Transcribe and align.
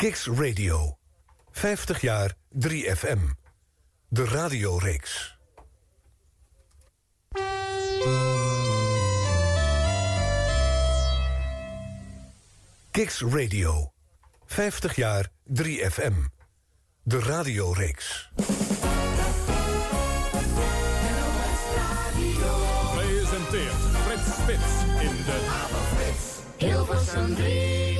Kicks 0.00 0.26
Radio. 0.26 0.98
50 1.50 2.00
jaar 2.00 2.34
3FM. 2.58 3.18
De 4.08 4.24
radioreeks. 4.24 5.38
Kicks 12.90 13.20
Radio. 13.20 13.92
50 14.46 14.96
jaar 14.96 15.28
3FM. 15.52 16.14
De 17.02 17.20
radioreeks. 17.20 18.30
Presenteert 22.94 23.82
Frits 24.04 24.34
Spits 24.36 24.82
in 25.00 25.16
de... 25.24 25.38
Hilversum 26.56 27.34
3. 27.34 27.99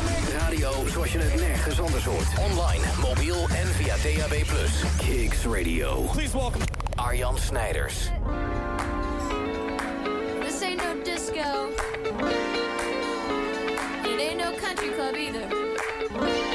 Radio 0.51 0.87
zoals 0.87 1.11
je 1.11 1.17
het 1.17 1.35
nergens 1.35 1.79
anders 1.79 2.05
hoort. 2.05 2.27
Online, 2.39 2.83
mobiel 3.01 3.47
en 3.49 3.67
via 3.67 3.95
DAB+. 3.95 4.43
Kicks 4.97 5.45
Radio. 5.45 6.01
Please 6.01 6.37
welcome... 6.37 6.65
Arjan 6.95 7.37
Snijders. 7.37 8.09
This 10.39 10.61
ain't 10.61 10.77
no 10.77 11.03
disco. 11.03 11.69
It 14.03 14.19
ain't 14.19 14.37
no 14.37 14.51
country 14.61 14.89
club 14.89 15.15
either. 15.15 16.50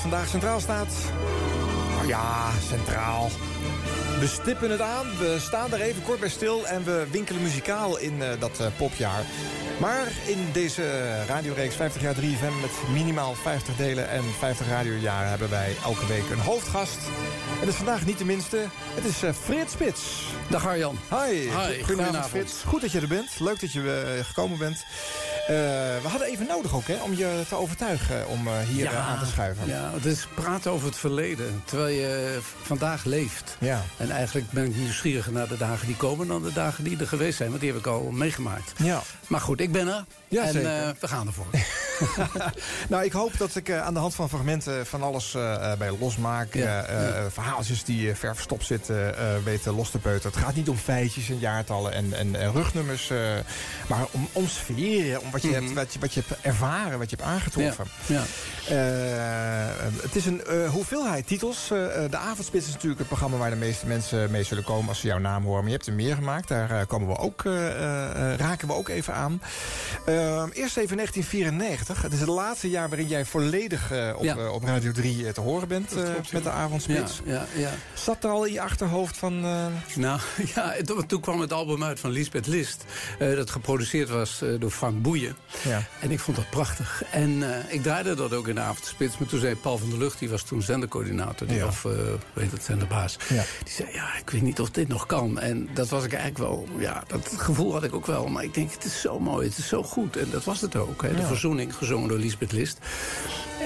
Vandaag 0.00 0.28
centraal 0.28 0.60
staat. 0.60 0.94
Oh 2.00 2.06
ja, 2.06 2.50
centraal. 2.68 3.30
We 4.20 4.26
stippen 4.26 4.70
het 4.70 4.80
aan, 4.80 5.06
we 5.18 5.36
staan 5.40 5.72
er 5.72 5.80
even 5.80 6.02
kort 6.02 6.20
bij 6.20 6.28
stil... 6.28 6.66
en 6.66 6.84
we 6.84 7.06
winkelen 7.10 7.42
muzikaal 7.42 7.98
in 7.98 8.22
eh, 8.22 8.28
dat 8.38 8.60
eh, 8.60 8.66
popjaar. 8.76 9.22
Maar 9.80 10.06
in 10.26 10.46
deze 10.52 11.14
radioreeks 11.26 11.74
50 11.74 12.02
jaar 12.02 12.14
3FM... 12.14 12.60
met 12.60 12.70
minimaal 12.92 13.34
50 13.34 13.76
delen 13.76 14.08
en 14.08 14.22
50 14.38 14.68
radiojaren... 14.68 15.28
hebben 15.28 15.50
wij 15.50 15.76
elke 15.84 16.06
week 16.06 16.30
een 16.30 16.38
hoofdgast. 16.38 16.98
En 17.52 17.60
dat 17.60 17.68
is 17.68 17.74
vandaag 17.74 18.06
niet 18.06 18.18
de 18.18 18.24
minste. 18.24 18.64
Het 18.94 19.04
is 19.04 19.22
eh, 19.22 19.32
Frits 19.32 19.72
Spits. 19.72 20.00
Dag 20.48 20.66
Arjan. 20.66 20.98
Hi, 21.10 21.50
goedenavond 21.82 22.26
Frits. 22.26 22.62
Goed 22.66 22.80
dat 22.80 22.92
je 22.92 23.00
er 23.00 23.08
bent. 23.08 23.40
Leuk 23.40 23.60
dat 23.60 23.72
je 23.72 24.20
gekomen 24.24 24.58
bent. 24.58 24.84
Eh, 25.50 25.56
we 26.02 26.08
hadden 26.08 26.28
even 26.28 26.46
nodig 26.46 26.74
ook 26.74 26.86
hè, 26.86 27.02
om 27.02 27.14
je 27.14 27.42
te 27.48 27.54
overtuigen 27.54 28.28
om 28.28 28.46
eh, 28.46 28.58
hier 28.58 28.86
eh, 28.86 29.08
aan 29.08 29.18
te 29.18 29.26
schuiven. 29.26 29.66
Ja, 29.66 29.90
het 29.92 30.04
is 30.04 30.26
praten 30.34 30.70
over 30.70 30.86
het 30.86 30.96
verleden. 30.96 31.62
Terwijl 31.64 31.94
je 31.94 32.38
vandaag 32.62 33.04
leeft. 33.04 33.56
Ja. 33.58 33.82
En 33.96 34.10
eigenlijk 34.10 34.50
ben 34.50 34.64
ik 34.64 34.76
nieuwsgieriger 34.76 35.32
naar 35.32 35.48
de 35.48 35.56
dagen 35.56 35.86
die 35.86 35.96
komen... 35.96 36.26
dan 36.26 36.42
de 36.42 36.52
dagen 36.52 36.84
die 36.84 36.98
er 36.98 37.06
geweest 37.06 37.36
zijn. 37.36 37.48
Want 37.48 37.60
die 37.60 37.70
heb 37.70 37.78
ik 37.78 37.86
al 37.86 38.10
meegemaakt. 38.10 38.72
Ja. 38.76 39.02
Maar 39.26 39.40
goed, 39.40 39.60
ik 39.60 39.72
ben 39.72 39.88
er. 39.88 40.04
Ja, 40.28 40.44
en 40.44 40.52
zeker. 40.52 40.94
we 41.00 41.08
gaan 41.08 41.26
ervoor. 41.26 41.46
nou, 42.88 43.04
ik 43.04 43.12
hoop 43.12 43.38
dat 43.38 43.56
ik 43.56 43.68
eh, 43.68 43.82
aan 43.82 43.94
de 43.94 44.00
hand 44.00 44.14
van 44.14 44.28
fragmenten 44.28 44.86
van 44.86 45.02
alles 45.02 45.34
eh, 45.34 45.72
eh, 45.72 45.78
bij 45.78 45.96
losmaak. 46.00 46.54
Ja, 46.54 46.84
verhaaltjes 47.30 47.84
die 47.84 48.14
ver 48.14 48.34
verstopt 48.34 48.64
zitten, 48.66 49.14
weten 49.44 49.74
los 49.74 49.90
te 49.90 49.98
peuteren. 49.98 50.32
Het 50.32 50.44
gaat 50.46 50.54
niet 50.54 50.68
om 50.68 50.76
feitjes 50.76 51.28
en 51.28 51.38
jaartallen 51.38 51.92
en, 51.92 52.12
en, 52.12 52.34
en 52.36 52.52
rugnummers. 52.52 53.10
maar 53.88 54.04
om, 54.10 54.28
om 54.32 54.48
sferen, 54.48 55.20
om 55.20 55.30
wat 55.30 55.42
je, 55.42 55.48
Mhm. 55.48 55.62
hebt, 55.62 55.74
wat, 55.74 55.92
je, 55.92 55.98
wat 55.98 56.14
je 56.14 56.22
hebt 56.26 56.40
ervaren, 56.40 56.98
wat 56.98 57.10
je 57.10 57.16
hebt 57.16 57.28
aangetroffen. 57.28 57.84
Ja. 58.06 58.22
Het 60.02 60.16
is 60.16 60.26
een 60.26 60.42
hoeveelheid 60.70 61.26
titels. 61.26 61.68
De 62.10 62.16
Avondspits 62.16 62.66
is 62.66 62.72
natuurlijk 62.72 62.98
het 62.98 63.08
programma 63.08 63.36
waar 63.36 63.50
de 63.50 63.56
meeste 63.56 63.86
mensen 63.86 64.30
mee 64.30 64.42
zullen 64.42 64.64
komen 64.64 64.88
als 64.88 65.00
ze 65.00 65.06
jouw 65.06 65.18
naam 65.18 65.42
horen. 65.44 65.58
Maar 65.60 65.70
je 65.70 65.76
hebt 65.76 65.86
er 65.86 65.92
meer 65.94 66.14
gemaakt. 66.14 66.48
Daar 66.48 66.86
komen 66.86 67.08
we 67.08 67.18
ook, 67.18 67.42
raken 68.36 68.68
we 68.68 68.74
ook 68.74 68.88
even 68.88 69.14
aan. 69.14 69.42
Eerst 70.52 70.76
even 70.76 70.96
1994. 70.96 71.89
Het 71.98 72.12
is 72.12 72.20
het 72.20 72.28
laatste 72.28 72.70
jaar 72.70 72.88
waarin 72.88 73.06
jij 73.08 73.24
volledig 73.24 73.90
eh, 73.90 74.12
op, 74.16 74.22
Ja. 74.24 74.36
eh, 74.36 74.52
op 74.52 74.64
Radio 74.64 74.92
3 74.92 75.32
te 75.32 75.40
horen 75.40 75.68
bent 75.68 75.92
eh, 75.92 76.08
met 76.32 76.42
de 76.42 76.50
Avondspits. 76.50 77.20
ja, 77.24 77.46
ja. 77.56 77.70
Zat 77.94 78.24
er 78.24 78.30
al 78.30 78.44
in 78.44 78.52
je 78.52 78.60
achterhoofd 78.60 79.16
van... 79.16 79.44
eh, 79.44 79.66
Nou, 79.94 80.20
ja, 80.54 80.72
en 80.74 80.86
toen, 80.86 81.06
toen 81.06 81.20
kwam 81.20 81.40
het 81.40 81.52
album 81.52 81.84
uit 81.84 82.00
van 82.00 82.10
Lisbeth 82.10 82.46
List. 82.46 82.84
eh, 83.18 83.34
dat 83.36 83.50
geproduceerd 83.50 84.08
was 84.08 84.42
eh, 84.42 84.48
door 84.58 84.70
Frank 84.70 85.02
Boeien. 85.02 85.36
Ja. 85.62 85.82
En 86.00 86.10
ik 86.10 86.20
vond 86.20 86.36
dat 86.36 86.50
prachtig. 86.50 87.02
En 87.10 87.52
eh, 87.66 87.72
ik 87.74 87.82
draaide 87.82 88.14
dat 88.14 88.32
ook 88.32 88.48
in 88.48 88.54
de 88.54 88.60
avondspits. 88.60 89.18
Maar 89.18 89.28
toen 89.28 89.40
zei 89.40 89.56
Paul 89.56 89.78
van 89.78 89.88
der 89.90 89.98
Lucht, 89.98 90.18
die 90.18 90.28
was 90.28 90.42
toen 90.42 90.62
zendercoördinator. 90.62 91.46
Die, 91.46 91.56
Ja. 91.56 91.66
Of, 91.66 91.84
eh 91.84 91.92
weet 92.32 92.52
het, 92.52 92.62
zenderbaas. 92.64 93.16
Ja. 93.28 93.42
Die 93.64 93.72
zei, 93.72 93.88
ja, 93.92 94.14
ik 94.18 94.30
weet 94.30 94.42
niet 94.42 94.60
of 94.60 94.70
dit 94.70 94.88
nog 94.88 95.06
kan. 95.06 95.38
En 95.38 95.68
dat 95.74 95.88
was 95.88 96.04
ik 96.04 96.12
eigenlijk 96.12 96.38
wel, 96.50 96.66
ja, 96.78 97.02
dat 97.06 97.30
gevoel 97.36 97.72
had 97.72 97.82
ik 97.84 97.94
ook 97.94 98.06
wel. 98.06 98.26
Maar 98.26 98.44
ik 98.44 98.54
denk, 98.54 98.72
het 98.72 98.84
is 98.84 99.00
zo 99.00 99.20
mooi, 99.20 99.48
het 99.48 99.58
is 99.58 99.68
zo 99.68 99.82
goed. 99.82 100.16
En 100.16 100.30
dat 100.30 100.44
was 100.44 100.60
het 100.60 100.76
ook. 100.76 101.02
Hè. 101.02 101.14
De 101.14 101.20
Ja. 101.20 101.26
verzoening, 101.26 101.74
gezongen 101.80 102.08
door 102.08 102.18
Lisbeth 102.18 102.52
List. 102.52 102.78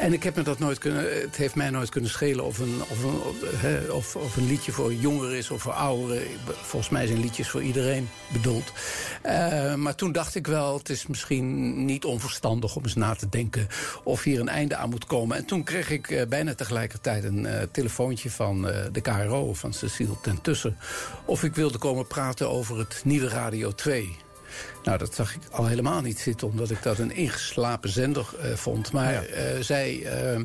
En 0.01 0.13
ik 0.13 0.23
heb 0.23 0.37
me 0.37 0.43
dat 0.43 0.59
nooit 0.59 0.79
kunnen, 0.79 1.21
het 1.21 1.37
heeft 1.37 1.55
mij 1.55 1.71
nooit 1.71 1.89
kunnen 1.89 2.11
schelen 2.11 2.45
of 2.45 2.59
een, 2.59 2.83
of 2.89 3.03
een, 3.03 3.21
of, 3.23 3.91
of, 3.91 4.17
of 4.17 4.37
een 4.37 4.47
liedje 4.47 4.73
voor 4.73 4.95
jongeren 4.95 5.37
is 5.37 5.51
of 5.51 5.63
voor 5.63 5.73
ouderen. 5.73 6.23
Volgens 6.45 6.91
mij 6.91 7.07
zijn 7.07 7.21
liedjes 7.21 7.49
voor 7.49 7.63
iedereen 7.63 8.09
bedoeld. 8.33 8.73
Eh, 9.23 9.75
maar 9.75 9.95
toen 9.95 10.13
dacht 10.13 10.35
ik 10.35 10.47
wel, 10.47 10.79
het 10.79 10.89
is 10.89 11.07
misschien 11.07 11.85
niet 11.85 12.05
onverstandig 12.05 12.77
om 12.77 12.83
eens 12.83 12.95
na 12.95 13.15
te 13.15 13.29
denken 13.29 13.67
of 14.05 14.23
hier 14.23 14.41
een 14.41 14.49
einde 14.49 14.77
aan 14.77 14.91
moet 14.91 15.07
komen. 15.07 15.37
En 15.37 15.45
toen 15.45 15.65
kreeg 15.65 15.91
ik 15.91 16.11
eh, 16.11 16.27
bijna 16.27 16.55
tegelijkertijd 16.55 17.25
een 17.25 17.47
eh, 17.47 17.63
telefoontje 17.73 18.31
van 18.31 18.63
de 18.93 19.01
KRO, 19.01 19.55
van 19.55 19.73
Cecile 19.73 20.21
ten 20.23 20.41
Tussen. 20.41 20.77
Of 21.25 21.43
ik 21.43 21.55
wilde 21.55 21.79
komen 21.79 22.07
praten 22.07 22.51
over 22.51 22.79
het 22.79 23.01
nieuwe 23.05 23.29
Radio 23.29 23.73
2. 23.73 24.24
Nou, 24.85 24.99
dat 24.99 25.15
zag 25.15 25.35
ik 25.35 25.41
al 25.51 25.67
helemaal 25.67 26.01
niet 26.01 26.19
zitten, 26.19 26.49
omdat 26.49 26.71
ik 26.71 26.83
dat 26.83 26.99
een 26.99 27.15
ingeslapen 27.15 27.91
zender 27.91 28.27
eh, 28.41 28.55
vond. 28.55 28.93
Maar 28.93 29.13
Ja. 29.13 29.23
eh, 29.23 29.61
zij 29.61 30.03
eh, 30.05 30.41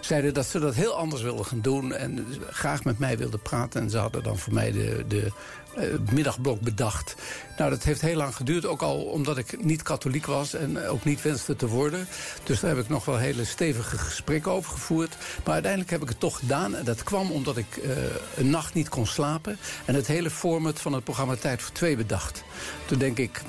zeiden 0.00 0.34
dat 0.34 0.46
ze 0.46 0.58
dat 0.58 0.74
heel 0.74 0.94
anders 0.96 1.22
wilden 1.22 1.44
gaan 1.44 1.60
doen... 1.60 1.92
en 1.92 2.26
graag 2.50 2.84
met 2.84 2.98
mij 2.98 3.18
wilden 3.18 3.40
praten. 3.40 3.80
En 3.80 3.90
ze 3.90 3.98
hadden 3.98 4.22
dan 4.22 4.38
voor 4.38 4.52
mij 4.52 4.72
de, 4.72 5.04
de 5.08 5.32
het 5.76 6.12
middagblok 6.12 6.60
bedacht. 6.60 7.14
Nou, 7.56 7.70
dat 7.70 7.82
heeft 7.82 8.00
heel 8.00 8.16
lang 8.16 8.36
geduurd, 8.36 8.66
ook 8.66 8.82
al 8.82 9.02
omdat 9.02 9.38
ik 9.38 9.64
niet 9.64 9.82
katholiek 9.82 10.26
was... 10.26 10.54
en 10.54 10.86
ook 10.86 11.04
niet 11.04 11.22
wenste 11.22 11.56
te 11.56 11.66
worden. 11.66 12.06
Dus 12.42 12.60
daar 12.60 12.70
heb 12.74 12.84
ik 12.84 12.88
nog 12.88 13.04
wel 13.04 13.16
hele 13.16 13.44
stevige 13.44 13.98
gesprekken 13.98 14.52
over 14.52 14.70
gevoerd. 14.72 15.16
Maar 15.44 15.52
uiteindelijk 15.52 15.90
heb 15.92 16.02
ik 16.02 16.08
het 16.08 16.20
toch 16.20 16.38
gedaan. 16.38 16.74
En 16.74 16.84
dat 16.84 17.02
kwam 17.02 17.30
omdat 17.30 17.56
ik 17.56 17.76
eh, 17.76 17.90
een 18.36 18.50
nacht 18.50 18.74
niet 18.74 18.88
kon 18.88 19.06
slapen... 19.06 19.58
en 19.84 19.94
het 19.94 20.06
hele 20.06 20.30
format 20.30 20.80
van 20.80 20.92
het 20.92 21.04
programma 21.04 21.34
Tijd 21.36 21.62
voor 21.62 21.72
Twee 21.74 21.96
bedacht. 21.96 22.42
Toen 22.86 22.98
denk 22.98 23.18
ik, 23.18 23.40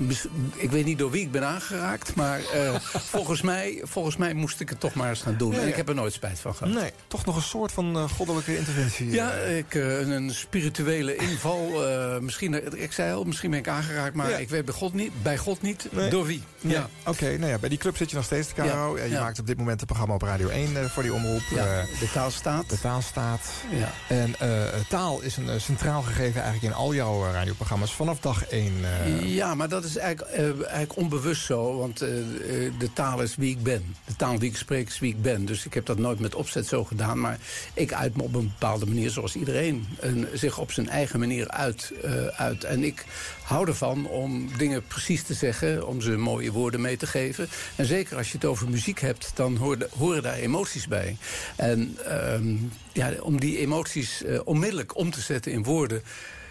ik 0.56 0.72
weet 0.72 0.86
niet 0.86 0.98
door 1.00 1.12
wie 1.12 1.22
ik 1.22 1.32
ben 1.32 1.46
aangeraakt... 1.46 2.16
maar 2.16 2.40
eh, 2.54 2.76
volgens, 3.16 3.42
mij, 3.42 3.82
volgens 3.84 4.18
mij 4.18 4.34
moest 4.34 4.60
ik 4.60 4.70
het 4.70 4.80
toch 4.80 4.94
maar 4.94 5.10
eens 5.10 5.22
gaan 5.22 5.38
doen. 5.38 5.54
En 5.54 5.68
ik 5.68 5.76
heb 5.76 5.90
er 5.90 5.96
nooit 5.96 6.14
spijt 6.14 6.40
van 6.40 6.56
gehad. 6.56 6.74
Nee, 6.74 6.92
toch 7.08 7.26
nog 7.26 7.36
een 7.36 7.42
soort 7.42 7.72
van 7.72 7.96
eh, 7.98 8.10
goddelijke 8.10 8.58
interventie. 8.58 9.10
Ja, 9.12 9.32
eh. 9.32 9.58
ik, 9.58 9.76
eh, 9.76 10.00
een- 10.00 10.10
een 10.10 10.34
spirituele 10.34 11.16
inval. 11.16 11.84
Eh, 12.16 12.22
misschien, 12.22 12.82
ik 12.82 12.92
zei 12.92 13.14
al, 13.14 13.24
misschien 13.24 13.50
ben 13.50 13.60
ik 13.60 13.68
aangeraakt, 13.68 14.16
maar 14.16 14.30
Ja. 14.30 14.38
ik 14.38 14.50
weet 14.50 14.66
bij 14.66 14.74
God 14.74 14.94
niet. 14.94 15.12
Bij 15.24 15.38
God 15.38 15.62
niet. 15.62 15.88
Nee. 15.92 16.10
Door 16.10 16.26
wie? 16.26 16.42
Ja, 16.62 16.72
Ja. 16.72 16.90
oké. 17.06 17.38
nou 17.38 17.52
ja, 17.52 17.58
bij 17.58 17.70
die 17.70 17.78
club 17.78 17.98
zit 17.98 18.10
je 18.10 18.16
nog 18.16 18.26
steeds, 18.26 18.54
Caro. 18.54 18.96
Ja, 18.98 19.02
Eh, 19.04 19.08
Je 19.10 19.14
ja. 19.14 19.22
maakt 19.22 19.40
op 19.40 19.48
dit 19.48 19.58
moment 19.58 19.82
een 19.82 19.88
programma 19.88 20.14
op 20.14 20.22
Radio 20.22 20.48
1 20.50 20.78
eh, 20.78 20.86
voor 20.90 21.04
die 21.04 21.14
omroep. 21.14 21.42
Ja, 21.50 21.66
Eh, 21.66 22.00
de 22.00 22.10
taal 22.14 22.32
staat. 22.32 22.70
de 22.70 22.80
taal 22.80 23.02
staat. 23.02 23.42
Ja. 23.72 23.92
En 24.16 24.36
eh, 24.40 24.64
taal 24.90 25.22
is 25.22 25.38
een 25.38 25.50
eh, 25.50 25.60
centraal 25.60 26.02
gegeven 26.02 26.42
eigenlijk 26.42 26.74
in 26.74 26.80
al 26.80 26.94
jouw 26.94 27.26
eh, 27.26 27.32
radioprogramma's 27.34 27.94
vanaf 27.94 28.20
dag 28.20 28.46
1. 28.50 28.74
eh, 28.84 29.36
Ja, 29.36 29.56
maar 29.56 29.70
dat 29.70 29.84
is 29.84 29.98
eigenlijk, 29.98 30.36
eh, 30.36 30.44
eigenlijk 30.46 30.96
onbewust 30.98 31.46
zo. 31.46 31.78
Want 31.78 32.02
eh, 32.02 32.10
eh, 32.20 32.74
de 32.80 32.94
taal 32.94 33.22
is 33.22 33.36
wie 33.36 33.50
ik 33.52 33.64
ben. 33.64 33.96
De 34.06 34.16
taal 34.16 34.40
die 34.40 34.50
ik 34.50 34.58
spreek 34.58 34.88
is 34.88 35.00
wie 35.00 35.12
ik 35.12 35.22
ben. 35.22 35.46
Dus 35.46 35.66
ik 35.66 35.74
heb 35.74 35.86
dat 35.86 35.98
nooit 35.98 36.20
met 36.20 36.36
opzet 36.36 36.68
zo 36.68 36.84
gedaan. 36.84 37.20
Maar 37.20 37.40
ik 37.74 37.94
uit 37.94 38.16
me 38.18 38.24
op 38.24 38.34
een 38.36 38.48
bepaalde 38.60 38.86
manier 38.86 39.10
zoals 39.10 39.36
iedereen. 39.36 39.88
En 40.02 40.28
zich 40.34 40.58
op 40.58 40.72
zijn 40.72 40.90
eigen 40.90 41.20
manier 41.20 41.48
uit, 41.48 41.92
eh, 42.06 42.26
uit. 42.26 42.64
En 42.64 42.84
ik 42.84 43.06
hou 43.44 43.68
ervan 43.68 44.08
om 44.08 44.50
dingen 44.58 44.88
precies 44.88 45.24
te 45.24 45.34
zeggen. 45.34 45.88
Om 45.88 46.02
ze 46.02 46.18
mooie 46.18 46.52
woorden 46.52 46.82
mee 46.82 46.98
te 46.98 47.08
geven. 47.08 47.48
En 47.76 47.86
zeker 47.86 48.18
als 48.18 48.28
je 48.28 48.38
het 48.38 48.46
over 48.46 48.70
muziek 48.70 49.00
hebt, 49.00 49.32
dan 49.36 49.56
horen, 49.56 49.88
horen 49.98 50.24
daar 50.24 50.38
emoties 50.38 50.88
bij. 50.88 51.18
En 51.56 51.98
ehm, 52.06 52.56
ja, 52.94 53.12
om 53.22 53.40
die 53.40 53.58
emoties 53.58 54.24
eh, 54.24 54.40
onmiddellijk 54.44 54.98
om 54.98 55.12
te 55.12 55.22
zetten 55.22 55.52
in 55.52 55.64
woorden... 55.64 56.04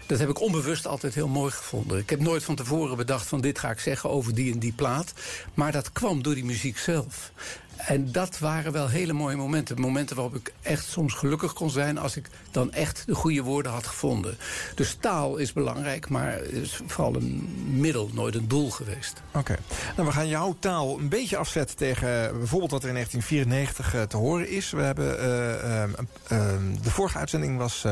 Dat 0.05 0.19
heb 0.19 0.29
ik 0.29 0.41
onbewust 0.41 0.87
altijd 0.87 1.15
heel 1.15 1.27
mooi 1.27 1.51
gevonden. 1.51 1.97
Ik 1.97 2.09
heb 2.09 2.19
nooit 2.19 2.43
van 2.43 2.55
tevoren 2.55 2.97
bedacht 2.97 3.27
van 3.27 3.41
dit 3.41 3.59
ga 3.59 3.69
ik 3.69 3.79
zeggen 3.79 4.09
over 4.09 4.35
die 4.35 4.53
en 4.53 4.59
die 4.59 4.73
plaat. 4.73 5.13
Maar 5.53 5.71
dat 5.71 5.91
kwam 5.91 6.23
door 6.23 6.33
die 6.33 6.45
muziek 6.45 6.77
zelf. 6.77 7.31
En 7.77 8.11
dat 8.11 8.39
waren 8.39 8.71
wel 8.71 8.87
hele 8.87 9.13
mooie 9.13 9.35
momenten. 9.35 9.81
Momenten 9.81 10.15
waarop 10.15 10.35
ik 10.35 10.53
echt 10.61 10.85
soms 10.85 11.13
gelukkig 11.13 11.53
kon 11.53 11.69
zijn... 11.69 11.97
als 11.97 12.15
ik 12.15 12.29
dan 12.51 12.73
echt 12.73 13.03
de 13.05 13.15
goede 13.15 13.41
woorden 13.41 13.71
had 13.71 13.87
gevonden. 13.87 14.37
Dus 14.75 14.97
taal 14.99 15.37
is 15.37 15.53
belangrijk, 15.53 16.09
maar 16.09 16.43
is 16.43 16.81
vooral 16.87 17.15
een 17.15 17.49
middel, 17.65 18.09
nooit 18.13 18.35
een 18.35 18.47
doel 18.47 18.71
geweest. 18.71 19.21
Oké. 19.31 19.55
Nou, 19.95 20.07
we 20.07 20.13
gaan 20.13 20.27
jouw 20.27 20.55
taal 20.59 20.99
een 20.99 21.09
beetje 21.09 21.37
afzetten 21.37 21.77
tegen 21.77 22.05
eh, 22.05 22.37
bijvoorbeeld 22.37 22.71
wat 22.71 22.83
er 22.83 22.87
in 22.87 22.93
1994 22.93 23.93
eh, 23.93 24.01
te 24.01 24.17
horen 24.17 24.49
is. 24.49 24.71
We 24.71 24.81
hebben, 24.81 25.19
eh, 25.19 25.81
ehm, 25.81 25.89
ehm, 26.27 26.81
de 26.81 26.91
vorige 26.91 27.17
uitzending 27.17 27.57
was 27.57 27.83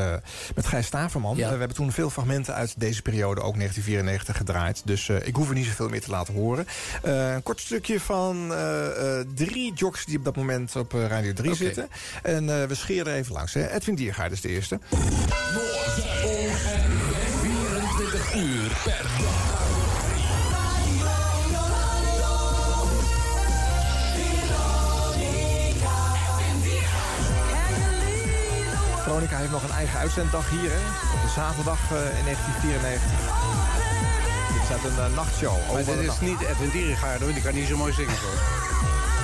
met 0.56 0.66
Gijs 0.66 0.86
Staverman. 0.86 1.38
Ja. 1.38 1.52
We 1.52 1.58
hebben 1.58 1.78
toen 1.78 1.92
veel 1.92 2.10
fragmenten 2.10 2.54
uit 2.54 2.80
deze 2.80 3.02
periode, 3.02 3.42
ook 3.42 3.56
1994, 3.56 4.38
gedraaid. 4.38 4.82
Dus 4.86 5.10
ik 5.10 5.36
hoef 5.36 5.50
er 5.50 5.56
niet 5.56 5.66
zoveel 5.66 5.90
meer 5.90 6.02
te 6.02 6.10
laten 6.10 6.34
horen. 6.34 6.68
Een 7.02 7.44
kort 7.44 7.60
stukje 7.60 8.00
van 8.00 8.54
drie 9.36 9.73
jocks 9.74 10.06
die 10.06 10.18
op 10.18 10.24
dat 10.24 10.36
moment 10.36 10.76
op 10.76 10.94
eh, 10.94 11.08
Radio 11.08 11.34
3 11.34 11.52
Oké. 11.52 11.58
zitten. 11.64 11.90
En 12.24 12.62
eh, 12.62 12.68
we 12.68 12.76
scheren 12.76 13.12
er 13.12 13.18
even 13.18 13.34
langs. 13.34 13.54
Hè. 13.54 13.70
Edwin 13.70 13.96
Diergaard 13.96 14.32
is 14.32 14.42
de 14.42 14.50
eerste. 14.50 14.80
24 17.42 18.36
uur 18.36 18.72
per 18.84 19.06
dag. 19.20 19.62
Veronica 29.04 29.38
heeft 29.38 29.52
nog 29.52 29.64
een 29.64 29.72
eigen 29.72 30.00
uitzenddag 30.00 30.50
hier, 30.50 30.70
hè? 30.72 30.78
Op 31.16 31.22
de 31.22 31.32
zaterdag 31.36 31.80
eh, 31.92 32.18
in 32.20 32.26
1994. 32.26 33.12
Dit 34.54 34.62
is 34.64 34.70
uit 34.70 34.84
een 34.84 35.14
nachtshow. 35.14 35.74
Maar 35.74 35.84
dit 35.86 35.98
is 35.98 36.06
nacht. 36.06 36.22
niet 36.22 36.42
Edwin 36.42 36.70
Dierengaard, 36.70 37.22
hoor. 37.22 37.34
Die 37.34 37.42
kan 37.42 37.54
niet 37.54 37.68
zo 37.68 37.78
mooi 37.78 37.94
zingen, 37.94 38.18
hoor. 38.18 38.64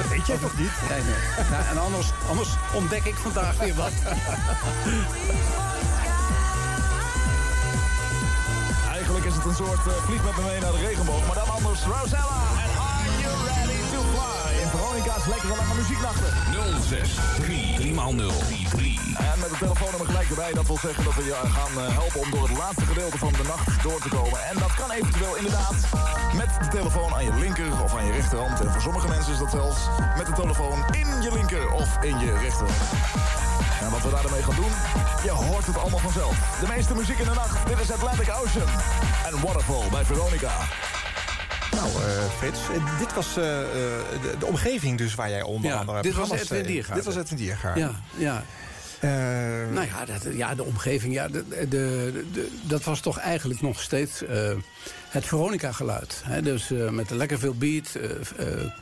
Dat 0.02 0.08
weet 0.10 0.28
jij 0.28 0.38
toch 0.38 0.58
niet? 0.58 0.72
Nee, 0.90 1.02
nee. 1.02 1.16
Nou, 1.52 1.64
en 1.70 1.78
anders, 1.78 2.12
anders 2.30 2.50
ontdek 2.74 3.04
ik 3.04 3.16
vandaag 3.16 3.58
weer 3.58 3.76
wat. 3.76 3.92
Eigenlijk 8.94 9.26
is 9.26 9.36
het 9.36 9.46
een 9.46 9.56
soort 9.56 9.88
eh, 9.88 9.94
vlieg 10.06 10.24
met 10.24 10.36
me 10.38 10.44
mee 10.44 10.60
naar 10.60 10.72
de 10.72 10.78
regenboog. 10.78 11.26
Maar 11.26 11.36
dan 11.36 11.50
anders 11.50 11.82
Rosella. 11.84 12.42
En 12.64 12.70
are 12.80 13.22
you 13.22 13.48
ready? 13.48 13.59
Veronica's 15.10 15.34
lekkere 15.34 15.56
lange 15.56 15.76
muzieknachten. 15.76 16.32
06 16.82 17.10
3 17.42 17.76
3 17.76 17.94
x 17.94 18.14
0 18.14 18.32
3 18.70 19.00
En 19.18 19.40
met 19.40 19.50
de 19.50 19.58
telefoonnummer 19.60 20.08
gelijk 20.08 20.30
erbij. 20.30 20.54
Dat 20.54 20.68
wil 20.68 20.78
zeggen 20.78 21.04
dat 21.04 21.16
we 21.16 21.24
je 21.24 21.38
gaan 21.58 21.84
eh, 21.84 21.94
helpen 22.00 22.20
om 22.20 22.30
door 22.32 22.48
het 22.48 22.58
laatste 22.58 22.86
gedeelte 22.86 23.18
van 23.18 23.34
de 23.34 23.44
nacht 23.44 23.84
door 23.84 24.00
te 24.02 24.10
komen. 24.10 24.40
En 24.50 24.58
dat 24.60 24.74
kan 24.74 24.92
eventueel 24.92 25.36
inderdaad 25.36 25.76
met 26.36 26.50
de 26.62 26.68
telefoon 26.78 27.14
aan 27.14 27.24
je 27.24 27.34
linker 27.34 27.84
of 27.84 27.96
aan 27.96 28.06
je 28.06 28.12
rechterhand. 28.12 28.60
En 28.60 28.72
voor 28.72 28.82
sommige 28.82 29.08
mensen 29.08 29.34
is 29.34 29.40
dat 29.40 29.52
zelfs 29.52 29.80
met 30.18 30.26
de 30.26 30.34
telefoon 30.34 30.78
in 30.92 31.22
je 31.22 31.32
linker 31.34 31.72
of 31.72 31.98
in 32.02 32.20
je 32.20 32.38
rechterhand. 32.38 32.82
En 33.82 33.90
wat 33.92 34.04
we 34.04 34.10
daarmee 34.10 34.44
gaan 34.44 34.56
doen, 34.56 34.74
je 35.24 35.32
hoort 35.32 35.66
het 35.66 35.78
allemaal 35.78 36.00
vanzelf. 36.00 36.36
De 36.60 36.68
meeste 36.68 36.96
muziek 36.96 37.20
in 37.20 37.30
de 37.32 37.34
nacht, 37.34 37.68
dit 37.68 37.80
is 37.80 37.92
Atlantic 37.92 38.30
Ocean. 38.44 38.70
En 39.28 39.42
Waterfall 39.42 39.90
bij 39.90 40.06
Veronica. 40.06 40.54
Nou, 41.72 41.88
eh, 42.04 42.24
Frits, 42.38 42.60
eh, 42.60 43.00
dit 43.00 43.14
was 43.14 43.28
eh, 43.28 43.34
de, 44.22 44.36
de 44.40 44.46
omgeving 44.46 44.98
dus 44.98 45.16
waar 45.16 45.30
jij 45.30 45.42
onder 45.42 45.72
Ja, 45.72 45.78
andere... 45.78 46.02
dit 46.02 46.14
was 46.16 46.32
Edwin 46.32 46.64
Diergaard. 46.66 46.96
Dit 46.96 47.06
was 47.06 47.16
Edwin 47.16 47.38
Diergaard. 47.38 47.78
Ja, 47.78 47.92
ja. 48.18 48.44
Eh, 49.00 49.10
Nou 49.74 49.86
ja, 49.88 50.06
dat, 50.06 50.34
ja 50.36 50.56
de 50.56 50.64
omgeving, 50.64 51.14
ja, 51.14 51.28
de, 51.28 51.44
de, 51.50 51.68
de- 52.34 52.52
dat 52.62 52.84
was 52.84 53.00
toch 53.00 53.18
eigenlijk 53.18 53.62
nog 53.62 53.82
steeds 53.82 54.24
het 55.10 55.26
Veronica-geluid. 55.26 56.24
Dus 56.44 56.72
eh, 56.72 56.90
met 56.90 57.10
lekker 57.10 57.40
veel 57.40 57.54
beat, 57.54 57.96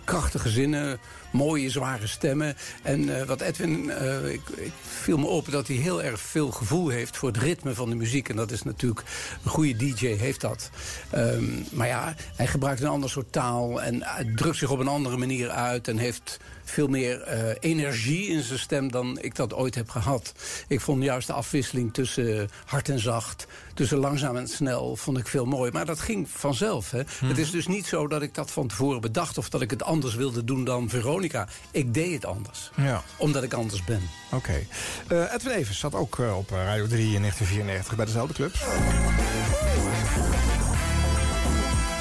krachtige 0.04 0.50
zinnen, 0.50 0.98
mooie, 1.38 1.69
zware 1.69 2.07
stemmen. 2.07 2.56
En 2.81 3.19
eh, 3.19 3.28
wat 3.28 3.42
Edwin, 3.42 3.89
eh, 3.89 4.31
ik, 4.31 4.42
ik 4.56 4.72
viel 4.81 5.18
me 5.18 5.25
op 5.25 5.51
dat 5.51 5.68
hij 5.68 5.75
heel 5.75 6.04
erg 6.04 6.19
veel 6.19 6.51
gevoel 6.51 6.89
heeft... 6.89 7.18
voor 7.18 7.30
het 7.30 7.38
ritme 7.38 7.74
van 7.74 7.89
de 7.89 7.95
muziek. 7.95 8.30
En 8.30 8.36
dat 8.36 8.51
is 8.51 8.63
natuurlijk, 8.63 9.04
een 9.44 9.50
goede 9.50 9.75
DJ 9.75 10.07
heeft 10.07 10.42
dat. 10.42 10.69
Ehm, 11.10 11.44
maar 11.72 11.88
ja, 11.88 12.16
hij 12.36 12.48
gebruikt 12.48 12.81
een 12.81 12.88
ander 12.88 13.10
soort 13.10 13.31
taal... 13.31 13.82
en 13.82 14.03
hij 14.03 14.32
drukt 14.36 14.58
zich 14.58 14.70
op 14.70 14.79
een 14.79 14.88
andere 14.88 15.17
manier 15.17 15.50
uit... 15.50 15.88
en 15.88 15.98
heeft 15.98 16.39
veel 16.70 16.88
meer 16.88 17.22
eh, 17.22 17.56
energie 17.60 18.27
in 18.27 18.41
zijn 18.41 18.60
stem 18.60 18.91
dan 18.91 19.17
ik 19.22 19.36
dat 19.36 19.53
ooit 19.53 19.75
heb 19.75 19.89
gehad. 19.89 20.34
Ik 20.67 20.82
vond 20.82 21.03
juist 21.03 21.27
de 21.27 21.34
afwisseling 21.34 21.94
tussen 21.94 22.50
hard 22.65 22.89
en 22.89 23.00
zacht... 23.00 23.48
tussen 23.74 23.98
langzaam 23.98 24.36
en 24.36 24.48
snel, 24.48 24.96
vond 24.96 25.17
ik 25.17 25.27
veel 25.27 25.46
mooi. 25.46 25.72
Maar 25.72 25.86
dat 25.86 26.00
ging 26.00 26.29
vanzelf. 26.29 26.91
Hè. 26.91 27.01
Het 27.25 27.38
is 27.38 27.51
dus 27.51 27.67
niet 27.67 27.86
zo 27.86 28.08
dat 28.08 28.22
ik 28.22 28.34
dat 28.34 28.51
van 28.51 28.67
tevoren 28.67 29.01
bedacht... 29.01 29.38
of 29.38 29.50
dat 29.50 29.62
ik 29.62 29.70
het 29.70 29.84
anders 29.84 30.15
wilde 30.15 30.44
doen 30.44 30.63
dan 30.63 30.89
Veronica. 30.89 31.26
Ik 31.72 31.93
deed 31.93 32.13
het 32.13 32.25
anders. 32.25 32.72
Ja, 32.75 33.03
Omdat 33.17 33.43
ik 33.43 33.53
anders 33.53 33.84
ben. 33.84 34.10
oké. 34.31 34.65
Eh, 35.07 35.34
Edwin 35.34 35.53
Evers 35.53 35.79
zat 35.79 35.96
ook 35.96 36.19
eh, 36.19 36.38
op 36.38 36.51
eh, 36.51 36.57
Radio 36.63 36.88
3 36.88 37.13
in 37.13 37.22
1994 37.22 37.96
bij 37.96 38.05
dezelfde 38.05 38.34
club. 38.34 38.53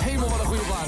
Hemel, 0.05 0.29
wat 0.29 0.41
een 0.41 0.47
goede 0.47 0.63
plaat. 0.63 0.87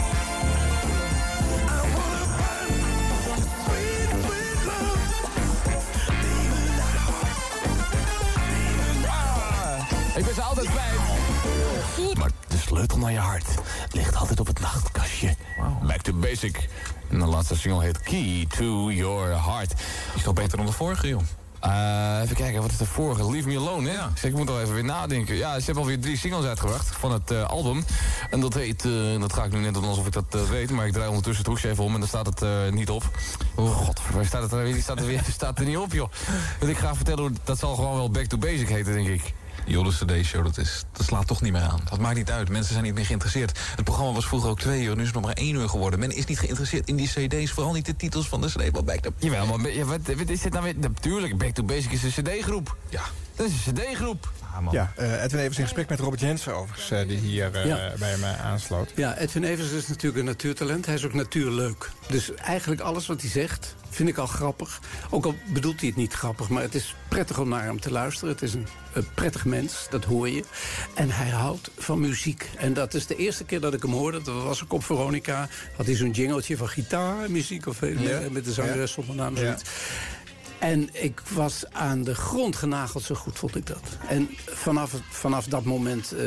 Ik 10.16 10.24
ben 10.24 10.34
ze 10.34 10.42
altijd 10.42 10.66
kwijt. 10.68 12.18
Maar 12.18 12.30
de 12.48 12.56
sleutel 12.56 12.98
naar 12.98 13.12
je 13.12 13.18
hart 13.18 13.46
ligt 13.92 14.16
altijd 14.16 14.40
op 14.40 14.46
het 14.46 14.60
nachtkastje. 14.60 15.34
Back 15.82 16.02
to 16.02 16.12
basic. 16.12 16.68
En 17.08 17.18
de 17.18 17.26
laatste 17.26 17.56
single 17.56 17.82
heet 17.82 18.00
Key 18.00 18.46
to 18.56 18.90
Your 18.90 19.44
Heart. 19.44 19.72
Is 20.14 20.22
toch 20.22 20.34
beter 20.34 20.56
dan 20.56 20.66
de 20.66 20.72
vorige, 20.72 21.08
joh? 21.08 21.22
Eh, 21.60 22.20
even 22.22 22.36
kijken, 22.36 22.62
wat 22.62 22.70
is 22.70 22.76
de 22.76 22.84
vorige? 22.84 23.30
Leave 23.30 23.48
Me 23.48 23.56
Alone, 23.56 23.88
hè? 23.88 23.94
Ja. 23.94 24.10
Ik 24.22 24.34
moet 24.34 24.50
al 24.50 24.60
even 24.60 24.74
weer 24.74 24.84
nadenken. 24.84 25.36
Ja, 25.36 25.58
ze 25.58 25.64
hebben 25.64 25.82
alweer 25.82 26.00
drie 26.00 26.16
singles 26.16 26.44
uitgebracht 26.44 26.96
van 26.96 27.12
het 27.12 27.30
eh, 27.30 27.44
album. 27.44 27.84
En 28.30 28.40
dat 28.40 28.54
heet, 28.54 28.84
eh, 28.84 29.20
dat 29.20 29.32
ga 29.32 29.44
ik 29.44 29.52
nu 29.52 29.58
net 29.58 29.74
doen 29.74 29.84
alsof 29.84 30.06
ik 30.06 30.12
dat 30.12 30.48
weet... 30.48 30.70
maar 30.70 30.86
ik 30.86 30.92
draai 30.92 31.08
ondertussen 31.08 31.44
het 31.44 31.52
hoesje 31.52 31.68
even 31.68 31.84
om 31.84 31.94
en 31.94 32.00
dan 32.00 32.08
staat 32.08 32.26
het 32.26 32.72
niet 32.74 32.90
op. 32.90 33.10
Oh 33.54 33.76
god, 33.76 34.00
waar 34.12 34.24
staat 34.24 34.42
het 34.42 34.52
er, 34.52 34.62
weer? 34.62 34.82
staat 34.82 35.00
er, 35.00 35.06
weer, 35.06 35.22
staat 35.32 35.58
er 35.58 35.64
niet 35.64 35.76
op, 35.76 35.92
joh. 35.92 36.10
Want 36.58 36.70
ik 36.70 36.78
ga 36.78 36.94
vertellen, 36.94 37.20
hoe, 37.20 37.32
dat 37.44 37.58
zal 37.58 37.74
gewoon 37.74 37.96
wel 37.96 38.10
Back 38.10 38.24
to 38.24 38.38
Basic 38.38 38.68
heten, 38.68 38.92
denk 38.92 39.08
ik. 39.08 39.34
Joh, 39.68 39.84
de 39.84 40.04
CD-show, 40.04 40.44
dat, 40.44 40.58
is- 40.58 40.84
dat 40.92 41.06
slaat 41.06 41.26
toch 41.26 41.40
niet 41.42 41.52
meer 41.52 41.62
aan. 41.62 41.80
Dat 41.90 41.98
maakt 41.98 42.16
niet 42.16 42.30
uit. 42.30 42.48
Mensen 42.48 42.72
zijn 42.72 42.84
niet 42.84 42.94
meer 42.94 43.06
geïnteresseerd. 43.06 43.58
Het 43.76 43.84
programma 43.84 44.12
was 44.12 44.26
vroeger 44.26 44.50
ook 44.50 44.60
twee 44.60 44.82
uur, 44.82 44.94
nu 44.94 45.00
is 45.00 45.06
het 45.06 45.14
nog 45.16 45.24
maar 45.24 45.34
één 45.34 45.54
uur 45.54 45.68
geworden. 45.68 45.98
Men 45.98 46.10
is 46.16 46.24
niet 46.26 46.38
geïnteresseerd 46.38 46.88
in 46.88 46.96
die 46.96 47.08
CD's, 47.08 47.50
vooral 47.50 47.72
niet 47.72 47.86
de 47.86 47.96
titels 47.96 48.28
van 48.28 48.40
de 48.40 48.46
CD. 48.46 48.70
Wat 48.72 48.84
back 48.84 48.98
to... 49.00 49.10
Jawel, 49.18 49.46
maar 49.58 49.72
ja, 49.72 49.84
wat, 49.84 50.00
wat 50.16 50.28
is 50.28 50.40
dit 50.40 50.52
nou 50.52 50.64
weer? 50.64 50.74
Natuurlijk, 50.78 51.38
Back 51.38 51.50
to 51.50 51.62
Basic 51.62 51.92
is 51.92 52.02
een 52.16 52.22
cd-groep. 52.24 52.76
Ja, 52.88 53.02
Dat 53.38 53.46
is 53.46 53.66
een 53.66 53.74
cd-groep. 53.74 54.30
Ah. 54.54 54.72
Ja, 54.72 54.92
eh, 54.96 55.22
Edwin 55.22 55.40
Evers 55.40 55.58
in 55.58 55.64
gesprek 55.64 55.88
met 55.88 56.00
Robert 56.00 56.20
Jensen 56.20 56.54
overigens, 56.54 56.90
eh, 56.90 57.08
die 57.08 57.18
hier 57.18 57.54
eh, 57.54 57.66
Ja. 57.66 57.92
bij 57.98 58.14
eh, 58.14 58.44
aansloot. 58.44 58.92
Ja, 58.96 59.16
Edwin 59.18 59.44
Evers 59.44 59.70
is 59.70 59.88
natuurlijk 59.88 60.18
een 60.18 60.24
natuurtalent. 60.24 60.86
Hij 60.86 60.94
is 60.94 61.04
ook 61.04 61.12
natuurleuk. 61.14 61.90
Dus 62.08 62.34
eigenlijk 62.34 62.80
alles 62.80 63.06
wat 63.06 63.20
hij 63.20 63.30
zegt, 63.30 63.74
vind 63.90 64.08
ik 64.08 64.16
al 64.18 64.26
grappig. 64.26 64.80
Ook 65.10 65.24
al 65.24 65.34
bedoelt 65.52 65.78
hij 65.80 65.88
het 65.88 65.98
niet 65.98 66.12
grappig, 66.12 66.48
maar 66.48 66.62
het 66.62 66.74
is 66.74 66.94
prettig 67.08 67.38
om 67.38 67.48
naar 67.48 67.62
hem 67.64 67.80
te 67.80 67.90
luisteren. 67.90 68.32
Het 68.34 68.42
is 68.42 68.54
een, 68.54 68.66
een 68.92 69.06
prettig 69.14 69.44
mens, 69.44 69.86
dat 69.90 70.04
hoor 70.04 70.28
je. 70.28 70.44
En 70.94 71.10
hij 71.10 71.28
houdt 71.28 71.70
van 71.78 72.00
muziek. 72.00 72.50
En 72.56 72.72
dat 72.72 72.94
is 72.94 73.06
de 73.06 73.16
eerste 73.16 73.44
keer 73.44 73.60
dat 73.60 73.74
ik 73.74 73.82
hem 73.82 73.92
hoorde. 73.92 74.22
Dat 74.22 74.42
was 74.42 74.62
ook 74.64 74.72
op 74.72 74.84
Veronica. 74.84 75.48
Had 75.76 75.86
hij 75.86 75.94
zo'n 75.94 76.10
jingeltje 76.10 76.56
van 76.56 76.68
gitaar, 76.68 77.30
muziek 77.30 77.66
of 77.66 77.80
Ja. 77.80 78.20
met 78.30 78.44
de 78.44 78.52
zangeres 78.52 78.92
zonder 78.92 79.14
naam. 79.14 79.34
Ja. 79.36 79.40
Zoiets. 79.40 79.62
En 80.58 80.88
ik 80.92 81.20
was 81.20 81.64
aan 81.72 82.02
de 82.02 82.14
grond 82.14 82.56
genageld, 82.56 83.02
zo 83.02 83.14
goed 83.14 83.38
vond 83.38 83.56
ik 83.56 83.66
dat. 83.66 83.82
En 84.08 84.28
vanaf, 84.46 84.94
vanaf 85.10 85.46
dat 85.46 85.64
moment 85.64 86.12
eh, 86.12 86.20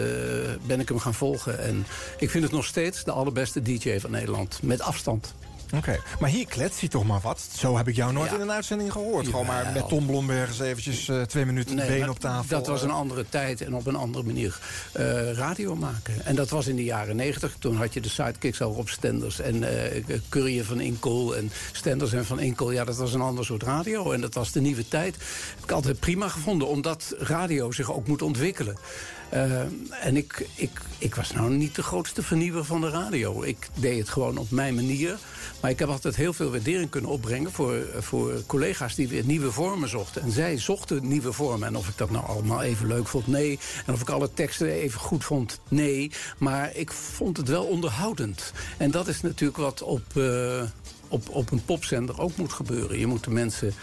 ben 0.65 0.79
ik 0.79 0.89
hem 0.89 0.99
gaan 0.99 1.13
volgen. 1.13 1.59
En 1.59 1.85
ik 2.17 2.29
vind 2.29 2.43
het 2.43 2.53
nog 2.53 2.65
steeds 2.65 3.03
de 3.03 3.11
allerbeste 3.11 3.61
DJ 3.61 3.99
van 3.99 4.11
Nederland. 4.11 4.59
Met 4.61 4.81
afstand. 4.81 5.33
Oké, 5.75 5.99
maar 6.19 6.29
hier 6.29 6.45
klets 6.47 6.79
hij 6.79 6.89
toch 6.89 7.03
maar 7.05 7.19
wat. 7.21 7.47
Zo 7.57 7.77
heb 7.77 7.87
ik 7.87 7.95
jou 7.95 8.13
nooit 8.13 8.29
Ja. 8.29 8.35
in 8.35 8.41
een 8.41 8.51
uitzending 8.51 8.91
gehoord. 8.91 9.25
Gewoon 9.25 9.45
maar 9.45 9.71
met 9.73 9.87
Tom 9.87 10.05
Blomberg 10.05 10.49
eens 10.49 10.59
eventjes 10.59 11.07
eh, 11.09 11.21
twee 11.21 11.45
minuten 11.45 11.75
Nee, 11.75 11.99
been 11.99 12.09
op 12.09 12.19
tafel. 12.19 12.57
Dat 12.57 12.67
was 12.67 12.81
een 12.81 12.89
Eh, 12.89 12.95
andere 12.95 13.25
tijd 13.29 13.61
en 13.61 13.75
op 13.75 13.87
een 13.87 13.95
andere 13.95 14.23
manier 14.25 14.59
eh, 14.91 15.31
radio 15.33 15.75
maken. 15.75 16.25
En 16.25 16.35
dat 16.35 16.49
was 16.49 16.67
in 16.67 16.75
de 16.75 16.83
jaren 16.83 17.15
negentig. 17.15 17.55
Toen 17.59 17.75
had 17.75 17.93
je 17.93 18.01
de 18.01 18.09
sidekicks 18.09 18.61
al 18.61 18.71
op 18.71 18.89
Stenders 18.89 19.39
en 19.39 19.63
Courier 20.29 20.65
van 20.65 20.79
Inkel 20.79 21.35
en 21.35 21.51
Stenders 21.71 22.13
en 22.13 22.25
van 22.25 22.39
Inkel. 22.39 22.71
Ja, 22.71 22.83
dat 22.83 22.97
was 22.97 23.13
een 23.13 23.21
ander 23.21 23.45
soort 23.45 23.63
radio. 23.63 24.11
En 24.11 24.21
dat 24.21 24.33
was 24.33 24.51
de 24.51 24.61
nieuwe 24.61 24.87
tijd. 24.87 25.15
Heb 25.55 25.63
ik 25.63 25.71
altijd 25.71 25.99
prima 25.99 26.27
gevonden, 26.27 26.67
omdat 26.67 27.15
radio 27.17 27.71
zich 27.71 27.91
ook 27.93 28.07
moet 28.07 28.21
ontwikkelen. 28.21 28.77
En 30.01 30.17
ik, 30.17 30.47
ik, 30.55 30.71
ik 30.97 31.15
was 31.15 31.31
nou 31.31 31.49
niet 31.49 31.75
de 31.75 31.83
grootste 31.83 32.23
vernieuwer 32.23 32.65
van 32.65 32.81
de 32.81 32.89
radio. 32.89 33.43
Ik 33.43 33.69
deed 33.73 33.99
het 33.99 34.09
gewoon 34.09 34.37
op 34.37 34.51
mijn 34.51 34.75
manier. 34.75 35.17
Maar 35.61 35.71
ik 35.71 35.79
heb 35.79 35.89
altijd 35.89 36.15
heel 36.15 36.33
veel 36.33 36.51
waardering 36.51 36.89
kunnen 36.89 37.09
opbrengen... 37.09 37.51
voor, 37.51 37.85
voor 37.99 38.43
collega's 38.45 38.95
die 38.95 39.07
weer 39.07 39.25
nieuwe 39.25 39.51
vormen 39.51 39.89
zochten. 39.89 40.21
En 40.21 40.31
zij 40.31 40.57
zochten 40.57 41.07
nieuwe 41.07 41.33
vormen. 41.33 41.67
En 41.67 41.75
of 41.75 41.87
ik 41.87 41.97
dat 41.97 42.09
nou 42.09 42.25
allemaal 42.25 42.61
even 42.61 42.87
leuk 42.87 43.07
vond, 43.07 43.27
nee. 43.27 43.59
En 43.85 43.93
of 43.93 44.01
ik 44.01 44.09
alle 44.09 44.33
teksten 44.33 44.67
even 44.67 44.99
goed 44.99 45.23
vond, 45.23 45.59
nee. 45.67 46.11
Maar 46.37 46.75
ik 46.75 46.91
vond 46.91 47.37
het 47.37 47.47
wel 47.47 47.63
onderhoudend. 47.63 48.53
En 48.77 48.91
dat 48.91 49.07
is 49.07 49.21
natuurlijk 49.21 49.59
wat 49.59 49.81
op, 49.81 50.01
eh, 50.13 50.63
op, 51.07 51.29
op 51.29 51.51
een 51.51 51.65
popzender 51.65 52.19
ook 52.19 52.37
moet 52.37 52.53
gebeuren. 52.53 52.99
Je 52.99 53.07
moet 53.07 53.23
de 53.23 53.31
mensen 53.31 53.73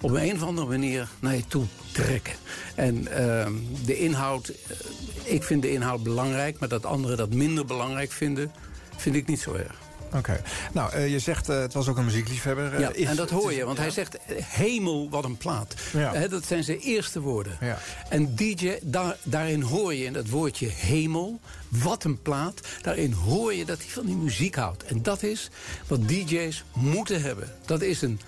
op 0.00 0.10
een 0.10 0.34
of 0.34 0.42
andere 0.42 0.66
manier 0.66 1.08
naar 1.20 1.34
je 1.34 1.46
toe 1.46 1.64
trekken. 1.92 2.34
En 2.74 3.06
ehm, 3.06 3.52
de 3.84 3.98
inhoud, 3.98 4.48
eh, 4.48 4.76
ik 5.24 5.42
vind 5.42 5.62
de 5.62 5.72
inhoud 5.72 6.02
belangrijk... 6.02 6.58
maar 6.58 6.68
dat 6.68 6.86
anderen 6.86 7.16
dat 7.16 7.34
minder 7.34 7.64
belangrijk 7.64 8.12
vinden, 8.12 8.52
vind 8.96 9.16
ik 9.16 9.26
niet 9.26 9.40
zo 9.40 9.54
erg. 9.54 9.87
Oké. 10.14 10.42
Nou, 10.72 10.92
eh, 10.92 11.10
je 11.10 11.18
zegt, 11.18 11.48
eh, 11.48 11.60
het 11.60 11.72
was 11.72 11.88
ook 11.88 11.96
een 11.96 12.04
muziekliefhebber. 12.04 12.74
eh, 12.74 12.80
Ja, 12.80 12.92
is- 12.92 13.06
en 13.06 13.16
dat 13.16 13.30
hoor 13.30 13.52
je, 13.52 13.64
want 13.64 13.78
hij 13.78 13.90
zegt 13.90 14.16
eh, 14.16 14.36
hemel 14.44 15.08
wat 15.10 15.24
een 15.24 15.36
plaat. 15.36 15.74
Ja. 15.92 16.28
Dat 16.28 16.44
zijn 16.46 16.64
zijn 16.64 16.78
eerste 16.78 17.20
woorden. 17.20 17.56
Ja. 17.60 17.78
En 18.08 18.34
DJ, 18.34 18.78
daar, 18.82 19.16
daarin 19.22 19.62
hoor 19.62 19.94
je 19.94 20.04
in 20.04 20.12
dat 20.12 20.28
woordje 20.28 20.66
hemel, 20.68 21.40
wat 21.68 22.04
een 22.04 22.22
plaat... 22.22 22.60
daarin 22.82 23.12
hoor 23.12 23.54
je 23.54 23.64
dat 23.64 23.78
hij 23.78 23.88
van 23.88 24.06
die 24.06 24.16
muziek 24.16 24.54
houdt. 24.54 24.84
En 24.84 25.02
dat 25.02 25.22
is 25.22 25.50
wat 25.86 26.08
DJ's 26.08 26.64
moeten 26.72 27.22
hebben. 27.22 27.48
Dat 27.66 27.82
is 27.82 28.02
een, 28.02 28.20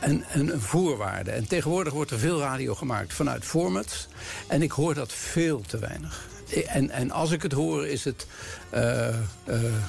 een, 0.00 0.24
een, 0.32 0.52
een 0.52 0.60
voorwaarde. 0.60 1.30
En 1.30 1.46
tegenwoordig 1.48 1.92
wordt 1.92 2.10
er 2.10 2.18
veel 2.18 2.40
radio 2.40 2.74
gemaakt 2.74 3.12
vanuit 3.12 3.44
formats. 3.44 4.08
En 4.48 4.62
ik 4.62 4.70
hoor 4.72 4.94
dat 4.94 5.12
veel 5.12 5.60
te 5.60 5.78
weinig. 5.78 6.26
En, 6.66 6.90
en 6.90 7.10
als 7.10 7.30
ik 7.30 7.42
het 7.42 7.52
hoor, 7.52 7.86
is 7.86 8.04
het 8.04 8.26
eh, 8.74 9.08
eh, 9.08 9.14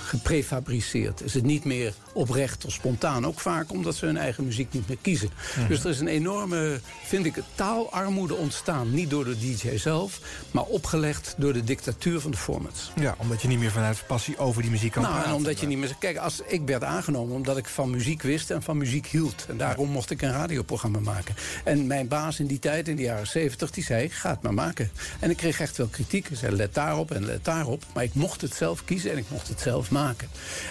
geprefabriceerd. 0.06 1.22
Is 1.22 1.34
het 1.34 1.44
niet 1.44 1.64
meer 1.64 1.94
oprecht 2.14 2.66
of 2.66 2.72
spontaan. 2.72 3.26
Ook 3.26 3.40
vaak 3.40 3.72
omdat 3.72 3.96
ze 3.96 4.06
hun 4.06 4.18
eigen 4.18 4.46
muziek 4.46 4.74
niet 4.74 4.88
meer 4.88 4.98
kiezen. 5.02 5.30
Dus 5.68 5.84
er 5.84 5.90
is 5.90 6.00
een 6.00 6.08
enorme, 6.08 6.80
vind 7.04 7.26
ik, 7.26 7.36
taalarmoede 7.56 8.36
ontstaan. 8.36 8.94
Niet 8.94 9.10
door 9.10 9.26
de 9.26 9.40
DJ 9.40 9.78
zelf, 9.78 10.20
maar 10.52 10.64
opgelegd 10.64 11.34
door 11.38 11.54
de 11.54 11.64
dictatuur 11.64 12.20
van 12.20 12.32
de 12.32 12.38
formats. 12.38 12.92
Ja, 13.00 13.16
omdat 13.18 13.42
je 13.42 13.48
niet 13.48 13.60
meer 13.60 13.72
vanuit 13.72 14.04
passie 14.08 14.38
over 14.38 14.62
die 14.62 14.72
muziek 14.72 14.92
kan 14.92 15.02
Nou, 15.02 15.14
praten. 15.14 15.32
en 15.32 15.38
omdat 15.38 15.60
je 15.60 15.68
niet 15.68 15.78
meer... 15.78 15.96
Kijk, 16.00 16.18
als, 16.18 16.42
ik 16.48 16.62
werd 16.66 16.84
aangenomen 16.84 17.36
omdat 17.36 17.58
ik 17.58 17.68
van 17.68 17.90
muziek 17.90 18.22
wist 18.22 18.52
en 18.52 18.62
van 18.62 18.78
muziek 18.78 19.08
hield. 19.08 19.46
En 19.50 19.58
daarom 19.58 19.90
mocht 19.90 20.12
ik 20.12 20.22
een 20.22 20.32
radioprogramma 20.32 21.00
maken. 21.00 21.36
En 21.64 21.88
mijn 21.88 22.08
baas 22.08 22.40
in 22.40 22.48
die 22.48 22.60
tijd, 22.60 22.88
in 22.88 22.96
de 22.96 23.02
jaren 23.02 23.28
zeventig, 23.28 23.72
die 23.72 23.84
zei... 23.84 24.10
ga 24.10 24.30
het 24.30 24.42
maar 24.42 24.54
maken. 24.54 24.92
En 25.20 25.30
ik 25.30 25.38
kreeg 25.38 25.60
echt 25.60 25.78
wel 25.78 25.88
kritiek. 25.88 26.28
Hij 26.28 26.38
zei, 26.38 26.56
let 26.56 26.74
daarop 26.74 27.12
en 27.12 27.26
let 27.26 27.46
daarop. 27.46 27.84
Maar 27.94 28.04
ik 28.04 28.14
mocht 28.14 28.42
het 28.42 28.54
zelf 28.56 28.75
kiezen 28.84 29.12
en 29.12 29.18
ik 29.18 29.30
mocht 29.30 29.48
het 29.48 29.60
zelf 29.60 29.92
maken. 29.92 30.28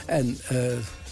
En... 0.07 0.39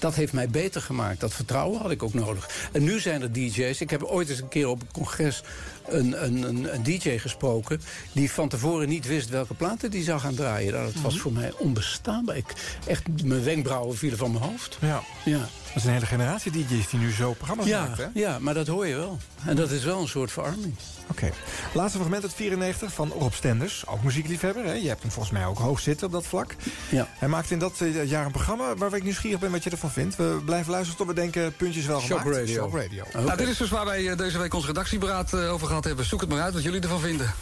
dat 0.03 0.15
heeft 0.15 0.33
mij 0.33 0.49
beter 0.49 0.81
gemaakt. 0.83 1.21
Dat 1.21 1.35
vertrouwen 1.35 1.81
had 1.81 1.91
ik 1.91 2.03
ook 2.03 2.15
nodig. 2.15 2.49
En 2.73 2.83
nu 2.85 3.01
zijn 3.01 3.23
er 3.23 3.33
DJ's. 3.33 3.81
Ik 3.81 3.91
heb 3.91 4.03
ooit 4.03 4.29
eens 4.29 4.41
een 4.41 4.49
keer 4.49 4.69
op 4.69 4.81
een 4.81 4.93
congres 4.93 5.43
een, 5.89 6.25
een, 6.25 6.43
een, 6.43 6.75
een 6.75 6.83
DJ 6.83 7.19
gesproken... 7.19 7.81
die 8.13 8.31
van 8.31 8.49
tevoren 8.49 8.89
niet 8.89 9.07
wist 9.07 9.29
welke 9.29 9.55
platen 9.55 9.91
die 9.91 10.03
zou 10.05 10.21
gaan 10.21 10.35
draaien. 10.35 10.73
Nou, 10.73 10.85
dat 10.93 11.03
was 11.03 11.19
voor 11.19 11.33
mij 11.33 11.53
onbestaanbaar. 11.59 12.37
Ik, 12.37 12.53
echt, 12.87 13.25
mijn 13.25 13.45
wenkbrauwen 13.45 13.97
vielen 13.97 14.19
van 14.19 14.33
mijn 14.33 14.45
hoofd. 14.45 14.79
Ja, 14.81 15.03
Ja. 15.25 15.39
dat 15.39 15.77
is 15.77 15.85
een 15.85 15.93
hele 15.93 16.07
generatie 16.07 16.53
DJ's 16.53 16.89
die 16.91 16.99
nu 17.01 17.13
zo 17.13 17.33
programma's 17.33 17.67
Ja, 17.67 17.81
maakt, 17.87 17.99
hè? 17.99 18.07
ja, 18.15 18.39
maar 18.39 18.55
dat 18.55 18.67
hoor 18.67 18.87
je 18.87 18.95
wel. 18.95 19.19
En 19.47 19.57
dat 19.57 19.71
is 19.71 19.85
wel 19.85 20.01
een 20.01 20.09
soort 20.09 20.33
verarming. 20.33 20.75
Oké. 21.11 21.31
Laatste 21.75 21.99
fragment 21.99 22.23
uit 22.23 22.35
94 22.35 22.93
van 22.93 23.09
Rob 23.19 23.33
Stenders. 23.33 23.87
Ook 23.87 24.03
muziekliefhebber, 24.03 24.65
hè? 24.65 24.73
Je 24.73 24.89
hebt 24.89 25.03
hem 25.03 25.11
volgens 25.11 25.35
mij 25.35 25.47
ook 25.47 25.59
hoog 25.59 25.81
zitten 25.81 26.07
op 26.07 26.13
dat 26.13 26.27
vlak. 26.27 26.55
Ja. 26.91 27.09
Hij 27.19 27.29
maakte 27.29 27.53
in 27.53 27.59
dat 27.59 27.81
eh, 27.81 28.05
jaar 28.09 28.25
een 28.27 28.33
programma 28.33 28.75
waar 28.77 28.95
ik 28.95 29.03
nieuwsgierig 29.03 29.41
ben 29.41 29.51
wat 29.51 29.65
je 29.65 29.71
ervan 29.71 29.91
vindt. 29.93 30.17
We 30.17 30.41
blijven 30.45 30.71
luisteren 30.71 30.99
tot 30.99 31.07
we 31.07 31.15
denken, 31.15 31.57
puntjes 31.57 31.87
wel 31.87 32.01
gemaakt. 32.01 32.27
Radio. 32.27 32.55
Shock 32.55 32.75
Radio. 32.75 33.05
Nou, 33.13 33.37
dit 33.37 33.49
is 33.49 33.57
dus 33.57 33.71
waar 33.71 33.85
wij 33.85 34.09
eh, 34.09 34.17
deze 34.17 34.39
week 34.39 34.55
ons 34.55 34.67
redactieberaad 34.67 35.33
eh, 35.33 35.53
over 35.53 35.67
gehad 35.67 35.85
hebben. 35.85 36.05
Zoek 36.05 36.21
het 36.21 36.31
maar 36.31 36.41
uit 36.41 36.55
wat 36.55 36.63
jullie 36.63 36.81
ervan 36.81 37.01
vinden. 37.01 37.35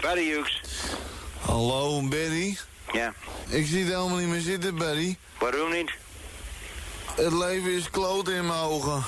Barry 0.00 0.26
Hughes. 0.26 0.60
Hallo, 1.40 2.02
Barry. 2.08 2.58
Ja. 2.92 3.12
Ik 3.48 3.66
zie 3.66 3.84
het 3.84 3.92
helemaal 3.92 4.18
niet 4.18 4.28
meer 4.28 4.40
zitten, 4.40 4.76
Barry. 4.76 5.16
Waarom 5.38 5.72
niet? 5.72 5.90
Het 7.14 7.32
leven 7.32 7.72
is 7.72 7.90
kloot 7.90 8.28
in 8.28 8.46
mijn 8.46 8.60
ogen. 8.60 9.04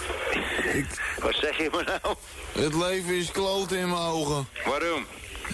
Wat 1.23 1.35
zeg 1.35 1.57
je 1.57 1.69
maar 1.73 2.01
nou? 2.03 2.17
Het 2.53 2.75
leven 2.75 3.15
is 3.15 3.31
kloot 3.31 3.73
in 3.73 3.89
mijn 3.89 4.03
ogen. 4.03 4.49
Waarom? 4.65 5.07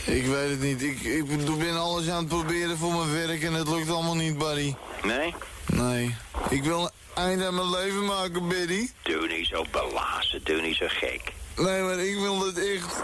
Ik 0.04 0.26
weet 0.26 0.50
het 0.50 0.60
niet. 0.60 0.82
Ik, 0.82 1.00
ik 1.00 1.58
ben 1.58 1.80
alles 1.80 2.08
aan 2.08 2.18
het 2.18 2.28
proberen 2.28 2.78
voor 2.78 2.92
mijn 2.92 3.12
werk 3.12 3.42
en 3.42 3.52
het 3.52 3.68
lukt 3.68 3.90
allemaal 3.90 4.14
niet, 4.14 4.38
Barry. 4.38 4.76
Nee? 5.02 5.34
Nee. 5.66 6.14
Ik 6.48 6.64
wil 6.64 6.82
een 6.82 6.90
eind 7.14 7.42
aan 7.42 7.54
mijn 7.54 7.70
leven 7.70 8.04
maken, 8.04 8.48
Barry. 8.48 8.90
Doe 9.02 9.26
niet 9.26 9.46
zo 9.46 9.64
belazen, 9.70 10.44
doe 10.44 10.60
niet 10.60 10.76
zo 10.76 10.86
gek. 10.88 11.32
Nee, 11.56 11.82
maar 11.82 11.98
ik 11.98 12.18
wil 12.18 12.46
het 12.46 12.58
echt. 12.58 13.02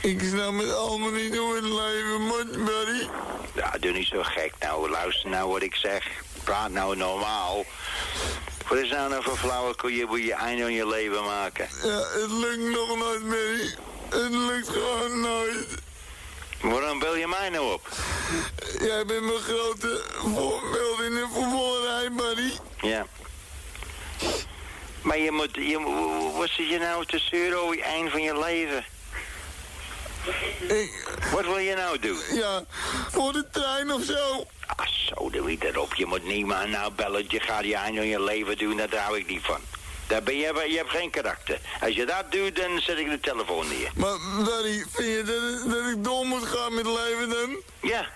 Ik 0.00 0.20
snap 0.20 0.58
het 0.58 0.74
allemaal 0.74 1.10
niet 1.10 1.36
hoe 1.36 1.54
het 1.54 1.64
leven 1.64 2.20
moet, 2.20 2.64
Barry. 2.64 3.08
Ja, 3.54 3.78
doe 3.80 3.92
niet 3.92 4.06
zo 4.06 4.22
gek 4.22 4.52
nou. 4.60 4.90
Luister 4.90 5.30
nou 5.30 5.50
wat 5.50 5.62
ik 5.62 5.74
zeg. 5.74 6.10
Praat 6.44 6.70
nou 6.70 6.96
normaal. 6.96 7.64
Wat 8.68 8.78
is 8.78 8.90
nou 8.90 9.10
nou 9.10 9.22
voor 9.22 9.36
flauwekul? 9.36 9.88
Je 9.88 10.06
moet 10.08 10.22
je 10.22 10.34
einde 10.34 10.64
aan 10.64 10.72
je 10.72 10.86
leven 10.86 11.24
maken. 11.24 11.68
Ja, 11.82 11.98
het 11.98 12.30
lukt 12.30 12.76
nog 12.76 12.98
nooit, 12.98 13.28
Barry. 13.28 13.74
Het 14.08 14.30
lukt 14.30 14.68
gewoon 14.68 15.20
nooit. 15.20 15.66
Waarom 16.64 16.98
bel 16.98 17.16
je 17.16 17.26
mij 17.26 17.48
nou 17.48 17.72
op? 17.72 17.88
Jij 18.78 19.06
bent 19.06 19.24
mijn 19.24 19.38
grote 19.38 20.04
voorbeeld 20.14 21.00
in 21.00 21.10
de 21.14 21.26
voetballerij, 21.32 22.12
Barry. 22.12 22.52
Ja. 22.80 23.06
Maar 25.02 25.18
je 25.18 25.30
moet... 25.30 25.54
Je, 25.54 25.80
wat 26.36 26.48
zit 26.48 26.68
je 26.68 26.78
nou 26.78 27.06
te 27.06 27.18
zeuren 27.18 27.58
over 27.62 27.76
het 27.76 27.84
eind 27.84 28.10
van 28.10 28.22
je 28.22 28.38
leven? 28.38 28.84
Ik, 30.68 31.08
Wat 31.32 31.44
wil 31.44 31.58
je 31.58 31.74
nou 31.74 31.98
doen? 31.98 32.18
ja, 32.32 32.64
voor 33.10 33.32
de 33.32 33.46
trein 33.50 33.92
of 33.92 34.02
zo. 34.02 34.46
Ah, 34.76 34.86
zo, 34.86 35.30
doe 35.30 35.50
je 35.50 35.58
erop. 35.60 35.94
Je 35.94 36.06
moet 36.06 36.24
niemand 36.24 36.68
nou 36.68 36.92
bellen. 36.92 37.24
Je 37.28 37.40
gaat 37.40 37.64
je 37.64 37.76
eind 37.76 37.98
aan 37.98 38.06
je 38.06 38.22
leven 38.22 38.58
doen. 38.58 38.76
Daar 38.76 38.96
hou 38.96 39.18
ik 39.18 39.26
niet 39.26 39.42
van. 39.44 39.60
Daar 40.06 40.22
ben 40.22 40.36
je, 40.36 40.64
je 40.68 40.76
hebt 40.76 40.90
geen 40.90 41.10
karakter. 41.10 41.58
Als 41.80 41.94
je 41.94 42.06
dat 42.06 42.24
doet, 42.32 42.56
dan 42.56 42.80
zet 42.80 42.98
ik 42.98 43.10
de 43.10 43.20
telefoon 43.20 43.68
neer. 43.68 43.90
Maar 43.94 44.16
Barry, 44.44 44.84
vind 44.92 45.08
je 45.08 45.22
dat, 45.26 45.70
dat 45.74 45.86
ik 45.90 46.04
door 46.04 46.26
moet 46.26 46.44
gaan 46.46 46.74
met 46.74 46.86
leven 46.86 47.28
dan? 47.28 47.56
Ja, 47.90 48.06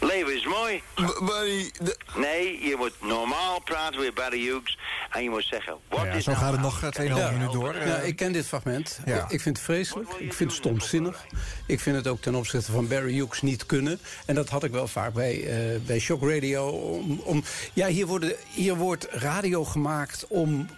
leven 0.00 0.36
is 0.36 0.44
mooi. 0.46 0.82
B- 0.94 1.20
Barry, 1.26 1.70
Nee, 2.16 2.68
je 2.68 2.74
moet 2.78 2.92
normaal 3.00 3.60
praten 3.60 4.00
met 4.00 4.14
Barry 4.14 4.40
Hughes. 4.46 4.78
En 5.10 5.22
je 5.22 5.30
moet 5.30 5.44
zeggen, 5.50 5.76
wat 5.88 6.00
Ja, 6.04 6.12
is 6.12 6.24
zo 6.24 6.30
nou 6.30 6.42
gaat 6.42 6.52
het 6.52 6.60
nog 6.60 6.82
eh, 6.82 6.90
de 6.90 7.02
2,5 7.08 7.14
tekst 7.14 7.30
minuut 7.32 7.52
door. 7.52 7.74
Ja, 7.74 7.80
Eh, 7.80 8.06
ik 8.06 8.16
ken 8.16 8.32
dit 8.32 8.46
fragment. 8.46 8.98
Ja. 9.06 9.16
Ik, 9.24 9.30
ik 9.30 9.40
vind 9.40 9.56
het 9.56 9.64
vreselijk. 9.66 10.08
Ik 10.18 10.32
vind 10.32 10.50
het 10.50 10.58
stomzinnig. 10.58 11.24
Ik 11.66 11.80
vind 11.80 11.96
het 11.96 12.06
ook 12.06 12.20
ten 12.20 12.34
opzichte 12.34 12.72
van 12.72 12.88
Barry 12.88 13.12
Hughes 13.14 13.42
niet 13.42 13.66
kunnen. 13.66 14.00
En 14.26 14.34
dat 14.34 14.48
had 14.48 14.64
ik 14.64 14.70
wel 14.70 14.88
vaak 14.88 15.12
bij, 15.12 15.44
eh, 15.46 15.80
bij 15.86 15.98
Shock 15.98 16.22
Radio. 16.30 16.68
Om, 16.68 17.20
om, 17.24 17.44
ja, 17.72 17.86
hier, 17.86 18.06
worden, 18.06 18.34
hier 18.50 18.76
wordt 18.76 19.06
radio 19.10 19.64
gemaakt 19.64 20.24
om 20.28 20.68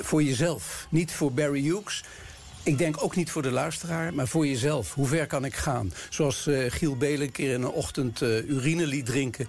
voor 0.00 0.22
jezelf. 0.22 0.86
Niet 0.90 1.12
voor 1.12 1.32
Barry 1.32 1.62
Hughes. 1.62 2.04
ik 2.62 2.78
denk 2.78 3.02
ook 3.02 3.16
niet 3.16 3.30
voor 3.30 3.42
de 3.42 3.50
luisteraar, 3.50 4.14
maar 4.14 4.28
voor 4.28 4.46
jezelf. 4.46 4.94
Hoe 4.94 5.06
ver 5.06 5.26
kan 5.26 5.44
ik 5.44 5.54
gaan? 5.54 5.92
Zoals 6.10 6.46
eh, 6.46 6.70
Giel 6.70 6.96
Belen 6.96 7.20
een 7.20 7.32
keer 7.32 7.54
in 7.54 7.62
een 7.62 7.70
ochtend 7.70 8.22
eh, 8.22 8.48
urine 8.48 8.86
liet 8.86 9.06
drinken. 9.06 9.48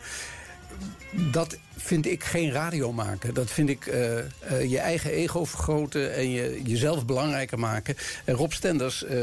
Dat 1.32 1.58
vind 1.82 2.06
ik 2.06 2.24
geen 2.24 2.52
radio 2.52 2.94
maken. 2.94 3.34
Dat 3.34 3.52
vind 3.52 3.70
ik 3.70 3.86
eh, 3.86 4.18
eh, 4.18 4.26
je 4.70 4.80
eigen 4.80 5.12
ego 5.12 5.46
vergroten 5.46 6.14
en 6.14 6.32
je, 6.32 6.62
jezelf 6.64 7.06
belangrijker 7.06 7.60
maken. 7.60 7.96
En 8.24 8.34
Rob 8.34 8.52
Stenders, 8.52 9.04
eh, 9.04 9.18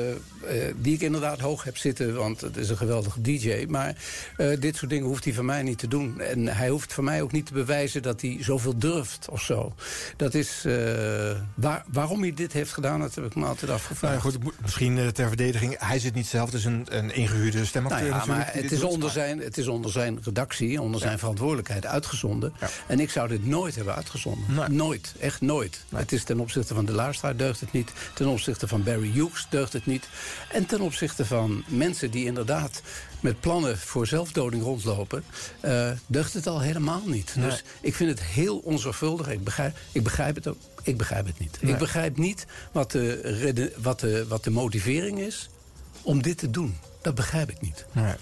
die 0.76 0.94
ik 0.94 1.00
inderdaad 1.00 1.40
hoog 1.40 1.64
heb 1.64 1.76
zitten... 1.76 2.14
want 2.14 2.40
het 2.40 2.56
is 2.56 2.68
een 2.68 2.76
geweldige 2.76 3.20
DJ... 3.20 3.64
maar 3.68 3.96
dit 4.58 4.76
soort 4.76 4.90
dingen 4.90 5.06
hoeft 5.06 5.24
hij 5.24 5.32
van 5.32 5.44
mij 5.44 5.62
niet 5.62 5.78
te 5.78 5.88
doen. 5.88 6.20
En 6.20 6.46
hij 6.46 6.68
hoeft 6.68 6.92
van 6.92 7.04
mij 7.04 7.22
ook 7.22 7.32
niet 7.32 7.46
te 7.46 7.52
bewijzen 7.52 8.02
dat 8.02 8.20
hij 8.20 8.36
zoveel 8.40 8.78
durft 8.78 9.28
of 9.30 9.42
zo. 9.42 9.74
Dat 10.16 10.34
is... 10.34 10.66
waar, 11.54 11.84
waarom 11.92 12.20
hij 12.20 12.34
dit 12.34 12.52
heeft 12.52 12.72
gedaan, 12.72 13.00
dat 13.00 13.14
heb 13.14 13.24
ik 13.24 13.34
me 13.34 13.46
altijd 13.46 13.70
afgevraagd. 13.70 14.22
Nou 14.22 14.34
ja, 14.34 14.38
goed, 14.40 14.60
misschien 14.62 15.12
ter 15.12 15.28
verdediging. 15.28 15.74
Hij 15.78 15.98
zit 15.98 16.14
niet 16.14 16.26
zelf, 16.26 16.44
het 16.44 16.54
is 16.54 16.64
een, 16.64 16.86
een 16.88 17.14
ingehuurde 17.14 17.64
stemacteur 17.64 18.08
Nou 18.08 18.20
ja, 18.20 18.34
maar 18.34 18.50
het 18.52 18.72
is, 18.72 18.82
onder 18.82 19.10
zijn, 19.10 19.38
het 19.38 19.58
is 19.58 19.66
onder 19.66 19.90
zijn 19.90 20.18
redactie, 20.22 20.80
onder 20.80 21.00
zijn 21.00 21.18
verantwoordelijkheid 21.18 21.86
uitgezonden. 21.86 22.47
En 22.86 23.00
ik 23.00 23.10
zou 23.10 23.28
dit 23.28 23.46
nooit 23.46 23.74
hebben 23.74 23.94
uitgezonden. 23.94 24.74
Nooit, 24.74 25.14
echt 25.20 25.40
nooit. 25.40 25.84
Het 25.94 26.12
is 26.12 26.24
ten 26.24 26.40
opzichte 26.40 26.74
van 26.74 26.84
de 26.84 26.92
luisteraar 26.92 27.36
deugt 27.36 27.60
het 27.60 27.72
niet. 27.72 27.92
Ten 28.14 28.26
opzichte 28.26 28.68
van 28.68 28.82
Barry 28.82 29.10
Hughes 29.10 29.46
deugt 29.50 29.72
het 29.72 29.86
niet. 29.86 30.08
En 30.52 30.66
ten 30.66 30.80
opzichte 30.80 31.24
van 31.26 31.64
mensen 31.66 32.10
die 32.10 32.24
inderdaad 32.24 32.82
met 33.20 33.40
plannen 33.40 33.78
voor 33.78 34.06
zelfdoding 34.06 34.62
rondlopen... 34.62 35.24
eh, 35.60 35.90
deugt 36.06 36.32
het 36.32 36.46
al 36.46 36.60
helemaal 36.60 37.02
niet. 37.04 37.34
Nee. 37.36 37.48
Dus 37.50 37.62
ik 37.80 37.94
vind 37.94 38.10
het 38.10 38.22
heel 38.22 38.58
onzorgvuldig. 38.58 39.28
Ik 39.28 39.44
begrijp, 39.44 39.76
ik 39.92 40.02
begrijp 40.02 40.34
het 40.34 40.46
ook. 40.46 40.58
Ik 40.82 40.96
begrijp 40.96 41.26
het 41.26 41.38
niet. 41.38 41.58
Ik 41.60 41.78
begrijp 41.78 42.16
niet 42.16 42.46
wat 42.72 42.90
de, 42.90 43.72
wat, 43.76 44.00
de, 44.00 44.26
wat 44.28 44.44
de 44.44 44.50
motivering 44.50 45.18
is 45.18 45.48
om 46.02 46.22
dit 46.22 46.38
te 46.38 46.50
doen. 46.50 46.76
Dat 47.02 47.14
begrijp 47.14 47.50
ik 47.50 47.60
niet. 47.60 47.84
Nee. 47.92 48.14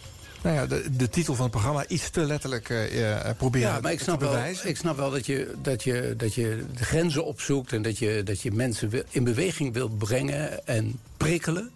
Nou 0.46 0.58
ja, 0.58 0.66
de, 0.66 0.96
de 0.96 1.08
titel 1.08 1.34
van 1.34 1.42
het 1.42 1.52
programma 1.52 1.86
iets 1.86 2.10
te 2.10 2.20
letterlijk 2.20 2.70
eh, 2.70 3.28
eh, 3.28 3.36
proberen 3.36 3.68
Ja, 3.68 3.80
maar 3.80 3.92
ik 3.92 4.00
snap, 4.00 4.18
te 4.18 4.24
wel, 4.24 4.34
bewijzen. 4.34 4.68
ik 4.68 4.76
snap 4.76 4.96
wel 4.96 5.10
dat 5.10 5.26
je, 5.26 5.54
dat, 5.62 5.82
je, 5.84 6.14
dat 6.16 6.34
je 6.34 6.64
de 6.76 6.84
grenzen 6.84 7.24
opzoekt... 7.24 7.72
en 7.72 7.82
dat 7.82 7.98
je, 7.98 8.22
dat 8.24 8.40
je 8.40 8.52
mensen 8.52 8.88
wil- 8.88 9.02
in 9.10 9.24
beweging 9.24 9.72
wilt 9.74 9.98
brengen 9.98 10.66
en 10.66 10.98
prikkelen. 11.16 11.70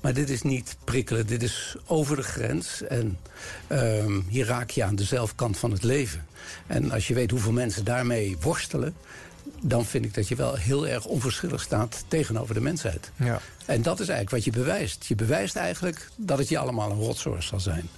Maar 0.00 0.14
dit 0.14 0.30
is 0.30 0.42
niet 0.42 0.76
prikkelen, 0.84 1.26
dit 1.26 1.42
is 1.42 1.76
over 1.86 2.16
de 2.16 2.22
grens. 2.22 2.82
En 2.82 3.18
ehm, 3.66 4.20
hier 4.28 4.46
raak 4.46 4.70
je 4.70 4.84
aan 4.84 4.96
de 4.96 5.04
zelfkant 5.04 5.58
van 5.58 5.70
het 5.70 5.82
leven. 5.82 6.26
En 6.66 6.90
als 6.90 7.08
je 7.08 7.14
weet 7.14 7.30
hoeveel 7.30 7.52
mensen 7.52 7.84
daarmee 7.84 8.36
worstelen... 8.40 8.94
dan 9.60 9.84
vind 9.84 10.04
ik 10.04 10.14
dat 10.14 10.28
je 10.28 10.34
wel 10.34 10.54
heel 10.54 10.86
erg 10.86 11.04
onverschillig 11.04 11.62
staat 11.62 12.04
tegenover 12.08 12.54
de 12.54 12.60
mensheid. 12.60 13.10
Ja. 13.16 13.40
En 13.66 13.82
dat 13.82 14.00
is 14.00 14.08
eigenlijk 14.08 14.30
wat 14.30 14.54
je 14.54 14.60
bewijst. 14.60 15.04
Je 15.04 15.14
bewijst 15.14 15.56
eigenlijk 15.56 16.08
dat 16.16 16.38
het 16.38 16.48
je 16.48 16.58
allemaal 16.58 16.90
een 16.90 16.98
rotzorg 16.98 17.42
zal 17.42 17.60
zijn. 17.60 17.88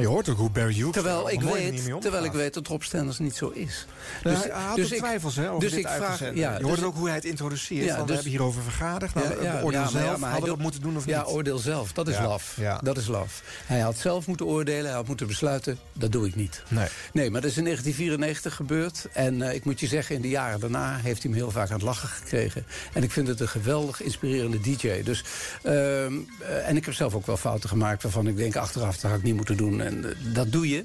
Je 0.00 0.06
hoort 0.06 0.28
ook 0.28 0.36
hoe 0.38 0.50
Barry 0.50 0.72
Hughes 0.74 0.86
er 0.86 0.92
Terwijl, 0.92 1.30
ik 1.30 1.40
weet, 1.40 2.00
terwijl 2.00 2.24
ik 2.24 2.32
weet 2.32 2.54
dat 2.54 2.66
Rob 2.66 2.82
Stenders 2.82 3.18
niet 3.18 3.36
zo 3.36 3.48
is. 3.48 3.86
Nou, 4.22 4.36
hij 4.36 4.50
had 4.50 4.78
ook 4.80 4.86
ik- 4.86 4.98
twijfels 4.98 5.36
hè, 5.36 5.48
over 5.48 5.60
dus 5.60 5.70
dit 5.70 5.80
ik 5.80 5.88
vraag, 5.88 6.18
ja, 6.34 6.56
je 6.58 6.64
hoort 6.64 6.76
dus- 6.76 6.84
ook 6.84 6.94
hoe 6.96 7.06
hij 7.06 7.14
het 7.14 7.24
introduceert. 7.24 7.84
Ja, 7.84 7.90
van, 7.90 8.00
we 8.00 8.06
dus- 8.06 8.14
hebben 8.14 8.32
hierover 8.32 8.62
vergaderd. 8.62 9.14
Nou, 9.14 9.26
Ja, 9.28 9.42
ja, 9.42 9.62
oordeel 9.62 9.70
ja, 9.70 9.80
maar 9.80 9.90
zelf, 9.90 10.04
ja, 10.04 10.16
maar 10.16 10.30
hadden 10.30 10.48
we 10.48 10.54
dat 10.54 10.58
moeten 10.64 10.80
doen 10.80 10.96
of 10.96 11.06
ja, 11.06 11.18
niet? 11.22 11.26
oordeel 11.34 11.58
zelf. 11.58 11.92
Dat 11.92 12.08
is 12.08 12.14
Ja, 12.14 12.26
laf. 12.26 12.54
ja. 12.56 12.78
Dat 12.82 12.96
is 12.96 13.06
laf. 13.06 13.42
Hij 13.66 13.80
had 13.80 13.96
zelf 13.98 14.26
moeten 14.26 14.46
oordelen. 14.46 14.84
Hij 14.84 14.94
had 14.94 15.06
moeten 15.06 15.26
besluiten. 15.26 15.78
Dat 15.92 16.12
doe 16.12 16.26
ik 16.26 16.34
niet. 16.34 16.62
Nee. 16.68 16.88
Nee, 17.12 17.30
maar 17.30 17.40
dat 17.40 17.50
is 17.50 17.56
in 17.56 17.64
1994 17.64 18.54
gebeurd. 18.54 19.06
En 19.12 19.42
eh, 19.42 19.54
ik 19.54 19.64
moet 19.64 19.80
je 19.80 19.86
zeggen, 19.86 20.14
in 20.14 20.22
de 20.22 20.28
jaren 20.28 20.60
daarna 20.60 20.96
heeft 21.02 21.22
hij 21.22 21.30
me 21.30 21.36
heel 21.36 21.50
vaak 21.50 21.68
aan 21.68 21.74
het 21.74 21.82
lachen 21.82 22.08
gekregen. 22.08 22.66
En 22.92 23.02
ik 23.02 23.10
vind 23.10 23.28
het 23.28 23.40
een 23.40 23.48
geweldig 23.48 24.02
inspirerende 24.02 24.60
DJ. 24.60 25.02
Dus, 25.02 25.24
ehm, 25.62 25.72
eh, 25.72 26.68
en 26.68 26.76
ik 26.76 26.84
heb 26.84 26.94
zelf 26.94 27.14
ook 27.14 27.26
wel 27.26 27.36
fouten 27.36 27.68
gemaakt 27.68 28.02
waarvan 28.02 28.26
ik 28.26 28.36
denk 28.36 28.56
achteraf, 28.56 28.96
dat 28.96 29.10
had 29.10 29.18
ik 29.18 29.24
niet 29.26 29.36
moeten 29.36 29.56
doen. 29.56 29.80
En 29.90 30.04
eh, 30.04 30.34
dat 30.34 30.52
doe 30.52 30.68
je. 30.68 30.84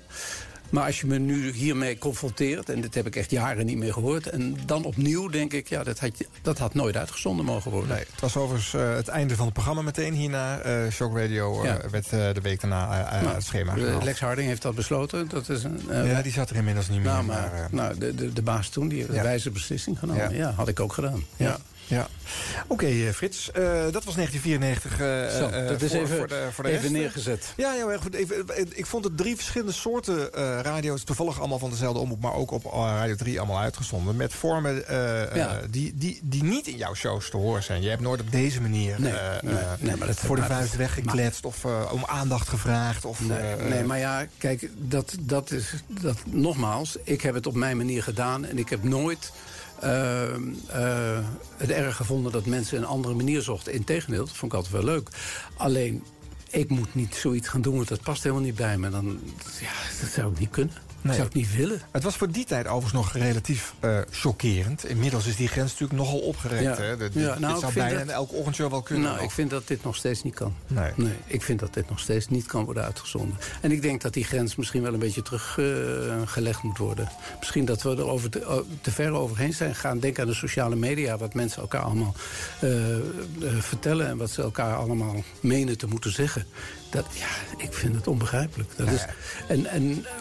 Maar 0.69 0.85
als 0.85 0.99
je 1.01 1.07
me 1.07 1.17
nu 1.17 1.51
hiermee 1.51 1.97
confronteert, 1.97 2.69
en 2.69 2.81
dit 2.81 2.95
heb 2.95 3.05
ik 3.05 3.15
echt 3.15 3.31
jaren 3.31 3.65
niet 3.65 3.77
meer 3.77 3.93
gehoord... 3.93 4.29
en 4.29 4.57
dan 4.65 4.83
opnieuw 4.83 5.27
denk 5.29 5.53
ik, 5.53 5.67
ja, 5.69 5.83
dat 5.83 5.99
had, 5.99 6.11
dat 6.41 6.57
had 6.57 6.73
nooit 6.73 6.97
uitgezonden 6.97 7.45
mogen 7.45 7.71
worden. 7.71 7.89
Nee, 7.89 8.05
het 8.11 8.21
was 8.21 8.37
overigens 8.37 8.73
eh, 8.73 8.95
het 8.95 9.07
einde 9.07 9.35
van 9.35 9.45
het 9.45 9.53
programma 9.53 9.81
meteen 9.81 10.13
hierna. 10.13 10.57
eh 10.59 10.91
Shock 10.91 11.17
Radio 11.17 11.63
Ja. 11.63 11.79
werd 11.91 12.09
de 12.09 12.39
week 12.41 12.61
daarna 12.61 13.05
uit 13.05 13.21
Nou, 13.23 13.35
het 13.35 13.43
schema 13.45 13.75
eh, 13.75 13.83
gehaald. 13.83 14.03
Lex 14.03 14.19
Harding 14.19 14.47
heeft 14.47 14.61
dat 14.61 14.75
besloten. 14.75 15.27
Dat 15.27 15.49
is 15.49 15.63
een, 15.63 15.81
ja, 15.89 16.21
die 16.21 16.31
zat 16.31 16.49
er 16.49 16.55
inmiddels 16.55 16.89
niet 16.89 16.97
meer. 16.97 17.07
nou, 17.11 17.23
maar, 17.23 17.51
maar, 17.51 17.67
nou, 17.71 17.97
de, 17.97 18.15
de, 18.15 18.33
de 18.33 18.41
baas 18.41 18.69
toen, 18.69 18.87
die 18.87 18.97
heeft 18.97 19.09
een 19.09 19.21
wijze 19.23 19.49
beslissing 19.51 19.99
genomen. 19.99 20.23
Ja. 20.31 20.37
Ja. 20.37 20.51
had 20.51 20.67
ik 20.67 20.79
ook 20.79 20.93
gedaan. 20.93 21.23
Ja. 21.37 21.57
Ja. 21.87 22.07
Oké, 22.67 22.85
eh, 22.85 23.09
Frits. 23.09 23.51
eh, 23.51 23.63
dat 23.91 24.03
was 24.03 24.15
1994. 24.15 24.91
eh, 24.91 25.37
Zo, 25.37 25.47
eh, 25.49 25.67
dat 25.67 25.81
is 25.81 25.91
voor, 25.91 25.99
even, 26.01 26.17
voor 26.17 26.27
de, 26.27 26.47
voor 26.51 26.63
de 26.63 26.69
even 26.69 26.91
neergezet. 26.91 27.53
Ja, 27.57 27.71
heel 27.71 27.91
erg 27.91 28.01
goed. 28.01 28.13
Even, 28.13 28.45
ik 28.77 28.85
vond 28.85 29.03
het 29.03 29.17
drie 29.17 29.35
verschillende 29.35 29.73
soorten 29.73 30.29
radio's... 30.61 31.03
toevallig 31.03 31.39
allemaal 31.39 31.59
van 31.59 31.69
dezelfde 31.69 31.99
omroep... 31.99 32.21
maar 32.21 32.33
ook 32.33 32.51
op 32.51 32.65
Radio 32.73 33.15
3 33.15 33.39
allemaal 33.39 33.59
uitgezonden. 33.59 34.15
Met 34.15 34.33
vormen 34.33 34.83
Ja. 35.33 35.59
die, 35.69 35.93
die, 35.95 36.19
die 36.23 36.43
niet 36.43 36.67
in 36.67 36.77
jouw 36.77 36.93
shows 36.93 37.29
te 37.29 37.37
horen 37.37 37.63
zijn. 37.63 37.81
Je 37.81 37.89
hebt 37.89 38.01
nooit 38.01 38.21
op 38.21 38.31
deze 38.31 38.61
manier 38.61 38.95
Nee, 39.01 39.11
nee, 39.41 39.53
nee, 39.79 39.95
maar 39.95 40.07
dat- 40.07 40.17
voor 40.19 40.35
de 40.35 40.43
vuist 40.43 40.75
weggekletst... 40.75 41.45
of 41.45 41.65
om 41.91 42.03
aandacht 42.05 42.47
gevraagd. 42.49 43.05
Of, 43.05 43.19
Nee, 43.69 43.83
maar 43.83 43.99
ja, 43.99 44.25
kijk, 44.37 44.69
dat, 44.77 45.15
dat 45.19 45.51
is... 45.51 45.73
Dat, 45.87 46.17
nogmaals, 46.25 46.97
ik 47.03 47.21
heb 47.21 47.33
het 47.33 47.47
op 47.47 47.55
mijn 47.55 47.77
manier 47.77 48.03
gedaan... 48.03 48.45
en 48.45 48.57
ik 48.57 48.69
heb 48.69 48.83
nooit 48.83 49.31
het 51.57 51.69
erg 51.69 51.95
gevonden 51.95 52.31
dat 52.31 52.45
mensen 52.45 52.77
een 52.77 52.85
andere 52.85 53.13
manier 53.13 53.41
zochten. 53.41 53.73
Integendeel, 53.73 54.25
dat 54.25 54.35
vond 54.35 54.51
ik 54.51 54.57
altijd 54.57 54.73
wel 54.73 54.83
leuk. 54.83 55.09
Alleen, 55.57 56.03
ik 56.49 56.69
moet 56.69 56.95
niet 56.95 57.15
zoiets 57.15 57.47
gaan 57.47 57.61
doen... 57.61 57.75
want 57.75 57.87
dat 57.87 58.01
past 58.01 58.23
helemaal 58.23 58.43
niet 58.43 58.55
bij 58.55 58.77
me. 58.77 58.89
Dan, 58.89 59.19
ja, 59.59 59.71
dat 60.01 60.09
zou 60.09 60.31
ik 60.31 60.39
niet 60.39 60.49
kunnen. 60.49 60.84
Nee. 61.05 61.17
Dat 61.17 61.25
zou 61.25 61.27
ik 61.27 61.33
niet 61.49 61.55
willen. 61.55 61.81
Het 61.91 62.03
was 62.03 62.15
voor 62.15 62.31
die 62.31 62.45
tijd 62.45 62.65
overigens 62.67 62.93
nog 62.93 63.13
relatief 63.13 63.73
eh, 63.79 63.99
chockerend. 64.11 64.85
Inmiddels 64.85 65.25
is 65.27 65.35
die 65.35 65.47
grens 65.47 65.71
natuurlijk 65.71 65.99
nogal 65.99 66.19
opgerekt. 66.19 66.63
Ja. 66.63 66.75
Hè? 66.83 66.97
De- 66.97 67.09
Ja, 67.13 67.31
dit 67.31 67.39
nou, 67.39 67.53
ik 67.53 67.59
zou 67.59 67.71
vind 67.71 67.85
bijna 67.85 67.99
dat- 68.05 68.13
elke 68.13 68.33
ochtendshow 68.33 68.71
wel 68.71 68.81
kunnen. 68.81 69.11
Nou, 69.11 69.23
ik 69.23 69.31
vind 69.31 69.49
dat 69.49 69.67
dit 69.67 69.83
nog 69.83 69.95
steeds 69.95 70.23
niet 70.23 70.33
kan. 70.33 70.55
Nee. 70.67 70.91
ik 71.25 71.41
vind 71.41 71.59
dat 71.59 71.73
dit 71.73 71.89
nog 71.89 71.99
steeds 71.99 72.27
niet 72.27 72.45
kan 72.45 72.65
worden 72.65 72.83
uitgezonden. 72.83 73.37
En 73.61 73.71
ik 73.71 73.81
denk 73.81 74.01
dat 74.01 74.13
die 74.13 74.23
grens 74.23 74.55
misschien 74.55 74.81
wel 74.81 74.93
een 74.93 74.99
beetje 74.99 75.21
teruggelegd 75.21 76.63
moet 76.63 76.77
worden. 76.77 77.09
Misschien 77.39 77.65
dat 77.65 77.81
we 77.81 77.89
er 77.89 78.05
over 78.07 78.29
te, 78.29 78.63
ver 78.81 79.11
overheen 79.11 79.53
zijn 79.53 79.73
gegaan. 79.73 79.99
Denk 79.99 80.19
aan 80.19 80.27
de 80.27 80.33
sociale 80.33 80.75
media, 80.75 81.17
wat 81.17 81.33
mensen 81.33 81.61
elkaar 81.61 81.81
allemaal 81.81 82.13
eh, 82.59 82.95
eh, 82.97 83.01
vertellen... 83.59 84.07
en 84.07 84.17
wat 84.17 84.29
ze 84.29 84.41
elkaar 84.41 84.75
allemaal 84.75 85.23
menen 85.39 85.77
te 85.77 85.87
moeten 85.87 86.11
zeggen. 86.11 86.45
Dat, 86.89 87.05
ja, 87.13 87.63
ik 87.65 87.73
vind 87.73 87.95
het 87.95 88.07
onbegrijpelijk. 88.07 88.69
Dat 88.75 88.89
is, 88.89 89.05
en, 89.47 89.65
en 89.65 90.05
eh, 90.05 90.11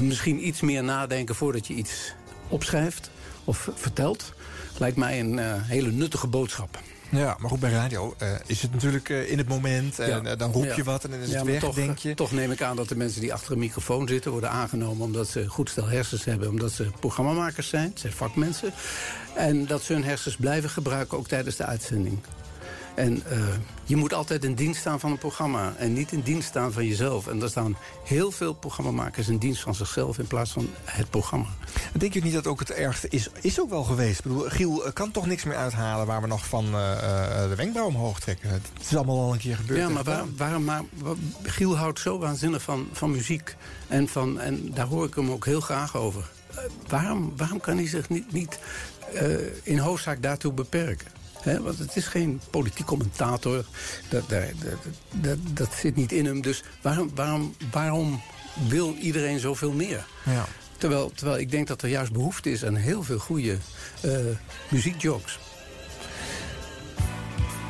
misschien 0.00 0.46
iets 0.46 0.60
meer 0.60 0.84
nadenken 0.84 1.34
voordat 1.34 1.66
je 1.66 1.74
iets 1.74 2.14
opschrijft 2.48 3.10
of 3.44 3.68
vertelt... 3.74 4.32
lijkt 4.78 4.96
mij 4.96 5.20
een 5.20 5.38
eh, 5.38 5.54
hele 5.56 5.90
nuttige 5.90 6.26
boodschap. 6.26 6.78
Ja, 7.10 7.36
maar 7.38 7.50
goed, 7.50 7.60
bij 7.60 7.70
radio 7.70 8.14
eh, 8.18 8.28
is 8.46 8.62
het 8.62 8.72
natuurlijk 8.72 9.08
eh, 9.08 9.30
in 9.30 9.38
het 9.38 9.48
moment. 9.48 9.98
En 9.98 10.38
dan 10.38 10.52
roep 10.52 10.64
je 10.64 10.74
Ja. 10.76 10.82
wat 10.82 11.04
en 11.04 11.10
dan 11.10 11.20
is 11.20 11.30
Ja, 11.30 11.36
het 11.36 11.46
weg, 11.46 11.60
toch, 11.60 11.74
denk 11.74 11.98
je. 11.98 12.14
Toch 12.14 12.32
neem 12.32 12.50
ik 12.50 12.62
aan 12.62 12.76
dat 12.76 12.88
de 12.88 12.96
mensen 12.96 13.20
die 13.20 13.32
achter 13.32 13.52
een 13.52 13.58
microfoon 13.58 14.08
zitten... 14.08 14.30
worden 14.30 14.50
aangenomen 14.50 15.04
omdat 15.04 15.28
ze 15.28 15.48
goed 15.48 15.70
stel 15.70 15.88
hersens 15.88 16.24
hebben... 16.24 16.48
omdat 16.48 16.72
ze 16.72 16.90
programmamakers 17.00 17.68
zijn, 17.68 17.88
het 17.88 18.00
zijn 18.00 18.12
vakmensen. 18.12 18.72
En 19.34 19.66
dat 19.66 19.82
ze 19.82 19.92
hun 19.92 20.04
hersens 20.04 20.36
blijven 20.36 20.70
gebruiken, 20.70 21.18
ook 21.18 21.28
tijdens 21.28 21.56
de 21.56 21.64
uitzending. 21.64 22.18
En 23.00 23.22
eh, 23.30 23.38
je 23.84 23.96
moet 23.96 24.14
altijd 24.14 24.44
in 24.44 24.54
dienst 24.54 24.80
staan 24.80 25.00
van 25.00 25.10
een 25.10 25.18
programma... 25.18 25.74
en 25.76 25.92
niet 25.92 26.12
in 26.12 26.20
dienst 26.20 26.48
staan 26.48 26.72
van 26.72 26.86
jezelf. 26.86 27.26
En 27.26 27.42
er 27.42 27.48
staan 27.48 27.76
heel 28.04 28.30
veel 28.30 28.52
programmamakers 28.52 29.28
in 29.28 29.38
dienst 29.38 29.62
van 29.62 29.74
zichzelf... 29.74 30.18
in 30.18 30.26
plaats 30.26 30.50
van 30.50 30.70
het 30.84 31.10
programma. 31.10 31.46
Denk 31.92 32.12
je 32.12 32.22
niet 32.22 32.32
dat 32.32 32.46
ook 32.46 32.58
het 32.58 32.70
ergste 32.70 33.08
is? 33.08 33.28
Is 33.40 33.60
ook 33.60 33.70
wel 33.70 33.82
geweest. 33.82 34.18
Ik 34.18 34.24
bedoel, 34.24 34.44
Giel 34.48 34.86
eh, 34.86 34.92
kan 34.92 35.10
toch 35.10 35.26
niks 35.26 35.44
meer 35.44 35.56
uithalen... 35.56 36.06
waar 36.06 36.20
we 36.20 36.26
nog 36.26 36.46
van 36.46 36.64
eh, 36.64 37.48
de 37.48 37.54
wenkbrauw 37.56 37.86
omhoog 37.86 38.20
trekken. 38.20 38.50
Het 38.50 38.70
is 38.80 38.96
allemaal 38.96 39.20
al 39.20 39.32
een 39.32 39.38
keer 39.38 39.56
gebeurd. 39.56 39.80
Ja, 39.80 39.88
maar 39.88 40.04
waar, 40.04 40.24
waarom, 40.36 40.64
maar, 40.64 40.82
Giel 41.42 41.76
houdt 41.76 42.00
zo 42.00 42.18
waanzinnig 42.18 42.62
van, 42.62 42.88
van 42.92 43.10
muziek. 43.10 43.56
En, 43.88 44.08
van, 44.08 44.40
en 44.40 44.70
daar 44.74 44.86
hoor 44.86 45.06
ik 45.06 45.14
hem 45.14 45.30
ook 45.30 45.44
heel 45.44 45.60
graag 45.60 45.96
over. 45.96 46.30
Waarom, 46.88 47.32
waarom 47.36 47.60
kan 47.60 47.76
hij 47.76 47.88
zich 47.88 48.08
niet, 48.08 48.32
niet 48.32 48.58
in 49.62 49.78
hoofdzaak 49.78 50.22
daartoe 50.22 50.52
beperken? 50.52 51.19
Want 51.44 51.78
het 51.78 51.96
is 51.96 52.06
geen 52.06 52.40
politiek 52.50 52.86
commentator. 52.86 53.64
Dat, 54.08 54.28
dat, 54.28 54.42
dat, 55.12 55.38
dat, 55.50 55.68
zit 55.74 55.96
niet 55.96 56.12
in 56.12 56.24
hem. 56.26 56.40
Dus 56.42 56.62
waarom, 56.82 57.10
waarom, 57.14 57.54
waarom 57.70 58.22
wil 58.68 58.94
iedereen 59.00 59.38
zoveel 59.38 59.72
meer? 59.72 60.06
Ja. 60.24 60.44
Terwijl, 60.78 61.12
terwijl 61.14 61.38
ik 61.38 61.50
denk 61.50 61.66
dat 61.66 61.82
er 61.82 61.88
juist 61.88 62.12
behoefte 62.12 62.50
is 62.50 62.64
aan 62.64 62.74
heel 62.74 63.02
veel 63.02 63.18
goede 63.18 63.58
eh 64.00 64.10
muziekjokes. 64.68 65.38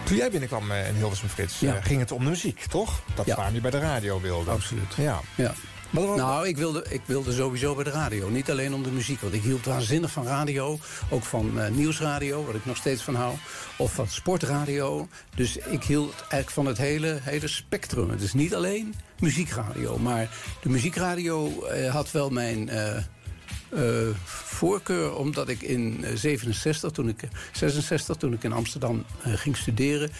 Toen 0.04 0.16
jij 0.16 0.30
binnenkwam 0.30 0.70
eh, 0.70 0.88
in 0.88 0.94
Hilversum 0.94 1.28
Frits, 1.28 1.60
Ja. 1.60 1.74
eh, 1.76 1.84
ging 1.84 2.00
het 2.00 2.12
om 2.12 2.24
de 2.24 2.30
muziek, 2.30 2.64
toch? 2.68 3.00
Dat 3.14 3.26
Ja. 3.26 3.36
waarom 3.36 3.54
je 3.54 3.60
bij 3.60 3.70
de 3.70 3.78
radio 3.78 4.20
wilde. 4.20 4.50
Absoluut. 4.50 4.94
Ja. 4.96 5.20
Ja. 5.36 5.54
Nou, 5.90 6.48
ik 6.48 6.56
wilde, 6.56 6.84
ik 6.88 7.00
wilde 7.04 7.32
sowieso 7.32 7.74
bij 7.74 7.84
de 7.84 7.90
radio. 7.90 8.28
Niet 8.28 8.50
alleen 8.50 8.74
om 8.74 8.82
de 8.82 8.90
muziek. 8.90 9.20
Want 9.20 9.34
ik 9.34 9.42
hield 9.42 9.64
waanzinnig 9.64 10.10
van 10.10 10.24
radio. 10.26 10.78
Ook 11.10 11.22
van 11.22 11.60
eh, 11.60 11.70
nieuwsradio, 11.70 12.44
wat 12.44 12.54
ik 12.54 12.66
nog 12.66 12.76
steeds 12.76 13.02
van 13.02 13.14
hou. 13.14 13.34
Of 13.76 13.94
van 13.94 14.08
sportradio. 14.08 15.08
Dus 15.34 15.56
ik 15.56 15.84
hield 15.84 16.14
eigenlijk 16.14 16.50
van 16.50 16.66
het 16.66 16.78
hele, 16.78 17.18
hele 17.22 17.48
spectrum. 17.48 18.10
Het 18.10 18.22
is 18.22 18.32
niet 18.32 18.54
alleen 18.54 18.94
muziekradio. 19.18 19.98
Maar 19.98 20.28
de 20.62 20.68
muziekradio 20.68 21.64
eh, 21.64 21.92
had 21.92 22.10
wel 22.10 22.30
mijn... 22.30 22.68
eh, 22.68 22.96
voorkeur 24.24 25.14
omdat 25.14 25.48
ik 25.48 25.62
in 25.62 26.04
eh, 26.04 26.16
67, 26.16 26.90
toen 26.90 27.08
ik, 27.08 27.28
66, 27.52 28.16
toen 28.16 28.32
ik 28.32 28.42
in 28.44 28.52
Amsterdam 28.52 29.04
ging 29.24 29.56
studeren... 29.56 30.10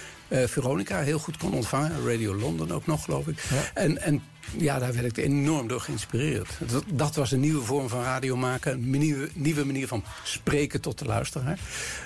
Veronica 0.46 1.00
heel 1.00 1.18
goed 1.18 1.36
kon 1.36 1.52
ontvangen. 1.52 2.06
Radio 2.06 2.34
London 2.34 2.72
ook 2.72 2.86
nog, 2.86 3.04
geloof 3.04 3.26
ik. 3.26 3.44
En, 3.74 4.02
en 4.02 4.22
ja, 4.56 4.78
daar 4.78 4.92
werd 4.94 5.06
ik 5.06 5.24
enorm 5.24 5.68
door 5.68 5.80
geïnspireerd. 5.80 6.58
Dat, 6.70 6.84
dat 6.86 7.14
was 7.14 7.32
een 7.32 7.40
nieuwe 7.40 7.64
vorm 7.64 7.88
van 7.88 8.02
radio 8.02 8.36
maken. 8.36 8.72
Een 8.72 8.90
nieuwe, 8.90 9.28
nieuwe 9.32 9.64
manier 9.64 9.88
van 9.88 10.04
spreken 10.24 10.80
tot 10.80 10.98
de 10.98 11.04
luisteraar. 11.04 11.58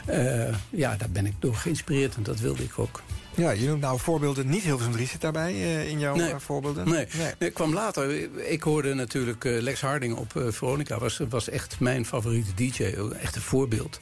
Eh, 0.06 0.54
ja, 0.70 0.96
daar 0.96 1.10
ben 1.10 1.26
ik 1.26 1.34
door 1.38 1.54
geïnspireerd 1.54 2.14
en 2.14 2.22
dat 2.22 2.40
wilde 2.40 2.62
ik 2.62 2.78
ook. 2.78 3.02
Ja, 3.36 3.50
je 3.50 3.66
noemt 3.66 3.80
nou 3.80 3.98
voorbeelden. 3.98 4.48
Niet 4.48 4.62
Hilversum 4.62 4.92
3 4.92 5.06
zit 5.06 5.20
daarbij 5.20 5.52
eh, 5.52 5.88
in 5.88 5.98
jouw 5.98 6.16
Nee. 6.16 6.30
eh, 6.30 6.36
voorbeelden. 6.38 6.88
Nee, 6.88 7.06
nee. 7.16 7.32
ik 7.38 7.54
kwam 7.54 7.72
later. 7.74 8.28
Ik 8.50 8.62
hoorde 8.62 8.94
natuurlijk 8.94 9.44
eh, 9.44 9.60
Lex 9.60 9.80
Harding 9.80 10.16
op 10.16 10.32
Veronica. 10.48 10.98
Was, 10.98 11.20
was 11.28 11.48
echt 11.48 11.80
mijn 11.80 12.06
favoriete 12.06 12.54
DJ. 12.54 12.82
Echt 13.22 13.36
een 13.36 13.42
voorbeeld. 13.42 14.00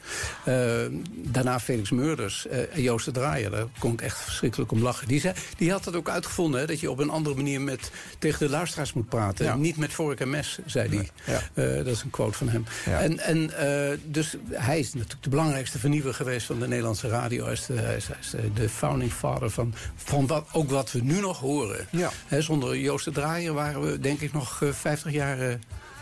Daarna 1.11 1.61
Felix 1.61 1.91
Murders 1.91 2.47
en 2.47 2.83
Joost 2.83 3.05
de 3.05 3.11
Draaier. 3.11 3.51
Daar 3.51 3.67
kon 3.79 3.93
ik 3.93 4.01
echt 4.01 4.19
verschrikkelijk 4.19 4.73
om 4.73 4.83
lachen. 4.83 5.09
Die, 5.09 5.21
zei, 5.21 5.35
die 5.57 5.71
had 5.71 5.85
dat 5.85 5.97
ook 5.97 6.09
uitgevonden. 6.09 6.61
Hè, 6.61 6.67
dat 6.67 6.81
je 6.81 6.91
op 6.91 6.99
een 6.99 7.11
andere 7.11 7.35
manier 7.37 7.61
met, 7.61 7.91
tegen 8.19 8.39
de 8.39 8.53
luisteraars 8.53 8.93
moet 8.93 9.09
praten. 9.09 9.45
Ja. 9.45 9.55
Niet 9.57 9.77
met 9.77 9.93
vork 9.93 10.21
en 10.21 10.31
mes, 10.31 10.59
zei 10.67 10.89
hij. 10.89 11.09
Ja. 11.55 11.77
Dat 11.83 11.87
is 11.95 12.03
een 12.03 12.11
quote 12.11 12.39
van 12.39 12.49
hem. 12.49 12.65
Ja. 12.87 13.01
En, 13.01 13.19
en, 13.19 13.51
dus 14.05 14.37
hij 14.51 14.79
is 14.79 14.95
natuurlijk 14.95 15.23
de 15.23 15.31
belangrijkste 15.31 15.79
vernieuwer 15.79 16.15
geweest 16.15 16.47
van 16.47 16.59
de 16.59 16.69
Nederlandse 16.69 17.09
radio. 17.09 17.45
Hij 17.45 17.53
is 17.53 17.67
de, 17.67 17.75
hij 17.75 17.97
is, 17.97 18.07
hij 18.07 18.17
is, 18.21 18.31
de 18.55 18.69
founding 18.69 19.13
van, 19.31 19.75
van 19.97 20.27
wat, 20.27 20.45
ook 20.53 20.71
wat 20.71 20.93
we 20.93 21.01
nu 21.03 21.21
nog 21.21 21.39
horen. 21.39 21.87
Ja. 21.91 22.11
Zonder 22.39 22.79
Joost 22.79 23.05
de 23.05 23.11
Draaier 23.11 23.53
waren 23.55 23.81
we 23.83 23.99
denk 24.01 24.21
ik 24.21 24.33
nog 24.33 24.63
eh, 24.63 24.69
50 24.73 25.13
jaar 25.13 25.39
eh, 25.39 25.53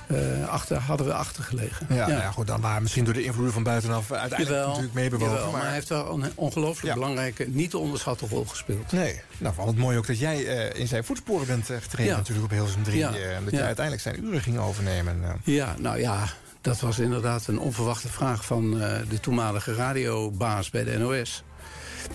eh, 0.06 0.48
achter, 0.48 0.76
hadden 0.78 1.06
we 1.06 1.12
achtergelegen. 1.14 1.86
Ja, 1.88 1.94
nou 2.06 2.20
ja, 2.20 2.30
goed, 2.30 2.46
dan 2.46 2.60
waren 2.60 2.76
we 2.76 2.82
misschien 2.82 3.04
door 3.04 3.14
de 3.14 3.22
invloeden 3.24 3.52
van 3.52 3.62
buitenaf 3.62 4.12
uiteindelijk 4.12 4.48
Jawel, 4.50 4.66
natuurlijk 4.68 4.94
meebewogen. 4.94 5.34
jawel, 5.34 5.50
maar 5.50 5.62
hij 5.64 5.72
heeft 5.72 5.88
wel 5.88 6.08
een 6.22 6.32
ongelooflijk 6.34 6.86
Ja. 6.86 6.94
belangrijke, 6.94 7.44
niet 7.48 7.70
te 7.70 7.78
onderschatte 7.78 8.26
rol 8.26 8.44
gespeeld. 8.44 8.92
Nee, 8.92 9.20
nou, 9.38 9.54
wat 9.56 9.74
mooi 9.74 9.98
ook 9.98 10.06
dat 10.06 10.18
jij 10.18 10.46
eh, 10.46 10.80
in 10.80 10.88
zijn 10.88 11.04
voetsporen 11.04 11.46
bent 11.46 11.70
eh, 11.70 11.76
getreden 11.80 12.16
natuurlijk 12.16 12.44
op 12.44 12.50
Hilversum 12.52 12.82
3. 12.82 12.98
Ja. 12.98 13.14
eh, 13.14 13.36
en 13.36 13.44
dat 13.44 13.52
jij 13.52 13.62
uiteindelijk 13.64 14.04
zijn 14.06 14.24
uren 14.24 14.40
ging 14.40 14.58
overnemen. 14.58 15.20
eh. 15.24 15.30
Ja, 15.54 15.74
nou 15.78 15.98
ja, 15.98 16.24
dat 16.60 16.80
was 16.80 16.98
inderdaad 16.98 17.46
een 17.46 17.58
onverwachte 17.58 18.08
vraag 18.08 18.44
van 18.44 18.80
eh, 18.80 18.96
de 19.08 19.20
toenmalige 19.20 19.74
radiobaas 19.74 20.70
bij 20.70 20.84
de 20.84 20.98
NOS. 20.98 21.42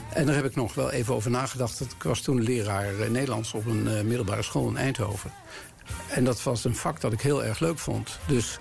En 0.09 0.25
daar 0.25 0.35
heb 0.35 0.45
ik 0.45 0.55
nog 0.55 0.73
wel 0.73 0.91
even 0.91 1.15
over 1.15 1.31
nagedacht. 1.31 1.81
Ik 1.81 2.03
was 2.03 2.21
toen 2.21 2.41
leraar 2.41 2.99
eh, 2.99 3.09
Nederlands 3.09 3.53
op 3.53 3.65
een 3.65 3.87
eh, 3.87 4.03
middelbare 4.03 4.43
school 4.43 4.67
in 4.67 4.77
Eindhoven. 4.77 5.31
En 6.09 6.23
dat 6.23 6.43
was 6.43 6.63
een 6.63 6.75
vak 6.75 7.01
dat 7.01 7.13
ik 7.13 7.21
heel 7.21 7.43
erg 7.43 7.59
leuk 7.59 7.79
vond. 7.79 8.19
Dus, 8.25 8.57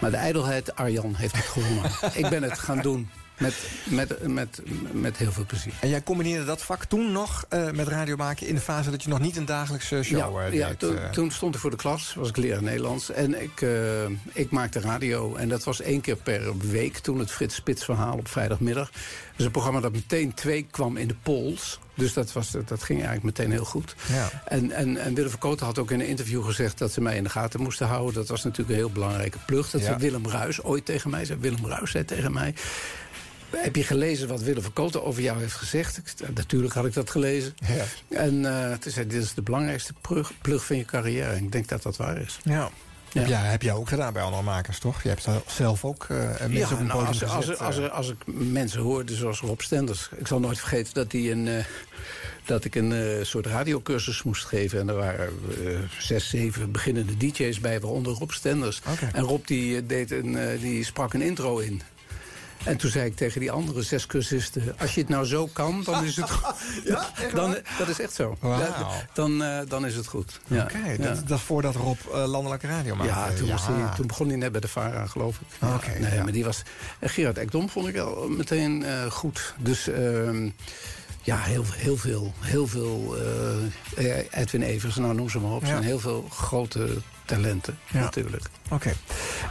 maar 0.00 0.10
de 0.10 0.16
ijdelheid, 0.16 0.76
Arjan, 0.76 1.14
heeft 1.14 1.36
het 1.36 1.44
gewonnen. 1.44 1.90
ik 2.24 2.28
ben 2.28 2.42
het 2.42 2.58
gaan 2.58 2.80
doen 2.80 3.08
met, 3.38 3.54
met, 3.84 4.26
met, 4.28 4.60
met 4.92 5.16
heel 5.16 5.32
veel 5.32 5.46
plezier. 5.46 5.72
En 5.80 5.88
jij 5.88 6.02
combineerde 6.02 6.44
dat 6.44 6.62
vak 6.62 6.84
toen 6.84 7.12
nog 7.12 7.44
eh, 7.48 7.70
met 7.70 7.88
radio 7.88 8.16
maken... 8.16 8.46
in 8.46 8.54
de 8.54 8.60
fase 8.60 8.90
dat 8.90 9.02
je 9.02 9.08
nog 9.08 9.20
niet 9.20 9.36
een 9.36 9.44
dagelijkse 9.44 10.02
show 10.02 10.18
ja, 10.18 10.46
eh, 10.46 10.52
ja, 10.52 10.68
deed. 10.68 10.78
toen, 10.78 10.98
eh. 10.98 11.10
toen 11.10 11.30
stond 11.30 11.54
ik 11.54 11.60
voor 11.60 11.70
de 11.70 11.76
klas, 11.76 12.14
was 12.14 12.28
ik 12.28 12.36
leraar 12.36 12.62
Nederlands. 12.62 13.10
En 13.10 13.42
ik, 13.42 13.66
ik 14.32 14.50
maakte 14.50 14.80
radio. 14.80 15.36
En 15.36 15.48
dat 15.48 15.64
was 15.64 15.80
één 15.80 16.00
keer 16.00 16.16
per 16.16 16.58
week 16.58 16.98
toen 16.98 17.18
het 17.18 17.30
Frits 17.30 17.54
Spits 17.54 17.84
verhaal 17.84 18.16
op 18.16 18.28
vrijdagmiddag. 18.28 18.90
Dus 19.36 19.46
een 19.46 19.52
programma 19.52 19.80
dat 19.80 19.92
meteen 19.92 20.34
twee 20.34 20.66
kwam 20.70 20.96
in 20.96 21.08
de 21.08 21.16
polls. 21.22 21.78
Dus 21.94 22.12
dat, 22.12 22.32
was, 22.32 22.50
dat 22.50 22.82
ging 22.82 22.98
eigenlijk 23.04 23.22
meteen 23.22 23.50
heel 23.50 23.64
goed. 23.64 23.94
Ja. 24.08 24.30
En, 24.44 24.70
en, 24.70 24.96
en 24.96 25.14
Willem 25.14 25.30
Verkoten 25.30 25.66
had 25.66 25.78
ook 25.78 25.90
in 25.90 26.00
een 26.00 26.06
interview 26.06 26.44
gezegd... 26.44 26.78
dat 26.78 26.92
ze 26.92 27.00
mij 27.00 27.16
in 27.16 27.22
de 27.22 27.30
gaten 27.30 27.60
moesten 27.60 27.86
houden. 27.86 28.14
Dat 28.14 28.28
was 28.28 28.44
natuurlijk 28.44 28.70
een 28.70 28.84
heel 28.84 28.90
belangrijke 28.90 29.38
plug. 29.46 29.70
Dat 29.70 29.80
Ja. 29.80 29.98
Willem 29.98 30.28
Ruis 30.28 30.62
ooit 30.62 30.84
tegen 30.84 31.10
mij. 31.10 31.24
Zei 31.24 31.38
Willem 31.40 31.66
Ruis 31.66 31.90
zei 31.90 32.04
tegen 32.04 32.32
mij... 32.32 32.54
Heb 33.50 33.76
je 33.76 33.84
gelezen 33.84 34.28
wat 34.28 34.40
Willem 34.40 34.62
Verkoten 34.62 35.04
over 35.04 35.22
jou 35.22 35.38
heeft 35.38 35.54
gezegd? 35.54 36.00
Natuurlijk 36.34 36.74
had 36.74 36.84
ik 36.84 36.94
dat 36.94 37.10
gelezen. 37.10 37.54
Ja. 37.66 37.84
En 38.16 38.44
eh 38.44 38.72
toen 38.78 38.92
zei 38.92 39.06
dit 39.06 39.22
is 39.22 39.34
de 39.34 39.42
belangrijkste 39.42 39.92
plug, 40.00 40.32
plug 40.42 40.64
van 40.64 40.76
je 40.76 40.84
carrière. 40.84 41.30
En 41.30 41.44
ik 41.44 41.52
denk 41.52 41.68
dat 41.68 41.82
dat 41.82 41.96
waar 41.96 42.18
is. 42.18 42.38
Ja. 42.44 42.70
Ja. 43.12 43.26
Ja. 43.26 43.40
heb 43.40 43.62
jij 43.62 43.72
ook 43.72 43.88
gedaan 43.88 44.12
bij 44.12 44.22
andere 44.22 44.42
makers, 44.42 44.78
toch? 44.78 45.02
Je 45.02 45.08
hebt 45.08 45.28
zelf 45.46 45.84
ook 45.84 46.06
eh 46.08 46.46
mensen 46.48 46.72
op 46.72 46.80
een 46.80 46.86
nou, 46.86 47.06
als, 47.06 47.24
als, 47.24 47.34
gezet, 47.34 47.58
als, 47.58 47.76
eh. 47.76 47.82
als, 47.82 47.90
als 47.90 48.08
ik 48.08 48.16
mensen 48.26 48.80
hoorde 48.80 49.14
zoals 49.14 49.40
Rob 49.40 49.60
Stenders... 49.60 50.08
ik 50.16 50.26
zal 50.26 50.40
nooit 50.40 50.58
vergeten 50.58 50.94
dat, 50.94 51.10
die 51.10 51.30
een, 51.30 51.64
dat 52.44 52.64
ik 52.64 52.74
een 52.74 53.26
soort 53.26 53.46
radiocursus 53.46 54.22
moest 54.22 54.44
geven. 54.44 54.80
En 54.80 54.88
er 54.88 54.94
waren 54.94 55.30
zes, 55.98 56.28
zeven 56.28 56.72
beginnende 56.72 57.16
DJ's 57.16 57.60
bij, 57.60 57.80
waaronder 57.80 58.12
Rob 58.12 58.30
Stenders. 58.30 58.80
En 59.12 59.22
Rob 59.22 59.46
die, 59.46 59.86
deed 59.86 60.10
een, 60.10 60.58
die 60.60 60.84
sprak 60.84 61.14
een 61.14 61.22
intro 61.22 61.58
in. 61.58 61.82
En 62.64 62.76
toen 62.76 62.90
zei 62.90 63.06
ik 63.06 63.16
tegen 63.16 63.40
die 63.40 63.50
andere 63.50 63.82
zes 63.82 64.06
cursisten... 64.06 64.74
als 64.78 64.94
je 64.94 65.00
het 65.00 65.08
nou 65.08 65.24
zo 65.24 65.46
kan, 65.52 65.82
dan 65.84 66.04
is 66.04 66.16
het 66.16 66.30
goed. 66.40 66.54
Ja, 66.84 67.10
echt 67.22 67.34
dan, 67.34 67.56
dat 67.78 67.88
is 67.88 68.00
echt 68.00 68.14
zo. 68.14 68.36
Dan, 69.12 69.42
eh, 69.42 69.58
dan 69.68 69.86
is 69.86 69.94
het 69.96 70.06
goed. 70.06 70.40
Ja. 70.46 70.62
Oké, 70.62 71.02
Ja. 71.02 71.14
dat, 71.26 71.40
voordat 71.40 71.74
Rob 71.74 71.98
eh, 72.12 72.24
landelijke 72.26 72.66
radio 72.66 72.94
maakte. 72.94 73.14
Ja, 73.14 73.30
toen, 73.32 73.48
hij, 73.48 73.94
toen 73.96 74.06
begon 74.06 74.28
hij 74.28 74.36
net 74.36 74.52
bij 74.52 74.60
de 74.60 74.68
VARA, 74.68 75.06
geloof 75.06 75.36
ik. 75.40 75.68
Oké, 75.74 75.98
nee, 75.98 76.22
maar 76.22 76.32
die 76.32 76.44
was... 76.44 76.62
en 76.98 77.08
Gerard 77.08 77.38
Ekdom 77.38 77.68
vond 77.68 77.88
ik 77.88 77.96
al 77.96 78.28
meteen 78.28 78.84
eh, 78.84 79.10
goed. 79.10 79.54
Dus 79.58 79.88
ehm, 79.88 80.48
ja, 81.22 81.36
heel, 81.38 81.64
heel 81.66 81.96
veel. 81.96 82.32
Heel 82.40 82.66
veel 82.66 83.16
eh, 83.96 84.16
Edwin 84.30 84.62
Evers, 84.62 84.96
nou 84.96 85.14
noem 85.14 85.30
ze 85.30 85.38
maar 85.38 85.52
op. 85.52 85.64
Zijn 85.66 85.82
heel 85.82 86.00
veel 86.00 86.28
grote 86.30 86.88
talenten, 87.28 87.78
Ja. 87.86 88.00
natuurlijk. 88.00 88.44
Oké. 88.70 88.92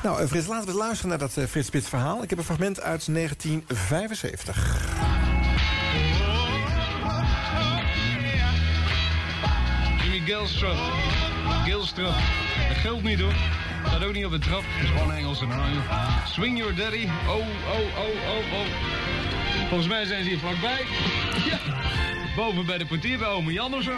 Nou, 0.04 0.22
eh, 0.22 0.28
Frits, 0.28 0.48
laten 0.48 0.66
we 0.66 0.72
eens 0.72 0.80
luisteren 0.82 1.10
naar 1.10 1.20
dat 1.28 1.38
eh, 1.38 1.46
Frits 1.46 1.68
Spits 1.68 1.90
verhaal. 1.90 2.24
Ik 2.24 2.30
heb 2.30 2.40
een 2.40 2.46
fragment 2.46 2.82
uit 2.82 3.06
1975. 3.14 4.86
Jimmy 10.02 10.20
Gilstrap. 10.26 10.78
Gilstrap. 11.66 12.16
Dat 12.68 12.78
geldt 12.78 13.04
niet 13.04 13.20
hoor. 13.20 13.34
Gaat 13.86 14.04
ook 14.04 14.14
niet 14.14 14.26
op 14.26 14.32
de 14.32 14.40
trap. 14.40 14.64
Dat 14.76 14.84
is 14.84 14.90
gewoon 14.90 15.12
Engelse 15.14 15.46
naam. 15.46 15.74
joh. 15.74 16.26
Swing 16.28 16.58
your 16.58 16.76
daddy. 16.76 17.08
Oh, 17.28 17.36
oh, 17.36 17.46
oh, 17.98 18.30
oh, 18.30 18.54
oh. 18.60 18.68
Volgens 19.68 19.90
mij 19.90 20.06
zijn 20.06 20.24
ze 20.24 20.30
hier 20.30 20.40
vlakbij. 20.40 20.86
Ja. 21.50 21.60
Boven 22.36 22.66
bij 22.66 22.78
de 22.78 22.86
portier 22.86 23.18
bij 23.18 23.28
ome 23.28 23.52
Jan 23.54 23.74
of 23.74 23.84
zo. 23.84 23.92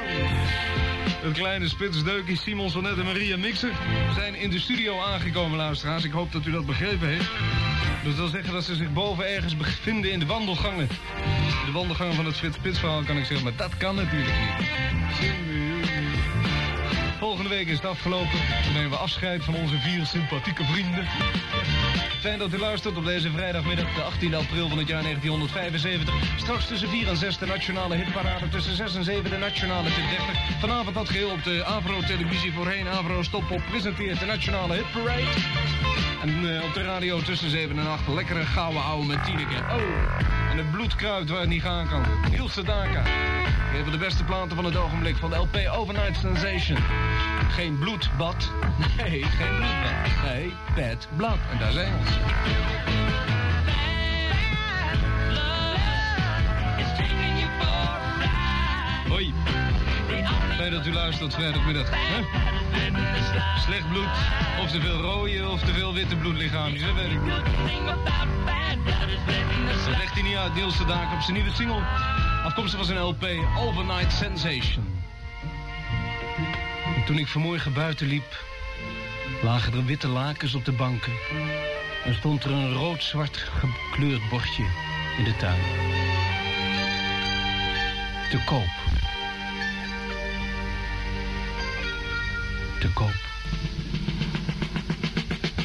Het 1.21 1.33
kleine 1.33 1.67
spitsdeukie 1.67 2.37
Simon 2.37 2.69
Sonnet 2.69 2.97
en 2.97 3.05
Maria 3.05 3.37
Mixer 3.37 3.71
zijn 4.15 4.35
in 4.35 4.49
de 4.49 4.59
studio 4.59 5.01
aangekomen, 5.01 5.57
luisteraars. 5.57 6.03
Ik 6.03 6.11
hoop 6.11 6.31
dat 6.31 6.45
u 6.45 6.51
dat 6.51 6.65
begrepen 6.65 7.07
heeft. 7.07 7.29
Dus 8.03 8.15
dat 8.15 8.15
wil 8.15 8.27
zeggen 8.27 8.53
dat 8.53 8.63
ze 8.63 8.75
zich 8.75 8.93
boven 8.93 9.29
ergens 9.29 9.57
bevinden 9.57 10.11
in 10.11 10.19
de 10.19 10.25
wandelgangen. 10.25 10.87
De 11.65 11.71
wandelgangen 11.71 12.15
van 12.15 12.25
het 12.25 12.35
Frits 12.35 12.55
Spits 12.55 12.79
verhaal 12.79 13.03
kan 13.03 13.17
ik 13.17 13.25
zeggen, 13.25 13.43
maar 13.43 13.55
dat 13.55 13.77
kan 13.77 13.95
natuurlijk 13.95 14.33
niet. 14.59 15.88
Volgende 17.19 17.49
week 17.49 17.67
is 17.67 17.75
het 17.75 17.85
afgelopen. 17.85 18.39
Dan 18.63 18.73
nemen 18.73 18.89
we 18.89 18.95
afscheid 18.95 19.43
van 19.43 19.55
onze 19.55 19.77
vier 19.77 20.05
sympathieke 20.05 20.63
vrienden. 20.63 21.07
Fijn 22.19 22.39
dat 22.39 22.53
u 22.53 22.57
luistert 22.57 22.97
op 22.97 23.05
deze 23.05 23.31
vrijdagmiddag, 23.31 23.95
de 23.95 24.01
18 24.01 24.33
april 24.35 24.67
van 24.69 24.77
het 24.77 24.87
jaar 24.87 25.01
1975. 25.01 26.13
Straks 26.37 26.67
tussen 26.67 26.89
4 26.89 27.07
en 27.07 27.17
6 27.17 27.37
de 27.37 27.45
nationale 27.45 27.95
hitparade, 27.95 28.49
tussen 28.49 28.75
6 28.75 28.95
en 28.95 29.03
7 29.03 29.29
de 29.29 29.37
nationale 29.37 29.89
top 29.89 30.09
30. 30.09 30.59
Vanavond 30.59 30.95
dat 30.95 31.09
geheel 31.09 31.29
op 31.29 31.43
de 31.43 31.65
Avro-televisie 31.65 32.53
voorheen. 32.53 32.87
Avro 32.87 33.23
Stop 33.23 33.51
op 33.51 33.61
presenteert 33.69 34.19
de 34.19 34.25
nationale 34.25 34.73
hitparade. 34.73 35.23
En 36.21 36.55
eh, 36.55 36.63
op 36.63 36.73
de 36.73 36.83
radio 36.83 37.21
tussen 37.21 37.49
7 37.49 37.79
en 37.79 37.87
8 37.87 38.07
lekkere 38.07 38.45
gouden 38.45 38.83
ouwe 38.83 39.05
met 39.05 39.23
Tineke. 39.23 39.55
Oh, 39.55 40.38
en 40.49 40.57
het 40.57 40.71
bloed 40.71 40.95
kruipt 40.95 41.29
waar 41.29 41.39
het 41.39 41.49
niet 41.49 41.61
gaan 41.61 41.87
kan. 41.87 42.03
Niels 42.31 42.53
Sedaka. 42.53 43.03
Een 43.75 43.83
van 43.83 43.91
de 43.91 43.97
beste 43.97 44.23
platen 44.23 44.55
van 44.55 44.65
het 44.65 44.75
ogenblik 44.77 45.15
van 45.15 45.29
de 45.29 45.35
LP 45.35 45.57
Overnight 45.71 46.17
Sensation. 46.19 46.77
Geen 47.49 47.77
bloedbad. 47.77 48.51
Nee, 48.97 49.23
geen 49.23 49.55
bloedbad. 49.55 50.23
Nee, 50.23 50.53
bad 50.75 51.07
blood. 51.15 51.37
En 51.51 51.59
daar 51.59 51.71
zijn 51.71 51.91
we. 51.91 53.48
Fijn 60.57 60.71
dat 60.71 60.85
u 60.85 60.93
luistert 60.93 61.33
vrijdagmiddag. 61.33 61.89
Hè? 61.89 62.23
Slecht 63.59 63.89
bloed, 63.89 64.15
of 64.61 64.71
te 64.71 64.81
veel 64.81 65.01
rode 65.01 65.49
of 65.49 65.61
te 65.61 65.73
veel 65.73 65.93
witte 65.93 66.15
bloedlichaampjes, 66.15 66.81
dat 66.81 66.95
weet 66.95 67.11
ik 67.11 67.21
niet. 67.21 67.33
Dat 69.85 69.97
legt 69.97 70.13
hij 70.13 70.21
niet 70.23 70.35
uit, 70.35 70.55
Niels 70.55 70.77
de 70.77 70.83
op 71.13 71.21
zijn 71.21 71.33
nieuwe 71.33 71.51
single. 71.53 71.81
Afkomstig 72.43 72.77
van 72.77 72.85
zijn 72.85 72.99
LP 72.99 73.25
Overnight 73.57 74.11
Sensation. 74.11 75.01
En 76.95 77.05
toen 77.05 77.17
ik 77.17 77.27
vanmorgen 77.27 77.73
buiten 77.73 78.07
liep, 78.07 78.43
lagen 79.41 79.73
er 79.73 79.85
witte 79.85 80.07
lakens 80.07 80.55
op 80.55 80.65
de 80.65 80.71
banken. 80.71 81.13
En 82.05 82.15
stond 82.15 82.43
er 82.43 82.51
een 82.51 82.73
rood-zwart 82.73 83.37
gekleurd 83.37 84.29
bordje 84.29 84.63
in 85.17 85.23
de 85.23 85.35
tuin. 85.35 85.59
Te 88.29 88.43
koop. 88.45 88.88
Te 92.79 92.93
koop. 92.93 93.13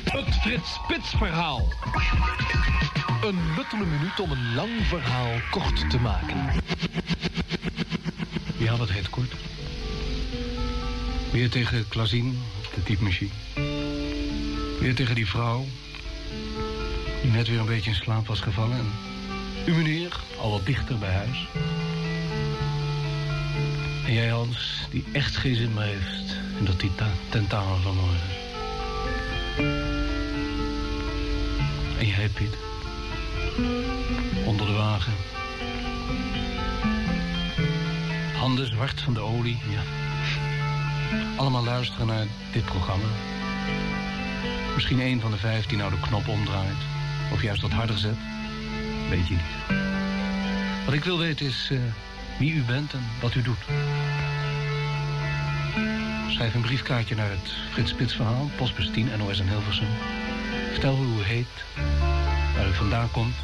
Het 0.04 0.34
Frits 0.34 0.72
Spits 0.72 1.10
verhaal. 1.16 1.72
Een 3.22 3.54
luttele 3.56 3.84
minuut 3.84 4.20
om 4.20 4.30
een 4.30 4.54
lang 4.54 4.70
verhaal 4.86 5.32
kort 5.50 5.90
te 5.90 5.98
maken. 5.98 6.62
Ja, 8.56 8.76
wat 8.76 8.90
heet 8.90 9.10
kort? 9.10 9.32
Weer 11.30 11.50
tegen 11.50 11.88
Klazien, 11.88 12.42
de 12.74 12.82
typemachine. 12.82 13.30
Weer 14.80 14.94
tegen 14.94 15.14
die 15.14 15.26
vrouw. 15.26 15.64
Die 17.22 17.30
net 17.30 17.48
weer 17.48 17.58
een 17.58 17.66
beetje 17.66 17.90
in 17.90 17.96
slaap 17.96 18.26
was 18.26 18.40
gevallen. 18.40 18.76
En 18.76 18.92
u 19.66 19.72
meneer, 19.72 20.20
al 20.40 20.50
wat 20.50 20.66
dichter 20.66 20.98
bij 20.98 21.12
huis. 21.12 21.46
En 24.06 24.12
jij 24.12 24.28
Hans, 24.28 24.86
die 24.90 25.04
echt 25.12 25.36
geen 25.36 25.54
zin 25.54 25.74
meer 25.74 25.84
heeft 25.84 26.43
in 26.58 26.64
dat 26.64 26.78
tita- 26.78 27.12
tentamen 27.28 27.80
van 27.80 27.94
morgen. 27.94 28.28
En 31.98 32.06
jij 32.06 32.28
Piet. 32.28 32.56
Onder 34.44 34.66
de 34.66 34.72
wagen. 34.72 35.12
Handen 38.36 38.66
zwart 38.66 39.00
van 39.00 39.14
de 39.14 39.20
olie, 39.20 39.58
ja. 39.68 39.82
Allemaal 41.36 41.64
luisteren 41.64 42.06
naar 42.06 42.26
dit 42.52 42.64
programma. 42.64 43.06
Misschien 44.74 45.00
een 45.00 45.20
van 45.20 45.30
de 45.30 45.36
vijf 45.36 45.66
die 45.66 45.78
nou 45.78 45.90
de 45.90 46.00
knop 46.00 46.28
omdraait. 46.28 46.82
Of 47.32 47.42
juist 47.42 47.62
wat 47.62 47.70
harder 47.70 47.98
zet. 47.98 48.16
Weet 49.10 49.26
je 49.26 49.34
niet. 49.34 49.78
Wat 50.84 50.94
ik 50.94 51.04
wil 51.04 51.18
weten 51.18 51.46
is 51.46 51.68
eh, 51.70 51.78
wie 52.38 52.52
u 52.52 52.62
bent 52.62 52.92
en 52.92 53.04
wat 53.20 53.34
u 53.34 53.42
doet. 53.42 53.58
Schrijf 56.34 56.54
een 56.54 56.60
briefkaartje 56.60 57.14
naar 57.14 57.30
het 57.30 57.52
Frits 57.72 57.90
Spits 57.90 58.14
verhaal, 58.14 58.50
postbus 58.56 58.90
10 58.90 59.10
NOS 59.18 59.40
in 59.40 59.48
Hilversum. 59.48 59.88
Vertel 60.70 60.94
hoe 60.94 61.06
u 61.06 61.22
heet, 61.22 61.64
waar 62.56 62.68
u 62.68 62.72
vandaan 62.72 63.10
komt 63.10 63.34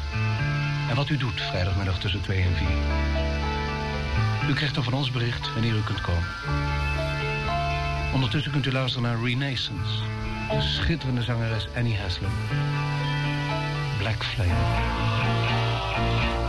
en 0.89 0.95
wat 0.95 1.09
u 1.09 1.17
doet 1.17 1.41
vrijdagmiddag 1.41 1.99
tussen 1.99 2.21
2 2.21 2.41
en 2.41 2.55
4. 2.55 2.67
U 4.49 4.53
krijgt 4.53 4.75
dan 4.75 4.83
van 4.83 4.93
ons 4.93 5.11
bericht 5.11 5.53
wanneer 5.53 5.75
u 5.75 5.83
kunt 5.83 6.01
komen. 6.01 6.27
Ondertussen 8.13 8.51
kunt 8.51 8.65
u 8.65 8.71
luisteren 8.71 9.09
naar 9.09 9.23
Renaissance. 9.23 10.03
De 10.49 10.61
schitterende 10.61 11.21
zangeres 11.21 11.67
Annie 11.75 11.97
Haslam. 11.97 12.31
Black 13.97 14.23
Flame. 14.23 16.40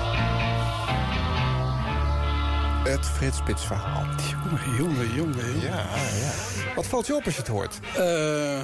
Het 2.82 3.06
Frits 3.06 3.36
Spits 3.36 3.64
verhaal. 3.66 4.04
Jongen, 4.40 4.76
jongen, 4.76 5.14
jongen. 5.14 5.60
Ja, 5.60 5.84
ja. 6.20 6.32
Wat 6.74 6.86
valt 6.86 7.06
je 7.06 7.14
op 7.14 7.24
als 7.24 7.34
je 7.34 7.40
het 7.40 7.50
hoort? 7.50 7.80
Eh, 7.96 8.60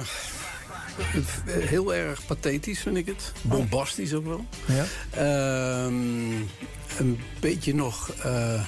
heel 1.69 1.95
erg 1.95 2.25
pathetisch 2.25 2.79
vind 2.79 2.97
ik 2.97 3.05
het. 3.05 3.31
Bombastisch 3.41 4.13
ook 4.13 4.25
wel. 4.25 4.45
Ja. 4.65 4.85
Ehm, 5.11 6.31
een 6.97 7.19
beetje 7.39 7.75
nog... 7.75 8.09
eh, 8.23 8.61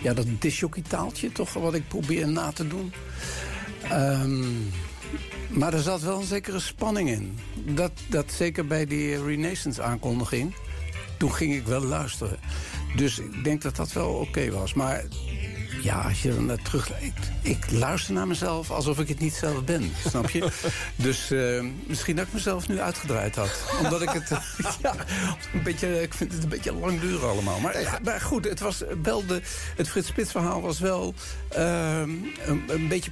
ja, 0.00 0.14
dat 0.14 0.26
disjockey-taaltje 0.38 1.32
toch, 1.32 1.52
wat 1.52 1.74
ik 1.74 1.88
probeer 1.88 2.28
na 2.28 2.52
te 2.52 2.66
doen. 2.66 2.92
Ehm, 3.90 4.42
maar 5.48 5.74
er 5.74 5.82
zat 5.82 6.00
wel 6.02 6.18
een 6.20 6.26
zekere 6.26 6.60
spanning 6.60 7.08
in. 7.10 7.38
Dat, 7.54 7.92
dat 8.08 8.32
zeker 8.32 8.66
bij 8.66 8.86
die 8.86 9.24
Renaissance-aankondiging... 9.24 10.54
toen 11.16 11.32
ging 11.34 11.54
ik 11.54 11.66
wel 11.66 11.82
luisteren. 11.84 12.38
Dus 12.96 13.18
ik 13.18 13.44
denk 13.44 13.62
dat 13.62 13.76
dat 13.76 13.92
wel 13.92 14.10
oké 14.10 14.50
was. 14.50 14.74
Maar 14.74 15.04
ja, 15.84 16.00
als 16.00 16.22
je 16.22 16.30
er 16.30 16.42
naar 16.42 16.62
terug... 16.62 16.90
Ik, 17.00 17.12
ik 17.42 17.70
luister 17.70 18.14
naar 18.14 18.26
mezelf 18.26 18.70
alsof 18.70 18.98
ik 18.98 19.08
het 19.08 19.18
niet 19.18 19.34
zelf 19.34 19.64
ben, 19.64 19.92
snap 20.06 20.30
je? 20.30 20.50
dus 20.96 21.30
eh, 21.30 21.64
misschien 21.86 22.16
dat 22.16 22.26
ik 22.26 22.32
mezelf 22.32 22.68
nu 22.68 22.80
uitgedraaid 22.80 23.36
had. 23.36 23.64
Omdat 23.82 24.02
ik 24.02 24.08
het... 24.08 24.28
ja, 24.82 24.94
een 25.52 25.62
beetje, 25.62 26.02
ik 26.02 26.14
vind 26.14 26.32
het 26.32 26.42
een 26.42 26.48
beetje 26.48 26.72
lang 26.72 27.00
duren 27.00 27.28
allemaal. 27.28 27.60
Maar, 27.60 27.80
ja, 27.80 27.98
maar 28.04 28.20
goed, 28.20 28.44
het, 28.44 28.60
was 28.60 28.82
wel 29.02 29.26
de, 29.26 29.42
het 29.76 29.88
Frits 29.88 30.08
Spits 30.08 30.30
verhaal 30.30 30.60
was 30.60 30.78
wel 30.78 31.14
ehm, 31.48 32.10
een, 32.46 32.62
een, 32.66 32.88
beetje, 32.88 33.10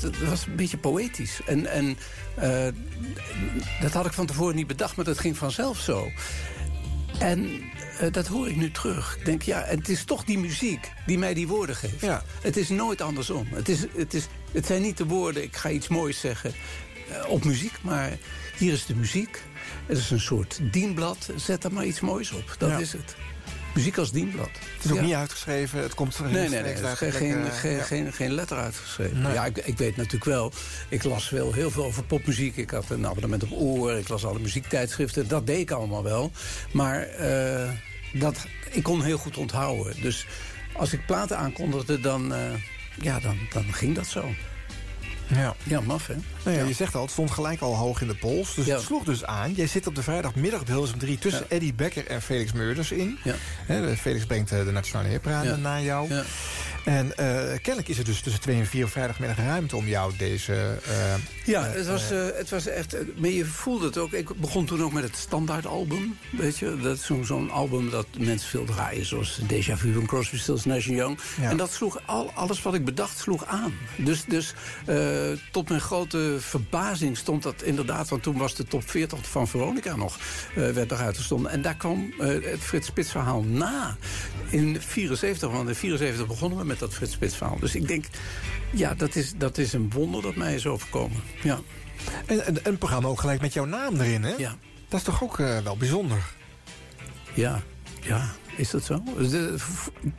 het 0.00 0.28
was 0.28 0.46
een 0.46 0.56
beetje 0.56 0.78
poëtisch. 0.78 1.40
En, 1.46 1.66
en 1.66 1.98
eh, 2.34 2.66
dat 3.80 3.92
had 3.92 4.06
ik 4.06 4.12
van 4.12 4.26
tevoren 4.26 4.54
niet 4.54 4.66
bedacht, 4.66 4.96
maar 4.96 5.04
dat 5.04 5.18
ging 5.18 5.36
vanzelf 5.36 5.78
zo. 5.78 6.10
En 7.18 7.62
eh, 8.02 8.12
dat 8.12 8.26
hoor 8.26 8.48
ik 8.48 8.56
nu 8.56 8.70
terug. 8.70 9.16
Ik 9.18 9.24
denk, 9.24 9.42
ja, 9.42 9.62
het 9.66 9.88
is 9.88 10.04
toch 10.04 10.24
die 10.24 10.38
muziek 10.38 10.90
die 11.06 11.18
mij 11.18 11.34
die 11.34 11.48
woorden 11.48 11.76
geeft. 11.76 12.00
Ja. 12.00 12.22
Het 12.40 12.56
is 12.56 12.68
nooit 12.68 13.00
andersom. 13.00 13.46
Het, 13.50 13.68
is, 13.68 13.80
het, 13.96 14.14
is, 14.14 14.26
het 14.52 14.66
zijn 14.66 14.82
niet 14.82 14.96
de 14.96 15.06
woorden, 15.06 15.42
ik 15.42 15.56
ga 15.56 15.70
iets 15.70 15.88
moois 15.88 16.20
zeggen, 16.20 16.52
eh, 17.10 17.28
op 17.30 17.44
muziek. 17.44 17.72
Maar 17.82 18.10
hier 18.58 18.72
is 18.72 18.86
de 18.86 18.94
muziek. 18.94 19.42
Het 19.86 19.98
is 19.98 20.10
een 20.10 20.20
soort 20.20 20.58
dienblad. 20.62 21.28
Zet 21.36 21.64
er 21.64 21.72
maar 21.72 21.84
iets 21.86 22.00
moois 22.00 22.30
op. 22.32 22.54
Dat 22.58 22.70
Ja. 22.70 22.78
is 22.78 22.92
het. 22.92 23.14
Muziek 23.74 23.98
als 23.98 24.12
dienblad. 24.12 24.50
Het 24.76 24.84
is 24.84 24.90
ook 24.90 24.96
Ja. 24.96 25.02
niet 25.02 25.14
uitgeschreven, 25.14 25.82
het 25.82 25.94
komt 25.94 26.20
Nee, 26.20 26.32
nee, 26.32 26.48
nee. 26.48 26.62
uit 26.84 26.98
geen, 26.98 27.12
geen, 27.12 27.30
plekken, 27.40 27.52
geen, 27.52 27.76
ja. 27.76 27.82
geen, 27.82 28.12
geen 28.12 28.32
letter 28.32 28.56
uitgeschreven. 28.58 29.20
Nee. 29.22 29.32
Ja, 29.32 29.44
ik, 29.46 29.58
ik 29.58 29.78
weet 29.78 29.96
natuurlijk 29.96 30.24
wel. 30.24 30.52
Ik 30.88 31.04
las 31.04 31.30
wel 31.30 31.52
heel 31.52 31.70
veel 31.70 31.84
over 31.84 32.04
popmuziek. 32.04 32.56
Ik 32.56 32.70
had 32.70 32.90
een 32.90 33.06
abonnement 33.06 33.42
op 33.42 33.52
oor. 33.52 33.92
Ik 33.92 34.08
las 34.08 34.24
alle 34.24 34.38
muziektijdschriften. 34.38 35.28
Dat 35.28 35.46
deed 35.46 35.58
ik 35.58 35.70
allemaal 35.70 36.02
wel. 36.02 36.30
Maar 36.72 37.02
eh, 37.02 37.68
dat, 38.12 38.46
ik 38.70 38.82
kon 38.82 39.02
heel 39.02 39.18
goed 39.18 39.36
onthouden. 39.36 40.00
Dus 40.02 40.26
als 40.72 40.92
ik 40.92 41.06
platen 41.06 41.36
aankondigde, 41.38 42.00
dan, 42.00 42.34
eh, 42.34 42.40
ja, 43.00 43.20
dan, 43.20 43.38
dan 43.52 43.64
ging 43.72 43.94
dat 43.94 44.06
zo. 44.06 44.28
Ja. 45.26 45.54
Ja, 45.62 45.80
maf, 45.80 46.06
hè? 46.06 46.14
Nou 46.44 46.56
ja, 46.56 46.62
Ja. 46.62 46.68
Je 46.68 46.74
zegt 46.74 46.94
al, 46.94 47.02
het 47.02 47.10
stond 47.10 47.30
gelijk 47.30 47.60
al 47.60 47.76
hoog 47.76 48.00
in 48.00 48.06
de 48.08 48.14
pols. 48.14 48.54
Dus 48.54 48.66
Ja. 48.66 48.74
het 48.74 48.82
sloeg 48.84 49.04
dus 49.04 49.24
aan. 49.24 49.52
Jij 49.54 49.66
zit 49.66 49.86
op 49.86 49.94
de 49.94 50.02
vrijdagmiddag 50.02 50.60
op 50.60 50.66
Hilversum 50.66 50.98
3 50.98 51.18
tussen. 51.18 51.50
Eddie 51.50 51.74
Becker 51.74 52.06
en 52.06 52.22
Felix 52.22 52.52
Meurders 52.52 52.90
in. 52.92 53.18
Felix 53.98 54.24
brengt 54.26 54.52
eh, 54.52 54.64
de 54.64 54.70
Nationale 54.70 55.08
Hipparade 55.08 55.56
naar 55.56 55.82
jou. 55.82 56.10
En 56.84 57.16
eh, 57.16 57.26
kennelijk 57.62 57.88
is 57.88 57.98
er 57.98 58.04
dus 58.04 58.20
tussen 58.20 58.40
2 58.40 58.56
en 58.56 58.66
4 58.66 58.84
op 58.84 58.90
vrijdagmiddag 58.90 59.36
ruimte 59.36 59.76
om 59.76 59.86
jou 59.86 60.12
deze... 60.16 60.78
eh, 60.84 61.14
Ja, 61.44 61.66
eh, 61.66 61.74
het 61.74 61.86
was, 61.86 62.08
het 62.34 62.50
was 62.50 62.66
echt... 62.66 62.96
Maar 63.16 63.30
je 63.30 63.44
voelde 63.44 63.86
het 63.86 63.98
ook. 63.98 64.12
Ik 64.12 64.36
begon 64.36 64.64
toen 64.66 64.82
ook 64.82 64.92
met 64.92 65.02
het 65.04 65.16
standaardalbum. 65.16 66.18
Weet 66.30 66.58
je, 66.58 66.76
dat 66.82 66.96
is 66.96 67.10
zo'n 67.22 67.50
album 67.50 67.90
dat 67.90 68.06
mensen 68.18 68.48
veel 68.48 68.64
draaien. 68.64 69.06
Zoals 69.06 69.40
Deja 69.46 69.76
Vu 69.76 69.92
van 69.92 70.06
Crosby, 70.06 70.38
Stills, 70.38 70.64
Nash 70.64 70.86
Young. 70.86 71.18
Ja. 71.40 71.50
En 71.50 71.56
dat 71.56 71.72
sloeg 71.72 72.00
al, 72.06 72.30
alles 72.34 72.62
wat 72.62 72.74
ik 72.74 72.84
bedacht 72.84 73.18
sloeg 73.18 73.46
aan. 73.46 73.72
Dus, 73.96 74.24
dus 74.24 74.54
tot 75.50 75.68
mijn 75.68 75.80
grote 75.80 76.36
verbazing 76.38 77.16
stond 77.16 77.42
dat 77.42 77.62
inderdaad... 77.62 78.08
want 78.08 78.22
toen 78.22 78.36
was 78.36 78.54
de 78.54 78.64
top 78.64 78.90
40 78.90 79.18
van 79.30 79.48
Veronica 79.48 79.96
nog... 79.96 80.18
werd 80.54 80.88
nog 80.88 81.00
uitgestonden. 81.00 81.50
En 81.50 81.62
daar 81.62 81.76
kwam 81.76 82.12
het 82.18 82.60
Frits 82.60 82.86
Spits 82.86 83.10
verhaal 83.10 83.42
na. 83.42 83.96
In 84.50 84.80
74, 84.80 85.50
want 85.50 85.68
in 85.68 85.74
74 85.74 86.26
begonnen 86.26 86.58
we 86.58 86.64
met 86.72 86.80
dat 86.80 86.94
Frits 86.94 87.12
Spits 87.12 87.36
verhaal. 87.36 87.58
Dus 87.58 87.74
ik 87.74 87.88
denk, 87.88 88.04
ja, 88.70 88.94
dat 88.94 89.14
is, 89.14 89.32
dat 89.36 89.58
is 89.58 89.72
een 89.72 89.90
wonder 89.90 90.22
dat 90.22 90.34
mij 90.34 90.54
is 90.54 90.66
overkomen. 90.66 91.22
Ja. 91.42 91.60
en, 92.26 92.46
en 92.46 92.58
een 92.62 92.78
programma 92.78 93.08
ook 93.08 93.20
gelijk 93.20 93.40
met 93.40 93.52
jouw 93.52 93.64
naam 93.64 94.00
erin, 94.00 94.22
hè? 94.22 94.34
Ja. 94.36 94.56
Dat 94.88 95.00
is 95.00 95.06
toch 95.06 95.22
ook 95.22 95.38
eh, 95.38 95.58
wel 95.58 95.76
bijzonder? 95.76 96.24
Ja, 97.34 97.62
ja. 98.00 98.34
Is 98.56 98.70
dat 98.70 98.84
zo? 98.84 99.02
De- 99.18 99.54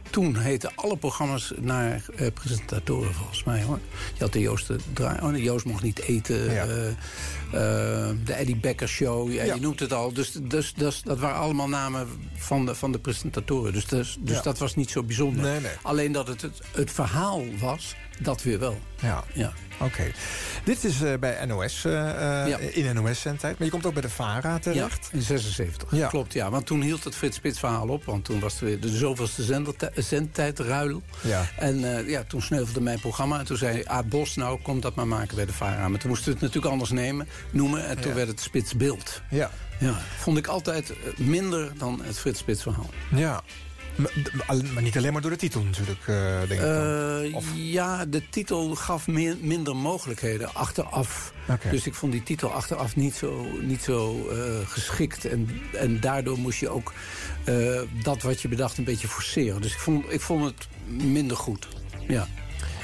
toen 0.10 0.36
heten 0.38 0.72
alle 0.76 0.98
programma's 0.98 1.52
naar 1.60 2.06
eh, 2.16 2.28
presentatoren, 2.34 3.14
volgens 3.14 3.44
mij. 3.44 3.64
hoor. 3.64 3.80
Je 4.14 4.24
had 4.24 4.34
de 4.34 4.40
Joost 4.40 4.68
de 4.68 4.76
Draai... 4.94 5.20
Oh, 5.22 5.28
nee, 5.30 5.42
Joost 5.44 5.66
mocht 5.66 5.84
niet 5.84 6.00
eten. 6.00 6.52
Ja. 6.54 6.66
eh, 6.66 6.88
eh, 6.90 8.16
de 8.26 8.34
Eddie 8.34 8.56
Becker 8.56 8.88
Show. 8.88 9.32
Ja, 9.32 9.44
Ja. 9.44 9.54
Je 9.56 9.62
noemt 9.62 9.80
het 9.80 9.94
al. 9.94 10.14
Dus, 10.14 10.32
dus, 10.42 10.74
dus 10.74 11.02
dat 11.02 11.20
waren 11.20 11.38
allemaal 11.38 11.68
namen 11.70 12.08
van 12.36 12.66
de, 12.66 12.76
van 12.76 12.92
de 12.92 13.00
presentatoren. 13.00 13.74
Dus, 13.74 13.86
dus, 13.86 14.18
dus 14.20 14.42
dat 14.42 14.58
was 14.58 14.76
niet 14.76 14.90
zo 14.92 15.04
bijzonder. 15.04 15.44
Nee, 15.44 15.60
nee. 15.60 15.72
Alleen 15.82 16.12
dat 16.12 16.28
het, 16.28 16.42
het 16.42 16.62
het 16.72 16.92
verhaal 16.92 17.44
was, 17.60 17.96
dat 18.24 18.44
weer 18.44 18.60
wel. 18.60 18.80
Ja, 19.02 19.24
Ja. 19.34 19.54
oké. 19.80 20.12
Dit 20.64 20.84
is 20.84 21.02
eh, 21.02 21.14
bij 21.20 21.46
NOS, 21.46 21.86
eh, 21.86 22.10
eh, 22.42 22.48
Ja. 22.48 22.58
in 22.58 22.96
NOS-zendtijd. 22.96 23.58
Maar 23.58 23.66
je 23.66 23.72
komt 23.74 23.86
ook 23.86 23.94
bij 23.94 24.02
de 24.02 24.10
VARA 24.10 24.60
terecht. 24.60 25.10
Ja, 25.12 25.18
in 25.18 25.22
76. 25.24 25.92
Ja. 25.92 26.08
Klopt, 26.08 26.34
ja. 26.34 26.50
Want 26.50 26.66
toen 26.66 26.82
hield 26.82 27.04
het 27.04 27.16
Frits 27.16 27.36
Spits 27.38 27.60
verhaal 27.60 27.88
op. 27.88 28.06
Want 28.06 28.26
toen 28.26 28.40
was 28.40 28.60
er 28.60 28.66
weer 28.66 28.80
de 28.80 28.90
zoveelste 28.98 29.44
zendtijdruil. 29.96 31.02
Ja. 31.22 31.46
En 31.58 32.06
ja, 32.08 32.24
toen 32.28 32.42
sneuvelde 32.42 32.82
mijn 32.82 33.00
programma. 33.00 33.40
En 33.40 33.46
toen 33.46 33.58
zei 33.58 33.82
Aad 33.86 34.10
Bos, 34.10 34.36
nou, 34.36 34.60
kom 34.62 34.80
dat 34.82 34.96
maar 34.96 35.08
maken 35.08 35.36
bij 35.36 35.46
de 35.46 35.54
VARA. 35.54 35.88
Maar 35.88 36.00
toen 36.00 36.10
moesten 36.10 36.28
we 36.28 36.32
het 36.34 36.42
natuurlijk 36.42 36.72
anders 36.72 36.92
nemen, 36.92 37.28
noemen. 37.52 37.88
En 37.88 38.00
toen 38.00 38.10
Ja. 38.12 38.16
werd 38.16 38.28
het 38.28 38.40
Spits 38.42 38.76
Beeld. 38.76 39.22
Ja. 39.30 39.52
Ja, 39.80 40.02
vond 40.18 40.38
ik 40.38 40.48
altijd 40.48 40.94
minder 41.18 41.72
dan 41.78 42.02
het 42.04 42.20
Frits 42.20 42.40
Spits 42.40 42.62
verhaal. 42.62 42.90
Ja. 43.16 43.42
Maar, 43.96 44.82
niet 44.82 44.98
alleen 44.98 45.14
maar 45.14 45.22
door 45.22 45.32
de 45.32 45.38
titel 45.38 45.64
natuurlijk, 45.64 46.08
eh, 46.08 46.38
denk 46.48 46.62
ik. 46.62 46.68
Eh, 46.68 47.72
ja, 47.72 48.06
de 48.06 48.30
titel 48.30 48.76
gaf 48.76 49.08
meer, 49.08 49.38
minder 49.42 49.76
mogelijkheden 49.76 50.54
achteraf. 50.54 51.34
Dus 51.72 51.86
ik 51.86 51.94
vond 51.94 52.12
die 52.12 52.24
titel 52.24 52.52
achteraf 52.52 52.96
niet 52.96 53.14
zo, 53.14 53.46
niet 53.62 53.82
zo 53.82 54.28
eh, 54.30 54.38
geschikt. 54.68 55.26
En, 55.26 55.50
en 55.74 56.00
daardoor 56.00 56.40
moest 56.40 56.60
je 56.60 56.70
ook 56.70 56.94
dat 58.04 58.22
wat 58.22 58.42
je 58.42 58.48
bedacht 58.48 58.78
een 58.78 58.84
beetje 58.84 59.08
forceren. 59.08 59.62
Dus 59.62 59.74
ik 59.74 59.80
vond, 59.80 60.12
ik 60.12 60.22
vond 60.22 60.46
het 60.46 60.68
minder 61.04 61.38
goed. 61.38 61.68
Ja. 62.08 62.28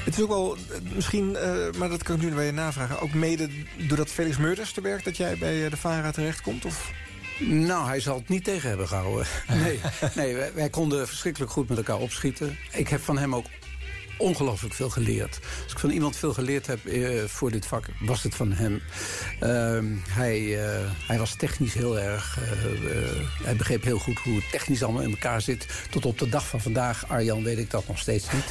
Het 0.04 0.16
is 0.16 0.22
ook 0.22 0.28
wel, 0.28 0.56
misschien, 0.94 1.36
maar 1.78 1.88
dat 1.88 2.02
kan 2.02 2.16
ik 2.16 2.22
nu 2.22 2.34
bij 2.34 2.46
je 2.46 2.52
navragen... 2.52 3.00
ook 3.00 3.12
mede 3.12 3.48
doordat 3.88 4.08
Felix 4.08 4.36
Meurders 4.36 4.72
te 4.72 4.80
werk... 4.80 5.04
dat 5.04 5.16
jij 5.16 5.36
bij 5.38 5.68
de 5.68 5.76
VARA 5.76 6.10
terechtkomt? 6.10 6.64
Of? 6.64 6.92
Nou, 7.40 7.86
hij 7.86 8.00
zal 8.00 8.16
het 8.16 8.28
niet 8.28 8.44
tegen 8.44 8.68
hebben 8.68 8.88
gehouden. 8.88 9.26
Nee, 9.48 9.80
nee 10.14 10.34
wij, 10.34 10.52
wij 10.54 10.70
konden 10.70 11.08
verschrikkelijk 11.08 11.52
goed 11.52 11.68
met 11.68 11.78
elkaar 11.78 11.98
opschieten. 11.98 12.58
Ik 12.72 12.88
heb 12.88 13.00
van 13.00 13.18
hem 13.18 13.34
ook 13.34 13.46
ongelooflijk 14.20 14.74
veel 14.74 14.90
geleerd. 14.90 15.38
Als 15.62 15.72
ik 15.72 15.78
van 15.78 15.90
iemand 15.90 16.16
veel 16.16 16.32
geleerd 16.32 16.66
heb 16.66 16.86
eh, 16.86 17.24
voor 17.26 17.50
dit 17.50 17.66
vak, 17.66 17.86
was 18.00 18.22
het 18.22 18.34
van 18.34 18.52
hem. 18.52 18.82
Ehm, 19.40 19.84
hij, 20.08 20.64
eh, 20.64 20.80
hij 21.06 21.18
was 21.18 21.34
technisch 21.34 21.74
heel 21.74 21.98
erg... 21.98 22.38
eh, 22.38 23.44
hij 23.44 23.56
begreep 23.56 23.82
heel 23.84 23.98
goed 23.98 24.18
hoe 24.18 24.34
het 24.36 24.50
technisch 24.50 24.82
allemaal 24.82 25.02
in 25.02 25.10
elkaar 25.10 25.40
zit. 25.40 25.66
Tot 25.90 26.06
op 26.06 26.18
de 26.18 26.28
dag 26.28 26.46
van 26.46 26.60
vandaag, 26.60 27.08
Arjan, 27.08 27.42
weet 27.44 27.58
ik 27.58 27.70
dat 27.70 27.88
nog 27.88 27.98
steeds 27.98 28.26
niet. 28.32 28.44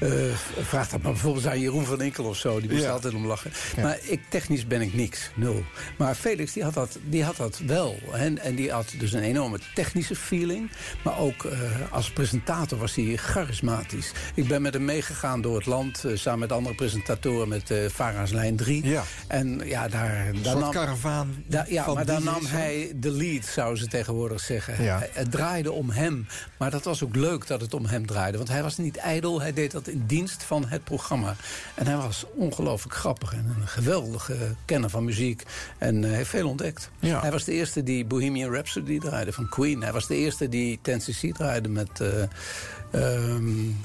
Vraag 0.62 0.88
dat 0.88 1.02
maar 1.02 1.12
bijvoorbeeld 1.12 1.46
aan 1.46 1.60
Jeroen 1.60 1.84
van 1.84 2.00
Inkel 2.02 2.24
of 2.24 2.36
zo. 2.36 2.60
Die 2.60 2.70
moest 2.70 2.82
Ja. 2.82 2.90
altijd 2.90 3.14
om 3.14 3.26
lachen. 3.26 3.52
Ja. 3.76 3.82
Maar 3.82 3.98
ik, 4.02 4.20
technisch 4.28 4.66
ben 4.66 4.80
ik 4.80 4.94
niks, 4.94 5.30
nul. 5.34 5.64
Maar 5.98 6.14
Felix, 6.14 6.52
die 6.52 6.62
had 6.62 6.74
dat, 6.74 6.98
die 7.04 7.24
had 7.24 7.36
dat 7.36 7.58
wel. 7.66 7.98
En, 8.12 8.38
en 8.38 8.54
die 8.54 8.70
had 8.70 8.94
dus 8.98 9.12
een 9.12 9.22
enorme 9.22 9.58
technische 9.74 10.16
feeling. 10.16 10.70
Maar 11.04 11.18
ook 11.18 11.46
als 11.90 12.10
presentator 12.10 12.78
was 12.78 12.94
hij 12.94 13.01
charismatisch. 13.16 14.12
Ik 14.34 14.48
ben 14.48 14.62
met 14.62 14.74
hem 14.74 14.84
meegegaan 14.84 15.40
door 15.40 15.56
het 15.56 15.66
land... 15.66 16.04
eh, 16.04 16.16
samen 16.16 16.38
met 16.40 16.52
andere 16.52 16.74
presentatoren 16.74 17.48
met 17.48 17.70
eh 17.70 17.78
Vara's 17.88 18.30
Lijn 18.32 18.56
3. 18.56 18.86
Ja. 18.86 19.02
En 19.26 19.60
ja, 19.64 19.88
daar... 19.88 20.26
Een 20.28 20.34
daar 20.42 20.52
soort 20.52 20.58
nam- 20.64 20.70
karavaan 20.72 21.44
da- 21.46 21.64
ja, 21.68 21.92
maar 21.94 22.06
daar 22.06 22.22
nam 22.22 22.44
hij 22.46 22.92
de 22.96 23.10
lead, 23.10 23.44
zouden 23.44 23.78
ze 23.78 23.86
tegenwoordig 23.88 24.40
zeggen. 24.40 24.82
Ja. 24.84 24.98
Hij- 24.98 25.10
Het 25.12 25.30
draaide 25.30 25.72
om 25.72 25.90
hem. 25.90 26.26
Maar 26.58 26.70
dat 26.70 26.84
was 26.84 27.04
ook 27.04 27.16
leuk 27.16 27.46
dat 27.46 27.60
het 27.60 27.74
om 27.74 27.86
hem 27.86 28.06
draaide. 28.06 28.36
Want 28.36 28.48
hij 28.48 28.62
was 28.62 28.76
niet 28.76 28.96
ijdel, 28.96 29.40
hij 29.40 29.52
deed 29.52 29.70
dat 29.70 29.88
in 29.88 30.04
dienst 30.06 30.42
van 30.42 30.64
het 30.68 30.84
programma. 30.84 31.36
En 31.74 31.86
hij 31.86 31.96
was 31.96 32.24
ongelooflijk 32.34 32.94
grappig 32.94 33.32
en 33.32 33.54
een 33.60 33.68
geweldige 33.68 34.36
kenner 34.64 34.90
van 34.90 35.04
muziek. 35.04 35.42
En 35.78 36.04
eh, 36.04 36.10
heeft 36.10 36.30
veel 36.30 36.48
ontdekt. 36.48 36.90
Ja. 36.98 37.20
Hij 37.20 37.30
was 37.30 37.44
de 37.44 37.52
eerste 37.52 37.82
die 37.82 38.04
Bohemian 38.04 38.52
Rhapsody 38.52 38.98
draaide 38.98 39.32
van 39.32 39.48
Queen. 39.48 39.82
Hij 39.82 39.92
was 39.92 40.06
de 40.06 40.16
eerste 40.16 40.48
die 40.48 40.78
Tennessee 40.82 41.32
draaide 41.32 41.68
met... 41.68 42.00
ehm, 42.92 43.44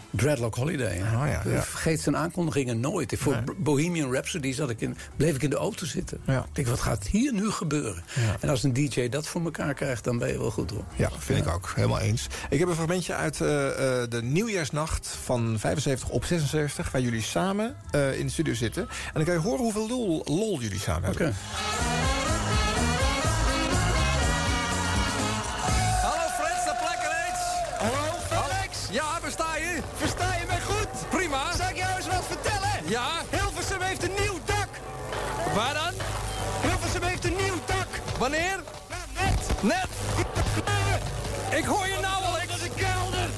Dreadlock 0.09 0.55
Holiday. 0.55 1.01
Oh, 1.01 1.11
ja, 1.11 1.41
ja. 1.45 1.61
Vergeet 1.63 2.01
zijn 2.01 2.17
aankondigingen 2.17 2.79
nooit. 2.79 3.13
Voor 3.17 3.33
Nee. 3.33 3.55
Bohemian 3.57 4.11
Rhapsody 4.11 4.53
zat 4.53 4.69
ik 4.69 4.81
in, 4.81 4.97
bleef 5.15 5.35
ik 5.35 5.41
in 5.43 5.49
de 5.49 5.55
auto 5.55 5.85
zitten. 5.85 6.19
Ja. 6.25 6.39
Ik 6.39 6.55
denk, 6.55 6.67
wat 6.67 6.79
gaat 6.79 7.07
hier 7.07 7.33
nu 7.33 7.49
gebeuren? 7.51 8.03
En 8.39 8.49
als 8.49 8.63
een 8.63 8.73
DJ 8.73 9.09
dat 9.09 9.27
voor 9.27 9.43
elkaar 9.43 9.73
krijgt, 9.73 10.03
dan 10.03 10.17
ben 10.17 10.27
je 10.27 10.37
wel 10.37 10.51
goed 10.51 10.71
hoor. 10.71 10.83
Ja, 10.95 11.09
vind 11.17 11.45
ik 11.45 11.53
ook. 11.53 11.71
Helemaal 11.75 11.99
eens. 11.99 12.27
Ik 12.49 12.59
heb 12.59 12.67
een 12.67 12.75
fragmentje 12.75 13.13
uit 13.13 13.41
eh, 13.41 13.67
eh, 13.67 14.09
de 14.09 14.23
nieuwjaarsnacht 14.23 15.07
van 15.23 15.59
75 15.59 16.09
op 16.09 16.25
76... 16.25 16.91
waar 16.91 17.01
jullie 17.01 17.21
samen 17.21 17.75
eh, 17.91 18.19
in 18.19 18.25
de 18.25 18.31
studio 18.31 18.53
zitten. 18.53 18.81
En 18.83 19.13
dan 19.13 19.23
kan 19.23 19.33
je 19.33 19.39
horen 19.39 19.59
hoeveel 19.59 19.87
lol, 19.87 20.21
lol 20.25 20.61
jullie 20.61 20.79
samen 20.79 21.03
hebben. 21.03 21.35
Ja, 28.91 29.19
versta 29.21 29.55
je? 29.55 29.81
Versta 29.95 30.33
je 30.35 30.45
mij 30.47 30.61
goed? 30.61 31.09
Prima. 31.09 31.55
Zal 31.55 31.69
ik 31.69 31.75
jou 31.75 31.97
eens 31.97 32.07
wat 32.07 32.25
vertellen? 32.27 32.89
Ja? 32.89 33.07
Hilversum 33.29 33.81
heeft 33.81 34.03
een 34.03 34.13
nieuw 34.19 34.39
dak. 34.45 34.67
Waar 35.55 35.73
dan? 35.73 35.93
Hilversum 36.61 37.03
heeft 37.03 37.25
een 37.25 37.35
nieuw 37.35 37.59
dak. 37.65 37.87
Wanneer? 38.19 38.59
Nou, 38.89 39.01
net. 39.13 39.61
Net. 39.61 39.87
Ik 41.59 41.65
hoor 41.65 41.87
je 41.87 41.97
nou 42.01 42.23
al. 42.23 42.31
Dat 42.47 42.55
is 42.55 42.63
een 42.63 42.75
kelder. 42.75 43.29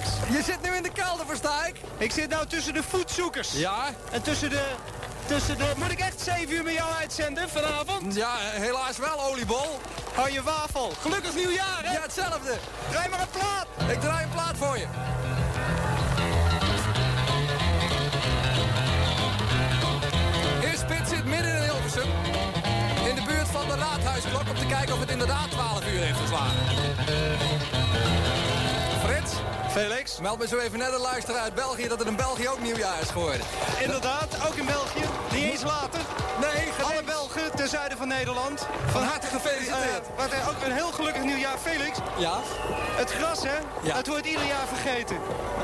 Felix. 0.00 0.36
Je 0.36 0.42
zit 0.42 0.62
nu 0.62 0.76
in 0.76 0.82
de 0.82 0.92
kelder, 0.92 1.26
versta 1.26 1.66
ik? 1.66 1.74
Ik 1.98 2.12
zit 2.12 2.28
nou 2.28 2.46
tussen 2.46 2.74
de 2.74 2.82
voetzoekers. 2.82 3.52
Ja? 3.52 3.84
En 4.10 4.22
tussen 4.22 4.50
de... 4.50 4.62
Moet 5.30 5.90
ik 5.90 5.98
echt 5.98 6.20
7 6.20 6.54
uur 6.54 6.62
met 6.62 6.74
jou 6.74 6.92
uitzenden 6.92 7.48
vanavond? 7.48 8.14
Ja, 8.14 8.36
helaas 8.38 8.98
wel, 8.98 9.24
oliebol. 9.24 9.80
Hou 10.14 10.32
je 10.32 10.42
wafel. 10.42 10.92
Gelukkig 11.00 11.34
nieuwjaar, 11.34 11.80
hè? 11.82 11.92
Ja, 11.92 12.00
hetzelfde. 12.00 12.56
Draai 12.90 13.08
maar 13.08 13.20
een 13.20 13.26
plaat. 13.30 13.90
Ik 13.90 14.00
draai 14.00 14.24
een 14.24 14.30
plaat 14.30 14.56
voor 14.56 14.78
je. 14.78 14.86
Heer 20.60 20.78
Spit 20.78 21.08
zit 21.08 21.24
midden 21.24 21.56
in 21.56 21.62
Hilversum. 21.62 22.10
In 23.08 23.14
de 23.14 23.22
buurt 23.26 23.48
van 23.48 23.68
de 23.68 23.74
raadhuisklok 23.74 24.48
om 24.48 24.56
te 24.56 24.66
kijken 24.66 24.94
of 24.94 25.00
het 25.00 25.10
inderdaad 25.10 25.50
12 25.50 25.86
uur 25.86 26.00
heeft 26.00 26.18
geslagen. 26.18 27.79
Felix. 29.72 30.18
meld 30.20 30.38
me 30.38 30.46
zo 30.46 30.58
even 30.58 30.78
net 30.78 30.92
een 30.92 31.00
luisteraar 31.00 31.40
uit 31.40 31.54
België 31.54 31.88
dat 31.88 31.98
het 31.98 32.08
in 32.08 32.16
België 32.16 32.48
ook 32.48 32.60
nieuwjaar 32.62 33.00
is 33.00 33.08
geworden. 33.08 33.40
Inderdaad, 33.80 34.28
ook 34.48 34.54
in 34.54 34.66
België. 34.66 35.04
Niet 35.32 35.44
eens 35.50 35.62
later. 35.62 36.00
Nee, 36.40 36.68
Alle 36.84 37.02
Belgen 37.04 37.56
ten 37.56 37.68
zuiden 37.68 37.98
van 37.98 38.08
Nederland. 38.08 38.66
Van 38.86 39.02
harte 39.02 39.26
gefeliciteerd. 39.26 40.04
Eh, 40.06 40.16
wat, 40.16 40.30
eh, 40.30 40.48
ook 40.48 40.62
een 40.64 40.72
heel 40.72 40.92
gelukkig 40.92 41.22
nieuwjaar, 41.22 41.58
Felix. 41.58 41.98
Ja? 42.18 42.38
Het 42.96 43.10
gras, 43.10 43.42
hè? 43.42 43.56
Ja. 43.82 43.96
Het 43.96 44.06
wordt 44.06 44.26
ieder 44.26 44.46
jaar 44.46 44.66
vergeten. 44.74 45.16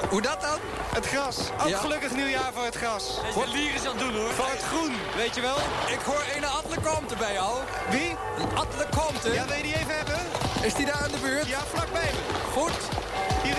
Hoe 0.09 0.23
dat 0.23 0.41
dan? 0.41 0.59
Het 0.95 1.07
gras. 1.07 1.37
Ook 1.63 1.69
Ja. 1.69 1.79
gelukkig 1.79 2.13
nieuwjaar 2.15 2.51
voor 2.55 2.65
het 2.65 2.77
gras. 2.77 3.05
Wat 3.35 3.49
lieren 3.49 3.81
aan 3.81 3.87
het 3.87 3.99
doen 3.99 4.15
hoor. 4.17 4.33
Voor 4.33 4.51
het 4.51 4.63
groen, 4.63 4.93
weet 5.17 5.35
je 5.35 5.41
wel? 5.41 5.57
Ik 5.97 6.01
hoor 6.05 6.25
een 6.37 6.45
Atle 6.45 6.81
Comte 6.81 7.17
bij 7.17 7.33
jou. 7.33 7.57
Wie? 7.91 8.17
Atle 8.55 8.87
Comte. 8.99 9.33
Ja, 9.33 9.45
wil 9.47 9.57
je 9.57 9.63
die 9.63 9.77
even 9.77 9.97
hebben? 9.97 10.19
Is 10.63 10.75
die 10.75 10.87
daar 10.87 11.05
in 11.07 11.13
de 11.13 11.19
buurt? 11.19 11.47
Ja, 11.47 11.59
vlakbij 11.75 12.11
me. 12.17 12.51
Goed. 12.61 12.79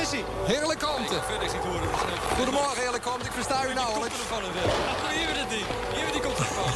Is 0.07 0.13
hij. 0.13 0.23
Heerlijk 0.45 0.79
Comte. 0.79 1.21
Goedemorgen, 2.35 2.81
Heerlijk 2.81 3.03
Comte. 3.03 3.25
Ik 3.25 3.31
versta 3.31 3.65
u 3.65 3.73
nauwelijks. 3.73 4.15
Hier 5.13 5.27
weer 5.27 5.37
het 5.39 5.49
ding. 5.49 5.65
Hier 5.93 6.03
weer 6.03 6.11
die 6.11 6.21
komt 6.21 6.37
ervan. 6.37 6.71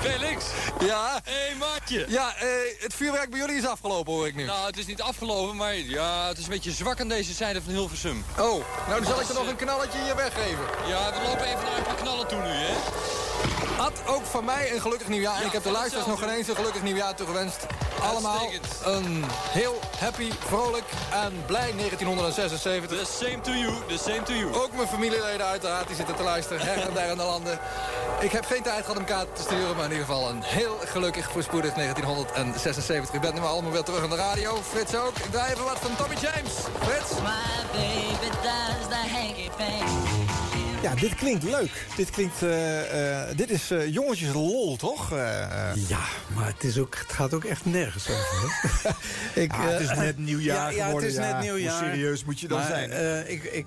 Felix. 0.00 0.44
Ja. 0.78 1.20
Hé, 1.24 1.32
hey, 1.32 1.54
maatje. 1.58 2.04
Ja, 2.08 2.36
eh, 2.36 2.48
het 2.78 2.94
vuurwerk 2.94 3.30
bij 3.30 3.38
jullie 3.38 3.56
is 3.56 3.66
afgelopen, 3.66 4.12
hoor 4.12 4.26
ik 4.26 4.34
nu. 4.34 4.44
Nou, 4.44 4.66
het 4.66 4.78
is 4.78 4.86
niet 4.86 5.02
afgelopen, 5.02 5.56
maar 5.56 5.76
ja, 5.76 6.28
het 6.28 6.38
is 6.38 6.44
een 6.44 6.50
beetje 6.50 6.70
zwak 6.70 7.00
aan 7.00 7.08
deze 7.08 7.32
zijde 7.32 7.62
van 7.62 7.72
Hilversum. 7.72 8.24
Oh, 8.38 8.64
nou 8.88 9.02
dan 9.02 9.04
zal 9.04 9.20
ik 9.20 9.28
er 9.28 9.34
nog 9.34 9.48
een 9.48 9.56
knalletje 9.56 9.98
hier 10.02 10.16
weggeven. 10.16 10.64
Ja, 10.86 11.12
we 11.12 11.28
lopen 11.28 11.46
even 11.46 11.64
naar 11.64 11.76
een 11.76 11.82
paar 11.82 11.94
knallen 11.94 12.26
toe 12.28 12.40
nu, 12.40 12.48
hè? 12.48 12.74
Ad, 13.78 13.92
ook 14.06 14.24
van 14.24 14.44
mij 14.44 14.72
een 14.72 14.80
gelukkig 14.80 15.08
nieuwjaar. 15.08 15.34
en 15.34 15.40
Ja, 15.40 15.46
ik 15.46 15.52
heb 15.52 15.62
de 15.62 15.70
luisteraars 15.70 16.06
nog 16.06 16.18
geen 16.18 16.28
eens 16.28 16.48
een 16.48 16.56
gelukkig 16.56 16.82
nieuwjaar 16.82 17.14
toegewenst. 17.14 17.66
Allemaal 18.02 18.50
een 18.84 19.24
heel 19.50 19.78
happy, 19.98 20.30
vrolijk 20.38 20.84
en 21.12 21.42
blij 21.46 21.72
1976. 21.76 22.98
The 22.98 23.24
same 23.24 23.40
to 23.40 23.50
you, 23.50 23.72
the 23.86 23.98
same 23.98 24.22
to 24.22 24.32
you. 24.32 24.54
Ook 24.54 24.72
mijn 24.72 24.88
familieleden 24.88 25.46
uiteraard, 25.46 25.86
die 25.86 25.96
zitten 25.96 26.16
te 26.16 26.22
luisteren 26.22 26.66
her 26.66 26.88
en 26.88 26.94
der 26.94 27.10
in 27.10 27.16
de 27.16 27.22
landen. 27.24 27.58
Ik 28.20 28.32
heb 28.32 28.44
geen 28.44 28.62
tijd 28.62 28.80
gehad 28.84 28.98
om 28.98 29.04
kaarten 29.04 29.34
te 29.34 29.42
sturen, 29.42 29.76
maar 29.76 29.84
in 29.84 29.90
ieder 29.90 30.06
geval 30.06 30.28
een 30.28 30.42
heel 30.42 30.78
gelukkig 30.84 31.30
voorspoedig 31.32 31.74
1976. 31.74 33.14
U 33.14 33.20
bent 33.20 33.34
nu 33.34 33.40
maar 33.40 33.48
allemaal 33.48 33.72
weer 33.72 33.82
terug 33.82 34.02
aan 34.02 34.10
de 34.10 34.16
radio. 34.16 34.62
Frits 34.62 34.94
ook. 34.94 35.16
Ik 35.16 35.30
draai 35.30 35.52
even 35.52 35.64
wat 35.64 35.78
van 35.78 35.96
Tommy 35.96 36.14
James. 36.14 36.52
Frits? 36.82 37.10
My 37.14 37.62
baby 37.72 38.30
does 38.42 38.88
the 38.88 39.08
hanky 39.14 39.50
panky. 39.56 40.27
Ja, 40.82 40.94
dit 40.94 41.14
klinkt 41.14 41.42
leuk. 41.42 41.86
Dit 41.96 42.10
klinkt... 42.10 42.42
eh, 42.42 43.20
eh, 43.30 43.36
dit 43.36 43.50
is 43.50 43.70
eh, 43.70 43.92
jongetjes 43.92 44.32
lol, 44.32 44.76
toch? 44.76 45.10
Ja, 45.88 46.04
maar 46.34 46.46
het, 46.46 46.64
is 46.64 46.78
ook, 46.78 46.96
het 46.98 47.12
gaat 47.12 47.34
ook 47.34 47.44
echt 47.44 47.64
nergens 47.64 48.08
over. 48.10 48.96
ik, 49.42 49.52
Ah, 49.52 49.64
het 49.64 49.80
is 49.80 49.94
net 49.94 50.18
nieuwjaar 50.18 50.70
ja, 50.72 50.76
ja, 50.78 50.84
geworden, 50.84 51.08
het 51.10 51.18
is 51.18 51.24
ja. 51.24 51.32
net 51.32 51.42
nieuwjaar. 51.42 51.80
Hoe 51.80 51.90
serieus 51.90 52.24
moet 52.24 52.40
je 52.40 52.48
dan 52.48 52.58
Maar, 52.58 52.66
zijn? 52.66 53.30
ik 53.30 53.44
ik 53.44 53.66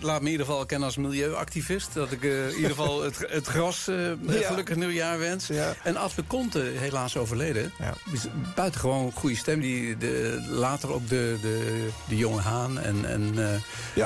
laat 0.00 0.20
me 0.20 0.26
in 0.26 0.30
ieder 0.32 0.46
geval 0.46 0.66
kennen 0.66 0.86
als 0.86 0.96
milieuactivist. 0.96 1.94
Dat 1.94 2.12
ik 2.12 2.22
in 2.22 2.54
ieder 2.54 2.70
geval 2.70 3.02
het, 3.02 3.18
het 3.28 3.46
gras 3.46 3.82
gelukkig 4.28 4.76
nieuwjaar 4.76 5.18
wens. 5.18 5.50
En 5.82 5.96
Atle 5.96 6.24
Conte, 6.26 6.58
helaas 6.76 7.16
overleden. 7.16 7.72
Ja. 7.78 7.94
Buitengewoon 8.54 9.12
goede 9.12 9.36
stem. 9.36 9.60
Die 9.60 9.96
de, 9.96 10.44
later 10.48 10.92
ook 10.92 11.08
de, 11.08 11.36
de, 11.42 11.88
de 12.08 12.16
jonge 12.16 12.40
Haan 12.40 12.78
en, 12.80 13.04
en 13.04 13.34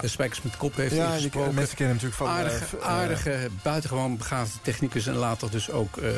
Spijkers 0.05 0.43
met 0.43 0.57
Kop 0.57 0.77
heeft 0.77 0.95
ja, 0.95 1.07
je, 1.09 1.15
ingesproken. 1.17 1.55
mensen 1.55 1.77
kennen 1.77 1.95
natuurlijk 1.95 2.23
van 2.23 2.40
aardige, 2.45 2.77
eh, 2.77 2.87
aardige 2.87 3.49
buitengewoon 3.63 4.17
begaafde 4.17 4.59
technicus... 4.63 5.07
en 5.07 5.15
later 5.15 5.51
dus 5.51 5.71
ook 5.71 5.97
eh, 5.97 6.11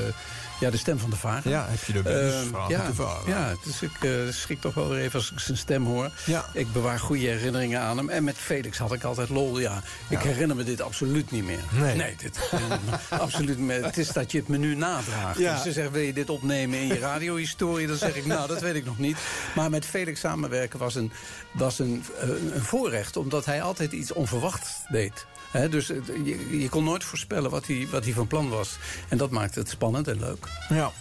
ja, 0.63 0.71
de 0.71 0.77
stem 0.77 0.99
van 0.99 1.11
de 1.11 1.17
vader. 1.17 1.51
Ja, 1.51 1.67
heb 1.69 1.85
je 1.85 1.93
de 1.93 2.03
bus 2.03 2.33
Ehm, 2.33 2.51
van 2.51 2.69
ja, 2.69 2.87
de 2.87 2.95
Vara. 2.95 3.21
Ja, 3.27 3.55
dus 3.65 3.83
ik 3.83 3.97
eh, 4.01 4.11
schrik 4.31 4.61
toch 4.61 4.75
wel 4.75 4.89
weer 4.89 5.01
even 5.01 5.19
als 5.19 5.33
ik 5.33 5.39
zijn 5.39 5.57
stem 5.57 5.85
hoor. 5.85 6.11
Ja. 6.25 6.45
Ik 6.53 6.73
bewaar 6.73 6.99
goede 6.99 7.27
herinneringen 7.27 7.81
aan 7.81 7.97
hem. 7.97 8.09
En 8.09 8.25
met 8.25 8.37
Felix 8.39 8.79
had 8.79 8.93
ik 8.93 9.05
altijd 9.05 9.29
lol, 9.29 9.59
ja. 9.59 9.83
Ik 10.09 10.19
herinner 10.19 10.57
me 10.57 10.65
dit 10.65 10.81
absoluut 10.81 11.31
niet 11.31 11.45
meer. 11.45 11.95
Nee. 11.97 12.17
dit 12.17 12.39
absoluut 13.11 13.59
niet 13.59 13.67
meer. 13.67 13.85
Het 13.85 13.99
is 13.99 14.09
dat 14.09 14.33
je 14.33 14.39
het 14.39 14.49
me 14.49 14.57
nu 14.57 14.75
nadraagt. 14.75 15.39
Ja. 15.39 15.53
Dus 15.53 15.63
ze 15.63 15.73
zeggen, 15.73 15.93
wil 15.93 16.03
je 16.03 16.13
dit 16.13 16.31
opnemen 16.31 16.79
in 16.79 16.87
je 16.87 16.99
radiohistorie? 16.99 17.87
Dan 17.87 17.97
zeg 17.97 18.15
ik, 18.15 18.27
nou, 18.27 18.49
dat 18.49 18.61
weet 18.61 18.75
ik 18.75 18.85
nog 18.85 18.99
niet. 18.99 19.17
Maar 19.55 19.71
met 19.71 19.87
Felix 19.87 20.21
samenwerken 20.21 20.79
was 20.79 20.95
een, 20.95 21.13
was 21.53 21.79
een, 21.79 22.05
een 22.19 22.63
voorrecht... 22.63 23.17
omdat 23.17 23.45
hij 23.45 23.63
altijd 23.63 23.93
iets 23.93 24.13
onverwachts 24.13 24.71
deed. 24.89 25.27
Dus 25.71 25.87
je, 26.25 26.59
je 26.61 26.69
kon 26.69 26.85
nooit 26.85 27.05
voorspellen 27.05 27.51
wat 27.51 27.67
hij, 27.67 27.89
wat 27.91 28.05
hij 28.05 28.13
van 28.13 28.27
plan 28.27 28.49
was. 28.49 28.77
En 29.09 29.19
dat 29.19 29.31
maakte 29.31 29.59
het 29.59 29.69
spannend 29.69 30.09
en 30.09 30.21
leuk. 30.21 30.47
Ja. 30.69 30.93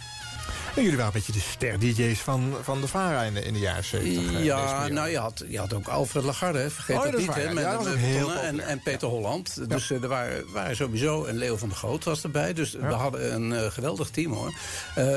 En 0.76 0.82
jullie 0.82 0.98
waren 0.98 1.14
een 1.14 1.22
beetje 1.26 1.40
de 1.40 1.48
ster-dj's 1.50 2.20
van, 2.20 2.54
van 2.62 2.80
de 2.80 2.88
VARA 2.88 3.22
in 3.22 3.34
de, 3.34 3.42
in 3.44 3.52
de 3.52 3.58
jaren 3.58 3.84
70. 3.84 4.22
eh, 4.28 4.32
deze 4.32 4.44
Ja, 4.44 4.86
nou, 4.88 5.08
je 5.08 5.18
had, 5.18 5.44
je 5.48 5.58
had 5.58 5.72
ook 5.74 5.88
Alfred 5.88 6.24
Lagarde, 6.24 6.58
hè. 6.58 6.70
vergeet 6.70 6.96
Oh, 6.96 7.04
ja, 7.04 7.10
dat 7.10 7.20
niet. 7.20 7.34
hè, 7.34 7.52
met 7.54 7.64
Ja, 7.64 8.40
en, 8.42 8.60
en 8.60 8.80
Peter 8.82 9.08
Holland. 9.08 9.68
Dus 9.68 9.90
eh, 9.90 10.02
er 10.02 10.08
waren, 10.08 10.52
waren 10.52 10.76
sowieso... 10.76 11.24
En 11.24 11.36
Leo 11.36 11.56
van 11.56 11.68
der 11.68 11.76
Groot 11.76 12.04
was 12.04 12.22
erbij. 12.22 12.52
Dus 12.52 12.72
we 12.72 12.84
hadden 12.92 13.34
een 13.34 13.52
eh, 13.52 13.70
geweldig 13.70 14.10
team, 14.10 14.32
hoor. 14.32 14.52
Eh, 14.94 15.16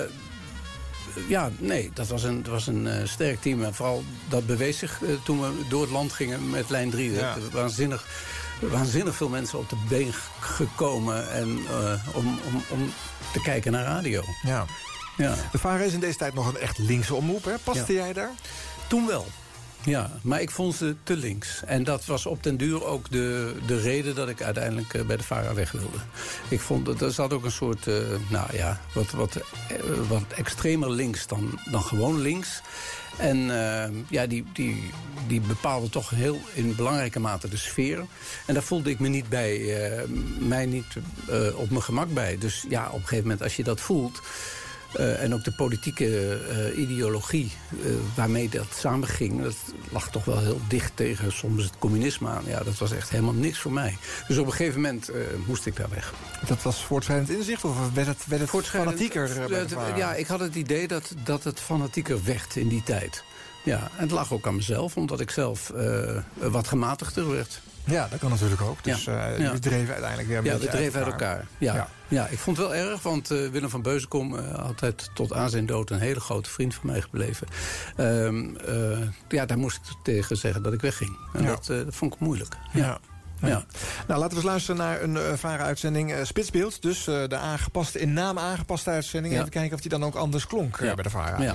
ja, 1.27 1.49
nee, 1.57 1.91
dat 1.93 2.07
was 2.07 2.23
een, 2.23 2.43
dat 2.43 2.51
was 2.51 2.67
een 2.67 2.87
eh, 2.87 3.07
sterk 3.07 3.41
team. 3.41 3.63
En 3.63 3.73
vooral 3.73 4.03
dat 4.29 4.45
bewees 4.45 4.77
zich 4.77 5.01
toen 5.23 5.41
we 5.41 5.51
door 5.69 5.81
het 5.81 5.91
land 5.91 6.13
gingen 6.13 6.49
met 6.49 6.69
lijn 6.69 6.89
3. 6.89 7.11
Ja. 7.11 7.35
Er 7.35 7.41
Waanzinnig, 7.51 8.05
waanzinnig 8.59 9.15
veel 9.15 9.29
mensen 9.29 9.59
op 9.59 9.69
de 9.69 9.75
been 9.87 10.13
gekomen 10.39 11.31
en, 11.31 11.59
eh, 11.69 12.15
om, 12.15 12.25
om, 12.25 12.63
om 12.69 12.93
te 13.33 13.41
kijken 13.41 13.71
naar 13.71 13.83
radio. 13.83 14.23
Ja. 14.43 14.65
Ja. 15.17 15.35
De 15.51 15.57
VARA 15.57 15.83
is 15.83 15.93
in 15.93 15.99
deze 15.99 16.17
tijd 16.17 16.33
nog 16.33 16.47
een 16.47 16.57
echt 16.59 16.77
linkse 16.77 17.15
omroep. 17.15 17.43
Hè? 17.43 17.57
Paste 17.63 17.93
Ja. 17.93 17.99
jij 18.03 18.13
daar? 18.13 18.31
Toen 18.87 19.07
wel. 19.07 19.27
Ja, 19.83 20.11
maar 20.21 20.41
ik 20.41 20.49
vond 20.51 20.75
ze 20.75 20.95
te 21.03 21.17
links. 21.17 21.61
En 21.65 21.83
dat 21.83 22.05
was 22.05 22.25
op 22.25 22.43
den 22.43 22.57
duur 22.57 22.85
ook 22.85 23.11
de, 23.11 23.55
de 23.65 23.79
reden 23.79 24.15
dat 24.15 24.29
ik 24.29 24.41
uiteindelijk 24.41 24.93
eh, 24.93 25.01
bij 25.01 25.17
de 25.17 25.23
VARA 25.23 25.53
weg 25.53 25.71
wilde. 25.71 25.97
Ik 26.49 26.59
vond 26.59 26.85
dat 26.85 27.01
er 27.01 27.11
zat 27.11 27.33
ook 27.33 27.43
een 27.43 27.51
soort, 27.51 27.87
eh, 27.87 27.95
nou 28.29 28.57
ja, 28.57 28.79
wat, 28.93 29.11
wat, 29.11 29.37
wat 30.07 30.23
extremer 30.35 30.89
links 30.91 31.27
dan, 31.27 31.59
dan 31.71 31.81
gewoon 31.83 32.21
links. 32.21 32.61
En 33.17 33.49
eh, 33.49 33.89
ja, 34.09 34.25
die, 34.27 34.45
die, 34.53 34.91
die 35.27 35.41
bepaalde 35.41 35.89
toch 35.89 36.09
heel 36.09 36.39
in 36.53 36.75
belangrijke 36.75 37.19
mate 37.19 37.49
de 37.49 37.57
sfeer. 37.57 38.05
En 38.45 38.53
daar 38.53 38.63
voelde 38.63 38.89
ik 38.89 38.99
me 38.99 39.07
niet 39.07 39.29
bij, 39.29 39.83
eh, 39.83 40.03
mij 40.39 40.65
niet 40.65 40.95
eh, 41.29 41.59
op 41.59 41.69
mijn 41.69 41.83
gemak 41.83 42.13
bij. 42.13 42.37
Dus 42.37 42.65
ja, 42.69 42.85
op 42.87 42.93
een 42.93 42.99
gegeven 42.99 43.23
moment 43.23 43.41
als 43.41 43.55
je 43.55 43.63
dat 43.63 43.81
voelt... 43.81 44.21
Eh, 44.93 45.23
en 45.23 45.33
ook 45.33 45.43
de 45.43 45.51
politieke 45.51 46.37
eh, 46.37 46.77
ideologie 46.77 47.51
eh, 47.71 47.91
waarmee 48.15 48.49
dat 48.49 48.65
samenging... 48.77 49.43
dat 49.43 49.55
lag 49.91 50.09
toch 50.09 50.25
wel 50.25 50.39
heel 50.39 50.59
dicht 50.67 50.91
tegen 50.95 51.31
soms 51.31 51.63
het 51.63 51.73
communisme 51.79 52.29
aan. 52.29 52.43
Ja, 52.45 52.63
dat 52.63 52.77
was 52.77 52.91
echt 52.91 53.09
helemaal 53.09 53.33
niks 53.33 53.59
voor 53.59 53.71
mij. 53.71 53.97
Dus 54.27 54.37
op 54.37 54.45
een 54.45 54.51
gegeven 54.51 54.81
moment 54.81 55.11
moest 55.45 55.65
ik 55.65 55.75
daar 55.75 55.89
weg. 55.89 56.13
Dat 56.47 56.61
was 56.61 56.83
voortschrijdend 56.83 57.29
inzicht 57.29 57.63
of 57.63 57.93
werd 57.93 58.07
het, 58.07 58.25
werd 58.27 58.51
het 58.51 58.65
fanatieker 58.67 59.51
het-? 59.51 59.75
Ja, 59.95 60.13
ik 60.13 60.27
had 60.27 60.39
het 60.39 60.55
idee 60.55 60.87
dat, 60.87 61.13
dat 61.23 61.43
het 61.43 61.59
fanatieker 61.59 62.23
werd 62.23 62.55
in 62.55 62.67
die 62.67 62.83
tijd. 62.83 63.23
Ja, 63.63 63.79
en 63.79 64.01
het 64.01 64.11
lag 64.11 64.33
ook 64.33 64.47
aan 64.47 64.55
mezelf, 64.55 64.97
omdat 64.97 65.19
ik 65.19 65.29
zelf 65.29 65.71
wat 66.33 66.67
gematigder 66.67 67.31
werd. 67.31 67.61
Ja, 67.83 68.07
dat 68.07 68.19
kan 68.19 68.29
natuurlijk 68.29 68.61
ook. 68.61 68.83
Dus 68.83 69.03
Ja. 69.03 69.27
Ja. 69.27 69.37
jullie 69.37 69.59
dreven 69.59 69.89
uiteindelijk 69.89 70.27
weer 70.27 70.37
een 70.37 70.43
Ja, 70.43 70.51
beetje 70.51 70.65
we 70.65 70.75
dreven 70.75 71.03
uit 71.03 71.11
elkaar. 71.11 71.29
elkaar. 71.29 71.47
Ja. 71.57 71.89
Ja. 72.07 72.27
Ik 72.27 72.37
vond 72.39 72.57
het 72.57 72.67
wel 72.67 72.75
erg, 72.75 73.01
want 73.01 73.31
eh, 73.31 73.47
Willem 73.49 73.69
van 73.69 73.81
Beuzenkom... 73.81 74.37
eh, 74.37 74.53
altijd 74.65 75.09
tot 75.13 75.33
aan 75.33 75.49
zijn 75.49 75.65
dood 75.65 75.89
een 75.89 75.99
hele 75.99 76.19
grote 76.19 76.49
vriend 76.49 76.75
van 76.75 76.85
mij 76.89 77.01
gebleven. 77.01 77.47
Ehm, 77.95 78.55
eh, 78.55 78.99
ja, 79.27 79.45
daar 79.45 79.57
moest 79.57 79.77
ik 79.77 79.95
tegen 80.03 80.37
zeggen 80.37 80.63
dat 80.63 80.73
ik 80.73 80.81
wegging. 80.81 81.17
En 81.33 81.43
Ja. 81.43 81.47
dat, 81.49 81.69
eh, 81.69 81.77
dat 81.77 81.95
vond 81.95 82.13
ik 82.13 82.19
moeilijk. 82.19 82.55
Ja. 82.73 82.99
Ja. 83.41 83.47
Ja. 83.47 83.65
Nou, 84.07 84.19
laten 84.19 84.29
we 84.29 84.35
eens 84.35 84.43
luisteren 84.45 84.77
naar 84.81 85.01
een 85.01 85.15
uh, 85.15 85.21
VARA-uitzending 85.35 86.11
eh, 86.13 86.23
Spitsbeeld. 86.23 86.81
Dus 86.81 87.07
eh, 87.07 87.23
de 87.27 87.35
aangepaste, 87.37 87.99
in 87.99 88.13
naam 88.13 88.37
aangepaste 88.39 88.89
uitzending. 88.89 89.33
Ja. 89.33 89.39
Even 89.39 89.51
kijken 89.51 89.73
of 89.75 89.81
die 89.81 89.89
dan 89.89 90.03
ook 90.03 90.15
anders 90.15 90.47
klonk 90.47 90.79
Ja. 90.81 90.93
bij 90.93 91.03
de 91.03 91.09
VARA. 91.09 91.41
Ja. 91.41 91.53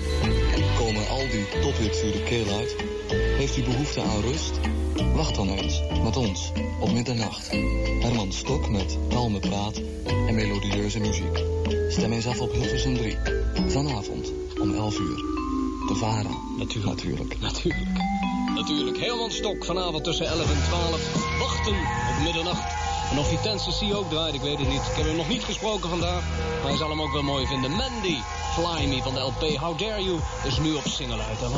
Komen 0.78 1.08
al 1.08 1.18
die 1.30 1.48
tophits 1.60 2.02
u 2.04 2.12
de 2.12 2.22
keel 2.28 2.58
uit? 2.58 2.76
Heeft 3.12 3.56
u 3.56 3.62
behoefte 3.62 4.02
aan 4.02 4.20
rust? 4.20 4.50
Wacht 5.14 5.34
dan 5.34 5.48
eens 5.48 5.82
met 6.02 6.16
ons 6.16 6.52
op 6.80 6.92
middernacht. 6.92 7.50
Herman 8.00 8.32
Stok 8.32 8.68
met 8.70 8.98
kalme 9.08 9.38
praat 9.38 9.80
en 10.26 10.34
melodieuze 10.34 10.98
muziek. 10.98 11.44
Stem 11.88 12.12
eens 12.12 12.26
af 12.26 12.40
op 12.40 12.52
Hilversum 12.52 12.94
3. 12.94 13.16
Vanavond 13.66 14.32
om 14.60 14.74
11 14.74 14.98
uur. 14.98 15.16
De 15.86 15.94
VARA. 15.94 16.30
Natuurlijk. 16.58 16.86
Natuurlijk. 16.86 17.40
Natuurlijk. 17.40 17.88
Natuurlijk. 18.54 18.96
Helemaal 18.98 19.30
stok 19.30 19.64
vanavond 19.64 20.04
tussen 20.04 20.26
11 20.26 20.50
en 20.54 20.62
12. 20.62 21.38
Wachten 21.38 21.72
op 22.10 22.22
middernacht. 22.22 22.78
En 23.10 23.18
of 23.18 23.28
hij 23.28 23.38
Tennessee 23.42 23.94
ook 23.94 24.10
draait, 24.10 24.34
ik 24.34 24.40
weet 24.40 24.58
het 24.58 24.68
niet. 24.68 24.86
Ik 24.90 24.96
heb 24.96 25.06
hem 25.06 25.16
nog 25.16 25.28
niet 25.28 25.44
gesproken 25.44 25.88
vandaag. 25.88 26.22
Maar 26.60 26.68
hij 26.68 26.76
zal 26.76 26.90
hem 26.90 27.00
ook 27.00 27.12
wel 27.12 27.22
mooi 27.22 27.46
vinden. 27.46 27.70
Mandy, 27.70 28.16
Fly 28.52 28.86
Me 28.86 29.02
van 29.02 29.14
de 29.14 29.20
LP 29.20 29.56
How 29.56 29.78
Dare 29.78 30.02
You 30.02 30.18
is 30.44 30.58
nu 30.58 30.74
op 30.74 30.86
single 30.86 31.22
uit. 31.22 31.42
En 31.42 31.50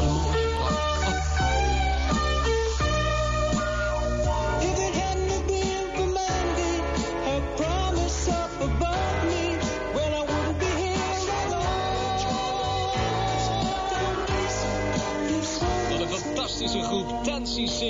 fantastische 16.63 16.83
groep, 16.83 17.07
10cc. 17.25 17.81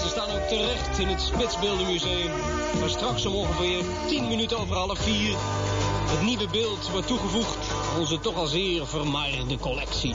Ze 0.00 0.08
staan 0.08 0.30
ook 0.30 0.48
terecht 0.48 0.98
in 0.98 1.08
het 1.08 1.20
Spitsbeeldenmuseum. 1.20 2.30
Waar 2.80 2.88
straks 2.88 3.26
om 3.26 3.34
ongeveer 3.34 3.84
10 4.06 4.28
minuten 4.28 4.58
over 4.58 4.76
half 4.76 4.98
4 4.98 5.36
het 6.08 6.22
nieuwe 6.22 6.48
beeld 6.48 6.90
wordt 6.90 7.06
toegevoegd 7.06 7.72
aan 7.92 8.00
onze 8.00 8.20
toch 8.20 8.34
al 8.34 8.46
zeer 8.46 8.86
vermaarde 8.86 9.58
collectie. 9.60 10.14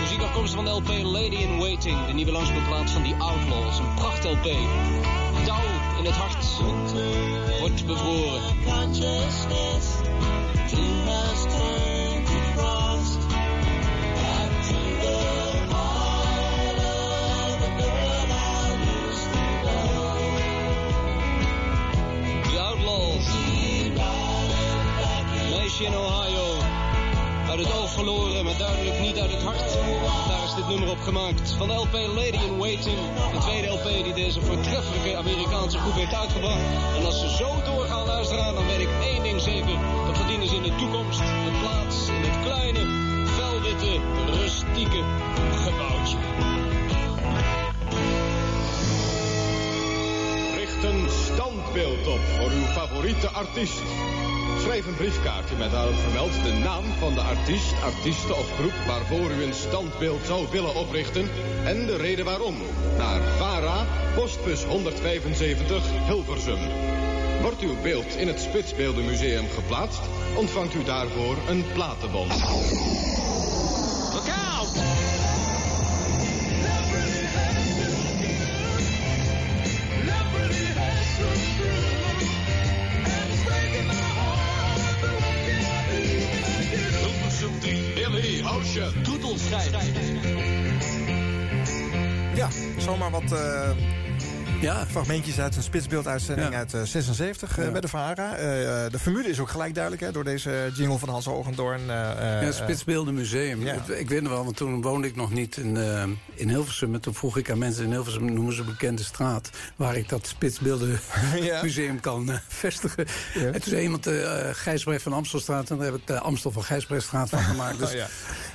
Muziek 0.00 0.22
afkomstig 0.22 0.54
van 0.54 0.64
de 0.64 0.70
LP 0.70 0.88
Lady 1.02 1.36
in 1.36 1.58
Waiting, 1.58 2.06
de 2.06 2.12
nieuwe 2.12 2.32
langspeelplaats 2.32 2.92
van 2.92 3.02
die 3.02 3.14
Outlaws. 3.14 3.78
Een 3.78 3.94
pracht 3.94 4.24
LP. 4.24 4.42
Touw 5.44 5.64
in 5.98 6.04
het 6.04 6.14
hart 6.14 6.46
wordt 7.60 7.86
bevroren. 7.86 8.42
In 25.80 25.96
Ohio. 25.96 26.58
Uit 27.48 27.58
het 27.58 27.72
oog 27.72 27.90
verloren, 27.90 28.44
maar 28.44 28.56
duidelijk 28.58 29.00
niet 29.00 29.18
uit 29.18 29.32
het 29.32 29.42
hart. 29.42 29.72
Daar 30.28 30.44
is 30.44 30.54
dit 30.54 30.68
nummer 30.68 30.90
op 30.90 31.00
gemaakt. 31.00 31.54
Van 31.58 31.68
de 31.68 31.74
LP 31.74 31.92
Lady 31.92 32.44
in 32.46 32.56
Waiting. 32.58 32.98
De 33.32 33.38
tweede 33.38 33.68
LP 33.68 34.04
die 34.04 34.12
deze 34.12 34.40
voortreffelijke 34.40 35.16
Amerikaanse 35.16 35.78
groep 35.78 35.94
heeft 35.94 36.14
uitgebracht. 36.14 36.62
En 36.96 37.04
als 37.04 37.20
ze 37.20 37.28
zo 37.28 37.62
doorgaan 37.64 38.06
luisteren, 38.06 38.54
dan 38.54 38.66
weet 38.66 38.80
ik 38.80 38.88
één 39.02 39.22
ding 39.22 39.40
zeker. 39.40 39.78
Dat 40.06 40.16
verdienen 40.16 40.48
ze 40.48 40.54
in 40.54 40.62
de 40.62 40.74
toekomst 40.74 41.20
een 41.20 41.58
plaats 41.60 42.08
in 42.08 42.22
het 42.30 42.40
kleine, 42.44 42.84
felwitte, 43.26 44.00
rustieke 44.30 45.02
gebouwtje. 45.64 46.16
Richt 50.56 50.82
een 50.82 51.08
standbeeld 51.26 52.06
op 52.06 52.20
voor 52.20 52.50
uw 52.50 52.66
favoriete 52.66 53.28
artiest. 53.28 53.82
Schrijf 54.64 54.86
een 54.86 54.96
briefkaartje 54.96 55.56
met 55.56 55.70
daarop 55.70 55.94
vermeld 55.94 56.42
de 56.42 56.52
naam 56.52 56.84
van 56.98 57.14
de 57.14 57.20
artiest, 57.20 57.82
artieste 57.82 58.34
of 58.34 58.52
groep 58.52 58.74
waarvoor 58.86 59.30
u 59.30 59.42
een 59.42 59.54
standbeeld 59.54 60.26
zou 60.26 60.46
willen 60.50 60.74
oprichten 60.74 61.28
en 61.64 61.86
de 61.86 61.96
reden 61.96 62.24
waarom. 62.24 62.54
Naar 62.96 63.22
VARA, 63.22 63.86
postbus 64.14 64.64
175, 64.64 65.82
Hilversum. 66.06 66.58
Wordt 67.42 67.60
uw 67.60 67.80
beeld 67.82 68.16
in 68.16 68.26
het 68.26 68.40
Spitsbeeldenmuseum 68.40 69.46
geplaatst, 69.54 70.02
ontvangt 70.36 70.74
u 70.74 70.84
daarvoor 70.84 71.36
een 71.48 71.64
platenbon. 71.72 72.28
Look 74.12 74.28
out! 74.28 74.68
Hilversum 80.04 81.83
3, 88.84 89.02
Billy 89.02 89.02
Ocean. 89.02 89.02
Doet 89.02 89.24
ons 89.24 89.42
schrijven. 89.46 89.80
Ja, 92.34 92.48
zomaar 92.78 93.10
wat 93.10 93.32
eh, 93.32 93.70
ja. 94.64 94.86
fragmentjes 94.86 95.40
uit 95.40 95.56
een 95.56 95.62
spitsbeelduitzending 95.62 96.50
Ja. 96.50 96.56
uit 96.58 96.74
eh, 96.74 96.82
76 96.82 97.58
eh, 97.58 97.64
Ja. 97.64 97.70
bij 97.70 97.80
de 97.80 97.88
VARA. 97.88 98.36
Eh, 98.36 98.84
eh, 98.84 98.92
de 98.92 98.98
formule 98.98 99.28
is 99.28 99.38
ook 99.40 99.48
gelijk 99.48 99.74
duidelijk 99.74 100.02
hè, 100.02 100.12
door 100.12 100.24
deze 100.24 100.70
jingle 100.76 100.98
van 100.98 101.08
Hans 101.08 101.28
Ogendoorn. 101.28 101.80
eh, 101.80 101.86
Ja, 101.86 102.14
eh, 102.40 102.44
het 102.46 102.54
Spitsbeelden 102.54 103.14
Museum. 103.14 103.62
ja. 103.64 103.74
Het- 103.74 103.98
Ik 104.00 104.08
weet 104.08 104.22
nog 104.22 104.32
wel, 104.32 104.44
want 104.44 104.56
toen 104.56 104.82
woonde 104.82 105.08
ik 105.08 105.16
nog 105.16 105.30
niet 105.32 105.56
in, 105.56 105.76
eh, 105.76 106.02
in 106.34 106.48
Hilversum. 106.48 106.94
En 106.94 107.00
toen 107.00 107.14
vroeg 107.14 107.36
ik 107.36 107.50
aan 107.50 107.58
mensen 107.58 107.84
in 107.84 107.90
Hilversum, 107.90 108.32
noemen 108.32 108.54
ze 108.54 108.60
een 108.60 108.66
bekende 108.66 109.02
straat... 109.04 109.50
waar 109.76 109.96
ik 109.96 110.08
dat 110.08 110.26
Spitsbeelden 110.26 111.00
Ja. 111.40 111.62
Museum 111.62 112.00
kan 112.00 112.30
eh, 112.30 112.36
vestigen. 112.48 113.06
En 113.34 113.52
toen 113.52 113.62
zei 113.70 113.82
iemand 113.82 114.04
de 114.04 114.42
uh, 114.46 114.54
Gijsbrecht 114.54 115.02
van 115.02 115.12
Amstelstraat... 115.12 115.70
en 115.70 115.76
daar 115.76 115.86
heb 115.86 115.94
ik 115.94 116.06
de 116.06 116.20
Amstel 116.20 116.50
van 116.50 116.64
Gijsbrechtstraat 116.64 117.28
van 117.28 117.38
gemaakt. 117.42 117.78
Dus 117.84 117.88
Oh, 117.90 117.94
ja. 117.96 118.06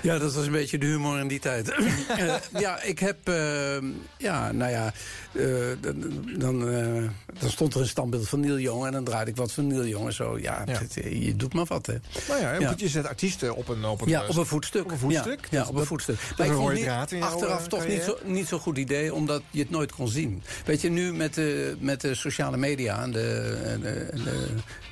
ja. 0.01 0.17
dat 0.17 0.33
was 0.33 0.45
een 0.45 0.51
beetje 0.51 0.77
de 0.77 0.85
humor 0.85 1.19
in 1.19 1.27
die 1.27 1.39
tijd. 1.39 1.69
Eh, 2.17 2.33
ja, 2.59 2.81
ik 2.81 2.99
heb... 2.99 3.17
eh, 3.27 3.77
ja, 4.17 4.51
nou 4.51 4.71
ja... 4.71 4.93
eh, 5.33 5.45
dan, 5.81 6.23
dan, 6.37 6.69
eh, 6.69 7.03
dan 7.39 7.49
stond 7.49 7.73
er 7.73 7.81
een 7.81 7.87
standbeeld 7.87 8.29
van 8.29 8.39
Neil 8.39 8.59
Young... 8.59 8.85
en 8.85 8.91
dan 8.91 9.03
draaide 9.03 9.31
ik 9.31 9.37
wat 9.37 9.51
van 9.51 9.67
Neil 9.67 9.85
Young 9.87 10.05
en 10.05 10.13
zo. 10.13 10.37
Ja, 10.39 10.63
Ja. 10.65 10.77
het- 10.79 10.93
je 10.93 11.35
doet 11.35 11.53
maar 11.53 11.65
wat, 11.65 11.85
hè. 11.85 11.95
Nou 12.27 12.41
ja, 12.41 12.73
je 12.77 12.87
zet 12.89 13.07
artiesten 13.07 13.55
op 13.55 13.67
een, 13.67 13.85
op 13.85 14.01
een, 14.01 14.09
Ja, 14.09 14.23
eh, 14.23 14.29
op 14.29 14.35
een 14.37 14.45
voetstuk. 14.45 14.83
Op 14.83 14.91
een 14.91 14.97
voetstuk. 14.97 15.47
Ja, 15.51 15.65
op 15.67 15.75
een 15.75 15.85
voetstuk. 15.85 16.15
Maar 16.37 16.47
ik 16.47 16.53
vond 16.53 16.73
niet, 16.73 16.87
achteraf 16.87 17.61
eh, 17.61 17.67
toch 17.67 17.87
niet 17.87 18.01
zo, 18.01 18.17
niet 18.23 18.47
zo'n 18.47 18.59
goed 18.59 18.77
idee, 18.77 19.13
omdat 19.13 19.41
je 19.51 19.59
het 19.59 19.69
nooit 19.69 19.91
kon 19.91 20.07
zien. 20.07 20.43
Weet 20.65 20.81
je, 20.81 20.89
nu 20.89 21.13
met 21.13 21.33
de, 21.33 21.75
met 21.79 22.01
de 22.01 22.15
sociale 22.15 22.57
media 22.57 23.01
en 23.03 23.11
de, 23.11 23.57
de, 23.81 24.21
de, 24.23 24.47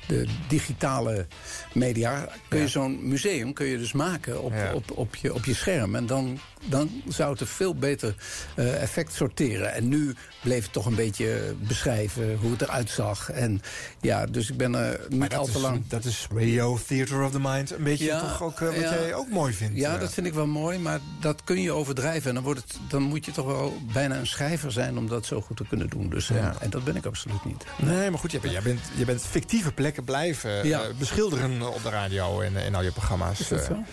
de 0.08 0.26
digitale 0.48 1.26
media... 1.74 2.28
kun 2.48 2.60
je 2.60 2.68
zo'n 2.68 3.08
museum 3.08 3.52
kun 3.52 3.66
je 3.66 3.78
dus 3.78 3.92
maken 3.92 4.42
op, 4.42 4.52
op, 4.74 4.90
op, 4.94 5.16
je, 5.16 5.34
op 5.34 5.44
je 5.44 5.54
scherm. 5.54 5.94
En 5.94 6.06
dan, 6.06 6.38
dan 6.64 7.02
zou 7.08 7.30
het 7.30 7.40
een 7.40 7.46
veel 7.46 7.74
beter 7.74 8.14
eh, 8.54 8.82
effect 8.82 9.14
sorteren. 9.14 9.74
En 9.74 9.88
nu 9.88 10.14
bleef 10.42 10.62
het 10.62 10.72
toch 10.72 10.86
een 10.86 10.94
beetje 10.94 11.54
beschrijven 11.68 12.36
hoe 12.36 12.50
het 12.50 12.62
eruit 12.62 12.90
zag. 12.90 13.30
En 13.30 13.62
ja, 14.00 14.26
dus 14.26 14.50
ik 14.50 14.56
ben 14.56 14.74
er 14.74 15.00
niet 15.08 15.34
al 15.34 15.46
te 15.46 15.58
lang... 15.60 15.82
dat 15.88 16.04
is 16.04 16.26
Radio 16.34 16.78
Theater 16.86 17.22
of 17.22 17.30
the 17.30 17.40
Mind. 17.40 17.70
Een 17.70 17.82
beetje 17.82 18.04
Ja, 18.04 18.20
toch 18.20 18.42
ook 18.42 18.60
eh, 18.60 18.66
wat 18.66 18.76
ja. 18.76 18.94
jij 18.94 19.14
ook 19.14 19.28
mooi 19.28 19.52
vindt. 19.52 19.78
Ja, 19.78 19.94
eh. 19.94 20.00
dat 20.00 20.12
vind 20.12 20.26
ik 20.26 20.34
wel 20.34 20.46
mooi, 20.46 20.78
maar 20.78 21.00
dat 21.20 21.44
kun 21.44 21.62
je 21.62 21.72
overdrijven. 21.72 22.28
En 22.28 22.34
dan, 22.34 22.44
wordt 22.44 22.60
het, 22.60 22.78
dan 22.88 23.02
moet 23.02 23.24
je 23.24 23.32
toch 23.32 23.46
wel 23.46 23.76
bijna 23.92 24.16
een 24.16 24.26
schrijver 24.26 24.72
zijn 24.72 24.98
om 24.98 25.08
dat 25.08 25.26
zo 25.26 25.40
goed 25.40 25.56
te 25.56 25.64
kunnen 25.68 25.88
doen. 25.88 26.08
Dus, 26.08 26.30
eh, 26.30 26.36
Ja. 26.36 26.54
En 26.60 26.70
dat 26.70 26.84
ben 26.84 26.96
ik 26.96 27.06
absoluut 27.06 27.44
niet. 27.44 27.64
Nee, 27.76 28.10
maar 28.10 28.18
goed, 28.18 28.30
jij 28.30 28.40
bent, 28.40 28.52
jij 28.52 28.62
bent, 28.62 28.80
jij 28.94 29.04
bent 29.04 29.22
fictieve 29.22 29.72
plekken 29.72 30.04
blijven 30.04 30.62
eh, 30.62 30.80
beschilderen 30.98 31.74
op 31.74 31.82
de 31.82 31.90
radio 31.90 32.40
en 32.40 32.56
in 32.56 32.74
al 32.74 32.82
je 32.82 32.92
programma's. 32.92 33.40
Is 33.40 33.48
dat 33.48 33.60
eh. 33.60 33.66
zo? 33.66 33.84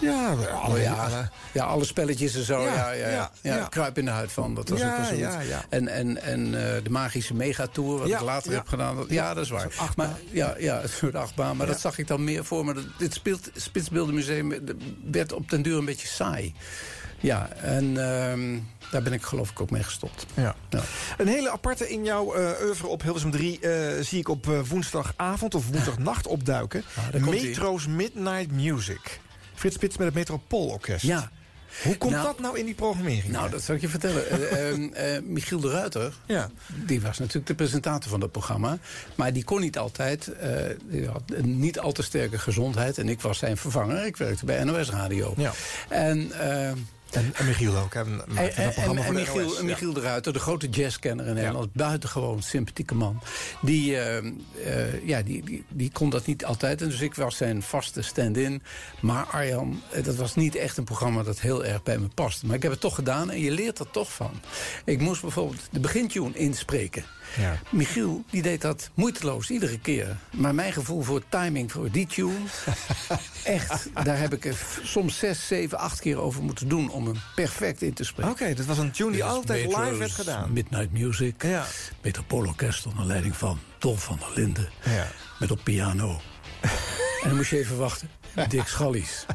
Ja, 0.00 0.28
alle, 0.52 0.72
Oh 0.74 0.80
ja, 0.82 0.92
alle- 0.94 1.28
ja, 1.52 1.64
alle 1.64 1.84
spelletjes 1.84 2.34
en 2.34 2.42
zo. 2.44 2.60
Ja, 2.62 2.74
Ja, 2.74 2.92
ja, 2.92 3.30
ja. 3.42 3.66
Kruip 3.70 3.98
in 3.98 4.04
de 4.04 4.10
huid 4.10 4.32
van. 4.32 4.54
Dat 4.54 4.68
was 4.68 4.80
ook 4.82 4.96
wel 4.96 5.04
zoiets. 5.06 5.48
ja. 5.48 5.64
En, 5.68 5.88
en, 5.88 6.22
en 6.22 6.44
eh, 6.46 6.82
de 6.84 6.90
magische 6.90 7.34
megatour, 7.34 7.98
wat 7.98 8.08
ik 8.08 8.20
later 8.20 8.52
heb 8.52 8.68
gedaan. 8.68 9.04
Ja, 9.08 9.34
dat 9.34 9.44
is 9.44 9.50
waar. 9.50 9.68
Maar, 9.96 10.10
ja, 10.30 10.54
ja, 10.58 10.82
een 10.82 10.88
soort 10.88 11.14
achtbaan. 11.14 11.56
Maar 11.56 11.66
dat 11.66 11.80
zag 11.80 11.98
ik 11.98 12.06
dan 12.06 12.24
meer 12.24 12.44
voor 12.44 12.64
me. 12.64 12.74
Dat- 12.74 12.84
Dit 12.98 13.14
speelt, 13.14 13.50
Spitsbeeldenmuseum 13.54 14.52
eh, 14.52 14.58
werd 15.10 15.32
op 15.32 15.50
den 15.50 15.62
duur 15.62 15.78
een 15.78 15.84
beetje 15.84 16.08
saai. 16.08 16.54
Ja, 17.20 17.48
en 17.52 17.84
ehm, 18.10 18.58
daar 18.90 19.02
ben 19.02 19.12
ik 19.12 19.22
geloof 19.22 19.50
ik 19.50 19.60
ook 19.60 19.70
mee 19.70 19.82
gestopt. 19.82 20.26
Ja. 20.34 20.54
Ja. 20.68 20.80
Een 21.18 21.26
hele 21.28 21.50
aparte 21.50 21.88
in 21.88 22.04
jouw 22.04 22.34
eh 22.34 22.50
oeuvre 22.64 22.86
op 22.86 23.02
Hilversum 23.02 23.30
3 23.30 23.60
eh, 23.60 24.02
zie 24.04 24.18
ik 24.18 24.28
op 24.28 24.48
eh, 24.50 24.58
woensdagavond 24.68 25.54
of 25.54 25.68
woensdagnacht 25.70 26.26
opduiken. 26.26 26.84
komt-ie. 27.12 27.42
Metro's 27.48 27.86
Midnight 27.86 28.50
Music. 28.52 29.20
Frits 29.56 29.74
Spits 29.74 29.96
met 29.96 30.06
het 30.06 30.16
Metropoolorkest. 30.16 31.02
Ja. 31.04 31.30
Hoe 31.82 31.96
komt 31.96 32.12
Nou- 32.12 32.24
dat 32.24 32.40
nou 32.40 32.58
in 32.58 32.64
die 32.64 32.74
programmering? 32.74 33.28
Nou, 33.28 33.50
dat 33.50 33.62
zal 33.62 33.74
ik 33.74 33.80
je 33.80 33.88
vertellen. 33.88 34.30
Eh, 34.30 34.68
ehm, 34.70 34.92
eh, 34.92 35.22
Michiel 35.22 35.60
de 35.60 35.70
Ruiter, 35.70 36.12
Ja. 36.26 36.50
die 36.66 37.00
was 37.00 37.18
natuurlijk 37.18 37.46
de 37.46 37.54
presentator 37.54 38.10
van 38.10 38.20
dat 38.20 38.32
programma. 38.32 38.78
Maar 39.14 39.32
die 39.32 39.44
kon 39.44 39.60
niet 39.60 39.78
altijd, 39.78 40.30
die 40.88 41.06
had 41.08 41.22
een 41.26 41.58
niet 41.58 41.78
al 41.78 41.92
te 41.92 42.02
sterke 42.02 42.38
gezondheid. 42.38 42.98
En 42.98 43.08
ik 43.08 43.20
was 43.20 43.38
zijn 43.38 43.56
vervanger. 43.56 44.06
Ik 44.06 44.16
werkte 44.16 44.44
bij 44.44 44.64
NOS 44.64 44.90
Radio. 44.90 45.34
Ja. 45.36 45.52
En... 45.88 46.32
En, 47.16 47.34
en 47.34 47.46
Michiel 47.46 47.76
ook. 47.76 47.94
en, 47.94 48.22
Michiel, 49.12 49.56
ja. 49.56 49.62
Michiel 49.62 49.92
de 49.92 50.00
Ruiter, 50.00 50.32
de 50.32 50.38
grote 50.38 50.68
jazzkenner 50.68 51.26
in 51.26 51.34
Nederland... 51.34 51.72
buitengewoon 51.72 52.42
sympathieke 52.42 52.94
man. 52.94 53.20
Die, 53.60 53.96
eh, 53.96 54.16
eh, 54.16 55.06
ja, 55.06 55.22
die, 55.22 55.44
die, 55.44 55.64
die 55.68 55.90
kon 55.92 56.10
dat 56.10 56.26
niet 56.26 56.44
altijd. 56.44 56.82
En 56.82 56.88
dus 56.88 57.00
ik 57.00 57.14
was 57.14 57.36
zijn 57.36 57.62
vaste 57.62 58.02
stand-in. 58.02 58.62
Maar 59.00 59.24
Arjan, 59.24 59.82
eh, 59.90 60.04
dat 60.04 60.14
was 60.14 60.34
niet 60.34 60.54
echt 60.54 60.76
een 60.76 60.84
programma 60.84 61.22
dat 61.22 61.40
heel 61.40 61.64
erg 61.64 61.82
bij 61.82 61.98
me 61.98 62.08
past. 62.08 62.42
Maar 62.42 62.56
ik 62.56 62.62
heb 62.62 62.72
het 62.72 62.80
toch 62.80 62.94
gedaan 62.94 63.30
en 63.30 63.40
je 63.40 63.50
leert 63.50 63.78
er 63.78 63.90
toch 63.90 64.12
van. 64.12 64.40
Ik 64.84 65.00
moest 65.00 65.22
bijvoorbeeld 65.22 65.68
de 65.70 65.80
begintune 65.80 66.34
inspreken. 66.34 67.04
Ja. 67.36 67.58
Michiel, 67.70 68.24
die 68.30 68.42
deed 68.42 68.60
dat 68.60 68.90
moeiteloos, 68.94 69.50
iedere 69.50 69.78
keer. 69.78 70.16
Maar 70.30 70.54
mijn 70.54 70.72
gevoel 70.72 71.02
voor 71.02 71.22
timing 71.28 71.72
voor 71.72 71.90
die 71.90 72.06
tune... 72.06 72.34
echt, 73.44 73.88
daar 74.04 74.18
heb 74.18 74.32
ik 74.34 74.54
soms 74.82 75.18
zes, 75.18 75.46
zeven, 75.46 75.78
acht 75.78 76.00
keer 76.00 76.18
over 76.18 76.42
moeten 76.42 76.68
doen... 76.68 76.90
om 76.90 77.06
hem 77.06 77.16
perfect 77.34 77.82
in 77.82 77.94
te 77.94 78.04
spreken. 78.04 78.32
Oké, 78.32 78.54
dat 78.54 78.66
was 78.66 78.78
een 78.78 78.90
tune 78.90 79.12
die 79.12 79.24
altijd 79.24 79.66
live 79.66 79.96
werd 79.96 80.12
gedaan. 80.12 80.52
Midnight 80.52 80.92
Music. 80.92 81.42
Ja. 81.42 81.66
Metropoolorkest 82.02 82.86
onder 82.86 83.04
leiding 83.04 83.36
van 83.36 83.58
Dolf 83.78 84.02
van 84.02 84.18
der 84.18 84.30
Linden. 84.34 84.68
Ja. 84.84 85.08
Met 85.38 85.50
op 85.50 85.60
piano. 85.62 86.20
en 87.22 87.28
dan 87.28 87.36
moest 87.36 87.50
je 87.50 87.58
even 87.58 87.76
wachten. 87.76 88.10
Dick 88.48 88.66
Schallies. 88.66 89.26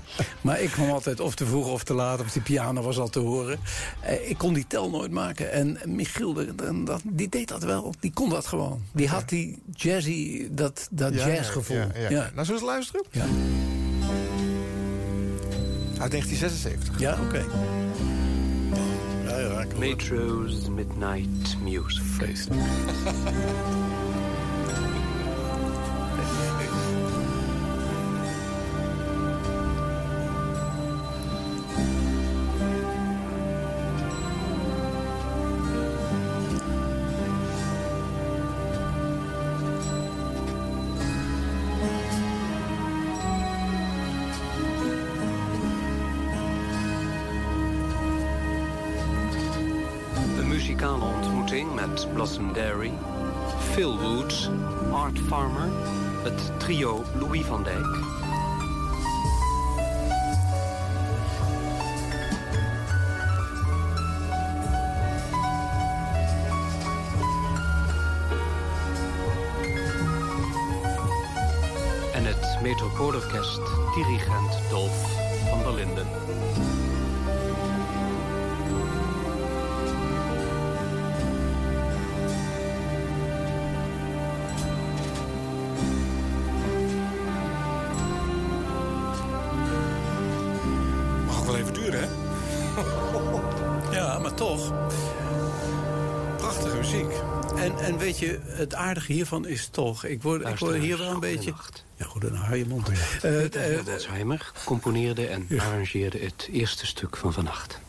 Maar 0.42 0.62
ik 0.62 0.70
kwam 0.70 0.90
altijd 0.90 1.20
of 1.20 1.36
te 1.36 1.46
vroeg 1.46 1.68
of 1.72 1.84
te 1.84 1.94
laat. 1.94 2.20
Of 2.20 2.32
die 2.32 2.42
piano 2.42 2.82
was 2.82 2.98
al 3.00 3.10
te 3.10 3.20
horen. 3.20 3.60
Eh, 4.02 4.30
ik 4.30 4.38
kon 4.38 4.54
die 4.54 4.66
tel 4.68 4.90
nooit 4.90 5.12
maken. 5.12 5.52
En 5.52 5.78
Michiel, 5.86 6.34
de- 6.34 6.56
de- 6.56 6.84
dat- 6.84 7.02
die 7.06 7.30
deed 7.30 7.48
dat 7.48 7.64
wel. 7.64 7.94
Die 8.00 8.12
kon 8.14 8.30
dat 8.30 8.46
gewoon. 8.48 8.82
Die 8.94 9.08
had 9.08 9.30
die 9.30 9.62
jazzy, 9.76 10.48
dat, 10.52 10.88
dat 10.92 11.14
Ja, 11.14 11.28
jazzgevoel. 11.28 11.78
ja, 11.78 11.88
ja. 11.96 12.10
Ja. 12.10 12.32
Nou, 12.34 12.46
zullen 12.46 12.46
we 12.46 12.54
eens 12.54 12.62
luisteren? 12.62 13.06
Ja. 13.12 13.26
Uit 16.02 16.12
1976. 16.12 17.00
Ja, 17.00 17.18
oké. 17.28 17.46
Metro's 19.78 20.70
Midnight 20.70 21.58
Music. 21.64 22.02
Vreselijk. 22.18 22.62
Blossom 51.92 52.54
Dairy, 52.54 52.92
Phil 53.74 53.98
Woods, 53.98 54.50
Art 54.92 55.20
Farmer, 55.20 55.70
het 56.24 56.60
trio 56.60 57.04
Louis 57.20 57.46
van 57.46 57.64
Dijk. 57.64 57.86
En 72.14 72.26
het 72.26 72.58
Metropoolorkest, 72.62 73.62
dirigent 73.96 74.70
Dolf 74.70 75.12
van 75.50 75.60
der 75.64 75.74
Linden. 75.74 76.21
En, 97.82 97.88
en 97.88 97.98
weet 97.98 98.20
je, 98.20 98.40
het 98.44 98.76
aardige 98.76 99.14
hiervan 99.14 99.48
is 99.48 99.68
toch... 99.68 100.06
Ik 100.06 100.22
word, 100.22 100.48
ik 100.48 100.58
word 100.58 100.76
hier 100.76 100.98
wel 100.98 101.12
een 101.12 101.20
beetje... 101.20 101.54
Ja, 101.96 102.06
goed, 102.06 102.22
dan 102.22 102.34
hou 102.34 102.56
je 102.56 102.66
mond. 102.66 102.90
Eh, 102.90 102.96
Peter 103.22 103.78
eh, 103.78 103.84
Wolsheimer 103.86 104.52
componeerde 104.66 105.28
en 105.28 105.48
arrangeerde 105.58 106.20
het 106.20 106.50
eerste 106.52 106.86
stuk 106.86 107.18
van 107.18 107.34
vannacht. 107.34 107.80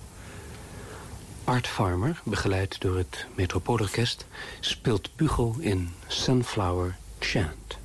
Art 1.44 1.66
Farmer, 1.66 2.20
begeleid 2.24 2.80
door 2.80 2.96
het 2.96 3.26
Metropoolorkest... 3.34 4.26
speelt 4.60 5.16
bugel 5.16 5.56
in 5.60 5.94
Sunflower 6.06 6.96
Chant. 7.18 7.78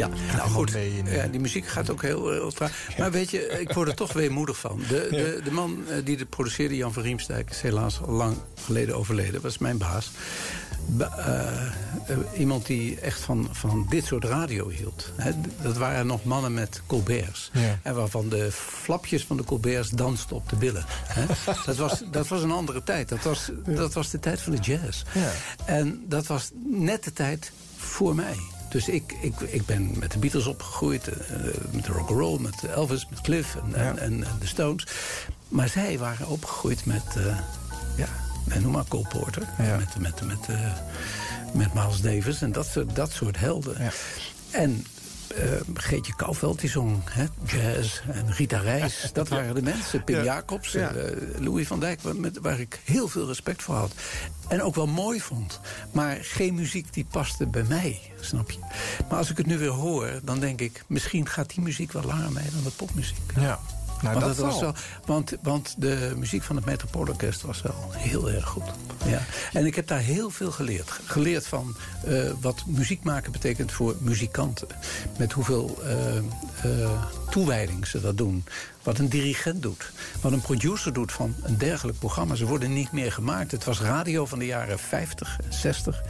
Ja, 0.00 0.08
nou 0.36 0.50
goed. 0.50 0.72
Ja, 1.04 1.26
die 1.26 1.40
muziek 1.40 1.66
gaat 1.66 1.90
ook 1.90 2.02
heel, 2.02 2.30
heel 2.30 2.50
traag. 2.52 2.72
Maar 2.98 3.10
weet 3.10 3.30
je, 3.30 3.46
ik 3.60 3.72
word 3.72 3.88
er 3.88 3.94
toch 3.94 4.12
weemoedig 4.12 4.58
van. 4.58 4.82
De, 4.88 5.06
de, 5.10 5.40
de 5.44 5.50
man 5.50 5.78
eh, 5.88 5.96
die 6.04 6.16
het 6.16 6.28
produceerde, 6.28 6.76
Jan 6.76 6.92
van 6.92 7.02
Riemsdijk... 7.02 7.50
is 7.50 7.60
helaas 7.60 8.00
al 8.00 8.12
lang 8.12 8.36
geleden 8.64 8.96
overleden. 8.96 9.40
was 9.40 9.58
mijn 9.58 9.78
baas. 9.78 10.10
Ba- 10.86 11.16
eh, 11.16 11.66
eh, 12.12 12.18
iemand 12.38 12.66
die 12.66 13.00
echt 13.00 13.20
van, 13.20 13.48
van 13.52 13.86
dit 13.90 14.04
soort 14.04 14.24
radio 14.24 14.68
hield. 14.68 15.12
Dat 15.62 15.76
waren 15.76 16.06
nog 16.06 16.24
mannen 16.24 16.54
met 16.54 16.82
colberts. 16.86 17.50
Ja. 17.52 17.78
En 17.82 17.94
waarvan 17.94 18.28
de 18.28 18.48
flapjes 18.52 19.24
van 19.24 19.36
de 19.36 19.44
colberts 19.44 19.90
dansten 19.90 20.36
op 20.36 20.48
de 20.48 20.56
billen. 20.56 20.84
Dat, 21.66 21.76
was, 21.76 22.02
dat 22.10 22.28
was 22.28 22.42
een 22.42 22.50
andere 22.50 22.82
tijd. 22.82 23.08
Dat 23.08 23.22
was, 23.22 23.50
dat 23.66 23.92
was 23.92 24.10
de 24.10 24.18
tijd 24.20 24.40
van 24.40 24.52
de 24.52 24.58
jazz. 24.58 25.02
Ja. 25.12 25.30
En 25.64 26.04
dat 26.08 26.26
was 26.26 26.50
net 26.64 27.04
de 27.04 27.12
tijd 27.12 27.52
voor 27.76 28.14
mij. 28.14 28.36
Dus 28.70 28.88
ik, 28.88 29.16
ik, 29.20 29.40
ik 29.40 29.66
ben 29.66 29.98
met 29.98 30.12
de 30.12 30.18
Beatles 30.18 30.46
opgegroeid, 30.46 31.08
eh, 31.08 31.36
met 31.70 31.84
de 31.84 31.92
rock'n'roll, 31.92 32.38
met 32.40 32.64
Elvis, 32.64 33.06
met 33.10 33.20
Cliff 33.20 33.56
en, 33.56 33.74
en, 33.74 33.98
en, 33.98 34.24
en 34.24 34.38
de 34.40 34.46
Stones. 34.46 34.86
Maar 35.48 35.68
zij 35.68 35.98
waren 35.98 36.28
opgegroeid 36.28 36.86
met, 36.86 37.04
eh, 37.16 37.38
ja, 37.96 38.08
noem 38.58 38.72
maar 38.72 38.84
Cole 38.88 39.08
Porter. 39.08 39.42
Met, 39.58 39.98
met, 39.98 40.22
met, 40.26 40.48
eh, 40.48 40.72
met 41.52 41.74
Miles 41.74 42.00
Davis 42.00 42.42
en 42.42 42.52
dat, 42.52 42.76
dat 42.92 43.12
soort 43.12 43.38
helden. 43.38 43.92
En 44.50 44.86
eh, 45.32 45.50
Geetje 45.74 46.14
Kouwveld, 46.16 46.60
die 46.60 46.70
zong 46.70 47.00
hè, 47.10 47.24
jazz. 47.46 48.00
En 48.12 48.32
Rita 48.32 48.58
Reis, 48.58 49.06
dat 49.12 49.28
waren 49.28 49.54
de 49.54 49.62
mensen. 49.62 50.04
Pim 50.04 50.16
Ja. 50.16 50.22
Jacobs, 50.22 50.72
Ja. 50.72 50.90
eh, 50.92 51.16
Louis 51.38 51.66
van 51.66 51.80
Dijk, 51.80 52.00
met, 52.14 52.38
waar 52.42 52.60
ik 52.60 52.80
heel 52.84 53.08
veel 53.08 53.26
respect 53.26 53.62
voor 53.62 53.74
had. 53.74 53.92
En 54.48 54.62
ook 54.62 54.74
wel 54.74 54.86
mooi 54.86 55.20
vond. 55.20 55.60
Maar 55.92 56.18
geen 56.20 56.54
muziek 56.54 56.92
die 56.92 57.06
paste 57.10 57.46
bij 57.46 57.62
mij, 57.62 58.00
snap 58.20 58.50
je? 58.50 58.58
Maar 59.08 59.18
als 59.18 59.30
ik 59.30 59.36
het 59.36 59.46
nu 59.46 59.58
weer 59.58 59.68
hoor, 59.68 60.10
dan 60.22 60.40
denk 60.40 60.60
ik... 60.60 60.84
misschien 60.86 61.26
gaat 61.28 61.50
die 61.54 61.60
muziek 61.64 61.92
wel 61.92 62.02
langer 62.02 62.32
mee 62.32 62.50
dan 62.54 62.62
de 62.62 62.70
popmuziek. 62.70 63.16
Ja. 63.36 63.60
Nou, 64.02 64.14
want, 64.20 64.26
dat 64.26 64.46
was 64.46 64.60
wel, 64.60 64.74
want, 65.04 65.36
want 65.42 65.74
de 65.78 66.12
muziek 66.16 66.42
van 66.42 66.56
het 66.56 66.64
Metropoolorkest 66.64 67.42
was 67.42 67.62
wel 67.62 67.90
heel 67.92 68.30
erg 68.30 68.46
goed. 68.46 68.64
Ja. 69.06 69.22
En 69.52 69.66
ik 69.66 69.74
heb 69.74 69.86
daar 69.86 69.98
heel 69.98 70.30
veel 70.30 70.50
geleerd. 70.50 70.90
Geleerd 71.04 71.46
van 71.46 71.76
eh, 72.04 72.30
wat 72.40 72.62
muziek 72.66 73.02
maken 73.02 73.32
betekent 73.32 73.72
voor 73.72 73.96
muzikanten. 73.98 74.68
Met 75.18 75.32
hoeveel 75.32 75.78
eh, 75.82 76.16
eh, 76.16 76.90
toewijding 77.30 77.86
ze 77.86 78.00
dat 78.00 78.16
doen. 78.16 78.44
Wat 78.82 78.98
een 78.98 79.08
dirigent 79.08 79.62
doet. 79.62 79.92
Wat 80.20 80.32
een 80.32 80.40
producer 80.40 80.92
doet 80.92 81.12
van 81.12 81.34
een 81.42 81.58
dergelijk 81.58 81.98
programma. 81.98 82.34
Ze 82.34 82.46
worden 82.46 82.72
niet 82.72 82.92
meer 82.92 83.12
gemaakt. 83.12 83.50
Het 83.50 83.64
was 83.64 83.80
radio 83.80 84.26
van 84.26 84.38
de 84.38 84.46
jaren 84.46 84.78
50 84.78 85.38
en 85.44 85.52
60 85.52 86.02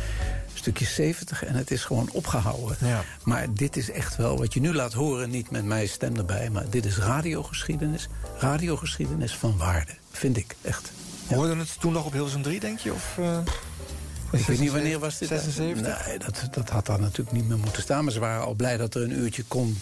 stukje 0.60 0.84
70 0.84 1.44
en 1.44 1.54
het 1.54 1.70
is 1.70 1.84
gewoon 1.84 2.08
opgehouden. 2.12 2.76
Ja. 2.80 3.04
Maar 3.22 3.46
dit 3.54 3.76
is 3.76 3.90
echt 3.90 4.16
wel 4.16 4.38
wat 4.38 4.54
je 4.54 4.60
nu 4.60 4.74
laat 4.74 4.92
horen, 4.92 5.30
niet 5.30 5.50
met 5.50 5.64
mijn 5.64 5.88
stem 5.88 6.16
erbij... 6.16 6.50
maar 6.50 6.64
dit 6.70 6.84
is 6.84 6.98
radiogeschiedenis, 6.98 8.08
radiogeschiedenis 8.38 9.34
van 9.34 9.56
waarde, 9.56 9.92
vind 10.10 10.36
ik 10.36 10.56
echt. 10.62 10.92
Hoorden 11.26 11.58
het 11.58 11.80
toen 11.80 11.92
nog 11.92 12.06
op 12.06 12.12
Hilversum 12.12 12.42
3, 12.42 12.60
denk 12.60 12.78
je? 12.78 12.92
Of, 12.92 13.18
eh, 13.18 13.38
Ik 14.30 14.46
weet 14.46 14.58
niet 14.58 14.72
wanneer 14.72 14.98
was 14.98 15.18
dit. 15.18 15.28
76? 15.28 16.06
Nee, 16.06 16.18
dat, 16.18 16.48
dat 16.50 16.68
had 16.68 16.86
daar 16.86 17.00
natuurlijk 17.00 17.36
niet 17.36 17.48
meer 17.48 17.58
moeten 17.58 17.82
staan. 17.82 18.04
Maar 18.04 18.12
ze 18.12 18.20
waren 18.20 18.44
al 18.44 18.54
blij 18.54 18.76
dat 18.76 18.94
er 18.94 19.02
een 19.02 19.18
uurtje 19.18 19.44
kon, 19.48 19.78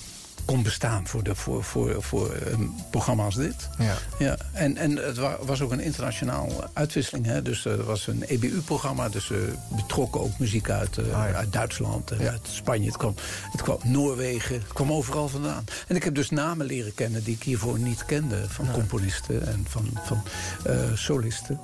kon 0.49 0.63
bestaan 0.63 1.07
voor, 1.07 1.23
de, 1.23 1.35
voor, 1.35 1.65
voor, 1.65 2.03
voor 2.03 2.35
een 2.47 2.75
programma 2.91 3.25
als 3.25 3.35
dit. 3.35 3.69
Ja. 3.79 3.95
Ja, 4.19 4.37
en, 4.53 4.77
en 4.77 4.97
het 4.97 5.17
wa- 5.17 5.39
was 5.43 5.61
ook 5.61 5.73
een 5.73 5.81
internationaal 5.81 6.65
uitwisseling. 6.73 7.27
Hè? 7.27 7.43
Dus 7.43 7.65
er 7.65 7.85
was 7.85 8.07
een 8.07 8.23
EBU-programma. 8.23 9.09
Dus 9.09 9.29
we 9.29 9.53
betrokken 9.77 10.21
ook 10.21 10.39
muziek 10.39 10.71
uit, 10.71 10.99
eh, 10.99 11.35
uit 11.37 11.53
Duitsland 11.53 12.11
en 12.11 12.29
uit 12.31 12.41
Spanje. 12.51 12.87
Het 12.87 12.97
kwam, 12.97 13.15
het 13.53 13.63
kwam 13.63 13.79
Noorwegen. 13.85 14.55
Het 14.55 14.73
kwam 14.73 14.93
overal 14.93 15.29
vandaan. 15.29 15.65
En 15.87 15.97
ik 15.97 16.05
heb 16.05 16.15
dus 16.15 16.31
namen 16.31 16.67
leren 16.67 16.95
kennen 16.95 17.25
die 17.25 17.35
ik 17.35 17.43
hiervoor 17.43 17.79
niet 17.79 18.05
kende. 18.05 18.45
Van 18.49 18.71
componisten 18.73 19.47
en 19.47 19.67
van, 19.69 19.91
van 20.05 20.23
eh, 20.65 20.77
solisten. 20.95 21.61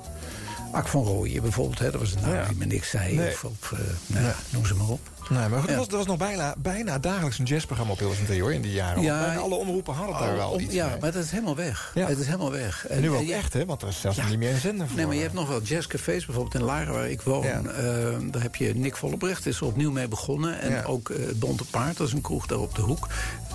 Ak 0.71 0.87
van 0.87 1.03
Rooyen 1.03 1.41
bijvoorbeeld. 1.41 1.79
Hè? 1.79 1.91
Dat 1.91 1.99
was 2.01 2.11
een 2.15 2.21
naam 2.21 2.47
die 2.47 2.57
me 2.57 2.65
niks 2.65 2.89
zei. 2.89 3.15
Nee. 3.15 3.31
Of, 3.31 3.43
of 3.43 3.71
eh, 3.71 3.79
nou 4.07 4.25
ja, 4.25 4.35
noem 4.49 4.65
ze 4.65 4.75
maar 4.75 4.87
op. 4.89 4.99
Nee, 5.29 5.49
maar 5.49 5.59
goed, 5.59 5.67
Ja. 5.69 5.73
er, 5.73 5.79
was, 5.79 5.87
er 5.87 5.97
was 5.97 6.05
nog 6.05 6.17
bijna, 6.17 6.55
bijna 6.57 6.99
dagelijks 6.99 7.39
een 7.39 7.45
jazzprogramma 7.45 7.91
op 7.93 7.99
Hilversum 7.99 8.25
3, 8.25 8.41
hoor, 8.41 8.53
in 8.53 8.61
die 8.61 8.71
jaren. 8.71 9.01
Ja, 9.03 9.19
bijna 9.25 9.39
alle 9.39 9.55
omroepen 9.55 9.93
hadden 9.93 10.19
daar 10.19 10.35
wel 10.35 10.49
Om- 10.49 10.59
iets 10.59 10.73
Ja, 10.73 10.87
mee. 10.89 10.97
maar 10.99 11.11
dat 11.11 11.23
is 11.23 11.31
helemaal 11.31 11.55
weg. 11.55 11.91
Het 11.93 12.17
is 12.19 12.25
helemaal 12.25 12.51
weg. 12.51 12.87
En 12.87 13.01
nu 13.01 13.09
ook 13.09 13.23
je- 13.25 13.33
echt, 13.33 13.53
hè? 13.53 13.65
Want 13.65 13.81
er 13.81 13.87
is 13.87 13.99
zelfs 14.01 14.17
Ja. 14.17 14.27
niet 14.27 14.37
meer 14.39 14.51
een 14.53 14.59
zender 14.59 14.87
voor. 14.87 14.95
Nee, 14.95 15.05
maar 15.05 15.15
je 15.15 15.21
hebt 15.21 15.33
nog 15.33 15.47
wel 15.47 15.61
jazzcafés, 15.61 16.25
bijvoorbeeld 16.25 16.55
in 16.55 16.63
Laren, 16.63 16.93
waar 16.93 17.09
ik 17.09 17.21
woon. 17.21 17.43
Ja. 17.43 17.61
Eh, 17.63 17.83
daar 18.31 18.41
heb 18.41 18.55
je 18.55 18.75
Nick 18.75 18.95
Vollebrecht, 18.95 19.45
is 19.45 19.57
er 19.59 19.65
opnieuw 19.65 19.91
mee 19.91 20.07
begonnen. 20.07 20.59
En 20.59 20.71
Ja. 20.71 20.83
ook 20.83 21.09
eh, 21.09 21.25
het 21.25 21.39
Bonte 21.39 21.63
Paard, 21.65 21.97
dat 21.97 22.07
is 22.07 22.13
een 22.13 22.21
kroeg 22.21 22.45
daar 22.45 22.59
op 22.59 22.75
de 22.75 22.81
hoek. 22.81 23.07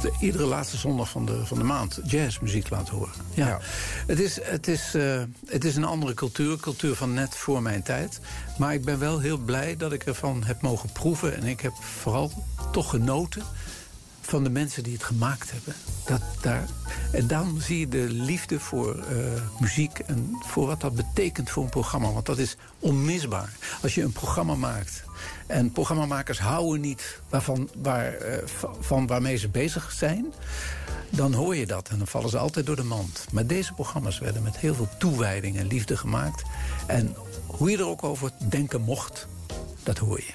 De- 0.03 0.12
iedere 0.21 0.45
laatste 0.45 0.77
zondag 0.77 1.09
van 1.09 1.27
de, 1.27 1.47
van 1.47 1.59
de 1.59 1.64
maand 1.64 2.01
jazzmuziek 2.05 2.71
laten 2.71 2.95
horen. 2.95 3.12
Ja. 3.35 3.59
Het, 4.07 4.21
is, 4.21 4.39
het, 4.43 4.68
is, 4.68 4.95
eh, 4.95 5.23
het 5.47 5.64
is 5.64 5.77
een 5.77 5.85
andere 5.85 6.14
cultuur, 6.14 6.57
cultuur 6.57 6.95
van 6.95 7.14
net 7.14 7.37
voor 7.37 7.62
mijn 7.62 7.83
tijd. 7.83 8.21
Maar 8.59 8.75
ik 8.75 8.85
ben 8.85 8.99
wel 8.99 9.18
heel 9.18 9.39
blij 9.39 9.77
dat 9.77 9.93
ik 9.93 10.03
ervan 10.05 10.43
heb 10.45 10.61
mogen 10.62 10.93
proeven. 10.93 11.37
En 11.37 11.45
ik 11.45 11.60
heb 11.61 11.73
vooral 11.81 12.33
toch 12.73 12.91
genoten 12.91 13.43
van 14.21 14.45
de 14.45 14.51
mensen 14.51 14.83
die 14.83 14.93
het 14.93 15.05
gemaakt 15.05 15.51
hebben. 15.51 15.75
Dat, 16.05 16.21
daar, 16.41 16.65
en 17.13 17.27
dan 17.27 17.61
zie 17.61 17.79
je 17.79 17.89
de 17.89 18.07
liefde 18.11 18.61
voor 18.61 18.99
eh, 18.99 19.17
muziek 19.61 19.99
en 19.99 20.37
voor 20.47 20.67
wat 20.67 20.81
dat 20.81 20.95
betekent 20.95 21.51
voor 21.51 21.63
een 21.63 21.69
programma. 21.69 22.13
Want 22.13 22.27
dat 22.27 22.39
is 22.39 22.57
onmisbaar. 22.79 23.53
Als 23.83 23.95
je 23.95 24.03
een 24.03 24.13
programma 24.13 24.55
maakt 24.55 25.05
en 25.47 25.73
programmamakers 25.73 26.39
houden 26.39 26.81
niet 26.81 27.21
waarvan, 27.29 27.69
waar, 27.83 28.13
eh, 28.13 28.47
va- 28.47 28.75
van 28.81 29.07
waarmee 29.07 29.37
ze 29.37 29.49
bezig 29.49 29.93
zijn... 29.93 30.27
dan 31.11 31.35
hoor 31.35 31.57
je 31.57 31.67
dat 31.67 31.89
en 31.89 31.99
dan 31.99 32.07
vallen 32.07 32.31
ze 32.31 32.39
altijd 32.39 32.67
door 32.67 32.77
de 32.77 32.83
mand. 32.85 33.27
Maar 33.33 33.47
deze 33.47 33.73
programma's 33.73 34.19
werden 34.19 34.43
met 34.43 34.57
heel 34.57 34.75
veel 34.75 34.89
toewijding 34.99 35.57
en 35.59 35.67
liefde 35.67 35.97
gemaakt. 35.97 36.43
En 36.87 37.17
hoe 37.47 37.71
je 37.71 37.77
er 37.79 37.87
ook 37.87 38.05
over 38.05 38.31
denken 38.49 38.81
mocht, 38.81 39.27
dat 39.83 39.99
hoor 39.99 40.19
je. 40.21 40.33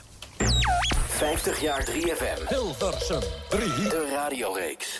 50 1.16 1.62
jaar 1.62 1.86
3FM. 1.86 2.48
Hilversum 2.48 3.20
3. 3.50 3.60
De 3.90 4.08
radioreeks. 4.16 5.00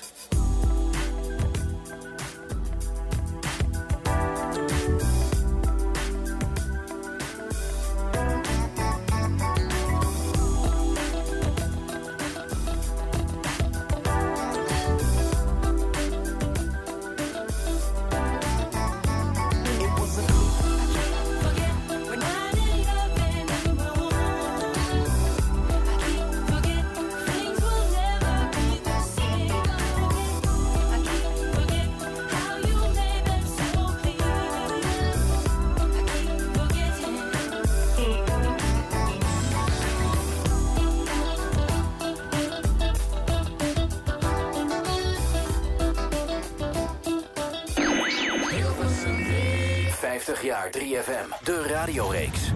50 50.20 50.42
jaar 50.42 50.70
3FM. 50.70 51.44
De 51.44 51.68
radioreeks. 51.68 52.52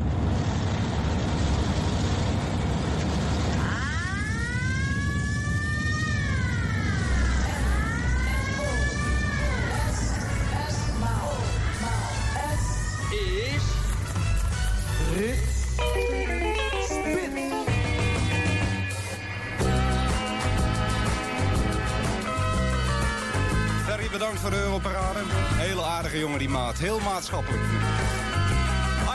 Heel 26.78 27.00
maatschappelijk. 27.00 27.64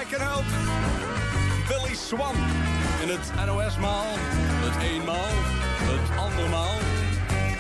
I 0.00 0.04
can 0.10 0.20
help. 0.20 0.44
Billy 1.68 1.94
Swan. 1.94 2.34
In 3.02 3.08
het 3.08 3.46
NOS-maal. 3.46 4.04
Het 4.64 4.82
eenmaal. 4.82 5.30
Het 5.78 6.18
andermaal. 6.18 6.78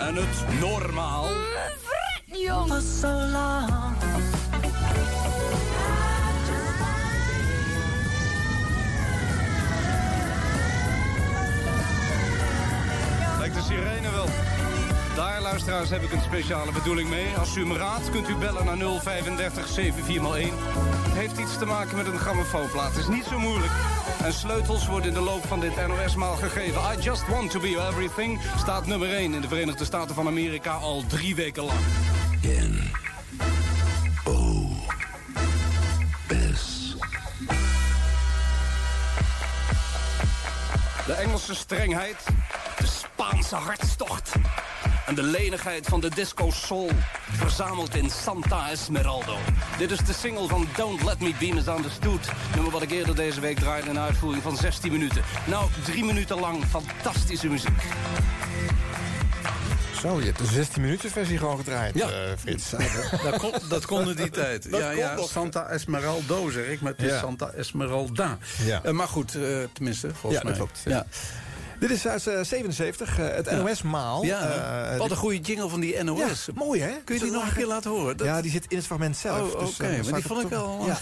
En 0.08 0.14
het 0.14 0.60
normaal. 0.60 1.26
Luisteraars 15.54 15.90
heb 15.90 16.02
ik 16.02 16.12
een 16.12 16.22
speciale 16.22 16.72
bedoeling 16.72 17.08
mee. 17.08 17.34
Als 17.38 17.56
u 17.56 17.60
hem 17.60 17.76
raadt, 17.76 18.10
kunt 18.10 18.28
u 18.28 18.36
bellen 18.36 18.64
naar 18.64 18.76
035 18.76 19.68
7401. 19.68 20.50
Het 20.50 21.14
heeft 21.14 21.38
iets 21.38 21.58
te 21.58 21.64
maken 21.64 21.96
met 21.96 22.06
een 22.06 22.18
grammofoonplaat. 22.18 22.88
Het 22.90 22.96
is 22.96 23.08
niet 23.08 23.24
zo 23.24 23.38
moeilijk. 23.38 23.72
En 24.22 24.32
sleutels 24.32 24.86
worden 24.86 25.08
in 25.08 25.14
de 25.14 25.20
loop 25.20 25.46
van 25.46 25.60
dit 25.60 25.86
NOS-maal 25.86 26.36
gegeven. 26.36 26.80
I 26.80 27.02
Just 27.02 27.28
Want 27.28 27.50
To 27.50 27.60
Be 27.60 27.88
Everything 27.90 28.40
staat 28.58 28.86
nummer 28.86 29.12
1 29.12 29.34
in 29.34 29.40
de 29.40 29.48
Verenigde 29.48 29.84
Staten 29.84 30.14
van 30.14 30.26
Amerika 30.26 30.72
al 30.72 31.04
drie 31.06 31.34
weken 31.34 31.64
lang. 31.64 31.78
In. 32.40 32.90
O. 34.24 34.66
S. 36.54 36.96
De 41.06 41.12
Engelse 41.12 41.54
strengheid, 41.54 42.24
de 42.78 42.86
Spaanse 42.86 43.56
hartstocht 43.56 44.32
en 45.06 45.14
de 45.14 45.22
lenigheid 45.22 45.86
van 45.86 46.00
de 46.00 46.10
disco 46.14 46.50
soul 46.50 46.90
verzameld 47.30 47.94
in 47.94 48.10
Santa 48.10 48.70
Esmeraldo. 48.70 49.36
Dit 49.78 49.90
is 49.90 49.98
de 49.98 50.12
single 50.12 50.48
van 50.48 50.68
Don't 50.76 51.02
Let 51.02 51.20
Me 51.20 51.32
Be 51.38 51.50
Misunderstood. 51.54 52.28
Nummer 52.54 52.72
wat 52.72 52.82
ik 52.82 52.90
eerder 52.90 53.14
deze 53.16 53.40
week 53.40 53.58
draaide 53.58 53.88
in 53.90 53.96
een 53.96 54.02
uitvoering 54.02 54.42
van 54.42 54.56
16 54.56 54.92
minuten. 54.92 55.22
Nou, 55.46 55.70
drie 55.84 56.04
minuten 56.04 56.40
lang 56.40 56.64
fantastische 56.64 57.48
muziek. 57.48 57.82
Zo, 60.00 60.18
je 60.18 60.24
hebt 60.24 60.38
de 60.38 60.46
16 60.46 60.82
minuten 60.82 61.10
versie 61.10 61.38
gewoon 61.38 61.56
gedraaid, 61.56 61.94
Ja. 61.94 62.08
eh, 62.08 62.14
Frits. 62.38 62.70
Dat 63.22 63.36
kon, 63.38 63.52
dat 63.68 63.86
kon 63.86 64.08
in 64.10 64.16
die 64.16 64.30
tijd. 64.42 64.70
Dat 64.70 64.80
ja, 64.80 64.90
ja. 64.90 65.16
Santa 65.22 65.66
Esmeraldo 65.66 66.50
zeg 66.50 66.66
ik, 66.66 66.80
maar 66.80 66.92
het 66.92 67.02
is 67.02 67.10
Ja. 67.10 67.18
Santa 67.18 67.48
Esmeralda. 67.50 68.38
Ja. 68.64 68.80
Eh, 68.84 68.92
maar 68.92 69.08
goed, 69.08 69.34
eh, 69.34 69.42
tenminste, 69.72 70.08
volgens 70.14 70.42
Ja, 70.42 70.48
mij. 70.48 70.58
dat 70.58 70.68
klopt. 70.68 70.80
Ja. 70.84 71.06
Dit 71.78 71.90
is 71.90 72.06
uit 72.06 72.26
eh, 72.26 72.40
77, 72.42 73.18
eh, 73.18 73.26
het 73.34 73.50
Ja. 73.50 73.56
NOS-maal. 73.56 74.24
Ja, 74.24 74.40
Eh, 74.92 74.98
wat 74.98 75.10
een 75.10 75.16
goede 75.16 75.38
jingle 75.40 75.68
van 75.68 75.80
die 75.80 76.02
NOS. 76.02 76.18
Ja, 76.46 76.52
mooi 76.54 76.80
hè? 76.80 76.90
Kun 77.04 77.14
je 77.14 77.20
die 77.20 77.30
nog 77.32 77.46
een 77.46 77.54
keer 77.54 77.66
laten 77.66 77.90
horen? 77.90 78.16
Dat- 78.16 78.26
Ja, 78.26 78.42
die 78.42 78.50
zit 78.50 78.64
in 78.68 78.76
het 78.76 78.86
fragment 78.86 79.16
zelf. 79.16 79.52
Oh, 79.54 79.60
dus, 79.60 79.68
oké, 79.70 79.84
eh, 79.84 79.94
maar 79.94 80.02
die 80.04 80.16
ik 80.16 80.22
vond 80.26 80.42
het 80.42 80.52
ik 80.52 80.56
wel... 80.58 80.86
Ja. 80.86 80.98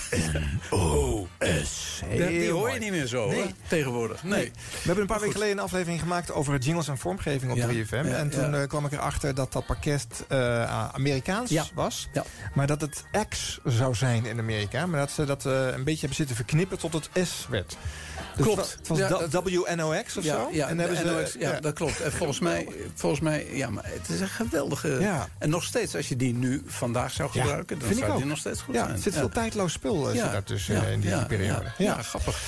O-S. 0.70 2.02
Ja, 2.10 2.26
die 2.26 2.50
hoor 2.50 2.70
je 2.72 2.78
niet 2.78 2.90
meer 2.90 3.06
zo, 3.06 3.28
Nee. 3.28 3.54
tegenwoordig. 3.68 4.22
Nee. 4.22 4.44
We 4.54 4.78
hebben 4.82 5.00
een 5.00 5.06
paar 5.06 5.18
weken 5.20 5.32
geleden 5.34 5.56
een 5.58 5.62
aflevering 5.64 6.00
gemaakt 6.00 6.32
over 6.32 6.58
jingles 6.58 6.88
en 6.88 6.98
vormgeving 6.98 7.50
op 7.52 7.56
Ja, 7.56 7.66
3FM. 7.66 8.06
ja, 8.08 8.16
en 8.16 8.30
toen 8.30 8.54
eh, 8.54 8.66
kwam 8.68 8.84
ik 8.84 8.92
erachter 8.92 9.34
dat 9.34 9.52
dat 9.52 9.66
pakket 9.66 10.06
eh, 10.28 10.88
Amerikaans 10.94 11.70
was. 11.74 12.08
Ja. 12.12 12.24
Maar 12.54 12.66
dat 12.66 12.80
het 12.80 13.04
X 13.28 13.60
zou 13.64 13.94
zijn 13.94 14.24
in 14.26 14.38
Amerika. 14.38 14.86
Maar 14.86 15.00
dat 15.00 15.10
ze 15.10 15.24
dat 15.24 15.46
eh, 15.46 15.52
een 15.66 15.84
beetje 15.84 15.98
hebben 16.00 16.16
zitten 16.16 16.36
verknippen 16.36 16.78
tot 16.78 16.92
het 16.92 17.08
S 17.28 17.46
werd. 17.50 17.76
Dus 18.36 18.44
Klopt. 18.46 18.76
Het 18.78 18.88
was 18.88 18.98
WNOX 19.44 20.16
of 20.16 20.24
ja, 20.24 20.34
zo? 20.34 20.48
Ja, 20.62 20.68
en 20.68 20.76
de 20.76 20.82
hebben 20.82 20.98
ze, 20.98 21.04
NOS, 21.04 21.32
ja, 21.38 21.52
ja. 21.52 21.60
dat 21.60 21.74
klopt. 21.74 22.00
En 22.00 22.12
volgens 22.12 22.38
mij, 22.40 22.68
volgens 22.94 23.20
mij, 23.20 23.46
ja, 23.52 23.70
maar 23.70 23.84
het 23.86 24.08
is 24.08 24.20
een 24.20 24.28
geweldige... 24.28 24.88
Ja. 25.00 25.28
En 25.38 25.50
nog 25.50 25.64
steeds, 25.64 25.96
als 25.96 26.08
je 26.08 26.16
die 26.16 26.34
nu 26.34 26.62
vandaag 26.66 27.10
zou 27.12 27.30
gebruiken... 27.30 27.78
dan 27.78 27.88
vind 27.88 28.00
ik 28.00 28.06
zou 28.06 28.16
die 28.18 28.26
nog 28.26 28.38
steeds 28.38 28.60
goed 28.60 28.74
ja, 28.74 28.82
zijn. 28.84 28.96
er 28.96 29.02
zit 29.02 29.14
veel 29.14 29.28
tijdloos 29.28 29.72
spul 29.72 30.08
eh, 30.08 30.14
Ja. 30.14 30.22
zit 30.22 30.32
daar 30.32 30.42
tussen 30.44 30.74
Ja, 30.74 30.82
eh, 30.84 30.92
in 30.92 31.00
die 31.00 31.10
ja, 31.10 31.24
periode. 31.24 31.64
ja, 31.78 32.02
grappig. 32.02 32.40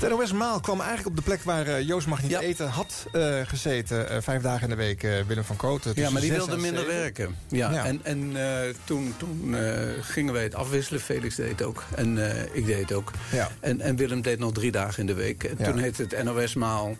Het 0.00 0.08
NOS 0.10 0.32
Maal 0.32 0.60
kwam 0.60 0.78
eigenlijk 0.78 1.08
op 1.08 1.16
de 1.16 1.22
plek 1.22 1.42
waar 1.42 1.66
eh, 1.66 1.86
Joost 1.86 2.06
mag 2.06 2.22
niet 2.22 2.38
eten 2.38 2.68
had 2.68 3.06
eh, 3.12 3.40
gezeten. 3.46 4.08
eh, 4.10 4.16
vijf 4.20 4.42
dagen 4.42 4.62
in 4.62 4.68
de 4.68 4.74
week 4.76 5.02
eh, 5.02 5.10
Willem 5.26 5.44
van 5.44 5.56
Kooten. 5.56 5.92
Ja, 5.94 6.10
maar 6.10 6.20
die 6.20 6.32
wilde 6.32 6.56
minder 6.56 6.84
zeven. 6.84 6.98
werken. 7.00 7.36
Ja. 7.48 7.84
En, 7.84 8.00
en 8.02 8.30
eh, 8.36 8.74
toen, 8.84 9.14
toen 9.16 9.54
eh, 9.54 9.72
gingen 10.00 10.32
wij 10.32 10.42
het 10.42 10.54
afwisselen. 10.54 11.00
Felix 11.00 11.34
deed 11.34 11.50
het 11.50 11.62
ook. 11.62 11.84
En 11.94 12.30
eh, 12.30 12.42
ik 12.52 12.66
deed 12.66 12.80
het 12.80 12.92
ook. 12.92 13.10
Ja. 13.32 13.48
En, 13.60 13.80
en 13.80 13.96
Willem 13.96 14.22
deed 14.22 14.38
nog 14.38 14.52
drie 14.52 14.70
dagen 14.70 15.00
in 15.00 15.06
de 15.06 15.14
week. 15.14 15.44
En 15.44 15.56
toen 15.56 15.78
heette 15.78 16.02
het 16.02 16.22
NOS-maal. 16.24 16.96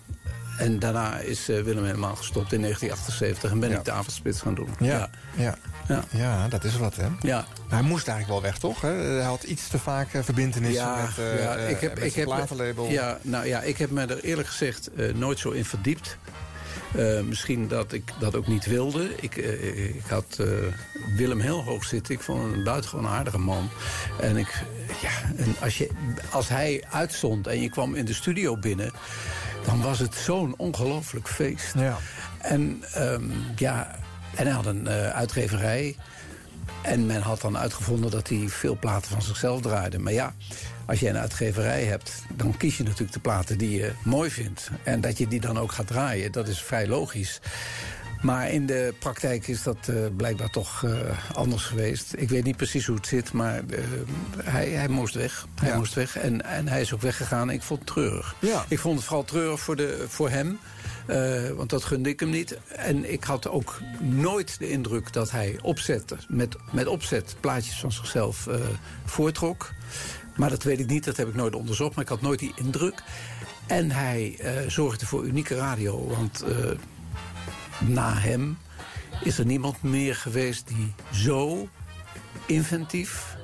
En 0.61 0.78
daarna 0.78 1.18
is 1.18 1.48
eh, 1.48 1.61
Willem 1.62 1.84
helemaal 1.84 2.16
gestopt 2.16 2.52
in 2.52 2.61
1978. 2.61 3.50
En 3.50 3.61
ben 3.61 3.70
Ja. 3.70 3.78
ik 3.78 3.84
de 3.84 3.90
avondspits 3.92 4.40
gaan 4.40 4.54
doen. 4.54 4.68
Ja, 4.78 5.11
ja. 5.36 5.56
ja. 5.88 6.04
Ja. 6.11 6.48
Dat 6.48 6.64
is 6.64 6.76
wat, 6.76 6.96
hè? 6.96 7.06
Ja. 7.20 7.44
Hij 7.68 7.82
moest 7.82 8.08
eigenlijk 8.08 8.40
wel 8.40 8.50
weg, 8.50 8.58
toch? 8.61 8.80
Hè? 8.80 8.88
Hij 8.88 9.22
had 9.24 9.42
iets 9.42 9.68
te 9.68 9.78
vaak 9.78 10.12
eh, 10.14 10.22
verbintenissen 10.22 10.84
Ja, 10.84 10.96
met, 11.16 11.26
eh 11.26 11.42
ja, 11.42 11.54
ik 11.54 11.80
heb, 11.80 11.94
met 11.94 12.04
ik 12.04 12.14
heb, 12.14 12.24
platenlabel. 12.24 12.86
ja, 12.90 13.18
nou 13.22 13.46
ja, 13.46 13.61
ik 13.62 13.78
heb 13.78 13.90
me 13.90 14.04
er 14.06 14.20
eerlijk 14.24 14.48
gezegd 14.48 14.90
nooit 15.14 15.38
zo 15.38 15.50
in 15.50 15.64
verdiept. 15.64 16.16
Misschien 17.24 17.68
dat 17.68 17.92
ik 17.92 18.12
dat 18.18 18.34
ook 18.34 18.46
niet 18.46 18.66
wilde. 18.66 19.11
Ik, 19.20 19.36
ik 19.36 20.02
had 20.08 20.36
Willem 21.16 21.40
heel 21.40 21.62
hoog 21.62 21.84
zitten. 21.84 22.14
Ik 22.14 22.20
vond 22.20 22.42
hem 22.42 22.52
een 22.52 22.64
buitengewoon 22.64 23.06
aardige 23.06 23.38
man. 23.38 23.70
En, 24.20 24.36
ik, 24.36 24.62
ja, 25.02 25.11
en 25.36 25.54
als, 25.61 25.78
je, 25.78 25.90
als 26.30 26.48
hij 26.48 26.84
uitstond 26.90 27.46
en 27.46 27.61
je 27.62 27.70
kwam 27.70 27.94
in 27.94 28.04
de 28.04 28.14
studio 28.14 28.56
binnen... 28.56 28.92
dan 29.64 29.82
was 29.82 29.98
het 29.98 30.14
zo'n 30.14 30.54
ongelooflijk 30.56 31.28
feest. 31.28 31.74
Ja. 31.74 31.96
En, 32.38 32.82
ehm, 32.94 33.24
ja, 33.56 33.98
en 34.34 34.44
hij 34.46 34.54
had 34.54 34.66
een 34.66 34.86
eh, 34.86 35.11
uitgeverij. 35.11 35.96
En 36.82 37.06
men 37.06 37.22
had 37.22 37.40
dan 37.40 37.58
uitgevonden 37.58 38.11
dat 38.11 38.28
hij 38.28 38.48
veel 38.48 38.78
platen 38.78 39.11
van 39.11 39.22
zichzelf 39.22 39.61
draaide. 39.61 39.98
Maar 39.98 40.12
ja, 40.12 40.34
als 40.86 41.00
je 41.00 41.08
een 41.08 41.18
uitgeverij 41.18 41.84
hebt, 41.84 42.22
dan 42.36 42.56
kies 42.56 42.76
je 42.76 42.82
natuurlijk 42.82 43.12
de 43.12 43.20
platen 43.20 43.58
die 43.58 43.70
je 43.70 43.92
mooi 44.04 44.30
vindt. 44.30 44.70
En 44.82 45.00
dat 45.00 45.18
je 45.18 45.28
die 45.28 45.40
dan 45.40 45.58
ook 45.58 45.72
gaat 45.72 45.86
draaien, 45.86 46.32
dat 46.32 46.48
is 46.48 46.62
vrij 46.62 46.86
logisch. 46.86 47.40
Maar 48.20 48.50
in 48.50 48.66
de 48.66 48.94
praktijk 48.98 49.48
is 49.48 49.62
dat 49.62 49.88
eh, 49.88 49.96
blijkbaar 50.16 50.50
toch 50.50 50.84
eh, 50.84 50.92
anders 51.36 51.64
geweest. 51.64 52.12
Ik 52.16 52.28
weet 52.28 52.44
niet 52.44 52.56
precies 52.56 52.86
hoe 52.86 52.96
het 52.96 53.06
zit, 53.06 53.32
maar 53.32 53.56
eh, 53.56 53.84
hij, 54.44 54.68
hij 54.68 54.88
moest 54.88 55.14
weg. 55.14 55.46
Hij 55.60 55.68
Ja. 55.68 55.76
moest 55.76 55.94
weg 55.94 56.16
en, 56.18 56.44
en 56.44 56.68
hij 56.68 56.80
is 56.80 56.94
ook 56.94 57.00
weggegaan. 57.00 57.50
Ik 57.50 57.62
vond 57.62 57.80
het 57.80 57.88
treurig. 57.88 58.34
Ja. 58.38 58.64
Ik 58.68 58.78
vond 58.78 58.96
het 58.96 59.04
vooral 59.04 59.24
treurig 59.24 59.60
voor, 59.60 59.76
de, 59.76 60.04
voor 60.08 60.30
hem. 60.30 60.58
want 61.56 61.70
dat 61.70 61.84
gunde 61.84 62.08
ik 62.08 62.20
hem 62.20 62.30
niet. 62.30 62.58
En 62.76 63.12
ik 63.12 63.24
had 63.24 63.48
ook 63.48 63.80
nooit 64.00 64.58
de 64.58 64.70
indruk 64.70 65.12
dat 65.12 65.30
hij 65.30 65.58
opzette, 65.62 66.16
met, 66.28 66.56
met 66.72 66.86
opzet 66.86 67.36
plaatjes 67.40 67.80
van 67.80 67.92
zichzelf 67.92 68.48
voortrok. 69.04 69.70
Maar 70.36 70.50
dat 70.50 70.62
weet 70.62 70.80
ik 70.80 70.86
niet, 70.86 71.04
dat 71.04 71.16
heb 71.16 71.28
ik 71.28 71.34
nooit 71.34 71.54
onderzocht. 71.54 71.94
Maar 71.94 72.04
ik 72.04 72.10
had 72.10 72.20
nooit 72.20 72.38
die 72.38 72.52
indruk. 72.56 73.02
En 73.66 73.90
hij 73.90 74.38
zorgde 74.68 75.06
voor 75.06 75.24
unieke 75.26 75.54
radio. 75.56 76.06
Want 76.06 76.44
na 77.80 78.14
hem 78.14 78.58
is 79.22 79.38
er 79.38 79.44
niemand 79.46 79.82
meer 79.82 80.14
geweest 80.16 80.68
die 80.68 80.92
zo 81.12 81.68
inventief 82.46 83.36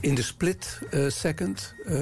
in 0.00 0.14
de 0.14 0.22
split 0.22 0.78
eh, 0.90 1.08
second 1.08 1.74
eh, 1.86 1.96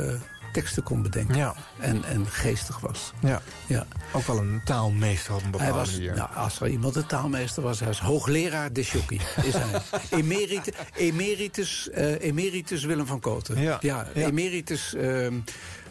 teksten 0.52 0.82
kon 0.82 1.02
bedenken. 1.02 1.36
Ja. 1.36 1.54
En, 1.78 2.04
en 2.04 2.26
geestig 2.26 2.80
was. 2.80 3.12
Ja. 3.20 3.42
Ja. 3.66 3.86
Ook 4.12 4.26
wel 4.26 4.38
een 4.38 4.60
taalmeester 4.64 5.34
op 5.34 5.42
een 5.44 5.50
bepaalde 5.50 5.72
Hij 5.72 5.80
was, 5.82 5.92
manier. 5.92 6.14
nou, 6.14 6.28
als 6.34 6.60
er 6.60 6.68
iemand 6.68 6.96
een 6.96 7.06
taalmeester 7.06 7.62
was, 7.62 7.78
hij 7.78 7.88
was 7.88 8.00
hoogleraar 8.00 8.72
de 8.72 8.82
jockey. 8.82 9.20
Is 9.42 9.52
hij. 9.56 9.80
Emerite, 10.20 10.72
emeritus, 10.96 11.90
eh, 11.90 12.20
emeritus 12.20 12.84
Willem 12.84 13.06
van 13.06 13.20
Koten. 13.20 13.60
Ja. 13.60 13.78
ja, 13.80 14.06
Ja. 14.14 14.26
emeritus, 14.26 14.94
ehm, 14.94 15.34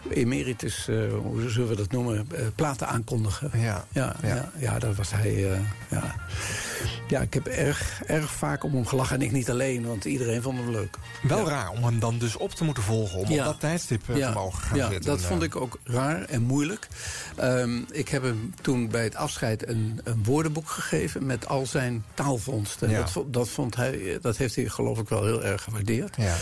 emeritus 0.09 0.87
eh, 0.87 0.95
hoe 1.21 1.49
zullen 1.49 1.67
we 1.69 1.75
dat 1.75 1.91
noemen, 1.91 2.27
Eh, 2.35 2.45
platen 2.55 2.87
aankondigen. 2.87 3.51
Ja. 3.59 3.85
Ja, 3.91 4.15
Ja. 4.23 4.51
ja. 4.57 4.77
was 4.95 5.11
hij. 5.11 5.51
eh, 5.51 5.59
ja. 5.89 6.15
ja, 7.07 7.21
ik 7.21 7.33
heb 7.33 7.47
erg, 7.47 8.01
erg 8.05 8.31
vaak 8.31 8.63
om 8.63 8.73
hem 8.73 8.85
gelachen. 8.85 9.15
En 9.15 9.21
ik 9.21 9.31
niet 9.31 9.49
alleen, 9.49 9.85
want 9.85 10.05
iedereen 10.05 10.41
vond 10.41 10.57
hem 10.57 10.69
leuk. 10.71 10.97
Wel 11.21 11.47
raar 11.47 11.69
om 11.69 11.83
hem 11.83 11.99
dan 11.99 12.17
dus 12.17 12.35
op 12.35 12.51
te 12.51 12.63
moeten 12.63 12.83
volgen. 12.83 13.19
Om 13.19 13.31
op 13.31 13.37
dat 13.37 13.59
tijdstip 13.59 14.03
te 14.05 14.31
mogen 14.33 14.63
gaan 14.63 14.77
ja, 14.77 14.89
zitten. 14.89 15.09
dat 15.11 15.21
vond 15.21 15.43
ik 15.43 15.55
ook 15.55 15.79
raar 15.83 16.21
en 16.23 16.41
moeilijk. 16.41 16.87
Ehm, 17.35 17.79
ik 17.91 18.09
heb 18.09 18.23
hem 18.23 18.53
toen 18.61 18.87
bij 18.89 19.03
het 19.03 19.15
afscheid 19.15 19.67
een, 19.67 19.99
een 20.03 20.23
woordenboek 20.23 20.69
gegeven... 20.69 21.25
met 21.25 21.47
al 21.47 21.65
zijn 21.65 22.03
taalvondsten. 22.13 22.93
Dat, 22.93 23.23
dat, 23.27 23.49
vond 23.49 23.75
hij, 23.75 24.17
dat 24.21 24.37
heeft 24.37 24.55
hij 24.55 24.65
geloof 24.69 24.99
ik 24.99 25.09
wel 25.09 25.23
heel 25.25 25.43
erg 25.43 25.63
gewaardeerd. 25.63 26.15
Ja. 26.17 26.35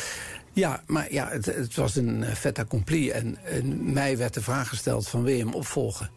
Ja, 0.53 0.83
maar 0.87 1.13
ja, 1.13 1.27
het, 1.29 1.45
het 1.45 1.75
was 1.75 1.95
een 1.95 2.23
eh, 2.23 2.33
fait 2.33 2.59
accompli. 2.59 3.09
En, 3.09 3.37
en 3.43 3.93
mij 3.93 4.17
werd 4.17 4.33
de 4.33 4.41
vraag 4.41 4.69
gesteld 4.69 5.07
van 5.07 5.23
wil 5.23 5.33
je 5.33 5.43
hem 5.43 5.53
opvolgen? 5.53 6.09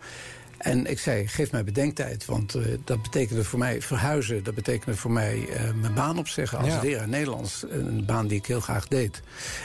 En 0.64 0.86
ik 0.86 0.98
zei, 0.98 1.28
geef 1.28 1.52
mij 1.52 1.64
bedenktijd. 1.64 2.24
Want 2.24 2.54
eh, 2.54 2.62
dat 2.84 3.02
betekende 3.02 3.44
voor 3.44 3.58
mij 3.58 3.82
verhuizen. 3.82 4.44
Dat 4.44 4.54
betekende 4.54 4.96
voor 4.96 5.10
mij 5.10 5.48
eh, 5.48 5.72
mijn 5.80 5.94
baan 5.94 6.18
opzeggen 6.18 6.58
als 6.58 6.68
Ja. 6.68 6.80
leraar 6.80 7.08
Nederlands. 7.08 7.64
Een 7.70 8.04
baan 8.06 8.26
die 8.26 8.38
ik 8.38 8.46
heel 8.46 8.60
graag 8.60 8.88
deed. 8.88 9.22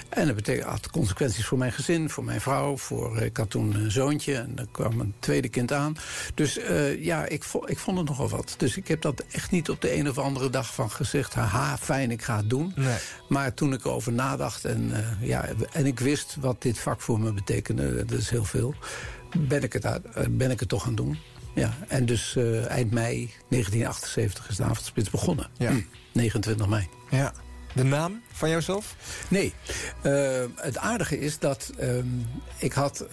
En 0.09 0.25
dat 0.25 0.35
betekende, 0.35 0.69
had 0.69 0.89
consequenties 0.89 1.45
voor 1.45 1.57
mijn 1.57 1.71
gezin, 1.71 2.09
voor 2.09 2.23
mijn 2.23 2.41
vrouw. 2.41 2.77
Voor, 2.77 3.17
eh, 3.17 3.25
ik 3.25 3.37
had 3.37 3.49
toen 3.49 3.75
een 3.75 3.91
zoontje 3.91 4.35
en 4.35 4.51
er 4.55 4.67
kwam 4.71 4.99
een 4.99 5.13
tweede 5.19 5.49
kind 5.49 5.71
aan. 5.71 5.95
Dus 6.33 6.59
ja, 6.99 7.25
ik, 7.25 7.43
ik 7.65 7.77
vond 7.77 7.97
het 7.97 8.07
nogal 8.07 8.29
wat. 8.29 8.55
Dus 8.57 8.77
ik 8.77 8.87
heb 8.87 9.01
dat 9.01 9.23
echt 9.31 9.51
niet 9.51 9.69
op 9.69 9.81
de 9.81 9.95
een 9.95 10.09
of 10.09 10.17
andere 10.17 10.49
dag 10.49 10.73
van 10.73 10.91
gezegd... 10.91 11.33
haha, 11.33 11.77
fijn, 11.77 12.11
ik 12.11 12.21
ga 12.21 12.37
het 12.37 12.49
doen. 12.49 12.73
Nee. 12.75 12.97
Maar 13.29 13.53
toen 13.53 13.73
ik 13.73 13.85
erover 13.85 14.11
nadacht 14.13 14.65
en, 14.65 14.91
ja, 15.21 15.45
en 15.71 15.85
ik 15.85 15.99
wist 15.99 16.37
wat 16.39 16.61
dit 16.61 16.79
vak 16.79 17.01
voor 17.01 17.19
me 17.19 17.33
betekende... 17.33 18.05
dat 18.05 18.19
is 18.19 18.29
heel 18.29 18.45
veel, 18.45 18.75
ben 19.37 19.63
ik 19.63 19.73
het, 19.73 19.85
eh, 19.85 19.99
ben 20.29 20.51
ik 20.51 20.59
het 20.59 20.69
toch 20.69 20.83
gaan 20.83 20.95
doen. 20.95 21.17
Ja, 21.53 21.73
en 21.87 22.05
dus 22.05 22.35
eh, 22.35 22.65
eind 22.65 22.91
mei 22.91 23.33
1978 23.49 24.49
is 24.49 24.55
de 24.55 24.63
avondspits 24.63 25.09
begonnen. 25.09 25.47
Ja. 25.57 25.69
Hm, 25.69 25.81
29 26.13 26.67
mei. 26.67 26.87
Ja. 27.09 27.33
De 27.73 27.83
naam 27.83 28.21
van 28.31 28.49
jouzelf? 28.49 28.95
Nee, 29.27 29.53
eh, 30.01 30.43
het 30.55 30.77
aardige 30.77 31.19
is 31.19 31.39
dat 31.39 31.71
ehm, 31.77 32.07
ik 32.57 32.73
had... 32.73 33.05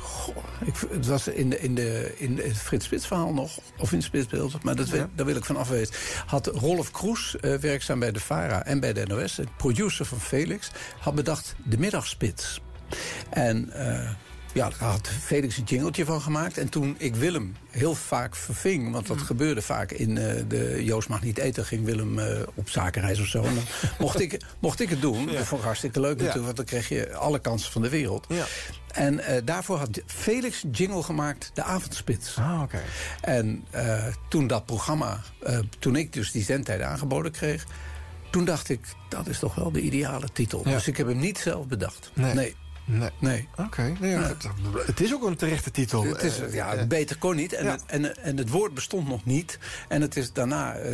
goh, 0.00 0.36
ik, 0.64 0.74
het 0.90 1.06
was 1.06 1.28
in, 1.28 1.50
de, 1.50 1.60
in, 1.60 1.74
de, 1.74 2.14
in 2.16 2.38
het 2.38 2.56
Frits 2.56 2.84
Spits 2.84 3.06
verhaal 3.06 3.32
nog, 3.32 3.58
of 3.78 3.90
in 3.90 3.96
het 3.96 4.06
Spitsbeeld, 4.06 4.62
maar 4.62 4.76
dat, 4.76 4.88
daar 5.14 5.26
wil 5.26 5.36
ik 5.36 5.44
van 5.44 5.56
afwezen. 5.56 5.94
Had 6.26 6.46
Rolf 6.46 6.90
Kroes, 6.90 7.36
werkzaam 7.40 7.98
bij 7.98 8.12
de 8.12 8.20
VARA 8.20 8.64
en 8.64 8.80
bij 8.80 8.92
de 8.92 9.06
NOS, 9.06 9.34
de 9.34 9.46
producer 9.56 10.04
van 10.04 10.20
Felix, 10.20 10.70
had 10.98 11.14
bedacht 11.14 11.54
de 11.64 11.78
middagspits. 11.78 12.60
En 13.30 13.72
ja, 14.54 14.68
daar 14.68 14.88
had 14.88 15.08
Felix 15.08 15.56
een 15.56 15.64
jingeltje 15.64 16.04
van 16.04 16.20
gemaakt. 16.20 16.58
En 16.58 16.68
toen 16.68 16.94
ik 16.98 17.14
Willem 17.14 17.56
heel 17.70 17.94
vaak 17.94 18.36
verving, 18.36 18.92
want 18.92 19.06
dat 19.06 19.20
gebeurde 19.22 19.62
vaak 19.62 19.90
in 19.90 20.18
eh, 20.18 20.42
de 20.48 20.84
Joost 20.84 21.08
mag 21.08 21.22
niet 21.22 21.38
eten, 21.38 21.64
ging 21.64 21.84
Willem 21.84 22.18
eh, 22.18 22.40
op 22.54 22.68
zakenreis 22.68 23.20
of 23.20 23.26
zo. 23.26 23.42
En 23.42 23.54
dan 23.54 23.64
mocht 23.98 24.20
ik, 24.20 24.40
mocht 24.58 24.80
ik 24.80 24.90
het 24.90 25.00
doen. 25.00 25.26
Dat 25.26 25.46
vond 25.46 25.60
ik 25.60 25.66
hartstikke 25.66 26.00
leuk 26.00 26.16
natuurlijk, 26.16 26.44
want 26.44 26.56
dan 26.56 26.64
kreeg 26.64 26.88
je 26.88 27.14
alle 27.14 27.38
kansen 27.38 27.72
van 27.72 27.82
de 27.82 27.88
wereld. 27.88 28.26
En 28.92 29.20
eh, 29.20 29.42
daarvoor 29.44 29.78
had 29.78 30.00
Felix 30.06 30.62
een 30.62 30.70
jingle 30.70 31.02
gemaakt, 31.02 31.50
de 31.54 31.62
avondspits. 31.62 32.36
Ah, 32.38 32.62
oké. 32.62 32.82
En 33.20 33.64
toen 34.28 34.46
dat 34.46 34.66
programma, 34.66 35.20
toen 35.78 35.96
ik 35.96 36.12
dus 36.12 36.32
die 36.32 36.42
zendtijd 36.42 36.80
aangeboden 36.80 37.32
kreeg... 37.32 37.66
toen 38.30 38.44
dacht 38.44 38.68
ik, 38.68 38.80
dat 39.08 39.26
is 39.26 39.38
toch 39.38 39.54
wel 39.54 39.72
de 39.72 39.80
ideale 39.80 40.28
titel. 40.32 40.62
Ja. 40.64 40.70
Dus 40.70 40.88
ik 40.88 40.96
heb 40.96 41.06
hem 41.06 41.18
niet 41.18 41.38
zelf 41.38 41.66
bedacht. 41.66 42.10
Nee. 42.14 42.34
nee. 42.34 42.54
Nee. 42.86 43.10
Nee. 43.18 43.48
Oké. 43.56 43.92
Nee, 44.00 44.10
ja, 44.10 44.22
het, 44.22 44.46
het 44.86 45.00
is 45.00 45.14
ook 45.14 45.22
een 45.24 45.36
terechte 45.36 45.70
titel. 45.70 46.04
Het 46.04 46.22
is, 46.22 46.40
Eh, 46.40 46.54
ja, 46.54 46.74
eh, 46.74 46.86
beter 46.86 47.18
kon 47.18 47.36
niet. 47.36 47.52
En, 47.52 47.64
ja. 47.64 47.70
het, 47.70 47.82
en, 47.86 48.16
en 48.22 48.36
het 48.36 48.48
woord 48.50 48.74
bestond 48.74 49.08
nog 49.08 49.24
niet. 49.24 49.58
En 49.88 50.00
het 50.00 50.16
is 50.16 50.32
daarna, 50.32 50.74
eh, 50.74 50.88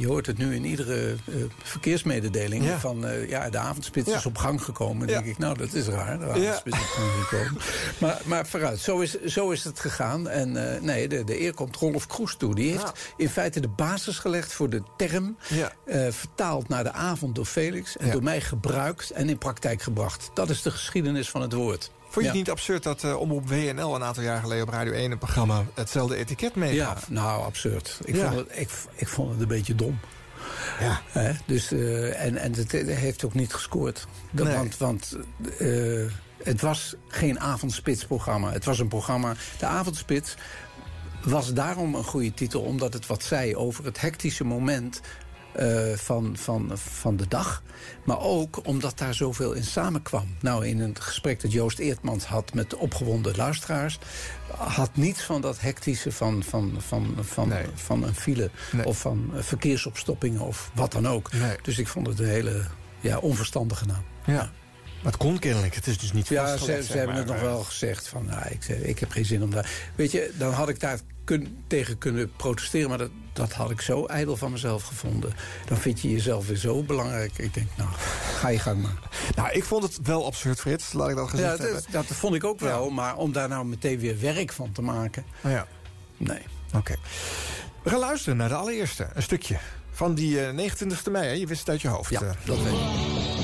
je 0.00 0.06
hoort 0.06 0.26
het 0.26 0.38
nu 0.38 0.54
in 0.54 0.64
iedere 0.64 1.16
eh, 1.26 1.34
verkeersmededeling... 1.62 2.64
Ja. 2.64 2.78
van 2.78 3.06
eh, 3.06 3.28
ja, 3.28 3.50
de 3.50 3.58
avondspits 3.58 4.08
is 4.12 4.26
op 4.26 4.38
gang 4.38 4.62
gekomen. 4.62 5.06
Denk 5.06 5.24
ik, 5.26 5.38
nou, 5.38 5.58
dat 5.58 5.72
is 5.74 5.86
raar. 5.86 6.18
De 6.18 6.24
avondspits 6.24 6.76
is 6.76 6.82
op 6.82 6.88
gang 6.88 7.10
gekomen. 7.28 7.62
Maar, 7.98 8.20
maar 8.24 8.46
vooruit, 8.46 8.78
zo 8.78 8.98
is, 9.00 9.22
zo 9.24 9.50
is 9.50 9.64
het 9.64 9.80
gegaan. 9.80 10.28
En 10.28 10.74
eh, 10.74 10.80
nee, 10.82 11.08
de, 11.08 11.24
de 11.24 11.40
eer 11.40 11.54
komt 11.54 11.76
Rolf 11.76 12.06
Kroes 12.06 12.36
toe. 12.36 12.54
Die 12.54 12.70
heeft 12.70 12.82
Ja. 12.82 12.92
in 13.16 13.28
feite 13.28 13.60
de 13.60 13.68
basis 13.68 14.18
gelegd 14.18 14.52
voor 14.52 14.70
de 14.70 14.82
term... 14.96 15.36
Eh, 15.84 16.06
vertaald 16.10 16.68
naar 16.68 16.84
de 16.84 16.92
avond 16.92 17.34
door 17.34 17.44
Felix... 17.44 17.96
en 17.96 18.10
door 18.10 18.22
mij 18.22 18.40
gebruikt 18.40 19.10
en 19.10 19.28
in 19.28 19.38
praktijk 19.38 19.82
gebracht. 19.82 20.30
Dat 20.34 20.50
is 20.50 20.62
de 20.62 20.70
geschiedenis 20.70 21.04
van 21.14 21.40
het 21.42 21.52
woord. 21.52 21.90
Vond 22.00 22.14
je 22.14 22.20
Ja. 22.20 22.26
het 22.26 22.36
niet 22.36 22.50
absurd 22.50 22.82
dat 22.82 23.04
eh 23.04 23.20
Omroep 23.20 23.48
WNL 23.48 23.94
een 23.94 24.02
aantal 24.04 24.22
jaar 24.22 24.40
geleden 24.40 24.62
op 24.62 24.68
Radio 24.72 24.92
1 24.92 25.10
een 25.10 25.18
programma 25.18 25.64
hetzelfde 25.74 26.16
etiket 26.16 26.54
meegaf? 26.54 27.06
Ja, 27.08 27.12
nou, 27.14 27.42
absurd. 27.44 27.98
Ik, 28.04 28.14
Ja. 28.16 28.26
vond, 28.32 28.38
het, 28.48 28.58
ik, 28.58 28.70
ik 28.94 29.08
vond 29.08 29.30
het 29.32 29.40
een 29.40 29.48
beetje 29.48 29.74
dom. 29.74 29.98
Ja. 30.80 31.00
Hè? 31.08 31.32
Dus, 31.46 31.72
eh, 31.72 32.24
en, 32.24 32.36
en 32.36 32.52
het 32.54 32.72
heeft 32.72 33.24
ook 33.24 33.34
niet 33.34 33.52
gescoord. 33.54 34.06
Dat, 34.30 34.46
Nee. 34.46 34.56
Want, 34.56 34.76
want 34.76 35.16
eh, 35.58 35.68
het 36.42 36.60
was 36.60 36.94
geen 37.08 37.40
avondspitsprogramma. 37.40 38.52
Het 38.52 38.64
was 38.64 38.78
een 38.78 38.88
programma... 38.88 39.34
De 39.58 39.66
avondspits 39.66 40.34
was 41.24 41.52
daarom 41.52 41.94
een 41.94 42.04
goede 42.04 42.34
titel... 42.34 42.60
omdat 42.62 42.92
het 42.92 43.06
wat 43.06 43.22
zei 43.22 43.56
over 43.56 43.84
het 43.84 44.00
hectische 44.00 44.44
moment... 44.44 45.00
eh, 45.56 45.96
van, 45.96 46.36
van, 46.36 46.70
van 46.74 47.16
de 47.16 47.28
dag. 47.28 47.62
Maar 48.04 48.20
ook 48.20 48.66
omdat 48.66 48.98
daar 48.98 49.14
zoveel 49.14 49.52
in 49.52 49.64
samenkwam. 49.64 50.36
Nou, 50.40 50.66
in 50.66 50.80
een 50.80 50.96
gesprek 51.00 51.40
dat 51.40 51.52
Joost 51.52 51.78
Eertmans 51.78 52.24
had 52.24 52.54
met 52.54 52.74
opgewonden 52.74 53.36
luisteraars... 53.36 53.98
had 54.56 54.90
niets 54.96 55.22
van 55.22 55.40
dat 55.40 55.60
hectische 55.60 56.12
van, 56.12 56.42
van, 56.42 56.74
van, 56.78 57.16
van, 57.20 57.52
van 57.74 58.02
een 58.02 58.14
file... 58.14 58.50
of 58.84 58.98
van 58.98 59.30
eh, 59.34 59.42
verkeersopstoppingen 59.42 60.40
of 60.40 60.70
wat 60.74 60.92
dan 60.92 61.08
ook. 61.08 61.32
Nee. 61.32 61.56
Dus 61.62 61.78
ik 61.78 61.88
vond 61.88 62.06
het 62.06 62.18
een 62.18 62.28
hele 62.28 62.62
ja, 63.00 63.18
onverstandige 63.18 63.86
naam. 63.86 64.04
Ja. 64.26 64.50
Maar 65.02 65.12
het 65.12 65.16
kon 65.16 65.38
kennelijk. 65.38 65.74
Het 65.74 65.86
is 65.86 65.98
dus 65.98 66.12
niet 66.12 66.28
Ja, 66.28 66.56
ze, 66.56 66.72
hebben 66.72 67.06
maar. 67.06 67.16
het 67.16 67.26
nog 67.26 67.40
wel 67.40 67.62
gezegd 67.62 68.08
van, 68.08 68.24
nou, 68.24 68.48
ik, 68.48 68.62
zeg, 68.62 68.76
ik 68.76 68.98
heb 68.98 69.10
geen 69.10 69.24
zin 69.24 69.42
om 69.42 69.50
daar... 69.50 69.70
Weet 69.94 70.12
je, 70.12 70.32
dan 70.38 70.52
had 70.52 70.68
ik 70.68 70.80
daar 70.80 70.98
kun, 71.26 71.64
tegen 71.66 71.98
kunnen 71.98 72.32
protesteren... 72.36 72.88
maar 72.88 72.98
dat, 72.98 73.10
dat 73.32 73.52
had 73.52 73.70
ik 73.70 73.80
zo 73.80 74.06
ijdel 74.06 74.36
van 74.36 74.52
mezelf 74.52 74.82
gevonden. 74.82 75.32
Dan 75.66 75.76
vind 75.76 76.00
je 76.00 76.10
jezelf 76.10 76.46
weer 76.46 76.56
zo 76.56 76.82
belangrijk. 76.82 77.38
Ik 77.38 77.54
denk, 77.54 77.68
nou, 77.76 77.88
ga 78.36 78.48
je 78.48 78.58
gang 78.58 78.82
maar. 78.82 78.98
Nou, 79.36 79.50
ik 79.50 79.64
vond 79.64 79.82
het 79.82 79.98
wel 80.02 80.26
absurd, 80.26 80.60
Frits. 80.60 80.92
Laat 80.92 81.08
ik 81.10 81.16
dat 81.16 81.30
gezegd 81.30 81.50
Ja, 81.50 81.56
dat, 81.56 81.72
hebben. 81.72 81.92
dat 81.92 82.04
vond 82.06 82.34
ik 82.34 82.44
ook 82.44 82.60
wel. 82.60 82.90
Maar 82.90 83.16
om 83.16 83.32
daar 83.32 83.48
nou 83.48 83.64
meteen 83.64 83.98
weer 83.98 84.20
werk 84.20 84.52
van 84.52 84.72
te 84.72 84.82
maken... 84.82 85.24
Ja. 85.42 85.66
Nee. 86.16 86.42
Oké. 86.74 86.94
We 87.82 87.90
gaan 87.90 87.98
luisteren 87.98 88.36
naar 88.36 88.48
de 88.48 88.54
allereerste. 88.54 89.08
Een 89.14 89.22
stukje. 89.22 89.58
Van 89.90 90.14
die 90.14 90.46
eh 90.46 90.70
29e 90.70 91.10
mei, 91.10 91.26
hè? 91.26 91.32
Je 91.32 91.46
wist 91.46 91.60
het 91.60 91.68
uit 91.68 91.82
je 91.82 91.88
hoofd. 91.88 92.10
Ja, 92.10 92.20
eh. 92.20 92.30
dat 92.44 92.62
weet 92.62 92.72
ik. 92.72 93.35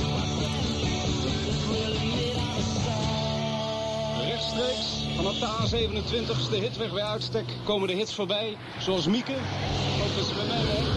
De 5.42 5.48
A27, 5.48 6.50
de 6.50 6.56
hitweg 6.56 6.92
bij 6.92 7.02
uitstek, 7.02 7.44
komen 7.64 7.88
de 7.88 7.94
hits 7.94 8.14
voorbij. 8.14 8.56
Zoals 8.78 9.06
Mieke, 9.06 9.32
ook 9.32 10.24
ze 10.24 10.34
bij 10.34 10.46
mij 10.46 10.64
werkt. 10.64 10.90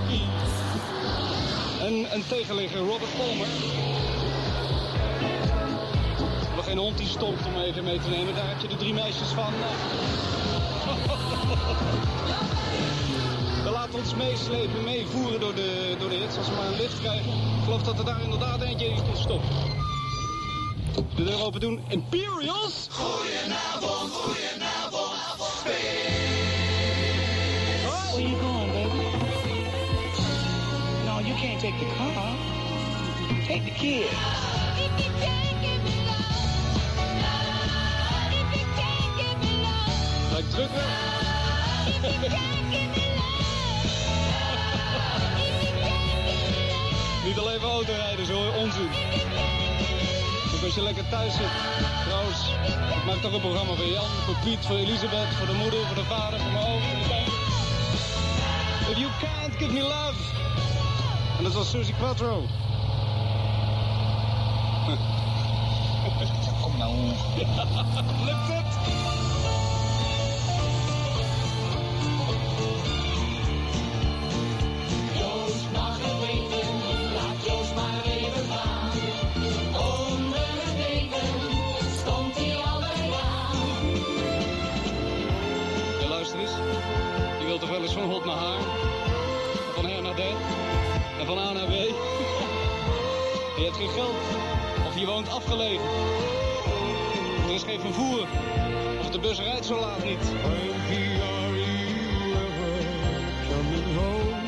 En 1.86 2.14
een 2.14 2.26
tegenligger, 2.28 2.78
Robert 2.78 3.16
Palmer. 3.16 3.46
Nog 6.56 6.64
geen 6.64 6.78
hond 6.78 6.98
die 6.98 7.06
stopt 7.06 7.46
om 7.46 7.60
even 7.60 7.84
mee 7.84 8.00
te 8.00 8.08
nemen. 8.08 8.34
Daar 8.34 8.48
heb 8.48 8.60
je 8.60 8.68
de 8.68 8.76
drie 8.76 8.94
meisjes 8.94 9.28
van. 9.28 9.52
We 13.64 13.70
laten 13.70 13.98
ons 13.98 14.14
meeslepen, 14.14 14.84
meevoeren 14.84 15.40
door 15.40 15.54
de, 15.54 15.96
door 15.98 16.08
de 16.08 16.16
hits. 16.16 16.36
Als 16.36 16.48
we 16.48 16.54
maar 16.54 16.66
een 16.66 16.76
lift 16.76 17.00
krijgen. 17.00 17.32
Ik 17.32 17.64
geloof 17.64 17.82
dat 17.82 17.98
er 17.98 18.04
daar 18.04 18.22
inderdaad 18.22 18.60
eentje 18.60 18.86
is 18.86 18.98
tot 18.98 19.18
stop. 19.18 19.42
De 20.98 21.24
deur 21.24 21.44
open 21.44 21.60
doen. 21.60 21.80
Imperials! 21.88 22.88
Goedenavond, 22.90 24.12
goedenavond, 24.12 25.38
Where 28.12 28.28
you 28.28 28.40
going, 28.40 28.72
baby? 28.72 28.88
No, 31.04 31.18
you 31.18 31.34
can't 31.34 31.60
take 31.60 31.78
the 31.78 31.86
car. 31.96 32.34
Take 33.46 33.64
the 33.64 33.70
kid. 33.70 34.10
Lijkt 40.32 40.50
druk. 40.50 40.70
Niet 47.24 47.38
alleen 47.38 47.60
voor 47.60 47.70
autorijders 47.70 48.30
hoor, 48.30 48.54
onzin. 48.54 48.88
Ook 50.58 50.64
als 50.64 50.74
je 50.74 50.82
lekker 50.82 51.08
thuis 51.08 51.34
zit. 51.34 51.50
Trouwens, 52.04 52.38
ik 52.96 53.04
maak 53.04 53.16
toch 53.16 53.32
een 53.32 53.40
programma 53.40 53.74
voor 53.74 53.86
Jan, 53.86 54.04
voor 54.24 54.36
Piet, 54.44 54.58
voor 54.66 54.76
Elisabeth, 54.76 55.28
voor 55.36 55.46
de 55.46 55.52
moeder, 55.52 55.86
voor 55.86 55.94
de 55.94 56.04
vader, 56.04 56.40
voor 56.40 56.52
mijn 56.52 56.64
oom, 56.66 56.80
voor 56.80 56.98
de 56.98 57.08
tante. 57.08 57.30
If 58.90 58.98
you 58.98 59.10
can't 59.20 59.54
give 59.58 59.72
me 59.72 59.80
love. 59.80 60.20
En 61.38 61.44
dat 61.44 61.52
was 61.52 61.70
Susie 61.70 61.94
Quattro. 61.94 62.46
Kom 66.62 66.78
nou. 66.78 66.94
Lukt 68.26 68.48
het? 68.48 69.17
Hebt 93.68 93.80
geen 93.80 94.02
geld. 94.02 94.14
Of 94.86 94.98
je 94.98 95.06
woont 95.06 95.28
afgelegen. 95.28 95.84
Er 97.48 97.54
is 97.54 97.62
geen 97.62 97.80
vervoer. 97.80 98.26
Of 99.00 99.10
de 99.10 99.18
bus 99.18 99.40
rijdt 99.40 99.66
zo 99.66 99.80
laat 99.80 100.04
niet. 100.04 100.32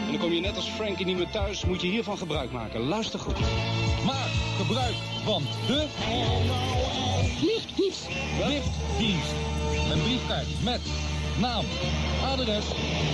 En 0.04 0.10
dan 0.10 0.18
kom 0.18 0.32
je 0.32 0.40
net 0.40 0.56
als 0.56 0.68
Frankie 0.68 1.06
niet 1.06 1.16
meer 1.16 1.30
thuis. 1.30 1.64
Moet 1.64 1.80
je 1.80 1.88
hiervan 1.88 2.18
gebruik 2.18 2.52
maken. 2.52 2.80
Luister 2.80 3.18
goed. 3.18 3.38
Maak 4.04 4.30
gebruik 4.56 4.94
van 5.24 5.42
de 5.66 5.86
liftdienst. 7.40 8.08
liftdienst. 8.46 9.32
Een 9.92 10.02
briefkaart 10.02 10.62
met 10.62 10.80
naam, 11.40 11.64
adres, 12.24 12.64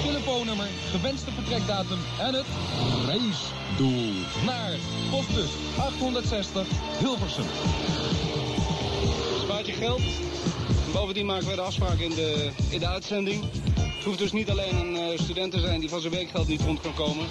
telefoonnummer, 0.04 0.66
gewenste 0.90 1.30
vertrekdatum 1.30 1.98
en 2.18 2.34
het 2.34 2.46
reisdoel. 3.06 4.12
Naar 4.44 4.72
postbus 5.10 5.50
860 5.78 6.66
Hilversum. 6.98 7.44
Spaart 9.42 9.66
je 9.66 9.72
geld. 9.72 10.02
Bovendien 10.92 11.26
maken 11.26 11.48
we 11.48 11.54
de 11.54 11.60
afspraak 11.60 11.98
in 11.98 12.10
de, 12.10 12.50
in 12.68 12.78
de 12.78 12.86
uitzending. 12.86 13.44
Het 13.80 14.04
hoeft 14.04 14.18
dus 14.18 14.32
niet 14.32 14.50
alleen 14.50 14.76
een 14.76 14.96
eh, 14.96 15.18
student 15.18 15.52
te 15.52 15.60
zijn 15.60 15.80
die 15.80 15.88
van 15.88 16.00
zijn 16.00 16.12
weekgeld 16.12 16.48
niet 16.48 16.60
rond 16.60 16.80
kan 16.80 16.94
komen. 16.94 17.26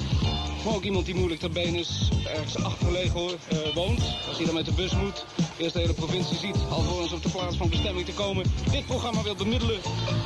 Maar 0.65 0.75
ook 0.75 0.83
iemand 0.83 1.05
die 1.05 1.15
moeilijk 1.15 1.39
ter 1.39 1.51
been 1.51 1.75
is, 1.75 2.09
ergens 2.27 2.63
achtergelegen 2.63 3.19
hoor, 3.19 3.31
eh, 3.47 3.57
woont. 3.73 4.01
Als 4.27 4.37
hij 4.37 4.45
dan 4.45 4.55
met 4.55 4.65
de 4.65 4.73
bus 4.73 4.91
moet. 4.91 5.25
Eerst 5.57 5.73
de 5.73 5.79
hele 5.79 5.93
provincie 5.93 6.37
ziet, 6.37 6.57
alvorens 6.69 7.11
op 7.11 7.23
de 7.23 7.29
plaats 7.29 7.57
van 7.57 7.69
bestemming 7.69 8.05
te 8.05 8.13
komen, 8.13 8.45
dit 8.71 8.85
programma 8.85 9.23
wil 9.23 9.35
bemiddelen 9.35 9.79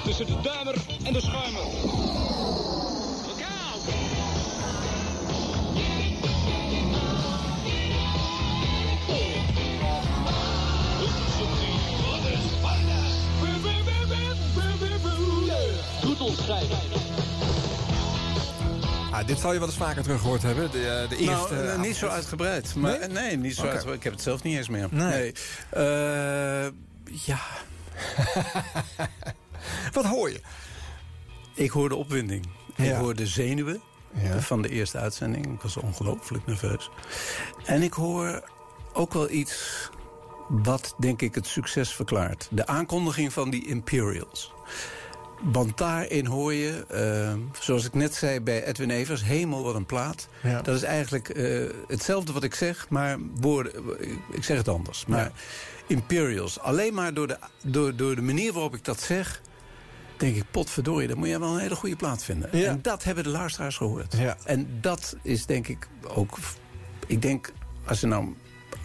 tussen 0.04 0.26
de 0.26 0.42
duimer 0.42 0.76
en 1.04 1.14
de 1.14 1.22
schuimer. 1.22 1.64
Troetelschrijver. 16.02 17.09
Ah, 19.12 19.28
dit 19.28 19.40
zou 19.40 19.54
je 19.54 19.60
wel 19.60 19.68
eens 19.68 19.78
vaker 19.78 20.04
teruggehoord 20.04 20.42
hebben. 20.42 20.72
De, 20.72 20.88
eh, 20.88 21.10
de 21.10 21.16
eerste. 21.18 21.54
nou, 21.54 21.68
eh, 21.68 21.80
niet 21.80 21.96
zo 21.96 22.08
uitgebreid. 22.08 22.76
Maar, 22.76 23.00
Nee? 23.00 23.08
nee? 23.08 23.38
niet 23.38 23.56
zo 23.56 23.62
uitgebreid. 23.68 23.98
Ik 23.98 24.04
heb 24.04 24.14
het 24.14 24.22
zelf 24.22 24.44
niet 24.44 24.58
eens 24.58 24.70
meer. 24.70 24.88
Nee. 24.92 25.34
Eh, 25.70 25.84
ja. 27.26 27.40
Wat 29.94 30.06
hoor 30.06 30.30
je? 30.32 30.42
Ik 31.54 31.70
hoorde 31.70 31.96
opwinding. 31.96 32.46
Ik 32.76 32.86
Ja. 32.86 32.98
hoorde 33.00 33.28
zenuwen 33.28 33.82
van 34.40 34.62
de 34.62 34.70
eerste 34.70 34.98
uitzending. 34.98 35.54
Ik 35.54 35.62
was 35.62 35.78
ongelooflijk 35.78 36.46
nerveus. 36.46 36.90
En 37.66 37.82
ik 37.82 37.94
hoor 37.94 38.50
ook 38.94 39.14
wel 39.14 39.30
iets 39.30 39.90
wat, 40.48 40.96
denk 41.00 41.22
ik, 41.22 41.36
het 41.36 41.48
succes 41.48 41.94
verklaart. 41.94 42.48
De 42.52 42.68
aankondiging 42.68 43.34
van 43.34 43.50
die 43.50 43.68
Imperials. 43.68 44.54
Want 45.42 45.78
daarin 45.78 46.26
hoor 46.26 46.54
je, 46.54 46.86
eh, 46.88 47.62
zoals 47.62 47.86
ik 47.86 47.94
net 47.94 48.16
zei 48.16 48.40
bij 48.40 48.66
Edwin 48.66 48.90
Evers... 48.90 49.24
Hemel, 49.24 49.64
wat 49.64 49.76
een 49.76 49.86
plaat. 49.86 50.28
Ja. 50.44 50.62
Dat 50.62 50.76
is 50.76 50.84
eigenlijk 50.84 51.30
eh, 51.30 51.70
hetzelfde 51.88 52.34
wat 52.34 52.44
ik 52.44 52.56
zeg, 52.56 52.90
maar 52.90 53.18
woorden, 53.40 53.74
ik 54.32 54.44
zeg 54.44 54.58
het 54.58 54.68
anders. 54.68 55.06
Maar 55.06 55.32
Imperials, 55.88 56.60
alleen 56.60 56.94
maar 56.94 57.14
door 57.14 57.28
de, 57.28 57.38
door, 57.64 57.96
door 57.96 58.16
de 58.16 58.22
manier 58.22 58.54
waarop 58.54 58.76
ik 58.76 58.86
dat 58.86 59.02
zeg... 59.02 59.42
denk 60.18 60.36
ik, 60.36 60.44
potverdorie, 60.52 61.08
dan 61.08 61.18
moet 61.18 61.28
je 61.28 61.40
wel 61.40 61.54
een 61.54 61.60
hele 61.60 61.76
goede 61.76 61.96
plaat 61.96 62.24
vinden. 62.24 62.50
Ja. 62.52 62.68
En 62.68 62.82
dat 62.82 63.04
hebben 63.04 63.24
de 63.24 63.30
luisteraars 63.30 63.78
gehoord. 63.78 64.16
Ja. 64.18 64.38
En 64.46 64.78
dat 64.82 65.16
is 65.22 65.46
denk 65.46 65.68
ik 65.68 65.88
ook... 66.08 66.38
Ik 67.08 67.22
denk, 67.22 67.52
als 67.86 68.00
ze 68.00 68.08
nou 68.08 68.36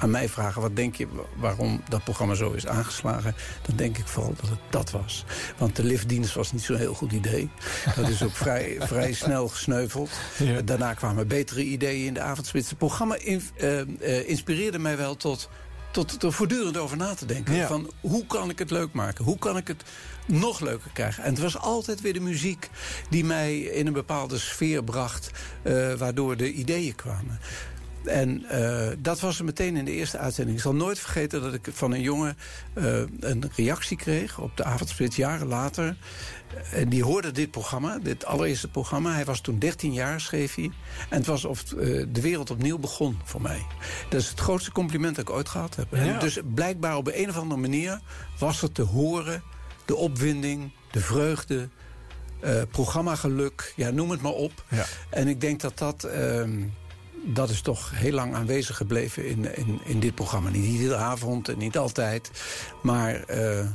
aan 0.04 0.10
mij 0.10 0.28
vragen... 0.28 0.60
wat 0.62 0.76
denk 0.76 0.94
je 0.94 1.06
waarom 1.36 1.82
dat 1.88 2.04
programma 2.04 2.34
zo 2.34 2.50
is 2.52 2.66
aangeslagen... 2.66 3.34
dan 3.66 3.76
denk 3.76 3.98
ik 3.98 4.06
vooral 4.06 4.34
dat 4.40 4.50
het 4.50 4.58
dat 4.70 4.90
was. 4.90 5.24
Want 5.58 5.76
de 5.76 5.84
liftdienst 5.84 6.34
was 6.34 6.52
niet 6.52 6.62
zo'n 6.62 6.76
heel 6.76 6.94
goed 6.94 7.12
idee. 7.12 7.50
Dat 7.96 8.08
is 8.08 8.22
ook 8.22 8.36
vrij, 8.36 8.76
vrij 8.92 9.12
snel 9.12 9.48
gesneuveld. 9.48 10.10
Daarna 10.64 10.94
kwamen 10.94 11.28
betere 11.28 11.62
ideeën 11.64 12.06
in 12.06 12.14
de 12.14 12.20
avondspits. 12.20 12.68
Het 12.68 12.78
programma 12.78 13.16
in- 13.16 13.42
eh, 13.56 13.80
eh, 13.80 14.28
inspireerde 14.28 14.78
mij 14.78 14.96
wel 14.96 15.16
tot... 15.16 15.48
Tot 15.90 16.22
er 16.22 16.32
voortdurend 16.32 16.76
over 16.76 16.96
na 16.96 17.14
te 17.14 17.26
denken. 17.26 17.54
Ja. 17.54 17.66
Van 17.66 17.90
hoe 18.00 18.26
kan 18.26 18.50
ik 18.50 18.58
het 18.58 18.70
leuk 18.70 18.92
maken? 18.92 19.24
Hoe 19.24 19.38
kan 19.38 19.56
ik 19.56 19.68
het 19.68 19.82
nog 20.26 20.60
leuker 20.60 20.90
krijgen? 20.92 21.24
En 21.24 21.30
het 21.30 21.42
was 21.42 21.58
altijd 21.58 22.00
weer 22.00 22.12
de 22.12 22.20
muziek 22.20 22.70
die 23.10 23.24
mij 23.24 23.58
in 23.58 23.86
een 23.86 23.92
bepaalde 23.92 24.38
sfeer 24.38 24.84
bracht. 24.84 25.30
eh, 25.62 25.92
waardoor 25.92 26.36
de 26.36 26.52
ideeën 26.52 26.94
kwamen. 26.94 27.38
En 28.06 28.44
eh, 28.48 28.96
dat 28.98 29.20
was 29.20 29.38
er 29.38 29.44
meteen 29.44 29.76
in 29.76 29.84
de 29.84 29.92
eerste 29.92 30.18
uitzending. 30.18 30.56
Ik 30.56 30.62
zal 30.62 30.74
nooit 30.74 30.98
vergeten 30.98 31.42
dat 31.42 31.54
ik 31.54 31.68
van 31.72 31.92
een 31.92 32.00
jongen 32.00 32.36
eh, 32.74 33.02
een 33.20 33.50
reactie 33.56 33.96
kreeg 33.96 34.38
op 34.38 34.56
de 34.56 34.64
avondspits 34.64 35.16
jaren 35.16 35.46
later. 35.46 35.96
En 36.72 36.88
die 36.88 37.04
hoorde 37.04 37.32
dit 37.32 37.50
programma, 37.50 37.98
dit 37.98 38.24
allereerste 38.24 38.68
programma. 38.68 39.14
Hij 39.14 39.24
was 39.24 39.40
toen 39.40 39.58
13 39.58 39.92
jaar, 39.92 40.20
schreef 40.20 40.54
hij. 40.54 40.70
En 41.08 41.18
het 41.18 41.26
was 41.26 41.44
of 41.44 41.72
eh, 41.72 42.04
de 42.08 42.20
wereld 42.20 42.50
opnieuw 42.50 42.78
begon 42.78 43.18
voor 43.24 43.42
mij. 43.42 43.66
Dat 44.08 44.20
is 44.20 44.28
het 44.28 44.40
grootste 44.40 44.72
compliment 44.72 45.16
dat 45.16 45.28
ik 45.28 45.34
ooit 45.34 45.48
gehad 45.48 45.76
heb. 45.76 45.86
Ja. 45.90 46.18
dus 46.18 46.38
blijkbaar 46.54 46.96
op 46.96 47.08
een 47.12 47.28
of 47.28 47.36
andere 47.36 47.60
manier 47.60 48.00
was 48.38 48.62
er 48.62 48.72
te 48.72 48.82
horen... 48.82 49.42
de 49.84 49.96
opwinding, 49.96 50.72
de 50.90 51.00
vreugde, 51.00 51.68
eh 52.40 52.62
programmageluk, 52.70 53.72
ja, 53.76 53.90
noem 53.90 54.10
het 54.10 54.22
maar 54.22 54.32
op. 54.32 54.64
Ja. 54.68 54.84
En 55.10 55.28
ik 55.28 55.40
denk 55.40 55.60
dat 55.60 55.78
dat... 55.78 56.04
ehm, 56.04 56.62
dat 57.24 57.50
is 57.50 57.60
toch 57.60 57.90
heel 57.94 58.12
lang 58.12 58.34
aanwezig 58.34 58.76
gebleven 58.76 59.28
in, 59.28 59.56
in, 59.56 59.80
in 59.84 60.00
dit 60.00 60.14
programma. 60.14 60.50
Niet 60.50 60.64
iedere 60.64 60.96
avond 60.96 61.48
en 61.48 61.58
niet 61.58 61.78
altijd. 61.78 62.30
Maar 62.82 63.14
eh, 63.14 63.66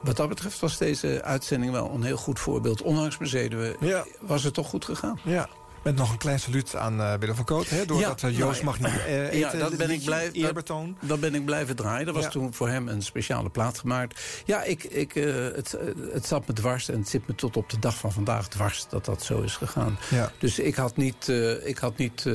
wat 0.00 0.16
dat 0.16 0.28
betreft 0.28 0.60
was 0.60 0.78
deze 0.78 1.22
uitzending 1.22 1.72
wel 1.72 1.90
een 1.94 2.02
heel 2.02 2.16
goed 2.16 2.38
voorbeeld. 2.38 2.82
Ondanks 2.82 3.18
mijn 3.18 3.30
zenuwen 3.30 3.76
Ja. 3.80 4.04
was 4.20 4.44
het 4.44 4.54
toch 4.54 4.68
goed 4.68 4.84
gegaan. 4.84 5.18
Ja. 5.24 5.48
Met 5.82 5.96
nog 5.96 6.10
een 6.12 6.18
klein 6.18 6.40
saluut 6.40 6.76
aan 6.76 7.00
eh, 7.00 7.14
Willem 7.14 7.34
van 7.36 7.44
Koot. 7.44 7.68
Hè, 7.68 7.84
doordat 7.86 8.20
Ja, 8.20 8.28
Joost 8.28 8.62
nou, 8.62 8.64
mag 8.64 8.78
niet 8.92 9.04
eh, 9.06 9.24
eten. 9.26 9.38
ja, 9.38 9.52
dat 9.52 9.76
ben 9.76 9.90
ik 9.90 10.04
blij. 10.04 10.30
Eerbetoon. 10.32 10.96
Dat, 11.00 11.08
dat 11.08 11.20
ben 11.20 11.34
ik 11.34 11.44
blijven 11.44 11.76
draaien. 11.76 12.06
Er 12.06 12.12
was 12.12 12.22
Ja. 12.24 12.28
toen 12.30 12.54
voor 12.54 12.68
hem 12.68 12.88
een 12.88 13.02
speciale 13.02 13.48
plaat 13.50 13.78
gemaakt. 13.78 14.20
Ja, 14.44 14.62
ik, 14.62 14.84
ik, 14.84 15.14
eh, 15.16 15.34
het, 15.34 15.76
het 16.12 16.26
zat 16.26 16.46
me 16.46 16.52
dwars 16.54 16.88
en 16.88 16.98
het 16.98 17.08
zit 17.08 17.26
me 17.26 17.34
tot 17.34 17.56
op 17.56 17.70
de 17.70 17.78
dag 17.78 17.96
van 17.96 18.12
vandaag 18.12 18.48
dwars 18.48 18.86
dat 18.88 19.04
dat 19.04 19.22
zo 19.22 19.40
is 19.40 19.56
gegaan. 19.56 19.98
Ja. 20.10 20.32
Dus 20.38 20.58
ik 20.58 20.74
had 20.74 20.96
niet, 20.96 21.28
ik 21.64 21.78
had 21.78 21.96
niet 21.96 22.26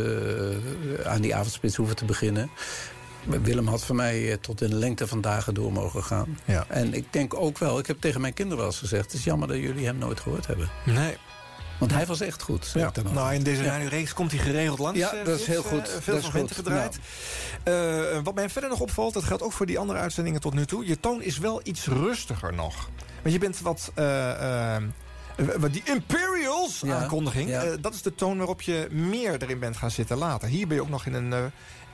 aan 1.03 1.21
die 1.21 1.35
avondspits 1.35 1.75
hoeven 1.75 1.95
te 1.95 2.05
beginnen. 2.05 2.49
Willem 3.41 3.67
had 3.67 3.85
voor 3.85 3.95
mij 3.95 4.37
tot 4.41 4.61
in 4.61 4.69
de 4.69 4.75
lengte 4.75 5.07
van 5.07 5.21
dagen 5.21 5.53
door 5.53 5.71
mogen 5.71 6.03
gaan. 6.03 6.39
Ja. 6.45 6.65
En 6.67 6.93
ik 6.93 7.13
denk 7.13 7.33
ook 7.33 7.57
wel, 7.57 7.79
ik 7.79 7.87
heb 7.87 8.01
tegen 8.01 8.21
mijn 8.21 8.33
kinderen 8.33 8.57
wel 8.59 8.67
eens 8.71 8.79
gezegd... 8.79 9.03
het 9.03 9.13
is 9.13 9.23
jammer 9.23 9.47
dat 9.47 9.57
jullie 9.57 9.85
hem 9.85 9.97
nooit 9.97 10.19
gehoord 10.19 10.47
hebben. 10.47 10.69
Nee. 10.85 11.17
Want 11.77 11.91
hij 11.91 12.05
was 12.05 12.21
echt 12.21 12.41
goed. 12.41 12.71
Ja. 12.73 12.91
Nou, 13.13 13.33
in 13.33 13.43
deze 13.43 13.63
Ja. 13.63 13.69
radioreeks 13.71 14.13
komt 14.13 14.31
hij 14.31 14.39
geregeld 14.39 14.79
langs. 14.79 14.99
Ja, 14.99 15.13
eh, 15.13 15.25
dat 15.25 15.39
is 15.39 15.45
heel 15.45 15.63
goed. 15.63 15.89
Eh, 15.89 15.95
veel 16.01 16.13
Dat 16.13 16.23
is 16.23 16.31
momenten 16.31 16.55
gedraaid. 16.55 16.97
Eh, 17.63 18.19
wat 18.23 18.35
mij 18.35 18.49
verder 18.49 18.69
nog 18.69 18.79
opvalt, 18.79 19.13
dat 19.13 19.23
geldt 19.23 19.43
ook 19.43 19.51
voor 19.51 19.65
die 19.65 19.79
andere 19.79 19.99
uitzendingen 19.99 20.41
tot 20.41 20.53
nu 20.53 20.65
toe. 20.65 20.85
Je 20.85 20.99
toon 20.99 21.21
is 21.21 21.37
wel 21.37 21.59
iets 21.63 21.87
rustiger 21.87 22.53
nog. 22.53 22.89
Want 23.21 23.33
je 23.33 23.39
bent 23.39 23.59
wat... 23.61 23.91
wat 25.57 25.73
die 25.73 25.81
Imperials 25.85 26.79
Ja, 26.85 26.97
aankondiging, 26.97 27.49
ja. 27.49 27.63
eh, 27.63 27.71
dat 27.81 27.93
is 27.93 28.01
de 28.01 28.15
toon 28.15 28.37
waarop 28.37 28.61
je 28.61 28.87
meer 28.91 29.41
erin 29.41 29.59
bent 29.59 29.77
gaan 29.77 29.91
zitten 29.91 30.17
later. 30.17 30.47
Hier 30.47 30.67
ben 30.67 30.75
je 30.75 30.81
ook 30.83 30.89
nog 30.89 31.05
in 31.05 31.13
een, 31.13 31.33
eh, 31.33 31.39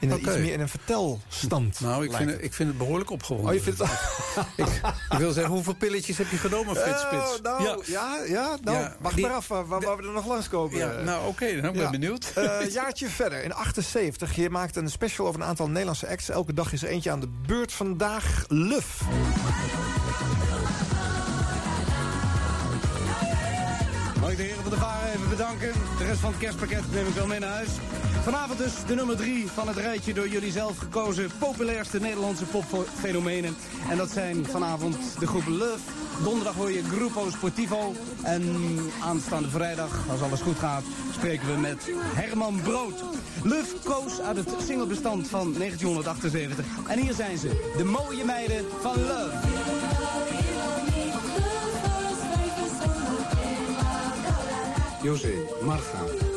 in 0.02 0.12
een 0.12 0.20
iets 0.20 0.38
meer 0.38 0.54
in 0.54 0.60
een 0.60 0.70
vertelstand. 0.70 1.80
Nou, 1.80 2.04
ik 2.04 2.10
lijkt 2.10 2.16
vind, 2.16 2.30
het. 2.30 2.36
het, 2.40 2.46
ik 2.46 2.54
vind 2.54 2.70
het 2.70 2.78
behoorlijk 2.78 3.10
opgewonden. 3.10 3.50
Oh, 3.50 3.54
je 3.56 3.62
vindt 3.62 3.80
het... 3.80 3.90
ik, 4.68 4.82
ik 5.10 5.18
wil 5.18 5.32
zeggen, 5.32 5.54
hoeveel 5.54 5.76
pilletjes 5.76 6.18
heb 6.18 6.30
je 6.30 6.38
genomen, 6.38 6.76
Frits 6.76 7.02
Spits? 7.02 7.38
Oh, 7.38 7.44
nou, 7.44 7.84
ja, 7.86 8.18
ja, 8.28 8.58
nou, 8.64 8.78
Ja, 8.78 8.96
wacht 9.00 9.16
die- 9.16 9.26
maar 9.26 9.36
af 9.36 9.48
waar, 9.48 9.68
we 9.68 9.86
er 9.86 10.12
nog 10.14 10.28
langskomen. 10.28 10.78
Ja, 10.78 11.02
nou, 11.02 11.28
oké, 11.28 11.62
dan 11.62 11.72
ben 11.74 11.84
ik 11.84 11.92
benieuwd. 11.92 12.32
Eh, 12.36 12.70
jaartje 12.70 13.08
verder, 13.10 13.44
in 13.44 13.54
78. 13.54 14.36
Je 14.36 14.50
maakt 14.50 14.76
een 14.76 14.90
special 14.90 15.28
over 15.28 15.42
een 15.42 15.48
aantal 15.48 15.68
Nederlandse 15.68 16.08
acts. 16.08 16.30
Elke 16.30 16.54
dag 16.54 16.74
is 16.74 16.84
er 16.84 16.90
eentje 16.90 17.12
aan 17.12 17.20
de 17.20 17.30
beurt. 17.46 17.72
Vandaag 17.72 18.46
Luf. 18.48 19.02
Ik 24.32 24.38
de 24.38 24.44
heren 24.44 24.62
van 24.62 24.72
de 24.72 24.78
Varen 24.78 25.14
even 25.14 25.30
bedanken. 25.30 25.72
De 25.98 26.06
rest 26.06 26.20
van 26.20 26.30
het 26.30 26.40
kerstpakket 26.40 26.94
neem 26.94 27.08
ik 27.08 27.14
wel 27.14 27.28
mee 27.28 27.40
naar 27.40 27.50
huis. 27.50 27.70
Vanavond 28.24 28.60
dus 28.60 28.74
de 28.88 28.96
nummer 28.96 29.16
drie 29.16 29.52
van 29.52 29.68
het 29.68 29.78
rijtje 29.78 30.14
door 30.14 30.28
jullie 30.28 30.52
zelf 30.52 30.78
gekozen 30.78 31.32
populairste 31.40 32.00
Nederlandse 32.00 32.46
popfenomenen. 32.46 33.56
En 33.90 33.98
dat 33.98 34.10
zijn 34.10 34.46
vanavond 34.46 34.98
de 35.20 35.28
groep 35.28 35.48
Love. 35.48 35.80
Donderdag 36.24 36.56
hoor 36.56 36.72
je 36.72 36.84
Grupo 36.84 37.30
Sportivo. 37.30 37.94
En 38.24 38.44
aanstaande 39.04 39.50
vrijdag, 39.50 40.00
als 40.10 40.22
alles 40.22 40.42
goed 40.42 40.60
gaat, 40.60 40.84
spreken 41.14 41.48
we 41.54 41.60
met 41.60 41.92
Herman 42.02 42.62
Brood. 42.64 43.04
Love 43.44 43.76
koos 43.84 44.22
uit 44.22 44.38
het 44.38 44.50
singlebestand 44.66 45.28
van 45.28 45.54
1978. 45.54 46.66
En 46.88 47.00
hier 47.00 47.14
zijn 47.14 47.38
ze, 47.38 47.72
de 47.78 47.84
mooie 47.84 48.26
meiden 48.26 48.66
van 48.82 48.96
Love. 48.96 50.41
José, 55.04 55.34
Marga, 55.64 56.31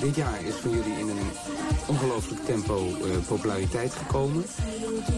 Dit 0.00 0.16
jaar 0.16 0.44
is 0.44 0.54
voor 0.54 0.70
jullie 0.70 0.98
in 0.98 1.08
een 1.08 1.30
ongelooflijk 1.86 2.44
tempo 2.44 2.76
eh, 2.76 3.26
populariteit 3.26 3.94
gekomen. 3.94 4.44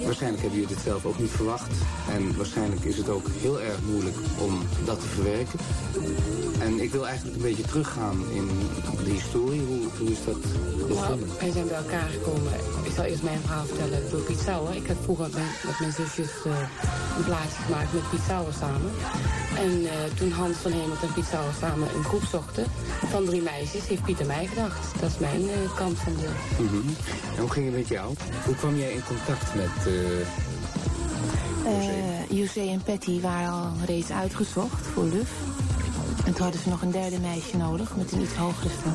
Waarschijnlijk 0.04 0.42
hebben 0.42 0.60
jullie 0.60 0.74
dit 0.74 0.84
zelf 0.84 1.04
ook 1.04 1.18
niet 1.18 1.30
verwacht. 1.30 1.70
En 2.10 2.36
waarschijnlijk 2.36 2.84
is 2.84 2.96
het 2.96 3.08
ook 3.08 3.26
heel 3.40 3.60
erg 3.60 3.78
moeilijk 3.90 4.16
om 4.38 4.62
dat 4.84 5.00
te 5.00 5.06
verwerken. 5.06 5.58
En 6.60 6.80
ik 6.80 6.90
wil 6.92 7.06
eigenlijk 7.06 7.36
een 7.36 7.42
beetje 7.42 7.62
teruggaan 7.62 8.24
in 8.32 8.48
de 9.04 9.10
historie. 9.10 9.60
Hoe, 9.60 9.80
hoe 9.98 10.10
is 10.10 10.24
dat 10.24 10.36
Nou, 10.76 10.88
begonnen? 10.88 11.28
wij 11.38 11.50
zijn 11.52 11.66
bij 11.66 11.76
elkaar 11.76 12.08
gekomen. 12.08 12.52
Ik 12.84 12.92
zal 12.94 13.04
eerst 13.04 13.22
mijn 13.22 13.40
verhaal 13.40 13.64
vertellen 13.64 14.10
door 14.10 14.20
Piet 14.20 14.40
Sauer. 14.40 14.74
Ik 14.74 14.86
heb 14.86 14.96
vroeger 15.02 15.28
met, 15.64 15.78
mijn 15.80 15.92
zusjes 15.92 16.32
eh, 16.44 16.52
een 17.16 17.24
plaatje 17.24 17.62
gemaakt 17.66 17.92
met 17.92 18.10
Piet 18.10 18.20
Sauer 18.28 18.52
samen. 18.52 18.90
En 19.64 19.72
eh, 19.86 19.92
toen 20.16 20.30
Hans 20.30 20.56
van 20.56 20.72
Hemelt 20.72 21.02
en 21.02 21.12
Piet 21.12 21.28
Sauer 21.30 21.54
samen 21.60 21.88
een 21.94 22.04
groep 22.04 22.24
zochten 22.30 22.64
van 23.10 23.24
drie 23.24 23.42
meisjes, 23.42 23.86
heeft 23.88 24.02
Piet 24.02 24.20
mij 24.36 24.46
gedacht. 24.46 25.00
Dat 25.00 25.10
is 25.10 25.18
mijn 25.18 25.48
eh, 25.48 25.76
kant 25.76 25.98
van 25.98 26.12
de... 26.12 26.28
Mhm. 26.62 26.88
En 27.34 27.40
hoe 27.40 27.50
ging 27.50 27.66
het 27.66 27.74
met 27.76 27.88
jou? 27.88 28.14
Hoe 28.44 28.54
kwam 28.54 28.76
jij 28.76 28.92
in 28.92 29.02
contact 29.08 29.54
met... 29.54 29.86
eh, 29.86 30.20
Eh 31.64 32.38
José 32.38 32.60
en 32.60 32.82
Patty 32.82 33.20
waren 33.20 33.50
al 33.52 33.72
reeds 33.86 34.10
uitgezocht 34.10 34.86
voor 34.94 35.04
Luf. 35.04 35.30
En 36.24 36.32
toen 36.32 36.42
hadden 36.42 36.60
ze 36.60 36.68
nog 36.68 36.82
een 36.82 36.90
derde 36.90 37.18
meisje 37.18 37.56
nodig 37.56 37.96
met 37.96 38.12
een 38.12 38.20
iets 38.22 38.34
hogere 38.34 38.68
stem. 38.80 38.92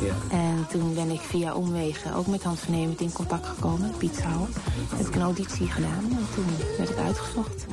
Ja. 0.00 0.36
En 0.36 0.66
toen 0.70 0.94
ben 0.94 1.10
ik 1.10 1.20
via 1.20 1.54
omwegen 1.54 2.14
ook 2.14 2.26
met 2.26 2.42
Hans 2.42 2.60
Hemert 2.70 3.00
in 3.00 3.12
contact 3.12 3.46
gekomen, 3.46 3.92
Piet 3.98 4.14
Sauer. 4.22 4.48
Heb 4.96 5.06
ik 5.06 5.14
een 5.14 5.22
auditie 5.22 5.66
gedaan 5.66 6.04
en 6.10 6.26
toen 6.34 6.46
werd 6.78 6.90
ik 6.90 6.96
uitgezocht. 6.98 7.66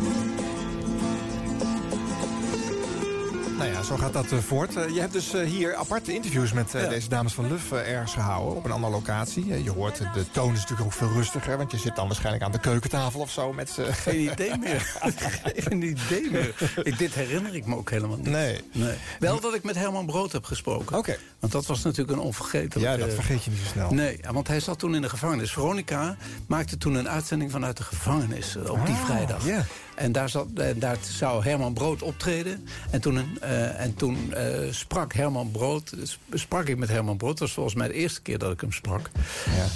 Nou 3.64 3.76
ja, 3.76 3.84
zo 3.84 3.98
gaat 3.98 4.14
dat 4.14 4.32
eh, 4.32 4.38
voort. 4.38 4.76
Eh, 4.76 4.90
je 4.90 5.00
hebt 5.00 5.14
dus 5.14 5.34
eh, 5.34 5.46
hier 5.46 5.76
aparte 5.76 6.14
interviews 6.14 6.54
met 6.54 6.72
deze 6.72 7.10
dames 7.10 7.34
van 7.34 7.48
Luf 7.48 7.72
ergens 7.72 8.14
gehouden. 8.14 8.56
Op 8.56 8.66
een 8.66 8.72
andere 8.72 8.94
locatie. 8.94 9.64
Je 9.64 9.72
hoort, 9.72 9.98
de 9.98 10.32
toon 10.32 10.54
is 10.54 10.60
natuurlijk 10.60 10.88
ook 10.88 10.94
veel 10.94 11.12
rustiger. 11.12 11.58
Want 11.58 11.72
je 11.72 11.78
zit 11.78 11.96
dan 11.96 12.08
waarschijnlijk 12.08 12.44
aan 12.44 12.52
de 12.52 12.60
keukentafel 12.60 13.20
of 13.20 13.32
zo. 13.32 13.54
Met 13.54 13.78
Geen 13.92 14.20
idee 14.32 14.58
meer. 14.58 14.96
Geen 15.68 15.82
idee 15.82 16.32
meer. 16.32 16.56
Ik, 16.84 16.98
dit 16.98 17.14
herinner 17.14 17.56
ik 17.56 17.66
me 17.66 17.76
ook 17.76 17.90
helemaal 17.90 18.18
niet. 18.18 18.26
Nee. 18.26 18.62
nee. 18.72 18.96
Wel 19.20 19.40
dat 19.40 19.54
ik 19.54 19.64
met 19.64 19.76
Herman 19.76 20.06
Brood 20.06 20.32
heb 20.32 20.46
gesproken. 20.46 20.98
Oké. 20.98 21.18
Want 21.40 21.54
dat 21.54 21.66
was 21.66 21.84
natuurlijk 21.84 22.18
een 22.18 22.24
onvergetelijk... 22.24 22.80
Ja, 22.80 22.98
dat 22.98 23.14
vergeet 23.14 23.44
je 23.44 23.50
niet 23.50 23.60
zo 23.60 23.66
snel. 23.66 23.94
Nee, 23.94 24.20
want 24.32 24.48
hij 24.48 24.60
zat 24.60 24.80
toen 24.80 24.96
in 24.96 25.02
de 25.02 25.10
gevangenis. 25.10 25.52
Veronica 25.52 26.16
maakte 26.48 26.78
toen 26.78 26.94
een 26.94 27.10
uitzending 27.10 27.52
vanuit 27.52 27.78
de 27.78 27.84
gevangenis 27.84 28.56
op 28.56 28.86
die 28.86 28.96
Ah, 28.96 29.06
vrijdag. 29.06 29.46
ja. 29.46 29.66
En 29.96 30.12
daar, 30.12 30.30
zat, 30.30 30.48
en 30.56 30.80
daar 30.80 30.98
zou 31.02 31.44
Herman 31.44 31.74
Brood 31.74 32.02
optreden. 32.02 32.68
En 32.92 33.02
toen, 33.02 33.40
eh, 33.42 33.80
en 33.80 33.96
toen 33.96 34.34
eh, 34.34 34.72
sprak 34.72 35.14
Herman 35.14 35.52
Brood, 35.52 35.94
sp- 36.04 36.20
sprak 36.34 36.68
ik 36.68 36.78
met 36.78 36.90
Herman 36.90 37.18
Brood. 37.18 37.32
Dat 37.38 37.40
was 37.40 37.52
volgens 37.52 37.76
mij 37.76 37.88
de 37.88 37.94
eerste 37.94 38.22
keer 38.22 38.38
dat 38.38 38.52
ik 38.52 38.62
hem 38.62 38.72
sprak. 38.72 39.10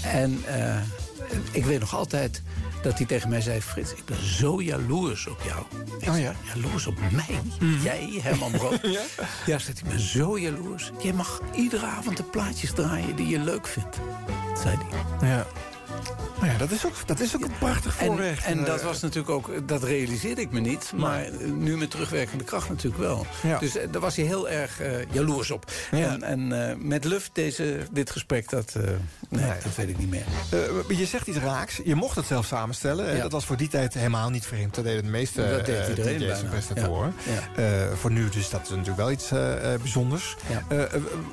En 0.03 0.41
eh, 0.45 0.75
ik 1.51 1.65
weet 1.65 1.79
nog 1.79 1.95
altijd 1.95 2.41
dat 2.81 2.97
hij 2.97 3.05
tegen 3.07 3.29
mij 3.29 3.41
zei... 3.41 3.61
Frits, 3.61 3.91
ik 3.93 4.05
ben 4.05 4.23
zo 4.25 4.61
jaloers 4.61 5.27
op 5.27 5.41
jou. 5.45 5.63
Ik 5.99 6.03
zei, 6.13 6.35
jaloers 6.55 6.87
op 6.87 6.95
mij? 7.11 7.41
Jij, 7.83 8.19
Herman 8.21 8.51
Brood? 8.51 8.79
ja, 8.97 9.01
ja 9.45 9.57
hij, 9.59 9.77
ik 9.77 9.89
ben 9.89 9.99
zo 9.99 10.39
jaloers. 10.39 10.91
Jij 11.03 11.13
mag 11.13 11.41
iedere 11.55 11.85
avond 11.85 12.17
de 12.17 12.23
plaatjes 12.23 12.71
draaien 12.73 13.15
die 13.15 13.27
je 13.27 13.39
leuk 13.39 13.67
vindt. 13.67 13.97
Zei 14.63 14.77
hij. 14.77 15.29
Ja. 15.29 15.47
Nou 16.39 16.51
ja, 16.51 16.57
dat 16.57 16.71
is 16.71 16.85
ook, 16.85 16.93
dat 17.05 17.19
is 17.19 17.35
ook 17.35 17.43
een 17.43 17.57
prachtig 17.59 17.99
En, 17.99 18.05
voorrecht. 18.05 18.45
en 18.45 18.63
dat 18.63 18.79
Eh, 18.79 18.85
was 18.85 19.01
natuurlijk 19.01 19.29
ook, 19.29 19.67
dat 19.67 19.83
realiseerde 19.83 20.41
ik 20.41 20.51
me 20.51 20.59
niet. 20.59 20.91
Maar 20.95 21.27
nu 21.45 21.77
met 21.77 21.89
terugwerkende 21.91 22.43
kracht 22.43 22.69
natuurlijk 22.69 23.03
wel. 23.03 23.25
Ja. 23.43 23.59
Dus 23.59 23.77
eh, 23.77 23.87
daar 23.91 24.01
was 24.01 24.15
hij 24.15 24.25
heel 24.25 24.49
erg 24.49 24.79
eh, 24.79 25.11
jaloers 25.11 25.51
op. 25.51 25.71
En, 25.91 26.23
en 26.23 26.77
met 26.87 27.03
Luf 27.03 27.29
deze, 27.33 27.77
dit 27.91 28.11
gesprek, 28.11 28.49
dat, 28.49 28.75
nee, 29.29 29.45
dat 29.63 29.75
weet 29.75 29.89
ik 29.89 29.97
niet 29.97 30.09
meer. 30.09 30.23
Je 30.97 31.05
zegt 31.05 31.27
iets 31.27 31.37
raaks. 31.37 31.81
Je 31.83 31.95
mocht 31.95 32.15
het 32.15 32.25
zelf 32.25 32.45
samenstellen. 32.45 33.21
Dat 33.21 33.31
was 33.31 33.45
voor 33.45 33.57
die 33.57 33.67
tijd 33.67 33.93
helemaal 33.93 34.29
niet 34.29 34.45
vreemd. 34.45 34.75
Dat 34.75 34.83
deden 34.83 35.03
de 35.03 35.09
meeste 35.09 35.49
Dat 35.49 35.65
deed 35.65 35.87
iedereen 35.89 36.19
DJ's 36.19 36.41
en 36.41 36.49
presentatoren. 36.49 37.13
Voor 37.95 38.11
nu 38.11 38.29
dus 38.29 38.49
dat 38.49 38.61
is 38.63 38.69
natuurlijk 38.69 38.97
wel 38.97 39.11
iets 39.11 39.29
bijzonders. 39.81 40.35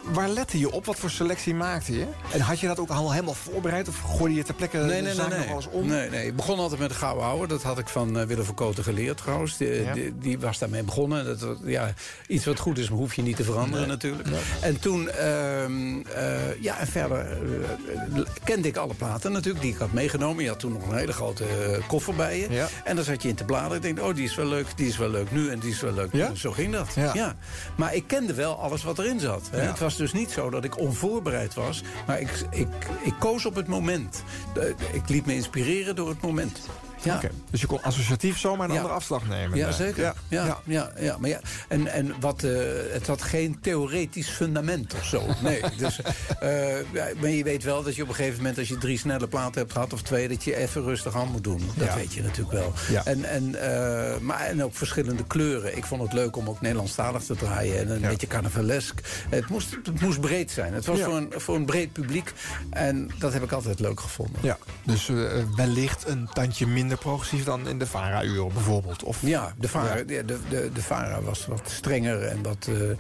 Waar 0.02 0.28
lette 0.28 0.58
je 0.58 0.72
op? 0.72 0.84
Wat 0.84 0.98
voor 0.98 1.10
selectie 1.10 1.54
maakte 1.54 1.92
je? 1.98 2.06
En 2.32 2.40
had 2.40 2.60
je 2.60 2.66
dat 2.66 2.78
ook 2.78 2.88
allemaal 2.88 3.12
helemaal 3.12 3.34
voorbereid? 3.34 3.88
Of 3.88 3.98
gooide 3.98 4.34
je 4.34 4.44
ter 4.56 4.68
plekke 4.68 4.86
Nee, 4.86 5.02
nee, 5.02 5.14
nee. 5.14 5.26
Nee. 5.28 5.38
nog 5.38 5.48
alles 5.50 5.68
om? 5.70 5.86
nee, 5.86 6.10
nee. 6.10 6.26
Ik 6.26 6.36
begon 6.36 6.58
altijd 6.58 6.80
met 6.80 6.88
de 6.88 6.94
gouden 6.94 7.24
ouwe. 7.24 7.46
Dat 7.46 7.62
had 7.62 7.78
ik 7.78 7.88
van 7.88 8.18
eh, 8.18 8.26
Willem 8.26 8.44
van 8.44 8.54
Koten 8.54 8.84
geleerd 8.84 9.16
trouwens. 9.16 9.56
Die, 9.56 9.82
Ja. 9.82 9.92
die, 9.92 10.18
die 10.18 10.38
was 10.38 10.58
daarmee 10.58 10.82
begonnen. 10.82 11.24
Dat, 11.24 11.40
was- 11.40 11.56
ja, 11.64 11.94
iets 12.26 12.44
wat 12.44 12.58
goed 12.58 12.78
is, 12.78 12.88
maar 12.88 12.98
hoef 12.98 13.14
je 13.14 13.22
niet 13.22 13.36
te 13.36 13.44
veranderen 13.44 13.80
Nee. 13.80 13.96
natuurlijk. 13.96 14.28
En 14.60 14.80
toen, 14.80 15.10
ehm, 15.10 16.00
eh, 16.14 16.62
ja, 16.62 16.78
en 16.78 16.86
verder 16.86 17.18
eh, 17.32 18.20
kende 18.44 18.68
ik 18.68 18.76
alle 18.76 18.94
platen 18.94 19.32
natuurlijk 19.32 19.62
die 19.64 19.72
ik 19.72 19.78
had 19.78 19.92
meegenomen. 19.92 20.42
Je 20.42 20.48
had 20.48 20.58
toen 20.58 20.72
nog 20.72 20.88
een 20.88 20.96
hele 20.96 21.12
grote 21.12 21.44
eh, 21.44 21.88
koffer 21.88 22.14
bij 22.14 22.38
je. 22.40 22.50
Ja. 22.50 22.68
En 22.84 22.96
dan 22.96 23.04
zat 23.04 23.22
je 23.22 23.28
in 23.28 23.34
te 23.34 23.44
bladeren. 23.44 23.76
Ik 23.76 23.82
denk, 23.82 24.00
oh, 24.00 24.14
die 24.14 24.24
is 24.24 24.34
wel 24.34 24.46
leuk, 24.46 24.66
die 24.76 24.86
is 24.88 24.96
wel 24.96 25.10
leuk 25.10 25.30
nu 25.30 25.48
en 25.50 25.58
die 25.58 25.70
is 25.70 25.80
wel 25.80 25.92
leuk. 25.92 26.12
Ja? 26.12 26.34
Zo 26.34 26.50
ging 26.52 26.72
dat. 26.72 26.88
Ja. 27.14 27.36
Maar 27.76 27.94
ik 27.94 28.04
kende 28.06 28.34
wel 28.34 28.58
alles 28.60 28.82
wat 28.82 28.98
erin 28.98 29.20
zat. 29.20 29.48
Hè. 29.50 29.62
Ja. 29.62 29.68
Het 29.70 29.78
was 29.78 29.96
dus 29.96 30.12
niet 30.12 30.30
zo 30.30 30.50
dat 30.50 30.64
ik 30.64 30.78
onvoorbereid 30.78 31.54
was. 31.54 31.82
Maar 32.06 32.20
ik, 32.20 32.30
ik, 32.50 32.68
ik 33.02 33.14
koos 33.18 33.46
op 33.46 33.54
het 33.54 33.66
moment. 33.66 34.22
De- 34.54 34.74
Ik 34.92 35.08
liet 35.08 35.26
me 35.26 35.34
inspireren 35.34 35.96
door 35.96 36.08
het 36.08 36.20
moment. 36.20 36.68
Ja. 37.04 37.20
Dus 37.50 37.60
je 37.60 37.66
kon 37.66 37.82
associatief 37.82 38.38
zomaar 38.38 38.66
een 38.68 38.72
Ja. 38.74 38.80
andere 38.80 38.94
afslag 38.98 39.28
nemen. 39.28 39.58
Ja, 39.58 39.72
zeker. 39.72 40.02
Ja, 40.02 40.14
ja, 40.28 40.58
ja. 40.64 40.92
ja, 40.98 41.16
Maar 41.18 41.30
ja, 41.30 41.40
en, 41.68 41.86
en 41.86 42.14
wat, 42.20 42.42
eh, 42.42 42.52
het 42.92 43.06
had 43.06 43.22
geen 43.22 43.58
theoretisch 43.60 44.28
fundament 44.28 44.94
of 44.94 45.04
zo. 45.04 45.22
Nee, 45.42 45.62
dus, 45.76 46.00
eh, 46.40 46.74
maar 47.20 47.30
je 47.30 47.44
weet 47.44 47.62
wel 47.62 47.82
dat 47.82 47.94
je 47.94 48.02
op 48.02 48.08
een 48.08 48.14
gegeven 48.14 48.36
moment... 48.36 48.58
als 48.58 48.68
je 48.68 48.78
drie 48.78 48.98
snelle 48.98 49.28
platen 49.28 49.60
hebt 49.60 49.72
gehad 49.72 49.92
of 49.92 50.02
twee... 50.02 50.28
dat 50.28 50.44
je 50.44 50.56
even 50.56 50.82
rustig 50.82 51.14
aan 51.16 51.28
moet 51.30 51.44
doen. 51.44 51.60
Dat 51.76 51.94
weet 51.94 52.12
je 52.14 52.22
natuurlijk 52.22 52.52
wel. 52.52 52.72
Ja. 52.90 53.04
En, 53.04 53.24
en, 53.24 53.54
eh, 53.54 54.18
maar, 54.18 54.40
en 54.40 54.64
ook 54.64 54.74
verschillende 54.74 55.24
kleuren. 55.24 55.76
Ik 55.76 55.84
vond 55.84 56.02
het 56.02 56.12
leuk 56.12 56.36
om 56.36 56.48
ook 56.48 56.60
Nederlandstalig 56.60 57.22
te 57.22 57.34
draaien. 57.36 57.78
En 57.78 57.90
een 57.90 58.00
beetje 58.00 58.26
carnavalesk. 58.26 59.00
Het 59.28 59.48
moest, 59.48 59.70
het 59.84 60.00
moest 60.00 60.20
breed 60.20 60.50
zijn. 60.50 60.72
Het 60.74 60.86
was 60.86 61.00
voor, 61.00 61.16
een, 61.16 61.32
voor 61.36 61.54
een 61.56 61.66
breed 61.66 61.92
publiek. 61.92 62.32
En 62.70 63.10
dat 63.18 63.32
heb 63.32 63.42
ik 63.42 63.52
altijd 63.52 63.80
leuk 63.80 64.00
gevonden. 64.00 64.40
Ja, 64.42 64.58
dus 64.84 65.10
wellicht 65.56 66.08
een 66.08 66.28
tandje 66.32 66.66
minder 66.66 66.93
progressief 66.96 67.44
dan 67.44 67.68
in 67.68 67.78
de 67.78 67.86
VARA-uren 67.86 68.52
bijvoorbeeld. 68.52 69.02
Of, 69.02 69.18
Ja, 69.22 69.54
de 69.58 69.68
VARA, 69.68 69.94
de, 70.02 70.24
de, 70.24 70.38
de, 70.48 70.70
de 70.74 70.82
VARA 70.82 71.20
was 71.20 71.46
wat 71.46 71.62
strenger 71.70 72.22
en 72.22 72.42
wat, 72.42 72.68
eh, 72.68 72.90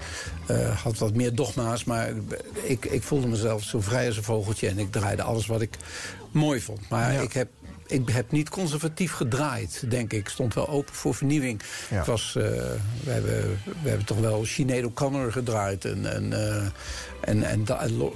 eh, 0.66 0.76
had 0.82 0.98
wat 0.98 1.14
meer 1.14 1.34
dogma's. 1.34 1.84
Maar 1.84 2.08
ik, 2.62 2.84
ik 2.84 3.02
voelde 3.02 3.26
mezelf 3.26 3.62
zo 3.62 3.80
vrij 3.80 4.06
als 4.06 4.16
een 4.16 4.22
vogeltje. 4.22 4.68
En 4.68 4.78
ik 4.78 4.92
draaide 4.92 5.22
alles 5.22 5.46
wat 5.46 5.60
ik 5.60 5.76
mooi 6.30 6.60
vond. 6.60 6.88
Maar 6.88 7.12
Ja. 7.12 7.20
ik, 7.20 7.32
heb, 7.32 7.48
ik 7.86 8.08
heb 8.08 8.30
niet 8.30 8.48
conservatief 8.48 9.12
gedraaid, 9.12 9.84
denk 9.88 10.12
ik. 10.12 10.18
Ik 10.18 10.28
stond 10.28 10.54
wel 10.54 10.68
open 10.68 10.94
voor 10.94 11.14
vernieuwing. 11.14 11.60
Ja. 11.90 12.04
Was, 12.04 12.34
eh, 12.36 12.42
we, 13.04 13.10
hebben, 13.10 13.58
we 13.82 13.88
hebben 13.88 14.06
toch 14.06 14.18
wel 14.20 14.44
Sinead 14.44 14.84
O'Connor 14.84 15.32
gedraaid. 15.32 15.84
En, 15.84 16.12
en, 16.14 16.32
eh, 16.32 16.66
en, 17.20 17.42
en, 17.42 17.64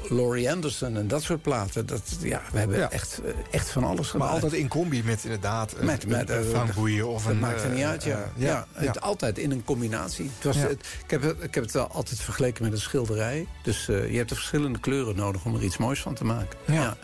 Laurie 0.08 0.50
Anderson 0.50 0.96
en 0.96 1.08
dat 1.08 1.22
soort 1.22 1.42
platen. 1.42 1.86
Dat, 1.86 2.02
ja, 2.20 2.42
we 2.52 2.58
hebben 2.58 2.78
Ja. 2.78 2.90
echt, 2.90 3.20
eh, 3.24 3.30
echt 3.50 3.70
van 3.70 3.84
alles 3.84 3.96
Maar 4.12 4.20
gedraaid. 4.20 4.42
altijd 4.42 4.60
in 4.62 4.68
combi 4.68 5.02
met 5.04 5.24
inderdaad 5.24 5.74
Met, 5.80 6.06
met, 6.06 6.30
een, 6.30 6.44
vangboeien 6.44 7.08
of 7.08 7.22
dat 7.22 7.32
een... 7.32 7.38
maakt 7.38 7.62
er 7.62 7.70
niet 7.70 7.84
uit, 7.84 8.02
ja. 8.04 8.30
ja, 8.36 8.66
Het, 8.72 9.00
altijd 9.00 9.38
in 9.38 9.50
een 9.50 9.64
combinatie. 9.64 10.30
Het 10.34 10.44
was, 10.44 10.56
het- 10.56 10.86
ik, 11.04 11.10
heb, 11.10 11.22
het- 11.22 11.42
ik 11.42 11.54
heb 11.54 11.64
het 11.64 11.72
wel 11.72 11.86
altijd 11.88 12.20
vergeleken 12.20 12.64
met 12.64 12.72
een 12.72 12.78
schilderij. 12.80 13.46
Dus 13.62 13.86
je 13.86 13.92
hebt 14.16 14.28
de 14.28 14.34
verschillende 14.34 14.78
kleuren 14.80 15.16
nodig 15.16 15.44
om 15.44 15.54
er 15.54 15.62
iets 15.62 15.76
moois 15.76 16.00
van 16.02 16.14
te 16.14 16.24
maken. 16.24 16.58
Ja. 16.66 16.96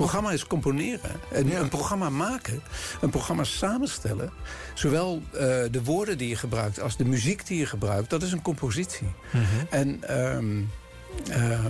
Programma 0.00 0.30
is 0.32 0.46
componeren. 0.46 1.10
En 1.32 1.56
Een 1.56 1.68
programma 1.68 2.10
maken, 2.10 2.62
een 3.00 3.10
programma 3.10 3.44
samenstellen... 3.44 4.30
zowel 4.74 5.22
eh, 5.32 5.38
de 5.70 5.80
woorden 5.84 6.18
die 6.18 6.28
je 6.28 6.36
gebruikt 6.36 6.80
als 6.80 6.96
de 6.96 7.04
muziek 7.04 7.46
die 7.46 7.58
je 7.58 7.66
gebruikt... 7.66 8.10
dat 8.10 8.22
is 8.22 8.32
een 8.32 8.42
compositie. 8.42 9.08
Mhm. 9.30 9.44
En... 9.70 10.04
ehm, 10.04 10.60
eh, 11.30 11.64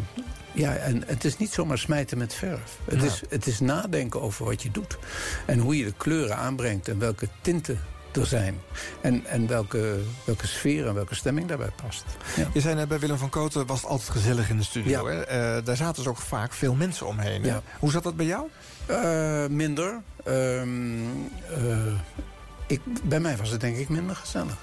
ja, 0.53 0.75
en 0.75 1.03
het 1.07 1.25
is 1.25 1.37
niet 1.37 1.53
zomaar 1.53 1.79
smijten 1.79 2.19
met 2.19 2.35
verf. 2.35 2.79
Het, 2.85 3.01
Ja. 3.01 3.07
is, 3.07 3.23
het 3.29 3.47
is 3.47 3.61
nadenken 3.61 4.21
over 4.21 4.45
wat 4.45 4.63
je 4.63 4.71
doet. 4.71 4.99
En 5.47 5.59
hoe 5.59 5.77
je 5.77 5.85
de 5.85 5.95
kleuren 5.97 6.37
aanbrengt 6.37 6.89
en 6.89 6.99
welke 6.99 7.29
tinten 7.41 7.81
er 8.17 8.27
zijn. 8.27 8.61
En, 9.01 9.27
en 9.27 9.47
welke, 9.47 9.99
welke 10.25 10.47
sfeer 10.47 10.87
en 10.87 10.95
welke 10.95 11.15
stemming 11.15 11.49
daarbij 11.49 11.71
past. 11.83 12.05
Ja. 12.37 12.47
Je 12.53 12.61
zei 12.61 12.75
net 12.75 12.89
bij 12.89 12.99
Willem 12.99 13.19
van 13.19 13.29
Koten 13.29 13.67
was 13.67 13.81
het 13.81 13.91
altijd 13.91 14.11
gezellig 14.11 14.51
in 14.51 14.57
de 14.57 14.65
studio. 14.65 15.11
Ja. 15.11 15.17
Hè? 15.17 15.23
Eh, 15.23 15.65
daar 15.65 15.77
zaten 15.77 15.95
dus 15.95 16.07
ook 16.07 16.19
vaak 16.19 16.53
veel 16.53 16.75
mensen 16.75 17.07
omheen. 17.07 17.45
Ja. 17.45 17.63
Hoe 17.79 17.91
zat 17.91 18.03
dat 18.03 18.17
bij 18.17 18.27
jou? 18.27 18.49
Eh, 18.87 19.47
minder. 19.47 20.01
Ehm, 20.25 20.69
eh, 21.49 21.93
ik, 22.67 22.81
bij 23.03 23.21
mij 23.21 23.37
was 23.37 23.51
het 23.51 23.61
denk 23.61 23.77
ik 23.77 23.89
minder 23.89 24.17
gezellig. 24.17 24.57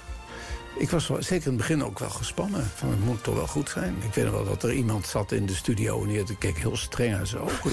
Ik 0.78 0.90
was 0.90 1.08
wel, 1.08 1.22
zeker 1.22 1.46
in 1.46 1.52
het 1.52 1.56
begin 1.56 1.84
ook 1.84 1.98
wel 1.98 2.10
gespannen. 2.10 2.70
Van, 2.74 2.90
het 2.90 3.04
moet 3.04 3.22
toch 3.22 3.34
wel 3.34 3.46
goed 3.46 3.70
zijn. 3.70 3.96
Ik 4.02 4.14
weet 4.14 4.24
nog 4.24 4.34
wel 4.34 4.44
dat 4.44 4.62
er 4.62 4.72
iemand 4.72 5.06
zat 5.06 5.32
in 5.32 5.46
de 5.46 5.54
studio... 5.54 6.04
en 6.04 6.08
die 6.08 6.36
keek 6.36 6.58
heel 6.58 6.76
streng 6.76 7.14
uit 7.14 7.28
zijn 7.28 7.42
ogen. 7.42 7.70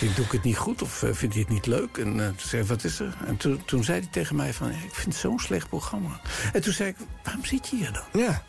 Ik 0.00 0.10
doe 0.16 0.24
ik 0.24 0.32
het 0.32 0.42
niet 0.42 0.56
goed 0.56 0.82
of 0.82 1.02
eh, 1.02 1.12
vind 1.12 1.34
je 1.34 1.40
het 1.40 1.48
niet 1.48 1.66
leuk? 1.66 1.96
En 1.96 2.20
eh, 2.20 2.26
toen 2.26 2.48
zei 2.48 2.62
hij, 2.62 2.70
wat 2.70 2.84
is 2.84 3.00
er? 3.00 3.16
En 3.26 3.36
toen, 3.36 3.64
toen 3.64 3.84
zei 3.84 4.00
hij 4.00 4.08
tegen 4.10 4.36
mij 4.36 4.54
van... 4.54 4.70
ik 4.70 4.94
vind 4.94 5.06
het 5.06 5.16
zo'n 5.16 5.38
slecht 5.38 5.68
programma. 5.68 6.20
En 6.52 6.62
toen 6.62 6.72
zei 6.72 6.88
ik, 6.88 6.96
waarom 7.24 7.44
zit 7.44 7.68
je 7.68 7.76
hier 7.76 7.92
dan? 7.92 8.22
Ja. 8.22 8.42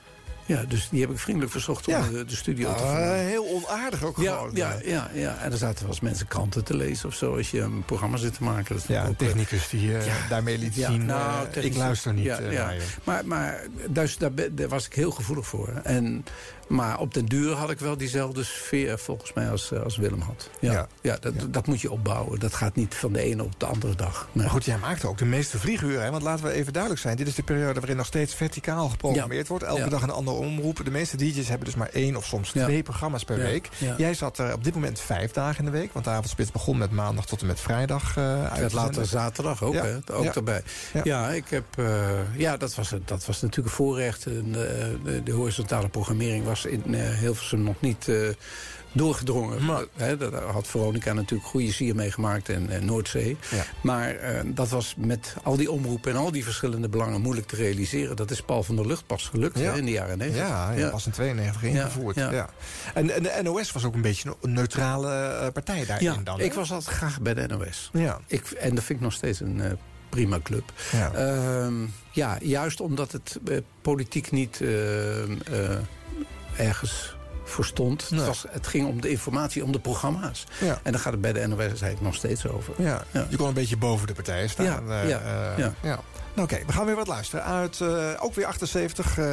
Ja, 0.50 0.64
dus 0.68 0.88
die 0.89 1.02
heb 1.02 1.10
ik 1.10 1.20
vriendelijk 1.20 1.52
verzocht 1.52 1.88
om 1.88 1.93
Ja. 1.93 2.08
de, 2.12 2.26
de 2.26 2.36
studio 2.36 2.68
te 2.76 2.82
Ah, 2.84 2.89
verlaten. 2.89 3.26
heel 3.26 3.45
onaardig 3.47 4.04
ook 4.04 4.18
Ja, 4.22 4.36
gewoon. 4.36 4.52
ja, 4.54 4.78
ja, 4.84 5.10
ja, 5.14 5.38
en 5.38 5.52
er 5.52 5.58
zaten 5.58 5.80
wel 5.80 5.89
eens 5.89 6.00
mensen 6.00 6.28
kranten 6.28 6.64
te 6.64 6.76
lezen 6.76 7.08
of 7.10 7.16
zo... 7.16 7.36
als 7.38 7.52
je 7.52 7.60
een 7.62 7.84
programma 7.86 8.18
zit 8.18 8.34
te 8.34 8.43
maken. 8.43 8.76
Dat 8.76 8.86
Ja, 8.88 9.04
een 9.04 9.10
eh, 9.10 9.16
technicus 9.18 9.70
die 9.70 9.97
eh, 9.97 10.06
ja. 10.06 10.14
daarmee 10.30 10.58
liet 10.58 10.76
ja, 10.76 10.91
zien... 10.91 11.06
nou, 11.06 11.47
eh, 11.54 11.63
ik 11.63 11.76
luister 11.76 12.13
niet 12.13 12.28
eh, 12.28 12.38
naar 12.39 12.74
je. 12.74 12.82
Maar, 13.04 13.26
maar 13.26 13.62
dus, 13.89 14.17
daar, 14.17 14.32
daar 14.51 14.67
was 14.67 14.86
ik 14.86 14.93
heel 14.93 15.12
gevoelig 15.12 15.47
voor. 15.47 15.67
En, 15.84 16.26
maar 16.70 17.00
op 17.00 17.13
den 17.13 17.25
duur 17.25 17.54
had 17.54 17.70
ik 17.70 17.79
wel 17.79 17.97
diezelfde 17.97 18.43
sfeer 18.43 19.00
volgens 19.00 19.33
mij 19.33 19.50
als, 19.51 19.71
eh, 19.71 19.82
als 19.82 19.97
Willem 19.97 20.21
had. 20.21 20.50
Ja, 20.59 20.71
Ja. 20.71 20.87
ja. 21.01 21.17
dat, 21.21 21.33
dat 21.54 21.67
moet 21.67 21.82
je 21.82 21.91
opbouwen. 21.91 22.39
Dat 22.39 22.54
gaat 22.54 22.75
niet 22.75 22.96
van 22.96 23.13
de 23.13 23.20
ene 23.21 23.43
op 23.43 23.54
de 23.59 23.66
andere 23.66 23.96
dag. 23.96 24.28
Nee. 24.32 24.43
Maar 24.43 24.54
goed, 24.54 24.66
jij 24.66 24.78
maakte 24.78 25.08
ook 25.08 25.17
de 25.17 25.25
meeste 25.25 25.59
vlieguren. 25.59 26.04
Hè? 26.04 26.12
Want 26.12 26.24
laten 26.24 26.46
we 26.46 26.51
even 26.51 26.74
duidelijk 26.74 27.01
zijn. 27.01 27.16
Dit 27.17 27.28
is 27.28 27.36
de 27.36 27.43
periode 27.43 27.79
waarin 27.79 27.97
nog 27.97 28.05
steeds 28.05 28.33
verticaal 28.36 28.89
geprogrammeerd 28.89 29.47
wordt. 29.47 29.63
Elke 29.63 29.89
dag 29.89 30.01
een 30.01 30.09
ander 30.09 30.33
omroepen, 30.33 30.86
de 30.86 30.91
meeste 30.91 31.17
DJ's 31.17 31.47
hebben 31.47 31.66
dus 31.66 31.75
maar 31.75 31.89
één 31.93 32.16
of 32.16 32.25
soms 32.25 32.50
twee 32.50 32.83
programma's 32.83 33.24
per 33.24 33.37
week. 33.37 33.70
Jij 33.97 34.13
zat 34.13 34.37
er 34.37 34.54
op 34.54 34.63
dit 34.63 34.74
moment 34.74 35.00
vijf 35.00 35.32
dagen 35.32 35.59
in 35.59 35.71
de 35.71 35.78
week. 35.78 35.93
Want 35.93 36.05
de 36.05 36.12
avondspits 36.12 36.51
begon 36.51 36.78
met 36.78 36.91
maandag 36.91 37.25
tot 37.25 37.41
en 37.41 37.47
met 37.47 37.59
vrijdag 37.59 38.16
uh, 38.17 38.46
uit 38.47 38.74
later 38.74 39.05
zaterdag 39.05 39.63
ook, 39.63 39.74
Ja. 39.74 39.86
hè? 39.86 40.13
Ook 40.13 40.36
erbij. 40.36 40.63
Ja. 41.04 41.29
Ik 41.29 41.50
heb, 41.50 41.63
eh, 41.78 42.09
ja 42.37 42.58
dat, 42.58 42.75
was, 42.75 42.89
dat 43.05 43.25
was 43.25 43.41
natuurlijk 43.41 43.67
een 43.70 43.74
voorrecht. 43.86 44.24
De 45.24 45.32
horizontale 45.32 45.89
programmering 45.89 46.46
was 46.46 46.58
in 46.65 46.95
eh, 46.95 47.09
Hilversum 47.09 47.63
nog 47.63 47.81
niet 47.81 48.07
eh, 48.07 48.15
doorgedrongen. 48.91 49.87
Hè, 49.95 50.17
daar 50.17 50.43
had 50.43 50.67
Veronica 50.67 51.13
natuurlijk 51.13 51.49
goede 51.49 51.71
sier 51.73 51.95
meegemaakt 51.95 52.49
en, 52.49 52.69
en 52.69 52.86
Noordzee. 52.86 53.37
Ja. 53.51 53.63
Maar 53.83 54.15
eh, 54.15 54.39
dat 54.45 54.69
was 54.69 54.93
met 54.97 55.36
al 55.43 55.55
die 55.57 55.71
omroepen 55.71 56.11
en 56.11 56.17
al 56.17 56.31
die 56.31 56.43
verschillende 56.43 56.89
belangen 56.89 57.21
moeilijk 57.21 57.47
te 57.47 57.55
realiseren. 57.55 58.15
Dat 58.15 58.31
is 58.31 58.41
Paul 58.41 58.63
van 58.63 58.75
der 58.75 58.87
Lucht 58.87 59.05
pas 59.07 59.27
gelukt 59.27 59.59
Ja. 59.59 59.73
in 59.73 59.86
de 59.86 59.91
jaren 59.91 60.17
90. 60.17 60.41
Ja, 60.47 60.71
ja, 60.71 60.89
pas 60.89 61.05
in 61.05 61.11
92 61.11 61.63
ingevoerd. 61.63 62.15
Ja. 62.15 62.49
En, 62.93 63.09
en 63.15 63.23
de 63.23 63.39
NOS 63.43 63.71
was 63.71 63.83
ook 63.86 63.93
een 63.93 64.01
beetje 64.01 64.36
een 64.41 64.53
neutrale 64.53 65.11
eh, 65.15 65.51
partij 65.53 65.86
daarin 65.86 66.11
Ja, 66.11 66.17
dan. 66.23 66.39
ik 66.39 66.53
was 66.53 66.71
altijd 66.71 66.95
graag 66.95 67.21
bij 67.21 67.33
de 67.33 67.47
NOS. 67.47 67.89
Ja. 67.93 68.19
Ik, 68.27 68.49
en 68.51 68.75
dat 68.75 68.83
vind 68.83 68.99
ik 68.99 69.05
nog 69.05 69.13
steeds 69.13 69.39
een 69.39 69.61
eh, 69.61 69.71
prima 70.09 70.39
club. 70.43 70.71
Ja. 70.91 71.11
Ehm, 71.13 71.73
ja, 72.11 72.37
juist 72.41 72.81
omdat 72.81 73.11
het 73.11 73.37
eh, 73.47 73.57
politiek 73.81 74.31
niet 74.31 74.61
ehm, 74.61 75.31
eh, 75.51 75.77
ergens 76.59 77.15
voor 77.43 77.65
stond. 77.65 78.09
Nee. 78.09 78.19
Het, 78.19 78.27
was, 78.27 78.45
het 78.49 78.67
ging 78.67 78.87
om 78.87 79.01
de 79.01 79.09
informatie, 79.09 79.63
om 79.63 79.71
de 79.71 79.79
programma's. 79.79 80.45
Ja. 80.59 80.79
En 80.83 80.91
daar 80.91 81.01
gaat 81.01 81.11
het 81.11 81.21
bij 81.21 81.33
de 81.33 81.47
NOS 81.47 81.59
eigenlijk 81.59 82.01
nog 82.01 82.15
steeds 82.15 82.47
over. 82.47 82.73
Ja, 82.77 83.03
je 83.29 83.37
kon 83.37 83.47
een 83.47 83.53
beetje 83.53 83.77
boven 83.77 84.07
de 84.07 84.13
partij 84.13 84.47
staan. 84.47 84.65
Ja, 84.65 84.81
eh, 84.87 85.09
ja, 85.09 85.19
eh, 85.19 85.57
ja. 85.57 85.73
ja. 85.81 85.99
Nou 86.33 86.51
oké, 86.51 86.65
we 86.65 86.73
gaan 86.73 86.86
weer 86.86 86.95
wat 86.95 87.07
luisteren 87.07 87.45
uit 87.45 87.81
eh, 87.81 88.11
ook 88.19 88.33
weer 88.33 88.45
78... 88.45 89.17
eh, 89.17 89.25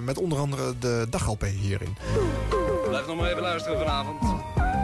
met 0.00 0.18
onder 0.18 0.38
andere 0.38 0.78
de 0.78 1.06
dag-LP 1.10 1.42
hierin. 1.42 1.96
Blijf 2.88 3.06
nog 3.06 3.16
maar 3.16 3.30
even 3.30 3.42
luisteren 3.42 3.78
vanavond. 3.78 4.20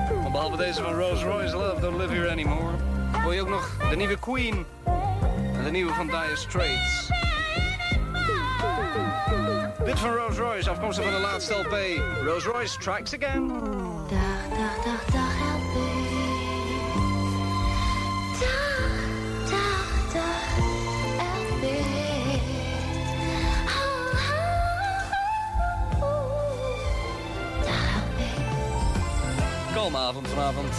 Want 0.08 0.32
behalve 0.32 0.56
deze 0.56 0.82
van 0.82 0.94
Rolls 0.94 1.22
Royce, 1.22 1.56
Love 1.56 1.80
Don't 1.80 2.00
Live 2.00 2.12
Here 2.12 2.30
Anymore... 2.30 2.74
hoor 3.22 3.34
je 3.34 3.40
ook 3.40 3.48
nog 3.48 3.76
de 3.90 3.96
nieuwe 3.96 4.18
Queen 4.18 4.64
en 5.56 5.64
de 5.64 5.70
nieuwe 5.70 5.92
van 5.92 6.06
Dire 6.06 6.36
Straits. 6.36 7.25
Dit 9.86 9.98
van 9.98 10.14
Rolls 10.14 10.38
Royce, 10.38 10.70
afkomstig 10.70 11.04
van 11.04 11.12
de 11.12 11.20
laatste 11.20 11.54
LP. 11.54 12.02
Rolls 12.24 12.44
Royce 12.44 12.72
Strikes 12.72 13.14
Again. 13.14 13.48
Dag, 13.48 14.58
dag, 14.58 14.84
dag, 14.84 15.04
dag, 15.12 15.32
LP. 15.56 15.74
Dag, 18.40 19.50
dag, 19.50 20.12
dag, 20.12 20.58
LP. 21.48 21.64
Kalme 29.74 29.98
avond 29.98 30.28
vanavond. 30.28 30.74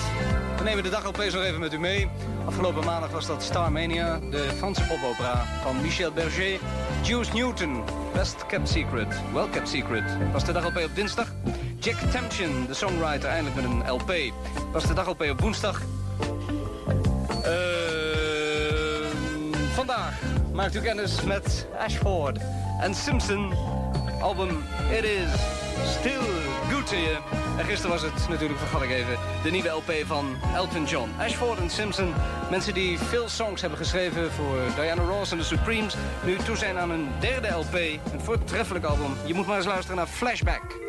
Nemen 0.68 0.84
de 0.84 0.89
dag 0.89 1.06
opeens 1.06 1.34
nog 1.34 1.44
even 1.44 1.60
met 1.60 1.73
u 1.73 1.80
mee. 1.80 2.10
Afgelopen 2.45 2.85
maandag 2.85 3.11
was 3.11 3.27
dat 3.27 3.44
Starmania, 3.44 4.19
de 4.19 4.49
Franse 4.57 4.84
popopera 4.84 5.44
van 5.61 5.81
Michel 5.81 6.11
Berger. 6.11 6.60
Juice 7.03 7.34
Newton, 7.34 7.84
Best 8.14 8.45
Kept 8.45 8.69
Secret, 8.69 9.07
Well 9.34 9.48
Kept 9.52 9.69
Secret. 9.69 10.03
Was 10.31 10.45
de 10.45 10.52
dag 10.52 10.65
op 10.65 10.89
dinsdag. 10.94 11.27
Jack 11.80 11.95
Tempchin, 11.95 12.65
de 12.65 12.73
songwriter, 12.73 13.30
eindelijk 13.30 13.56
met 13.56 13.65
een 13.65 13.91
LP. 13.91 14.14
Was 14.72 14.88
de 14.88 14.94
dag 14.94 15.07
op 15.07 15.22
op 15.22 15.39
woensdag. 15.39 15.81
Ehm, 17.44 17.53
vandaag 19.73 20.22
maakt 20.53 20.76
u 20.76 20.81
kennis 20.81 21.22
met 21.22 21.68
Ashford 21.77 22.39
en 22.81 22.95
Simpson. 22.95 23.53
Album 24.22 24.64
It 24.91 25.03
Is 25.03 25.30
Still 25.99 26.22
Good 26.69 26.88
To 26.88 26.95
You. 26.95 27.47
En 27.58 27.66
gisteren 27.66 27.92
was 27.92 28.02
het, 28.02 28.30
natuurlijk 28.30 28.60
vergat 28.60 28.82
ik 28.82 28.90
even, 28.90 29.18
de 29.44 29.52
nieuwe 29.52 29.70
LP 29.70 29.92
van 30.06 30.36
Elton 30.56 30.86
John. 30.86 31.10
Ashford 31.20 31.60
en 31.60 31.70
Simpson, 31.70 32.14
mensen 32.50 32.74
die 32.74 33.00
veel 33.00 33.30
songs 33.30 33.62
hebben 33.62 33.80
geschreven 33.80 34.32
voor 34.32 34.58
Diana 34.76 35.02
Ross 35.02 35.32
en 35.32 35.38
de 35.38 35.44
Supremes. 35.44 35.96
Nu 36.26 36.36
toe 36.36 36.56
zijn 36.56 36.78
aan 36.78 36.90
een 36.90 37.08
derde 37.20 37.48
LP, 37.48 37.74
een 38.14 38.22
voortreffelijk 38.22 38.86
album. 38.86 39.12
Je 39.26 39.34
moet 39.34 39.48
maar 39.48 39.58
eens 39.58 39.66
luisteren 39.66 39.98
naar 39.98 40.08
Flashback. 40.08 40.80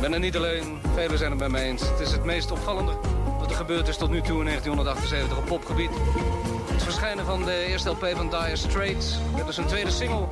Ben 0.00 0.12
er 0.12 0.20
niet 0.20 0.36
alleen, 0.36 0.80
velen 0.94 1.18
zijn 1.18 1.30
het 1.30 1.38
bij 1.38 1.48
mij 1.48 1.64
eens. 1.64 1.88
Het 1.88 2.00
is 2.00 2.12
het 2.12 2.24
meest 2.24 2.50
opvallende 2.50 3.17
gebeurd 3.58 3.88
is 3.88 3.96
tot 3.96 4.10
nu 4.10 4.20
toe 4.20 4.38
in 4.38 4.44
1978 4.44 5.38
op 5.38 5.44
popgebied. 5.44 5.90
Het 6.72 6.82
verschijnen 6.82 7.24
van 7.24 7.44
de 7.44 7.66
eerste 7.66 7.90
LP 7.90 8.08
van 8.14 8.30
Dire 8.30 8.56
Straits. 8.56 9.18
Dit 9.36 9.48
is 9.48 9.56
een 9.56 9.66
tweede 9.66 9.90
single. 9.90 10.26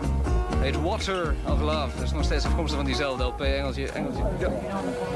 Heet 0.59 0.83
Water 0.83 1.35
of 1.49 1.61
Love. 1.61 1.89
Dat 1.95 2.05
is 2.05 2.13
nog 2.13 2.25
steeds 2.25 2.45
afkomstig 2.45 2.77
van 2.77 2.87
diezelfde 2.87 3.25
LP. 3.25 3.41
Engeltje, 3.41 3.89
Engeltje. 3.93 4.23
Ja. 4.39 4.51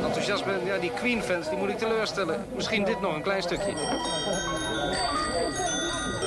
Enthousiast 0.04 0.44
ben. 0.44 0.64
Ja, 0.64 0.78
die 0.78 0.90
Queen-fans, 0.90 1.48
die 1.48 1.58
moet 1.58 1.68
ik 1.68 1.78
teleurstellen. 1.78 2.44
Misschien 2.54 2.84
dit 2.84 3.00
nog, 3.00 3.14
een 3.14 3.22
klein 3.22 3.42
stukje. 3.42 3.72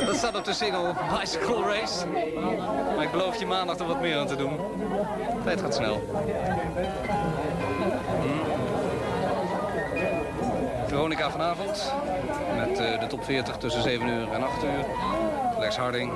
Dat 0.05 0.15
staat 0.15 0.35
op 0.35 0.45
de 0.45 0.53
single 0.53 0.93
Bicycle 1.19 1.61
Race. 1.61 2.07
Maar 2.95 3.03
ik 3.03 3.11
beloof 3.11 3.39
je 3.39 3.45
maandag 3.45 3.77
er 3.77 3.87
wat 3.87 4.01
meer 4.01 4.17
aan 4.17 4.27
te 4.27 4.35
doen. 4.35 4.59
Tijd 5.43 5.61
gaat 5.61 5.75
snel. 5.75 6.01
Veronica 10.93 11.31
vanavond. 11.31 11.93
Met 12.55 12.79
eh, 12.79 12.99
de 12.99 13.07
top 13.07 13.23
40 13.23 13.57
tussen 13.57 13.81
7 13.81 14.07
uur 14.07 14.31
en 14.31 14.43
8 14.43 14.63
uur. 14.63 14.85
Lex 15.59 15.77
Harding. 15.77 16.11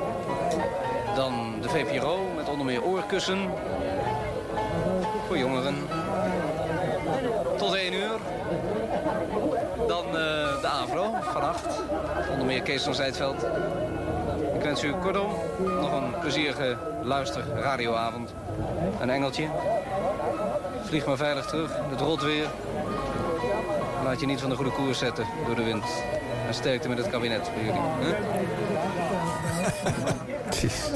Dan 1.15 1.61
de 1.61 1.69
VPRO 1.69 2.19
met 2.35 2.49
onder 2.49 2.65
meer 2.65 2.83
oorkussen. 2.83 3.49
Voor 5.27 5.37
jongeren. 5.37 5.75
Tot 7.57 7.73
1 7.73 7.93
uur. 7.93 8.11
Dan 9.87 10.05
eh, 10.05 10.13
de 10.61 10.67
AVRO 10.67 11.13
vannacht. 11.21 11.79
Onder 12.31 12.45
meer 12.45 12.61
Kees 12.61 12.83
van 12.83 12.95
Zijtveld. 12.95 13.45
Ik 14.55 14.61
wens 14.61 14.83
u 14.83 14.93
kortom 14.93 15.31
nog 15.59 15.91
een 15.91 16.19
plezierige 16.19 16.77
luister 17.01 17.43
radioavond. 17.55 18.33
Een 18.99 19.09
engeltje. 19.09 19.47
Vlieg 20.83 21.05
maar 21.05 21.17
veilig 21.17 21.45
terug. 21.45 21.71
Het 21.89 22.01
rolt 22.01 22.21
weer. 22.21 22.47
Laat 24.07 24.19
je 24.19 24.25
niet 24.25 24.41
van 24.41 24.49
de 24.49 24.55
goede 24.55 24.71
koers 24.71 24.97
zetten 24.97 25.25
door 25.45 25.55
de 25.55 25.63
wind. 25.63 25.83
En 26.47 26.53
sterkte 26.53 26.89
met 26.89 26.97
het 26.97 27.09
kabinet 27.09 27.49
voor 27.53 27.63
jullie. 27.63 27.81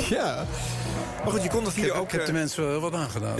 Ja. 0.09 0.45
Maar 1.23 1.31
goed, 1.33 1.43
je 1.43 1.49
kon 1.49 1.63
dat 1.63 1.73
hier 1.73 1.85
Ik 1.85 1.91
heb, 1.91 1.99
ook... 2.01 2.05
ik 2.05 2.11
heb 2.11 2.21
de 2.21 2.27
eh, 2.27 2.33
mensen 2.37 2.67
wel 2.67 2.79
wat 2.81 2.93
aangedaan. 2.93 3.35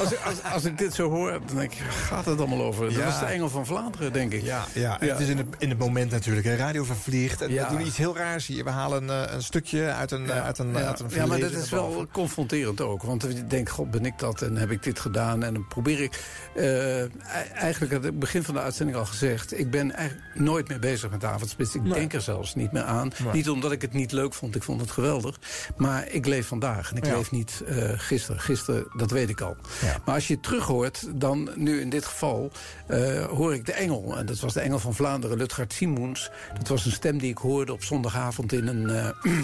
Als, 0.00 0.12
ik- 0.12 0.20
als, 0.24 0.52
als 0.52 0.64
ik 0.64 0.78
dit 0.78 0.94
zo 0.94 1.10
hoor, 1.10 1.30
dan 1.46 1.56
denk 1.56 1.72
ik, 1.72 1.78
gaat 1.78 2.24
het 2.24 2.38
allemaal 2.38 2.62
over? 2.62 2.84
Dat 2.84 2.94
Ja. 2.94 3.04
was 3.04 3.18
de 3.18 3.24
Engel 3.24 3.48
van 3.48 3.66
Vlaanderen, 3.66 4.12
denk 4.12 4.32
ik. 4.32 4.42
Ja, 4.42 4.64
ja, 4.74 4.96
het 5.00 5.20
is 5.20 5.28
in 5.28 5.36
het, 5.38 5.46
in 5.58 5.68
het 5.68 5.78
moment 5.78 6.10
natuurlijk. 6.10 6.46
Hè. 6.46 6.56
Radio 6.56 6.84
vervliegt. 6.84 7.40
En 7.42 7.52
Ja. 7.52 7.68
we 7.70 7.76
doen 7.76 7.86
iets 7.86 7.96
heel 7.96 8.16
raars 8.16 8.46
hier. 8.46 8.64
We 8.64 8.70
halen 8.70 9.10
eh, 9.10 9.32
een 9.34 9.42
stukje 9.42 9.92
uit 9.92 10.10
een, 10.10 10.30
eh, 10.30 10.44
uit 10.44 10.58
een, 10.58 10.72
ja. 10.72 10.74
uit 10.86 11.00
een 11.00 11.06
ja, 11.10 11.26
maar 11.26 11.38
dat 11.40 11.50
is 11.52 11.70
wel 11.70 11.88
boven. 11.88 12.08
confronterend 12.12 12.80
ook. 12.80 13.02
Want 13.02 13.22
je 13.22 13.46
denkt, 13.46 13.70
god, 13.70 13.90
ben 13.90 14.04
ik 14.04 14.18
dat 14.18 14.42
en 14.42 14.56
heb 14.56 14.70
ik 14.70 14.82
dit 14.82 15.00
gedaan? 15.00 15.42
En 15.42 15.54
dan 15.54 15.66
probeer 15.68 16.00
ik... 16.02 16.20
eh, 16.54 17.02
e- 17.02 17.08
eigenlijk 17.54 17.92
had 17.92 18.00
ik 18.04 18.10
het 18.10 18.18
begin 18.18 18.42
van 18.42 18.54
de 18.54 18.60
uitzending 18.60 18.98
al 18.98 19.06
gezegd... 19.06 19.58
ik 19.58 19.70
ben 19.70 19.92
eigenlijk 19.94 20.28
nooit 20.34 20.68
meer 20.68 20.78
bezig 20.80 21.10
met 21.10 21.20
de 21.20 21.26
avondspits. 21.26 21.74
Ik 21.74 21.82
Nee. 21.82 21.92
denk 21.92 22.12
er 22.12 22.20
zelfs 22.20 22.54
niet 22.54 22.72
meer 22.72 22.82
aan. 22.84 23.10
Nee. 23.24 23.32
Niet 23.32 23.48
omdat 23.50 23.72
ik 23.72 23.82
het 23.82 23.92
niet 23.92 24.12
leuk 24.12 24.34
vond, 24.34 24.54
ik 24.56 24.62
vond 24.66 24.80
het 24.80 24.90
geweldig. 24.90 25.38
Maar 25.76 26.08
ik 26.08 26.26
leef 26.26 26.46
vandaag 26.46 26.90
en 26.90 26.96
ik 26.96 27.06
Ja. 27.06 27.16
leef 27.16 27.30
niet 27.30 27.62
eh, 27.66 27.90
gisteren. 27.96 28.40
Gisteren, 28.40 28.86
dat 28.96 29.10
weet 29.10 29.28
ik 29.28 29.40
al. 29.40 29.56
Ja. 29.82 29.96
Maar 30.04 30.14
als 30.14 30.26
je 30.28 30.34
het 30.34 30.42
terug 30.42 30.64
hoort, 30.64 31.06
dan 31.14 31.50
nu 31.54 31.80
in 31.80 31.90
dit 31.90 32.04
geval... 32.04 32.50
eh, 32.86 33.24
hoor 33.24 33.54
ik 33.54 33.66
de 33.66 33.72
engel. 33.72 34.16
En 34.18 34.26
dat 34.26 34.40
was 34.40 34.52
de 34.52 34.60
engel 34.60 34.78
van 34.78 34.94
Vlaanderen, 34.94 35.36
Lutgard 35.38 35.72
Simoens. 35.72 36.30
Dat 36.58 36.68
was 36.68 36.84
een 36.84 36.92
stem 36.92 37.18
die 37.18 37.30
ik 37.30 37.38
hoorde 37.38 37.72
op 37.72 37.82
zondagavond 37.82 38.52
in 38.52 38.66
een... 38.66 38.90
eh, 38.90 39.08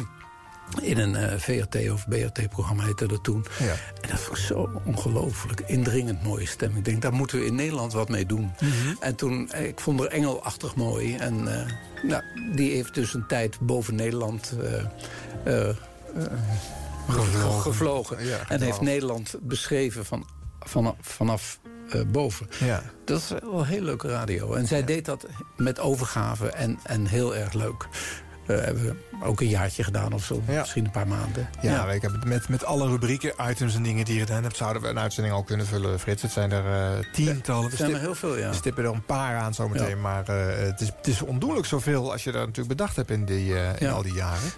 in 0.81 0.99
een 0.99 1.17
eh, 1.17 1.39
VRT 1.39 1.91
of 1.91 2.09
BRT-programma 2.09 2.85
heette 2.85 3.07
dat 3.07 3.25
toen. 3.25 3.45
Ja. 3.59 3.75
En 4.01 4.09
dat 4.11 4.21
vond 4.21 4.39
ik 4.39 4.45
zo 4.45 4.71
ongelooflijk 4.85 5.61
indringend 5.67 6.23
mooie 6.23 6.47
stem. 6.47 6.77
Ik 6.77 6.85
denk, 6.85 7.03
daar 7.03 7.13
moeten 7.13 7.39
we 7.39 7.47
in 7.47 7.55
Nederland 7.55 7.93
wat 7.93 8.09
mee 8.09 8.27
doen. 8.27 8.53
Mhm. 8.61 8.95
En 9.01 9.15
toen, 9.15 9.51
eh, 9.51 9.67
ik 9.67 9.81
vond 9.81 10.01
haar 10.01 10.09
engelachtig 10.09 10.75
mooi. 10.75 11.17
En 11.17 11.61
eh, 11.61 11.73
nou, 12.03 12.23
die 12.55 12.73
heeft 12.73 12.95
dus 12.95 13.15
een 13.15 13.27
tijd 13.27 13.61
boven 13.61 13.95
Nederland... 13.95 14.53
Gevlogen. 17.09 17.61
gevlogen. 17.61 18.27
Ja, 18.27 18.49
en 18.49 18.61
heeft 18.61 18.81
Nederland 18.81 19.35
beschreven 19.41 20.05
van, 20.05 20.27
vanaf, 20.61 20.95
vanaf 21.01 21.59
boven. 22.07 22.49
Ja. 22.65 22.83
Dat 23.05 23.21
is 23.21 23.33
wel 23.43 23.65
heel 23.65 23.83
leuke 23.83 24.09
radio. 24.09 24.55
En 24.55 24.67
zij 24.67 24.85
deed 24.85 25.05
dat 25.05 25.27
met 25.57 25.79
overgave 25.79 26.51
en, 26.51 26.79
en 26.83 27.07
heel 27.07 27.37
erg 27.37 27.53
leuk. 27.53 27.89
Eh, 28.47 28.57
hebben 28.61 28.85
we 28.85 29.25
ook 29.25 29.41
een 29.41 29.49
jaartje 29.49 29.85
gedaan 29.85 30.13
of 30.13 30.25
zo. 30.25 30.43
Misschien 30.47 30.85
een 30.85 30.91
paar 30.91 31.07
maanden. 31.09 31.49
Ja, 31.61 31.91
ik 31.91 32.03
heb 32.03 32.25
met, 32.25 32.49
met 32.49 32.65
alle 32.65 32.89
rubrieken, 32.89 33.33
items 33.51 33.75
en 33.75 33.83
dingen 33.83 34.05
die 34.05 34.15
je 34.15 34.21
gedaan 34.21 34.43
hebt... 34.43 34.57
zouden 34.57 34.83
we 34.83 34.89
een 34.89 34.99
uitzending 34.99 35.35
al 35.35 35.43
kunnen 35.43 35.67
vullen, 35.67 36.01
Frits. 36.01 36.23
Het 36.23 36.31
zijn 36.33 36.53
er 36.53 36.97
eh, 36.99 37.05
tientallen. 37.13 37.71
er 37.71 37.77
zijn 37.77 37.95
er 37.95 38.01
heel 38.01 38.15
veel, 38.15 38.39
ja. 38.39 38.49
We 38.49 38.55
stippen 38.55 38.85
er 38.85 38.91
een 38.91 39.05
paar 39.05 39.37
aan 39.37 39.55
zometeen. 39.55 39.89
Ja. 39.89 39.97
Maar 39.97 40.29
eh, 40.29 40.67
het, 40.67 40.81
is, 40.81 40.87
het 40.97 41.07
is 41.07 41.23
ondoenlijk 41.23 41.67
zoveel 41.67 42.13
als 42.13 42.25
je 42.25 42.33
dat 42.33 42.41
natuurlijk 42.41 42.69
bedacht 42.77 42.97
hebt 42.97 43.11
in, 43.11 43.25
die, 43.25 43.55
in 43.55 43.75
Ja. 43.79 43.91
al 43.91 44.03
die 44.03 44.15
jaren. 44.15 44.51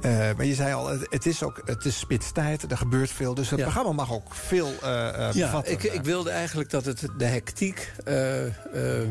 Eh, 0.00 0.10
maar 0.36 0.44
je 0.44 0.54
zei 0.54 0.74
al, 0.74 0.88
het, 0.88 1.26
is 1.26 1.42
ook 1.42 1.60
het 1.64 1.84
is 1.84 1.98
spitstijd, 1.98 2.70
er 2.70 2.76
gebeurt 2.76 3.10
veel. 3.10 3.34
Dus 3.34 3.50
het 3.50 3.58
Ja. 3.58 3.64
programma 3.64 3.92
mag 3.92 4.12
ook 4.12 4.34
veel 4.34 4.72
eh 4.82 5.08
eh, 5.28 5.34
Ja, 5.34 5.46
bevatten. 5.46 5.72
ik, 5.72 5.82
ik 5.82 6.02
wilde 6.04 6.30
eigenlijk 6.30 6.70
dat 6.70 6.84
het 6.84 7.08
de 7.18 7.24
hectiek 7.24 7.92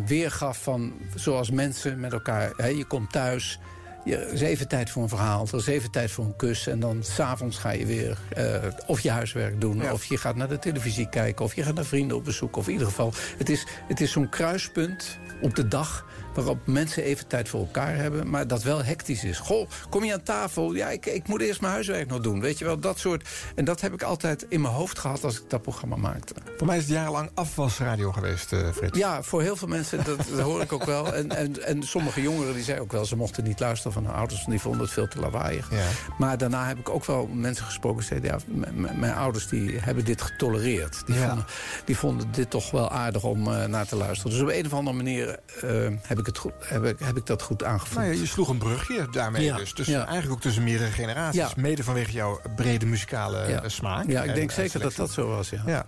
weergaf 0.05 0.63
van 0.63 0.93
zoals 1.15 1.51
mensen 1.51 1.99
met 1.99 2.13
elkaar. 2.13 2.51
Hè, 2.57 2.67
je 2.67 2.85
komt 2.85 3.11
thuis, 3.11 3.59
je, 4.05 4.31
is 4.31 4.41
even 4.41 4.67
tijd 4.67 4.89
voor 4.89 5.03
een 5.03 5.09
verhaal, 5.09 5.47
er 5.51 5.57
is 5.57 5.67
even 5.67 5.91
tijd 5.91 6.11
voor 6.11 6.25
een 6.25 6.35
kus. 6.35 6.67
En 6.67 6.79
dan 6.79 7.03
s'avonds 7.03 7.57
ga 7.57 7.69
je 7.71 7.85
weer 7.85 8.17
eh, 8.29 8.55
of 8.85 8.99
je 8.99 9.11
huiswerk 9.11 9.61
doen, 9.61 9.77
Ja. 9.77 9.93
of 9.93 10.05
je 10.05 10.17
gaat 10.17 10.35
naar 10.35 10.49
de 10.49 10.59
televisie 10.59 11.09
kijken, 11.09 11.45
of 11.45 11.55
je 11.55 11.63
gaat 11.63 11.73
naar 11.75 11.85
vrienden 11.85 12.17
op 12.17 12.23
bezoek. 12.23 12.55
Of 12.57 12.65
in 12.67 12.71
ieder 12.71 12.87
geval, 12.87 13.13
het 13.37 13.49
is, 13.49 13.65
het 13.87 14.01
is 14.01 14.11
zo'n 14.11 14.29
kruispunt 14.29 15.17
op 15.41 15.55
de 15.55 15.67
dag 15.67 16.05
waarop 16.35 16.57
mensen 16.67 17.03
even 17.03 17.27
tijd 17.27 17.49
voor 17.49 17.59
elkaar 17.59 17.95
hebben... 17.95 18.29
maar 18.29 18.47
dat 18.47 18.63
wel 18.63 18.83
hectisch 18.83 19.23
is. 19.23 19.37
Goh, 19.39 19.69
kom 19.89 20.03
je 20.03 20.13
aan 20.13 20.23
tafel? 20.23 20.73
Ja, 20.73 20.89
ik, 20.89 21.05
ik 21.05 21.27
moet 21.27 21.41
eerst 21.41 21.61
mijn 21.61 21.73
huiswerk 21.73 22.07
nog 22.07 22.19
doen. 22.19 22.41
Weet 22.41 22.59
je 22.59 22.65
wel, 22.65 22.79
dat 22.79 22.99
soort... 22.99 23.27
En 23.55 23.65
dat 23.65 23.81
heb 23.81 23.93
ik 23.93 24.03
altijd 24.03 24.45
in 24.49 24.61
mijn 24.61 24.73
hoofd 24.73 24.99
gehad 24.99 25.23
als 25.23 25.37
ik 25.39 25.49
dat 25.49 25.61
programma 25.61 25.95
maakte. 25.95 26.33
Voor 26.57 26.67
mij 26.67 26.77
is 26.77 26.83
het 26.83 26.91
jarenlang 26.91 27.29
afwasradio 27.33 28.11
geweest, 28.11 28.53
eh 28.53 28.59
Frits. 28.73 28.97
Ja, 28.97 29.23
voor 29.23 29.41
heel 29.41 29.55
veel 29.55 29.67
mensen, 29.67 30.03
dat, 30.03 30.17
dat 30.17 30.39
hoor 30.39 30.61
ik 30.61 30.73
ook 30.73 30.83
wel. 30.85 31.13
En, 31.13 31.29
en, 31.35 31.63
en 31.63 31.83
sommige 31.83 32.21
jongeren 32.21 32.53
die 32.53 32.63
zeiden 32.63 32.85
ook 32.85 32.91
wel... 32.91 33.05
ze 33.05 33.15
mochten 33.15 33.43
niet 33.43 33.59
luisteren 33.59 33.93
van 33.93 34.05
hun 34.05 34.13
ouders... 34.15 34.39
want 34.39 34.51
die 34.51 34.59
vonden 34.61 34.81
het 34.81 34.91
veel 34.91 35.07
te 35.07 35.19
lawaaiig. 35.19 35.71
Ja. 35.71 35.85
Maar 36.17 36.37
daarna 36.37 36.67
heb 36.67 36.79
ik 36.79 36.89
ook 36.89 37.05
wel 37.05 37.27
mensen 37.27 37.65
gesproken... 37.65 37.97
die 37.99 38.07
zeiden, 38.07 38.41
ja, 38.55 38.71
mijn 38.95 39.13
ouders 39.13 39.47
die 39.47 39.79
hebben 39.79 40.05
dit 40.05 40.21
getolereerd. 40.21 41.03
Die, 41.05 41.15
Ja. 41.15 41.27
vonden, 41.27 41.45
die 41.85 41.97
vonden 41.97 42.31
dit 42.31 42.49
toch 42.49 42.71
wel 42.71 42.89
aardig 42.91 43.23
om 43.23 43.47
eh, 43.47 43.65
naar 43.65 43.87
te 43.87 43.95
luisteren. 43.95 44.31
Dus 44.31 44.41
op 44.41 44.49
een 44.49 44.65
of 44.65 44.73
andere 44.73 44.95
manier 44.97 45.39
eh, 45.61 45.69
heb, 46.01 46.19
ik 46.19 46.24
het 46.25 46.37
goed, 46.37 46.51
heb, 46.59 46.85
ik, 46.85 46.99
heb 46.99 47.17
ik 47.17 47.25
dat 47.25 47.41
goed 47.41 47.63
aangevoeld. 47.63 47.99
Nou 47.99 48.13
ja, 48.13 48.19
je 48.19 48.25
sloeg 48.25 48.49
een 48.49 48.57
brugje 48.57 49.07
daarmee 49.11 49.43
Ja, 49.43 49.57
dus. 49.57 49.73
Dus 49.73 49.87
ja. 49.87 49.97
eigenlijk 49.97 50.31
ook 50.31 50.41
tussen 50.41 50.63
meerdere 50.63 50.91
generaties. 50.91 51.55
Mede 51.55 51.83
vanwege 51.83 52.11
jouw 52.11 52.41
brede 52.55 52.85
muzikale 52.85 53.37
eh, 53.37 53.61
smaak. 53.65 54.07
Ja, 54.07 54.21
ik 54.23 54.29
en- 54.29 54.35
denk 54.35 54.49
en 54.49 54.55
zeker 54.55 54.79
dat 54.79 54.93
selectie. 54.93 55.15
dat 55.15 55.25
zo 55.25 55.35
was, 55.35 55.49
ja. 55.65 55.85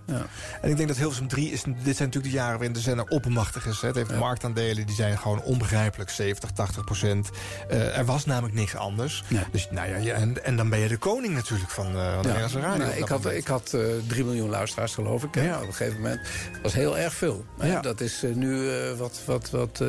En 0.60 0.70
ik 0.70 0.76
denk 0.76 0.88
dat 0.88 0.96
Hilversum 0.96 1.28
3 1.28 1.50
is... 1.50 1.62
Dit 1.62 1.74
zijn 1.74 1.84
natuurlijk 1.84 2.24
de 2.24 2.30
jaren 2.30 2.52
waarin 2.56 2.72
de 2.72 2.80
zender 2.80 3.06
oppermachtig 3.08 3.66
is. 3.66 3.80
Hè. 3.80 3.86
Het 3.86 3.96
heeft 3.96 4.16
marktaandelen, 4.18 4.86
die 4.86 4.94
zijn 4.94 5.18
gewoon 5.18 5.42
onbegrijpelijk. 5.42 6.10
70, 6.10 6.50
80 6.50 6.84
procent. 6.84 7.30
Eh, 7.68 7.98
er 7.98 8.04
was 8.04 8.24
namelijk 8.24 8.54
niks 8.54 8.76
anders. 8.76 9.24
Dus 9.52 9.68
nou 9.70 9.88
ja, 10.02 10.12
en, 10.14 10.44
en 10.44 10.56
dan 10.56 10.68
ben 10.68 10.78
je 10.78 10.88
de 10.88 10.96
koning 10.96 11.34
natuurlijk 11.34 11.70
van, 11.70 11.86
eh, 11.86 12.12
van 12.12 12.22
de 12.22 12.28
Nederlandse 12.28 12.60
radio. 12.60 12.84
Nou, 12.84 12.96
ik 12.96 13.08
had, 13.08 13.26
ik 13.26 13.46
had 13.46 13.72
eh 13.74 13.80
3 14.06 14.24
miljoen 14.24 14.48
luisteraars, 14.48 14.94
geloof 14.94 15.22
ik. 15.22 15.28
Op 15.28 15.42
een 15.42 15.74
gegeven 15.74 15.96
moment. 15.96 16.20
Dat 16.52 16.62
was 16.62 16.74
heel 16.74 16.98
erg 16.98 17.12
veel. 17.12 17.44
Dat 17.82 18.00
is 18.00 18.22
eh, 18.22 18.34
nu 18.34 18.70
eh, 18.70 18.92
wat, 18.98 19.20
wat, 19.24 19.50
wat 19.50 19.80
eh, 19.80 19.88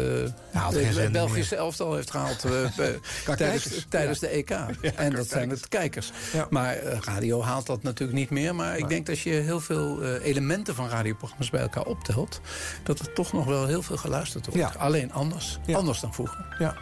geen 0.54 0.94
zender 0.94 1.12
Belgische 1.12 1.56
elftal 1.56 1.96
heeft 1.96 2.12
gehaald 2.12 2.44
eh, 2.44 2.64
eh, 2.88 3.36
tijdens, 3.36 3.86
tijdens 3.90 4.20
Ja. 4.20 4.28
de 4.28 4.34
EK. 4.34 4.50
en 4.96 5.16
dat 5.16 5.28
zijn 5.28 5.50
het 5.50 5.68
kijkers. 5.68 6.12
Maar 6.50 6.76
eh, 6.76 6.98
radio 7.00 7.42
haalt 7.42 7.66
dat 7.66 7.84
natuurlijk 7.84 8.18
niet 8.20 8.30
meer. 8.30 8.56
Maar 8.56 8.78
ik 8.78 8.88
denk 8.90 9.06
dat 9.06 9.16
als 9.16 9.24
je 9.24 9.30
heel 9.34 9.60
veel 9.60 10.04
elementen 10.04 10.76
van 10.76 10.90
radioprogramma's 10.90 11.50
bij 11.50 11.62
elkaar 11.62 11.86
optelt... 11.86 12.42
dat 12.84 13.00
er 13.00 13.14
toch 13.14 13.34
nog 13.34 13.46
wel 13.46 13.68
heel 13.68 13.82
veel 13.82 13.98
geluisterd 13.98 14.46
wordt. 14.46 14.74
Ja. 14.74 14.80
Alleen 14.80 15.14
anders. 15.14 15.60
Anders 15.74 16.00
dan 16.00 16.14
vroeger. 16.14 16.56
Ja. 16.60 16.76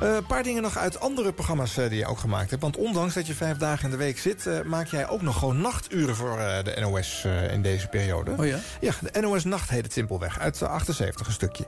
Een 0.00 0.26
paar 0.26 0.42
dingen 0.42 0.62
nog 0.62 0.76
uit 0.76 1.00
andere 1.00 1.32
programma's 1.32 1.74
die 1.74 1.94
je 1.94 2.06
ook 2.06 2.18
gemaakt 2.18 2.50
hebt. 2.50 2.62
Want 2.62 2.76
ondanks 2.76 3.14
dat 3.14 3.26
je 3.26 3.34
vijf 3.34 3.56
dagen 3.56 3.84
in 3.84 3.90
de 3.90 3.96
week 3.96 4.18
zit... 4.18 4.64
maak 4.64 4.86
jij 4.86 5.08
ook 5.08 5.22
nog 5.22 5.38
gewoon 5.38 5.60
nachturen 5.60 6.16
voor 6.16 6.36
de 6.64 6.76
NOS 6.80 7.26
in 7.50 7.62
deze 7.62 7.86
periode. 7.88 8.30
Oh 8.38 8.46
ja? 8.46 8.58
Ja, 8.80 8.92
de 9.12 9.20
NOS 9.20 9.44
Nacht 9.44 9.70
heet 9.70 9.84
het 9.84 9.92
simpelweg. 9.92 10.38
Uit 10.38 10.58
de 10.58 10.68
78 10.68 11.26
een 11.26 11.32
stukje. 11.32 11.66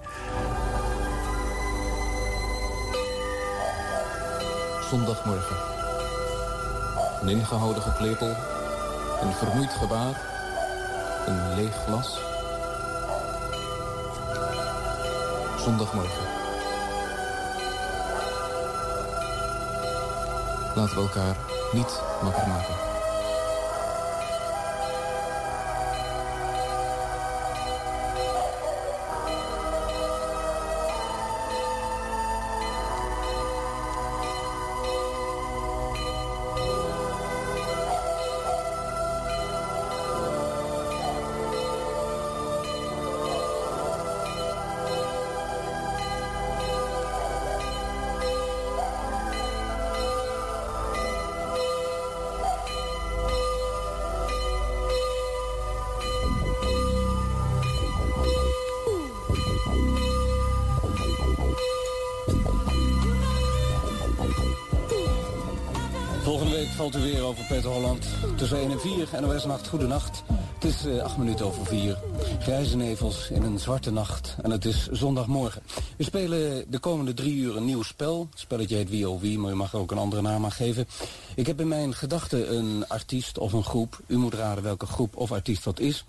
Zondagmorgen. 4.93 5.57
Een 7.21 7.29
ingehouden 7.29 7.83
geklepel. 7.83 8.37
Een 9.23 9.33
vermoeid 9.33 9.73
gebaar. 9.73 10.21
Een 11.27 11.55
leeg 11.55 11.75
glas. 11.85 12.19
Zondagmorgen. 15.59 16.25
Laten 20.75 20.95
we 20.95 21.03
elkaar 21.03 21.37
niet 21.73 22.01
wakker 22.23 22.49
maken. 22.49 22.92
1 69.13 69.23
en 69.23 69.29
4, 69.29 69.35
NOS 69.35 69.45
Nacht, 69.45 69.69
goedenacht. 69.69 70.23
Het 70.55 70.65
is 70.65 70.87
eh, 70.87 70.99
acht 70.99 71.17
minuten 71.17 71.47
over 71.47 71.67
vier. 71.67 71.99
Grijze 72.41 72.77
nevels 72.77 73.31
in 73.31 73.43
een 73.43 73.59
zwarte 73.59 73.91
nacht. 73.91 74.37
En 74.43 74.51
het 74.51 74.65
is 74.65 74.89
zondagmorgen. 74.91 75.63
We 75.97 76.05
spelen 76.05 76.71
de 76.71 76.79
komende 76.79 77.15
drie 77.15 77.37
uur 77.37 77.57
een 77.57 77.65
nieuw 77.65 77.83
spel. 77.83 78.27
Het 78.31 78.41
spelletje 78.41 78.77
heet 78.77 78.91
Wie 78.91 79.09
oh 79.09 79.21
Wie, 79.21 79.39
maar 79.39 79.53
u 79.53 79.55
mag 79.55 79.73
er 79.73 79.79
ook 79.79 79.91
een 79.91 79.99
andere 79.99 80.23
naam 80.23 80.45
aan 80.45 80.53
geven. 80.53 80.87
Ik 81.35 81.47
heb 81.47 81.61
in 81.61 81.69
mijn 81.69 81.95
gedachten 81.95 82.57
een 82.57 82.85
artiest 82.89 83.39
of 83.39 83.53
een 83.53 83.65
groep. 83.65 84.01
U 84.07 84.17
moet 84.17 84.35
raden 84.35 84.63
welke 84.63 84.87
groep 84.87 85.17
of 85.17 85.33
artiest 85.33 85.65
dat 85.65 85.81
is. 85.81 86.05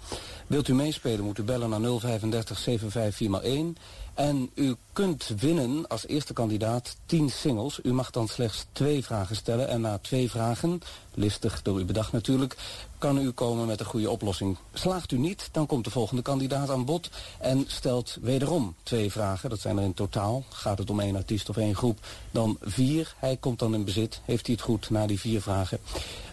Wilt 0.47 0.67
u 0.67 0.73
meespelen, 0.73 1.25
moet 1.25 1.37
u 1.37 1.43
bellen 1.43 1.69
naar 1.69 1.99
035 1.99 2.57
754 2.57 3.51
1. 3.51 3.77
En 4.13 4.49
u 4.53 4.75
kunt 4.91 5.27
winnen 5.37 5.87
als 5.87 6.07
eerste 6.07 6.33
kandidaat 6.33 6.97
10 7.05 7.29
singles. 7.29 7.79
U 7.83 7.93
mag 7.93 8.11
dan 8.11 8.27
slechts 8.27 8.65
twee 8.71 9.03
vragen 9.03 9.35
stellen. 9.35 9.67
En 9.67 9.81
na 9.81 9.97
twee 9.97 10.29
vragen, 10.29 10.81
listig 11.13 11.61
door 11.61 11.79
u 11.79 11.85
bedacht 11.85 12.11
natuurlijk, 12.11 12.55
kan 12.97 13.17
u 13.17 13.31
komen 13.31 13.67
met 13.67 13.79
een 13.79 13.85
goede 13.85 14.09
oplossing. 14.09 14.57
Slaagt 14.73 15.11
u 15.11 15.17
niet, 15.17 15.49
dan 15.51 15.65
komt 15.65 15.83
de 15.83 15.91
volgende 15.91 16.21
kandidaat 16.21 16.69
aan 16.69 16.85
bod 16.85 17.09
en 17.39 17.63
stelt 17.67 18.17
wederom 18.21 18.75
twee 18.83 19.11
vragen. 19.11 19.49
Dat 19.49 19.59
zijn 19.59 19.77
er 19.77 19.83
in 19.83 19.93
totaal. 19.93 20.43
Gaat 20.49 20.77
het 20.77 20.89
om 20.89 20.99
één 20.99 21.15
artiest 21.15 21.49
of 21.49 21.57
één 21.57 21.75
groep, 21.75 21.99
dan 22.31 22.57
vier. 22.61 23.15
Hij 23.17 23.37
komt 23.37 23.59
dan 23.59 23.73
in 23.73 23.85
bezit. 23.85 24.21
Heeft 24.25 24.45
hij 24.45 24.55
het 24.55 24.63
goed 24.63 24.89
na 24.89 25.07
die 25.07 25.19
vier 25.19 25.41
vragen? 25.41 25.79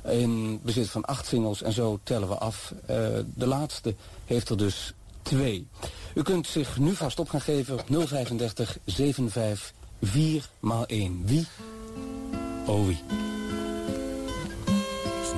In 0.05 0.61
bezit 0.63 0.91
van 0.91 1.05
acht 1.05 1.27
singles 1.27 1.63
en 1.63 1.73
zo 1.73 1.99
tellen 2.03 2.29
we 2.29 2.39
af. 2.39 2.75
Eh, 2.87 2.97
de 3.35 3.47
laatste 3.47 3.95
heeft 4.25 4.49
er 4.49 4.57
dus 4.57 4.95
twee. 5.23 5.67
U 6.15 6.23
kunt 6.23 6.47
zich 6.47 6.79
nu 6.79 6.95
vast 6.95 7.19
op 7.19 7.29
gaan 7.29 7.41
geven 7.41 7.75
op 7.75 7.85
035 8.07 8.79
75 8.87 9.73
4 10.03 10.49
maal 10.61 10.87
1. 10.87 11.23
Wie? 11.27 11.47
Oh 12.67 12.87
wie. 12.87 12.99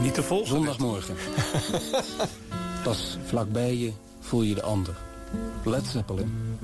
Niet 0.02 0.14
te 0.14 0.22
vol. 0.22 0.46
Zondagmorgen. 0.46 1.16
Pas 2.84 3.18
vlakbij 3.24 3.76
je 3.76 3.92
voel 4.20 4.42
je 4.42 4.54
de 4.54 4.62
ander. 4.62 4.96
Led 5.64 5.86
Zeppelin. 5.86 6.58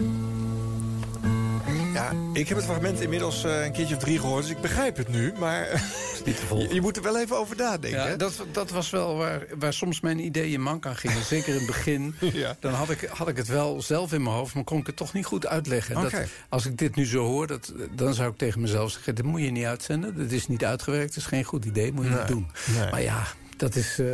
Ja, 1.95 2.13
ik 2.33 2.49
heb 2.49 2.57
het 2.57 2.67
fragment 2.67 3.01
inmiddels 3.01 3.45
eh, 3.45 3.65
een 3.65 3.73
keertje 3.73 3.95
of 3.95 4.01
drie 4.03 4.19
gehoord, 4.19 4.43
dus 4.43 4.51
ik 4.53 4.61
begrijp 4.61 4.97
het 4.97 5.09
nu. 5.09 5.33
Maar 5.39 5.83
je, 6.25 6.67
je 6.75 6.81
moet 6.81 6.97
er 6.97 7.03
wel 7.03 7.19
even 7.19 7.37
over 7.37 7.57
nadenken. 7.57 7.99
Ja, 8.01 8.07
hè? 8.07 8.17
dat, 8.17 8.45
dat 8.53 8.71
was 8.71 8.91
wel 8.91 9.17
waar, 9.17 9.47
waar 9.59 9.73
soms 9.73 10.01
mijn 10.01 10.19
ideeën 10.25 10.61
mank 10.61 10.87
aan 10.87 10.97
gingen. 10.97 11.25
Zeker 11.25 11.49
in 11.53 11.59
het 11.59 11.67
begin. 11.67 12.15
Dan 12.61 12.73
had 12.73 12.91
ik, 12.91 13.09
had 13.13 13.29
ik 13.29 13.37
het 13.37 13.49
wel 13.49 13.83
zelf 13.83 14.13
in 14.13 14.23
mijn 14.23 14.35
hoofd, 14.37 14.55
maar 14.55 14.65
kon 14.65 14.79
ik 14.79 14.87
het 14.87 14.97
toch 14.97 15.13
niet 15.13 15.25
goed 15.27 15.47
uitleggen. 15.47 15.95
Dat, 15.95 16.13
als 16.49 16.67
ik 16.67 16.79
dit 16.79 16.95
nu 16.97 17.07
zo 17.07 17.25
hoor, 17.25 17.47
dat, 17.47 17.73
dan 17.95 18.15
zou 18.15 18.31
ik 18.31 18.37
tegen 18.37 18.61
mezelf 18.61 18.91
zeggen... 18.91 19.15
dit 19.15 19.25
moet 19.25 19.41
je 19.43 19.51
niet 19.51 19.65
uitzenden, 19.65 20.17
dit 20.17 20.33
is 20.33 20.47
niet 20.49 20.65
uitgewerkt, 20.65 21.09
het 21.09 21.17
is 21.17 21.27
geen 21.27 21.45
goed 21.45 21.65
idee, 21.65 21.93
moet 21.93 22.05
je 22.05 22.11
Nee, 22.11 22.19
niet 22.19 22.29
doen. 22.29 22.51
nee. 22.79 22.91
Maar 22.91 23.03
ja, 23.03 23.23
dat 23.59 23.75
is... 23.75 23.99
eh, 23.99 24.07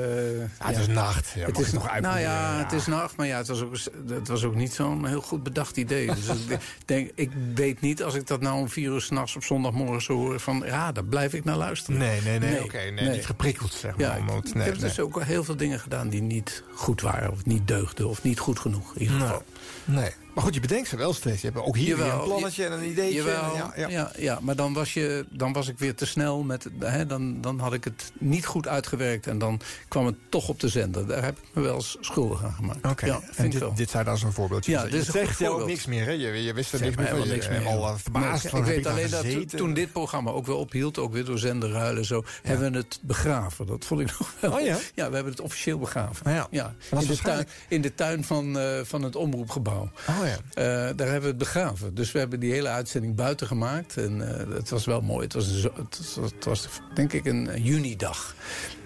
het 0.58 0.76
is 0.78 0.86
nacht. 0.86 1.32
Ja, 1.34 1.46
mag 1.52 1.56
je 1.66 1.72
toch 1.72 1.72
Nou 1.72 1.88
uitproberen, 1.88 2.20
ja, 2.22 2.56
ja. 2.56 2.62
het 2.62 2.72
is 2.72 2.86
nacht, 2.86 3.16
maar 3.16 3.26
ja, 3.26 3.36
het 3.36 3.48
was 3.48 3.62
ook, 3.62 3.76
het 4.08 4.28
was 4.28 4.44
ook 4.44 4.54
niet 4.54 4.72
zo'n 4.72 5.06
heel 5.06 5.20
goed 5.20 5.42
bedacht 5.42 5.76
idee. 5.76 6.06
Dus 6.06 6.26
ik 6.28 6.58
denk, 6.84 7.10
ik 7.14 7.30
weet 7.54 7.80
niet, 7.80 8.02
als 8.02 8.14
ik 8.14 8.26
dat 8.26 8.40
nou 8.40 8.58
om 8.60 8.68
vier 8.68 8.90
uur 8.92 9.00
s'nachts 9.00 9.36
op 9.36 9.44
zondagmorgen 9.44 10.02
zou 10.02 10.18
horen... 10.18 10.40
van 10.40 10.62
ja, 10.66 10.92
daar 10.92 11.04
blijf 11.04 11.32
ik 11.34 11.44
naar 11.44 11.56
luisteren. 11.56 11.98
Nee, 12.00 12.20
nee, 12.20 12.38
nee, 12.38 12.62
oké, 12.62 12.78
nee, 12.90 13.08
niet 13.08 13.26
geprikkeld, 13.26 13.72
zeg 13.72 13.96
maar. 13.96 14.06
Ja, 14.06 14.18
om 14.18 14.28
ik, 14.28 14.34
het- 14.34 14.48
ik 14.48 14.54
nee, 14.54 14.64
heb 14.64 14.72
nee. 14.74 14.82
dus 14.82 15.00
ook 15.00 15.22
heel 15.22 15.44
veel 15.44 15.56
dingen 15.56 15.80
gedaan 15.80 16.08
die 16.08 16.22
niet 16.22 16.62
goed 16.74 17.00
waren... 17.00 17.30
of 17.32 17.44
niet 17.44 17.68
deugden, 17.68 18.08
of 18.08 18.22
niet 18.22 18.38
goed 18.38 18.58
genoeg, 18.58 18.94
in 18.94 19.02
ieder 19.02 19.20
geval. 19.20 19.42
Nee. 19.84 20.10
Maar 20.34 20.44
goed, 20.44 20.54
je 20.54 20.60
bedenkt 20.60 20.88
ze 20.88 20.96
wel 20.96 21.12
steeds. 21.12 21.40
Je 21.40 21.46
hebt 21.50 21.64
ook 21.66 21.76
hier 21.76 22.00
een 22.00 22.22
plannetje 22.22 22.64
en 22.64 22.72
een 22.72 22.88
ideetje. 22.88 23.14
Jawel, 23.14 23.54
Ja, 23.56 23.72
ja, 23.76 23.88
ja. 23.88 24.10
ja. 24.16 24.38
maar 24.42 24.56
dan 24.56 24.72
was, 24.72 24.94
je, 24.94 25.26
dan 25.30 25.52
was 25.52 25.68
ik 25.68 25.78
weer 25.78 25.94
te 25.94 26.06
snel. 26.06 26.42
Met, 26.42 26.68
hè, 26.78 27.06
dan, 27.06 27.40
dan 27.40 27.58
had 27.58 27.72
ik 27.72 27.84
het 27.84 28.12
niet 28.18 28.46
goed 28.46 28.68
uitgewerkt. 28.68 29.26
En 29.26 29.38
dan 29.38 29.60
kwam 29.88 30.06
het 30.06 30.14
toch 30.28 30.48
op 30.48 30.60
de 30.60 30.68
zender. 30.68 31.06
Daar 31.06 31.24
heb 31.24 31.38
ik 31.38 31.44
me 31.52 31.62
wel 31.62 31.74
eens 31.74 31.96
schuldig 32.00 32.44
aan 32.44 32.52
gemaakt. 32.52 32.86
Oké, 32.86 33.06
ja, 33.06 33.20
en 33.36 33.44
ik 33.44 33.50
dit, 33.50 33.76
dit 33.76 33.90
zou 33.90 34.04
dan 34.04 34.18
zo'n 34.18 34.32
voorbeeldje 34.32 34.72
Ja, 34.72 34.78
zijn. 34.80 34.90
dit 34.92 35.04
zegt 35.04 35.38
jou 35.38 35.60
ook 35.60 35.66
niks 35.66 35.86
meer, 35.86 36.04
hè? 36.04 36.10
Je, 36.10 36.42
je 36.42 36.52
wist 36.52 36.72
er 36.72 36.80
niks 36.80 36.96
meer 36.96 37.06
van. 37.08 37.18
Je 37.20 37.26
niks 37.32 37.48
meer. 37.48 37.66
al 37.66 37.98
verbaasd 37.98 38.48
van, 38.48 38.58
ik 38.60 38.66
heb 38.66 38.74
weet 38.74 38.86
alleen 38.86 39.10
dat 39.10 39.56
toen, 39.56 39.74
dit 39.74 39.92
programma 39.92 40.30
ook 40.30 40.46
weer 40.46 40.56
ophield, 40.56 40.98
ook 40.98 41.12
weer 41.12 41.24
door 41.24 41.38
zenderruilen 41.38 42.04
zo, 42.04 42.24
hebben 42.42 42.72
we 42.72 42.78
het 42.78 42.98
begraven. 43.02 43.66
Dat 43.66 43.84
vond 43.84 44.00
ik 44.00 44.06
nog 44.18 44.34
wel. 44.40 44.52
Oh 44.52 44.60
ja? 44.60 44.78
Ja, 44.94 45.08
we 45.08 45.14
hebben 45.14 45.32
het 45.32 45.40
officieel 45.42 45.78
begraven. 45.78 46.32
Ja. 46.32 46.46
Ja. 46.50 46.74
In, 46.90 47.06
de 47.06 47.16
tuin, 47.16 47.46
in 47.68 47.80
de 47.82 47.94
tuin 47.94 48.24
van, 48.24 48.58
eh, 48.58 48.80
van 48.84 49.02
het 49.02 49.16
omroepgebouw. 49.16 49.90
Oh 50.24 50.30
ja. 50.30 50.36
Eh, 50.54 50.96
daar 50.96 51.06
hebben 51.06 51.20
we 51.20 51.26
het 51.26 51.38
begraven. 51.38 51.94
Dus 51.94 52.12
we 52.12 52.18
hebben 52.18 52.40
die 52.40 52.52
hele 52.52 52.68
uitzending 52.68 53.14
buiten 53.14 53.46
gemaakt. 53.46 53.96
En 53.96 54.38
eh, 54.38 54.54
het 54.56 54.70
was 54.70 54.84
wel 54.84 55.00
mooi. 55.00 55.24
Het 55.24 55.32
was, 55.32 55.46
een 55.46 55.70
het 55.74 56.14
was, 56.16 56.30
het 56.30 56.44
was 56.44 56.68
denk 56.94 57.12
ik 57.12 57.24
een 57.24 57.62
junidag. 57.62 58.34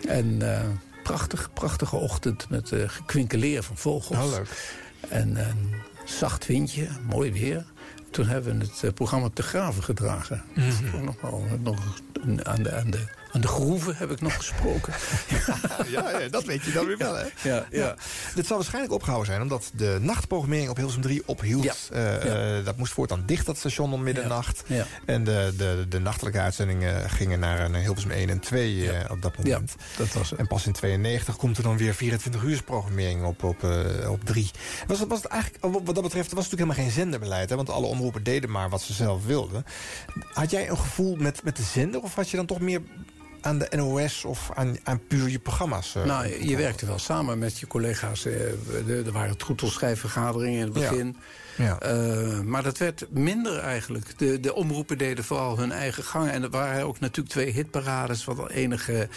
En 0.08 0.54
eh, 0.54 0.64
prachtig, 1.02 1.52
prachtige 1.52 1.96
ochtend 1.96 2.48
met 2.48 2.72
gekwinkeleer 2.86 3.62
van 3.62 3.76
vogels. 3.76 4.18
Oh, 4.18 4.30
leuk. 4.30 4.76
En 5.08 5.36
een 5.36 5.74
zacht 6.04 6.46
windje, 6.46 6.88
mooi 7.08 7.32
weer. 7.32 7.64
Toen 8.10 8.26
hebben 8.26 8.58
we 8.58 8.66
het 8.80 8.94
programma 8.94 9.28
te 9.32 9.42
graven 9.42 9.82
gedragen. 9.82 10.42
Ik 10.54 11.02
nog 11.02 11.20
wel, 11.20 11.44
nog 11.62 12.00
aan, 12.42 12.62
de, 12.62 12.72
aan, 12.72 12.90
de, 12.90 13.08
aan 13.32 13.40
de 13.40 13.46
groeven 13.48 13.96
heb 13.96 14.10
ik 14.10 14.20
nog 14.20 14.34
gesproken. 14.36 14.92
ja, 15.94 16.18
ja, 16.20 16.28
dat 16.28 16.44
weet 16.44 16.64
je 16.64 16.72
dan 16.72 16.86
weer 16.86 16.96
wel, 16.98 17.14
hè? 17.16 17.24
Ja, 17.42 17.66
ja. 17.70 17.94
Dit 18.34 18.46
zal 18.46 18.56
waarschijnlijk 18.56 18.94
opgehouden 18.94 19.30
zijn, 19.30 19.42
omdat 19.42 19.70
de 19.74 19.98
nachtprogrammering 20.00 20.68
op 20.68 20.76
Hilversum 20.76 21.02
3 21.02 21.22
ophield. 21.26 21.64
Ja. 21.64 21.74
Eh, 21.90 22.24
Ja. 22.24 22.56
eh, 22.58 22.64
dat 22.64 22.76
moest 22.76 22.92
voortaan 22.92 23.22
dicht, 23.26 23.46
dat 23.46 23.56
station, 23.58 23.92
om 23.92 24.02
middernacht. 24.02 24.62
Ja. 24.66 24.86
En 25.06 25.24
de, 25.24 25.54
de, 25.56 25.86
de 25.88 25.98
nachtelijke 25.98 26.38
uitzendingen 26.40 27.10
gingen 27.10 27.38
naar, 27.38 27.70
naar 27.70 27.80
Hilversum 27.80 28.10
1 28.10 28.28
en 28.30 28.38
2 28.40 28.90
eh, 28.92 29.10
op 29.10 29.22
dat 29.22 29.36
moment. 29.38 29.74
dat 29.96 30.12
was 30.12 30.30
het. 30.30 30.38
En 30.38 30.46
pas 30.46 30.66
in 30.66 30.72
92 30.72 31.36
komt 31.36 31.56
er 31.56 31.62
dan 31.62 31.76
weer 31.76 31.94
24 31.94 32.42
uur 32.42 32.62
programmering 32.62 33.24
op, 33.24 33.42
op, 33.42 33.64
eh, 33.64 34.10
op 34.10 34.24
3. 34.24 34.50
Was 34.86 34.98
het, 34.98 35.08
was 35.08 35.22
het 35.22 35.26
eigenlijk, 35.32 35.62
wat 35.84 35.94
dat 35.94 36.02
betreft, 36.02 36.12
was 36.32 36.44
het 36.44 36.52
natuurlijk 36.52 36.60
helemaal 36.60 36.84
geen 36.84 36.90
zenderbeleid. 37.02 37.50
Hè, 37.50 37.56
want 37.56 37.70
alle 37.70 37.86
omroepen 37.86 38.22
deden 38.22 38.50
maar 38.50 38.68
wat 38.70 38.82
ze 38.82 38.92
zelf 38.92 39.24
wilden. 39.26 39.64
Had 40.32 40.50
jij 40.50 40.68
een 40.68 40.78
gevoel 40.78 41.16
met, 41.16 41.42
met 41.44 41.56
de 41.56 41.62
zender? 41.62 42.00
Of 42.02 42.14
had 42.14 42.30
je 42.30 42.36
dan 42.36 42.46
toch 42.46 42.60
meer 42.60 42.80
aan 43.48 43.58
de 43.58 43.68
NOS 43.76 44.24
of 44.24 44.50
aan, 44.54 44.76
aan 44.84 45.00
puur 45.08 45.28
je 45.28 45.38
programma's? 45.38 45.94
eh, 45.94 46.04
Nou, 46.04 46.44
je, 46.48 46.56
werkte 46.56 46.86
wel 46.86 46.98
samen 46.98 47.38
met 47.38 47.58
je 47.58 47.66
collega's. 47.66 48.24
eh, 48.26 49.06
Er 49.06 49.12
waren 49.12 49.36
troetelschijfvergaderingen 49.36 50.58
in 50.58 50.64
het 50.64 50.72
begin. 50.72 51.16
Ja. 51.56 51.78
Eh, 51.80 52.40
maar 52.40 52.62
dat 52.62 52.78
werd 52.78 53.06
minder 53.10 53.58
eigenlijk. 53.58 54.18
De, 54.18 54.40
de 54.40 54.54
omroepen 54.54 54.98
deden 54.98 55.24
vooral 55.24 55.58
hun 55.58 55.72
eigen 55.72 56.04
gang. 56.04 56.30
En 56.30 56.42
er 56.42 56.50
waren 56.50 56.86
ook 56.86 57.00
natuurlijk 57.00 57.28
twee 57.34 57.50
hitparades... 57.52 58.24
wat 58.24 58.38
al 58.38 58.50
enige 58.50 59.08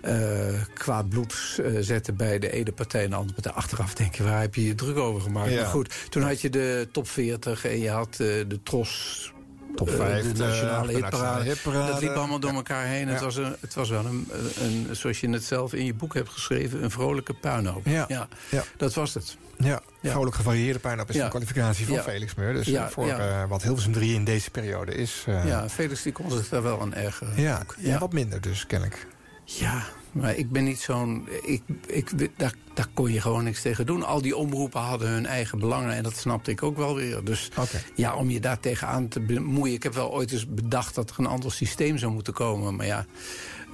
eh 0.00 0.62
kwaad 0.74 1.08
bloed 1.08 1.34
eh, 1.62 1.72
zette 1.80 2.12
bij 2.12 2.38
de 2.38 2.50
ene 2.52 2.72
partij 2.72 3.04
en 3.04 3.10
de 3.10 3.16
andere 3.16 3.34
partij. 3.34 3.52
Achteraf 3.52 3.94
denk 3.94 4.14
je, 4.14 4.22
waar 4.22 4.40
heb 4.40 4.54
je 4.54 4.66
je 4.66 4.74
druk 4.74 4.96
over 4.96 5.20
gemaakt? 5.20 5.50
Ja. 5.50 5.60
Maar 5.60 5.70
goed, 5.70 5.94
toen 6.08 6.22
had 6.22 6.40
je 6.40 6.50
de 6.50 6.88
top 6.92 7.08
40 7.08 7.64
en 7.64 7.78
je 7.80 7.90
had 7.90 8.14
de 8.16 8.58
Tros... 8.62 9.32
Top 9.74 9.88
eh, 9.88 9.94
50, 9.96 10.32
de 10.32 10.38
nationale 10.44 10.86
de 10.86 10.92
hitparade. 10.94 11.54
Dat 11.86 12.00
liep 12.00 12.10
allemaal 12.14 12.38
door 12.40 12.52
elkaar 12.52 12.86
heen. 12.86 13.08
Het, 13.08 13.20
was 13.20 13.36
een, 13.36 13.56
het 13.60 13.74
was 13.74 13.88
wel 13.90 14.04
een, 14.04 14.28
een, 14.60 14.88
zoals 14.96 15.20
je 15.20 15.30
het 15.30 15.44
zelf 15.44 15.72
in 15.72 15.84
je 15.84 15.94
boek 15.94 16.14
hebt 16.14 16.28
geschreven... 16.28 16.82
een 16.84 16.90
vrolijke 16.90 17.34
puinhoop. 17.34 17.86
Ja. 17.86 18.04
Ja. 18.08 18.28
Ja. 18.50 18.62
Dat 18.76 18.94
was 18.94 19.14
het. 19.14 19.36
Ja, 19.58 19.80
Ja. 20.00 20.10
vrolijk 20.10 20.36
gevarieerde 20.36 20.78
puinhoop 20.78 21.08
is 21.08 21.14
Ja. 21.16 21.24
een 21.24 21.30
kwalificatie 21.30 21.86
van 21.86 21.94
Ja. 21.94 22.02
Felix 22.02 22.34
Meur. 22.34 22.52
Dus 22.54 22.66
Ja, 22.66 22.84
eh, 22.84 22.90
voor 22.90 23.06
ja. 23.06 23.18
eh, 23.42 23.48
wat 23.48 23.62
Hilversum 23.62 23.92
3 23.92 24.14
in 24.14 24.24
deze 24.24 24.50
periode 24.50 24.94
is... 24.94 25.24
eh, 25.26 25.46
Ja, 25.46 25.68
Felix 25.68 26.02
die 26.02 26.12
kon 26.12 26.30
zich 26.30 26.48
daar 26.48 26.62
wel 26.62 26.80
aan 26.80 26.94
ergeren. 26.94 27.40
ja, 27.40 27.62
wat 27.98 28.12
minder 28.12 28.40
dus, 28.40 28.66
kennelijk. 28.66 29.06
Ja, 29.44 29.82
maar 30.14 30.36
ik 30.36 30.50
ben 30.50 30.64
niet 30.64 30.80
zo'n... 30.80 31.28
Ik, 31.42 31.62
ik, 31.86 32.38
daar, 32.38 32.54
daar 32.74 32.88
kon 32.94 33.12
je 33.12 33.20
gewoon 33.20 33.44
niks 33.44 33.62
tegen 33.62 33.86
doen. 33.86 34.02
Al 34.02 34.22
die 34.22 34.36
omroepen 34.36 34.80
hadden 34.80 35.08
hun 35.08 35.26
eigen 35.26 35.58
belangen 35.58 35.94
en 35.94 36.02
dat 36.02 36.16
snapte 36.16 36.50
ik 36.50 36.62
ook 36.62 36.76
wel 36.76 36.94
weer. 36.94 37.24
Dus 37.24 37.50
ja, 37.94 38.14
om 38.14 38.30
je 38.30 38.40
daar 38.40 38.60
tegenaan 38.60 39.08
te 39.08 39.20
bemoeien... 39.20 39.74
Ik 39.74 39.82
heb 39.82 39.94
wel 39.94 40.12
ooit 40.12 40.32
eens 40.32 40.48
bedacht 40.48 40.94
dat 40.94 41.10
er 41.10 41.18
een 41.18 41.26
ander 41.26 41.52
systeem 41.52 41.98
zou 41.98 42.12
moeten 42.12 42.32
komen. 42.32 42.76
Maar 42.76 42.86
ja, 42.86 43.06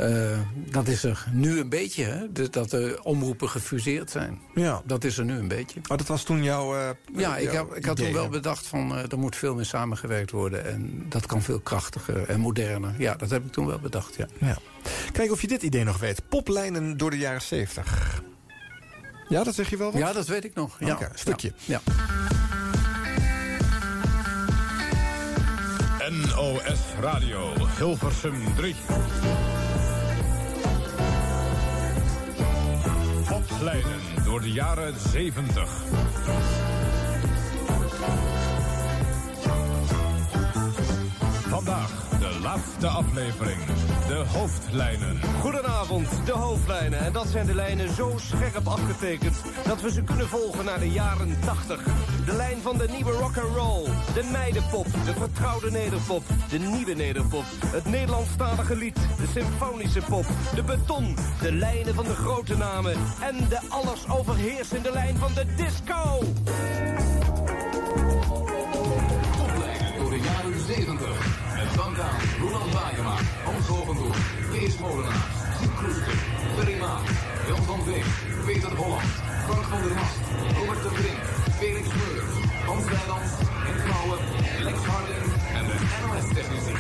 eh, 0.00 0.38
dat 0.70 0.88
is 0.88 1.04
er 1.04 1.24
nu 1.32 1.58
een 1.58 1.68
beetje, 1.68 2.04
hè? 2.04 2.32
Dat 2.50 2.70
de 2.70 3.00
omroepen 3.02 3.48
gefuseerd 3.48 4.10
zijn. 4.10 4.40
Ja. 4.54 4.82
Dat 4.84 5.04
is 5.04 5.18
er 5.18 5.24
nu 5.24 5.38
een 5.38 5.48
beetje. 5.48 5.80
Maar 5.88 5.98
dat 5.98 6.06
was 6.06 6.22
toen 6.22 6.42
jouw 6.42 6.74
eh, 6.76 6.88
Ja, 7.14 7.36
ik, 7.36 7.50
heb, 7.50 7.74
ik 7.74 7.84
had 7.84 7.96
toen 7.96 8.12
wel 8.12 8.28
bedacht 8.28 8.66
van 8.66 8.96
eh, 8.96 9.12
er 9.12 9.18
moet 9.18 9.36
veel 9.36 9.54
meer 9.54 9.64
samengewerkt 9.64 10.30
worden. 10.30 10.66
En 10.66 11.06
dat 11.08 11.26
kan 11.26 11.42
veel 11.42 11.60
krachtiger 11.60 12.28
en 12.28 12.40
moderner. 12.40 12.94
Ja, 12.98 13.14
dat 13.14 13.30
heb 13.30 13.44
ik 13.44 13.52
toen 13.52 13.66
wel 13.66 13.78
bedacht, 13.78 14.14
ja. 14.16 14.26
Ja. 14.38 14.58
Kijk 15.12 15.30
of 15.30 15.40
je 15.40 15.46
dit 15.46 15.62
idee 15.62 15.84
nog 15.84 15.98
weet. 15.98 16.28
Poplijnen 16.28 16.96
door 16.96 17.10
de 17.10 17.18
jaren 17.18 17.42
70. 17.42 18.22
Ja, 19.28 19.44
dat 19.44 19.54
zeg 19.54 19.70
je 19.70 19.76
wel 19.76 19.92
wat? 19.92 20.00
Ja, 20.00 20.12
dat 20.12 20.26
weet 20.26 20.44
ik 20.44 20.54
nog. 20.54 20.76
Ja. 20.78 20.98
Stukje. 21.14 21.52
Ja. 21.64 21.80
NOS 26.10 26.80
Radio, 27.00 27.52
Hilversum 27.76 28.54
3. 28.56 28.74
Poplijnen 33.28 34.00
door 34.24 34.40
de 34.40 34.52
jaren 34.52 34.94
70. 35.10 35.84
Vandaag 41.48 42.09
laatste 42.40 42.86
aflevering. 42.86 43.58
De 44.08 44.24
hoofdlijnen. 44.26 45.20
Goedenavond, 45.40 46.08
de 46.24 46.32
hoofdlijnen. 46.32 46.98
En 46.98 47.12
dat 47.12 47.26
zijn 47.26 47.46
de 47.46 47.54
lijnen 47.54 47.94
zo 47.94 48.12
scherp 48.16 48.66
afgetekend 48.66 49.42
dat 49.66 49.80
we 49.80 49.90
ze 49.90 50.02
kunnen 50.02 50.28
volgen 50.28 50.64
naar 50.64 50.78
de 50.78 50.90
jaren 50.90 51.36
80. 51.44 51.84
De 52.24 52.32
lijn 52.32 52.60
van 52.62 52.78
de 52.78 52.88
nieuwe 52.88 53.12
rock 53.12 53.36
and 53.36 53.56
roll, 53.56 53.84
de 54.14 54.28
meidenpop, 54.32 54.86
de 55.04 55.12
vertrouwde 55.12 55.70
nederpop, 55.70 56.22
de 56.50 56.58
nieuwe 56.58 56.94
nederpop, 56.94 57.44
het 57.66 57.84
Nederlandstalige 57.84 58.76
lied, 58.76 58.94
de 58.94 59.26
symfonische 59.32 60.02
pop, 60.08 60.24
de 60.54 60.62
beton, 60.62 61.16
de 61.40 61.52
lijnen 61.52 61.94
van 61.94 62.04
de 62.04 62.14
grote 62.14 62.56
namen 62.56 62.96
en 63.20 63.48
de 63.48 63.60
alles 63.68 64.08
overheersende 64.08 64.92
lijn 64.92 65.16
van 65.16 65.34
de 65.34 65.44
disco. 65.56 66.18
Molenaar, 74.80 75.26
Ferry 76.56 76.78
Maat, 76.78 77.02
Jan 77.48 77.62
van 77.62 77.80
Veen, 77.84 78.04
Peter 78.46 78.76
Holland, 78.76 79.02
Frank 79.46 79.64
van 79.64 79.82
der 79.82 79.94
Mast, 79.94 80.18
Robert 80.58 80.82
de 80.82 80.88
Brink, 80.88 81.22
Felix 81.58 81.86
Meur, 81.88 82.22
Hans 82.66 82.84
Wijland, 82.84 83.30
Henk 83.64 83.80
Kouwen, 83.88 84.18
Lex 84.62 84.78
Harding 84.78 85.26
en 85.58 85.64
de 85.70 85.76
NOS-technici. 86.02 86.74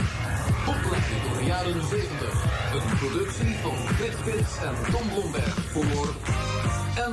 Poplijnen 0.64 1.20
door 1.24 1.38
de 1.38 1.44
jaren 1.44 1.88
70. 1.88 2.44
Een 2.74 2.96
productie 2.98 3.56
van 3.62 3.76
Frits 3.94 4.16
Spits 4.18 4.56
en 4.62 4.92
Tom 4.92 5.08
Blomberg 5.08 5.54
voor 5.72 6.14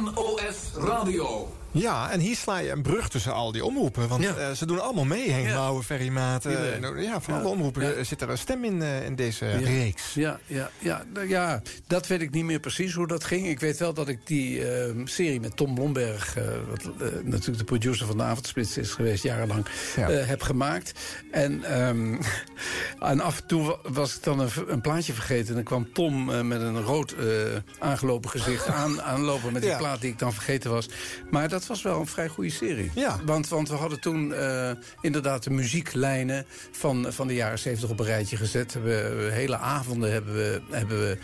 NOS 0.01 0.85
Radio. 0.87 1.56
Ja, 1.71 2.11
en 2.11 2.19
hier 2.19 2.35
sla 2.35 2.57
je 2.57 2.71
een 2.71 2.81
brug 2.81 3.09
tussen 3.09 3.33
al 3.33 3.51
die 3.51 3.65
omroepen. 3.65 4.07
Want 4.07 4.25
eh, 4.25 4.51
ze 4.51 4.65
doen 4.65 4.81
allemaal 4.81 5.05
mee. 5.05 5.31
Henk 5.31 5.47
Mouwen, 5.53 5.83
Ferry 5.83 6.09
Maat. 6.09 6.45
eh, 6.45 7.03
ja, 7.03 7.21
van 7.21 7.33
alle 7.33 7.47
omroepen 7.47 8.05
zit 8.05 8.21
er 8.21 8.29
een 8.29 8.37
stem 8.37 8.63
in, 8.63 8.81
eh, 8.81 9.05
in 9.05 9.15
deze 9.15 9.49
reeks. 9.51 10.13
Ja, 10.13 10.39
ja, 10.45 10.69
ja, 10.79 11.03
nou 11.13 11.29
ja, 11.29 11.61
dat 11.87 12.07
weet 12.07 12.21
ik 12.21 12.31
niet 12.31 12.43
meer 12.43 12.59
precies 12.59 12.93
hoe 12.93 13.07
dat 13.07 13.23
ging. 13.23 13.47
Ik 13.47 13.59
weet 13.59 13.77
wel 13.77 13.93
dat 13.93 14.07
ik 14.07 14.19
die 14.23 14.69
eh, 14.71 14.93
serie 15.05 15.39
met 15.39 15.55
Tom 15.57 15.73
Blomberg... 15.75 16.35
wat 16.69 16.89
natuurlijk 17.23 17.57
de 17.57 17.63
producer 17.63 18.07
van 18.07 18.17
de 18.17 18.23
Avondspits 18.23 18.77
is 18.77 18.91
geweest 18.91 19.23
jarenlang... 19.23 19.65
Ja. 19.95 20.09
heb 20.09 20.41
gemaakt. 20.41 20.91
En, 21.31 21.63
ehm, 21.63 22.15
en 23.11 23.19
af 23.19 23.37
en 23.41 23.47
toe 23.47 23.63
wa- 23.63 23.77
was 23.91 24.15
ik 24.15 24.23
dan 24.23 24.39
een, 24.67 24.81
plaatje 24.81 25.13
vergeten... 25.13 25.47
en 25.47 25.53
dan 25.53 25.63
kwam 25.63 25.93
Tom 25.93 26.47
met 26.47 26.61
een 26.61 26.81
rood 26.81 27.15
aangelopen 27.79 28.29
gezicht 28.29 28.67
aan, 28.67 29.01
aanlopen... 29.11 29.53
met 29.53 29.61
die 29.61 29.75
plaat 29.75 30.01
die 30.01 30.11
ik 30.11 30.19
dan 30.19 30.33
vergeten 30.33 30.71
was. 30.71 30.89
Maar 31.31 31.49
dat 31.49 31.56
dat 31.59 31.67
was 31.67 31.81
wel 31.81 31.99
een 31.99 32.07
vrij 32.07 32.27
goede 32.27 32.49
serie. 32.49 32.91
Ja. 32.95 33.19
Want, 33.25 33.47
want 33.47 33.69
we 33.69 33.75
hadden 33.75 33.99
toen 33.99 34.33
eh, 34.33 34.71
inderdaad 35.01 35.43
de 35.43 35.49
muzieklijnen 35.49 36.45
van, 36.71 37.05
van 37.13 37.27
de 37.27 37.33
jaren 37.33 37.59
70 37.59 37.89
op 37.89 37.99
een 37.99 38.05
rijtje 38.05 38.37
gezet. 38.37 38.73
We, 38.73 38.79
we- 38.81 39.29
hele 39.31 39.57
avonden 39.57 40.11
hebben 40.11 40.33
we, 40.33 40.61
hebben 40.71 40.99
we 40.99 41.17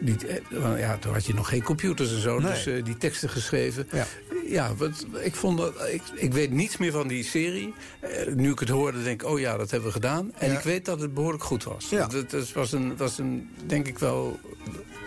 die, 0.00 0.16
eh, 0.26 0.78
ja, 0.78 0.96
toen 0.98 1.12
had 1.12 1.26
je 1.26 1.34
nog 1.34 1.48
geen 1.48 1.62
computers 1.62 2.10
en 2.12 2.20
zo, 2.20 2.38
Nee. 2.38 2.52
dus 2.52 2.66
eh, 2.66 2.84
die 2.84 2.96
teksten 2.96 3.28
geschreven. 3.28 3.88
Ja. 3.92 4.06
Ja, 4.46 4.74
wat, 4.74 5.06
ik, 5.22 5.34
vond 5.34 5.58
dat, 5.58 5.88
ik, 5.92 6.02
ik 6.14 6.32
weet 6.32 6.50
niets 6.50 6.76
meer 6.76 6.92
van 6.92 7.08
die 7.08 7.24
serie. 7.24 7.74
Eh, 8.00 8.34
nu 8.34 8.50
ik 8.50 8.58
het 8.58 8.68
hoorde, 8.68 9.02
denk 9.02 9.22
ik, 9.22 9.28
oh 9.28 9.38
ja, 9.40 9.56
dat 9.56 9.70
hebben 9.70 9.88
we 9.88 9.94
gedaan. 9.94 10.32
En 10.34 10.50
Ja. 10.50 10.58
ik 10.58 10.64
weet 10.64 10.84
dat 10.84 11.00
het 11.00 11.14
behoorlijk 11.14 11.44
goed 11.44 11.64
was. 11.64 11.88
Ja. 11.88 12.08
Het, 12.08 12.32
het 12.32 12.52
was, 12.52 12.72
een, 12.72 12.96
was 12.96 13.18
een, 13.18 13.48
denk 13.66 13.86
ik 13.86 13.98
wel, 13.98 14.40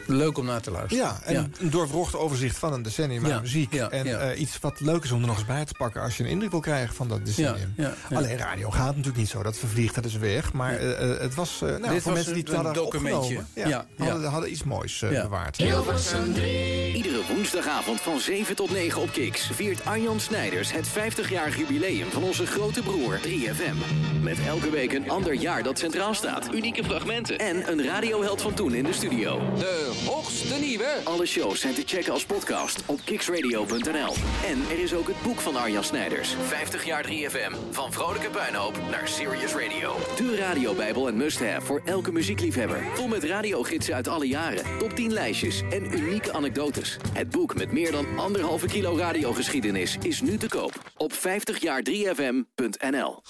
leuk 0.10 0.38
om 0.38 0.46
naar 0.46 0.62
te 0.62 0.72
luisteren. 0.72 1.06
Ja, 1.06 1.20
en 1.24 1.54
een 1.60 1.70
doorwrocht 1.70 2.16
overzicht 2.16 2.58
van 2.58 2.74
een 2.74 2.82
decennium 2.82 3.24
aan 3.24 3.30
Ja, 3.30 3.40
muziek. 3.40 3.74
ja, 3.74 3.90
en 3.90 4.06
ja. 4.06 4.18
eh, 4.18 4.40
iets 4.40 4.60
wat 4.62 4.80
leuk 4.80 5.04
is 5.04 5.12
om 5.12 5.22
er 5.22 5.28
nog 5.28 5.38
eens 5.38 5.46
bij 5.46 5.66
te 5.66 5.74
pakken... 5.78 6.02
als 6.02 6.18
je 6.18 6.24
een 6.24 6.30
indruk 6.30 6.52
wil 6.52 6.60
krijgen 6.60 6.96
van 6.96 7.08
dat 7.08 7.26
decennium. 7.26 7.74
Ja, 7.78 7.84
ja, 7.84 7.94
ja. 8.10 8.16
Alleen 8.18 8.38
radio 8.38 8.70
gaat 8.70 8.88
natuurlijk 8.90 9.18
niet 9.18 9.30
zo. 9.30 9.44
Dat 9.44 9.58
vervliegt 9.58 9.96
het 9.96 10.04
dus 10.04 10.18
weg. 10.18 10.54
Maar 10.54 10.76
eh, 10.78 11.12
eh, 11.14 11.20
het 11.22 11.36
was 11.36 11.62
eh, 11.62 11.68
nou, 11.70 11.82
Dit 11.82 11.88
voor 11.90 11.94
was 12.02 12.14
mensen 12.14 12.34
die 12.34 12.44
het 12.44 12.54
hadden 12.54 12.74
documentje. 12.74 13.16
opgenomen... 13.18 13.48
Ja, 13.54 13.68
Ja, 13.68 13.86
ja. 13.98 14.06
Hadden, 14.12 14.30
hadden 14.30 14.52
iets 14.52 14.64
moois 14.64 15.00
Ja. 15.00 15.22
bewaard. 15.22 15.58
Hilversum 15.58 16.34
3. 16.34 16.94
Iedere 16.94 17.22
woensdagavond 17.36 18.02
van 18.02 18.20
7 18.20 18.56
tot 18.56 18.72
9 18.72 19.02
op 19.02 19.12
Kiks 19.12 19.50
viert 19.54 19.86
Arjan 19.86 20.20
Snijders 20.20 20.72
het 20.72 20.88
50-jarig 20.88 21.58
jubileum 21.58 22.10
van 22.12 22.24
onze 22.24 22.46
grote 22.46 22.82
broer 22.82 23.20
3FM. 23.20 23.76
Met 24.22 24.38
elke 24.48 24.70
week 24.70 24.94
een 24.94 25.10
ander 25.10 25.34
jaar 25.34 25.64
dat 25.64 25.80
centraal 25.80 26.14
staat, 26.14 26.54
unieke 26.54 26.84
fragmenten 26.84 27.38
en 27.38 27.72
een 27.72 27.84
radioheld 27.84 28.42
van 28.42 28.54
toen 28.54 28.74
in 28.74 28.84
de 28.84 28.94
studio. 28.94 29.40
De 29.58 29.99
hoogste 30.06 30.54
nieuwe. 30.54 30.88
Alle 31.04 31.26
shows 31.26 31.60
zijn 31.60 31.74
te 31.74 31.84
checken 31.86 32.14
als 32.14 32.26
podcast 32.26 32.84
op 32.86 33.00
kiksradio.nl. 33.06 34.14
En 34.46 34.62
er 34.72 34.80
is 34.80 34.94
ook 34.94 35.08
het 35.08 35.22
boek 35.24 35.40
van 35.40 35.56
Arjan 35.56 35.84
Snijders. 35.84 36.36
50 36.48 36.86
jaar 36.86 37.06
3FM. 37.08 37.56
Van 37.72 37.94
vrolijke 37.94 38.30
puinhoop 38.30 38.80
naar 38.92 39.08
serious 39.08 39.54
radio. 39.54 39.96
De 40.18 40.36
radiobijbel 40.36 41.08
en 41.08 41.18
must-have 41.18 41.66
voor 41.66 41.82
elke 41.86 42.12
muziekliefhebber. 42.12 42.84
Vol 42.94 43.08
met 43.08 43.24
radiogidsen 43.24 43.96
uit 43.96 44.08
alle 44.08 44.28
jaren, 44.28 44.78
top 44.78 44.92
10 44.92 45.14
lijstjes 45.14 45.62
en 45.70 45.98
unieke 45.98 46.34
anekdotes. 46.34 46.98
Het 47.14 47.30
boek 47.30 47.56
met 47.56 47.72
meer 47.72 47.92
dan 47.92 48.18
anderhalve 48.18 48.68
kilo 48.68 48.98
radiogeschiedenis 48.98 49.98
is 50.02 50.22
nu 50.22 50.38
te 50.38 50.48
koop 50.48 50.92
op 50.98 51.14
50jaar3fm.nl. 51.14 53.22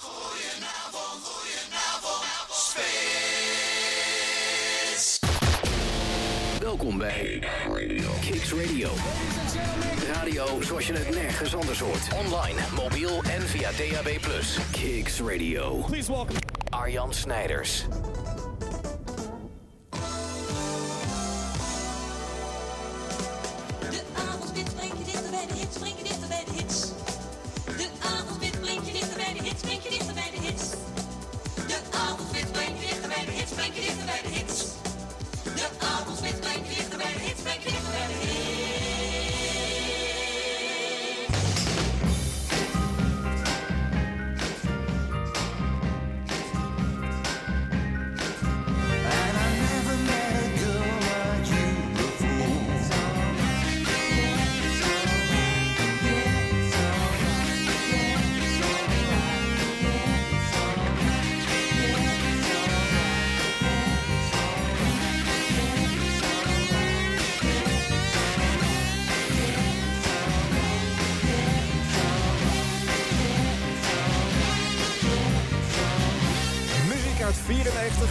Welkom 6.70 6.98
bij 6.98 7.42
Kicks 8.20 8.52
Radio. 8.52 8.88
Radio 10.12 10.62
zoals 10.62 10.86
je 10.86 10.92
het 10.92 11.14
nergens 11.14 11.54
anders 11.54 11.80
hoort. 11.80 12.08
Online, 12.26 12.60
mobiel 12.76 13.22
en 13.22 13.40
via 13.40 13.70
DAB+. 13.70 14.18
Kicks 14.70 15.20
Radio. 15.20 15.76
Please 15.86 16.12
welcome 16.12 16.38
Arjan 16.68 17.14
Snijders. 17.14 17.86
94. 77.50 78.08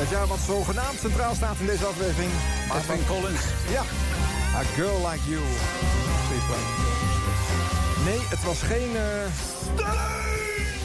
Het 0.00 0.08
jaar 0.08 0.26
wat 0.26 0.38
zogenaamd 0.46 1.00
centraal 1.00 1.34
staat 1.34 1.56
in 1.58 1.66
deze 1.66 1.84
aflevering. 1.84 2.30
Maar 2.68 2.76
Edwin 2.76 3.06
Collins. 3.06 3.40
Ja, 3.70 3.82
A 4.54 4.62
Girl 4.74 5.08
Like 5.08 5.30
You. 5.30 5.42
Nee, 8.04 8.18
het 8.28 8.44
was 8.44 8.58
geen... 8.62 8.96
eh, 8.96 9.26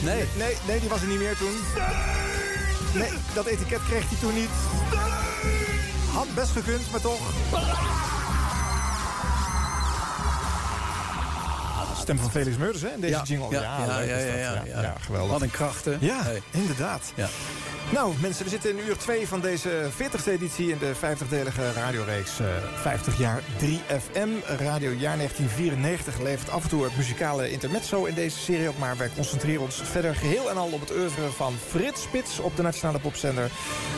Nee, 0.03 0.23
nee, 0.37 0.57
nee, 0.67 0.79
die 0.79 0.89
was 0.89 1.01
er 1.01 1.07
niet 1.07 1.19
meer 1.19 1.37
toen. 1.37 1.55
Nee, 2.93 3.09
dat 3.33 3.45
etiket 3.45 3.83
kreeg 3.87 4.09
hij 4.09 4.17
toen 4.19 4.33
niet. 4.33 4.49
Had 6.13 6.33
best 6.35 6.51
gekund, 6.51 6.91
maar 6.91 7.01
toch. 7.01 7.19
Stem 12.05 12.19
van 12.19 12.31
Felix 12.31 12.57
Meurders, 12.57 12.81
hè, 12.83 12.89
in 12.89 13.01
deze 13.01 13.21
jingle. 13.23 13.49
ja, 13.51 14.01
ja, 14.65 14.95
geweldig. 15.05 15.31
Wat 15.31 15.41
een 15.41 15.51
kracht, 15.51 15.85
hè? 15.85 15.95
Ja, 15.99 16.23
Hey. 16.23 16.41
inderdaad. 16.51 17.11
Ja. 17.15 17.27
Nou, 17.91 18.13
mensen, 18.19 18.43
we 18.43 18.49
zitten 18.49 18.69
in 18.69 18.79
uur 18.87 18.97
2 18.97 19.27
van 19.27 19.39
deze 19.41 19.69
40ste 19.97 20.31
editie 20.31 20.71
in 20.71 20.77
de 20.77 20.91
50-delige 20.95 21.71
radioreeks 21.73 22.39
eh 22.39 22.45
50 22.81 23.17
jaar 23.17 23.41
3FM. 23.59 24.29
Radiojaar 24.59 25.17
1994 25.17 26.19
levert 26.21 26.49
af 26.49 26.63
en 26.63 26.69
toe 26.69 26.83
het 26.83 26.97
muzikale 26.97 27.51
intermezzo 27.51 28.03
in 28.05 28.13
deze 28.13 28.37
serie 28.39 28.69
op, 28.69 28.77
maar 28.77 28.97
wij 28.97 29.09
concentreren 29.15 29.61
ons 29.61 29.81
verder 29.83 30.15
geheel 30.15 30.49
en 30.49 30.57
al 30.57 30.69
op 30.71 30.79
het 30.79 30.91
oeuvre 30.91 31.31
van 31.31 31.53
Frits 31.69 32.01
Spits 32.01 32.39
op 32.39 32.55
de 32.55 32.61
Nationale 32.61 32.99
Popzender. 32.99 33.49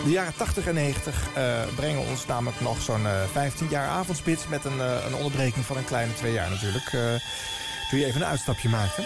De 0.04 0.10
jaren 0.12 0.34
80 0.38 0.68
en 0.68 0.74
90 0.74 1.16
eh, 1.36 1.44
brengen 1.76 2.08
ons 2.10 2.26
namelijk 2.26 2.62
nog 2.62 2.82
zo'n 2.82 3.06
eh 3.06 3.14
15 3.32 3.68
jaar 3.70 3.88
avondspits 3.88 4.48
met 4.48 4.66
een, 4.66 4.80
eh, 4.82 5.06
een 5.08 5.16
onderbreking 5.16 5.66
van 5.66 5.78
een 5.78 5.86
kleine 5.86 6.14
twee 6.14 6.34
jaar 6.34 6.50
natuurlijk. 6.50 7.22
Toen 7.90 8.00
je 8.00 8.06
even 8.06 8.22
een 8.22 8.28
uitstapje 8.28 8.70
maakte. 8.70 9.02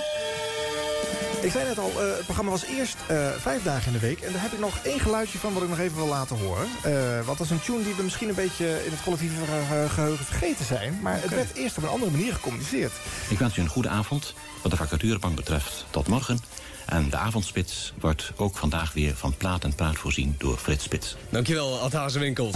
Ik 1.41 1.51
zei 1.51 1.63
net 1.67 1.77
al, 1.79 1.89
eh, 1.89 2.15
het 2.15 2.23
programma 2.23 2.51
was 2.51 2.63
eerst 2.63 2.95
eh, 3.07 3.27
vijf 3.39 3.63
dagen 3.63 3.87
in 3.87 3.93
de 3.93 3.99
week. 3.99 4.19
En 4.21 4.31
daar 4.31 4.41
heb 4.41 4.51
ik 4.53 4.59
nog 4.59 4.77
één 4.83 4.99
geluidje 4.99 5.37
van 5.37 5.53
wat 5.53 5.63
ik 5.63 5.69
nog 5.69 5.79
even 5.79 5.95
wil 5.97 6.07
laten 6.07 6.37
horen. 6.37 6.67
Eh, 6.83 7.25
want 7.25 7.37
dat 7.37 7.47
is 7.47 7.49
een 7.51 7.61
tune 7.61 7.83
die 7.83 7.93
we 7.95 8.03
misschien 8.03 8.29
een 8.29 8.35
beetje 8.35 8.85
in 8.85 8.91
het 8.91 9.03
collectieve 9.03 9.35
ge- 9.45 9.89
geheugen 9.93 10.25
vergeten 10.25 10.65
zijn. 10.65 10.99
Maar 11.01 11.21
het 11.21 11.29
werd 11.29 11.53
eerst 11.53 11.77
op 11.77 11.83
een 11.83 11.89
andere 11.89 12.11
manier 12.11 12.33
gecommuniceerd. 12.33 12.91
Ik 13.29 13.39
wens 13.39 13.57
u 13.57 13.61
een 13.61 13.67
goede 13.67 13.89
avond. 13.89 14.33
Wat 14.61 14.71
de 14.71 14.77
vacaturebank 14.77 15.35
betreft, 15.35 15.85
tot 15.89 16.07
morgen. 16.07 16.39
En 16.85 17.09
de 17.09 17.17
avondspits 17.17 17.93
wordt 17.99 18.31
ook 18.35 18.57
vandaag 18.57 18.93
weer 18.93 19.15
van 19.15 19.35
plaat 19.37 19.63
en 19.63 19.75
praat 19.75 19.95
voorzien 19.97 20.35
door 20.37 20.57
Frits 20.57 20.83
Spits. 20.83 21.15
Dankjewel, 21.29 21.79
Ad 21.79 21.91
Hazewinkel. 21.93 22.51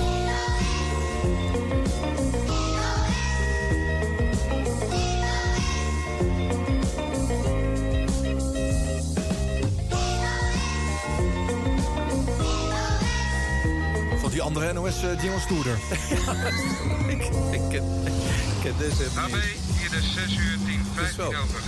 Van 14.56 14.64
die 14.64 14.74
andere 14.74 14.92
NOS-jingle 14.92 15.40
stoerder. 15.40 15.78
ik, 17.16 17.24
ik, 17.52 17.62
ken, 17.70 17.84
ik 18.06 18.14
ken 18.62 18.74
deze 18.78 19.04
AB, 19.16 19.36
hier 19.78 19.90
de 19.90 20.02
6 20.02 20.38
uur 20.38 20.58
10, 20.66 20.86
15 20.96 21.26
over. 21.26 21.62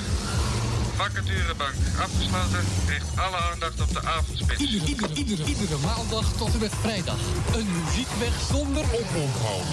Vacaturebank 0.96 1.74
afgesloten, 2.00 2.64
richt 2.88 3.06
alle 3.16 3.38
aandacht 3.38 3.82
op 3.82 3.94
de 3.94 4.04
avondspits. 4.04 4.62
Iedere, 4.62 4.86
iedere, 4.86 5.14
iedere, 5.14 5.44
iedere 5.44 5.78
maandag 5.78 6.34
tot 6.38 6.54
en 6.54 6.60
met 6.60 6.74
vrijdag. 6.82 7.20
Een 7.56 7.68
muziekweg 7.84 8.34
zonder 8.52 8.84
oponthoud. 8.84 9.72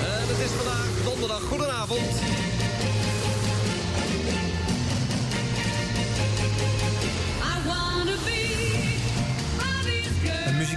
En 0.00 0.28
het 0.32 0.38
is 0.38 0.50
vandaag 0.56 0.88
donderdag. 1.04 1.42
Goedenavond. 1.42 2.55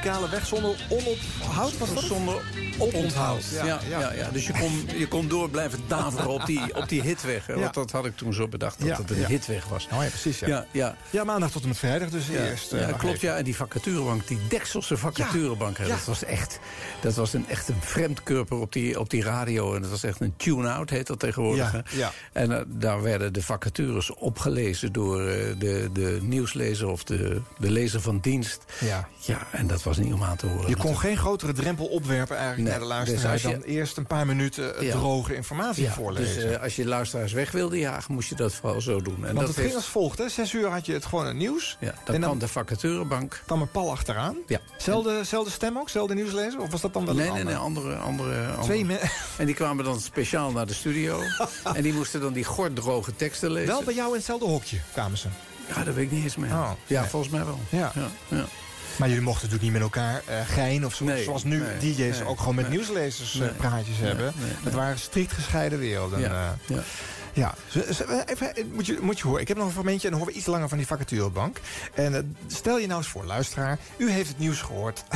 Muzikale 0.04 0.30
weg 0.30 0.46
zonder 0.46 0.76
onophoud? 0.90 1.78
Was 1.78 1.94
dat? 1.94 2.04
Zonder 2.04 2.42
oponthoud. 2.78 3.44
Ja, 3.52 3.66
ja, 3.66 3.80
ja. 3.90 4.14
ja, 4.14 4.30
Dus 4.32 4.48
je 4.48 4.54
kon, 4.60 4.98
je 4.98 5.08
kon 5.08 5.28
door 5.28 5.50
blijven 5.50 5.80
daveren 5.88 6.30
op 6.30 6.46
die, 6.46 6.76
op 6.76 6.90
die 6.90 7.02
hitweg. 7.02 7.48
Hè? 7.48 7.60
Want 7.60 7.74
dat 7.74 7.92
had 7.92 8.06
ik 8.06 8.16
toen 8.18 8.34
zo 8.34 8.48
bedacht, 8.48 8.88
dat 8.88 8.98
het 8.98 9.10
een 9.12 9.26
hitweg 9.26 9.66
was. 9.68 9.88
Oh 9.94 10.04
ja, 10.04 10.10
precies. 10.10 10.40
Ja, 10.40 10.66
Ja, 10.72 10.96
ja. 11.10 11.24
Maandag 11.24 11.52
tot 11.52 11.62
en 11.62 11.68
met 11.68 11.78
vrijdag 11.78 12.10
dus 12.10 12.30
eerst. 12.30 12.74
eh, 12.74 12.88
klopt. 12.88 13.04
even. 13.16 13.28
Ja, 13.28 13.36
en 13.38 13.44
die 13.44 13.56
vacaturebank, 13.56 14.28
die 14.28 14.40
Dekselse 14.50 14.98
vacaturebank, 14.98 15.78
hè, 15.78 15.88
dat 15.88 16.06
was 16.06 16.24
echt, 16.24 16.60
dat 17.02 17.14
was 17.16 17.34
een, 17.34 17.46
echt 17.50 17.70
een 17.70 17.82
vreemdkörper 17.82 18.58
op 18.58 18.74
die, 18.74 19.00
op 19.00 19.10
die 19.10 19.24
radio. 19.24 19.76
En 19.76 19.82
dat 19.82 19.90
was 19.92 20.04
echt 20.04 20.22
een 20.22 20.34
tune-out, 20.38 20.90
heet 20.90 21.08
dat 21.08 21.20
tegenwoordig. 21.20 21.74
Ja. 21.92 22.12
En 22.34 22.52
eh, 22.52 22.62
daar 22.68 23.02
werden 23.02 23.34
de 23.34 23.42
vacatures 23.44 24.14
opgelezen 24.14 24.92
door 24.92 25.28
eh, 25.28 25.56
de, 25.60 25.90
de 25.94 26.20
nieuwslezer 26.22 26.88
of 26.88 27.04
de, 27.04 27.42
de 27.58 27.72
lezer 27.72 28.02
van 28.02 28.20
dienst. 28.20 28.64
Ja. 28.80 29.08
Ja, 29.22 29.48
en 29.52 29.68
dat 29.68 29.84
was 29.84 29.89
niet 29.98 30.14
om 30.14 30.24
aan 30.24 30.36
te 30.38 30.48
horen. 30.48 30.70
Je 30.70 30.76
kon 30.78 30.98
geen 30.98 31.18
grotere 31.18 31.54
drempel 31.54 31.86
opwerpen 31.86 32.38
eigenlijk 32.38 32.70
Nee, 32.70 32.72
naar 32.80 32.88
de 32.88 32.94
luisteraar... 32.94 33.34
dus 33.34 33.42
je- 33.42 33.50
dan 33.50 33.62
eerst 33.62 33.98
een 33.98 34.06
paar 34.08 34.26
minuten 34.26 34.78
eh, 34.78 34.82
Ja. 34.88 34.92
droge 34.92 35.36
informatie 35.36 35.84
ja, 35.84 35.92
voorlezen. 35.94 36.42
Dus 36.42 36.56
eh, 36.56 36.64
als 36.64 36.76
je 36.76 36.86
luisteraars 36.86 37.32
weg 37.34 37.52
wilde 37.52 37.78
jagen, 37.80 38.14
moest 38.14 38.30
je 38.30 38.36
dat 38.36 38.54
vooral 38.54 38.82
zo 38.82 39.02
doen. 39.02 39.16
En 39.16 39.22
Want 39.22 39.38
dat 39.40 39.48
het 39.48 39.58
ging 39.66 39.76
als 39.76 39.86
volgt, 39.86 40.18
hè? 40.18 40.30
Zes 40.30 40.54
uur 40.54 40.68
had 40.70 40.86
je 40.86 40.94
het 40.94 41.06
gewoon 41.06 41.26
het 41.26 41.36
nieuws. 41.36 41.78
ja, 41.80 41.88
en 41.88 41.94
dan 42.06 42.14
dan 42.14 42.22
kwam 42.22 42.40
de 42.40 42.48
vacaturebank. 42.48 43.42
kwam 43.46 43.62
er 43.62 43.68
pal 43.68 43.92
achteraan. 43.92 44.36
Ja. 44.48 44.60
Zelfde, 44.78 45.24
zelfde 45.24 45.52
stem 45.52 45.78
ook? 45.78 45.90
Zelfde 45.90 46.14
nieuwslezer? 46.14 46.60
Of 46.62 46.72
was 46.72 46.82
dat 46.82 46.94
dan 46.94 47.06
wel 47.06 47.16
Nee, 47.16 47.28
een 47.28 47.34
nee, 47.34 47.44
nee, 47.44 47.56
ander? 47.56 47.84
andere, 47.84 47.96
andere, 48.02 48.48
andere. 48.48 48.64
Twee 48.64 48.98
En 49.38 49.46
die 49.46 49.56
kwamen 49.56 49.84
dan 49.86 50.00
speciaal 50.00 50.52
naar 50.52 50.68
de 50.68 50.74
studio. 50.74 51.22
en 51.76 51.82
die 51.84 51.94
moesten 51.94 52.22
dan 52.22 52.34
die 52.34 52.44
gorddroge 52.44 53.16
teksten 53.16 53.52
lezen. 53.52 53.68
Wel 53.74 53.84
bij 53.84 53.94
jou 53.94 54.10
in 54.10 54.16
hetzelfde 54.16 54.46
hokje 54.46 54.78
kwamen 54.94 55.18
ze. 55.18 55.28
Ja, 55.76 55.84
dat 55.84 55.94
weet 55.94 56.06
ik 56.06 56.12
niet 56.12 56.24
eens 56.24 56.36
meer. 56.36 56.50
Oh, 56.52 56.72
ja, 56.88 57.00
nee. 57.02 57.10
volgens 57.10 57.32
mij 57.32 57.46
wel. 57.46 57.60
Ja. 57.70 57.92
Ja, 57.96 58.08
ja. 58.38 58.46
Maar 59.00 59.08
jullie 59.08 59.24
mochten 59.24 59.50
natuurlijk 59.50 59.74
niet 59.74 59.82
met 59.82 59.82
elkaar 59.82 60.22
eh 60.26 60.48
gein 60.48 60.86
of 60.86 60.96
zo, 60.96 61.04
Nee, 61.04 61.24
zoals 61.24 61.44
nu 61.44 61.60
nee, 61.60 61.78
DJ's 61.78 62.18
nee, 62.20 62.28
ook 62.28 62.40
gewoon 62.40 62.56
met 62.56 62.68
nee. 62.68 62.78
nieuwslezers 62.78 63.40
eh, 63.40 63.48
praatjes 63.58 63.98
nee, 63.98 64.08
hebben. 64.08 64.34
nee, 64.38 64.52
Dat 64.64 64.74
waren 64.74 65.00
strikt 65.00 65.34
gescheiden 65.34 65.80
werelden. 65.80 66.20
Ja, 66.20 66.58
eh. 66.68 66.76
ja. 66.76 66.84
Ja, 67.34 67.56
even, 68.26 68.72
moet, 68.74 68.86
je, 68.86 68.98
moet 69.02 69.18
je 69.18 69.24
horen. 69.24 69.42
Ik 69.42 69.48
heb 69.48 69.58
nog 69.58 69.66
een 69.66 69.72
fragmentje 69.72 70.08
en 70.08 70.10
dan 70.10 70.20
horen 70.20 70.34
we 70.34 70.40
iets 70.40 70.50
langer 70.50 70.70
van 70.70 70.78
die 70.78 70.88
vacaturebank. 70.88 71.60
En 71.94 72.38
stel 72.48 72.78
je 72.78 72.88
nou 72.88 73.00
eens 73.00 73.10
voor, 73.10 73.26
luisteraar. 73.26 73.80
U 73.98 74.12
heeft 74.12 74.28
het 74.28 74.40
nieuws 74.40 74.62
gehoord. 74.62 75.04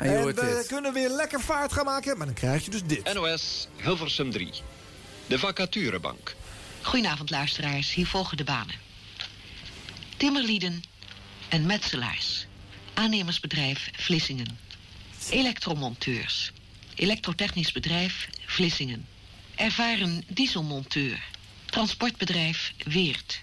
En 0.00 0.10
je 0.10 0.16
hoort 0.18 0.40
we 0.40 0.54
dit. 0.56 0.66
kunnen 0.66 0.92
weer 0.92 1.08
lekker 1.08 1.40
vaart 1.40 1.72
gaan 1.72 1.84
maken. 1.84 2.16
Maar 2.16 2.26
dan 2.26 2.34
krijg 2.34 2.64
je 2.64 2.70
dus 2.70 2.84
dit. 2.84 3.14
NOS 3.14 3.68
Hilversum 3.76 4.30
3. 4.30 4.50
De 5.26 5.38
vacaturebank. 5.38 6.34
Goedenavond 6.82 7.30
luisteraars, 7.30 7.94
hier 7.94 8.06
volgen 8.06 8.36
de 8.36 8.44
banen. 8.44 8.74
Timmerlieden 10.16 10.82
en 11.48 11.66
metselaars. 11.66 12.46
Aannemersbedrijf 12.96 13.90
Vlissingen. 13.92 14.58
Elektromonteurs. 15.30 16.52
Elektrotechnisch 16.94 17.72
bedrijf 17.72 18.28
Vlissingen. 18.46 19.06
Ervaren 19.54 20.24
dieselmonteur. 20.28 21.22
Transportbedrijf 21.66 22.72
Weert. 22.84 23.40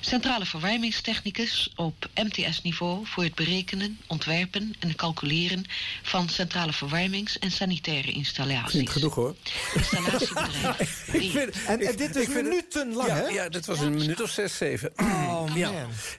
Centrale 0.00 0.46
verwarmingstechnicus 0.46 1.72
op 1.76 2.06
MTS-niveau 2.14 3.06
voor 3.06 3.22
het 3.24 3.34
berekenen, 3.34 3.98
ontwerpen 4.06 4.74
en 4.78 4.94
calculeren 4.96 5.64
van 6.02 6.28
centrale 6.28 6.72
verwarmings- 6.72 7.38
en 7.38 7.50
sanitaire 7.50 8.12
installaties. 8.12 8.72
Vind 8.72 8.90
genoeg 8.90 9.14
hoor. 9.14 9.34
Installatiebedrijf 9.74 11.08
Ik 11.12 11.30
vind, 11.30 11.64
En, 11.66 11.80
en 11.80 11.96
dit 11.96 12.16
is 12.16 12.26
het- 12.26 12.42
minutenlang, 12.42 13.08
ja, 13.08 13.14
hè? 13.14 13.26
Ja, 13.26 13.48
dit 13.48 13.66
was 13.66 13.80
een 13.80 13.94
minuut 13.94 14.22
of 14.22 14.30
zes, 14.30 14.56
zeven. 14.56 14.92
Oh 14.96 15.44
man. 15.46 15.58
Ja. 15.58 15.70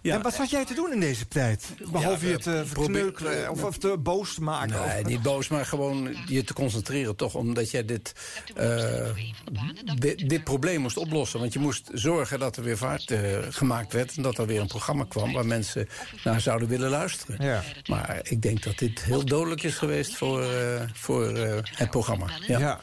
Ja. 0.01 0.15
En 0.15 0.21
wat 0.21 0.33
zat 0.33 0.49
jij 0.49 0.65
te 0.65 0.73
doen 0.73 0.91
in 0.93 0.99
deze 0.99 1.27
tijd? 1.27 1.65
Behalve 1.91 2.25
Ja, 2.25 2.31
je 2.31 2.37
te 2.39 2.55
eh, 2.57 2.61
verkneukelen 2.65 3.49
of, 3.49 3.63
of 3.63 3.77
te 3.77 3.97
boos 3.99 4.33
te 4.33 4.41
maken. 4.41 4.87
Nee, 4.87 5.03
niet 5.03 5.21
boos, 5.21 5.47
maar 5.47 5.65
gewoon 5.65 6.15
je 6.27 6.43
te 6.43 6.53
concentreren 6.53 7.15
toch. 7.15 7.35
Omdat 7.35 7.71
jij 7.71 7.85
dit, 7.85 8.13
eh, 8.55 9.09
dit, 9.95 10.29
dit 10.29 10.43
probleem 10.43 10.81
moest 10.81 10.97
oplossen. 10.97 11.39
Want 11.39 11.53
je 11.53 11.59
moest 11.59 11.89
zorgen 11.93 12.39
dat 12.39 12.57
er 12.57 12.63
weer 12.63 12.77
vaart 12.77 13.11
eh, 13.11 13.19
gemaakt 13.49 13.69
werd. 13.89 14.15
En 14.17 14.23
dat 14.23 14.37
er 14.37 14.45
weer 14.45 14.59
een 14.61 14.67
programma 14.67 15.05
kwam 15.09 15.33
waar 15.33 15.45
mensen 15.45 15.87
naar 16.23 16.41
zouden 16.41 16.67
willen 16.67 16.89
luisteren. 16.89 17.45
Ja. 17.45 17.63
Maar 17.85 18.19
ik 18.23 18.41
denk 18.41 18.63
dat 18.63 18.77
dit 18.77 19.03
heel 19.03 19.25
dodelijk 19.25 19.63
is 19.63 19.75
geweest 19.75 20.15
voor, 20.15 20.41
eh, 20.43 20.81
voor 20.93 21.27
eh, 21.35 21.57
het 21.75 21.89
programma. 21.89 22.25
Ja. 22.47 22.59
Ja. 22.59 22.79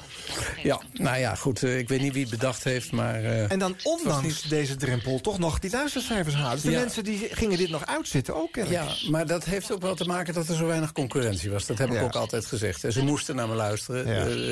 Ja. 0.63 0.81
nou 0.93 1.19
ja, 1.19 1.35
goed. 1.35 1.63
eh, 1.63 1.79
ik 1.79 1.89
weet 1.89 2.01
niet 2.01 2.13
wie 2.13 2.23
het 2.23 2.31
bedacht 2.31 2.65
heeft, 2.65 2.93
maar... 2.93 3.15
eh, 3.25 3.51
En 3.53 3.59
dan 3.59 3.77
ondanks 3.83 4.23
niet- 4.43 4.49
deze 4.51 4.77
drempel 4.77 5.21
toch 5.21 5.39
nog 5.39 5.59
die 5.59 5.71
luistercijfers 5.71 6.35
halen. 6.35 6.53
Dus 6.53 6.63
de 6.63 6.71
Ja. 6.71 6.79
mensen 6.79 7.05
die 7.05 7.29
gingen 7.31 7.59
dit 7.59 7.71
nog 7.71 7.87
uitzitten 7.87 8.37
ook. 8.37 8.57
Ja, 8.69 8.87
maar 9.11 9.27
dat 9.27 9.45
heeft 9.45 9.73
ook 9.73 9.81
wel 9.83 9.95
te 9.95 10.05
maken 10.05 10.35
dat 10.35 10.49
er 10.49 10.55
zo 10.57 10.67
weinig 10.67 10.93
concurrentie 10.93 11.51
was. 11.51 11.67
Dat 11.67 11.79
heb 11.79 11.91
ik 11.91 12.03
ook 12.03 12.15
altijd 12.15 12.47
gezegd. 12.47 12.85
En 12.85 12.93
ze 12.93 13.03
moesten 13.05 13.37
naar 13.37 13.49
me 13.49 13.55
luisteren, 13.55 14.07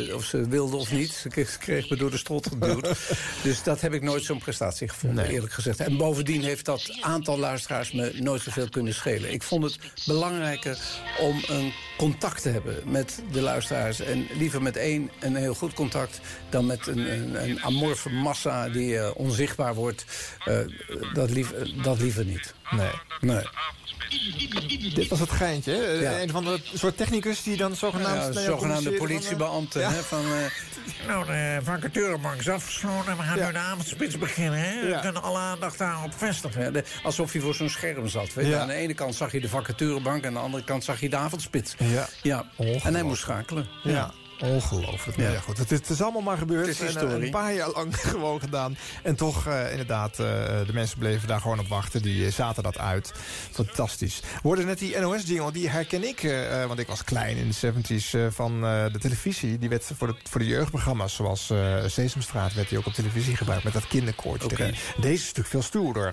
Ja. 0.07 0.15
of 0.15 0.25
ze 0.25 0.49
wilden 0.49 0.79
of 0.79 0.93
niet. 0.93 1.13
Ze 1.13 1.29
kreeg, 1.29 1.51
ze 1.51 1.59
kreeg 1.59 1.91
me 1.91 1.97
door 1.97 2.11
de 2.11 2.17
strot 2.19 2.47
geduwd. 2.47 2.89
dus 3.43 3.63
dat 3.63 3.81
heb 3.81 3.93
ik 3.95 4.03
nooit 4.03 4.25
zo'n 4.25 4.39
prestatie 4.39 4.89
gevonden, 4.89 5.25
Nee. 5.25 5.35
eerlijk 5.35 5.53
gezegd. 5.53 5.81
En 5.81 5.97
bovendien 5.97 6.26
heeft 6.27 6.65
dat 6.65 6.99
aantal 7.01 7.39
luisteraars 7.39 7.93
me 7.93 8.13
nooit 8.21 8.43
zoveel 8.43 8.69
kunnen 8.69 8.95
schelen. 8.95 9.33
Ik 9.33 9.43
vond 9.43 9.65
het 9.65 9.79
belangrijker 10.07 10.79
om 11.21 11.43
een 11.47 11.73
contact 11.97 12.43
te 12.43 12.49
hebben 12.49 12.83
met 12.85 13.23
de 13.33 13.41
luisteraars. 13.41 14.01
En 14.01 14.27
liever 14.39 14.63
met 14.63 14.77
één 14.77 15.11
een 15.21 15.37
heel 15.37 15.55
goed 15.55 15.73
contact... 15.73 16.21
dan 16.49 16.67
met 16.67 16.87
een, 16.87 17.13
een, 17.13 17.49
een 17.49 17.63
amorfe 17.63 18.11
massa 18.11 18.69
die 18.69 18.99
eh, 18.99 19.11
onzichtbaar 19.15 19.75
wordt. 19.75 20.05
Eh, 20.45 20.59
dat, 21.13 21.31
lief, 21.31 21.53
dat 21.83 22.01
liever 22.01 22.25
niet. 22.25 22.55
Nee. 22.71 22.91
Nee. 23.21 23.45
Dit 24.95 25.09
was 25.09 25.21
het 25.21 25.31
geintje. 25.31 25.73
hè? 25.73 25.83
Ja. 25.93 26.21
Een 26.21 26.31
van 26.31 26.45
de 26.45 26.61
soort 26.75 26.97
technicus 26.97 27.43
die 27.43 27.57
dan 27.57 27.77
zogenaamd... 27.77 28.35
Ja, 28.35 28.41
zogenaamde 28.41 28.93
politiebeambten. 28.93 29.81
ja. 29.81 29.91
Van, 29.91 30.25
eh, 30.25 31.07
nou, 31.09 31.27
de 31.27 31.59
vacaturebank 31.63 32.39
is 32.41 32.49
afgesloten. 32.49 33.17
We 33.17 33.23
gaan 33.23 33.39
Ja. 33.39 33.47
nu 33.47 33.53
de 33.53 33.59
avondspits 33.59 34.19
beginnen. 34.19 34.59
Hè? 34.61 34.81
We 34.95 34.99
kunnen 35.01 35.23
alle 35.23 35.39
aandacht 35.39 35.79
daarop 35.79 36.13
vestigen. 36.17 36.63
Ja, 36.63 36.71
de- 36.71 36.85
alsof 37.03 37.33
je 37.33 37.41
voor 37.41 37.55
zo'n 37.55 37.69
scherm 37.71 38.09
zat. 38.09 38.35
Weet 38.35 38.47
je. 38.47 38.57
Aan 38.57 38.67
de 38.69 38.75
ene 38.75 38.95
kant 38.95 39.15
zag 39.15 39.33
je 39.33 39.41
de 39.41 39.49
vacaturebank... 39.49 40.21
en 40.23 40.29
aan 40.29 40.35
de 40.35 40.41
andere 40.41 40.65
kant 40.65 40.85
zag 40.85 41.01
je 41.01 41.09
de 41.09 41.17
avondspits. 41.17 41.75
Ja. 41.79 42.09
Ja. 42.23 42.45
En 42.83 42.95
hij 42.95 43.03
moest 43.03 43.21
schakelen. 43.23 43.69
Ja. 43.83 44.13
Ongelooflijk. 44.41 45.19
Ja. 45.19 45.31
ja, 45.31 45.41
goed. 45.41 45.59
Het, 45.59 45.71
is- 45.73 45.79
het 45.79 45.89
is 45.91 46.03
allemaal 46.03 46.23
maar 46.23 46.39
gebeurd. 46.39 46.67
Het 46.67 46.75
is 46.75 46.81
En, 46.81 46.87
eh, 46.87 46.93
historie. 46.95 47.25
een 47.25 47.31
paar 47.31 47.55
jaar 47.55 47.71
lang 47.71 48.01
gewoon 48.11 48.41
gedaan. 48.41 48.77
En 49.03 49.17
toch, 49.17 49.47
eh, 49.47 49.71
inderdaad, 49.71 50.11
eh, 50.11 50.17
de 50.67 50.73
mensen 50.73 50.99
bleven 50.99 51.29
daar 51.29 51.41
gewoon 51.41 51.59
op 51.59 51.69
wachten. 51.69 52.03
Die 52.03 52.31
zaten 52.31 52.63
dat 52.63 52.79
uit. 52.79 53.13
Fantastisch. 53.51 54.21
We 54.21 54.39
hoorden 54.43 54.67
net 54.67 54.79
die 54.79 54.99
NOS-jingle, 54.99 55.53
die 55.53 55.69
herken 55.69 56.09
ik. 56.09 56.35
want 56.67 56.79
ik 56.79 56.87
was 56.87 57.05
klein 57.05 57.37
in 57.37 57.49
de 57.49 57.55
70s 57.55 58.15
eh, 58.15 58.27
van 58.31 58.65
eh, 58.65 58.85
de 58.93 58.99
televisie. 58.99 59.59
Die 59.59 59.69
werd 59.69 59.91
voor 59.97 60.07
de, 60.07 60.15
voor 60.31 60.41
de 60.41 60.47
jeugdprogramma's, 60.47 61.15
zoals 61.15 61.51
eh, 61.51 61.75
Sesamstraat... 61.87 62.55
werd 62.55 62.69
die 62.69 62.79
ook 62.79 62.87
op 62.87 62.93
televisie 62.93 63.37
gebruikt 63.37 63.65
met 63.65 63.73
dat 63.73 63.87
kinderkoortje. 63.87 64.57
Deze 65.01 65.13
is 65.15 65.21
natuurlijk 65.21 65.49
veel 65.49 65.63
stoerder. 65.63 66.13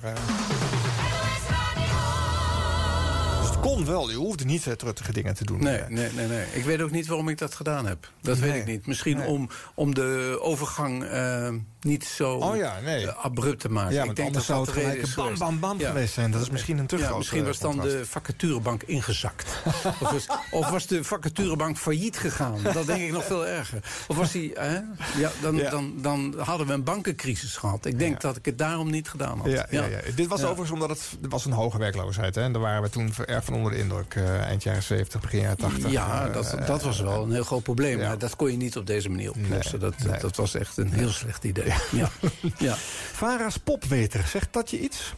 Eh. 3.63 3.69
Het 3.69 3.75
kon 3.75 3.85
wel. 3.85 4.09
Je 4.09 4.15
hoefde 4.15 4.45
niet 4.45 4.67
eh, 4.67 4.73
truttige 4.73 5.13
dingen 5.13 5.33
te 5.33 5.45
doen. 5.45 5.63
Nee, 5.63 5.77
Eh, 5.77 5.87
nee, 5.89 6.09
nee, 6.15 6.27
nee. 6.27 6.45
Ik 6.51 6.63
weet 6.63 6.81
ook 6.81 6.91
niet 6.91 7.07
waarom 7.07 7.29
ik 7.29 7.37
dat 7.37 7.55
gedaan 7.55 7.85
heb. 7.85 8.11
Dat 8.21 8.37
weet 8.37 8.55
ik 8.55 8.65
niet. 8.65 8.85
Misschien 8.87 9.17
Nee. 9.17 9.27
om, 9.27 9.49
om 9.73 9.93
de 9.93 10.37
overgang 10.41 11.03
eh, 11.03 11.49
niet 11.81 12.05
zo 12.05 12.33
Oh 12.35 12.55
ja, 12.55 12.79
nee. 12.79 13.07
eh, 13.07 13.25
abrupt 13.25 13.59
te 13.59 13.69
maken. 13.69 13.93
Ja, 13.93 14.03
ik 14.03 14.15
denk 14.15 14.33
dat 14.33 14.43
zou 14.43 14.61
het 14.61 14.69
gelijk 14.71 15.01
is 15.01 15.13
bam, 15.13 15.37
bam, 15.37 15.59
bam 15.59 15.79
Ja. 15.79 15.87
geweest 15.87 16.13
zijn. 16.13 16.31
Dat 16.31 16.41
is 16.41 16.49
misschien 16.49 16.77
een 16.77 16.87
te 16.87 16.97
Ja, 16.97 17.17
misschien 17.17 17.39
eh, 17.39 17.45
was 17.45 17.59
dan 17.59 17.71
contrast. 17.71 17.97
de 17.97 18.05
vacaturebank 18.05 18.83
ingezakt. 18.83 19.61
of, 20.01 20.09
was, 20.11 20.27
of 20.51 20.69
was 20.69 20.87
de 20.87 21.03
vacaturebank 21.03 21.77
failliet 21.77 22.17
gegaan? 22.17 22.59
Dat 22.73 22.85
denk 22.85 23.01
ik 23.01 23.11
nog 23.11 23.23
veel 23.25 23.47
erger. 23.47 23.79
Of 24.07 24.15
was 24.15 24.31
die... 24.31 24.51
Hè? 24.53 24.73
Ja, 25.17 25.31
dan. 25.41 25.57
Dan, 25.57 25.93
dan 26.01 26.33
hadden 26.37 26.67
we 26.67 26.73
een 26.73 26.83
bankencrisis 26.83 27.55
gehad. 27.57 27.85
Ik 27.85 27.99
denk 27.99 28.21
dat 28.21 28.35
ik 28.35 28.45
het 28.45 28.57
daarom 28.57 28.89
niet 28.89 29.09
gedaan 29.09 29.37
had. 29.39 29.47
Ja, 29.51 29.65
ja. 29.69 29.85
Ja, 29.85 29.99
Dit 30.15 30.27
was 30.27 30.41
overigens 30.43 30.71
omdat 30.71 30.89
het 30.89 31.09
er 31.23 31.29
was 31.29 31.45
een 31.45 31.51
hoge 31.51 31.77
werkloosheid. 31.77 32.35
Hè? 32.35 32.41
En 32.41 32.51
daar 32.51 32.61
waren 32.61 32.81
we 32.81 32.89
toen 32.89 33.13
erg 33.25 33.43
van 33.45 33.52
onder 33.53 33.71
de 33.71 33.77
indruk. 33.77 34.15
eh, 34.15 34.41
eind 34.41 34.63
jaren 34.63 34.83
70, 34.83 35.21
begin 35.21 35.39
jaren 35.39 35.57
80. 35.57 35.91
Ja, 35.91 36.27
Eh, 36.27 36.33
dat, 36.33 36.55
dat 36.65 36.81
was 36.83 36.99
wel 36.99 37.23
een 37.23 37.31
heel 37.31 37.43
groot 37.43 37.63
probleem. 37.63 37.99
ja. 37.99 38.07
Maar 38.07 38.17
dat 38.17 38.35
kon 38.35 38.51
je 38.51 38.57
niet 38.57 38.77
op 38.77 38.85
deze 38.85 39.09
manier 39.09 39.29
oplossen. 39.29 39.79
Nee, 39.79 39.89
dat, 39.91 40.07
nee. 40.07 40.19
dat 40.19 40.35
was 40.35 40.55
echt 40.55 40.77
een 40.77 40.93
heel 40.93 41.09
slecht 41.09 41.43
idee. 41.43 41.73
Ja. 41.91 42.09
Ja. 42.57 42.75
Vara's 43.13 43.57
popweter, 43.57 44.27
zegt 44.27 44.53
dat 44.53 44.69
je 44.69 44.79
iets? 44.79 45.13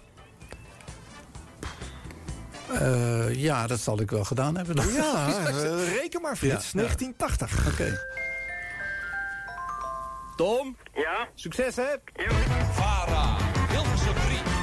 Eh, 2.73 3.33
ja, 3.33 3.67
dat 3.67 3.79
zal 3.79 3.99
ik 4.01 4.11
wel 4.11 4.23
gedaan 4.23 4.57
hebben. 4.57 4.75
dan. 4.75 4.93
Ja, 4.93 5.27
eh, 5.47 5.93
reken 5.93 6.21
maar 6.21 6.35
Frits. 6.35 6.71
Ja, 6.71 6.81
ja. 6.81 6.87
1980. 6.87 7.67
Oké. 7.67 7.99
Tom? 10.35 10.77
Ja? 10.93 11.27
Succes, 11.35 11.75
hè? 11.75 11.83
VARA, 12.73 13.37
Hilversum 13.69 14.13
3. 14.27 14.54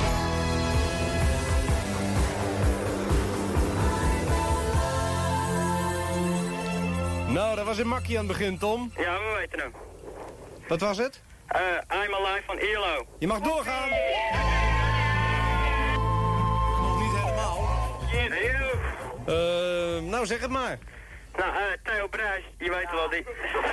Nou, 7.32 7.56
dat 7.56 7.64
was 7.64 7.78
een 7.78 7.88
makkie 7.88 8.18
aan 8.18 8.28
het 8.28 8.36
begin, 8.38 8.58
Tom. 8.58 8.92
Ja, 8.96 9.18
we 9.18 9.34
weten 9.38 9.58
hem. 9.58 9.72
Wat 10.68 10.80
was 10.80 10.98
het? 10.98 11.22
Eh, 11.46 11.60
I'm 12.04 12.14
Alive 12.14 12.42
van 12.46 12.58
ELO. 12.58 13.06
Je 13.18 13.26
mag 13.26 13.40
doorgaan. 13.40 13.88
Nog 16.80 17.00
niet 17.00 17.12
helemaal. 17.12 17.58
Eh, 19.26 20.10
nou, 20.10 20.26
zeg 20.26 20.40
het 20.40 20.50
maar. 20.50 20.78
Nou, 21.36 21.56
eh, 21.56 21.62
Theo 21.82 22.08
Bruis, 22.08 22.44
je 22.58 22.70
weet 22.70 22.90
wel, 22.90 23.08
die... 23.08 23.24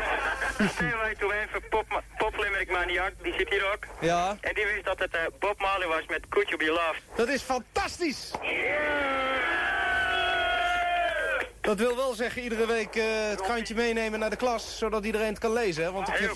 Theo 0.77 1.01
weet 1.03 1.21
hoe 1.21 1.33
even 1.33 1.69
pop, 1.69 2.03
poplimerick 2.17 2.71
maniak, 2.71 3.11
die 3.21 3.33
zit 3.37 3.49
hier 3.49 3.71
ook. 3.73 3.85
Ja. 3.99 4.37
En 4.41 4.53
die 4.53 4.65
wist 4.65 4.85
dat 4.85 4.99
het 4.99 5.13
eh, 5.13 5.21
Bob 5.39 5.59
Marley 5.59 5.87
was 5.87 6.05
met 6.07 6.27
Could 6.29 6.49
You 6.49 6.65
Be 6.65 6.71
Loved. 6.71 7.01
Dat 7.15 7.27
is 7.27 7.41
fantastisch! 7.41 8.31
Dat 11.61 11.77
wil 11.77 11.95
wel 11.95 12.13
zeggen 12.13 12.41
iedere 12.41 12.65
week 12.65 12.95
eh, 12.95 13.03
het 13.29 13.41
krantje 13.41 13.75
meenemen 13.75 14.19
naar 14.19 14.29
de 14.29 14.35
klas, 14.35 14.77
zodat 14.77 15.05
iedereen 15.05 15.27
het 15.27 15.39
kan 15.39 15.53
lezen. 15.53 15.83
Hè? 15.83 15.91
Want 15.91 16.07
ik 16.07 16.13
heb, 16.13 16.31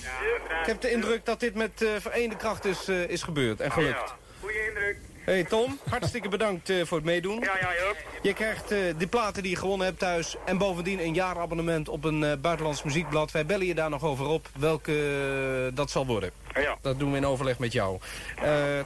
ik 0.61 0.65
heb 0.65 0.81
de 0.81 0.91
indruk 0.91 1.25
dat 1.25 1.39
dit 1.39 1.55
met 1.55 1.81
eh 1.81 1.89
vereende 1.99 2.35
kracht 2.35 2.65
is, 2.65 2.87
eh, 2.87 3.09
is 3.09 3.23
gebeurd 3.23 3.59
en 3.59 3.71
gelukt. 3.71 4.13
Goeie 4.39 4.67
indruk. 4.67 4.97
Hey 5.25 5.43
Tom, 5.43 5.79
hartstikke 5.89 6.29
bedankt 6.29 6.71
voor 6.83 6.97
het 6.97 7.05
meedoen. 7.05 7.39
Ja, 7.39 7.57
ja, 7.59 7.87
ook. 7.89 7.95
Je 8.21 8.33
krijgt 8.33 8.73
die 8.97 9.07
platen 9.07 9.41
die 9.41 9.51
je 9.51 9.57
gewonnen 9.57 9.87
hebt 9.87 9.99
thuis... 9.99 10.35
en 10.45 10.57
bovendien 10.57 10.99
een 10.99 11.13
jaarabonnement 11.13 11.89
op 11.89 12.03
een 12.03 12.19
buitenlands 12.41 12.83
muziekblad. 12.83 13.31
Wij 13.31 13.45
bellen 13.45 13.65
je 13.65 13.75
daar 13.75 13.89
nog 13.89 14.03
over 14.03 14.25
op 14.25 14.49
welke 14.57 15.71
dat 15.73 15.91
zal 15.91 16.05
worden. 16.05 16.31
Ja. 16.53 16.77
Dat 16.81 16.99
doen 16.99 17.11
we 17.11 17.17
in 17.17 17.25
overleg 17.25 17.59
met 17.59 17.71
jou. 17.71 17.99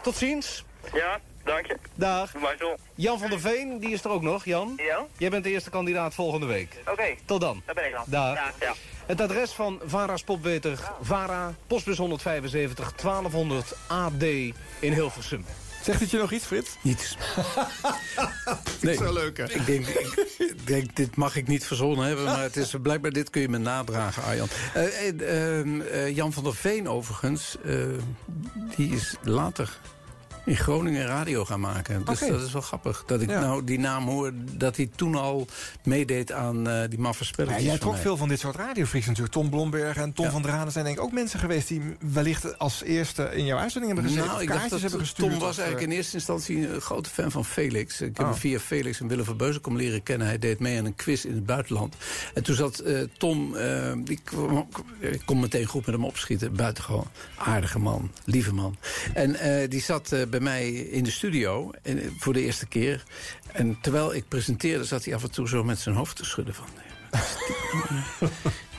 Tot 0.02 0.16
ziens. 0.16 0.64
Ja, 0.94 1.20
dank 1.48 1.66
je. 1.66 1.78
Dag. 1.96 2.32
Zo. 2.60 2.76
Jan 2.96 3.20
van 3.20 3.30
der 3.30 3.40
Veen, 3.40 3.80
die 3.80 3.90
is 3.90 4.04
er 4.04 4.10
ook 4.10 4.22
nog. 4.22 4.46
Jan? 4.46 4.74
Ja? 4.78 5.06
Jij 5.18 5.30
bent 5.30 5.44
de 5.44 5.50
eerste 5.50 5.70
kandidaat 5.70 6.14
volgende 6.14 6.46
week. 6.46 6.76
Oké. 6.92 7.16
Tot 7.26 7.42
dan. 7.42 7.62
Daar 7.66 7.76
ben 7.76 7.86
ik 7.86 7.92
dan. 7.92 8.04
Dag. 8.08 8.36
Ja. 8.36 8.52
ja. 8.60 8.74
Het 9.06 9.22
adres 9.22 9.52
van 9.52 9.80
Vara's 9.86 10.24
Popweter, 10.24 10.80
Vara, 11.02 11.56
postbus 11.68 11.98
175, 11.98 12.94
1200 12.96 13.76
AD 13.88 14.24
in 14.80 14.94
Hilversum. 14.94 15.46
Zegt 15.84 16.00
het 16.00 16.12
je 16.12 16.18
nog 16.18 16.32
iets, 16.32 16.46
Frits? 16.46 16.78
Niets. 16.82 17.18
nee. 18.82 18.96
Zo 18.96 19.14
leuk, 19.14 19.38
hè? 19.38 19.44
Ik 19.44 19.66
denk, 19.66 19.88
ik 20.38 20.68
denk, 20.68 20.96
dit 20.96 21.16
mag 21.16 21.36
ik 21.36 21.48
niet 21.48 21.66
verzonnen 21.66 22.06
hebben, 22.06 22.26
maar 22.26 22.42
het 22.42 22.56
is 22.56 22.74
blijkbaar 22.82 23.12
dit 23.12 23.30
kun 23.30 23.42
je 23.42 23.50
me 23.50 23.58
nadragen, 23.58 24.24
Arjan. 24.24 24.48
Eh, 24.74 25.08
eh, 25.08 25.60
ehm, 25.60 25.82
eh, 25.82 26.16
Jan 26.16 26.34
van 26.34 26.44
der 26.44 26.56
Veen, 26.56 26.90
overigens, 26.90 27.58
die 28.76 28.96
is 28.96 29.16
later 29.24 29.80
in 30.48 30.56
Groningen 30.58 31.06
radio 31.06 31.46
gaan 31.46 31.60
maken. 31.60 32.06
Dus 32.06 32.20
dat 32.20 32.42
is 32.42 32.52
wel 32.52 32.62
grappig. 32.62 33.04
Dat 33.08 33.22
ik 33.22 33.30
Ja. 33.30 33.40
nou 33.40 33.64
die 33.64 33.80
naam 33.80 34.06
hoor, 34.08 34.32
dat 34.58 34.76
hij 34.78 34.90
toen 34.96 35.16
al 35.16 35.48
meedeed 35.84 36.32
aan 36.32 36.70
eh, 36.70 36.90
die 36.90 37.00
maffe 37.00 37.24
Ja, 37.24 37.30
spelletjes. 37.30 37.62
jij 37.64 37.70
van 37.72 37.80
trok 37.80 37.96
veel 37.98 38.18
van 38.18 38.28
dit 38.28 38.40
soort 38.40 38.56
radiofreaks 38.56 39.06
natuurlijk. 39.06 39.34
Tom 39.34 39.50
Blomberg 39.50 39.98
en 39.98 40.14
Tom 40.14 40.26
Ja. 40.26 40.32
van 40.32 40.42
Dranen 40.42 40.72
zijn 40.72 40.86
denk 40.86 40.98
ik 40.98 41.04
ook 41.04 41.12
mensen 41.12 41.40
geweest... 41.40 41.68
die 41.68 41.82
wellicht 42.12 42.60
als 42.60 42.84
eerste 42.84 43.24
in 43.36 43.46
jouw 43.46 43.58
uitzending 43.58 43.94
hebben 43.94 44.12
gezeten. 44.12 44.32
Nou, 44.32 44.44
ik 44.44 44.52
dacht 44.54 44.70
dat 44.70 44.82
hebben 44.82 45.00
gestuurd. 45.00 45.30
Tom 45.30 45.40
was 45.40 45.50
of, 45.50 45.58
eigenlijk 45.58 45.88
eh, 45.88 45.92
in 45.92 45.98
eerste 45.98 46.16
instantie 46.16 46.70
een 46.74 46.82
grote 46.82 47.10
fan 47.10 47.32
van 47.32 47.46
Felix. 47.46 48.02
Ik 48.02 48.08
heb 48.18 48.20
Oh. 48.26 48.32
hem 48.32 48.40
via 48.40 48.60
Felix 48.60 49.00
en 49.00 49.08
Willem 49.08 49.26
van 49.26 49.76
leren 49.76 50.04
kennen. 50.04 50.28
Hij 50.28 50.40
deed 50.40 50.60
mee 50.60 50.80
aan 50.80 50.86
een 50.86 50.96
quiz 50.96 51.24
in 51.24 51.34
het 51.34 51.46
buitenland. 51.46 51.96
En 52.34 52.44
toen 52.44 52.56
zat 52.56 52.80
eh, 52.80 53.00
Tom, 53.18 53.56
eh, 53.56 53.92
die 54.04 54.20
kwam- 54.24 54.68
ik 55.00 55.22
kon 55.26 55.40
meteen 55.40 55.66
goed 55.66 55.86
met 55.86 55.96
hem 55.96 56.06
opschieten. 56.06 56.56
Buitengewoon 56.56 57.08
aardige 57.38 57.80
man, 57.80 58.12
lieve 58.26 58.54
man. 58.54 58.78
En 59.14 59.36
eh, 59.36 59.70
die 59.70 59.82
zat 59.82 60.12
eh, 60.12 60.22
bij 60.40 60.46
mij 60.46 60.72
in 60.72 61.04
de 61.04 61.12
studio 61.12 61.72
en, 61.82 62.02
eh, 62.02 62.08
voor 62.18 62.34
de 62.34 62.42
eerste 62.42 62.68
keer. 62.68 63.04
En 63.52 63.78
terwijl 63.82 64.14
ik 64.14 64.28
presenteerde, 64.28 64.84
zat 64.84 65.06
hij 65.06 65.16
af 65.16 65.24
en 65.24 65.32
toe 65.32 65.48
zo 65.48 65.64
met 65.64 65.80
zijn 65.80 65.96
hoofd 65.96 66.16
te 66.16 66.26
schudden 66.26 66.54
van... 66.54 66.66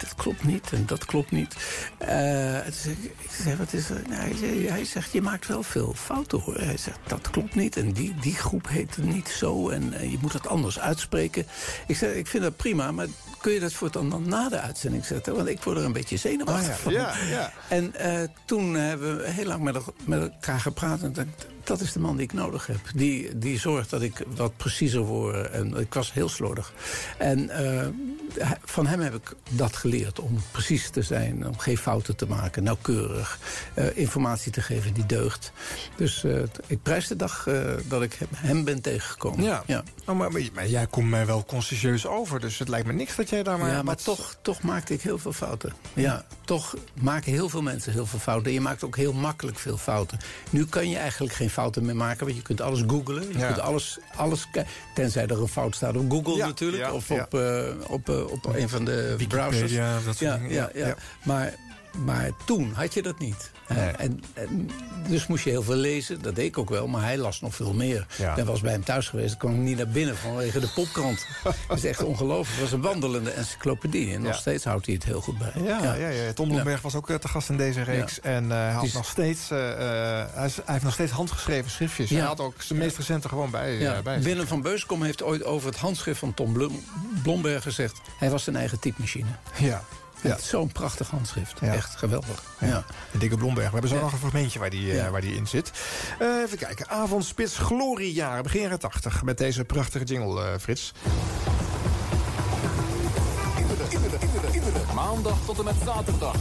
dat 0.03 0.15
klopt 0.17 0.45
niet 0.45 0.73
en 0.73 0.87
dat 0.87 1.05
klopt 1.05 1.31
niet. 1.31 1.57
Eh, 1.99 2.67
ik, 2.67 2.75
ik 3.19 3.31
zei, 3.31 3.57
wat 3.57 3.73
is 3.73 3.91
er? 3.91 4.03
Nou, 4.09 4.67
hij, 4.69 4.85
zegt, 4.85 5.13
je 5.13 5.23
maakt 5.23 5.47
wel 5.47 5.63
veel 5.63 5.95
fouten 5.95 6.39
hoor. 6.41 6.57
Hij 6.57 6.77
zegt, 6.77 6.99
dat 7.07 7.31
klopt 7.31 7.55
niet 7.55 7.77
en 7.77 7.93
die, 7.93 8.15
die 8.21 8.35
groep 8.35 8.69
heet 8.69 8.97
het 8.97 9.05
niet 9.05 9.29
zo... 9.29 9.69
en 9.69 9.93
eh, 9.93 10.11
je 10.11 10.19
moet 10.21 10.33
het 10.33 10.47
anders 10.47 10.79
uitspreken. 10.79 11.47
Ik 11.87 11.97
zei, 11.97 12.19
ik 12.19 12.27
vind 12.27 12.43
dat 12.43 12.57
prima, 12.57 12.93
maar 12.93 13.07
kun 13.41 13.53
je 13.53 13.61
dat 13.61 13.73
voor 13.73 13.91
dan, 13.91 14.23
na 14.27 14.49
de 14.49 14.61
uitzending 14.61 15.05
zetten? 15.05 15.35
Want 15.35 15.49
ik 15.49 15.63
word 15.63 15.77
er 15.77 15.85
een 15.85 15.93
beetje 15.93 16.17
zenuwachtig 16.17 16.69
ja. 16.69 16.75
van. 16.75 16.93
Ja, 16.93 17.15
ja. 17.31 17.53
En 17.69 17.95
eh, 17.95 18.29
toen 18.45 18.75
hebben 18.75 19.17
we 19.17 19.31
heel 19.31 19.47
lang 19.47 19.63
met 20.05 20.23
elkaar 20.23 20.61
gepraat. 20.61 21.03
En 21.03 21.13
dacht, 21.13 21.47
dat 21.69 21.81
is 21.81 21.93
de 21.93 22.01
man 22.01 22.17
die 22.17 22.25
ik 22.25 22.33
nodig 22.33 22.67
heb. 22.67 22.79
Die, 22.95 23.39
die 23.39 23.59
zorgt 23.59 23.91
dat 23.91 24.03
ik 24.03 24.23
wat 24.37 24.57
preciezer 24.57 25.01
word. 25.01 25.51
En 25.51 25.77
ik 25.77 25.95
was 25.95 26.13
heel 26.13 26.29
slordig. 26.29 26.73
En 27.19 27.51
eh, 27.51 27.87
van 28.65 28.87
hem 28.87 29.01
heb 29.01 29.15
ik 29.15 29.35
dat 29.51 29.77
geleerd. 29.77 30.21
Om 30.21 30.43
precies 30.51 30.91
te 30.91 31.03
zijn. 31.03 31.47
Om 31.47 31.59
geen 31.59 31.79
fouten 31.79 32.17
te 32.17 32.27
maken. 32.27 32.63
Nauwkeurig. 32.63 33.39
eh, 33.75 33.97
informatie 33.97 34.53
te 34.53 34.61
geven 34.63 34.93
die 34.95 35.07
deugt. 35.07 35.53
Dus 35.97 36.25
eh, 36.25 36.43
ik 36.67 36.83
prijs 36.83 37.07
de 37.09 37.17
dag 37.17 37.49
dat 37.89 38.03
ik 38.03 38.19
hem- 38.37 38.65
ben 38.65 38.81
tegengekomen. 38.81 39.45
Ja, 39.45 39.63
ja. 39.67 39.83
Oh, 40.07 40.17
maar, 40.19 40.67
jij 40.67 40.87
komt 40.87 41.09
mij 41.09 41.27
wel 41.27 41.45
consciëntieus 41.45 42.07
over. 42.07 42.41
Dus 42.41 42.59
het 42.59 42.69
lijkt 42.69 42.87
me 42.87 42.93
niks 42.93 43.17
dat 43.17 43.29
jij 43.31 43.43
daar 43.43 43.59
maar... 43.59 43.69
ja, 43.71 43.75
maar 43.75 43.85
wat- 43.85 44.05
toch, 44.05 44.37
toch 44.43 44.63
maakte 44.63 44.93
ik 44.95 45.03
heel 45.03 45.19
veel 45.19 45.33
fouten. 45.33 45.73
Ja, 45.95 46.25
toch 46.45 46.75
maken 47.01 47.33
heel 47.33 47.49
veel 47.49 47.63
mensen 47.63 47.93
heel 47.93 48.07
veel 48.07 48.19
fouten. 48.19 48.47
En 48.47 48.53
je 48.53 48.61
maakt 48.61 48.85
ook 48.85 48.97
heel 48.97 49.13
makkelijk 49.13 49.59
veel 49.59 49.77
fouten. 49.77 50.19
Nu 50.51 50.67
kan 50.67 50.89
je 50.91 50.97
eigenlijk 50.97 51.35
geen 51.35 51.51
fouten 51.59 51.85
meer 51.85 51.97
maken, 51.97 52.25
want 52.25 52.37
je 52.37 52.43
kunt 52.43 52.61
alles 52.61 52.83
googlen. 52.87 53.29
Je 53.33 53.39
Ja. 53.39 53.47
kunt 53.47 53.61
alles, 53.61 53.99
alles 54.17 54.49
tenzij 54.95 55.27
er 55.27 55.41
een 55.41 55.49
fout 55.49 55.75
staat 55.75 55.97
op 55.97 56.11
Google 56.11 56.37
Ja, 56.37 56.47
natuurlijk. 56.47 56.83
ja, 56.83 56.93
of 56.93 57.09
ja. 57.09 57.23
op, 57.23 57.35
eh, 57.35 57.69
op, 57.89 58.09
eh, 58.09 58.31
op 58.31 58.47
een 58.55 58.69
van 58.69 58.85
de 58.85 59.15
browsers. 59.29 59.53
Wikipedia, 59.61 59.93
dat 60.05 60.17
soort. 60.17 60.19
Ja, 60.19 60.41
ja. 60.49 60.71
Ja. 60.75 60.95
Maar, 61.25 61.55
maar 62.05 62.31
toen 62.47 62.73
had 62.73 62.95
je 62.95 63.03
dat 63.03 63.19
niet. 63.19 63.51
Eh, 63.69 64.01
en, 64.01 64.23
en 64.35 64.71
dus 65.09 65.27
moest 65.27 65.45
je 65.45 65.51
heel 65.51 65.63
veel 65.63 65.75
lezen. 65.75 66.23
Dat 66.23 66.35
deed 66.35 66.47
ik 66.47 66.59
ook 66.59 66.69
wel, 66.71 66.87
maar 66.87 67.03
hij 67.03 67.19
las 67.19 67.41
nog 67.41 67.55
veel 67.55 67.73
meer. 67.73 68.07
Ja. 68.17 68.37
Eens 68.37 68.61
bij 68.61 68.73
hem 68.73 68.85
thuis 68.85 69.09
geweest. 69.09 69.33
Ik 69.33 69.39
kwam 69.39 69.63
niet 69.63 69.77
naar 69.77 69.89
binnen 69.89 70.17
vanwege 70.17 70.61
de 70.61 70.69
popkrant. 70.75 71.27
dat 71.69 71.77
is 71.77 71.85
echt 71.85 72.03
ongelooflijk. 72.03 72.51
Het 72.61 72.61
was 72.61 72.73
een 72.73 72.81
wandelende 72.81 73.31
encyclopedie. 73.31 74.15
En 74.15 74.23
nog 74.23 74.35
steeds 74.35 74.65
houdt 74.65 74.87
hij 74.87 74.95
het 74.95 75.05
heel 75.05 75.21
goed 75.21 75.39
bij. 75.39 75.53
Ja, 75.63 75.95
ja. 75.95 76.09
Ja, 76.09 76.33
Tom 76.33 76.49
Blomberg 76.49 76.81
was 76.81 76.95
ook 76.95 77.11
eh, 77.11 77.17
te 77.17 77.29
gast 77.29 77.49
in 77.49 77.57
deze 77.57 77.83
reeks. 77.83 78.21
En 78.21 78.45
eh, 78.45 78.59
hij, 78.59 78.73
had 78.73 78.93
nog 78.93 79.07
steeds, 79.07 79.49
hij, 79.49 80.47
is- 80.47 80.57
hij 80.57 80.63
heeft 80.67 80.85
nog 80.85 80.93
steeds 80.93 81.13
handgeschreven 81.13 81.71
schriftjes. 81.71 82.11
Hij 82.11 82.21
had 82.21 82.41
ook 82.41 82.63
zijn 82.63 82.79
meest 82.79 82.97
recente 82.97 83.29
gewoon 83.29 83.51
bij, 83.51 84.03
bij. 84.03 84.23
Willem 84.23 84.47
van 84.47 84.63
Beuskom 84.63 85.03
heeft 85.03 85.23
ooit 85.23 85.45
over 85.45 85.69
het 85.69 85.79
handschrift 85.79 86.19
van 86.19 86.35
Tom 86.35 86.53
Blom, 86.53 86.81
Blomberg 87.23 87.63
gezegd... 87.63 88.01
hij 88.19 88.31
was 88.31 88.45
zijn 88.45 88.57
eigen 88.57 88.79
typemachine. 88.81 89.29
Ja. 89.59 89.85
Ja. 90.23 90.37
Zo'n 90.43 90.73
prachtig 90.73 91.11
handschrift. 91.11 91.59
Ja. 91.61 91.73
Echt 91.75 91.97
geweldig. 91.97 92.43
Ja. 92.61 92.67
Ja. 92.67 92.85
De 93.11 93.19
dikke 93.19 93.37
Blomberg. 93.37 93.67
We 93.67 93.73
hebben 93.73 93.91
zo 93.91 93.97
Ja. 93.97 94.03
nog 94.03 94.13
een 94.13 94.19
fragmentje 94.19 94.59
waar 94.59 94.71
die, 94.71 95.01
eh, 95.01 95.11
waar 95.11 95.21
die 95.21 95.35
in 95.35 95.47
zit. 95.47 95.71
Eh, 96.19 96.27
even 96.45 96.59
kijken. 96.59 96.89
Avondspits 96.89 97.59
Gloriejaren. 97.59 98.43
Begin 98.43 98.61
jaren 98.61 98.79
80. 98.79 99.23
Met 99.23 99.39
deze 99.39 99.65
prachtige 99.65 100.05
jingle, 100.05 100.45
eh, 100.45 100.59
Frits. 100.61 100.93
Maandag 104.95 105.37
tot 105.47 105.59
en 105.59 105.65
met 105.65 105.75
zaterdag. 105.85 106.35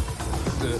De 0.59 0.77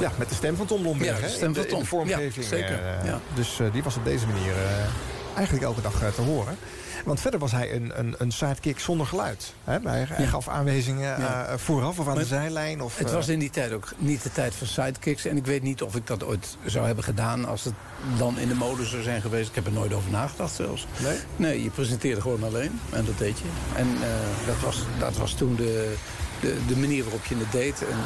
Ja, 0.00 0.12
met 0.18 0.28
de 0.28 0.34
stem 0.34 0.56
van 0.56 0.66
Tom 0.66 0.80
Blomberg. 0.80 1.10
Ja, 1.10 1.16
de 1.16 1.22
hè, 1.22 1.28
stem 1.28 1.48
in 1.48 1.54
van 1.54 1.62
in 1.64 1.68
Tom. 1.70 1.78
de 1.80 1.84
vormgeving. 1.86 2.34
Ja, 2.34 2.56
zeker. 2.56 2.80
Ja. 3.04 3.20
Dus 3.34 3.60
eh, 3.60 3.72
die 3.72 3.82
was 3.82 3.96
op 3.96 4.04
deze 4.04 4.26
manier 4.26 4.52
eh, 4.52 5.36
eigenlijk 5.36 5.64
elke 5.66 5.80
dag 5.80 5.92
te 6.14 6.20
horen. 6.22 6.56
Want 7.04 7.20
verder 7.20 7.40
was 7.40 7.52
hij 7.52 7.74
een, 7.74 7.92
een, 7.98 8.14
een 8.18 8.32
sidekick 8.32 8.78
zonder 8.78 9.06
geluid. 9.06 9.52
Hè? 9.64 9.78
Hij, 9.82 10.04
hij 10.08 10.24
Ja. 10.24 10.30
gaf 10.30 10.48
aanwijzingen 10.48 11.20
Ja. 11.20 11.44
eh, 11.46 11.58
vooraf 11.58 11.98
of 11.98 12.06
aan 12.08 12.14
Maar 12.14 12.22
de 12.22 12.28
zijlijn. 12.28 12.80
Of, 12.80 12.98
Het 12.98 13.08
eh, 13.08 13.14
was 13.14 13.28
in 13.28 13.38
die 13.38 13.50
tijd 13.50 13.72
ook 13.72 13.92
niet 13.98 14.22
de 14.22 14.32
tijd 14.32 14.54
van 14.54 14.66
sidekicks. 14.66 15.24
En 15.24 15.36
ik 15.36 15.46
weet 15.46 15.62
niet 15.62 15.82
of 15.82 15.94
ik 15.96 16.06
dat 16.06 16.24
ooit 16.24 16.56
zou 16.64 16.86
hebben 16.86 17.04
gedaan... 17.04 17.44
als 17.44 17.64
het 17.64 17.74
dan 18.18 18.38
in 18.38 18.48
de 18.48 18.54
mode 18.54 18.84
zou 18.86 19.02
zijn 19.02 19.20
geweest. 19.20 19.48
Ik 19.48 19.54
heb 19.54 19.66
er 19.66 19.72
nooit 19.72 19.92
over 19.92 20.10
nagedacht 20.10 20.54
zelfs. 20.54 20.86
Nee? 21.02 21.16
Nee, 21.36 21.62
je 21.62 21.70
presenteerde 21.70 22.20
gewoon 22.20 22.42
alleen. 22.44 22.80
En 22.90 23.04
dat 23.04 23.18
deed 23.18 23.38
je. 23.38 23.44
En 23.76 23.86
eh, 24.02 24.46
dat, 24.46 24.60
was, 24.60 24.82
dat 24.98 25.16
was 25.16 25.34
toen 25.34 25.56
de, 25.56 25.94
de, 26.42 26.56
de 26.66 26.76
manier 26.76 27.02
waarop 27.02 27.24
je 27.24 27.36
het 27.36 27.52
deed. 27.52 27.82
En 27.82 27.96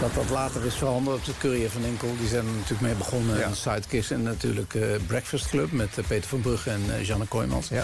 dat 0.00 0.14
dat 0.14 0.30
later 0.30 0.64
is 0.66 0.74
veranderd 0.74 1.16
op 1.16 1.24
de 1.24 1.32
Courier 1.38 1.70
van 1.70 1.84
Enkel. 1.84 2.08
Die 2.18 2.28
zijn 2.28 2.46
er 2.46 2.52
natuurlijk 2.52 2.80
mee 2.80 2.94
begonnen. 2.94 3.38
Ja. 3.38 3.42
En 3.44 3.56
Sidekicks 3.56 4.10
en 4.10 4.22
natuurlijk 4.22 4.74
eh, 4.74 4.82
Breakfast 5.06 5.48
Club... 5.48 5.72
met 5.72 5.98
eh, 5.98 6.04
Peter 6.06 6.28
van 6.28 6.40
Brugge 6.40 6.70
en 6.70 6.82
eh, 6.88 7.06
Janne 7.06 7.26
Kooijmans. 7.26 7.68
Ja. 7.68 7.82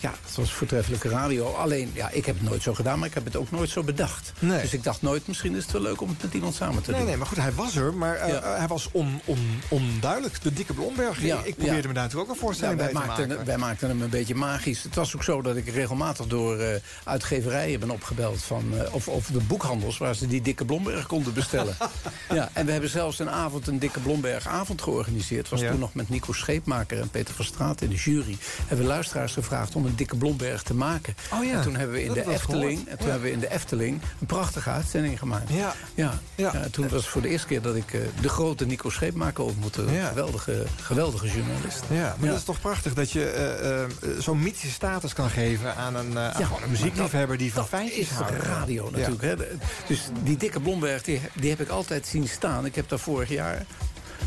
Ja, 0.00 0.12
het 0.26 0.36
was 0.36 0.52
voortreffelijke 0.52 1.08
radio. 1.08 1.46
Alleen, 1.52 1.90
ja, 1.94 2.10
ik 2.10 2.26
heb 2.26 2.38
het 2.38 2.48
nooit 2.48 2.62
zo 2.62 2.74
gedaan... 2.74 2.98
maar 2.98 3.08
ik 3.08 3.14
heb 3.14 3.24
het 3.24 3.36
ook 3.36 3.50
nooit 3.50 3.70
zo 3.70 3.82
bedacht. 3.82 4.32
Nee. 4.38 4.60
Dus 4.60 4.72
ik 4.72 4.82
dacht 4.82 5.02
nooit, 5.02 5.26
misschien 5.26 5.54
is 5.56 5.62
het 5.62 5.72
wel 5.72 5.82
leuk 5.82 6.00
om 6.00 6.08
het 6.08 6.22
met 6.22 6.34
iemand 6.34 6.54
samen 6.54 6.82
te 6.82 6.90
Nee, 6.90 6.98
doen. 7.00 7.08
nee, 7.08 7.16
maar 7.18 7.26
goed, 7.26 7.36
hij 7.36 7.52
was 7.52 7.76
er, 7.76 7.94
maar 7.94 8.28
Ja. 8.28 8.56
hij 8.56 8.66
was 8.66 8.88
on, 8.92 9.20
on, 9.24 9.38
onduidelijk. 9.68 10.42
De 10.42 10.52
dikke 10.52 10.72
Blomberg. 10.72 11.22
Ja, 11.22 11.40
ik 11.44 11.56
probeerde 11.56 11.88
me 11.88 11.94
daar 11.94 12.02
natuurlijk 12.02 12.30
ook 12.30 12.36
een 12.36 12.42
voorstelling 12.42 12.78
bij 12.78 12.88
te 12.88 12.94
maken. 12.94 13.44
wij 13.44 13.58
maakten 13.58 13.88
hem 13.88 14.02
een 14.02 14.10
beetje 14.10 14.34
magisch. 14.34 14.82
Het 14.82 14.94
was 14.94 15.14
ook 15.16 15.22
zo 15.22 15.42
dat 15.42 15.56
ik 15.56 15.68
regelmatig 15.68 16.26
door 16.26 16.80
uitgeverijen 17.04 17.80
ben 17.80 17.90
opgebeld 17.90 18.42
van... 18.42 18.64
of, 18.92 19.08
of 19.08 19.26
de 19.26 19.38
boekhandels 19.40 19.98
waar 19.98 20.14
ze 20.14 20.26
die 20.26 20.42
dikke 20.42 20.64
Blomberg 20.64 21.06
konden 21.06 21.32
bestellen. 21.32 21.76
ja, 22.34 22.48
en 22.52 22.66
we 22.66 22.72
hebben 22.72 22.90
zelfs 22.90 23.18
een 23.18 23.30
avond 23.30 23.66
een 23.66 23.78
dikke 23.78 24.00
Blomberg 24.00 24.46
avond 24.46 24.82
georganiseerd. 24.82 25.48
was 25.48 25.60
Ja. 25.60 25.70
toen 25.70 25.78
nog 25.80 25.94
met 25.94 26.08
Nico 26.08 26.32
Scheepmaker 26.32 27.00
en 27.00 27.08
Peter 27.10 27.34
van 27.34 27.44
Straat 27.44 27.80
in 27.80 27.88
de 27.88 27.94
jury. 27.94 28.36
Hebben 28.66 28.86
we 28.86 28.92
luisteraars 28.92 29.32
gevraagd 29.32 29.74
om 29.76 29.86
een 29.86 29.96
dikke 29.96 30.16
Blomberg 30.16 30.62
te 30.62 30.74
maken. 30.74 31.14
Oh 31.32 31.44
ja, 31.44 31.52
En 31.52 31.62
toen 31.62 31.76
hebben 31.76 31.96
we 31.96 32.02
in 32.04 32.14
dat 32.14 32.24
de 32.24 32.32
Efteling, 32.32 32.68
gehoord. 32.78 32.88
en 32.88 32.96
toen 32.96 33.06
Ja. 33.06 33.12
hebben 33.12 33.28
we 33.30 33.34
in 33.34 33.40
de 33.40 33.50
Efteling 33.52 34.00
een 34.20 34.26
prachtige 34.26 34.70
uitzending 34.70 35.18
gemaakt. 35.18 35.50
Ja. 35.52 35.74
Ja, 35.94 36.20
ja. 36.34 36.52
toen 36.70 36.88
was 36.88 37.00
het 37.00 37.06
voor 37.10 37.22
de 37.22 37.28
eerste 37.28 37.46
keer 37.46 37.62
dat 37.62 37.74
ik 37.76 37.92
eh, 37.94 38.00
de 38.20 38.28
grote 38.28 38.66
Nico 38.66 38.90
Scheepmaker 38.90 39.44
ontmoette. 39.44 39.84
Ja. 39.90 40.08
Geweldige, 40.08 40.64
geweldige 40.80 41.26
journalist. 41.26 41.82
Ja, 41.90 42.16
maar 42.18 42.28
dat 42.28 42.38
is 42.38 42.44
toch 42.44 42.60
prachtig 42.60 42.94
dat 42.94 43.10
je 43.10 43.24
eh, 43.24 43.82
eh, 43.82 43.88
zo'n 44.18 44.42
mythische 44.42 44.70
status 44.70 45.12
kan 45.12 45.30
geven 45.30 45.76
aan 45.76 45.94
een, 45.96 46.18
aan 46.18 46.34
een 46.62 46.70
muziekliefhebber 46.70 47.36
die 47.38 47.52
van 47.52 47.66
feitjes 47.66 47.98
is 47.98 48.08
houdt. 48.10 48.30
de 48.32 48.38
radio 48.38 48.81
Ja. 48.90 48.96
natuurlijk. 48.96 49.22
Hè? 49.22 49.36
De- 49.36 49.56
Dus 49.86 50.00
die 50.22 50.36
dikke 50.36 50.60
Blomberg, 50.60 51.02
die, 51.02 51.20
die 51.34 51.50
heb 51.50 51.60
ik 51.60 51.68
altijd 51.68 52.06
zien 52.06 52.28
staan. 52.28 52.66
Ik 52.66 52.74
heb 52.74 52.88
daar 52.88 52.98
vorig 52.98 53.28
jaar 53.28 53.64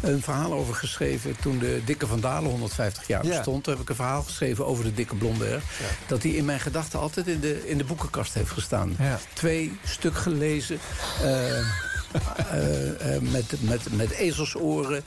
een 0.01 0.21
verhaal 0.21 0.53
over 0.53 0.75
geschreven... 0.75 1.35
toen 1.41 1.59
de 1.59 1.81
Dikke 1.85 2.07
van 2.07 2.19
Dalen 2.19 2.49
150 2.49 3.07
jaar 3.07 3.23
Ja. 3.25 3.29
bestond. 3.29 3.63
Toen 3.63 3.73
heb 3.73 3.81
ik 3.81 3.89
een 3.89 3.95
verhaal 3.95 4.23
geschreven 4.23 4.65
over 4.65 4.83
de 4.83 4.93
Dikke 4.93 5.15
Blomberg. 5.15 5.63
Dat 6.07 6.21
die 6.21 6.35
in 6.35 6.45
mijn 6.45 6.59
gedachten 6.59 6.99
altijd 6.99 7.27
in 7.27 7.39
de, 7.39 7.67
in 7.69 7.77
de 7.77 7.83
boekenkast 7.83 8.33
heeft 8.33 8.51
gestaan. 8.51 8.95
Ja. 8.99 9.19
Twee 9.33 9.77
stuk 9.85 10.15
gelezen. 10.15 10.79
eh, 11.21 11.59
eh, 11.59 13.15
eh, 13.15 13.21
met, 13.21 13.53
met, 13.59 13.81
met 13.95 14.11
ezelsoren. 14.11 15.03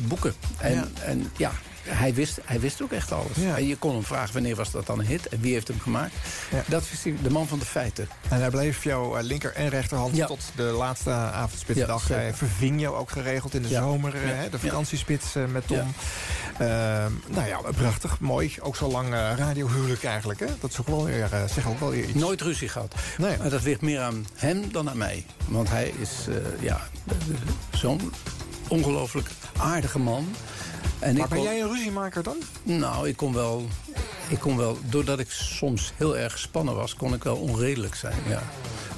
boeken. 0.00 0.34
En 0.58 0.74
ja. 0.74 0.86
en 1.04 1.30
ja, 1.36 1.52
hij 1.88 2.14
wist, 2.14 2.38
hij 2.44 2.60
wist 2.60 2.82
ook 2.82 2.92
echt 2.92 3.12
alles. 3.12 3.36
Ja. 3.36 3.56
En 3.56 3.66
je 3.66 3.76
kon 3.76 3.92
hem 3.94 4.04
vragen 4.04 4.32
wanneer 4.32 4.56
was 4.56 4.70
dat 4.70 4.86
dan 4.86 4.98
een 4.98 5.06
hit 5.06 5.28
en 5.28 5.40
wie 5.40 5.52
heeft 5.52 5.68
hem 5.68 5.80
gemaakt. 5.80 6.12
Ja. 6.50 6.62
Dat 6.66 6.84
hij, 7.02 7.14
de 7.22 7.30
man 7.30 7.48
van 7.48 7.58
de 7.58 7.64
feiten. 7.64 8.08
En 8.28 8.40
hij 8.40 8.50
bleef 8.50 8.84
jouw 8.84 9.16
eh, 9.16 9.22
linker 9.24 9.52
en 9.54 9.68
rechterhand 9.68 10.16
Ja. 10.16 10.26
tot 10.26 10.40
de 10.56 10.62
laatste 10.62 11.10
avondspitsdag. 11.10 12.08
Hij 12.08 12.34
verving 12.34 12.80
jou 12.80 12.96
ook 12.96 13.10
geregeld 13.10 13.54
in 13.54 13.62
de 13.62 13.68
zomer. 13.68 14.12
hè, 14.16 14.50
de 14.50 14.58
vakantiespits 14.58 15.34
eh, 15.34 15.44
met 15.44 15.66
Tom. 15.66 15.94
Ehm, 16.58 17.12
nou 17.26 17.46
ja, 17.48 17.60
prachtig, 17.76 18.20
mooi. 18.20 18.54
Ook 18.60 18.76
zo 18.76 18.88
lang 18.90 19.12
eh, 19.14 19.30
radiohuwelijk 19.36 20.04
eigenlijk. 20.04 20.40
Hè? 20.40 20.46
Dat 20.60 20.70
is 20.70 20.80
ook 20.80 20.86
wel 20.86 21.04
weer, 21.04 21.28
zeg 21.54 21.66
ook 21.68 21.80
wel 21.80 21.90
weer 21.90 22.04
iets. 22.04 22.14
Nooit 22.20 22.40
ruzie 22.40 22.68
gehad. 22.68 22.94
Nee. 23.18 23.36
Maar 23.38 23.50
dat 23.50 23.62
ligt 23.62 23.80
meer 23.80 24.00
aan 24.00 24.26
hem 24.34 24.72
dan 24.72 24.90
aan 24.90 24.98
mij. 24.98 25.26
Want 25.46 25.68
hij 25.68 25.92
is 26.00 26.10
ja, 26.60 26.80
zo'n 27.72 28.12
ongelooflijk 28.68 29.28
aardige 29.56 29.98
man. 29.98 30.34
En 31.00 31.14
Maar 31.14 31.22
ik 31.24 31.28
ben 31.28 31.38
kon- 31.38 31.46
jij 31.46 31.60
een 31.60 31.68
ruziemaker 31.68 32.22
dan? 32.22 32.36
Nou, 32.62 33.08
ik 33.08 33.16
kon 33.16 33.34
wel... 33.34 33.66
Ik 34.28 34.38
kon 34.38 34.56
wel, 34.56 34.78
doordat 34.88 35.18
ik 35.18 35.30
soms 35.30 35.92
heel 35.96 36.16
erg 36.18 36.32
gespannen 36.32 36.74
was, 36.74 36.94
kon 36.94 37.14
ik 37.14 37.24
wel 37.24 37.36
onredelijk 37.36 37.94
zijn. 37.94 38.16
Ja. 38.28 38.42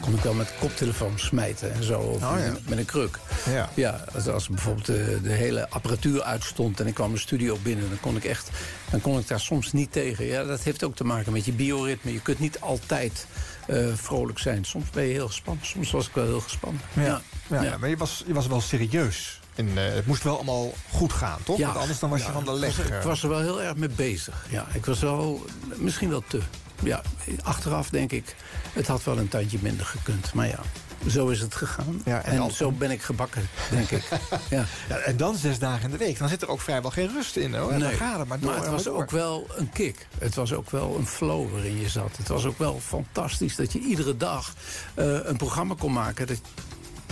Kon 0.01 0.15
ik 0.15 0.21
wel 0.21 0.35
met 0.35 0.53
koptelefoon 0.61 1.13
smijten 1.19 1.73
en 1.75 1.83
zo. 1.85 1.99
Of 2.01 2.23
Oh, 2.23 2.35
ja. 2.39 2.55
met, 2.69 2.79
een 2.79 2.85
kruk. 2.85 3.19
Ja. 3.51 3.69
Ja, 3.75 4.05
als, 4.15 4.29
als 4.29 4.49
bijvoorbeeld 4.49 4.87
de, 4.87 5.19
de 5.23 5.33
hele 5.33 5.69
apparatuur 5.69 6.23
uitstond 6.23 6.81
en 6.81 6.87
ik 6.87 6.95
kwam 6.95 7.13
de 7.13 7.19
studio 7.19 7.59
binnen, 7.63 7.89
dan 7.89 8.01
kon 8.01 8.17
ik 8.17 8.25
echt, 8.25 8.51
dan 8.91 9.01
kon 9.01 9.19
ik 9.19 9.29
daar 9.29 9.41
soms 9.41 9.73
niet 9.73 9.93
tegen. 9.93 10.25
Ja, 10.25 10.45
dat 10.45 10.61
heeft 10.63 10.85
ook 10.85 10.97
te 10.97 11.05
maken 11.05 11.33
met 11.33 11.45
je 11.45 11.53
bioritme. 11.53 12.13
Je 12.13 12.21
kunt 12.23 12.39
niet 12.39 12.61
altijd 12.61 13.27
eh, 13.67 13.87
vrolijk 13.95 14.39
zijn. 14.39 14.65
Soms 14.65 14.91
ben 14.91 15.05
je 15.05 15.13
heel 15.13 15.27
gespannen. 15.29 15.67
Soms 15.67 15.91
was 15.91 16.07
ik 16.07 16.15
wel 16.15 16.25
heel 16.27 16.41
gespannen. 16.41 16.81
Ja, 16.93 17.03
Ja. 17.03 17.21
ja. 17.49 17.63
Ja. 17.63 17.77
maar 17.79 17.89
je 17.89 17.97
was, 17.97 18.23
je 18.27 18.33
was 18.35 18.47
wel 18.47 18.61
serieus. 18.61 19.40
En, 19.55 19.69
eh, 19.79 19.95
het 19.95 20.07
moest 20.07 20.23
wel 20.23 20.35
allemaal 20.37 20.73
goed 20.93 21.13
gaan, 21.13 21.39
toch? 21.45 21.59
Want 21.61 21.77
anders 21.77 21.99
dan 21.99 22.11
was 22.11 22.25
je 22.25 22.33
van 22.33 22.45
de 22.45 22.51
ik 22.51 22.57
leg. 22.59 22.77
was- 22.77 22.87
eh. 22.89 22.97
Ik 22.97 23.03
was 23.03 23.23
er 23.23 23.29
wel 23.29 23.41
heel 23.41 23.63
erg 23.63 23.77
mee 23.77 23.89
bezig. 23.89 24.47
Ja, 24.49 24.67
ik 24.73 24.87
was 24.87 24.99
wel, 25.01 25.45
misschien 25.77 26.09
wel 26.09 26.23
te. 26.29 26.41
Ja, 26.83 27.03
achteraf 27.43 27.89
denk 27.91 28.13
ik, 28.13 28.35
het 28.73 28.87
had 28.87 29.05
wel 29.05 29.19
een 29.19 29.29
tandje 29.29 29.59
minder 29.63 29.87
gekund. 29.87 30.35
Maar 30.35 30.47
ja, 30.47 30.59
zo 31.09 31.29
is 31.29 31.41
het 31.41 31.55
gegaan. 31.55 32.03
Ja, 32.05 32.23
en 32.23 32.33
en 32.33 32.37
dan- 32.37 32.51
zo 32.51 32.73
ben 32.73 32.91
ik 32.91 33.03
gebakken, 33.03 33.49
denk 33.71 33.91
ik. 33.91 34.03
Ja. 34.51 34.65
Ja, 34.89 34.97
en 34.97 35.17
dan 35.17 35.37
zes 35.37 35.59
dagen 35.59 35.85
in 35.85 35.91
de 35.91 35.97
week. 35.97 36.19
Dan 36.19 36.29
zit 36.29 36.43
er 36.43 36.49
ook 36.49 36.61
vrijwel 36.61 36.91
geen 36.91 37.09
rust 37.15 37.37
in. 37.37 37.55
Hoor. 37.55 37.73
Gaat 37.73 38.19
het 38.19 38.29
maar 38.29 38.39
door. 38.41 38.55
het 38.55 38.67
was 38.67 38.85
maar 38.85 38.95
ook 38.95 39.11
wel 39.11 39.47
een 39.57 39.71
kick. 39.73 40.07
Het 40.19 40.35
was 40.35 40.53
ook 40.53 40.71
wel 40.71 40.97
een 40.99 41.07
flow 41.07 41.51
waarin 41.53 41.81
je 41.81 41.89
zat. 41.89 42.17
Het 42.17 42.29
was 42.29 42.45
ook 42.45 42.59
wel 42.59 42.81
fantastisch 42.87 43.57
dat 43.57 43.73
je 43.73 43.79
iedere 43.79 44.17
dag 44.17 44.55
eh, 44.95 45.05
een 45.23 45.37
programma 45.37 45.75
kon 45.79 45.93
maken... 45.93 46.27
Dat, 46.27 46.41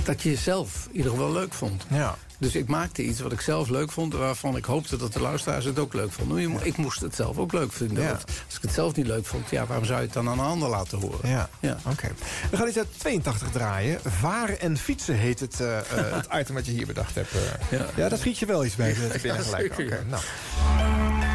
dat 0.04 0.22
je 0.22 0.36
zelf 0.36 0.86
in 0.90 0.96
ieder 0.96 1.10
geval 1.10 1.32
leuk 1.32 1.52
vond. 1.52 1.84
Ja. 1.90 2.16
Dus 2.38 2.54
ik 2.54 2.68
maakte 2.68 3.02
iets 3.04 3.20
wat 3.20 3.32
ik 3.32 3.40
zelf 3.40 3.68
leuk 3.68 3.92
vond... 3.92 4.14
waarvan 4.14 4.56
ik 4.56 4.64
hoopte 4.64 4.96
dat 4.96 5.12
de 5.12 5.20
luisteraars 5.20 5.64
het 5.64 5.78
ook 5.78 5.94
leuk 5.94 6.12
vonden. 6.12 6.66
Ik 6.66 6.76
moest 6.76 7.00
het 7.00 7.14
zelf 7.14 7.38
ook 7.38 7.52
leuk 7.52 7.72
vinden. 7.72 8.02
Ja. 8.02 8.10
Als 8.46 8.56
ik 8.56 8.62
het 8.62 8.72
zelf 8.72 8.94
niet 8.94 9.06
leuk 9.06 9.26
vond... 9.26 9.50
Ja, 9.50 9.66
waarom 9.66 9.84
zou 9.84 9.98
je 9.98 10.04
het 10.04 10.14
dan 10.14 10.28
aan 10.28 10.38
een 10.38 10.44
ander 10.44 10.68
laten 10.68 10.98
horen? 10.98 11.28
Ja, 11.28 11.48
Ja. 11.60 11.78
oké. 11.86 12.08
We 12.50 12.56
gaan 12.56 12.68
iets 12.68 12.76
uit 12.78 12.86
82 12.98 13.50
draaien. 13.50 14.00
Varen 14.04 14.60
en 14.60 14.76
fietsen 14.76 15.14
heet 15.14 15.40
het, 15.40 15.60
eh, 15.60 15.78
eh, 15.78 15.84
het 16.14 16.26
item 16.40 16.54
wat 16.54 16.66
je 16.66 16.72
hier 16.72 16.86
bedacht 16.86 17.14
hebt. 17.14 17.32
eh. 17.32 17.78
Ja. 17.78 17.86
ja, 17.96 18.08
daar 18.08 18.18
schiet 18.18 18.38
je 18.38 18.46
wel 18.46 18.64
iets 18.64 18.76
bij. 18.76 18.86
Ja, 18.98 19.08
te 19.08 19.18
binnen 19.20 19.44
gelijk. 19.44 20.04
nou. 20.08 21.27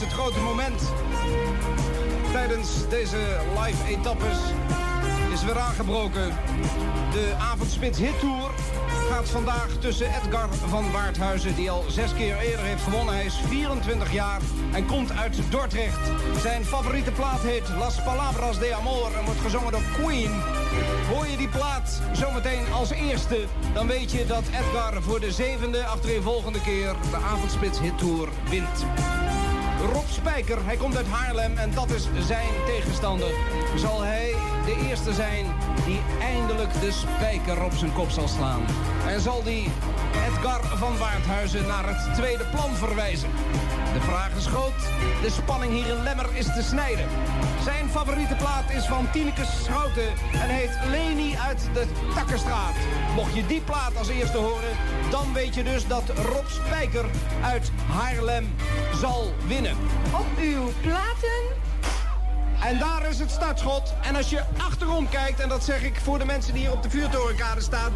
Het 0.00 0.12
grote 0.12 0.40
moment. 0.40 0.92
Tijdens 2.32 2.88
deze 2.88 3.40
live 3.64 3.86
etappes 3.86 4.38
is 5.32 5.44
weer 5.44 5.58
aangebroken. 5.58 6.28
De 7.12 7.34
avondspits 7.38 7.98
hit 7.98 8.18
tour 8.20 8.50
gaat 9.10 9.30
vandaag 9.30 9.68
tussen 9.80 10.06
Edgar 10.06 10.54
van 10.54 10.90
Waardhuizen... 10.92 11.54
die 11.54 11.70
al 11.70 11.84
zes 11.88 12.14
keer 12.14 12.38
eerder 12.38 12.64
heeft 12.64 12.82
gewonnen. 12.82 13.14
Hij 13.14 13.24
is 13.24 13.40
24 13.48 14.12
jaar 14.12 14.40
en 14.72 14.86
komt 14.86 15.12
uit 15.12 15.38
Dordrecht. 15.50 16.10
Zijn 16.40 16.64
favoriete 16.64 17.12
plaat 17.12 17.40
heet 17.40 17.68
Las 17.78 18.02
Palabras 18.02 18.58
de 18.58 18.74
Amor... 18.74 19.10
en 19.18 19.24
wordt 19.24 19.40
gezongen 19.40 19.72
door 19.72 19.84
Queen. 19.92 20.40
Hoor 21.14 21.26
je 21.26 21.36
die 21.36 21.48
plaat 21.48 22.00
zometeen 22.12 22.72
als 22.72 22.90
eerste... 22.90 23.44
dan 23.74 23.86
weet 23.86 24.10
je 24.10 24.26
dat 24.26 24.44
Edgar 24.46 25.02
voor 25.02 25.20
de 25.20 25.32
zevende 25.32 25.84
achtereenvolgende 25.84 26.60
keer... 26.60 26.94
de 27.10 27.16
avondspits 27.16 27.80
hit 27.80 27.98
tour 27.98 28.28
wint. 28.48 28.84
Rob 29.80 30.08
Spijker, 30.08 30.64
hij 30.64 30.76
komt 30.76 30.96
uit 30.96 31.06
Haarlem 31.06 31.56
en 31.56 31.70
dat 31.74 31.90
is 31.90 32.08
zijn 32.26 32.48
tegenstander. 32.66 33.28
Zal 33.76 34.02
hij 34.02 34.34
de 34.64 34.86
eerste 34.88 35.12
zijn 35.12 35.46
die 35.86 36.00
eindelijk 36.20 36.80
de 36.80 36.92
spijker 36.92 37.64
op 37.64 37.72
zijn 37.72 37.92
kop 37.92 38.10
zal 38.10 38.28
slaan? 38.28 38.64
En 39.06 39.20
zal 39.20 39.42
die 39.42 39.70
Edgar 40.26 40.64
van 40.64 40.98
Waardhuizen 40.98 41.66
naar 41.66 41.88
het 41.88 42.14
tweede 42.14 42.44
plan 42.44 42.74
verwijzen? 42.74 43.30
De 43.94 44.00
vraag 44.00 44.36
is 44.36 44.46
groot, 44.46 44.80
de 45.22 45.30
spanning 45.30 45.72
hier 45.72 45.96
in 45.96 46.02
Lemmer 46.02 46.28
is 46.32 46.44
te 46.44 46.62
snijden. 46.62 47.06
Zijn 47.62 47.88
favoriete 47.88 48.34
plaat 48.34 48.70
is 48.70 48.84
van 48.86 49.10
Tineke 49.10 49.44
Schouten 49.62 50.08
en 50.32 50.48
heet 50.48 50.78
Leni 50.90 51.36
uit 51.36 51.68
de 51.72 51.86
Takkenstraat. 52.14 52.74
Mocht 53.14 53.34
je 53.34 53.46
die 53.46 53.60
plaat 53.60 53.96
als 53.96 54.08
eerste 54.08 54.38
horen, 54.38 54.76
dan 55.10 55.32
weet 55.32 55.54
je 55.54 55.62
dus 55.62 55.86
dat 55.86 56.02
Rob 56.08 56.46
Spijker 56.48 57.04
uit 57.42 57.70
Haarlem 57.86 58.54
zal 59.00 59.32
winnen. 59.46 59.63
Op 60.12 60.26
uw 60.40 60.72
platen. 60.82 61.62
En 62.62 62.78
daar 62.78 63.08
is 63.08 63.18
het 63.18 63.30
startschot. 63.30 63.94
En 64.02 64.16
als 64.16 64.30
je 64.30 64.42
achterom 64.56 65.08
kijkt, 65.08 65.40
en 65.40 65.48
dat 65.48 65.64
zeg 65.64 65.82
ik 65.82 66.00
voor 66.02 66.18
de 66.18 66.24
mensen 66.24 66.52
die 66.52 66.62
hier 66.62 66.72
op 66.72 66.82
de 66.82 66.90
vuurtorenkade 66.90 67.60
staan... 67.60 67.92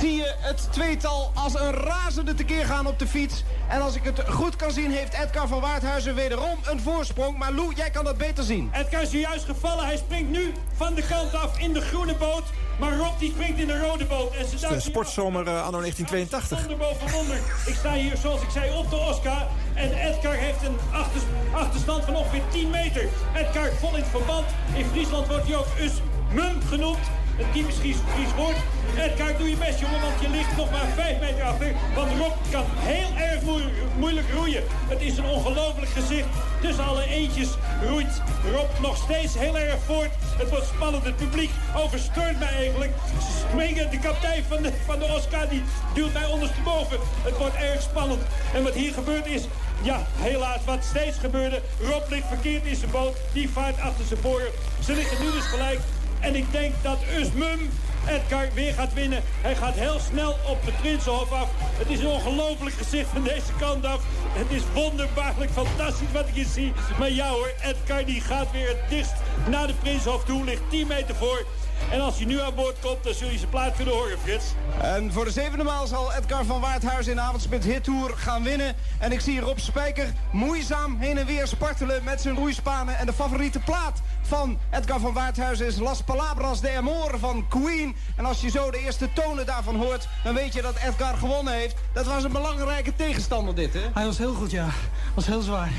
zie 0.00 0.14
je 0.14 0.34
het 0.38 0.68
tweetal 0.72 1.30
als 1.34 1.54
een 1.54 1.72
razende 1.72 2.34
tekeer 2.34 2.64
gaan 2.64 2.86
op 2.86 2.98
de 2.98 3.06
fiets. 3.06 3.44
En 3.68 3.80
als 3.80 3.94
ik 3.94 4.04
het 4.04 4.22
goed 4.28 4.56
kan 4.56 4.70
zien, 4.70 4.90
heeft 4.90 5.14
Edgar 5.14 5.48
van 5.48 5.60
Waardhuizen 5.60 6.14
wederom 6.14 6.58
een 6.64 6.80
voorsprong. 6.80 7.38
Maar 7.38 7.52
Lou, 7.52 7.74
jij 7.74 7.90
kan 7.90 8.04
dat 8.04 8.16
beter 8.16 8.44
zien. 8.44 8.70
Edgar 8.72 9.02
is 9.02 9.10
zojuist 9.10 9.44
gevallen. 9.44 9.84
Hij 9.86 9.96
springt 9.96 10.30
nu 10.30 10.52
van 10.76 10.94
de 10.94 11.02
kant 11.08 11.34
af 11.34 11.58
in 11.58 11.72
de 11.72 11.80
groene 11.80 12.14
boot. 12.14 12.44
Maar 12.80 12.96
Rob 12.96 13.18
die 13.18 13.30
springt 13.30 13.58
in 13.60 13.66
de 13.66 13.78
rode 13.86 14.04
boot. 14.04 14.34
En 14.34 14.58
ze 14.58 14.68
De 14.68 14.80
sportzomer 14.80 15.46
eh, 15.46 15.62
anno 15.66 15.78
1982. 15.80 16.58
Wonder 16.58 16.76
boven 16.76 17.10
wonder. 17.10 17.36
Ik 17.66 17.74
sta 17.74 17.92
hier, 17.94 18.16
zoals 18.16 18.42
ik 18.42 18.50
zei, 18.50 18.76
op 18.76 18.90
de 18.90 18.96
Oscar. 18.96 19.46
En 19.74 19.92
Edgar 19.92 20.34
heeft 20.34 20.62
een 20.66 20.76
achter- 20.92 21.20
achterstand 21.52 22.04
van 22.04 22.16
ongeveer 22.16 22.42
10 22.50 22.70
meter. 22.70 23.08
Edgar 23.34 23.70
vol 23.80 23.88
in 23.96 24.02
het 24.02 24.10
verband. 24.10 24.46
In 24.76 24.84
Friesland 24.84 25.26
wordt 25.26 25.46
hij 25.46 25.56
ook 25.56 25.66
Usmum 25.80 26.62
genoemd. 26.68 26.98
Een 27.40 27.52
typisch 27.52 27.76
Fries 27.76 28.34
woord. 28.36 28.56
Edgar, 28.96 29.36
doe 29.38 29.50
je 29.50 29.56
best, 29.56 29.80
jongen, 29.80 30.00
want 30.00 30.20
je 30.20 30.28
ligt 30.28 30.56
nog 30.56 30.70
maar 30.70 30.86
5 30.94 31.20
meter 31.20 31.42
achter. 31.42 31.72
Want 31.94 32.10
Rob 32.18 32.32
kan 32.50 32.64
heel 32.68 33.10
erg 33.16 33.42
moe- 33.42 33.72
moeilijk 33.96 34.26
roeien. 34.34 34.62
Het 34.88 35.00
is 35.00 35.18
een 35.18 35.24
ongelooflijk 35.24 35.90
gezicht. 35.90 36.26
Tussen 36.60 36.84
alle 36.84 37.04
eentjes 37.04 37.48
roeit 37.88 38.22
Rob 38.52 38.80
nog 38.80 38.96
steeds 38.96 39.34
heel 39.38 39.58
erg 39.58 39.78
voort. 39.86 40.10
Het 40.38 40.50
wordt 40.50 40.66
spannend. 40.66 41.04
Het 41.04 41.16
publiek 41.16 41.50
oversteunt 41.76 42.38
mij 42.38 42.48
eigenlijk. 42.48 42.92
Ze 43.20 43.46
springen. 43.48 43.90
De 43.90 43.98
kapitein 43.98 44.44
van 44.48 44.62
de, 44.62 44.72
van 44.86 44.98
de 44.98 45.04
Oscar 45.04 45.48
die 45.48 45.62
duwt 45.94 46.12
mij 46.12 46.26
ondersteboven. 46.26 46.98
Het 47.22 47.36
wordt 47.38 47.54
erg 47.54 47.82
spannend. 47.82 48.22
En 48.54 48.62
wat 48.62 48.74
hier 48.74 48.92
gebeurd 48.92 49.26
is... 49.26 49.42
Ja, 49.82 50.06
helaas, 50.16 50.64
wat 50.64 50.84
steeds 50.84 51.18
gebeurde. 51.18 51.60
Rob 51.80 52.10
ligt 52.10 52.26
verkeerd 52.28 52.64
in 52.64 52.76
zijn 52.76 52.90
boot. 52.90 53.16
Die 53.32 53.50
vaart 53.50 53.80
achter 53.80 54.04
zijn 54.06 54.20
voren. 54.20 54.50
Ze 54.84 54.92
liggen 54.92 55.24
nu 55.24 55.30
dus 55.30 55.44
gelijk. 55.44 55.80
En 56.20 56.34
ik 56.34 56.52
denk 56.52 56.74
dat 56.82 56.98
Usmum 57.18 57.70
Edgar 58.08 58.48
weer 58.54 58.72
gaat 58.72 58.92
winnen. 58.92 59.22
Hij 59.40 59.56
gaat 59.56 59.74
heel 59.74 59.98
snel 59.98 60.36
op 60.48 60.64
de 60.64 60.72
Prinsenhof 60.80 61.32
af. 61.32 61.48
Het 61.78 61.90
is 61.90 62.00
een 62.00 62.06
ongelooflijk 62.06 62.76
gezicht 62.76 63.08
van 63.08 63.22
deze 63.22 63.52
kant 63.58 63.84
af. 63.84 64.02
Het 64.32 64.50
is 64.50 64.62
wonderbaarlijk 64.74 65.50
fantastisch 65.50 66.12
wat 66.12 66.28
ik 66.28 66.34
hier 66.34 66.46
zie. 66.46 66.72
Maar 66.98 67.10
ja 67.10 67.28
hoor, 67.28 67.52
Edgar 67.62 68.04
die 68.04 68.20
gaat 68.20 68.52
weer 68.52 68.68
het 68.68 68.88
dichtst 68.88 69.14
naar 69.48 69.66
de 69.66 69.74
Prinsenhof 69.74 70.24
toe. 70.24 70.44
Ligt 70.44 70.62
10 70.70 70.86
meter 70.86 71.14
voor. 71.14 71.46
En 71.90 72.00
als 72.00 72.16
hij 72.16 72.24
nu 72.26 72.40
aan 72.40 72.54
boord 72.54 72.76
komt, 72.80 73.04
dan 73.04 73.14
zul 73.14 73.30
je 73.30 73.38
zijn 73.38 73.50
plaat 73.50 73.76
kunnen 73.76 73.94
horen, 73.94 74.18
Frits. 74.18 74.44
En 74.80 75.12
voor 75.12 75.24
de 75.24 75.30
zevende 75.30 75.64
maal 75.64 75.86
zal 75.86 76.12
Edgar 76.12 76.44
van 76.44 76.60
Waardhuis 76.60 77.06
in 77.06 77.14
de 77.14 77.20
avondspit 77.20 77.64
Hit 77.64 77.84
Tour 77.84 78.10
gaan 78.16 78.42
winnen. 78.42 78.74
En 78.98 79.12
ik 79.12 79.20
zie 79.20 79.40
Rob 79.40 79.58
Spijker 79.58 80.12
moeizaam 80.32 80.96
heen 80.98 81.18
en 81.18 81.26
weer 81.26 81.46
spartelen 81.46 82.04
met 82.04 82.20
zijn 82.20 82.34
roeispanen. 82.34 82.98
En 82.98 83.06
de 83.06 83.12
favoriete 83.12 83.58
plaat 83.58 84.00
van 84.22 84.58
Edgar 84.70 85.00
van 85.00 85.12
Waardhuis 85.12 85.60
is 85.60 85.78
Las 85.78 86.02
Palabras 86.02 86.60
de 86.60 86.76
Amor 86.76 87.18
van 87.18 87.48
Queen. 87.48 87.96
En 88.16 88.24
als 88.24 88.40
je 88.40 88.50
zo 88.50 88.70
de 88.70 88.78
eerste 88.78 89.12
tonen 89.12 89.46
daarvan 89.46 89.76
hoort, 89.76 90.08
dan 90.24 90.34
weet 90.34 90.52
je 90.52 90.62
dat 90.62 90.76
Edgar 90.76 91.16
gewonnen 91.16 91.52
heeft. 91.52 91.74
Dat 91.92 92.06
was 92.06 92.24
een 92.24 92.32
belangrijke 92.32 92.96
tegenstander 92.96 93.54
dit, 93.54 93.72
hè? 93.72 93.80
Hij 93.94 94.04
was 94.04 94.18
heel 94.18 94.34
goed, 94.34 94.50
ja. 94.50 94.68
was 95.14 95.26
heel 95.26 95.42
zwaar. 95.42 95.70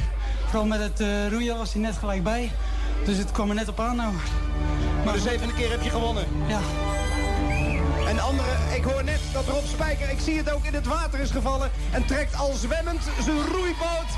Vooral 0.51 0.69
met 0.69 0.79
het 0.79 0.99
eh, 0.99 1.27
roeien 1.27 1.57
was 1.57 1.73
hij 1.73 1.81
net 1.81 1.97
gelijk 1.97 2.23
bij. 2.23 2.51
Dus 3.05 3.17
het 3.17 3.31
kwam 3.31 3.49
er 3.49 3.55
net 3.55 3.67
op 3.67 3.79
aan 3.79 3.95
nou. 3.95 4.13
Maar 5.05 5.13
de 5.13 5.19
zevende 5.19 5.53
keer 5.53 5.71
heb 5.71 5.81
je 5.81 5.89
gewonnen. 5.89 6.25
Ja. 6.47 6.59
En 8.07 8.19
andere, 8.19 8.47
ik 8.75 8.83
hoor 8.83 9.03
net 9.03 9.19
dat 9.33 9.45
Rob 9.47 9.65
Spijker, 9.65 10.09
ik 10.09 10.19
zie 10.19 10.37
het 10.37 10.53
ook, 10.53 10.65
in 10.65 10.73
het 10.73 10.85
water 10.85 11.19
is 11.19 11.31
gevallen. 11.31 11.71
En 11.91 12.05
trekt 12.05 12.35
al 12.35 12.53
zwemmend 12.53 13.03
zijn 13.23 13.47
roeiboot 13.47 14.11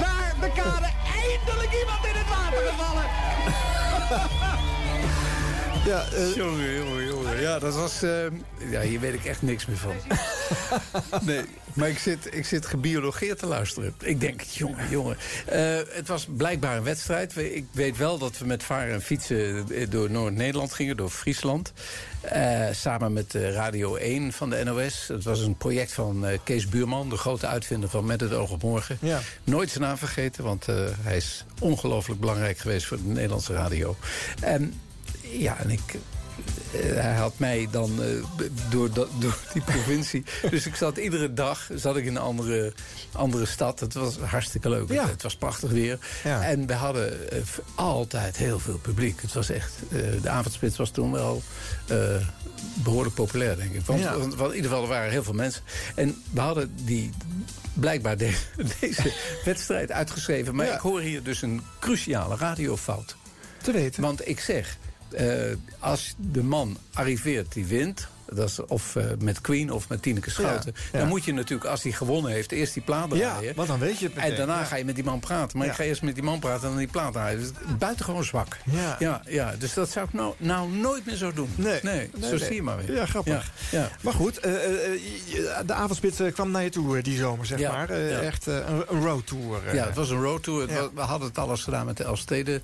naar 0.00 0.34
de 0.40 0.50
kade. 0.54 0.88
Eindelijk 1.22 1.72
iemand 1.80 2.04
in 2.04 2.14
het 2.14 2.28
water 2.28 2.58
gevallen. 2.68 3.04
Ja, 5.86 6.04
jongen, 6.36 6.74
jongen, 6.74 7.06
jongen. 7.06 7.40
Ja, 7.40 7.58
dat 7.58 7.74
was... 7.74 8.02
eh, 8.02 8.10
ja, 8.70 8.80
hier 8.80 9.00
weet 9.00 9.14
ik 9.14 9.24
echt 9.24 9.42
niks 9.42 9.66
meer 9.66 9.76
van. 9.76 9.94
nee, 11.26 11.40
maar 11.72 11.88
ik 11.88 11.98
zit, 11.98 12.34
ik 12.34 12.44
zit 12.46 12.66
gebiologeerd 12.66 13.38
te 13.38 13.46
luisteren. 13.46 13.94
Ik 14.02 14.20
denk, 14.20 14.40
jongen, 14.40 14.90
jongen. 14.90 15.16
Eh, 15.46 15.76
het 15.90 16.08
was 16.08 16.26
blijkbaar 16.36 16.76
een 16.76 16.82
wedstrijd. 16.82 17.34
We- 17.34 17.54
Ik 17.54 17.64
weet 17.72 17.96
wel 17.96 18.18
dat 18.18 18.38
we 18.38 18.46
met 18.46 18.62
varen 18.62 18.94
en 18.94 19.02
fietsen 19.02 19.66
eh, 19.72 19.86
door 19.90 20.10
Noord-Nederland 20.10 20.72
gingen, 20.72 20.96
door 20.96 21.10
Friesland. 21.10 21.72
Eh, 22.20 22.66
samen 22.72 23.12
met 23.12 23.34
eh, 23.34 23.52
Radio 23.52 23.94
1 23.96 24.32
van 24.32 24.50
de 24.50 24.64
NOS. 24.64 25.04
Het 25.08 25.24
was 25.24 25.40
een 25.40 25.56
project 25.56 25.92
van 25.92 26.26
eh, 26.26 26.38
Kees 26.44 26.68
Buurman, 26.68 27.08
de 27.08 27.16
grote 27.16 27.46
uitvinder 27.46 27.88
van 27.88 28.06
Met 28.06 28.20
het 28.20 28.32
oog 28.32 28.50
op 28.50 28.62
morgen. 28.62 28.98
Ja. 29.00 29.20
Nooit 29.44 29.70
zijn 29.70 29.84
naam 29.84 29.98
vergeten, 29.98 30.44
want 30.44 30.68
eh, 30.68 30.74
hij 31.00 31.16
is 31.16 31.44
ongelooflijk 31.60 32.20
belangrijk 32.20 32.58
geweest 32.58 32.86
voor 32.86 32.96
de 32.96 33.08
Nederlandse 33.08 33.52
radio. 33.52 33.96
En 34.40 34.80
ja, 35.32 35.58
en 35.58 35.70
ik. 35.70 35.80
eh, 36.72 36.80
hij 36.94 37.14
had 37.14 37.32
mij 37.36 37.68
dan 37.70 38.02
eh, 38.02 38.08
door, 38.70 38.92
door 38.92 39.08
die 39.52 39.62
provincie. 39.62 40.24
dus 40.50 40.66
ik 40.66 40.74
zat 40.74 40.96
iedere 40.96 41.32
dag 41.34 41.68
zat 41.74 41.96
ik 41.96 42.04
in 42.04 42.16
een 42.16 42.22
andere, 42.22 42.72
andere 43.12 43.46
stad. 43.46 43.80
Het 43.80 43.94
was 43.94 44.16
hartstikke 44.18 44.68
leuk. 44.68 44.88
Ja. 44.92 45.08
Het 45.08 45.22
was 45.22 45.36
prachtig 45.36 45.70
weer. 45.70 45.98
Ja. 46.24 46.42
En 46.42 46.66
we 46.66 46.74
hadden 46.74 47.30
eh, 47.32 47.38
altijd 47.74 48.36
heel 48.36 48.58
veel 48.58 48.78
publiek. 48.78 49.22
Het 49.22 49.32
was 49.32 49.50
echt. 49.50 49.72
de 50.22 50.28
avondspits 50.28 50.76
was 50.76 50.90
toen 50.90 51.12
wel 51.12 51.42
eh, 51.86 51.98
behoorlijk 52.74 53.14
populair, 53.14 53.56
denk 53.56 53.72
ik. 53.72 53.80
Want, 53.86 54.00
Ja. 54.00 54.18
want, 54.18 54.34
want 54.34 54.50
in 54.50 54.56
ieder 54.56 54.70
geval, 54.70 54.84
er 54.84 54.90
waren 54.92 55.10
heel 55.10 55.22
veel 55.24 55.32
mensen. 55.34 55.62
En 55.94 56.22
we 56.30 56.40
hadden 56.40 56.72
die 56.84 57.10
blijkbaar 57.74 58.16
de- 58.16 58.38
deze 58.80 59.12
wedstrijd 59.44 59.92
uitgeschreven. 59.92 60.54
Maar 60.54 60.66
ik 60.72 60.78
hoor 60.80 61.00
hier 61.00 61.22
dus 61.22 61.42
een 61.42 61.62
cruciale 61.80 62.36
radiofout. 62.36 63.16
Te 63.62 63.72
weten. 63.72 64.02
Want 64.02 64.28
ik 64.28 64.40
zeg, 64.40 64.76
eh, 65.10 65.26
als 65.78 66.14
de 66.16 66.42
man 66.42 66.76
arriveert 66.92 67.52
die 67.52 67.66
wint... 67.66 68.08
Dat 68.32 68.48
is 68.48 68.60
of 68.66 68.96
eh, 68.96 69.04
met 69.18 69.40
Queen 69.40 69.72
of 69.72 69.88
met 69.88 70.02
Tineke 70.02 70.30
Schouten. 70.30 70.72
Ja, 70.74 70.82
ja. 70.92 70.98
Dan 70.98 71.08
moet 71.08 71.24
je 71.24 71.32
natuurlijk, 71.32 71.70
als 71.70 71.82
hij 71.82 71.92
gewonnen 71.92 72.32
heeft... 72.32 72.52
eerst 72.52 72.74
die 72.74 72.82
plaat 72.82 73.10
Ja, 73.12 73.16
draaien. 73.16 73.54
want 73.54 73.68
dan 73.68 73.78
weet 73.78 73.98
je 73.98 74.04
het 74.04 74.14
meteen. 74.14 74.30
En 74.30 74.36
daarna 74.36 74.58
Ja. 74.58 74.64
ga 74.64 74.76
je 74.76 74.84
met 74.84 74.94
die 74.94 75.04
man 75.04 75.20
praten. 75.20 75.58
Maar 75.58 75.66
Ja. 75.66 75.72
ik 75.72 75.78
ga 75.78 75.84
eerst 75.84 76.02
met 76.02 76.14
die 76.14 76.22
man 76.24 76.38
praten 76.38 76.62
en 76.62 76.68
dan 76.68 76.78
die 76.78 76.86
plaat 76.86 77.12
draaien. 77.12 77.38
Dus 77.40 77.50
buitengewoon 77.78 78.24
zwak. 78.24 78.56
Ja. 78.64 78.96
Ja, 78.98 79.22
ja, 79.26 79.54
dus 79.58 79.74
dat 79.74 79.90
zou 79.90 80.06
ik 80.06 80.12
nou, 80.12 80.34
nou 80.38 80.70
nooit 80.70 81.06
meer 81.06 81.16
zo 81.16 81.32
doen. 81.32 81.50
Nee. 81.54 81.80
nee, 81.82 82.10
Nee, 82.14 82.30
zo 82.30 82.36
nee. 82.36 82.38
zie 82.44 82.54
je 82.54 82.62
maar 82.62 82.76
weer. 82.76 82.94
Ja, 82.94 83.06
grappig. 83.06 83.52
Ja, 83.70 83.78
ja. 83.80 83.90
Maar 84.00 84.12
goed, 84.14 84.38
eh, 84.38 84.52
de 85.66 85.72
avondspits 85.72 86.20
kwam 86.32 86.50
naar 86.50 86.62
je 86.62 86.70
toe 86.70 87.02
die 87.02 87.16
zomer, 87.18 87.46
zeg 87.46 87.58
Ja, 87.58 87.72
maar. 87.72 87.98
Ja. 88.00 88.20
Echt 88.20 88.46
een, 88.46 88.82
roadtour. 89.00 89.74
Ja, 89.74 89.86
het 89.86 89.94
was 89.94 90.10
een 90.10 90.22
roadtour. 90.22 90.70
Ja. 90.72 90.88
We 90.94 91.00
hadden 91.00 91.28
het 91.28 91.38
alles 91.38 91.62
gedaan 91.62 91.86
met 91.86 91.96
de 91.96 92.04
Elstede. 92.04 92.60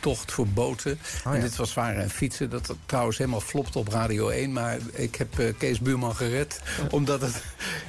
Tocht 0.00 0.32
voor 0.32 0.46
boten. 0.46 0.98
Oh, 1.26 1.32
en 1.32 1.38
ja. 1.38 1.44
dit 1.44 1.56
was 1.56 1.72
varen 1.72 2.02
en 2.02 2.10
fietsen. 2.10 2.50
Dat 2.50 2.74
trouwens 2.86 3.18
helemaal 3.18 3.40
flopte 3.40 3.78
op 3.78 3.88
Radio 3.88 4.28
1. 4.28 4.52
Maar 4.52 4.78
ik 4.92 5.14
heb 5.14 5.38
eh, 5.38 5.46
Kees 5.58 5.80
Buurman 5.80 6.16
gered. 6.16 6.60
Omdat 6.90 7.20
het... 7.20 7.42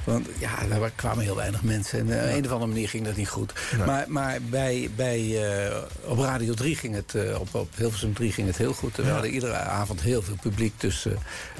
Want 0.04 0.26
ja, 0.38 0.50
daar 0.78 0.90
kwamen 0.94 1.24
heel 1.24 1.36
weinig 1.36 1.62
mensen. 1.62 1.98
En 1.98 2.20
eh, 2.22 2.30
op 2.30 2.36
een 2.36 2.44
of 2.44 2.50
andere 2.50 2.70
manier 2.72 2.88
ging 2.88 3.04
dat 3.04 3.16
niet 3.16 3.28
goed. 3.28 3.52
Nee. 3.76 3.86
Maar, 3.86 4.04
maar 4.08 4.38
bij, 4.42 4.90
bij, 4.96 5.48
eh, 5.68 5.76
op 6.04 6.18
Radio 6.18 6.54
3 6.54 6.76
ging 6.76 6.94
het... 6.94 7.14
op, 7.38 7.54
op 7.54 7.68
Hilversum 7.76 8.14
3 8.14 8.32
ging 8.32 8.46
het 8.46 8.56
heel 8.56 8.72
goed. 8.72 8.96
We 8.96 9.02
Ja. 9.02 9.10
hadden 9.12 9.30
iedere 9.30 9.54
avond 9.54 10.00
heel 10.00 10.22
veel 10.22 10.36
publiek. 10.40 10.80
Dus 10.80 11.06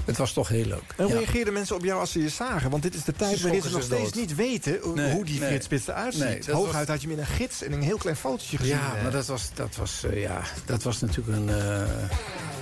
het 0.05 0.17
was 0.17 0.33
toch 0.33 0.49
heel 0.49 0.65
leuk. 0.65 0.95
En 0.97 1.05
hoe 1.05 1.13
Ja. 1.13 1.19
reageerden 1.19 1.53
mensen 1.53 1.77
op 1.77 1.85
jou 1.85 2.01
als 2.01 2.13
ze 2.13 2.23
je 2.23 2.29
zagen? 2.29 2.71
Want 2.71 2.83
dit 2.83 2.95
is 2.95 3.05
de 3.05 3.13
tijd 3.13 3.41
waarin 3.41 3.63
ze 3.63 3.71
nog 3.71 3.83
steeds 3.83 4.03
dood. 4.03 4.15
niet 4.15 4.35
weten 4.35 4.79
hoe- 4.83 4.95
Nee, 4.95 5.13
hoe 5.13 5.25
die 5.25 5.41
nee. 5.41 5.49
Eruit 5.87 6.15
ziet. 6.15 6.23
Nee, 6.25 6.41
Hooguit 6.51 6.75
was- 6.75 6.87
had 6.87 7.03
je 7.03 7.11
in 7.11 7.19
een 7.19 7.27
gids 7.27 7.63
en 7.63 7.73
een 7.73 7.83
heel 7.83 7.97
klein 7.97 8.17
fotootje 8.17 8.57
gezien. 8.57 8.75
Ja, 8.77 8.93
maar 9.03 9.11
dat 9.13 9.27
was, 9.27 9.51
dat 9.55 9.77
was, 9.77 10.05
eh, 10.05 10.21
ja, 10.41 10.47
dat 10.65 10.83
was 10.83 11.01
natuurlijk 11.01 11.37
een... 11.37 11.49
eh, 11.49 11.83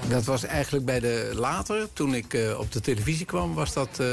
dat 0.08 0.24
was 0.24 0.44
eigenlijk 0.44 0.84
bij 0.84 1.00
de... 1.00 1.32
Later, 1.34 1.88
toen 1.92 2.14
ik 2.14 2.34
eh, 2.34 2.58
op 2.58 2.72
de 2.72 2.80
televisie 2.80 3.26
kwam, 3.26 3.54
was 3.54 3.72
dat, 3.72 3.88
eh, 3.98 4.06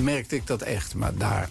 merkte 0.00 0.36
ik 0.36 0.46
dat 0.46 0.62
echt. 0.62 0.94
Maar 0.94 1.14
daar... 1.14 1.48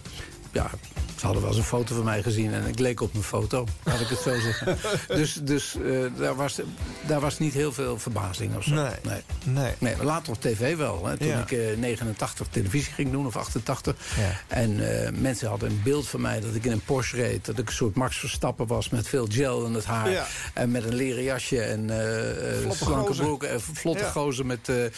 Ja, 0.52 0.70
ze 1.18 1.24
hadden 1.24 1.42
wel 1.42 1.50
eens 1.52 1.60
een 1.60 1.66
foto 1.66 1.94
van 1.94 2.04
mij 2.04 2.22
gezien 2.22 2.52
en 2.54 2.66
ik 2.66 2.78
leek 2.78 3.00
op 3.00 3.12
mijn 3.12 3.24
foto, 3.24 3.66
laat 3.82 4.00
ik 4.00 4.06
het 4.08 4.18
zo 4.18 4.40
zeggen. 4.40 4.78
dus 5.18 5.34
dus 5.34 5.74
eh, 5.74 5.98
daar, 6.16 6.34
was, 6.36 6.60
daar 7.06 7.20
was 7.20 7.38
niet 7.38 7.52
heel 7.52 7.72
veel 7.72 7.98
verbazing 7.98 8.56
of 8.56 8.64
zo. 8.64 8.74
Nee. 8.74 9.20
nee. 9.44 9.72
Nee. 9.78 9.94
Later 10.04 10.32
op 10.32 10.40
tv 10.40 10.76
wel. 10.76 11.06
Hè, 11.06 11.16
toen 11.16 11.26
Ja. 11.28 11.40
ik 11.40 11.52
eh 11.52 11.76
89 11.76 12.46
televisie 12.50 12.92
ging 12.92 13.10
doen, 13.10 13.26
of 13.26 13.36
88. 13.36 13.96
Ja. 14.16 14.56
En 14.56 15.02
eh, 15.04 15.10
mensen 15.12 15.48
hadden 15.48 15.70
een 15.70 15.80
beeld 15.84 16.08
van 16.08 16.20
mij 16.20 16.40
dat 16.40 16.54
ik 16.54 16.64
in 16.64 16.72
een 16.72 16.84
Porsche 16.84 17.16
reed. 17.16 17.44
Dat 17.44 17.58
ik 17.58 17.66
een 17.68 17.74
soort 17.74 17.94
Max 17.94 18.16
Verstappen 18.18 18.66
was 18.66 18.88
met 18.88 19.08
veel 19.08 19.26
gel 19.30 19.64
in 19.66 19.74
het 19.74 19.84
haar. 19.84 20.10
Ja. 20.10 20.26
En 20.54 20.70
met 20.70 20.84
een 20.84 20.94
leren 20.94 21.22
jasje 21.22 21.60
en 21.62 21.90
eh, 21.90 22.52
eh, 22.54 22.60
Vlotte 22.60 22.84
slanke 22.84 23.06
gozer. 23.06 23.24
broek. 23.24 23.42
En 23.42 23.60
vlotte 23.60 24.04
gozer 24.04 24.46
met 24.46 24.68
eh, 24.68 24.84
eh, 24.84 24.92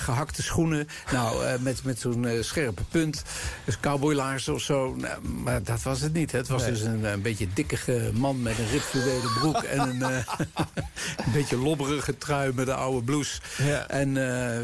gehakte 0.00 0.42
schoenen. 0.42 0.88
Nou, 1.12 1.44
eh, 1.44 1.52
met, 1.60 1.84
met 1.84 2.00
zo'n 2.00 2.26
eh, 2.26 2.42
scherpe 2.42 2.82
punt. 2.90 3.22
Dus 3.64 3.80
cowboylaars 3.80 4.48
of 4.48 4.60
zo. 4.60 4.94
Nou, 4.96 5.28
maar 5.28 5.61
dat 5.64 5.82
was 5.82 6.00
het 6.00 6.12
niet. 6.12 6.32
Hè. 6.32 6.38
Het 6.38 6.48
was 6.48 6.62
Nee. 6.62 6.70
dus 6.70 6.80
een, 6.80 7.04
een 7.04 7.22
beetje 7.22 7.46
dikkige 7.54 8.10
man 8.14 8.42
met 8.42 8.58
een 8.58 8.68
ribfluwelen 8.68 9.32
broek. 9.40 9.56
en 9.62 9.80
een, 9.80 10.02
eh, 10.02 10.16
een 11.26 11.32
beetje 11.32 11.56
lobberige 11.58 12.18
trui 12.18 12.52
met 12.54 12.68
een 12.68 12.74
oude 12.74 13.02
blouse. 13.04 13.40
Ja. 13.58 13.86
En 13.88 14.08
eh, 14.16 14.58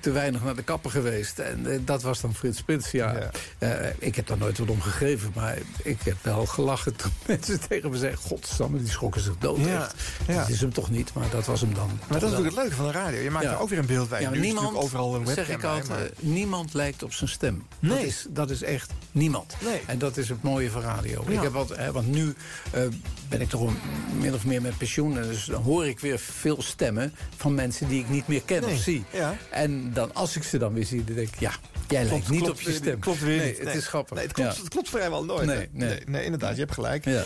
te, 0.00 0.10
weinig 0.10 0.44
naar 0.44 0.56
de 0.56 0.62
kapper 0.62 0.90
geweest. 0.90 1.38
En 1.38 1.72
eh, 1.72 1.78
dat 1.84 2.02
was 2.02 2.20
dan 2.20 2.34
Frits 2.34 2.58
Spits, 2.58 2.90
ja. 2.90 3.30
Ja. 3.58 3.92
Ik 3.98 4.14
heb 4.16 4.26
daar 4.26 4.38
nooit 4.38 4.58
wat 4.58 4.68
om 4.70 4.80
gegeven. 4.80 5.32
Maar 5.34 5.58
ik 5.82 5.98
heb 6.04 6.16
wel 6.22 6.46
gelachen 6.46 6.96
toen 6.96 7.12
mensen 7.26 7.60
tegen 7.68 7.90
me 7.90 7.96
zeiden... 7.98 8.20
Godsamme, 8.20 8.78
die 8.78 8.88
schrokken 8.90 9.20
zich 9.20 9.34
dood 9.38 9.58
Ja, 9.58 9.82
echt. 9.82 9.94
Dat 10.26 10.48
is 10.48 10.60
hem 10.60 10.72
toch 10.72 10.90
niet, 10.90 11.12
maar 11.14 11.30
dat 11.30 11.46
was 11.46 11.60
hem 11.60 11.74
dan. 11.74 11.86
Maar 12.08 12.20
dat 12.20 12.22
is 12.22 12.22
natuurlijk 12.36 12.54
het 12.54 12.56
leuke 12.64 12.74
van 12.74 12.86
de 12.86 12.92
radio. 12.92 13.20
Je 13.20 13.30
maakt 13.30 13.44
er 13.44 13.58
ook 13.60 13.68
weer 13.68 13.78
een 13.78 13.86
beeld 13.86 14.08
bij. 14.08 14.20
Ja, 14.20 14.30
nu 14.30 14.36
is 14.36 14.42
niemand, 14.42 14.76
overal 14.76 15.14
een 15.14 15.24
webcam 15.24 15.44
zeg 15.44 15.54
ik 15.54 15.60
bij, 15.60 15.70
altijd, 15.70 15.88
maar- 15.88 16.08
niemand 16.32 16.74
lijkt 16.74 17.02
op 17.02 17.12
zijn 17.12 17.30
stem. 17.30 17.66
Dat, 17.80 17.90
Nee. 17.90 18.06
is, 18.06 18.26
dat 18.28 18.50
is 18.50 18.62
echt 18.62 18.90
niemand. 19.12 19.54
Nee. 19.64 19.80
En 19.86 19.98
dat 19.98 20.15
is 20.16 20.28
het 20.28 20.42
mooie 20.42 20.70
van 20.70 20.82
radio. 20.82 21.24
Ja. 21.28 21.32
Ik 21.34 21.42
heb 21.42 21.52
wat, 21.52 21.68
hè, 21.76 21.92
want 21.92 22.06
nu 22.08 22.34
eh, 22.72 22.82
ben 23.28 23.40
ik 23.40 23.48
toch 23.48 23.60
een, 23.60 23.76
min 24.20 24.34
of 24.34 24.44
meer 24.44 24.62
met 24.62 24.78
pensioen. 24.78 25.16
En 25.18 25.22
dus 25.22 25.44
dan 25.44 25.62
hoor 25.62 25.86
ik 25.86 26.00
weer 26.00 26.18
veel 26.18 26.62
stemmen 26.62 27.14
van 27.36 27.54
mensen 27.54 27.88
die 27.88 28.00
ik 28.00 28.08
niet 28.08 28.28
meer 28.28 28.42
ken 28.42 28.62
Nee. 28.62 28.74
of 28.74 28.80
zie. 28.80 29.04
Ja. 29.12 29.36
En 29.50 29.92
dan, 29.92 30.14
als 30.14 30.36
ik 30.36 30.42
ze 30.42 30.58
dan 30.58 30.72
weer 30.72 30.84
zie, 30.84 31.04
dan 31.04 31.14
denk 31.14 31.28
ik... 31.28 31.40
ja, 31.40 31.52
jij 31.88 32.04
lijkt 32.04 32.08
Klopt, 32.10 32.28
niet 32.28 32.42
klopt 32.42 32.58
op 32.58 32.64
je 32.66 32.72
stem. 32.72 32.90
niet. 32.94 33.00
Klopt 33.00 33.20
weer 33.20 33.36
nee, 33.38 33.46
niet. 33.46 33.58
Het 33.58 33.74
is 33.74 33.86
grappig. 33.86 34.14
Nee, 34.16 34.24
het 34.26 34.34
klopt, 34.34 34.54
Ja. 34.54 34.60
het 34.60 34.68
klopt 34.68 34.88
vrijwel 34.88 35.24
nooit. 35.24 35.46
Nee, 35.46 35.56
hè? 35.56 35.64
nee. 35.72 35.88
nee, 35.88 36.00
nee, 36.06 36.24
inderdaad, 36.24 36.54
je 36.54 36.60
hebt 36.60 36.74
gelijk. 36.74 37.04
Ja. 37.04 37.22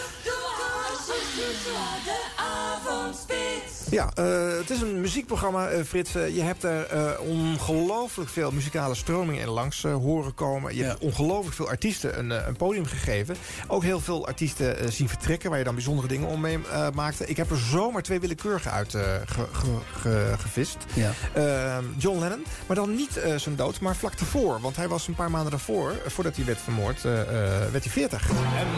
Ja, 3.91 4.11
eh, 4.15 4.25
het 4.59 4.71
is 4.71 4.81
een 4.81 5.01
muziekprogramma, 5.01 5.67
eh, 5.69 5.83
Frits. 5.85 6.15
Eh, 6.15 6.35
je 6.35 6.41
hebt 6.43 6.63
er 6.65 6.87
eh, 6.87 7.21
ongelooflijk 7.21 8.31
veel 8.31 8.51
muzikale 8.51 8.95
stromingen 8.95 9.43
in 9.43 9.49
langs 9.49 9.85
eh, 9.85 9.95
horen 9.95 10.35
komen. 10.35 10.75
Je 10.75 10.83
Ja. 10.83 10.89
hebt 10.89 11.01
ongelooflijk 11.01 11.57
veel 11.57 11.69
artiesten 11.69 12.19
een, 12.19 12.31
een 12.49 12.57
podium 12.57 12.85
gegeven. 12.85 13.37
Ook 13.67 13.83
heel 13.83 14.01
veel 14.01 14.27
artiesten 14.27 14.93
zien 14.93 15.09
vertrekken... 15.09 15.49
waar 15.51 15.59
je 15.59 15.65
dan 15.65 15.75
bijzondere 15.75 16.09
dingen 16.09 16.29
om 16.29 16.41
mee 16.41 16.59
eh, 16.73 16.87
maakte. 16.95 17.27
Ik 17.27 17.37
heb 17.37 17.51
er 17.51 17.57
zomaar 17.57 18.03
twee 18.03 18.21
willekeurige 18.21 18.71
uit 18.71 18.95
eh, 18.95 19.03
ge- 19.27 19.47
ge- 19.53 19.79
ge- 20.01 20.35
gevist. 20.39 20.77
Ja. 20.95 21.11
Eh, 21.33 21.79
John 21.99 22.19
Lennon, 22.19 22.45
maar 22.67 22.77
dan 22.77 22.95
niet 22.95 23.17
eh, 23.17 23.35
zijn 23.37 23.57
dood, 23.57 23.81
maar 23.81 23.97
vlak 23.97 24.19
daarvoor. 24.19 24.61
Want 24.61 24.77
hij 24.77 24.89
was 24.89 25.09
een 25.09 25.15
paar 25.15 25.31
maanden 25.31 25.51
daarvoor, 25.51 25.93
voordat 26.07 26.37
hij 26.37 26.45
werd 26.45 26.61
vermoord, 26.61 27.03
werd 27.03 27.85
hij 27.85 27.93
40. 27.93 28.29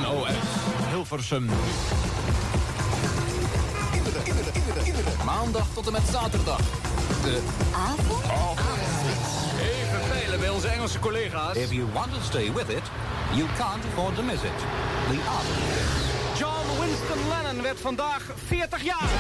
NOS 0.03 0.29
Hilversum. 0.91 1.49
Maandag 5.25 5.67
tot 5.75 5.87
en 5.87 5.93
met 5.93 6.03
zaterdag. 6.11 6.61
De 7.23 7.43
avond? 7.75 8.25
Even 9.61 10.09
peilen 10.09 10.41
bij 10.41 10.49
onze 10.49 10.69
Engelse 10.69 10.99
collega's. 10.99 11.57
If 11.57 11.73
you 11.73 11.87
want 11.93 12.15
to 12.15 12.21
stay 12.21 12.53
with 12.53 12.69
it, 12.69 12.83
you 13.35 13.49
can't 13.57 13.85
afford 13.85 14.15
to 14.17 14.23
miss 14.23 14.43
it. 14.43 14.59
The 15.09 15.19
Avondspits. 15.29 16.39
John 16.39 16.81
Winston 16.81 17.29
Lennon 17.29 17.63
werd 17.63 17.81
vandaag 17.81 18.23
40 18.47 18.83
jaar. 18.83 19.11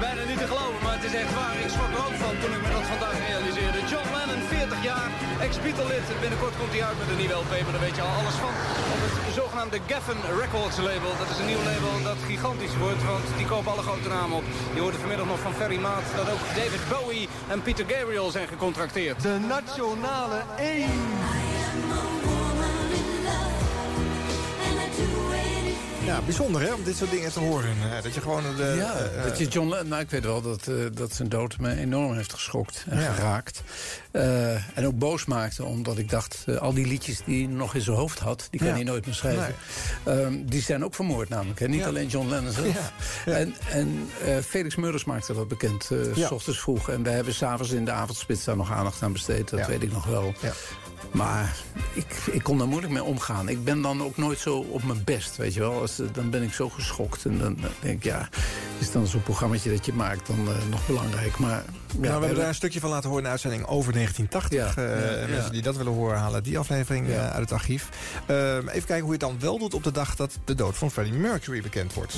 Bijna 0.00 0.22
niet 0.32 0.42
te 0.44 0.50
geloven, 0.52 0.80
maar 0.84 0.96
het 0.98 1.06
is 1.10 1.14
echt 1.22 1.34
waar. 1.38 1.54
Ik 1.64 1.70
schrok 1.74 1.92
er 1.96 2.04
ook 2.06 2.18
van 2.24 2.34
toen 2.40 2.52
ik 2.56 2.62
me 2.64 2.70
dat 2.76 2.86
vandaag 2.94 3.16
realiseerde. 3.28 3.78
John 3.92 4.08
Lennon, 4.16 4.42
40 4.56 4.82
jaar, 4.90 5.08
ex-Beatle-lid. 5.46 6.06
Binnenkort 6.22 6.54
komt 6.60 6.72
hij 6.74 6.82
uit 6.88 6.98
met 7.02 7.08
een 7.12 7.20
nieuwe 7.22 7.38
LP, 7.42 7.52
maar 7.64 7.74
daar 7.76 7.86
weet 7.88 7.98
je 7.98 8.04
al 8.08 8.18
alles 8.20 8.36
van. 8.44 8.54
Op 8.94 9.00
het 9.28 9.36
zogenaamde 9.40 9.78
Geffen 9.90 10.20
Records 10.42 10.78
label. 10.88 11.12
Dat 11.22 11.30
is 11.32 11.38
een 11.40 11.50
nieuw 11.52 11.64
label 11.70 11.94
dat 12.10 12.20
gigantisch 12.30 12.76
wordt, 12.84 13.02
want 13.12 13.26
die 13.40 13.48
kopen 13.52 13.70
alle 13.72 13.86
grote 13.88 14.10
namen 14.16 14.36
op. 14.40 14.46
Je 14.76 14.80
hoorde 14.84 15.00
vanmiddag 15.02 15.28
nog 15.32 15.40
van 15.46 15.54
Ferry 15.60 15.80
Maat 15.86 16.06
dat 16.20 16.28
ook 16.34 16.44
David 16.58 16.84
Bowie 16.92 17.28
en 17.52 17.58
Peter 17.66 17.86
Gabriel 17.92 18.28
zijn 18.36 18.48
gecontracteerd. 18.54 19.16
De 19.28 19.36
nationale 19.54 20.38
1. 20.56 22.37
Ja, 26.08 26.20
bijzonder 26.22 26.60
hè, 26.62 26.72
om 26.72 26.84
dit 26.84 26.96
soort 26.96 27.10
dingen 27.10 27.32
te 27.32 27.38
horen. 27.40 27.70
Eh, 27.96 28.02
dat 28.02 28.14
je 28.14 28.20
gewoon... 28.20 28.42
De, 28.56 28.74
ja, 28.78 28.94
eh, 28.94 29.22
dat 29.24 29.38
je 29.38 29.46
John 29.46 29.68
Lennon, 29.68 29.88
nou, 29.88 30.02
ik 30.02 30.10
weet 30.10 30.24
wel 30.24 30.42
dat, 30.42 30.66
eh, 30.66 30.74
dat 30.92 31.12
zijn 31.14 31.28
dood 31.28 31.58
me 31.58 31.76
enorm 31.76 32.14
heeft 32.14 32.32
geschokt 32.32 32.84
en 32.88 33.00
Ja. 33.00 33.12
geraakt. 33.12 33.62
Eh, 34.10 34.76
en 34.78 34.86
ook 34.86 34.98
boos 34.98 35.24
maakte, 35.24 35.64
omdat 35.64 35.98
ik 35.98 36.10
dacht... 36.10 36.42
eh, 36.46 36.56
al 36.56 36.72
die 36.74 36.86
liedjes 36.86 37.20
die 37.24 37.46
hij 37.46 37.54
nog 37.54 37.74
in 37.74 37.80
zijn 37.80 37.96
hoofd 37.96 38.18
had, 38.18 38.46
die 38.50 38.60
kan 38.60 38.68
Ja. 38.68 38.74
hij 38.74 38.82
nooit 38.84 39.06
meer 39.06 39.14
schrijven. 39.14 39.54
Ehm, 40.04 40.32
die 40.44 40.62
zijn 40.62 40.84
ook 40.84 40.94
vermoord 40.94 41.28
namelijk, 41.28 41.60
hè? 41.60 41.68
niet 41.68 41.80
Ja. 41.80 41.86
alleen 41.86 42.08
John 42.08 42.28
Lennon 42.28 42.52
zelf. 42.52 42.92
En, 43.24 43.54
en 43.70 44.08
eh, 44.24 44.36
Felix 44.46 44.76
Murders 44.76 45.04
maakte 45.04 45.34
dat 45.34 45.48
bekend, 45.48 45.90
eh, 45.90 46.26
s 46.26 46.30
ochtends 46.30 46.60
vroeg. 46.60 46.90
En 46.90 47.02
we 47.02 47.10
hebben 47.10 47.34
s'avonds 47.34 47.72
in 47.72 47.84
de 47.84 47.90
avondspits 47.92 48.44
daar 48.44 48.56
nog 48.56 48.72
aandacht 48.72 49.02
aan 49.02 49.12
besteed, 49.12 49.48
dat 49.50 49.66
weet 49.66 49.82
ik 49.82 49.92
nog 49.92 50.04
wel. 50.06 50.34
Maar 51.10 51.56
ik, 51.92 52.06
ik 52.30 52.42
kon 52.42 52.58
daar 52.58 52.68
moeilijk 52.68 52.92
mee 52.92 53.02
omgaan. 53.02 53.48
Ik 53.48 53.64
ben 53.64 53.82
dan 53.82 54.02
ook 54.02 54.16
nooit 54.16 54.38
zo 54.38 54.56
op 54.58 54.82
mijn 54.84 55.04
best, 55.04 55.36
weet 55.36 55.54
je 55.54 55.60
wel. 55.60 55.80
Als, 55.80 55.98
eh, 56.00 56.06
dan 56.12 56.30
ben 56.30 56.42
ik 56.42 56.52
zo 56.52 56.68
geschokt. 56.68 57.24
En 57.24 57.38
dan 57.38 57.56
dan 57.60 57.70
denk 57.80 57.96
ik, 57.96 58.04
ja, 58.04 58.28
is 58.78 58.92
dan 58.92 59.06
zo'n 59.06 59.22
programmaatje 59.22 59.70
dat 59.70 59.86
je 59.86 59.92
maakt 59.92 60.26
dan 60.26 60.48
eh, 60.48 60.54
nog 60.70 60.86
belangrijk. 60.86 61.38
Maar 61.38 61.50
ja, 61.50 61.62
nou, 61.98 62.00
we 62.00 62.08
hebben 62.08 62.34
daar 62.36 62.48
een 62.48 62.54
stukje 62.54 62.80
van 62.80 62.90
laten 62.90 63.04
horen 63.08 63.18
in 63.18 63.24
de 63.24 63.30
uitzending 63.30 63.66
over 63.66 63.92
1980. 63.92 64.74
Ja, 64.74 64.82
Eh, 64.82 65.20
ja, 65.20 65.26
mensen 65.26 65.44
ja. 65.44 65.50
die 65.50 65.62
dat 65.62 65.76
willen 65.76 65.92
horen, 65.92 66.18
halen 66.18 66.42
die 66.42 66.58
aflevering 66.58 67.10
uit 67.12 67.40
het 67.40 67.52
archief. 67.52 67.88
Ehm, 68.26 68.68
even 68.68 68.86
kijken 68.86 69.00
hoe 69.06 69.06
je 69.06 69.10
het 69.10 69.20
dan 69.20 69.36
wel 69.40 69.58
doet 69.58 69.74
op 69.74 69.84
de 69.84 69.92
dag 69.92 70.16
dat 70.16 70.38
de 70.44 70.54
dood 70.54 70.76
van 70.76 70.90
Freddie 70.90 71.14
Mercury 71.14 71.62
bekend 71.62 71.94
wordt. 71.94 72.14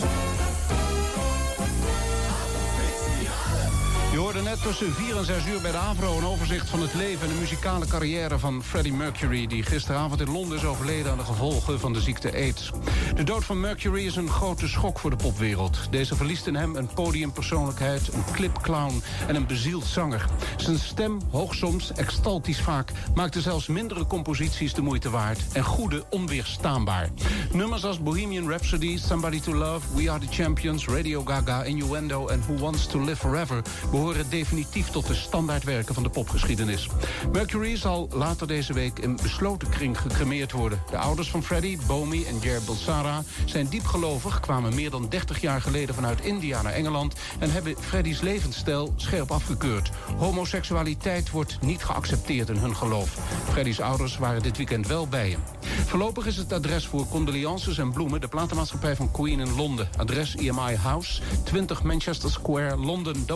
Hoorde 4.20 4.42
net 4.42 4.62
tussen 4.62 4.92
4 4.92 5.16
en 5.16 5.24
6 5.24 5.47
uur 5.47 5.60
bij 5.60 5.70
de 5.70 5.76
AVRO... 5.76 6.18
een 6.18 6.24
overzicht 6.24 6.68
van 6.68 6.80
het 6.80 6.94
leven 6.94 7.22
en 7.22 7.34
de 7.34 7.40
muzikale 7.40 7.86
carrière 7.86 8.38
van 8.38 8.62
Freddie 8.62 8.92
Mercury... 8.92 9.47
die 9.47 9.62
gisteravond 9.62 10.20
in 10.20 10.30
Londen 10.30 10.59
is 10.59 10.64
overleden 10.64 11.12
aan 11.12 11.18
de 11.18 11.24
gevolgen 11.24 11.80
van 11.80 11.92
de 11.92 12.01
ziekte 12.01 12.32
AIDS. 12.32 12.70
De 13.14 13.24
dood 13.24 13.44
van 13.44 13.60
Mercury 13.60 14.06
is 14.06 14.16
een 14.16 14.30
grote 14.30 14.68
schok 14.68 14.98
voor 14.98 15.10
de 15.10 15.16
popwereld. 15.16 15.78
Deze 15.90 16.16
verliest 16.16 16.47
in 16.47 16.55
hem 16.55 16.76
een 16.76 16.86
podiumpersoonlijkheid, 16.94 18.12
een 18.12 18.24
clipclown 18.32 19.02
en 19.26 19.34
een 19.34 19.47
bezield 19.47 19.84
zanger. 19.84 20.24
Zijn 20.56 20.78
stem, 20.78 21.20
hoog 21.30 21.55
soms, 21.55 21.92
extaltisch 21.92 22.60
vaak... 22.60 22.92
maakte 23.14 23.40
zelfs 23.40 23.66
mindere 23.66 24.06
composities 24.06 24.74
de 24.74 24.82
moeite 24.82 25.10
waard... 25.10 25.40
en 25.52 25.64
goede 25.64 26.05
onweerstaanbaar. 26.10 27.10
Nummers 27.52 27.84
als 27.84 28.02
Bohemian 28.02 28.48
Rhapsody, 28.48 28.98
Somebody 28.98 29.40
to 29.40 29.55
Love... 29.55 29.86
We 29.94 30.10
Are 30.10 30.20
the 30.20 30.32
Champions, 30.42 30.86
Radio 30.86 31.22
Gaga, 31.24 31.62
Innuendo 31.62 32.26
en 32.26 32.42
Who 32.47 32.56
Wants 32.56 32.86
to 32.86 33.01
Live 33.01 33.16
Forever... 33.16 33.62
behoren 33.90 34.09
definitief 34.28 34.90
tot 34.90 35.06
de 35.06 35.14
standaardwerken 35.14 35.94
van 35.94 36.02
de 36.02 36.08
popgeschiedenis. 36.08 36.88
Mercury 37.32 37.76
zal 37.76 38.08
later 38.12 38.46
deze 38.46 38.72
week 38.72 38.98
in 38.98 39.18
besloten 39.22 39.68
kring 39.68 40.00
gecremeerd 40.00 40.52
worden. 40.52 40.82
De 40.90 40.96
ouders 40.96 41.30
van 41.30 41.42
Freddie, 41.42 41.78
Bomi 41.86 42.24
en 42.24 42.38
Jair 42.38 42.62
Bulsara 42.62 43.22
zijn 43.44 43.68
diepgelovig... 43.68 44.40
kwamen 44.40 44.74
meer 44.74 44.90
dan 44.90 45.08
30 45.08 45.40
jaar 45.40 45.60
geleden 45.60 45.94
vanuit 45.94 46.20
India 46.20 46.62
naar 46.62 46.72
Engeland... 46.72 47.14
en 47.38 47.52
hebben 47.52 47.74
Freddie's 47.80 48.20
levensstijl 48.20 48.92
scherp 48.96 49.30
afgekeurd. 49.30 49.90
Homoseksualiteit 50.16 51.30
wordt 51.30 51.58
niet 51.60 51.84
geaccepteerd 51.84 52.48
in 52.48 52.56
hun 52.56 52.76
geloof. 52.76 53.18
Freddie's 53.50 53.80
ouders 53.80 54.18
waren 54.18 54.42
dit 54.42 54.56
weekend 54.56 54.86
wel 54.86 55.06
bij 55.06 55.30
hem. 55.30 55.40
Voorlopig 55.86 56.26
is 56.26 56.36
het 56.36 56.52
adres 56.52 56.86
voor 56.86 57.08
condolences 57.08 57.78
en 57.78 57.92
bloemen... 57.92 58.20
de 58.20 58.28
platenmaatschappij 58.28 58.96
van 58.96 59.10
Queen 59.10 59.40
in 59.40 59.54
Londen. 59.54 59.88
Adres 59.96 60.36
EMI 60.36 60.74
House, 60.74 61.22
20 61.44 61.82
Manchester 61.82 62.30
Square, 62.30 62.76
Londen 62.76 63.26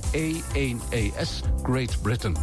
W1E1ES, 0.00 1.42
Great 1.62 2.02
Britain. 2.02 2.36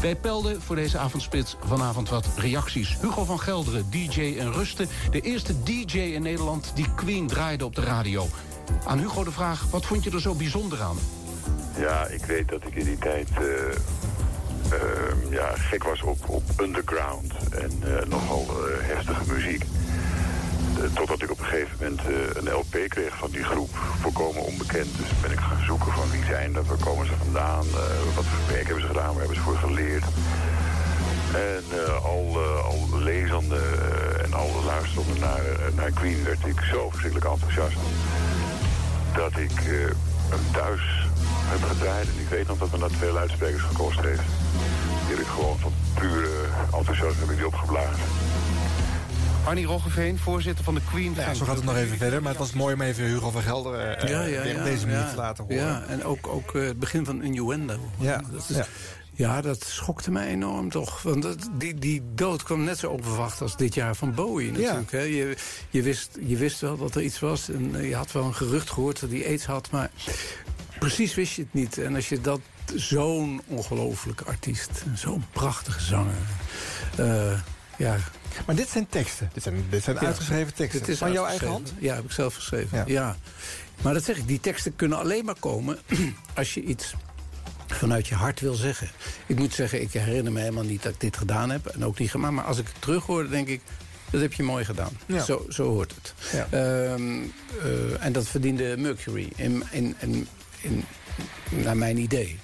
Wij 0.00 0.16
pelden 0.16 0.62
voor 0.62 0.76
deze 0.76 0.98
avondspits 0.98 1.56
vanavond 1.64 2.08
wat 2.08 2.28
reacties. 2.36 2.96
Hugo 3.00 3.24
van 3.24 3.40
Gelderen, 3.40 3.86
DJ 3.90 4.36
en 4.38 4.52
Rusten. 4.52 4.88
De 5.10 5.20
eerste 5.20 5.62
DJ 5.62 5.98
in 5.98 6.22
Nederland 6.22 6.72
die 6.74 6.94
Queen 6.94 7.26
draaide 7.26 7.64
op 7.64 7.74
de 7.74 7.80
radio. 7.80 8.26
Aan 8.84 8.98
Hugo 8.98 9.24
de 9.24 9.30
vraag, 9.30 9.66
wat 9.70 9.86
vond 9.86 10.04
je 10.04 10.10
er 10.10 10.20
zo 10.20 10.34
bijzonder 10.34 10.82
aan? 10.82 10.96
Ja, 11.78 12.06
ik 12.06 12.24
weet 12.24 12.48
dat 12.48 12.66
ik 12.66 12.74
in 12.74 12.84
die 12.84 12.98
tijd 12.98 13.28
eh, 13.30 13.42
ehm, 14.72 15.32
ja, 15.32 15.52
gek 15.54 15.84
was 15.84 16.02
op, 16.02 16.28
op 16.28 16.42
underground 16.60 17.32
en 17.50 17.70
eh, 17.82 18.06
nogal 18.08 18.46
eh, 18.48 18.86
heftige 18.86 19.32
muziek. 19.32 19.64
Eh, 20.78 20.84
totdat 20.94 21.22
ik 21.22 21.30
op 21.30 21.38
een 21.38 21.44
gegeven 21.44 21.76
moment 21.80 22.00
eh, 22.00 22.14
een 22.34 22.52
LP 22.52 22.76
kreeg 22.88 23.16
van 23.16 23.30
die 23.30 23.44
groep, 23.44 23.70
volkomen 24.00 24.42
onbekend. 24.42 24.96
Dus 24.96 25.20
ben 25.20 25.30
ik 25.30 25.38
gaan 25.38 25.64
zoeken 25.64 25.92
van 25.92 26.10
wie 26.10 26.24
zijn 26.24 26.52
dat, 26.52 26.66
waar 26.66 26.84
komen 26.84 27.06
ze 27.06 27.12
vandaan, 27.24 27.66
eh, 27.66 28.14
wat 28.14 28.24
voor 28.24 28.52
werk 28.52 28.64
hebben 28.64 28.82
ze 28.82 28.86
gedaan, 28.86 29.10
waar 29.10 29.18
hebben 29.18 29.36
ze 29.36 29.42
voor 29.42 29.56
geleerd. 29.56 30.04
En 31.34 31.64
al, 32.02 32.26
eh, 32.34 32.64
al 32.64 32.98
lezende 32.98 33.60
en 34.24 34.34
al 34.34 34.50
luisterende 34.64 35.20
naar, 35.20 35.42
naar 35.74 35.90
Queen 35.90 36.24
werd 36.24 36.46
ik 36.46 36.60
zo 36.72 36.90
verschrikkelijk 36.90 37.30
enthousiast 37.30 37.76
dat 39.14 39.36
ik 39.36 39.60
hem 40.28 40.52
thuis 40.52 41.06
heb 41.52 41.62
gedraaid. 41.68 42.06
En 42.06 42.20
ik 42.20 42.28
weet 42.28 42.46
nog 42.46 42.58
dat 42.58 42.70
me 42.70 42.78
dat 42.78 42.92
veel 42.98 43.12
luidsprekers 43.12 43.62
gekost 43.62 44.00
heeft. 44.00 44.28
Die 45.06 45.16
heb 45.16 45.18
ik 45.18 45.26
gewoon 45.26 45.58
van 45.58 45.72
pure 45.94 46.30
enthousiasme 46.72 47.26
heb 47.26 47.36
die 47.36 47.46
opgeblazen. 47.46 48.04
Arnie 49.44 49.66
Roggeveen, 49.66 50.18
voorzitter 50.18 50.64
van 50.64 50.74
de 50.74 50.80
Queen. 50.90 51.14
Ja, 51.14 51.34
zo 51.34 51.44
gaat 51.44 51.56
het 51.56 51.64
nog 51.64 51.76
even 51.76 51.96
verder. 51.96 52.22
Maar 52.22 52.30
het 52.30 52.38
was 52.38 52.52
mooi 52.52 52.74
om 52.74 52.80
even 52.80 53.04
Hugo 53.04 53.30
van 53.30 53.42
Gelder 53.42 53.92
op 54.00 54.06
deze 54.64 54.86
manier 54.86 55.00
ja. 55.00 55.10
te 55.10 55.16
laten 55.16 55.44
horen. 55.44 55.58
Ja, 55.58 55.84
en 55.88 56.04
ook, 56.04 56.26
ook 56.26 56.54
eh, 56.54 56.62
het 56.62 56.78
begin 56.78 57.04
van 57.04 57.22
Innuendo. 57.22 57.90
Ja, 57.98 58.22
dat 58.32 58.46
is, 58.48 58.56
ja. 58.56 58.66
ja. 59.12 59.40
dat 59.40 59.64
schokte 59.64 60.10
mij 60.10 60.26
enorm 60.26 60.70
toch. 60.70 61.02
Want 61.02 61.22
dat, 61.22 61.48
die, 61.52 61.74
die 61.74 62.02
dood 62.14 62.42
kwam 62.42 62.64
net 62.64 62.78
zo 62.78 62.90
onverwacht 62.90 63.40
als 63.40 63.56
dit 63.56 63.74
jaar 63.74 63.94
van 63.94 64.14
Bowie 64.14 64.52
natuurlijk. 64.52 64.90
Hè? 64.90 65.00
Je, 65.02 65.36
je, 65.70 65.82
wist, 65.82 66.18
je 66.20 66.36
wist 66.36 66.60
wel 66.60 66.76
dat 66.76 66.94
er 66.94 67.02
iets 67.02 67.18
was. 67.18 67.48
En 67.48 67.74
eh, 67.74 67.88
je 67.88 67.94
had 67.94 68.12
wel 68.12 68.24
een 68.24 68.34
gerucht 68.34 68.70
gehoord 68.70 69.00
dat 69.00 69.10
hij 69.10 69.26
aids 69.26 69.44
had. 69.44 69.70
Maar 69.70 69.90
precies 70.78 71.14
wist 71.14 71.34
je 71.34 71.42
het 71.42 71.54
niet. 71.54 71.78
En 71.78 71.94
als 71.94 72.08
je 72.08 72.20
dat 72.20 72.40
zo'n 72.74 73.40
ongelofelijke 73.46 74.24
artiest, 74.24 74.84
zo'n 74.94 75.24
prachtige 75.32 75.80
zanger... 75.80 76.14
eh, 76.96 77.40
ja, 77.78 77.96
Maar 78.46 78.54
dit 78.56 78.68
zijn 78.68 78.86
teksten. 78.88 79.30
Dit 79.32 79.42
zijn, 79.42 79.64
dit 79.70 79.82
zijn 79.82 79.96
Ja, 80.00 80.06
uitgeschreven 80.06 80.54
teksten. 80.54 80.80
dit 80.80 80.88
is 80.88 80.98
van 80.98 81.12
jouw 81.12 81.26
eigen 81.26 81.48
hand? 81.48 81.72
Ja, 81.78 81.94
heb 81.94 82.04
ik 82.04 82.10
zelf 82.12 82.34
geschreven. 82.34 82.78
Ja. 82.78 82.84
Ja. 82.86 83.16
Maar 83.82 83.94
dat 83.94 84.04
zeg 84.04 84.16
ik, 84.16 84.26
die 84.28 84.40
teksten 84.40 84.76
kunnen 84.76 84.98
alleen 84.98 85.24
maar 85.24 85.38
komen 85.40 85.78
als 86.34 86.54
je 86.54 86.62
iets 86.62 86.94
vanuit 87.66 88.06
je 88.06 88.14
hart 88.14 88.40
wil 88.40 88.54
zeggen. 88.54 88.88
Ik 89.26 89.38
moet 89.38 89.54
zeggen, 89.54 89.80
ik 89.82 89.92
herinner 89.92 90.32
me 90.32 90.40
helemaal 90.40 90.64
niet 90.64 90.82
dat 90.82 90.92
ik 90.92 91.00
dit 91.00 91.16
gedaan 91.16 91.50
heb. 91.50 91.66
En 91.66 91.84
ook 91.84 91.98
niet 91.98 92.10
gemaakt. 92.10 92.34
Maar 92.34 92.44
als 92.44 92.58
ik 92.58 92.66
het 92.66 92.80
terug 92.82 93.04
hoor, 93.06 93.28
denk 93.30 93.48
ik... 93.48 93.60
Dat 94.10 94.20
heb 94.20 94.32
je 94.32 94.42
mooi 94.42 94.64
gedaan. 94.64 94.98
Ja. 95.06 95.24
Zo, 95.24 95.46
zo 95.48 95.68
hoort 95.68 95.94
het. 95.94 96.14
Ja. 96.32 96.46
Ehm, 96.50 97.22
eh, 97.62 98.04
en 98.04 98.12
dat 98.12 98.28
verdiende 98.28 98.74
Mercury. 98.78 99.32
In, 99.36 99.62
in, 99.70 99.94
in, 99.98 100.28
in, 100.60 100.84
naar 101.50 101.76
mijn 101.76 101.96
idee. 101.98 102.38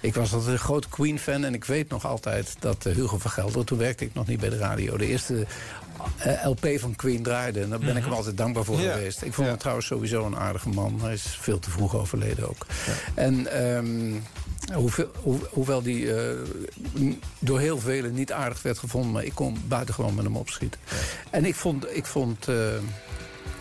Ik 0.00 0.14
was 0.14 0.32
altijd 0.32 0.52
een 0.52 0.58
groot 0.58 0.88
Queen-fan 0.88 1.44
en 1.44 1.54
ik 1.54 1.64
weet 1.64 1.88
nog 1.88 2.06
altijd 2.06 2.56
dat 2.58 2.86
eh, 2.86 2.94
Hugo 2.94 3.18
van 3.18 3.30
Gelder... 3.30 3.64
toen 3.64 3.78
werkte 3.78 4.04
ik 4.04 4.14
nog 4.14 4.26
niet 4.26 4.40
bij 4.40 4.48
de 4.48 4.56
radio, 4.58 4.96
de 4.96 5.06
eerste 5.06 5.46
eh, 6.16 6.44
LP 6.46 6.66
van 6.76 6.96
Queen 6.96 7.22
draaide. 7.22 7.60
En 7.60 7.70
daar 7.70 7.78
ben 7.78 7.96
ik 7.96 8.04
hem 8.04 8.12
altijd 8.12 8.36
dankbaar 8.36 8.64
voor 8.64 8.80
Ja. 8.80 8.92
geweest. 8.92 9.22
Ik 9.22 9.32
vond 9.32 9.48
hem 9.48 9.58
trouwens 9.58 9.86
sowieso 9.86 10.26
een 10.26 10.36
aardige 10.36 10.68
man. 10.68 11.00
Hij 11.02 11.12
is 11.12 11.38
veel 11.40 11.58
te 11.58 11.70
vroeg 11.70 11.96
overleden 11.96 12.48
ook. 12.48 12.66
En 13.14 13.46
ehm, 13.52 14.12
hoeveel, 14.74 15.10
hoe- 15.22 15.48
hoewel 15.50 15.82
die 15.82 16.14
eh, 16.14 16.36
door 17.38 17.60
heel 17.60 17.78
velen 17.78 18.14
niet 18.14 18.32
aardig 18.32 18.62
werd 18.62 18.78
gevonden... 18.78 19.10
maar 19.12 19.24
ik 19.24 19.34
kon 19.34 19.56
buitengewoon 19.68 20.14
met 20.14 20.24
hem 20.24 20.36
opschieten. 20.36 20.80
En 21.30 21.44
ik 21.44 21.54
vond... 21.54 21.96
Ik 21.96 22.06
vond 22.06 22.46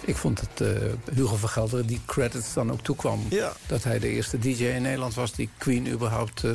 ik 0.10 0.18
vond 0.18 0.42
het 0.42 0.62
eh, 0.62 1.14
Hugo 1.14 1.36
van 1.36 1.50
Gelderen 1.50 1.86
die 1.86 2.02
credits 2.06 2.54
dan 2.54 2.72
ook 2.72 2.82
toekwam. 2.82 3.26
Ja. 3.30 3.54
Dat 3.68 3.84
hij 3.84 4.00
de 4.00 4.08
eerste 4.10 4.40
DJ 4.40 4.64
in 4.64 4.82
Nederland 4.82 5.14
was 5.14 5.32
die 5.32 5.50
Queen 5.58 5.88
überhaupt 5.88 6.44
uh, 6.44 6.52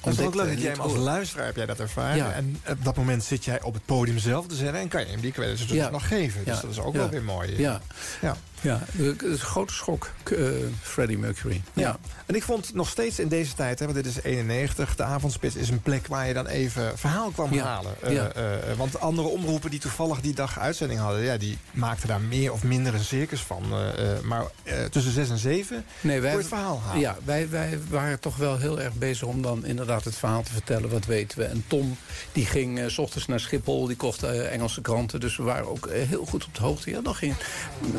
Dat 0.00 0.12
is 0.12 0.18
leuk 0.18 0.32
dat 0.34 0.60
jij 0.60 0.70
hem 0.70 0.80
als 0.80 0.94
luisteraar 0.96 1.46
heb 1.46 1.56
jij 1.56 1.66
dat 1.66 1.80
ervaren. 1.80 2.16
Ja. 2.16 2.32
En 2.32 2.60
op 2.68 2.84
dat 2.84 2.96
moment 2.96 3.24
zit 3.24 3.44
jij 3.44 3.62
op 3.62 3.74
het 3.74 3.84
podium 3.84 4.18
zelf 4.18 4.46
te 4.46 4.54
zeggen... 4.54 4.78
en 4.78 4.88
kan 4.88 5.00
je 5.00 5.06
hem 5.06 5.20
die 5.20 5.32
credits 5.32 5.66
dus 5.66 5.76
Ja. 5.76 5.90
nog 5.90 6.08
geven. 6.08 6.44
Dus 6.44 6.54
Ja. 6.54 6.60
dat 6.60 6.70
is 6.70 6.78
ook 6.80 6.94
wel 6.94 7.08
weer 7.08 7.22
mooi. 7.22 7.58
Ja. 7.60 7.80
ja. 8.20 8.36
Ja, 8.60 8.80
het 8.96 9.22
is 9.22 9.30
een 9.32 9.38
grote 9.38 9.72
schok, 9.74 10.10
eh, 10.24 10.38
Freddie 10.82 11.18
Mercury. 11.18 11.62
Ja. 11.72 11.98
En 12.26 12.34
ik 12.34 12.42
vond 12.42 12.74
nog 12.74 12.88
steeds 12.88 13.18
in 13.18 13.28
deze 13.28 13.54
tijd, 13.54 13.78
hè, 13.78 13.84
want 13.84 13.96
dit 14.04 14.06
is 14.16 14.22
91... 14.22 14.96
de 14.96 15.02
avondspits 15.02 15.54
is 15.56 15.68
een 15.68 15.80
plek 15.82 16.06
waar 16.06 16.26
je 16.28 16.34
dan 16.34 16.46
even 16.46 16.98
verhaal 16.98 17.30
kwam 17.30 17.54
Ja. 17.54 17.64
halen. 17.64 17.92
Eh, 18.02 18.12
Ja. 18.12 18.28
eh, 18.32 18.42
want 18.76 19.00
andere 19.00 19.28
omroepen 19.28 19.70
die 19.70 19.80
toevallig 19.80 20.20
die 20.20 20.34
dag 20.34 20.58
uitzending 20.58 21.00
hadden... 21.00 21.22
Ja, 21.22 21.36
die 21.36 21.58
maakten 21.72 22.08
daar 22.08 22.20
meer 22.20 22.52
of 22.52 22.62
minder 22.64 22.94
een 22.94 23.04
circus 23.04 23.40
van. 23.40 23.62
Eh, 23.72 24.12
eh, 24.16 24.20
maar 24.22 24.44
eh, 24.62 24.84
tussen 24.84 25.12
6 25.12 25.30
en 25.30 25.38
7 25.38 25.84
Nee, 26.00 26.20
wij, 26.20 26.32
het 26.32 26.46
verhaal 26.46 26.80
halen. 26.80 27.00
Ja, 27.00 27.16
wij, 27.24 27.48
wij 27.48 27.78
waren 27.88 28.20
toch 28.20 28.36
wel 28.36 28.58
heel 28.58 28.80
erg 28.80 28.94
bezig 28.94 29.26
om 29.28 29.42
dan 29.42 29.64
inderdaad 29.64 30.04
het 30.04 30.16
verhaal 30.16 30.42
te 30.42 30.52
vertellen. 30.52 30.90
Wat 30.90 31.04
weten 31.06 31.38
we? 31.38 31.44
En 31.44 31.64
Tom, 31.66 31.96
die 32.32 32.46
ging 32.46 32.78
eh, 32.78 32.88
s 32.88 32.98
ochtends 32.98 33.26
naar 33.26 33.40
Schiphol. 33.40 33.86
Die 33.86 33.96
kocht 33.96 34.22
eh, 34.22 34.52
Engelse 34.52 34.80
kranten. 34.80 35.20
Dus 35.20 35.36
we 35.36 35.42
waren 35.42 35.68
ook 35.68 35.86
eh, 35.86 36.08
heel 36.08 36.24
goed 36.26 36.44
op 36.44 36.54
de 36.54 36.60
hoogte. 36.62 36.90
Ja, 36.90 37.00
nog, 37.00 37.18
geen, 37.18 37.34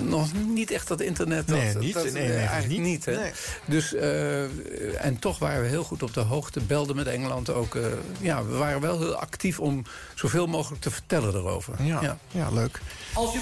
nog 0.02 0.28
niet 0.54 0.72
echt 0.72 0.88
dat 0.88 1.02
internet. 1.02 1.48
Dat, 1.48 1.58
Nee, 1.58 1.76
niet. 1.76 1.94
Dat, 1.94 2.04
Nee, 2.04 2.24
eh, 2.24 2.30
nee, 2.30 2.38
eigenlijk 2.38 2.68
niet. 2.68 2.82
niet. 2.82 3.06
hè. 3.06 3.16
Nee. 3.16 3.32
Dus, 3.66 3.94
eh, 3.94 5.06
en 5.06 5.20
toch 5.20 5.40
waren 5.40 5.62
we 5.62 5.68
heel 5.68 5.84
goed 5.84 6.04
op 6.04 6.14
de 6.14 6.20
hoogte. 6.20 6.60
Belden 6.60 6.96
met 6.96 7.08
Engeland 7.08 7.50
ook. 7.50 7.76
eh, 7.76 7.82
ja, 8.20 8.46
we 8.46 8.56
waren 8.58 8.82
wel 8.82 9.00
heel 9.00 9.16
actief 9.16 9.60
om 9.60 9.84
zoveel 10.16 10.48
mogelijk 10.48 10.82
te 10.82 10.92
vertellen 10.92 11.34
erover. 11.36 11.74
Ja, 11.84 12.18
ja. 12.32 12.50
leuk. 12.52 12.82
Als 13.14 13.34
je 13.34 13.40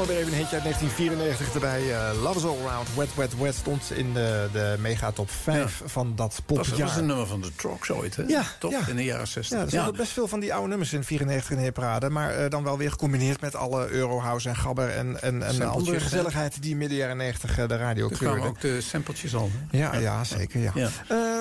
weer 0.00 0.16
even 0.16 0.32
een 0.32 0.38
hitje 0.38 0.54
uit 0.54 0.62
1994 0.62 1.54
erbij. 1.54 1.82
Uh, 1.82 2.22
Love 2.22 2.38
is 2.38 2.44
All 2.44 2.66
Around, 2.66 2.94
Wet 2.94 3.14
Wet 3.14 3.38
Wet 3.38 3.54
stond 3.54 3.90
in 3.94 4.12
de, 4.12 4.48
de 4.52 4.76
megatop 4.78 5.30
5 5.30 5.82
van 5.84 6.12
dat 6.16 6.42
popjaar. 6.46 6.68
dat 6.68 6.78
was 6.78 6.96
een 6.96 7.06
nummer 7.06 7.26
van 7.26 7.40
de 7.40 7.54
Trox 7.56 7.90
ooit, 7.90 8.16
hè? 8.16 8.22
Ja, 8.26 8.42
Toch? 8.58 8.70
ja. 8.70 8.80
In 8.88 8.96
de 8.96 9.04
jaren 9.04 9.28
60. 9.28 9.58
Ja, 9.58 9.64
er 9.64 9.70
zaten 9.70 9.96
best 9.96 10.12
veel 10.12 10.28
van 10.28 10.40
die 10.40 10.54
oude 10.54 10.68
nummers 10.68 10.92
in 10.92 11.04
94 11.04 11.50
in 11.50 11.56
de 11.56 11.62
hitparade. 11.62 12.10
Maar 12.10 12.30
eh, 12.30 12.50
dan 12.50 12.64
wel 12.64 12.78
weer 12.78 12.90
gecombineerd 12.90 13.40
met 13.40 13.54
alle 13.56 13.88
Eurohouse 13.88 14.48
en 14.48 14.56
Gabber... 14.56 14.88
en, 14.88 15.22
en, 15.22 15.42
en 15.42 15.62
andere 15.68 16.00
gezelligheid 16.00 16.62
die 16.62 16.76
midden 16.76 16.98
jaren 16.98 17.16
90 17.16 17.58
eh, 17.58 17.68
de 17.68 17.76
radio 17.76 18.08
kwamen 18.08 18.34
kleurde. 18.34 18.48
ook 18.48 18.60
de 18.60 18.80
sampletjes 18.80 19.34
al. 19.34 19.50
hè? 19.70 19.78
Ja, 19.78 19.96
ja, 19.96 20.24
zeker. 20.24 20.60
Ja. 20.60 20.72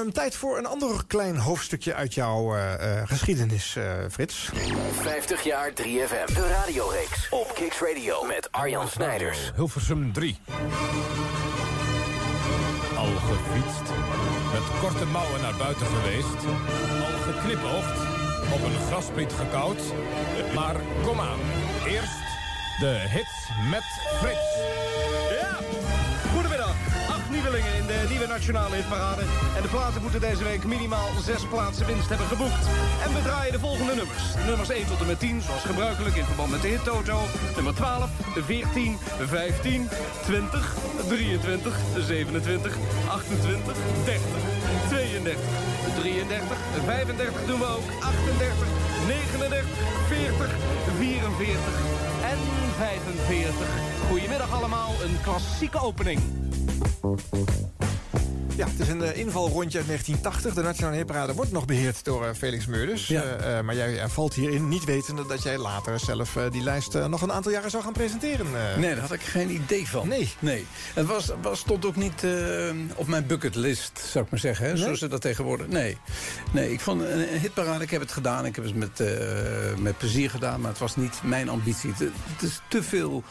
Ehm, 0.01 0.11
tijd 0.11 0.35
voor 0.35 0.57
een 0.57 0.65
ander 0.65 1.03
klein 1.07 1.37
hoofdstukje 1.37 1.93
uit 1.93 2.13
jouw 2.13 2.55
eh, 2.55 2.73
eh, 2.99 3.07
geschiedenis, 3.07 3.75
eh, 3.75 3.83
Frits. 4.11 4.49
50 5.01 5.43
jaar 5.43 5.73
3FM. 5.73 6.33
De 6.33 6.47
radioreeks 6.47 7.29
op 7.29 7.51
Kicks 7.53 7.79
Radio 7.79 8.23
met 8.23 8.51
Arjan 8.51 8.87
Snijders. 8.87 9.51
Hilversum 9.55 10.13
3. 10.13 10.37
Al 12.97 13.13
gefietst, 13.15 13.91
met 14.53 14.79
korte 14.79 15.05
mouwen 15.05 15.41
naar 15.41 15.55
buiten 15.57 15.85
geweest, 15.85 16.45
al 17.01 17.33
geknipoogd, 17.33 17.99
op 18.53 18.63
een 18.63 18.79
graspriet 18.87 19.33
gekoud. 19.33 19.79
Maar 20.55 20.75
kom 21.03 21.19
aan, 21.19 21.39
eerst 21.87 22.21
de 22.79 23.05
hits 23.09 23.49
met 23.69 23.83
Frits. 24.19 25.00
Nieuwe 28.11 28.27
nationale 28.27 28.75
hitparade. 28.75 29.21
En 29.55 29.61
de 29.61 29.67
platen 29.67 30.01
moeten 30.01 30.19
deze 30.19 30.43
week 30.43 30.63
minimaal 30.63 31.09
zes 31.25 31.43
plaatsen 31.45 31.85
winst 31.85 32.09
hebben 32.09 32.27
geboekt. 32.27 32.65
En 33.05 33.13
we 33.13 33.21
draaien 33.23 33.51
de 33.51 33.59
volgende 33.59 33.95
nummers. 33.95 34.23
Nummers 34.45 34.69
1 34.69 34.87
tot 34.87 34.99
en 34.99 35.07
met 35.07 35.19
10, 35.19 35.41
zoals 35.41 35.63
gebruikelijk 35.63 36.15
in 36.15 36.25
verband 36.25 36.51
met 36.51 36.61
de 36.61 36.67
hit 36.67 36.83
Toto. 36.83 37.19
Nummer 37.55 37.75
12, 37.75 38.09
14, 38.45 38.97
15, 39.19 39.89
20, 40.23 40.75
23, 41.07 41.75
27, 41.97 42.77
28, 43.07 43.75
30, 44.05 44.21
32, 44.89 45.35
33, 45.99 46.57
35 46.85 47.45
doen 47.45 47.59
we 47.59 47.65
ook, 47.65 47.87
38, 47.99 48.67
39, 49.07 49.65
40, 50.07 50.55
44 50.97 51.57
en 52.31 52.39
45. 52.77 53.67
Goedemiddag 54.09 54.51
allemaal, 54.51 54.91
een 55.03 55.17
klassieke 55.23 55.79
opening. 55.79 56.19
Ja, 58.55 58.67
het 58.67 58.79
is 58.79 58.87
een 58.87 59.01
eh, 59.01 59.17
invalrondje 59.17 59.77
uit 59.77 59.87
1980. 59.87 60.53
De 60.53 60.61
Nationale 60.61 60.95
Hitparade 60.95 61.33
wordt 61.33 61.51
nog 61.51 61.65
beheerd 61.65 62.03
door 62.03 62.25
eh, 62.25 62.33
Felix 62.33 62.65
Meurders. 62.65 63.07
Ja. 63.07 63.23
Eh, 63.23 63.61
maar 63.61 63.75
jij 63.75 64.09
valt 64.09 64.33
hierin 64.33 64.67
niet 64.67 64.83
wetende 64.83 65.25
dat 65.25 65.43
jij 65.43 65.57
later 65.57 65.99
zelf 65.99 66.37
die 66.51 66.63
lijst 66.63 66.93
nog 66.93 67.21
een 67.21 67.31
aantal 67.31 67.51
jaren 67.51 67.69
zou 67.69 67.83
gaan 67.83 67.93
presenteren. 67.93 68.45
Nee, 68.51 68.93
daar 68.93 69.01
had 69.01 69.11
ik 69.11 69.21
geen 69.21 69.51
idee 69.51 69.87
van. 69.87 70.07
Nee. 70.07 70.33
nee. 70.39 70.65
Het 70.93 71.05
was, 71.05 71.31
was, 71.41 71.59
stond 71.59 71.85
ook 71.85 71.95
niet 71.95 72.25
op 72.95 73.07
mijn 73.07 73.25
bucketlist, 73.25 73.99
zou 74.11 74.25
ik 74.25 74.31
maar 74.31 74.39
zeggen. 74.39 74.65
Hè? 74.65 74.73
Nee? 74.73 74.81
Zoals 74.81 74.99
ze 74.99 75.07
dat 75.07 75.21
tegenwoordig... 75.21 75.67
Nee. 75.67 75.97
nee, 76.51 76.71
ik 76.71 76.79
vond 76.79 77.01
een, 77.01 77.39
hitparade, 77.39 77.83
ik 77.83 77.89
heb 77.89 78.01
het 78.01 78.11
gedaan. 78.11 78.45
Ik 78.45 78.55
heb 78.55 78.65
het 78.65 78.75
met, 78.75 79.03
met 79.79 79.97
plezier 79.97 80.29
gedaan, 80.29 80.61
maar 80.61 80.69
het 80.69 80.79
was 80.79 80.95
niet 80.95 81.19
mijn 81.23 81.49
ambitie. 81.49 81.89
Het, 81.89 81.99
het 81.99 82.41
is 82.41 82.59
te 82.67 82.83
veel... 82.83 83.23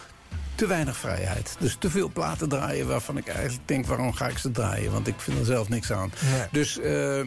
Te 0.61 0.67
weinig 0.67 0.97
vrijheid. 0.97 1.57
Dus 1.59 1.77
te 1.79 1.91
veel 1.91 2.11
platen 2.13 2.49
draaien 2.49 2.87
waarvan 2.87 3.17
ik 3.17 3.27
eigenlijk 3.29 3.69
denk... 3.69 3.87
waarom 3.87 4.13
ga 4.13 4.29
ik 4.29 4.39
ze 4.39 4.51
draaien? 4.51 4.93
Want 4.93 5.07
ik 5.07 5.15
vind 5.21 5.39
er 5.39 5.45
zelf 5.45 5.69
niks 5.69 5.93
aan. 5.93 6.13
Nee. 6.33 6.47
Dus 6.51 6.79
eh, 6.79 7.21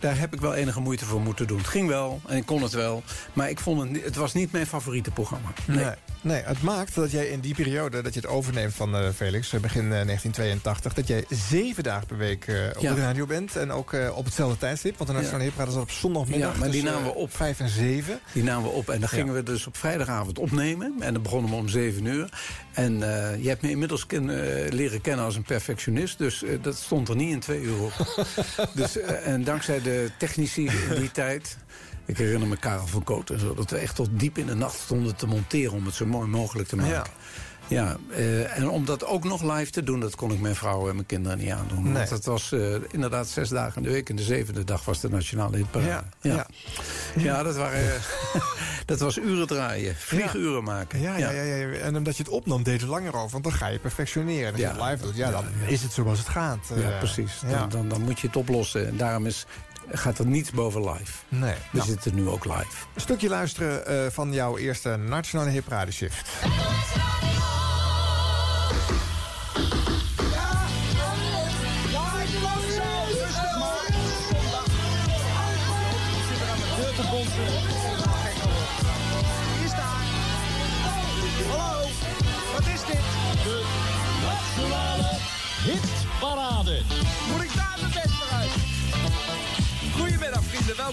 daar 0.00 0.18
heb 0.18 0.32
ik 0.34 0.40
wel 0.40 0.54
enige 0.54 0.80
moeite 0.80 1.04
voor 1.04 1.20
moeten 1.20 1.46
doen. 1.46 1.58
Het 1.58 1.66
ging 1.66 1.88
wel 1.88 2.20
en 2.26 2.36
ik 2.36 2.46
kon 2.46 2.62
het 2.62 2.72
wel. 2.72 3.02
Maar 3.32 3.50
ik 3.50 3.60
vond 3.60 3.82
het, 3.92 4.04
het 4.04 4.16
was 4.16 4.34
niet 4.34 4.52
mijn 4.52 4.66
favoriete 4.66 5.10
programma. 5.10 5.48
Nee. 5.66 5.76
Nee. 5.84 5.94
nee, 6.20 6.42
het 6.42 6.62
maakt 6.62 6.94
dat 6.94 7.10
jij 7.10 7.26
in 7.26 7.40
die 7.40 7.54
periode 7.54 8.02
dat 8.02 8.14
je 8.14 8.20
het 8.20 8.28
overneemt 8.28 8.74
van 8.74 8.96
eh, 8.96 9.08
Felix, 9.16 9.52
eh, 9.52 9.60
begin 9.60 9.82
eh, 9.84 9.88
1982, 9.90 10.94
dat 10.94 11.06
jij 11.08 11.24
zeven 11.28 11.82
dagen 11.82 12.06
per 12.06 12.16
week 12.16 12.46
eh, 12.46 12.54
op 12.76 12.82
Ja. 12.82 12.94
de 12.94 13.00
radio 13.00 13.26
bent. 13.26 13.56
En 13.56 13.72
ook 13.72 13.92
eh, 13.92 14.16
op 14.16 14.24
hetzelfde 14.24 14.58
tijdstip. 14.58 14.96
Want 14.98 15.10
de 15.10 15.16
Nationale 15.16 15.44
Ja. 15.56 15.70
Zat 15.70 15.82
op 15.82 15.90
zondagmiddag. 15.90 16.52
Ja, 16.52 16.58
maar 16.58 16.70
die 16.70 16.80
tussen, 16.80 16.98
namen 16.98 17.12
we 17.12 17.16
eh, 17.16 17.22
op. 17.22 17.36
Vijf 17.36 17.60
en 17.60 17.68
zeven. 17.68 18.20
Die 18.32 18.42
namen 18.42 18.62
we 18.70 18.76
op 18.76 18.86
en 18.88 19.00
dan 19.00 19.08
Ja. 19.10 19.16
gingen 19.16 19.34
we 19.34 19.42
dus 19.42 19.66
op 19.66 19.76
vrijdagavond 19.76 20.38
opnemen. 20.38 20.94
En 21.00 21.12
dan 21.12 21.22
begonnen 21.22 21.50
we 21.50 21.56
om 21.56 21.68
zeven 21.68 22.04
uur. 22.04 22.28
En 22.72 23.02
eh, 23.02 23.42
je 23.42 23.48
hebt 23.48 23.62
me 23.62 23.70
inmiddels 23.70 24.06
ken- 24.06 24.30
eh, 24.30 24.70
leren 24.72 25.00
kennen 25.00 25.24
als 25.24 25.36
een 25.36 25.42
perfectionist. 25.42 26.18
Dus 26.18 26.42
eh, 26.42 26.62
dat 26.62 26.76
stond 26.76 27.08
er 27.08 27.16
niet 27.16 27.32
in 27.32 27.40
twee 27.40 27.60
uur 27.60 27.80
op. 27.82 28.24
dus, 28.74 28.98
eh, 29.00 29.26
en 29.26 29.44
dankzij 29.44 29.82
de 29.82 29.89
technici 30.18 30.66
in 30.90 31.00
die 31.00 31.10
tijd... 31.22 31.56
Ik 32.04 32.18
herinner 32.18 32.48
me 32.48 32.56
Karel 32.56 32.86
van 32.86 33.04
Koot 33.04 33.30
en 33.30 33.38
zo. 33.40 33.54
Dat 33.54 33.70
we 33.70 33.76
echt 33.76 33.94
tot 33.94 34.08
diep 34.12 34.38
in 34.38 34.46
de 34.46 34.54
nacht 34.54 34.78
stonden 34.78 35.16
te 35.16 35.26
monteren... 35.26 35.72
om 35.72 35.86
het 35.86 35.94
zo 35.94 36.06
mooi 36.06 36.28
mogelijk 36.28 36.68
te 36.68 36.76
maken. 36.76 36.90
Ja. 36.92 37.04
Ja, 37.68 37.96
eh, 38.10 38.56
en 38.58 38.68
om 38.68 38.84
dat 38.84 39.04
ook 39.04 39.24
nog 39.24 39.42
live 39.56 39.70
te 39.70 39.82
doen... 39.82 40.00
dat 40.00 40.14
kon 40.14 40.32
ik 40.32 40.40
mijn 40.40 40.54
vrouw 40.54 40.88
en 40.88 40.94
mijn 40.94 41.06
kinderen 41.06 41.38
niet 41.38 41.50
aandoen. 41.50 41.82
Nee. 41.82 41.92
Want 41.92 42.10
het 42.10 42.24
was 42.24 42.52
eh, 42.52 42.74
inderdaad 42.90 43.28
zes 43.28 43.48
dagen 43.48 43.76
in 43.76 43.82
de 43.82 43.90
week. 43.90 44.08
En 44.08 44.16
de 44.16 44.22
zevende 44.22 44.64
dag 44.64 44.84
was 44.84 45.00
de 45.00 45.08
nationale 45.08 45.56
hitparade. 45.56 45.90
Ja, 45.90 46.04
ja. 46.20 46.34
ja. 46.34 46.46
Ja, 47.22 47.42
dat, 47.42 47.56
waren, 47.56 47.94
eh, 47.94 48.00
dat 48.86 49.00
was 49.00 49.18
uren 49.18 49.46
draaien. 49.46 49.96
Vlieguren 49.96 50.64
maken. 50.64 51.00
Ja, 51.00 51.16
ja. 51.16 51.30
Ja, 51.30 51.42
ja, 51.42 51.66
En 51.78 51.96
omdat 51.96 52.16
je 52.16 52.22
het 52.22 52.32
opnam, 52.32 52.62
deed 52.62 52.80
het 52.80 52.90
langer 52.90 53.14
over. 53.14 53.30
Want 53.30 53.44
dan 53.44 53.52
ga 53.52 53.66
je 53.66 53.78
perfectioneren. 53.78 54.46
En 54.46 54.52
als 54.52 54.60
je 54.60 54.66
Ja. 54.66 54.72
het 54.72 54.90
live 54.90 55.02
doet, 55.04 55.16
ja, 55.16 55.30
dan 55.30 55.44
is 55.66 55.82
het 55.82 55.92
zoals 55.92 56.18
het 56.18 56.28
gaat. 56.28 56.70
Ja, 56.76 56.98
precies. 56.98 57.40
Dan, 57.68 57.88
dan 57.88 58.02
moet 58.02 58.20
je 58.20 58.26
het 58.26 58.36
oplossen. 58.36 58.86
En 58.86 58.96
daarom 58.96 59.26
is, 59.26 59.46
gaat 59.92 60.18
er 60.18 60.26
niets 60.26 60.50
boven 60.50 60.90
live. 60.90 61.12
Nee. 61.28 61.52
We 61.54 61.56
Nou, 61.72 61.86
zitten 61.88 62.14
nu 62.14 62.28
ook 62.28 62.44
live. 62.44 62.84
een 62.94 63.00
stukje 63.00 63.28
luisteren 63.28 63.86
eh, 63.86 64.10
van 64.10 64.32
jouw 64.32 64.56
eerste 64.58 64.96
Nationale 64.96 65.50
Hitparade 65.50 65.92
shift. 65.92 66.28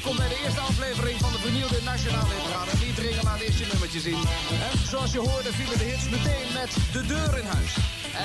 Welkom 0.03 0.25
bij 0.25 0.35
de 0.35 0.43
eerste 0.43 0.59
aflevering 0.59 1.17
van 1.19 1.31
de 1.31 1.39
vernieuwde 1.45 1.79
Nationale 1.83 2.33
Hitparade. 2.33 2.71
Niet 2.85 2.95
dringen, 2.95 3.23
laat 3.23 3.39
eerst 3.39 3.59
je 3.59 3.67
nummertje 3.71 3.99
zien. 3.99 4.21
En 4.67 4.75
zoals 4.91 5.11
je 5.11 5.21
hoorde 5.29 5.51
vielen 5.59 5.77
de 5.77 5.87
hits 5.89 6.09
meteen 6.15 6.47
met 6.59 6.71
de 6.95 7.03
deur 7.13 7.31
in 7.41 7.49
huis. 7.55 7.73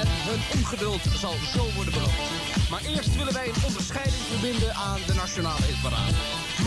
En 0.01 0.07
hun 0.28 0.40
ongeduld 0.59 1.05
zal 1.23 1.35
zo 1.55 1.62
worden 1.77 1.94
beloond. 1.99 2.20
Maar 2.70 2.82
eerst 2.94 3.12
willen 3.20 3.36
wij 3.39 3.49
een 3.49 3.65
onderscheiding 3.69 4.23
verbinden 4.32 4.73
aan 4.74 5.01
de 5.07 5.15
Nationale 5.15 5.65
Hitparade. 5.70 6.19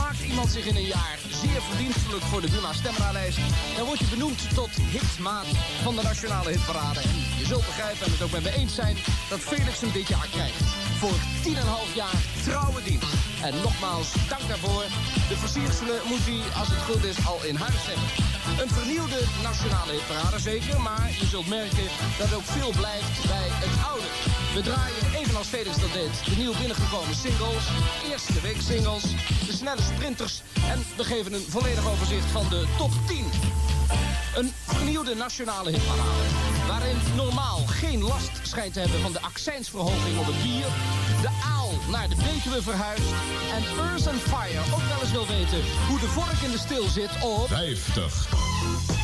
Maakt 0.02 0.22
iemand 0.32 0.50
zich 0.56 0.66
in 0.72 0.76
een 0.76 0.92
jaar 0.98 1.18
zeer 1.42 1.62
verdienstelijk 1.70 2.26
voor 2.32 2.42
de 2.42 2.52
Buma 2.54 2.74
Stemra-lijst... 2.74 3.40
dan 3.78 3.86
word 3.90 4.00
je 4.00 4.14
benoemd 4.16 4.42
tot 4.60 4.74
hitmaat 4.96 5.50
van 5.86 5.96
de 5.96 6.04
Nationale 6.12 6.50
Hitparade. 6.56 7.00
En 7.00 7.16
je 7.42 7.46
zult 7.52 7.66
begrijpen 7.72 8.06
en 8.06 8.12
het 8.12 8.22
ook 8.26 8.36
met 8.38 8.44
me 8.44 8.54
eens 8.60 8.76
zijn 8.76 8.96
dat 9.30 9.40
Felix 9.50 9.76
hem 9.82 9.92
dit 9.92 10.08
jaar 10.08 10.30
krijgt. 10.36 10.62
Voor 11.02 11.18
10,5 11.44 11.96
jaar 12.02 12.20
trouwe 12.48 12.82
dienst. 12.84 13.25
En 13.46 13.62
nogmaals, 13.62 14.10
dank 14.30 14.48
daarvoor. 14.48 14.84
De 15.30 15.38
versierselen 15.44 16.00
moet 16.10 16.26
hij, 16.30 16.42
als 16.60 16.68
het 16.68 16.82
goed 16.90 17.04
is, 17.04 17.18
al 17.32 17.40
in 17.44 17.56
huis 17.56 17.82
hebben. 17.90 18.10
Een 18.62 18.72
vernieuwde 18.80 19.20
nationale 19.44 19.92
hitparade 19.92 20.40
zeker, 20.40 20.82
maar 20.82 21.10
je 21.20 21.26
zult 21.26 21.48
merken 21.48 21.88
dat 22.20 22.34
ook 22.34 22.48
veel 22.58 22.72
blijft 22.82 23.16
bij 23.34 23.48
het 23.64 23.76
oude. 23.92 24.10
We 24.56 24.62
draaien, 24.70 25.04
evenals 25.22 25.48
Felix 25.48 25.76
dat 25.78 25.94
deed, 25.94 26.16
de 26.30 26.36
nieuw 26.42 26.56
binnengekomen 26.62 27.16
singles, 27.16 27.66
eerste 28.12 28.42
week 28.42 28.62
singles, 28.70 29.06
de 29.50 29.56
snelle 29.60 29.86
sprinters 29.94 30.42
en 30.74 30.80
we 30.98 31.04
geven 31.04 31.34
een 31.34 31.46
volledig 31.56 31.86
overzicht 31.92 32.30
van 32.38 32.46
de 32.50 32.62
top 32.78 32.94
10. 33.08 33.26
Een 34.36 34.52
vernieuwde 34.66 35.16
nationale 35.16 35.70
hitparade. 35.72 36.26
Waarin 36.68 36.98
normaal 37.16 37.60
geen 37.68 38.02
last 38.04 38.32
schijnt 38.42 38.74
te 38.74 38.80
hebben 38.80 39.02
van 39.02 39.12
de 39.12 39.22
accijnsverhoging 39.22 40.18
op 40.18 40.26
het 40.26 40.44
bier. 40.44 40.68
De 41.26 41.32
aal 41.58 41.70
naar 41.90 42.10
de 42.10 42.16
Betuwe 42.16 42.62
verhuist. 42.62 43.10
En 43.54 43.64
Earth 43.86 44.08
and 44.08 44.22
Fire 44.22 44.60
ook 44.74 44.88
wel 44.88 45.02
eens 45.02 45.12
wil 45.12 45.28
weten 45.28 45.60
hoe 45.88 46.00
de 46.00 46.08
vork 46.08 46.42
in 46.44 46.52
de 46.52 46.58
stil 46.58 46.88
zit 46.88 47.10
op... 47.24 47.48
50. 47.48 48.95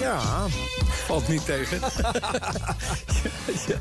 Ja. 0.00 0.46
Valt 1.06 1.28
niet 1.28 1.44
tegen. 1.44 1.78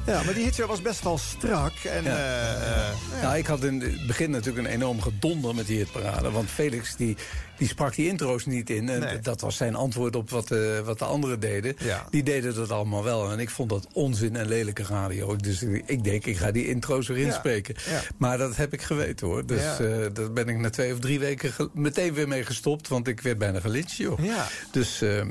ja, 0.06 0.24
maar 0.24 0.34
die 0.34 0.44
hitshow 0.44 0.68
was 0.68 0.82
best 0.82 1.04
wel 1.04 1.18
strak. 1.18 1.74
En, 1.84 2.04
Ja. 2.04 2.18
eh, 2.18 2.90
eh, 2.90 2.96
Nou, 3.22 3.38
ik 3.38 3.46
had 3.48 3.64
in 3.64 3.82
het 3.82 4.08
begin 4.08 4.30
natuurlijk 4.32 4.68
een 4.68 4.74
enorm 4.74 5.02
gedonder 5.02 5.56
met 5.56 5.68
die 5.68 5.78
hitparade. 5.78 6.32
Want 6.32 6.50
Felix 6.50 6.96
die, 6.96 7.18
die 7.58 7.68
sprak 7.68 7.96
die 7.96 8.08
intro's 8.08 8.46
niet 8.46 8.70
in. 8.70 8.90
En 8.90 9.00
Nee. 9.00 9.20
dat 9.20 9.42
was 9.42 9.56
zijn 9.58 9.76
antwoord 9.76 10.16
op 10.16 10.30
wat, 10.30 10.52
eh, 10.52 10.80
wat 10.80 11.00
de 11.00 11.06
anderen 11.06 11.40
deden. 11.40 11.76
Ja. 11.80 12.06
Die 12.10 12.24
deden 12.24 12.56
dat 12.56 12.72
allemaal 12.72 13.04
wel. 13.04 13.32
En 13.32 13.40
ik 13.40 13.50
vond 13.50 13.70
dat 13.70 13.88
onzin 13.94 14.36
en 14.36 14.48
lelijke 14.48 14.84
radio. 14.84 15.36
Dus 15.36 15.62
ik 15.86 16.04
denk, 16.04 16.26
ik 16.26 16.38
ga 16.38 16.52
die 16.52 16.68
intro's 16.68 17.10
erin 17.10 17.26
Ja. 17.26 17.34
spreken. 17.34 17.76
Ja. 17.90 18.02
Maar 18.18 18.38
dat 18.38 18.56
heb 18.56 18.74
ik 18.74 18.82
geweten 18.82 19.28
hoor. 19.28 19.46
Dus 19.46 19.62
Ja. 19.62 20.10
daar 20.10 20.32
ben 20.32 20.48
ik 20.48 20.58
na 20.58 20.70
twee 20.70 20.94
of 20.94 21.00
drie 21.00 21.20
weken 21.20 21.52
meteen 21.74 22.14
weer 22.14 22.28
mee 22.28 22.44
gestopt. 22.46 22.88
Want 22.88 23.08
ik 23.08 23.22
werd 23.22 23.38
bijna 23.38 23.60
gelyncht, 23.60 23.96
joh. 23.96 24.24
Ja. 24.24 24.48
Dus 24.72 25.02
eh, 25.02 25.20
eh, 25.20 25.28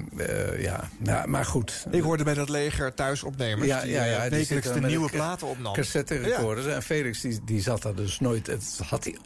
ja, 0.62 0.77
ja, 1.02 1.12
ja, 1.12 1.26
maar 1.26 1.44
goed. 1.44 1.86
Ik 1.90 2.02
hoorde 2.02 2.24
bij 2.24 2.34
dat 2.34 2.48
leger 2.48 2.94
thuisopnemers 2.94 3.66
Ja, 3.66 3.80
die 3.80 3.90
ja, 3.90 4.04
ja, 4.04 4.24
eh, 4.24 4.30
wekelijks 4.30 4.72
de 4.72 4.80
nieuwe 4.80 5.10
platen 5.10 5.46
opnam. 5.46 5.72
Cassette 5.72 6.16
recorders. 6.16 6.66
En 6.66 6.82
Felix 6.82 7.20
die, 7.20 7.40
die 7.44 7.60
zat 7.60 7.82
daar 7.82 7.94
dus 7.94 8.20
nooit. 8.20 8.46
Het 8.46 8.80
had 8.84 9.04
hij, 9.04 9.16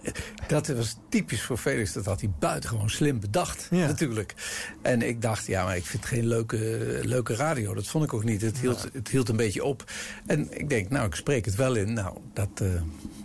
dat 0.47 0.67
was 0.67 0.97
typisch 1.09 1.43
voor 1.43 1.57
Felix. 1.57 1.93
Dat 1.93 2.05
had 2.05 2.21
hij 2.21 2.31
buitengewoon 2.39 2.91
slim 2.91 3.21
bedacht. 3.21 3.67
Natuurlijk. 3.71 4.35
En 4.83 5.03
ik 5.03 5.23
dacht, 5.23 5.47
ja, 5.47 5.65
maar 5.65 5.77
ik 5.77 5.87
vind 5.87 6.05
geen 6.05 6.27
leuke, 6.27 6.57
leuke 7.03 7.35
radio. 7.35 7.75
Dat 7.75 7.87
vond 7.87 8.05
ik 8.05 8.15
ook 8.15 8.25
niet. 8.25 8.43
Het 8.43 8.59
hield, 8.59 8.89
het 8.93 9.09
hield 9.09 9.29
een 9.29 9.37
beetje 9.37 9.65
op. 9.65 9.85
En 10.27 10.59
ik 10.59 10.69
denk, 10.69 10.89
nou, 10.89 11.07
ik 11.07 11.15
spreek 11.15 11.45
het 11.45 11.55
wel 11.55 11.75
in. 11.75 11.93
Nou, 11.93 12.19
dat, 12.33 12.49
eh, 12.55 12.69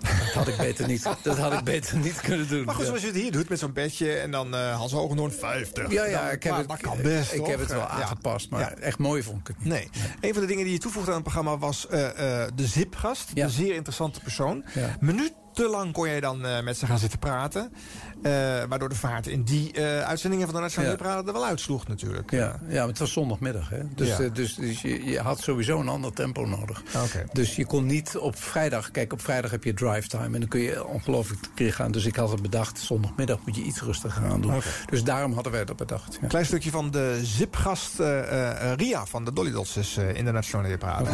dat, 0.02 0.34
had, 0.34 0.48
ik 0.48 0.58
beter 0.58 0.88
niet, 0.88 1.04
dat 1.24 1.38
had 1.38 1.54
ik 1.54 1.64
beter 1.64 1.98
niet 1.98 2.22
kunnen 2.22 2.48
doen. 2.48 2.66
Maar 2.66 2.76
goed, 2.76 2.86
zoals 2.86 3.02
je 3.02 3.08
het 3.08 3.16
hier 3.16 3.32
doet 3.32 3.50
met 3.50 3.60
zo'n 3.60 3.74
bedje 3.74 4.14
en 4.14 4.32
dan 4.32 4.56
eh 4.56 4.76
Hans 4.76 4.92
Hogendoorn 4.92 5.32
50. 5.32 5.92
Ja, 5.92 6.06
ja, 6.06 6.24
Dan- 6.24 6.32
ik 6.32 6.44
heb, 6.44 6.52
maar 6.68 6.78
het, 6.78 6.82
kan 6.88 7.02
best, 7.02 7.34
ik 7.34 7.46
heb 7.46 7.60
het 7.60 7.72
wel 7.72 7.88
aangepast. 7.88 8.50
Maar 8.50 8.60
Ja. 8.60 8.74
echt 8.76 8.98
mooi 8.98 9.24
vond 9.24 9.40
ik 9.40 9.48
het 9.48 9.58
niet. 9.58 9.68
Nee. 9.68 9.90
Een 10.22 10.32
van 10.34 10.42
de 10.42 10.48
dingen 10.48 10.64
die 10.64 10.74
je 10.74 10.80
toevoegde 10.80 11.10
aan 11.10 11.16
het 11.16 11.24
programma 11.26 11.58
was 11.58 11.88
eh, 11.88 12.42
eh, 12.44 12.50
de 12.56 12.68
zipgast. 12.68 13.32
Een 13.34 13.50
zeer 13.50 13.74
interessante 13.76 14.20
persoon. 14.20 14.64
Ja. 15.58 15.64
Minutenlang 15.64 15.94
kon 15.94 16.08
jij 16.08 16.20
dan 16.20 16.46
eh, 16.46 16.64
met 16.64 16.78
ze 16.78 16.86
gaan 16.86 17.00
zitten 17.00 17.20
praten. 17.20 17.72
Eh, 18.22 18.32
waardoor 18.70 18.90
de 18.90 18.96
vaart 18.96 19.28
in 19.28 19.44
die 19.44 19.72
eh, 19.72 20.02
uitzendingen 20.02 20.46
van 20.46 20.56
de 20.56 20.62
Nationale 20.62 20.98
Ja. 21.04 21.18
Er 21.18 21.34
wel 21.34 21.46
uitsloeg 21.46 21.88
natuurlijk. 21.88 22.32
Ja, 22.32 22.60
ja, 22.68 22.80
maar 22.80 22.88
het 22.88 23.00
was 23.00 23.12
zondagmiddag. 23.12 23.70
Hè? 23.70 23.80
Dus, 23.96 24.08
Ja. 24.08 24.30
dus, 24.30 24.56
dus 24.56 24.82
je, 24.82 25.04
je 25.04 25.20
had 25.20 25.40
sowieso 25.40 25.80
een 25.80 25.88
ander 25.88 26.14
tempo 26.14 26.46
nodig. 26.46 26.84
Oké. 27.06 27.26
Dus 27.34 27.56
je 27.56 27.66
kon 27.66 27.86
niet 27.86 28.18
op 28.18 28.38
vrijdag... 28.38 28.92
Kijk, 28.92 29.14
op 29.14 29.22
vrijdag 29.22 29.52
heb 29.52 29.64
je 29.64 29.74
drive 29.74 30.08
time 30.08 30.34
en 30.34 30.40
dan 30.40 30.48
kun 30.50 30.60
je 30.60 30.86
ongelooflijk 30.86 31.42
keer 31.56 31.74
gaan. 31.74 31.92
Dus 31.92 32.06
ik 32.06 32.16
had 32.16 32.32
het 32.32 32.42
bedacht, 32.42 32.80
zondagmiddag 32.80 33.40
moet 33.46 33.56
je 33.56 33.62
iets 33.62 33.82
rustiger 33.82 34.22
gaan 34.22 34.42
doen. 34.42 34.62
Dus 34.90 35.04
daarom 35.04 35.34
hadden 35.34 35.52
wij 35.52 35.66
dat 35.66 35.76
bedacht. 35.76 36.18
Ja. 36.22 36.28
Klein 36.28 36.46
stukje 36.46 36.72
van 36.72 36.92
de 36.92 37.20
zipgast 37.24 38.00
eh, 38.00 38.72
eh, 38.72 38.78
Ria 38.78 39.06
van 39.06 39.26
de 39.26 39.34
Dolly 39.34 39.52
Dots 39.52 39.78
is 39.78 39.98
eh, 39.98 40.16
in 40.16 40.26
de 40.26 40.32
Nationale 40.32 40.68
Hipparade. 40.68 41.10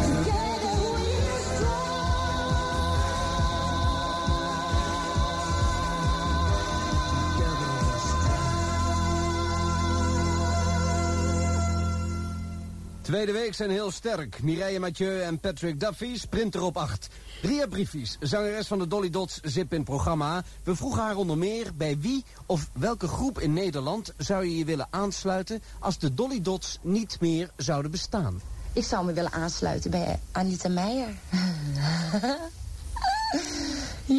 Tweede 13.04 13.32
week 13.32 13.54
zijn 13.54 13.70
heel 13.70 13.90
sterk. 13.90 14.42
Mireille 14.42 14.78
Mathieu 14.78 15.20
en 15.20 15.38
Patrick 15.38 15.80
Duffy 15.80 16.18
sprinter 16.18 16.62
op 16.62 16.76
8. 16.76 17.08
Ria 17.42 17.66
Briefies, 17.66 18.16
zangeres 18.20 18.66
van 18.66 18.78
de 18.78 18.88
Dolly 18.88 19.10
Dots, 19.10 19.40
zip 19.42 19.72
in 19.72 19.84
programma. 19.84 20.42
We 20.62 20.76
vroegen 20.76 21.02
haar 21.02 21.16
onder 21.16 21.38
meer 21.38 21.74
bij 21.74 21.98
wie 21.98 22.24
of 22.46 22.70
welke 22.72 23.08
groep 23.08 23.40
in 23.40 23.52
Nederland 23.52 24.12
zou 24.16 24.44
je 24.44 24.58
je 24.58 24.64
willen 24.64 24.86
aansluiten 24.90 25.62
als 25.78 25.98
de 25.98 26.14
Dolly 26.14 26.40
Dots 26.40 26.78
niet 26.82 27.16
meer 27.20 27.50
zouden 27.56 27.90
bestaan. 27.90 28.40
Ik 28.72 28.84
zou 28.84 29.06
me 29.06 29.12
willen 29.12 29.32
aansluiten 29.32 29.90
bij 29.90 30.20
Anita 30.32 30.68
Meijer. 30.68 31.14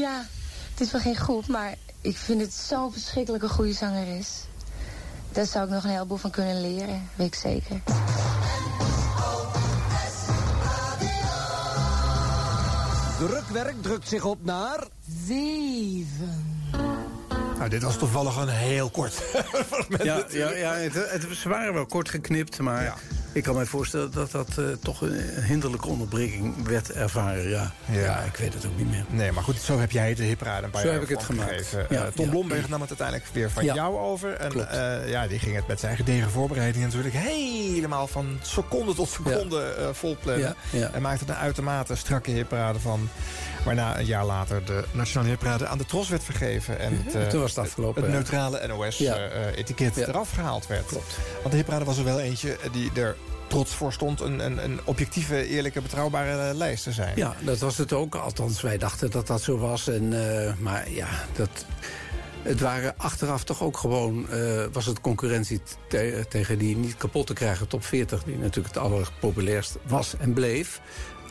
ja, 0.03 0.25
het 0.71 0.81
is 0.81 0.91
wel 0.91 1.01
geen 1.01 1.15
groep, 1.15 1.47
maar 1.47 1.75
ik 2.01 2.17
vind 2.17 2.41
het 2.41 2.53
zo'n 2.53 2.91
verschrikkelijke 2.91 3.49
goede 3.49 3.73
zangeres. 3.73 4.43
Daar 5.35 5.45
zou 5.45 5.65
ik 5.65 5.71
nog 5.71 5.83
een 5.83 5.89
heleboel 5.89 6.17
van 6.17 6.29
kunnen 6.29 6.61
leren, 6.61 7.09
weet 7.15 7.27
ik 7.27 7.35
zeker. 7.35 7.81
Drukwerk 13.17 13.81
drukt 13.81 14.07
zich 14.07 14.25
op 14.25 14.43
naar... 14.43 14.87
Zeven. 15.25 16.55
Nou, 17.57 17.69
dit 17.69 17.83
was 17.83 17.97
toevallig 17.97 18.37
een 18.37 18.47
heel 18.47 18.89
kort. 18.89 19.21
Ja, 20.03 20.25
ja, 20.29 20.51
ja 20.51 20.73
het, 20.73 20.93
het, 20.93 21.25
ze 21.37 21.49
waren 21.49 21.73
wel 21.73 21.85
kort 21.85 22.09
geknipt, 22.09 22.59
maar 22.59 22.97
ik 23.35 23.43
kan 23.43 23.55
mij 23.55 23.65
voorstellen 23.65 24.11
dat 24.11 24.31
dat 24.31 24.57
eh, 24.57 24.65
toch 24.81 25.01
een 25.01 25.43
hinderlijke 25.43 25.87
onderbreking 25.87 26.67
werd 26.67 26.91
ervaren. 26.91 27.49
Ja. 27.49 27.71
Ja. 27.91 28.19
ik 28.19 28.35
weet 28.35 28.53
het 28.53 28.65
ook 28.65 28.77
niet 28.77 28.89
meer. 28.89 29.05
Nee, 29.09 29.31
maar 29.31 29.43
goed, 29.43 29.57
zo 29.57 29.79
heb 29.79 29.91
jij 29.91 30.15
de 30.15 30.23
hipparade 30.23 30.65
een 30.65 30.71
paar 30.71 30.81
Zo 30.81 30.87
jaar 30.87 30.99
heb 30.99 31.09
ik 31.09 31.15
het 31.15 31.25
gemaakt. 31.25 31.75
Eh, 31.89 32.03
Tom. 32.15 32.29
Blomberg 32.29 32.69
nam 32.69 32.81
het 32.81 32.89
uiteindelijk 32.89 33.29
weer 33.33 33.51
van 33.51 33.63
jou 33.63 33.97
over. 33.97 34.33
En 34.33 34.69
eh, 34.69 35.09
ja, 35.09 35.27
die 35.27 35.39
ging 35.39 35.55
het 35.55 35.67
met 35.67 35.79
zijn 35.79 35.95
gedegen 35.95 36.31
voorbereidingen 36.31 36.87
natuurlijk 36.87 37.15
helemaal 37.15 38.07
van 38.07 38.39
seconde 38.41 38.93
tot 38.93 39.09
seconde 39.09 39.89
vol 39.93 40.17
plannen. 40.21 40.55
En 40.93 41.01
maakte 41.01 41.25
een 41.27 41.35
uitermate 41.35 41.95
strakke 41.95 42.31
hipparade 42.31 42.79
van. 42.79 43.09
Waarna 43.65 43.99
een 43.99 44.05
jaar 44.05 44.25
later 44.25 44.65
de 44.65 44.83
Nationale 44.91 45.29
Hipparade 45.29 45.67
aan 45.67 45.77
de 45.77 45.85
Tros 45.85 46.09
werd 46.09 46.23
vergeven. 46.23 46.79
En 46.79 47.01
het, 47.05 47.15
eh, 47.15 47.27
Toen 47.27 47.39
was 47.41 47.49
het 47.49 47.59
afgelopen, 47.65 48.01
Het 48.03 48.11
neutrale. 48.11 48.67
NOS-etiket 48.67 49.95
Ja. 49.95 50.07
eraf 50.07 50.31
gehaald 50.31 50.67
werd. 50.67 50.91
Want 50.91 51.49
de 51.51 51.55
hipparade 51.55 51.85
was 51.85 51.97
er 51.97 52.03
wel 52.03 52.19
eentje 52.19 52.57
die 52.71 52.91
er 52.95 53.15
trots 53.47 53.73
voor 53.75 53.93
stond... 53.93 54.21
een, 54.21 54.39
een, 54.45 54.63
een 54.63 54.79
objectieve, 54.83 55.47
eerlijke, 55.47 55.81
betrouwbare 55.81 56.49
eh, 56.49 56.55
lijst 56.55 56.83
te 56.83 56.91
zijn. 56.91 57.13
Ja, 57.15 57.35
dat 57.41 57.59
was 57.59 57.77
het 57.77 57.93
ook. 57.93 58.15
Althans, 58.15 58.61
wij 58.61 58.77
dachten 58.77 59.11
dat 59.11 59.27
dat 59.27 59.41
zo 59.41 59.57
was. 59.57 59.87
En, 59.87 60.35
eh, 60.45 60.53
maar 60.59 60.91
ja, 60.91 61.07
dat, 61.35 61.49
het 62.41 62.59
waren 62.59 62.93
achteraf 62.97 63.43
toch 63.43 63.61
ook 63.63 63.77
gewoon... 63.77 64.29
eh, 64.29 64.63
was 64.71 64.85
het 64.85 65.01
concurrentie 65.01 65.61
te- 65.87 66.25
tegen 66.29 66.57
die 66.57 66.75
niet 66.77 66.97
kapot 66.97 67.27
te 67.27 67.33
krijgen 67.33 67.67
top 67.67 67.85
40... 67.85 68.23
die 68.23 68.37
natuurlijk 68.37 68.75
het 68.75 68.83
allerpopulairst 68.83 69.77
was 69.87 70.13
en 70.19 70.33
bleef. 70.33 70.81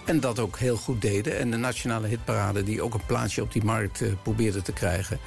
En 0.05 0.21
dat 0.21 0.39
ook 0.39 0.59
heel 0.59 0.77
goed 0.77 1.03
deden. 1.03 1.39
En 1.39 1.51
de 1.51 1.57
nationale 1.57 2.07
hitparade 2.07 2.63
die 2.63 2.83
ook 2.83 2.95
een 2.95 3.07
plaatsje 3.07 3.43
op 3.43 3.53
die 3.53 3.65
markt 3.65 4.01
eh, 4.01 4.09
probeerde 4.23 4.63
te 4.63 4.73
krijgen. 4.73 5.19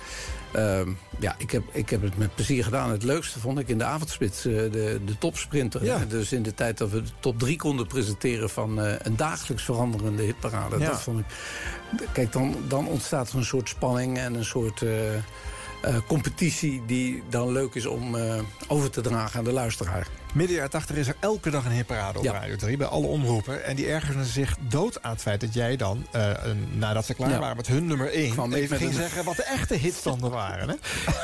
Ehm, 0.52 0.90
ja, 1.20 1.36
ik 1.38 1.52
heb, 1.52 1.64
ik 1.72 1.90
heb 1.90 2.02
het 2.02 2.18
met 2.18 2.36
plezier 2.36 2.64
gedaan. 2.64 2.92
Het 2.92 3.04
leukste 3.04 3.40
vond 3.40 3.60
ik 3.60 3.68
in 3.68 3.78
de 3.78 3.84
avondspits 3.84 4.46
eh, 4.46 4.54
de, 4.54 5.00
de 5.06 5.18
topsprinter. 5.18 5.84
Ja. 5.84 6.06
Dus 6.06 6.32
in 6.32 6.44
de 6.44 6.54
tijd 6.54 6.78
dat 6.78 6.90
we 6.90 7.02
de 7.02 7.10
top 7.20 7.40
3 7.40 7.58
konden 7.58 7.88
presenteren... 7.88 8.50
van 8.50 8.82
eh, 8.82 8.94
een 8.98 9.16
dagelijks 9.16 9.64
veranderende 9.64 10.24
hitparade. 10.24 10.80
Ja. 10.80 10.90
Dat 10.90 11.02
vond 11.02 11.20
ik... 11.20 11.26
Kijk, 12.12 12.32
dan, 12.32 12.56
dan 12.68 12.88
ontstaat 12.88 13.30
er 13.30 13.38
een 13.38 13.46
soort 13.46 13.70
spanning 13.70 14.18
en 14.18 14.34
een 14.34 14.46
soort... 14.46 14.82
eh, 14.82 15.16
eh, 15.82 15.96
competitie 16.08 16.82
die 16.86 17.24
dan 17.30 17.52
leuk 17.52 17.76
is 17.76 17.86
om 17.86 18.16
eh, 18.16 18.40
over 18.68 18.90
te 18.90 19.02
dragen 19.02 19.40
aan 19.40 19.46
de 19.46 19.52
luisteraar. 19.52 20.08
Midden 20.34 20.56
jaren 20.56 20.70
80 20.72 20.96
is 20.96 21.08
er 21.08 21.16
elke 21.20 21.50
dag 21.50 21.66
een 21.66 21.72
hipparade 21.72 22.18
op 22.18 22.24
Ja. 22.24 22.32
Radio 22.32 22.56
3 22.56 22.78
bij 22.78 22.88
alle 22.88 23.08
omroepen. 23.08 23.64
En 23.64 23.76
die 23.76 23.88
ergerden 23.88 24.26
zich 24.26 24.56
dood 24.60 25.02
aan 25.04 25.12
het 25.12 25.22
feit 25.22 25.42
dat 25.42 25.54
jij 25.54 25.76
dan, 25.76 26.08
eh, 26.12 26.30
een- 26.44 26.68
nadat 26.74 27.06
ze 27.06 27.14
klaar 27.14 27.30
Ja. 27.30 27.40
waren 27.40 27.56
met 27.56 27.68
hun 27.68 27.86
nummer 27.88 28.10
1... 28.18 28.32
Kwam 28.32 28.54
ik 28.54 28.58
even 28.62 28.78
ging 28.78 28.90
een- 28.90 28.96
zeggen 28.96 29.24
wat 29.24 29.36
de 29.36 29.44
echte 29.44 29.74
hitstanden 29.74 30.32
waren. 30.32 30.70
Hè? 30.70 30.76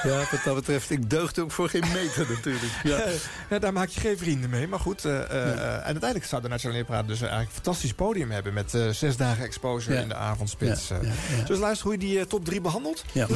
Ja, 0.10 0.18
wat 0.32 0.44
dat 0.46 0.56
betreft, 0.56 0.90
ik 0.90 1.10
deugde 1.10 1.42
ook 1.42 1.52
voor 1.52 1.70
geen 1.70 1.84
meter 1.94 2.26
natuurlijk. 2.30 2.74
Ja. 2.84 3.04
Ja, 3.50 3.60
daar 3.60 3.74
maak 3.74 3.90
je 3.90 4.00
geen 4.00 4.18
vrienden 4.18 4.50
mee. 4.50 4.68
Maar 4.68 4.80
goed, 4.80 5.06
eh, 5.06 5.20
eh, 5.22 5.74
en 5.74 5.84
uiteindelijk 5.84 6.26
zou 6.26 6.42
de 6.42 6.48
Nationale 6.48 6.78
Hipparade 6.80 7.08
dus 7.08 7.20
eigenlijk 7.20 7.50
een 7.50 7.56
fantastisch 7.56 7.94
podium 7.94 8.32
hebben... 8.32 8.54
met 8.54 8.78
zes 8.92 9.18
dagen 9.18 9.44
exposure 9.44 9.96
Ja. 9.96 10.02
in 10.02 10.08
de 10.08 10.16
avondspits. 10.16 10.88
Ja, 10.88 10.96
ja, 10.96 11.02
ja. 11.08 11.14
Zullen 11.14 11.44
we 11.46 11.50
eens 11.50 11.60
luisteren 11.60 11.92
hoe 11.94 12.02
je 12.08 12.14
die 12.16 12.28
top 12.28 12.46
3 12.46 12.62
behandelt? 12.62 13.04
Ja. 13.12 13.28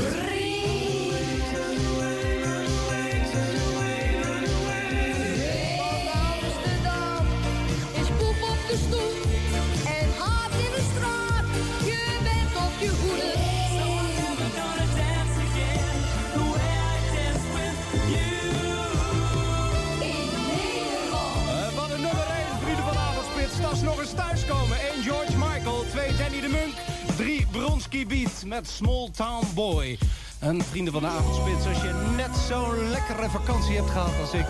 Bronski 27.77 28.07
Beat 28.07 28.43
met 28.45 28.67
Small 28.67 29.09
Town 29.15 29.45
Boy. 29.53 29.97
En 30.39 30.61
vrienden 30.61 30.93
van 30.93 31.01
de 31.01 31.07
Avondspits, 31.07 31.67
als 31.67 31.81
je 31.81 32.13
net 32.15 32.35
zo'n 32.47 32.89
lekkere 32.89 33.29
vakantie 33.29 33.75
hebt 33.75 33.89
gehad 33.89 34.19
als 34.21 34.33
ik... 34.33 34.45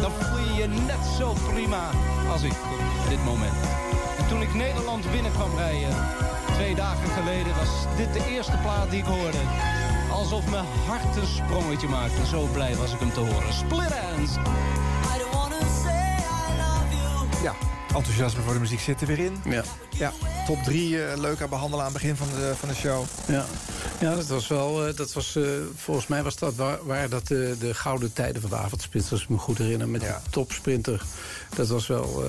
dan 0.00 0.10
voel 0.12 0.38
je 0.38 0.54
je 0.54 0.66
net 0.66 1.04
zo 1.18 1.34
prima 1.52 1.90
als 2.30 2.42
ik 2.42 2.52
op 3.02 3.08
dit 3.08 3.24
moment. 3.24 3.56
En 4.18 4.28
toen 4.28 4.42
ik 4.42 4.54
Nederland 4.54 5.10
binnen 5.10 5.32
kwam 5.32 5.56
rijden, 5.56 5.96
twee 6.54 6.74
dagen 6.74 7.08
geleden... 7.08 7.56
was 7.56 7.96
dit 7.96 8.12
de 8.12 8.30
eerste 8.30 8.56
plaat 8.62 8.90
die 8.90 8.98
ik 8.98 9.06
hoorde. 9.06 9.42
Alsof 10.10 10.50
mijn 10.50 10.66
hart 10.86 11.16
een 11.16 11.26
sprongetje 11.26 11.88
maakte. 11.88 12.26
Zo 12.26 12.48
blij 12.52 12.76
was 12.76 12.92
ik 12.92 12.98
hem 12.98 13.12
te 13.12 13.20
horen. 13.20 13.52
Split 13.52 13.92
Ends. 14.16 14.34
Ja, 17.42 17.54
enthousiasme 17.96 18.42
voor 18.42 18.52
de 18.52 18.58
muziek 18.60 18.80
zit 18.80 19.00
er 19.00 19.06
weer 19.06 19.18
in. 19.18 19.36
Ja. 19.44 19.62
Ja, 19.98 20.12
top 20.46 20.62
3 20.62 20.98
leuk 21.16 21.40
aan 21.42 21.48
behandelen 21.48 21.84
aan 21.84 21.92
het 21.92 22.00
begin 22.00 22.16
van 22.16 22.28
de, 22.28 22.52
van 22.58 22.68
de 22.68 22.74
show. 22.74 23.04
Ja, 23.26 23.44
ja 24.00 24.14
dat 24.14 24.26
was 24.26 24.48
wel. 24.48 24.86
eh, 24.86 24.96
Dat 24.96 25.12
was, 25.12 25.36
eh, 25.36 25.42
volgens 25.76 26.06
mij 26.06 26.22
was 26.22 26.36
dat 26.36 26.54
waar, 26.54 26.78
waar 26.86 27.08
dat 27.08 27.26
de, 27.26 27.56
de 27.58 27.74
gouden 27.74 28.12
tijden 28.12 28.40
van 28.40 28.50
de 28.50 28.56
avondspits, 28.56 29.10
als 29.12 29.22
ik 29.22 29.28
me 29.28 29.38
goed 29.38 29.58
herinner, 29.58 29.88
met 29.88 30.00
de 30.00 30.14
topsprinter. 30.30 31.02
Dat 31.54 31.68
was 31.68 31.86
wel. 31.86 32.24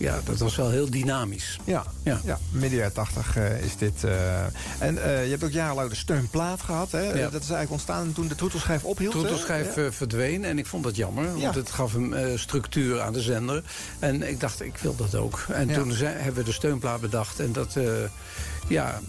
Ja, 0.00 0.20
dat 0.24 0.38
was 0.38 0.56
wel 0.56 0.70
heel 0.70 0.90
dynamisch. 0.90 1.58
Ja, 1.64 1.84
Ja. 2.02 2.20
ja. 2.24 2.38
midden 2.50 2.78
jaren 2.78 2.92
80 2.92 3.36
eh, 3.36 3.62
is 3.64 3.76
dit. 3.76 4.04
eh, 4.04 4.42
en 4.78 5.04
eh, 5.04 5.24
je 5.24 5.30
hebt 5.30 5.44
ook 5.44 5.50
jarenlang 5.50 5.90
de 5.90 5.96
steunplaat 5.96 6.60
gehad. 6.60 6.90
Hè? 6.90 7.00
Ja. 7.00 7.12
Dat 7.12 7.42
is 7.42 7.50
eigenlijk 7.50 7.70
ontstaan 7.70 8.12
toen 8.12 8.28
de 8.28 8.34
troetelschijf 8.34 8.84
ophield. 8.84 9.12
hè? 9.12 9.18
Troetelschijf 9.18 9.94
verdween 9.96 10.44
en 10.44 10.58
ik 10.58 10.66
vond 10.66 10.84
dat 10.84 10.96
jammer. 10.96 11.40
Want 11.40 11.54
het 11.54 11.70
gaf 11.70 11.92
hem 11.92 12.38
structuur 12.38 13.00
aan 13.00 13.12
de 13.12 13.20
zender. 13.20 13.62
En 13.98 14.28
ik 14.28 14.40
dacht, 14.40 14.62
ik 14.62 14.76
wil 14.76 14.96
dat 14.96 15.14
ook. 15.14 15.44
En 15.52 15.68
toen 15.72 15.90
hebben 15.96 16.34
we 16.34 16.44
de 16.44 16.52
steunplaat 16.52 17.00
bedacht. 17.00 17.40
En 17.40 17.52
dat, 17.52 17.76
ja... 18.68 19.00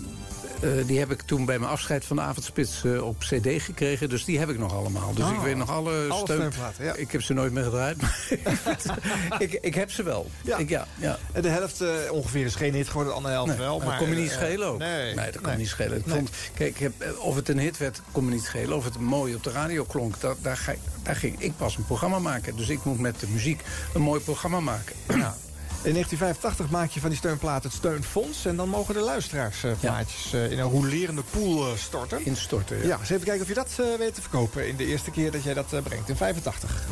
eh, 0.62 0.70
die 0.88 1.00
heb 1.00 1.12
ik 1.12 1.22
toen 1.22 1.46
bij 1.46 1.60
mijn 1.60 1.72
afscheid 1.72 2.06
van 2.06 2.16
de 2.16 2.22
avondspits 2.22 2.84
eh, 2.84 3.04
op 3.08 3.18
cd 3.20 3.48
gekregen. 3.64 4.10
Dus 4.10 4.26
die 4.26 4.40
heb 4.40 4.50
ik 4.50 4.58
nog 4.60 4.74
allemaal. 4.74 5.14
Dus 5.14 5.26
Oh. 5.26 5.34
ik 5.34 5.40
weet 5.40 5.56
nog 5.56 5.70
alle, 5.70 6.06
Alle 6.10 6.24
steun... 6.26 6.52
ja. 6.80 6.94
Ik 6.94 7.12
heb 7.12 7.22
ze 7.22 7.34
nooit 7.34 7.52
meer 7.52 7.64
gedraaid. 7.64 8.02
Maar 8.02 8.28
ik, 9.40 9.54
ik 9.62 9.76
heb 9.76 9.92
ze 9.92 10.04
wel. 10.04 10.30
Ja. 10.44 10.58
Ik, 10.58 10.70
ja, 10.70 10.88
ja. 10.98 11.18
En 11.32 11.42
De 11.42 11.50
helft 11.50 11.82
eh, 11.82 11.90
ongeveer 12.12 12.46
is 12.46 12.56
geen 12.56 12.74
hit 12.74 12.88
geworden, 12.88 13.12
de 13.12 13.18
andere 13.18 13.34
helft 13.36 13.50
Nee, 13.50 13.60
wel. 13.60 13.80
dat 13.80 13.88
Maar 13.88 13.98
kon 13.98 14.10
me 14.10 14.16
niet 14.16 14.32
schelen 14.32 14.68
ook. 14.68 14.78
Nee, 14.80 15.16
dat 15.16 15.32
kon 15.32 15.42
me 15.42 15.48
nee. 15.48 15.58
niet 15.58 15.68
schelen. 15.68 15.98
Ik 15.98 16.06
Nee. 16.06 16.16
vond, 16.16 16.30
kijk, 16.54 16.70
ik 16.70 16.78
heb, 16.80 17.18
of 17.20 17.36
het 17.36 17.50
een 17.50 17.60
hit 17.60 17.78
werd, 17.78 18.02
kon 18.12 18.26
me 18.26 18.32
niet 18.32 18.44
schelen. 18.44 18.76
Of 18.78 18.84
het 18.84 19.00
mooi 19.00 19.36
op 19.36 19.44
de 19.44 19.52
radio 19.52 19.84
klonk, 19.84 20.20
dat, 20.20 20.38
daar, 20.42 20.58
ga, 20.58 20.74
daar 21.04 21.16
ging 21.16 21.36
ik 21.42 21.58
pas 21.58 21.78
een 21.78 21.86
programma 21.86 22.20
maken. 22.20 22.56
Dus 22.56 22.70
ik 22.70 22.84
moet 22.84 23.00
met 23.00 23.20
de 23.20 23.28
muziek 23.28 23.62
een 23.94 24.02
mooi 24.02 24.22
programma 24.22 24.60
maken. 24.60 24.96
Ja. 25.08 25.36
In 25.84 25.94
1985 25.94 26.70
maak 26.70 26.90
je 26.90 27.00
van 27.00 27.10
die 27.10 27.18
steunplaat 27.18 27.64
het 27.64 27.74
Steunfonds. 27.74 28.46
En 28.46 28.56
dan 28.56 28.70
mogen 28.70 28.94
de 28.94 29.00
luisteraars 29.00 29.64
eh, 29.64 29.72
plaatjes 29.80 30.34
eh, 30.34 30.52
in 30.52 30.60
een 30.60 30.70
rolerende 30.70 31.24
pool 31.30 31.68
eh, 31.68 31.76
storten. 31.76 32.26
Instorten, 32.26 32.78
ja. 32.78 32.84
Ja, 32.88 33.00
eens 33.00 33.10
even 33.10 33.24
kijken 33.24 33.42
of 33.42 33.48
je 33.48 33.54
dat 33.54 33.78
eh, 33.80 33.86
weet 33.98 34.16
te 34.16 34.22
verkopen 34.22 34.68
in 34.68 34.76
de 34.76 34.86
eerste 34.86 35.12
keer 35.12 35.32
dat 35.32 35.44
jij 35.44 35.54
dat 35.54 35.74
eh, 35.74 35.82
brengt. 35.82 36.10
In 36.10 36.16
85. 36.16 36.84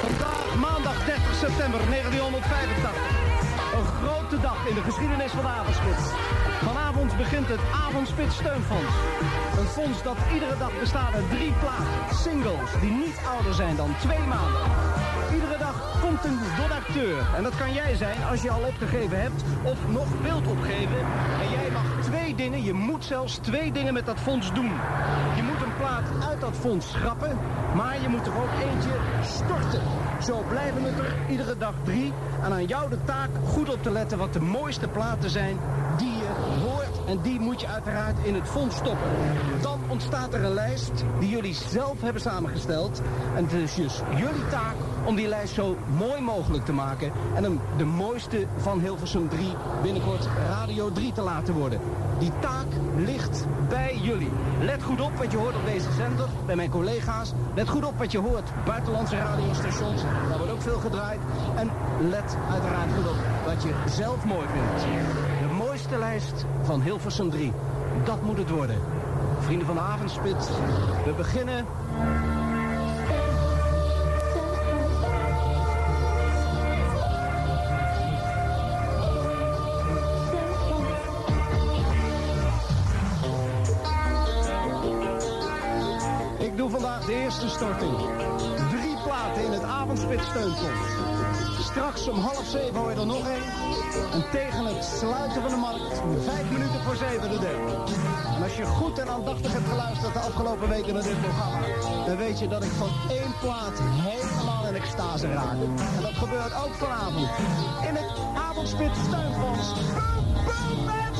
Vandaag, 0.00 0.54
maandag 0.56 1.04
30 1.04 1.34
september 1.34 1.80
1985. 1.88 2.90
Een 3.74 3.86
grote 4.00 4.40
dag 4.40 4.66
in 4.68 4.74
de 4.74 4.82
geschiedenis 4.82 5.30
van 5.30 5.42
de 5.42 5.48
avondspits. 5.48 6.04
Vanavond 6.62 7.16
begint 7.16 7.48
het 7.48 7.60
Avondspits 7.86 8.34
Steunfonds. 8.34 8.94
Een 9.58 9.66
fonds 9.66 10.02
dat 10.02 10.16
iedere 10.34 10.56
dag 10.58 10.78
bestaat 10.80 11.14
uit 11.14 11.30
drie 11.30 11.52
platen, 11.52 12.16
singles, 12.24 12.70
die 12.80 12.90
niet 12.90 13.18
ouder 13.34 13.54
zijn 13.54 13.76
dan 13.76 13.94
twee 14.00 14.24
maanden. 14.34 14.62
Iedere 15.34 15.58
dag 15.58 15.91
een 16.20 16.38
donateur. 16.56 17.18
En 17.36 17.42
dat 17.42 17.56
kan 17.56 17.72
jij 17.72 17.94
zijn 17.96 18.24
als 18.30 18.42
je 18.42 18.50
al 18.50 18.62
opgegeven 18.62 19.20
hebt 19.20 19.42
of 19.62 19.78
nog 19.88 20.06
wilt 20.22 20.46
opgeven. 20.46 20.98
En 21.42 21.50
jij 21.50 21.70
mag 21.72 21.84
twee 22.02 22.34
dingen, 22.34 22.62
je 22.62 22.72
moet 22.72 23.04
zelfs 23.04 23.36
twee 23.36 23.72
dingen 23.72 23.94
met 23.94 24.06
dat 24.06 24.18
fonds 24.18 24.52
doen. 24.54 24.72
Je 25.36 25.42
moet 25.42 25.62
een 25.62 25.76
plaat 25.78 26.28
uit 26.28 26.40
dat 26.40 26.56
fonds 26.60 26.90
schrappen, 26.90 27.38
maar 27.74 28.00
je 28.02 28.08
moet 28.08 28.26
er 28.26 28.36
ook 28.36 28.52
eentje 28.60 28.90
storten. 29.22 29.82
Zo 30.22 30.44
blijven 30.48 30.82
het 30.84 30.98
er 30.98 31.14
iedere 31.30 31.58
dag 31.58 31.74
drie. 31.84 32.12
En 32.44 32.52
aan 32.52 32.66
jou 32.66 32.90
de 32.90 33.04
taak 33.04 33.30
goed 33.46 33.72
op 33.72 33.82
te 33.82 33.90
letten 33.90 34.18
wat 34.18 34.32
de 34.32 34.40
mooiste 34.40 34.88
platen 34.88 35.30
zijn 35.30 35.58
die 35.96 36.12
je 36.12 36.28
hoort. 36.62 36.81
En 37.06 37.20
die 37.22 37.40
moet 37.40 37.60
je 37.60 37.66
uiteraard 37.66 38.16
in 38.24 38.34
het 38.34 38.48
fonds 38.48 38.76
stoppen. 38.76 39.10
Dan 39.60 39.80
ontstaat 39.88 40.34
er 40.34 40.44
een 40.44 40.54
lijst 40.54 41.04
die 41.20 41.28
jullie 41.28 41.54
zelf 41.54 42.00
hebben 42.00 42.22
samengesteld. 42.22 43.02
En 43.36 43.44
het 43.44 43.52
is 43.52 43.74
dus 43.74 44.00
jullie 44.16 44.48
taak 44.50 44.74
om 45.04 45.16
die 45.16 45.28
lijst 45.28 45.54
zo 45.54 45.76
mooi 45.96 46.20
mogelijk 46.20 46.64
te 46.64 46.72
maken. 46.72 47.12
En 47.34 47.42
hem 47.42 47.60
de 47.76 47.84
mooiste 47.84 48.46
van 48.56 48.80
Hilversum 48.80 49.28
3 49.28 49.46
binnenkort 49.82 50.28
Radio 50.48 50.92
3 50.92 51.12
te 51.12 51.22
laten 51.22 51.54
worden. 51.54 51.80
Die 52.18 52.32
taak 52.40 52.66
ligt 52.96 53.46
bij 53.68 53.98
jullie. 54.02 54.30
Let 54.60 54.82
goed 54.82 55.00
op 55.00 55.16
wat 55.16 55.32
je 55.32 55.36
hoort 55.36 55.54
op 55.54 55.64
deze 55.64 55.92
zender, 55.92 56.28
bij 56.46 56.56
mijn 56.56 56.70
collega's. 56.70 57.32
Let 57.54 57.68
goed 57.68 57.84
op 57.84 57.98
wat 57.98 58.12
je 58.12 58.18
hoort, 58.18 58.50
buitenlandse 58.64 59.16
radiostations. 59.16 60.02
Daar 60.28 60.38
wordt 60.38 60.52
ook 60.52 60.62
veel 60.62 60.78
gedraaid. 60.78 61.20
En 61.56 61.70
let 62.08 62.36
uiteraard 62.50 62.90
goed 62.96 63.10
op 63.10 63.16
wat 63.46 63.62
je 63.62 63.72
zelf 63.86 64.24
mooi 64.24 64.46
vindt. 64.52 64.84
Lijst 65.98 66.44
van 66.62 66.82
Hilversum 66.82 67.30
3. 67.30 67.52
Dat 68.04 68.22
moet 68.22 68.38
het 68.38 68.50
worden. 68.50 68.76
Vrienden 69.40 69.66
van 69.66 69.74
de 69.74 69.80
avondspits, 69.80 70.48
we 71.04 71.12
beginnen 71.16 71.66
Ik 86.38 86.56
doe 86.56 86.70
vandaag 86.70 87.04
de 87.04 87.14
eerste 87.14 87.48
storting. 87.48 87.96
Drie 88.70 88.96
platen 89.04 89.44
in 89.44 89.52
het 89.52 89.62
avondspits 89.62 90.26
steunfonds. 90.26 90.80
Straks 91.60 92.08
om 92.08 92.18
half 92.18 92.44
zeven 92.46 92.74
hoor 92.74 92.90
je 92.90 92.96
er 92.96 93.06
nog 93.06 93.28
één. 93.28 93.61
En 94.12 94.24
tegen 94.30 94.64
het 94.64 94.84
sluiten 94.84 95.42
van 95.42 95.50
de 95.50 95.56
markt, 95.56 96.02
vijf 96.24 96.50
minuten 96.50 96.80
voor 96.84 96.96
zeven 96.96 97.30
de 97.30 97.38
derde. 97.38 97.72
En 98.36 98.42
als 98.42 98.56
je 98.56 98.64
goed 98.64 98.98
en 98.98 99.08
aandachtig 99.08 99.52
hebt 99.52 99.68
geluisterd 99.68 100.12
de 100.12 100.18
afgelopen 100.18 100.68
weken 100.68 100.94
naar 100.94 101.02
dit 101.02 101.20
programma, 101.20 101.58
dan 102.06 102.16
weet 102.16 102.38
je 102.38 102.48
dat 102.48 102.64
ik 102.64 102.70
van 102.70 102.90
één 103.10 103.34
plaat 103.40 103.76
helemaal 104.08 104.66
in 104.66 104.74
extase 104.74 105.32
raak. 105.32 105.58
En 105.96 106.02
dat 106.02 106.14
gebeurt 106.14 106.54
ook 106.64 106.74
vanavond. 106.74 107.28
In 107.88 107.94
het 107.94 108.10
boom, 110.44 110.88
en 110.88 111.12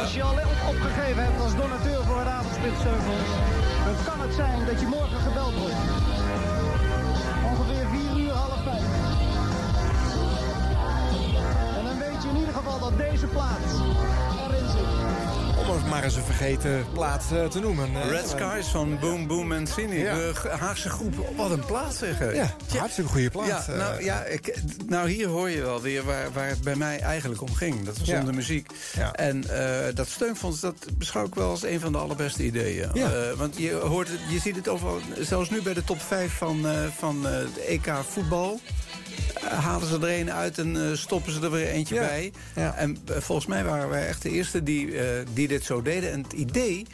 Als 0.00 0.14
je 0.14 0.22
al 0.22 0.32
op- 0.32 0.68
opgegeven 0.68 1.22
hebt 1.24 1.40
als 1.40 1.54
donateur 1.56 2.04
voor 2.04 2.18
het 2.18 2.28
avondspitsteunfonds, 2.28 3.30
dan 3.84 3.94
kan 4.04 4.20
het 4.20 4.34
zijn 4.34 4.66
dat 4.66 4.80
je 4.80 4.86
morgen 4.86 5.20
gebeld 5.20 5.54
wordt. 5.58 6.17
Geval 12.62 12.78
dat 12.78 12.98
deze 12.98 13.26
plaat 13.26 13.58
erin 14.48 14.68
zit. 14.70 15.66
Om 15.68 15.74
het 15.74 15.86
maar 15.86 16.04
eens 16.04 16.16
een 16.16 16.22
vergeten 16.22 16.84
plaat 16.92 17.24
eh, 17.32 17.44
te 17.46 17.60
noemen. 17.60 18.08
Red 18.08 18.28
Skies 18.28 18.66
van 18.66 18.98
Boom 18.98 19.26
Boom 19.26 19.52
en 19.52 19.66
Cine. 19.66 19.94
Ja. 19.98 20.14
De 20.14 20.34
Haagse 20.58 20.88
groep. 20.88 21.14
Wat 21.36 21.50
een 21.50 21.64
plaat 21.64 21.94
zeggen. 21.94 22.34
Ja, 22.34 22.54
hartstikke 22.76 23.10
goede 23.10 23.30
plaat. 23.30 23.46
Ja, 23.46 23.64
eh. 23.68 23.78
nou, 23.78 24.04
ja, 24.04 24.24
ik, 24.24 24.54
nou, 24.86 25.10
hier 25.10 25.26
hoor 25.28 25.50
je 25.50 25.60
wel 25.60 25.80
weer 25.80 26.04
waar, 26.04 26.32
waar 26.32 26.48
het 26.48 26.60
bij 26.60 26.76
mij 26.76 27.00
eigenlijk 27.00 27.40
om 27.42 27.54
ging. 27.54 27.84
Dat 27.84 27.98
was 27.98 28.08
Ja. 28.08 28.18
om 28.20 28.24
de 28.26 28.32
muziek. 28.32 28.70
Ja. 28.96 29.12
En 29.12 29.44
eh, 29.50 29.94
dat 29.94 30.08
steunfonds, 30.08 30.60
dat 30.60 30.86
beschouw 30.98 31.24
ik 31.26 31.34
wel 31.34 31.50
als 31.50 31.62
een 31.62 31.80
van 31.80 31.92
de 31.92 31.98
allerbeste 31.98 32.44
ideeën. 32.44 32.90
Ja. 32.94 33.10
Eh, 33.12 33.32
want 33.36 33.58
je, 33.58 33.72
hoort 33.72 34.08
het, 34.08 34.20
je 34.30 34.38
ziet 34.40 34.56
het 34.56 34.68
overal, 34.68 34.98
zelfs 35.18 35.50
nu 35.50 35.62
bij 35.62 35.74
de 35.74 35.84
top 35.84 36.00
5 36.02 36.32
van, 36.32 36.66
eh, 36.68 36.78
van 36.96 37.26
eh, 37.26 37.32
het 37.32 37.58
EK 37.66 37.92
voetbal... 38.08 38.60
eh, 39.34 39.64
halen 39.64 39.88
ze 39.88 39.94
er 39.94 40.20
een 40.20 40.32
uit 40.32 40.58
en 40.58 40.90
eh, 40.90 40.96
stoppen 40.96 41.32
ze 41.32 41.40
er 41.40 41.50
weer 41.50 41.68
eentje 41.68 41.94
Ja. 41.94 42.00
bij. 42.00 42.32
Ja. 42.54 42.74
En 42.74 42.96
eh, 43.06 43.16
volgens 43.20 43.46
mij 43.46 43.64
waren 43.64 43.88
wij 43.88 44.06
echt 44.06 44.22
de 44.22 44.30
eerste 44.30 44.62
die, 44.62 44.94
die 45.32 45.48
dit 45.48 45.64
zo 45.64 45.82
deden. 45.82 46.12
En 46.12 46.22
het 46.22 46.32
idee 46.32 46.86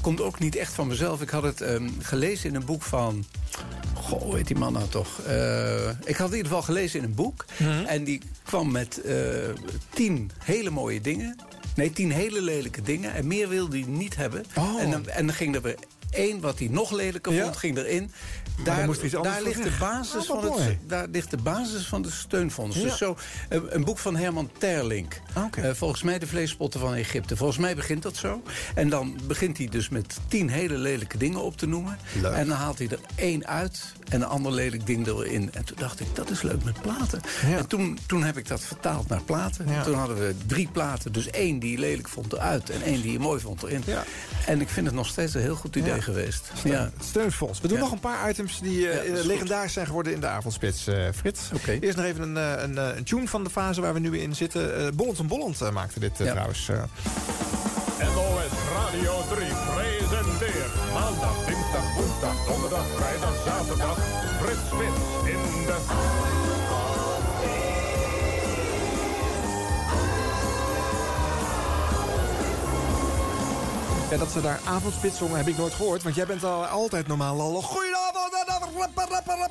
komt 0.00 0.20
ook 0.20 0.38
niet 0.38 0.56
echt 0.56 0.72
van 0.72 0.86
mezelf. 0.86 1.20
Ik 1.22 1.30
had 1.30 1.42
het 1.42 1.60
ehm, 1.60 1.88
gelezen 2.00 2.48
in 2.48 2.54
een 2.54 2.64
boek 2.64 2.82
van... 2.82 3.24
Goh, 3.94 4.22
hoe 4.22 4.36
heet 4.36 4.46
die 4.46 4.56
man 4.56 4.72
nou 4.72 4.88
toch? 4.88 5.18
Ik 6.04 6.16
had 6.16 6.28
het 6.28 6.30
in 6.30 6.36
ieder 6.36 6.46
geval 6.46 6.62
gelezen 6.62 6.98
in 6.98 7.04
een 7.04 7.14
boek. 7.14 7.44
Mhm. 7.56 7.84
En 7.84 8.04
die 8.04 8.20
kwam 8.42 8.72
met 8.72 9.00
tien 9.94 10.30
hele 10.44 10.70
mooie 10.70 11.00
dingen. 11.00 11.36
Nee, 11.74 11.92
tien 11.92 12.10
hele 12.12 12.42
lelijke 12.42 12.82
dingen. 12.82 13.14
En 13.14 13.26
meer 13.26 13.48
wilde 13.48 13.78
hij 13.78 13.88
niet 13.88 14.16
hebben. 14.16 14.44
Oh. 14.54 14.80
En, 14.80 14.90
dan, 14.90 15.08
en 15.08 15.26
dan 15.26 15.34
ging 15.34 15.54
er 15.54 15.62
weer 15.62 15.78
één 16.10 16.40
wat 16.40 16.58
hij 16.58 16.68
nog 16.68 16.90
lelijker 16.92 17.32
Ja. 17.32 17.42
vond, 17.42 17.56
ging 17.56 17.76
erin. 17.78 18.10
Daar, 18.64 18.86
daar, 19.22 19.42
ligt 19.42 19.62
de 19.62 19.70
basis 19.80 20.30
Ah, 20.30 20.40
van 20.40 20.44
het, 20.60 20.76
daar 20.86 21.06
ligt 21.12 21.30
de 21.30 21.36
basis 21.36 21.86
van 21.86 22.02
de 22.02 22.10
steunfonds. 22.10 22.76
Ja. 22.76 22.82
Dus 22.82 22.96
zo, 22.98 23.16
eh, 23.48 23.60
een 23.68 23.84
boek 23.84 23.98
van 23.98 24.16
Herman 24.16 24.50
Terlink. 24.58 25.20
Oké. 25.44 25.60
Eh, 25.60 25.74
volgens 25.74 26.02
mij 26.02 26.18
de 26.18 26.26
vleespotten 26.26 26.80
van 26.80 26.94
Egypte. 26.94 27.36
Volgens 27.36 27.58
mij 27.58 27.74
begint 27.74 28.02
dat 28.02 28.16
zo. 28.16 28.42
En 28.74 28.88
dan 28.88 29.18
begint 29.26 29.58
hij 29.58 29.66
dus 29.68 29.88
met 29.88 30.16
tien 30.28 30.48
hele 30.50 30.78
lelijke 30.78 31.18
dingen 31.18 31.42
op 31.42 31.56
te 31.56 31.66
noemen. 31.66 31.98
Leuk. 32.20 32.32
En 32.32 32.46
dan 32.48 32.56
haalt 32.56 32.78
hij 32.78 32.88
er 32.88 32.98
één 33.14 33.46
uit 33.46 33.92
en 34.08 34.20
een 34.20 34.26
ander 34.28 34.52
lelijk 34.52 34.86
ding 34.86 35.06
erin. 35.06 35.50
En 35.52 35.64
toen 35.64 35.76
dacht 35.78 36.00
ik, 36.00 36.06
dat 36.14 36.30
is 36.30 36.42
leuk 36.42 36.64
met 36.64 36.80
platen. 36.82 37.20
Ja. 37.48 37.56
En 37.56 37.66
toen, 37.66 37.98
toen 38.06 38.22
heb 38.24 38.36
ik 38.36 38.48
dat 38.48 38.60
vertaald 38.60 39.08
naar 39.08 39.22
platen. 39.22 39.68
Ja. 39.68 39.82
Toen 39.82 39.94
hadden 39.94 40.16
we 40.18 40.34
drie 40.46 40.68
platen. 40.72 41.12
Dus 41.12 41.30
één 41.30 41.58
die 41.58 41.70
je 41.72 41.78
lelijk 41.78 42.08
vond 42.08 42.32
eruit 42.32 42.70
en 42.70 42.82
één 42.82 43.02
die 43.02 43.12
je 43.12 43.18
mooi 43.18 43.40
vond 43.40 43.62
erin. 43.62 43.82
Ja. 43.86 44.04
En 44.46 44.60
ik 44.60 44.68
vind 44.68 44.86
het 44.86 44.94
nog 44.94 45.06
steeds 45.06 45.34
een 45.34 45.40
heel 45.40 45.56
goed 45.56 45.76
idee 45.76 46.02
geweest. 46.02 46.50
Steun- 46.54 46.72
Ja. 46.72 46.90
Steunfonds. 47.00 47.60
We 47.60 47.68
doen 47.68 47.78
nog 47.78 47.92
een 47.92 48.00
paar 48.00 48.30
items 48.30 48.45
die 48.62 48.88
eh, 48.88 49.12
is 49.18 49.24
legendarisch 49.24 49.72
zijn 49.72 49.86
geworden 49.86 50.12
in 50.12 50.20
de 50.20 50.26
avondspits, 50.26 50.86
eh, 50.86 50.96
Frits. 51.14 51.40
Oké. 51.54 51.70
Eerst 51.80 51.96
nog 51.96 52.06
even 52.06 52.22
een, 52.22 52.36
eh, 52.36 52.62
een, 52.62 52.78
eh, 52.78 52.96
een 52.96 53.04
tune 53.04 53.28
van 53.28 53.44
de 53.44 53.50
fase 53.50 53.80
waar 53.80 53.92
we 53.94 53.98
nu 54.00 54.18
in 54.18 54.34
zitten. 54.34 54.76
Eh 54.86 54.92
Bolland 54.94 55.18
en 55.18 55.26
Bolland 55.26 55.60
eh, 55.60 55.70
maakte 55.70 56.00
dit 56.00 56.18
Ja. 56.18 56.30
trouwens. 56.30 56.68
NOS 57.98 58.52
Radio 58.72 59.12
3 59.34 59.46
presenteert 59.74 60.74
maandag, 60.92 61.36
dinsdag, 61.46 61.94
woensdag, 61.96 62.46
donderdag, 62.46 62.86
vrijdag, 62.96 63.34
zaterdag 63.46 63.98
Frits 64.40 64.60
Spits 64.66 65.30
in 65.32 65.64
de... 65.66 66.25
Ja, 74.10 74.16
dat 74.16 74.30
ze 74.30 74.40
daar 74.40 74.60
avondspits 74.64 75.18
zongen 75.18 75.36
heb 75.36 75.48
ik 75.48 75.56
nooit 75.56 75.72
gehoord. 75.74 76.02
Want 76.02 76.14
jij 76.14 76.26
bent 76.26 76.44
al 76.44 76.64
altijd 76.66 77.06
normaal 77.06 77.40
al... 77.40 77.62
Goedenavond! 77.62 78.04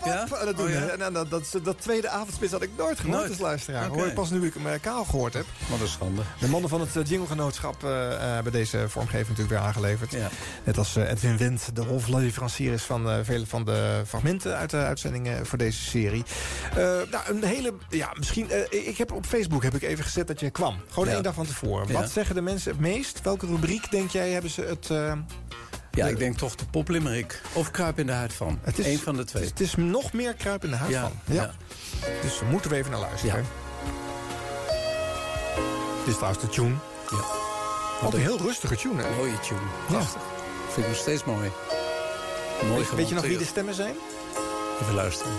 Ja? 0.06 0.28
En 0.40 0.46
dat 0.46 0.58
doen 0.58 0.66
Oh, 0.66 0.72
ja? 0.72 0.88
En 0.88 1.14
dat, 1.14 1.30
dat, 1.30 1.60
dat 1.64 1.82
tweede 1.82 2.10
avondspits 2.10 2.52
had 2.52 2.62
ik 2.62 2.70
nooit 2.78 3.00
gehoord 3.00 3.18
Nooit? 3.18 3.30
als 3.30 3.40
luisteraar. 3.40 3.90
Oké. 3.90 4.00
Hoor 4.00 4.12
pas 4.12 4.30
nu 4.30 4.46
ik 4.46 4.54
hem 4.54 4.68
eh, 4.68 4.74
kaal 4.82 5.04
gehoord 5.04 5.34
heb. 5.34 5.46
Wat 5.70 5.80
een 5.80 5.88
schande. 5.88 6.22
De 6.40 6.48
mannen 6.48 6.70
van 6.70 6.80
het 6.82 6.96
eh, 6.96 7.04
jinglegenootschap 7.06 7.84
eh, 7.84 8.14
eh, 8.14 8.20
hebben 8.20 8.52
deze 8.52 8.90
vormgeving 8.90 9.28
natuurlijk 9.28 9.58
weer 9.58 9.68
aangeleverd. 9.68 10.16
Net 10.64 10.78
als 10.78 10.96
eh, 10.96 11.10
Edwin 11.10 11.38
Wendt, 11.38 11.76
de 11.76 11.82
hofleverancier 11.82 12.74
is 12.74 12.84
van 12.84 13.10
eh, 13.10 13.18
vele 13.24 13.46
van 13.46 13.66
de 13.66 14.02
fragmenten 14.08 14.58
uit 14.58 14.70
de 14.70 14.78
uitzendingen 14.78 15.46
voor 15.46 15.58
deze 15.58 15.82
serie. 15.82 16.24
Eh, 16.70 16.76
nou, 17.12 17.24
een 17.28 17.44
hele, 17.44 17.74
ja, 17.90 18.14
misschien, 18.18 18.50
eh, 18.52 18.88
ik 18.88 18.98
heb 18.98 19.12
op 19.12 19.26
Facebook 19.26 19.64
heb 19.64 19.76
ik 19.76 19.82
even 19.82 20.04
gezet 20.04 20.28
dat 20.28 20.40
je 20.40 20.50
kwam. 20.50 20.80
Gewoon 20.90 21.08
één 21.08 21.24
dag 21.24 21.34
van 21.34 21.46
tevoren. 21.46 21.92
Wat 21.94 22.10
zeggen 22.10 22.36
de 22.36 22.42
mensen 22.42 22.72
het 22.72 22.80
meest? 22.80 23.22
Welke 23.22 23.46
rubriek 23.46 23.92
denk 23.92 24.10
jij 24.10 24.30
hebben 24.30 24.45
ze 24.50 24.62
het... 24.62 24.90
eh, 24.90 25.14
Ja, 25.92 26.08
ik 26.08 26.18
denk 26.18 26.38
toch 26.38 26.56
de 26.56 26.66
poplimerick. 26.66 27.42
Of 27.54 27.72
kruip 27.72 28.00
in 28.00 28.06
de 28.06 28.12
huid 28.12 28.34
van. 28.34 28.60
het 28.62 28.80
is, 28.80 28.86
Eén 28.86 29.00
van 29.00 29.16
de 29.16 29.24
twee. 29.24 29.44
Het 29.44 29.60
is, 29.60 29.70
het 29.70 29.80
is 29.80 29.86
nog 29.86 30.14
meer 30.14 30.34
kruip 30.34 30.64
in 30.64 30.70
de 30.70 30.76
huid 30.76 30.92
Ja, 30.92 31.02
van. 31.02 31.36
ja. 31.36 31.52
Dus 32.22 32.40
daar 32.40 32.50
moeten 32.50 32.70
we 32.72 32.76
even 32.78 32.92
naar 32.92 33.00
luisteren. 33.00 33.46
Dit 35.98 36.08
is 36.08 36.16
trouwens 36.16 36.44
de 36.44 36.50
tune. 36.50 36.76
Ja. 37.12 37.18
Wat 38.02 38.14
een 38.14 38.20
heel 38.20 38.38
rustige 38.38 38.76
tune, 38.76 39.04
hè? 39.04 39.16
Mooie 39.16 39.40
tune. 39.40 39.60
Prachtig. 39.88 40.22
Vind 40.70 40.86
ik 40.86 40.92
nog 40.92 41.02
steeds 41.02 41.24
mooi. 41.24 41.52
Mooi 42.68 42.80
Weet, 42.80 42.96
weet 42.96 43.10
je 43.10 43.16
nog 43.16 43.24
wie 43.26 43.38
de 43.38 43.46
stemmen 43.46 43.74
zijn? 43.74 43.96
Even 44.82 44.94
luisteren. 44.94 45.32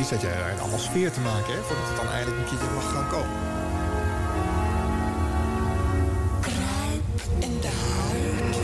Hier 0.00 0.08
zet 0.08 0.20
jij 0.20 0.52
een 0.52 0.60
allemaal 0.60 0.78
sfeer 0.78 1.12
te 1.12 1.20
maken, 1.20 1.54
hè? 1.54 1.62
Voordat 1.62 1.88
het 1.88 1.96
dan 1.96 2.08
eindelijk 2.08 2.40
een 2.40 2.48
keertje 2.48 2.74
mag 2.74 2.92
gaan 2.92 3.08
komen. 3.08 3.36
in 7.38 7.60
de 7.60 7.70
huid 7.96 8.56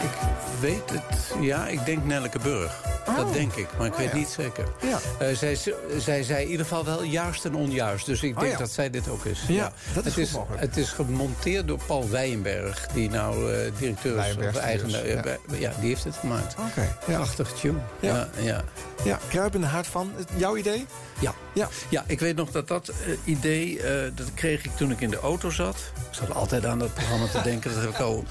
Ik 0.00 0.60
weet 0.60 0.90
het. 0.90 1.34
Ja, 1.40 1.66
ik 1.66 1.84
denk 1.84 2.04
Nelleke 2.04 2.38
Burg. 2.38 2.89
Dat 3.16 3.32
denk 3.32 3.54
ik, 3.54 3.68
maar 3.78 3.86
ik 3.86 3.92
Oh, 3.92 3.98
weet 3.98 4.10
ja. 4.10 4.16
niet 4.16 4.28
zeker. 4.28 4.64
Ja. 4.80 4.98
Eh, 5.18 5.36
zij, 5.36 5.58
zij 5.98 6.22
zei 6.22 6.42
in 6.44 6.50
ieder 6.50 6.66
geval 6.66 6.84
wel 6.84 7.02
juist 7.02 7.44
en 7.44 7.54
onjuist. 7.54 8.06
Dus 8.06 8.22
ik 8.22 8.34
Oh, 8.34 8.40
denk 8.40 8.52
ja. 8.52 8.58
dat 8.58 8.70
zij 8.70 8.90
dit 8.90 9.08
ook 9.08 9.24
is. 9.24 9.42
Ja, 9.48 9.72
dat 9.94 10.06
is 10.06 10.14
het, 10.16 10.32
mogelijk. 10.32 10.60
het 10.60 10.76
is 10.76 10.90
gemonteerd 10.90 11.68
door 11.68 11.78
Paul 11.86 12.10
Wijnberg, 12.10 12.86
die 12.92 13.10
nou 13.10 13.52
eh, 13.54 13.58
directeur 13.78 14.26
is 14.26 14.36
of 14.36 14.56
eigenaar. 14.56 15.00
Studios, 15.00 15.24
eh, 15.50 15.60
ja. 15.60 15.72
die 15.80 15.88
heeft 15.88 16.04
het 16.04 16.16
gemaakt. 16.16 16.54
Oké. 16.70 16.96
ja. 17.06 17.16
Prachtig 17.16 17.52
tune. 17.52 17.78
Ja. 18.00 18.28
Ja. 18.40 18.62
Ja, 19.04 19.18
kruip 19.28 19.54
in 19.54 19.60
de 19.60 19.66
hart 19.66 19.86
van. 19.86 20.12
Jouw 20.36 20.56
idee? 20.56 20.86
ja. 21.20 21.34
Ja. 21.54 21.68
Ja, 21.88 22.04
ik 22.06 22.20
weet 22.20 22.36
nog 22.36 22.50
dat 22.50 22.68
dat 22.68 22.92
idee, 23.24 23.80
dat 24.14 24.34
kreeg 24.34 24.64
ik 24.64 24.70
toen 24.76 24.90
ik 24.90 25.00
in 25.00 25.10
de 25.10 25.18
auto 25.18 25.50
zat. 25.50 25.76
Ik 26.10 26.16
zat 26.16 26.34
altijd 26.34 26.64
aan 26.66 26.78
dat 26.78 26.94
programma 26.94 27.26
te 27.26 27.40
denken, 27.42 27.74
dat 27.74 27.80
heb 27.82 27.90
ik 27.90 27.98
al 27.98 28.24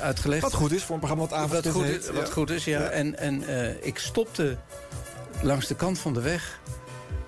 uitgelegd. 0.00 0.42
Wat 0.42 0.54
goed 0.54 0.72
is 0.72 0.82
voor 0.82 0.94
een 0.94 1.00
programma 1.00 1.26
wat 1.26 1.38
avond 1.38 1.64
Wat 1.64 1.72
goed 1.72 1.84
is, 1.84 2.10
wat 2.10 2.32
goed 2.32 2.50
is 2.50 2.64
ja. 2.64 2.80
Ja. 2.80 2.88
En, 2.88 3.18
en 3.18 3.44
ik 3.86 3.98
stopte 4.12 4.56
langs 5.42 5.66
de 5.66 5.74
kant 5.74 5.98
van 5.98 6.14
de 6.14 6.20
weg. 6.20 6.60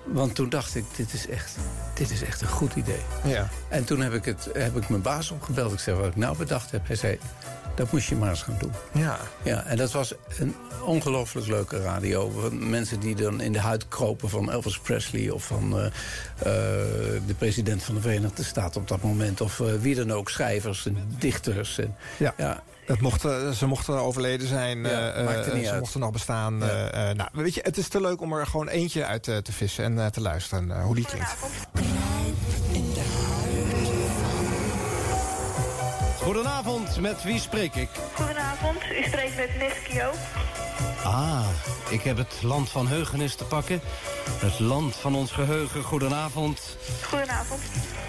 Want 0.04 0.34
toen 0.34 0.48
dacht 0.48 0.74
ik, 0.74 0.84
dit 0.96 1.12
is 1.12 1.28
echt, 1.28 1.56
dit 1.94 2.10
is 2.10 2.22
echt 2.22 2.40
een 2.40 2.48
goed 2.48 2.74
idee. 2.74 3.00
Ja. 3.24 3.48
En 3.68 3.84
toen 3.84 4.00
heb 4.00 4.12
ik, 4.12 4.24
het, 4.24 4.48
heb 4.52 4.76
ik 4.76 4.88
mijn 4.88 5.02
baas 5.02 5.30
opgebeld. 5.30 5.72
Ik 5.72 5.78
zei, 5.78 5.96
wat 5.96 6.06
ik 6.06 6.16
nou 6.16 6.36
bedacht 6.36 6.70
heb. 6.70 6.86
Hij 6.86 6.96
zei, 6.96 7.18
dat 7.74 7.92
moest 7.92 8.08
je 8.08 8.16
maar 8.16 8.30
eens 8.30 8.42
gaan 8.42 8.56
doen. 8.58 8.72
Ja. 8.92 9.18
Ja, 9.42 9.64
en 9.64 9.76
dat 9.76 9.92
was 9.92 10.14
een 10.38 10.54
ongelooflijk 10.82 11.46
leuke 11.46 11.80
radio. 11.80 12.50
Mensen 12.52 13.00
die 13.00 13.14
dan 13.14 13.40
in 13.40 13.52
de 13.52 13.60
huid 13.60 13.88
kropen 13.88 14.28
van 14.28 14.50
Elvis 14.50 14.78
Presley... 14.78 15.30
of 15.30 15.44
van 15.44 15.78
eh, 15.78 15.86
eh, 15.86 15.92
de 17.26 17.34
president 17.38 17.82
van 17.82 17.94
de 17.94 18.00
Verenigde 18.00 18.44
Staten 18.44 18.80
op 18.80 18.88
dat 18.88 19.02
moment... 19.02 19.40
of 19.40 19.60
eh, 19.60 19.74
wie 19.80 19.94
dan 19.94 20.12
ook, 20.12 20.30
schrijvers 20.30 20.86
en 20.86 20.96
dichters. 21.18 21.78
En, 21.78 21.96
Ja. 22.16 22.34
ja, 22.36 22.62
Het 22.86 23.00
mochten, 23.00 23.54
ze 23.54 23.66
mochten 23.66 23.94
overleden 24.00 24.48
zijn. 24.48 24.78
Ja, 24.82 25.10
eh, 25.12 25.24
maakt 25.24 25.38
er 25.38 25.46
eh, 25.48 25.54
niet 25.54 25.64
ze 25.64 25.70
uit. 25.70 25.80
mochten 25.80 26.00
nog 26.00 26.10
bestaan. 26.10 26.58
Ja. 26.58 26.66
eh, 26.90 27.10
eh, 27.10 27.16
nou, 27.16 27.28
weet 27.32 27.54
je, 27.54 27.60
het 27.64 27.76
is 27.76 27.88
te 27.88 28.00
leuk 28.00 28.20
om 28.20 28.32
er 28.32 28.46
gewoon 28.46 28.68
eentje 28.68 29.04
uit 29.04 29.28
eh, 29.28 29.36
te 29.36 29.52
vissen 29.52 29.84
en 29.84 29.98
eh, 29.98 30.06
te 30.06 30.20
luisteren 30.20 30.70
eh, 30.70 30.84
hoe 30.84 30.94
die 30.94 31.04
klinkt. 31.06 31.36
Goedenavond, 36.24 37.00
met 37.00 37.22
wie 37.22 37.40
spreek 37.40 37.74
ik? 37.74 37.88
Goedenavond, 38.14 38.78
u 38.98 39.02
spreekt 39.02 39.36
met 39.36 39.58
Neskio. 39.58 40.10
Ah, 41.02 41.48
ik 41.90 42.02
heb 42.02 42.16
het 42.16 42.42
land 42.42 42.70
van 42.70 42.86
heugenis 42.86 43.34
te 43.34 43.44
pakken. 43.44 43.80
Het 44.38 44.58
land 44.58 44.96
van 44.96 45.14
ons 45.14 45.30
geheugen. 45.32 45.82
Goedenavond. 45.82 46.76
Goedenavond. 47.02 47.60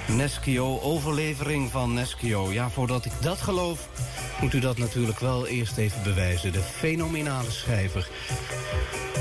Neskio, 0.07 0.79
overlevering 0.79 1.71
van 1.71 1.93
Neskio. 1.93 2.51
Ja, 2.51 2.69
voordat 2.69 3.05
ik 3.05 3.11
dat 3.21 3.41
geloof, 3.41 3.89
moet 4.41 4.53
u 4.53 4.59
dat 4.59 4.77
natuurlijk 4.77 5.19
wel 5.19 5.47
eerst 5.47 5.77
even 5.77 6.03
bewijzen. 6.03 6.51
De 6.51 6.61
fenomenale 6.61 7.51
schrijver 7.51 8.09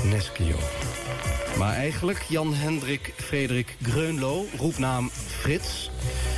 Neskio. 0.03 0.55
Maar 1.57 1.73
eigenlijk 1.73 2.25
Jan 2.27 2.53
Hendrik 2.53 3.13
Frederik 3.15 3.75
Greunlo, 3.81 4.45
roepnaam 4.57 5.09
Frits. 5.27 5.89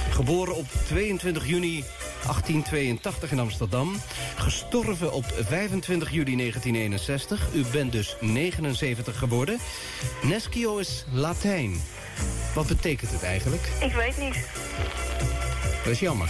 Geboren 0.10 0.56
op 0.56 0.66
22 0.86 1.48
juni 1.48 1.84
1882 2.24 3.32
in 3.32 3.40
Amsterdam. 3.40 3.96
Gestorven 4.36 5.12
op 5.12 5.26
25 5.48 6.12
juli 6.12 6.36
1961. 6.36 7.48
U 7.54 7.66
bent 7.72 7.92
dus 7.92 8.16
79 8.20 9.18
geworden. 9.18 9.58
Neschio 10.22 10.78
is 10.78 11.06
Latijn. 11.12 11.82
Wat 12.54 12.68
betekent 12.68 13.12
het 13.12 13.24
eigenlijk? 13.24 13.64
Ik 13.80 13.94
weet 13.94 14.18
niet. 14.18 14.48
Dat 15.84 15.94
is 15.94 16.00
jammer. 16.00 16.30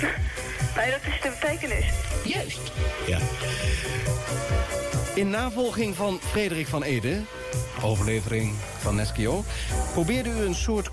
Nee, 0.76 0.90
dat 0.90 1.00
is 1.14 1.20
de 1.22 1.32
betekenis. 1.40 1.84
Juist. 2.24 2.72
Ja. 3.06 3.18
In 5.18 5.30
navolging 5.30 5.94
van 5.96 6.20
Frederik 6.20 6.66
van 6.66 6.82
Ede, 6.82 7.22
overlevering 7.82 8.52
van 8.78 8.94
Neschio... 8.94 9.44
probeerde 9.92 10.30
u 10.30 10.32
een 10.32 10.54
soort 10.54 10.90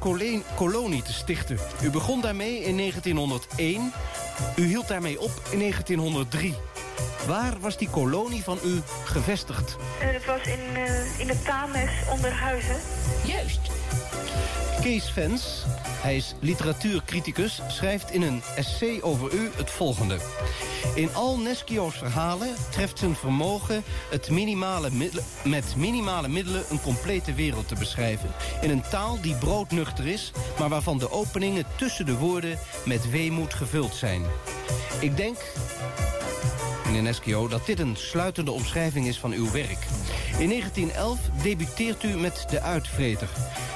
kolonie 0.56 1.02
te 1.02 1.14
stichten. 1.14 1.58
U 1.84 1.90
begon 1.90 2.22
daarmee 2.22 2.60
in 2.60 2.78
1901. 2.78 3.92
U 4.56 4.66
hield 4.66 4.88
daarmee 4.88 5.20
op 5.20 5.32
in 5.52 5.60
1903. 5.60 6.54
Waar 7.28 7.60
was 7.60 7.78
die 7.78 7.90
kolonie 7.90 8.44
van 8.44 8.58
u 8.64 8.82
gevestigd? 9.04 9.76
Eh, 10.00 10.08
het 10.12 10.26
was 10.26 10.42
in, 10.42 10.76
eh, 10.76 11.20
in 11.20 11.28
de 11.28 11.42
Tames 11.44 11.92
onder 12.12 12.32
Huizen. 12.32 12.78
Juist. 13.26 13.60
Kees 14.82 15.10
Vens, 15.10 15.66
hij 16.06 16.16
is 16.16 16.36
literatuurcriticus, 16.40 17.62
schrijft 17.68 18.12
in 18.12 18.22
een 18.22 18.42
essay 18.56 19.02
over 19.02 19.34
u 19.34 19.50
het 19.56 19.70
volgende. 19.70 20.18
In 20.96 21.14
al 21.14 21.38
Neschio's 21.38 21.98
verhalen 21.98 22.56
treft 22.72 23.00
zijn 23.00 23.16
vermogen 23.16 23.84
het 24.10 24.30
minimale 24.30 24.90
met 25.44 25.76
minimale 25.78 26.28
middelen 26.28 26.64
een 26.70 26.82
complete 26.82 27.34
wereld 27.34 27.68
te 27.68 27.76
beschrijven. 27.76 28.30
In 28.62 28.70
een 28.70 28.84
taal 28.90 29.22
die 29.22 29.36
broodnuchter 29.36 30.08
is, 30.08 30.32
maar 30.60 30.70
waarvan 30.70 30.98
de 30.98 31.12
openingen 31.12 31.66
tussen 31.76 32.06
de 32.06 32.18
woorden 32.18 32.60
met 32.86 33.10
weemoed 33.10 33.54
gevuld 33.54 33.94
zijn. 33.94 34.22
Ik 35.00 35.18
denk 35.18 35.38
meneer 36.96 37.12
Neschio, 37.12 37.48
dat 37.48 37.66
dit 37.66 37.80
een 37.80 37.96
sluitende 37.96 38.52
omschrijving 38.52 39.08
is 39.08 39.18
van 39.18 39.32
uw 39.32 39.52
werk. 39.52 39.86
In 40.38 40.50
1911 40.50 41.20
debuteert 41.44 42.04
u 42.04 42.08
met 42.08 42.46
De 42.50 42.62
Uitvreter. 42.62 43.30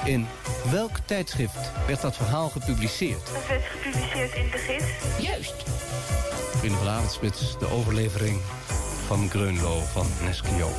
In 0.04 0.26
welk 0.70 0.98
tijdschrift 1.04 1.72
werd 1.86 2.00
dat 2.00 2.16
verhaal 2.16 2.48
gepubliceerd? 2.48 3.26
Dat 3.32 3.46
werd 3.48 3.64
gepubliceerd 3.64 4.34
in 4.34 4.50
de 4.50 4.58
gids. 4.58 4.84
Juist. 5.18 5.54
Vrienden 6.50 6.78
van 6.78 6.86
de 6.86 6.92
Avondspits, 6.92 7.58
de 7.58 7.70
overlevering 7.70 8.40
van 9.06 9.30
Greunlo 9.30 9.80
van 9.92 10.06
Neschio. 10.22 10.70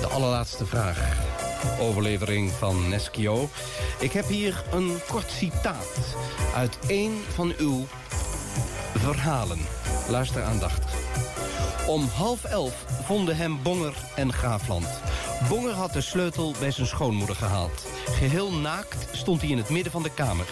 De 0.00 0.06
allerlaatste 0.06 0.66
vraag. 0.66 0.98
Overlevering 1.80 2.50
van 2.50 2.88
Neschio. 2.88 3.48
Ik 3.98 4.12
heb 4.12 4.26
hier 4.26 4.64
een 4.72 4.98
kort 5.08 5.30
citaat 5.30 6.16
uit 6.54 6.78
een 6.86 7.22
van 7.34 7.52
uw 7.58 7.86
verhalen. 8.94 9.58
Luister 10.08 10.42
aandachtig. 10.42 11.03
Om 11.86 12.08
half 12.14 12.44
elf 12.44 12.84
vonden 13.04 13.36
hem 13.36 13.62
Bonger 13.62 13.94
en 14.16 14.32
Graafland. 14.32 14.86
Bonger 15.48 15.72
had 15.72 15.92
de 15.92 16.00
sleutel 16.00 16.54
bij 16.60 16.70
zijn 16.70 16.86
schoonmoeder 16.86 17.36
gehaald. 17.36 17.86
Geheel 18.06 18.52
naakt 18.52 19.08
stond 19.12 19.40
hij 19.40 19.50
in 19.50 19.56
het 19.56 19.68
midden 19.68 19.92
van 19.92 20.02
de 20.02 20.14
kamer. 20.14 20.46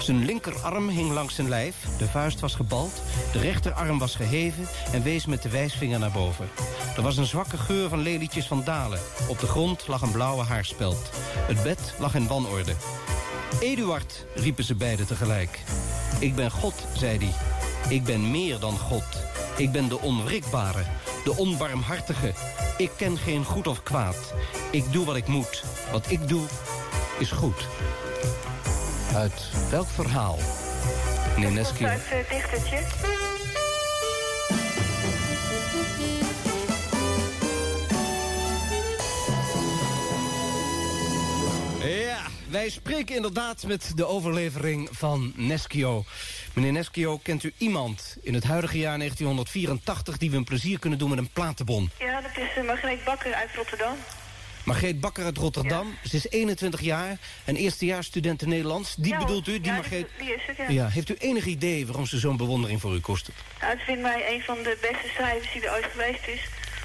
Zijn 0.00 0.24
linkerarm 0.24 0.88
hing 0.88 1.12
langs 1.12 1.34
zijn 1.34 1.48
lijf, 1.48 1.76
de 1.98 2.06
vuist 2.06 2.40
was 2.40 2.54
gebald... 2.54 3.02
de 3.32 3.38
rechterarm 3.38 3.98
was 3.98 4.16
geheven 4.16 4.66
en 4.92 5.02
wees 5.02 5.26
met 5.26 5.42
de 5.42 5.48
wijsvinger 5.48 5.98
naar 5.98 6.10
boven. 6.10 6.48
Er 6.96 7.02
was 7.02 7.16
een 7.16 7.26
zwakke 7.26 7.56
geur 7.56 7.88
van 7.88 8.00
lelietjes 8.00 8.46
van 8.46 8.64
dalen. 8.64 9.00
Op 9.28 9.38
de 9.40 9.46
grond 9.46 9.88
lag 9.88 10.02
een 10.02 10.12
blauwe 10.12 10.42
haarspeld. 10.42 11.10
Het 11.46 11.62
bed 11.62 11.94
lag 11.98 12.14
in 12.14 12.26
wanorde. 12.26 12.74
Eduard, 13.60 14.26
riepen 14.34 14.64
ze 14.64 14.74
beiden 14.74 15.06
tegelijk. 15.06 15.60
Ik 16.18 16.34
ben 16.34 16.50
God, 16.50 16.74
zei 16.96 17.18
hij. 17.18 17.32
Ik 17.88 18.04
ben 18.04 18.30
meer 18.30 18.58
dan 18.58 18.78
God. 18.78 19.04
Ik 19.56 19.72
ben 19.72 19.88
de 19.88 20.00
onwrikbare. 20.00 20.82
de 21.24 21.36
onbarmhartige. 21.36 22.32
Ik 22.76 22.90
ken 22.96 23.18
geen 23.18 23.44
goed 23.44 23.66
of 23.66 23.82
kwaad. 23.82 24.34
Ik 24.70 24.92
doe 24.92 25.04
wat 25.04 25.16
ik 25.16 25.26
moet. 25.26 25.64
Wat 25.92 26.10
ik 26.10 26.28
doe, 26.28 26.46
is 27.18 27.30
goed. 27.30 27.66
Uit 29.14 29.50
welk 29.70 29.86
verhaal? 29.86 30.38
Meneer 31.36 31.52
Neski. 31.52 31.84
Uit 31.84 32.00
het 32.04 32.28
dichtertje. 32.28 32.78
Ja, 41.88 42.18
wij 42.50 42.68
spreken 42.70 43.16
inderdaad 43.16 43.66
met 43.66 43.92
de 43.94 44.06
overlevering 44.06 44.88
van 44.92 45.32
Neskio. 45.36 46.04
Meneer 46.54 46.72
Neskio, 46.72 47.18
kent 47.18 47.42
u 47.42 47.52
iemand 47.58 48.16
in 48.22 48.34
het 48.34 48.44
huidige 48.44 48.78
jaar 48.78 48.98
1984... 48.98 50.18
die 50.18 50.30
we 50.30 50.36
een 50.36 50.44
plezier 50.44 50.78
kunnen 50.78 50.98
doen 50.98 51.08
met 51.08 51.18
een 51.18 51.28
platenbon? 51.32 51.90
Ja, 51.98 52.20
dat 52.20 52.30
is 52.36 52.48
uh, 52.58 52.64
Margreet 52.64 53.04
Bakker 53.04 53.34
uit 53.34 53.48
Rotterdam. 53.54 53.96
Margreet 54.64 55.00
Bakker 55.00 55.24
uit 55.24 55.36
Rotterdam. 55.36 55.98
Ze 56.04 56.16
is 56.16 56.28
21 56.28 56.80
jaar 56.80 57.18
en 57.44 57.56
eerstejaarsstudent 57.56 58.46
Nederlands. 58.46 58.94
Die 58.94 59.12
Ja, 59.12 59.18
bedoelt 59.18 59.48
u, 59.48 59.52
die 59.52 59.70
ja, 59.70 59.74
Margreet... 59.74 60.08
die, 60.18 60.34
is 60.34 60.40
het, 60.46 60.56
ja. 60.56 60.68
Ja, 60.68 60.88
heeft 60.88 61.08
u 61.08 61.14
enig 61.18 61.46
idee 61.46 61.86
waarom 61.86 62.06
ze 62.06 62.18
zo'n 62.18 62.36
bewondering 62.36 62.80
voor 62.80 62.94
u 62.94 63.00
koestert? 63.00 63.36
Nou, 63.60 63.72
het 63.72 63.82
vindt 63.82 64.02
mij 64.02 64.34
een 64.34 64.42
van 64.42 64.56
de 64.62 64.78
beste 64.80 65.08
schrijvers 65.14 65.52
die 65.52 65.66
er 65.66 65.72
ooit 65.72 65.86
geweest 65.92 66.26
is. 66.26 66.40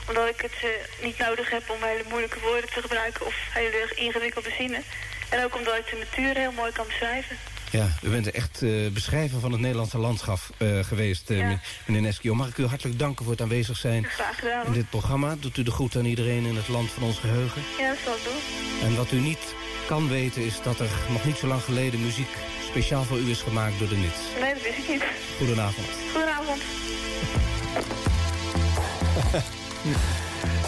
Omdat 0.08 0.28
ik 0.28 0.42
het 0.42 0.58
eh, 0.62 1.04
niet 1.06 1.18
nodig 1.18 1.50
heb 1.50 1.70
om 1.70 1.78
hele 1.82 2.04
moeilijke 2.10 2.40
woorden 2.40 2.70
te 2.70 2.82
gebruiken 2.82 3.26
of 3.26 3.36
hele 3.54 3.92
ingewikkelde 3.96 4.52
zinnen. 4.58 4.84
En 5.30 5.44
ook 5.44 5.56
omdat 5.56 5.78
ik 5.78 5.90
de 5.90 6.06
natuur 6.06 6.36
heel 6.36 6.52
mooi 6.52 6.72
kan 6.72 6.88
beschrijven. 6.88 7.38
Ja, 7.72 7.88
u 8.04 8.10
bent 8.10 8.32
echt 8.32 8.62
eh, 8.62 8.88
beschrijver 8.92 9.40
van 9.40 9.52
het 9.52 9.62
Nederlandse 9.62 9.98
landschap 9.98 10.40
eh, 10.58 10.80
geweest, 10.80 11.30
eh, 11.30 11.52
meneer 11.86 12.02
Neskio. 12.02 12.36
Mag 12.36 12.48
ik 12.48 12.58
u 12.58 12.66
hartelijk 12.66 13.00
danken 13.00 13.24
voor 13.24 13.34
het 13.34 13.42
aanwezig 13.42 13.78
zijn 13.78 14.04
Graag 14.06 14.40
gedaan. 14.40 14.66
in 14.66 14.72
dit 14.72 14.90
programma. 14.90 15.36
Doet 15.40 15.58
u 15.58 15.64
de 15.64 15.72
groet 15.72 15.96
aan 15.96 16.06
iedereen 16.06 16.46
in 16.46 16.56
het 16.56 16.68
land 16.68 16.92
van 16.92 17.04
ons 17.04 17.18
geheugen. 17.18 17.62
Ja, 17.80 17.90
dat 17.90 17.98
zal 18.04 18.14
ik 18.14 18.24
doen. 18.24 18.88
En 18.90 18.96
wat 18.96 19.12
u 19.12 19.20
niet 19.20 19.54
kan 19.88 20.08
weten 20.08 20.46
is 20.46 20.62
dat 20.64 20.80
er 20.80 20.90
nog 21.12 21.26
niet 21.26 21.38
zo 21.38 21.48
lang 21.48 21.62
geleden 21.62 22.02
muziek 22.02 22.30
speciaal 22.70 23.04
voor 23.04 23.18
u 23.18 23.30
is 23.30 23.42
gemaakt 23.42 23.80
door 23.80 23.90
de 23.90 23.96
Nits. 23.96 24.20
Nee, 24.42 24.54
dat 24.54 24.64
wist 24.64 24.78
ik 24.78 24.88
niet. 24.88 25.04
Goedenavond. 25.38 25.88
Goedenavond. 26.12 26.62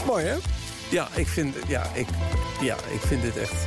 mooi, 0.07 0.25
hè? 0.25 0.35
Ja, 0.89 1.07
ik 1.15 1.27
vind, 1.27 1.55
ja, 1.67 1.91
ik, 1.93 2.07
ja, 2.61 2.75
ik 2.75 3.01
vind 3.01 3.21
dit 3.21 3.37
echt... 3.37 3.65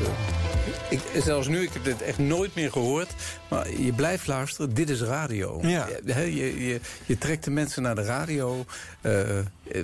ik, 0.88 1.00
zelfs 1.22 1.48
nu, 1.48 1.62
ik 1.62 1.72
heb 1.72 1.84
dit 1.84 2.02
echt 2.02 2.18
nooit 2.18 2.54
meer 2.54 2.72
gehoord. 2.72 3.14
Maar 3.50 3.70
je 3.70 3.92
blijft 3.92 4.26
luisteren, 4.26 4.74
dit 4.74 4.90
is 4.90 5.00
radio. 5.00 5.58
Ja. 5.62 5.88
Hè, 6.04 6.20
je, 6.20 6.66
je, 6.66 6.80
je 7.06 7.18
trekt 7.18 7.44
de 7.44 7.50
mensen 7.50 7.82
naar 7.82 7.94
de 7.94 8.04
radio. 8.04 8.64
eh, 9.00 9.12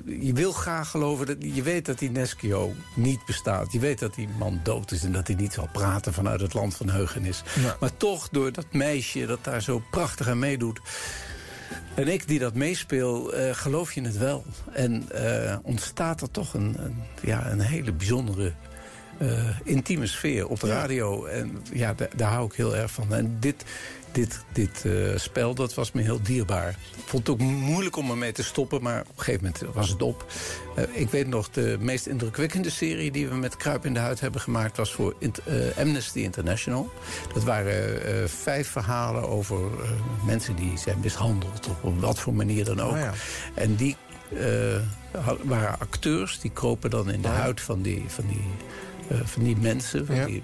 je 0.05 0.33
wil 0.33 0.53
graag 0.53 0.91
geloven, 0.91 1.27
dat, 1.27 1.37
je 1.41 1.63
weet 1.63 1.87
dat 1.87 1.99
die 1.99 2.11
Neskio 2.11 2.75
niet 2.95 3.25
bestaat. 3.27 3.73
Je 3.73 3.79
weet 3.79 3.99
dat 3.99 4.15
die 4.15 4.29
man 4.39 4.61
dood 4.63 4.91
is 4.91 5.03
en 5.03 5.13
dat 5.13 5.27
hij 5.27 5.37
niet 5.37 5.53
zal 5.53 5.69
praten 5.73 6.13
vanuit 6.13 6.41
het 6.41 6.55
land 6.55 6.77
van 6.77 6.89
heugenis. 6.89 7.43
Ja. 7.63 7.77
Maar 7.81 7.97
toch, 7.97 8.29
door 8.29 8.53
dat 8.53 8.73
meisje 8.73 9.27
dat 9.27 9.45
daar 9.45 9.63
zo 9.63 9.83
prachtig 9.91 10.29
aan 10.29 10.39
meedoet... 10.39 10.81
En 11.95 12.09
ik 12.09 12.29
die 12.29 12.39
dat 12.39 12.55
meespeel, 12.55 13.33
eh, 13.33 13.55
geloof 13.55 13.93
je 13.93 14.03
het 14.03 14.19
wel. 14.19 14.45
En 14.73 15.11
eh, 15.11 15.57
ontstaat 15.63 16.21
er 16.21 16.31
toch 16.31 16.55
een, 16.55 16.75
een, 16.79 17.03
ja, 17.23 17.51
een 17.51 17.61
hele 17.61 17.93
bijzondere 17.93 18.53
intieme 19.65 20.07
sfeer 20.07 20.47
op 20.49 20.61
de 20.61 20.67
radio. 20.67 21.25
En 21.25 21.63
ja, 21.73 21.95
da- 21.95 22.09
daar 22.17 22.31
hou 22.33 22.47
ik 22.47 22.53
heel 22.53 22.77
erg 22.77 22.91
van. 22.91 23.15
En 23.15 23.37
dit, 23.41 23.65
dit, 24.13 24.45
dit 24.53 24.85
eh, 24.85 24.93
spel, 25.17 25.55
dat 25.55 25.75
was 25.75 25.93
me 25.93 26.03
heel 26.03 26.23
dierbaar. 26.23 26.69
Ik 26.71 27.05
vond 27.07 27.27
het 27.27 27.37
ook 27.37 27.43
moeilijk 27.49 27.97
om 27.97 28.11
ermee 28.11 28.33
te 28.33 28.43
stoppen, 28.43 28.83
maar 28.83 29.01
op 29.01 29.19
een 29.19 29.25
gegeven 29.25 29.53
moment 29.59 29.75
was 29.75 29.89
het 29.89 30.03
op. 30.03 30.27
Eh, 30.77 30.85
ik 30.93 31.11
weet 31.11 31.27
nog, 31.27 31.51
de 31.51 31.77
meest 31.81 32.07
indrukwekkende 32.07 32.71
serie 32.71 33.11
die 33.11 33.29
we 33.29 33.35
met 33.35 33.57
Kruip 33.57 33.85
in 33.87 33.95
de 33.95 34.01
Huid 34.01 34.21
hebben 34.21 34.41
gemaakt... 34.41 34.77
was 34.77 34.93
voor 34.93 35.15
eh, 35.21 35.31
Amnesty 35.79 36.19
International. 36.19 36.91
Dat 37.35 37.45
waren 37.45 38.05
eh, 38.05 38.29
vijf 38.29 38.69
verhalen 38.69 39.29
over 39.29 39.57
eh, 39.57 39.91
mensen 40.27 40.57
die 40.57 40.79
zijn 40.79 40.99
mishandeld... 41.01 41.69
op 41.81 42.01
wat 42.01 42.19
voor 42.21 42.35
manier 42.35 42.65
dan 42.65 42.81
ook. 42.81 42.93
Oh 42.93 42.99
ja. 42.99 43.13
En 43.55 43.75
die 43.77 43.97
eh, 44.39 44.77
waren 45.43 45.79
acteurs, 45.81 46.41
die 46.41 46.51
kropen 46.51 46.91
dan 46.91 47.11
in 47.11 47.21
de 47.23 47.29
huid 47.29 47.61
van 47.61 47.83
die, 47.83 48.05
van 48.07 48.25
die, 48.27 48.37
eh, 48.39 48.90
van 49.25 49.43
die 49.43 49.57
mensen. 49.57 50.07
Van 50.07 50.15
Ja. 50.15 50.25
die, 50.27 50.43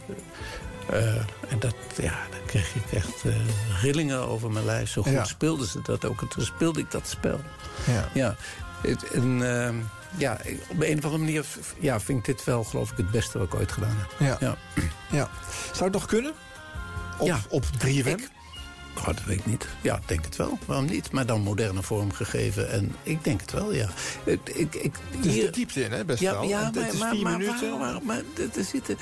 eh, 0.90 1.14
en 1.48 1.58
dat, 1.58 1.74
ja, 2.02 2.18
dan 2.30 2.40
kreeg 2.46 2.74
ik 2.74 2.92
echt 2.92 3.24
eh, 3.24 3.34
rillingen 3.82 4.28
over 4.28 4.50
mijn 4.50 4.64
lijf. 4.64 4.90
Zo 4.90 5.02
goed 5.02 5.12
Ja. 5.12 5.24
speelden 5.24 5.66
ze 5.66 5.80
dat 5.82 6.04
ook. 6.04 6.20
En 6.20 6.28
toen 6.28 6.44
speelde 6.44 6.80
ik 6.80 6.90
dat 6.90 7.08
spel. 7.08 7.40
Ja. 7.86 8.08
Ja, 8.14 8.36
het- 8.82 9.10
en, 9.10 9.56
ehm, 9.56 9.74
ja, 10.16 10.38
op 10.68 10.82
een 10.82 10.98
of 10.98 11.04
andere 11.04 11.18
manier 11.24 11.44
ja, 11.80 12.00
vind 12.00 12.18
ik 12.18 12.24
dit 12.24 12.44
wel, 12.44 12.64
geloof 12.64 12.90
ik, 12.90 12.96
het 12.96 13.10
beste 13.10 13.38
wat 13.38 13.46
ik 13.46 13.54
ooit 13.54 13.72
gedaan 13.72 13.96
heb. 13.98 14.14
Ja. 14.18 14.36
Ja. 14.40 14.56
ja. 15.10 15.28
Zou 15.72 15.84
het 15.84 15.92
nog 15.92 16.06
kunnen? 16.06 16.32
Op, 17.18 17.26
Ja. 17.26 17.38
op 17.48 17.64
3FM? 17.78 18.18
Oh, 18.98 19.06
dat 19.06 19.24
weet 19.24 19.38
ik 19.38 19.46
niet. 19.46 19.66
Ja, 19.82 19.96
ik 19.96 20.08
denk 20.08 20.24
het 20.24 20.36
wel. 20.36 20.58
Waarom 20.64 20.84
niet? 20.86 21.10
Maar 21.12 21.26
dan 21.26 21.40
moderne 21.40 21.82
vorm 21.82 22.12
gegeven. 22.12 22.70
En 22.70 22.94
ik 23.02 23.24
denk 23.24 23.40
het 23.40 23.52
wel, 23.52 23.74
ja. 23.74 23.88
Ik, 24.24 24.40
ik, 24.54 24.74
ik, 24.74 24.94
Het 25.16 25.26
is 25.26 25.34
de 25.34 25.50
diepte 25.50 25.84
in, 25.84 25.92
hè, 25.92 26.04
best 26.04 26.20
ja, 26.20 26.32
wel. 26.32 26.42
Ja, 26.42 26.60
maar, 26.74 26.84
het 26.84 26.92
is 26.92 26.98
maar, 27.00 27.10
vier 27.10 27.22
maar, 27.22 27.38
minuten. 27.38 27.78
maar 28.04 28.16
er- 28.16 28.58
er 28.58 28.64
zitten... 28.64 28.98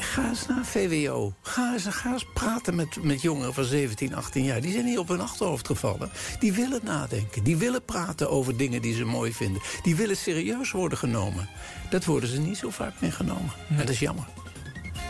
Ga 0.00 0.28
eens 0.28 0.46
naar 0.46 0.64
VWO. 0.64 1.34
Ga 1.42 1.72
eens, 1.72 1.84
ga 1.88 2.12
eens 2.12 2.26
praten 2.34 2.74
met, 2.74 3.02
met 3.02 3.22
jongeren 3.22 3.54
van 3.54 3.64
17, 3.64 4.14
18 4.14 4.44
jaar. 4.44 4.60
Die 4.60 4.72
zijn 4.72 4.84
niet 4.84 4.98
op 4.98 5.08
hun 5.08 5.20
achterhoofd 5.20 5.66
gevallen. 5.66 6.10
Die 6.38 6.52
willen 6.52 6.80
nadenken. 6.84 7.42
Die 7.44 7.56
willen 7.56 7.84
praten 7.84 8.30
over 8.30 8.56
dingen 8.56 8.82
die 8.82 8.94
ze 8.94 9.04
mooi 9.04 9.32
vinden. 9.32 9.62
Die 9.82 9.96
willen 9.96 10.16
serieus 10.16 10.70
worden 10.70 10.98
genomen. 10.98 11.48
Dat 11.90 12.04
worden 12.04 12.28
ze 12.28 12.40
niet 12.40 12.56
zo 12.56 12.70
vaak 12.70 12.92
meer 13.00 13.12
genomen. 13.12 13.50
En 13.68 13.76
dat 13.76 13.88
is 13.88 13.98
jammer. 13.98 14.24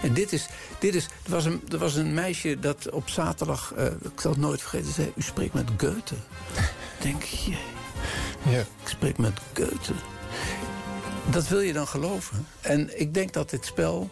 En 0.02 0.12
dit 0.12 0.32
is, 0.32 0.46
dit 0.78 0.94
is 0.94 1.04
er, 1.04 1.30
was 1.30 1.44
een, 1.44 1.62
er 1.70 1.78
was 1.78 1.94
een 1.94 2.14
meisje 2.14 2.58
dat 2.58 2.90
op 2.90 3.08
zaterdag, 3.08 3.72
eh, 3.76 3.84
ik 3.86 4.20
zal 4.20 4.30
het 4.30 4.40
nooit 4.40 4.60
vergeten, 4.60 4.92
zei... 4.92 5.12
U 5.14 5.22
spreekt 5.22 5.54
met 5.54 5.68
Goethe. 5.76 6.14
Denk 7.00 7.22
je, 7.22 7.56
Ja. 8.42 8.58
ik 8.60 8.88
spreek 8.88 9.18
met 9.18 9.32
Goethe. 9.54 9.92
Dat 11.30 11.48
wil 11.48 11.60
je 11.60 11.72
dan 11.72 11.86
geloven. 11.86 12.46
En 12.60 13.00
ik 13.00 13.14
denk 13.14 13.32
dat 13.32 13.50
dit 13.50 13.64
spel... 13.66 14.10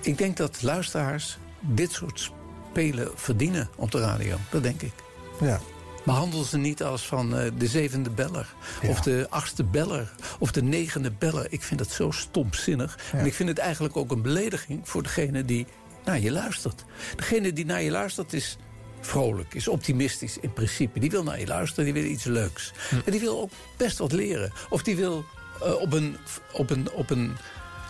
Ik 0.00 0.18
denk 0.18 0.36
dat 0.36 0.62
luisteraars 0.62 1.38
dit 1.60 1.92
soort 1.92 2.32
spelen 2.70 3.10
verdienen 3.14 3.68
op 3.76 3.90
de 3.90 4.00
radio. 4.00 4.36
Dat 4.50 4.62
denk 4.62 4.82
ik. 4.82 4.92
Ja. 5.40 5.60
Behandel 6.04 6.44
ze 6.44 6.58
niet 6.58 6.82
als 6.82 7.06
van 7.06 7.36
eh, 7.36 7.50
de 7.58 7.66
zevende 7.66 8.10
beller. 8.10 8.54
Of 8.86 9.00
de 9.00 9.26
achtste 9.30 9.64
beller. 9.64 10.12
Of 10.38 10.52
de 10.52 10.62
negende 10.62 11.10
beller. 11.10 11.46
Ik 11.50 11.62
vind 11.62 11.78
dat 11.78 11.90
zo 11.90 12.10
stomzinnig. 12.10 12.98
En 13.12 13.26
ik 13.26 13.34
vind 13.34 13.48
het 13.48 13.58
eigenlijk 13.58 13.96
ook 13.96 14.10
een 14.10 14.22
belediging 14.22 14.80
voor 14.88 15.02
degene 15.02 15.44
die 15.44 15.66
naar 16.04 16.20
je 16.20 16.32
luistert. 16.32 16.84
Degene 17.16 17.52
die 17.52 17.64
naar 17.64 17.82
je 17.82 17.90
luistert 17.90 18.32
is 18.32 18.56
vrolijk, 19.00 19.54
is 19.54 19.68
optimistisch 19.68 20.38
in 20.38 20.52
principe. 20.52 20.98
Die 20.98 21.10
wil 21.10 21.22
naar 21.22 21.40
je 21.40 21.46
luisteren, 21.46 21.84
die 21.84 22.02
wil 22.02 22.10
iets 22.10 22.24
leuks. 22.24 22.72
En 23.04 23.10
die 23.10 23.20
wil 23.20 23.40
ook 23.40 23.50
best 23.76 23.98
wat 23.98 24.12
leren. 24.12 24.52
Of 24.70 24.82
die 24.82 24.96
wil 24.96 25.24
eh, 25.62 25.74
op 25.74 25.92
een... 25.92 26.16
Op 26.52 26.70
een, 26.70 26.90
op 26.92 27.10
een 27.10 27.36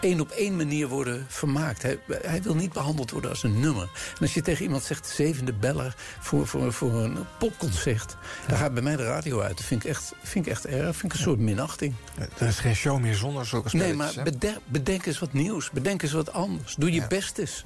één 0.02 0.20
op 0.20 0.31
één 0.31 0.56
manier 0.56 0.89
worden 0.89 1.26
vermaakt. 1.28 1.82
Hij, 1.82 1.98
hij 2.22 2.42
wil 2.42 2.55
niet 2.55 2.72
behandeld 2.72 3.10
worden 3.10 3.31
als 3.31 3.42
een 3.42 3.60
nummer. 3.60 3.82
En 3.82 4.20
als 4.20 4.34
je 4.34 4.42
tegen 4.42 4.62
iemand 4.64 4.82
zegt 4.82 5.08
zevende 5.08 5.52
beller 5.52 5.94
voor, 6.20 6.47
voor, 6.47 6.72
voor 6.72 6.92
een 6.92 7.16
popconcert... 7.39 8.16
dan 8.47 8.58
gaat 8.58 8.74
bij 8.74 8.82
mij 8.82 8.97
de 8.97 9.05
radio 9.05 9.40
uit. 9.40 9.56
Dat 9.56 9.66
vind 9.66 9.84
ik 9.84 9.90
echt, 9.90 10.12
vind 10.22 10.47
ik 10.47 10.52
echt 10.52 10.66
erg. 10.66 10.97
vind 10.97 11.12
ik 11.12 11.18
een 11.18 11.24
soort 11.24 11.39
minachting. 11.39 11.94
Er 12.39 12.47
is 12.47 12.58
geen 12.58 12.74
show 12.76 13.00
meer 13.00 13.14
zonder 13.14 13.47
zulke 13.47 13.76
Nee, 13.76 13.89
spelletjes. 13.92 14.16
maar 14.16 14.24
hè? 14.24 14.58
bedenk, 14.66 15.06
eens 15.06 15.18
wat 15.18 15.32
nieuws. 15.32 15.70
Bedenk 15.70 16.02
eens 16.02 16.12
wat 16.12 16.32
anders. 16.32 16.74
Doe 16.74 16.92
je 16.92 17.06
best 17.06 17.39
eens. 17.39 17.64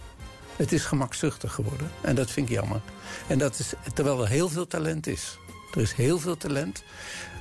Het 0.56 0.72
is 0.72 0.84
gemakzuchtig 0.84 1.52
geworden. 1.52 1.90
En 2.00 2.14
dat 2.14 2.30
vind 2.30 2.48
ik 2.48 2.54
jammer. 2.54 2.80
En 3.26 3.38
dat 3.38 3.58
is 3.58 3.72
terwijl 3.94 4.22
er 4.22 4.28
heel 4.28 4.48
veel 4.48 4.66
talent 4.66 5.06
is. 5.06 5.38
Er 5.74 5.80
is 5.80 5.92
heel 5.92 6.18
veel 6.18 6.36
talent. 6.36 6.82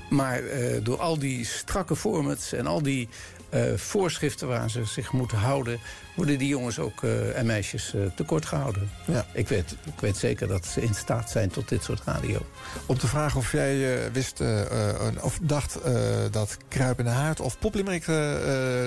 Maar 0.10 0.44
eh, 0.44 0.84
door 0.84 1.00
al 1.00 1.20
die 1.20 1.46
strakke 1.46 1.96
formats 1.96 2.54
en 2.54 2.68
al 2.68 2.82
die 2.82 3.10
voorschriften 3.76 4.48
waar 4.48 4.70
ze 4.70 4.86
zich 4.86 5.12
moeten 5.12 5.38
houden... 5.38 5.80
worden 6.16 6.38
die 6.38 6.48
jongens 6.48 6.80
ook, 6.80 7.04
eh, 7.04 7.38
en 7.38 7.46
meisjes 7.46 7.94
eh, 7.94 8.02
tekort 8.16 8.46
gehouden. 8.46 8.90
Ja. 9.06 9.26
Ik, 9.34 9.48
weet, 9.48 9.72
ik 9.86 10.00
weet 10.00 10.18
zeker 10.18 10.48
dat 10.48 10.66
ze 10.66 10.82
in 10.82 10.94
staat 10.96 11.30
zijn 11.30 11.50
tot 11.50 11.70
dit 11.70 11.84
soort 11.84 12.02
radio. 12.06 12.46
Op 12.86 13.00
de 13.00 13.08
vraag 13.08 13.36
of 13.36 13.52
jij 13.52 13.96
eh, 14.06 14.12
wist 14.12 14.40
eh, 14.42 14.62
eh, 14.62 15.14
of 15.22 15.40
dacht 15.42 15.82
eh, 15.82 15.94
dat 16.32 16.58
Kruipende 16.68 17.10
Haard 17.12 17.40
of 17.40 17.60
Poplimerick 17.60 18.08
eh, 18.08 18.36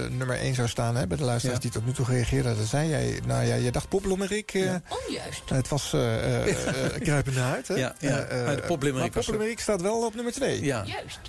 eh, 0.05 0.11
nummer 0.11 0.37
1 0.39 0.55
zou 0.55 0.69
staan 0.69 0.97
hè, 0.97 1.07
bij 1.07 1.17
de 1.17 1.25
luisteraars 1.25 1.57
Ja. 1.63 1.71
die 1.71 1.79
tot 1.79 1.87
nu 1.87 1.93
toe 1.93 2.05
gereageerd 2.05 2.45
hadden, 2.47 2.67
zei 2.67 2.89
jij, 2.89 3.21
nou 3.27 3.45
ja, 3.45 3.55
je 3.55 3.71
dacht 3.71 3.89
Poplimerick. 3.89 4.55
eh, 4.55 4.75
Onjuist. 5.07 5.43
Het 5.49 5.69
was 5.69 5.93
eh 5.93 6.17
eh, 6.47 6.69
eh, 6.69 7.01
Kruipende 7.07 7.41
Haard. 7.41 7.69
Hè? 7.69 7.75
Ja, 7.75 7.95
ja. 7.99 8.19
Eh, 8.19 8.39
eh, 8.41 8.47
Maar 8.47 8.57
de 8.57 8.63
Poplimerick 8.63 9.61
staat 9.61 9.81
wel 9.83 10.05
op 10.07 10.15
nummer 10.15 10.33
2. 10.33 10.65
Ja. 10.65 10.85
Juist. 10.87 11.21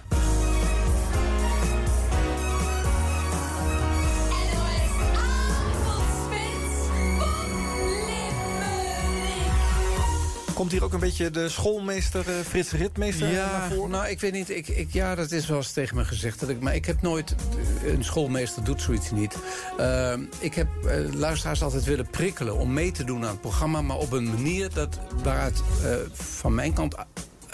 Komt 10.59 10.71
hier 10.71 10.83
ook 10.83 10.93
een 10.93 10.99
beetje 10.99 11.29
de 11.29 11.49
schoolmeester 11.49 12.27
uh, 12.27 12.35
Frits 12.45 12.71
Ritmeester 12.71 13.31
ja, 13.31 13.51
naar 13.51 13.71
voren? 13.71 13.89
Nou, 13.89 14.07
ik 14.07 14.19
weet 14.19 14.31
niet. 14.31 14.49
Ik, 14.49 14.67
ik, 14.67 14.93
ja, 14.93 15.15
dat 15.15 15.31
is 15.31 15.47
wel 15.47 15.57
eens 15.57 15.71
tegen 15.71 15.95
me 15.95 16.05
gezegd. 16.05 16.39
Dat 16.39 16.49
ik, 16.49 16.61
maar 16.61 16.75
ik 16.75 16.85
heb 16.85 17.01
nooit... 17.01 17.35
Een 17.85 18.03
schoolmeester 18.03 18.63
doet 18.63 18.81
zoiets 18.81 19.11
niet. 19.11 19.35
Uh, 19.79 20.13
ik 20.39 20.53
heb 20.53 20.67
uh, 20.83 21.13
luisteraars 21.13 21.63
altijd 21.63 21.83
willen 21.83 22.09
prikkelen 22.09 22.57
om 22.57 22.73
mee 22.73 22.91
te 22.91 23.03
doen 23.03 23.23
aan 23.23 23.29
het 23.29 23.41
programma... 23.41 23.81
maar 23.81 23.97
op 23.97 24.11
een 24.11 24.29
manier 24.29 24.73
dat, 24.73 24.99
waaruit 25.23 25.61
van 26.13 26.55
mijn 26.55 26.73
kant 26.73 26.95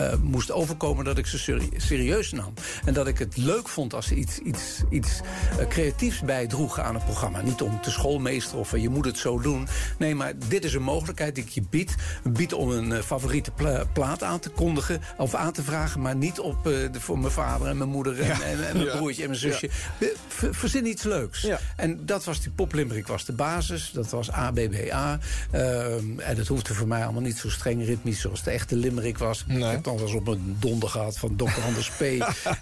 uh, 0.01 0.13
moest 0.21 0.51
overkomen 0.51 1.05
dat 1.05 1.17
ik 1.17 1.25
ze 1.25 1.39
seri 1.39 1.69
serieus 1.77 2.31
nam. 2.31 2.53
En 2.85 2.93
dat 2.93 3.07
ik 3.07 3.17
het 3.17 3.37
leuk 3.37 3.67
vond 3.67 3.93
als 3.93 4.07
ze 4.07 4.15
iets, 4.15 4.39
iets, 4.39 4.83
iets 4.89 5.19
uh, 5.59 5.67
creatiefs 5.67 6.19
bijdroegen 6.21 6.83
aan 6.83 6.95
het 6.95 7.05
programma. 7.05 7.41
Niet 7.41 7.61
om 7.61 7.81
te 7.81 7.91
schoolmeesteren 7.91 8.59
of 8.59 8.73
uh, 8.73 8.81
je 8.81 8.89
moet 8.89 9.05
het 9.05 9.17
zo 9.17 9.39
doen. 9.39 9.67
Nee, 9.97 10.15
maar 10.15 10.33
dit 10.47 10.63
is 10.63 10.73
een 10.73 10.81
mogelijkheid 10.81 11.35
die 11.35 11.43
ik 11.43 11.49
je 11.49 11.63
bied. 11.69 11.95
Bied 12.23 12.53
om 12.53 12.69
een 12.69 12.89
uh, 12.89 12.99
favoriete 12.99 13.51
pla 13.51 13.83
plaat 13.93 14.23
aan 14.23 14.39
te 14.39 14.49
kondigen 14.49 15.01
of 15.17 15.35
aan 15.35 15.51
te 15.51 15.63
vragen... 15.63 16.01
maar 16.01 16.15
niet 16.15 16.39
op, 16.39 16.63
de, 16.63 16.89
voor 16.91 17.19
mijn 17.19 17.31
vader 17.31 17.67
en 17.67 17.77
mijn 17.77 17.89
moeder 17.89 18.19
en, 18.19 18.25
ja. 18.25 18.41
en, 18.41 18.67
en 18.67 18.77
mijn 18.77 18.85
ja. 18.85 18.97
broertje 18.97 19.21
en 19.21 19.27
mijn 19.27 19.39
zusje. 19.39 19.69
Ja. 19.99 20.07
Verzin 20.51 20.85
iets 20.85 21.03
leuks. 21.03 21.47
En 21.75 22.05
dat 22.05 22.23
was 22.23 22.41
die 22.41 22.51
poplimerick 22.51 23.07
was 23.07 23.25
de 23.25 23.33
basis. 23.33 23.91
Dat 23.93 24.09
was 24.09 24.31
ABBA. 24.31 25.19
en 25.51 26.35
dat 26.35 26.47
hoefde 26.47 26.73
voor 26.73 26.87
mij 26.87 27.03
allemaal 27.03 27.21
niet 27.21 27.37
zo 27.37 27.49
streng 27.49 27.85
ritmisch... 27.85 28.21
zoals 28.21 28.43
de 28.43 28.51
echte 28.51 28.75
limerick 28.75 29.17
was. 29.17 29.43
Nee 29.47 29.81
dan 29.85 29.97
was 29.97 30.13
op 30.13 30.27
een 30.27 30.57
donder 30.59 30.89
gehad 30.89 31.17
van 31.17 31.35
Dr. 31.35 31.61
Anders 31.65 31.89
P. 31.89 32.01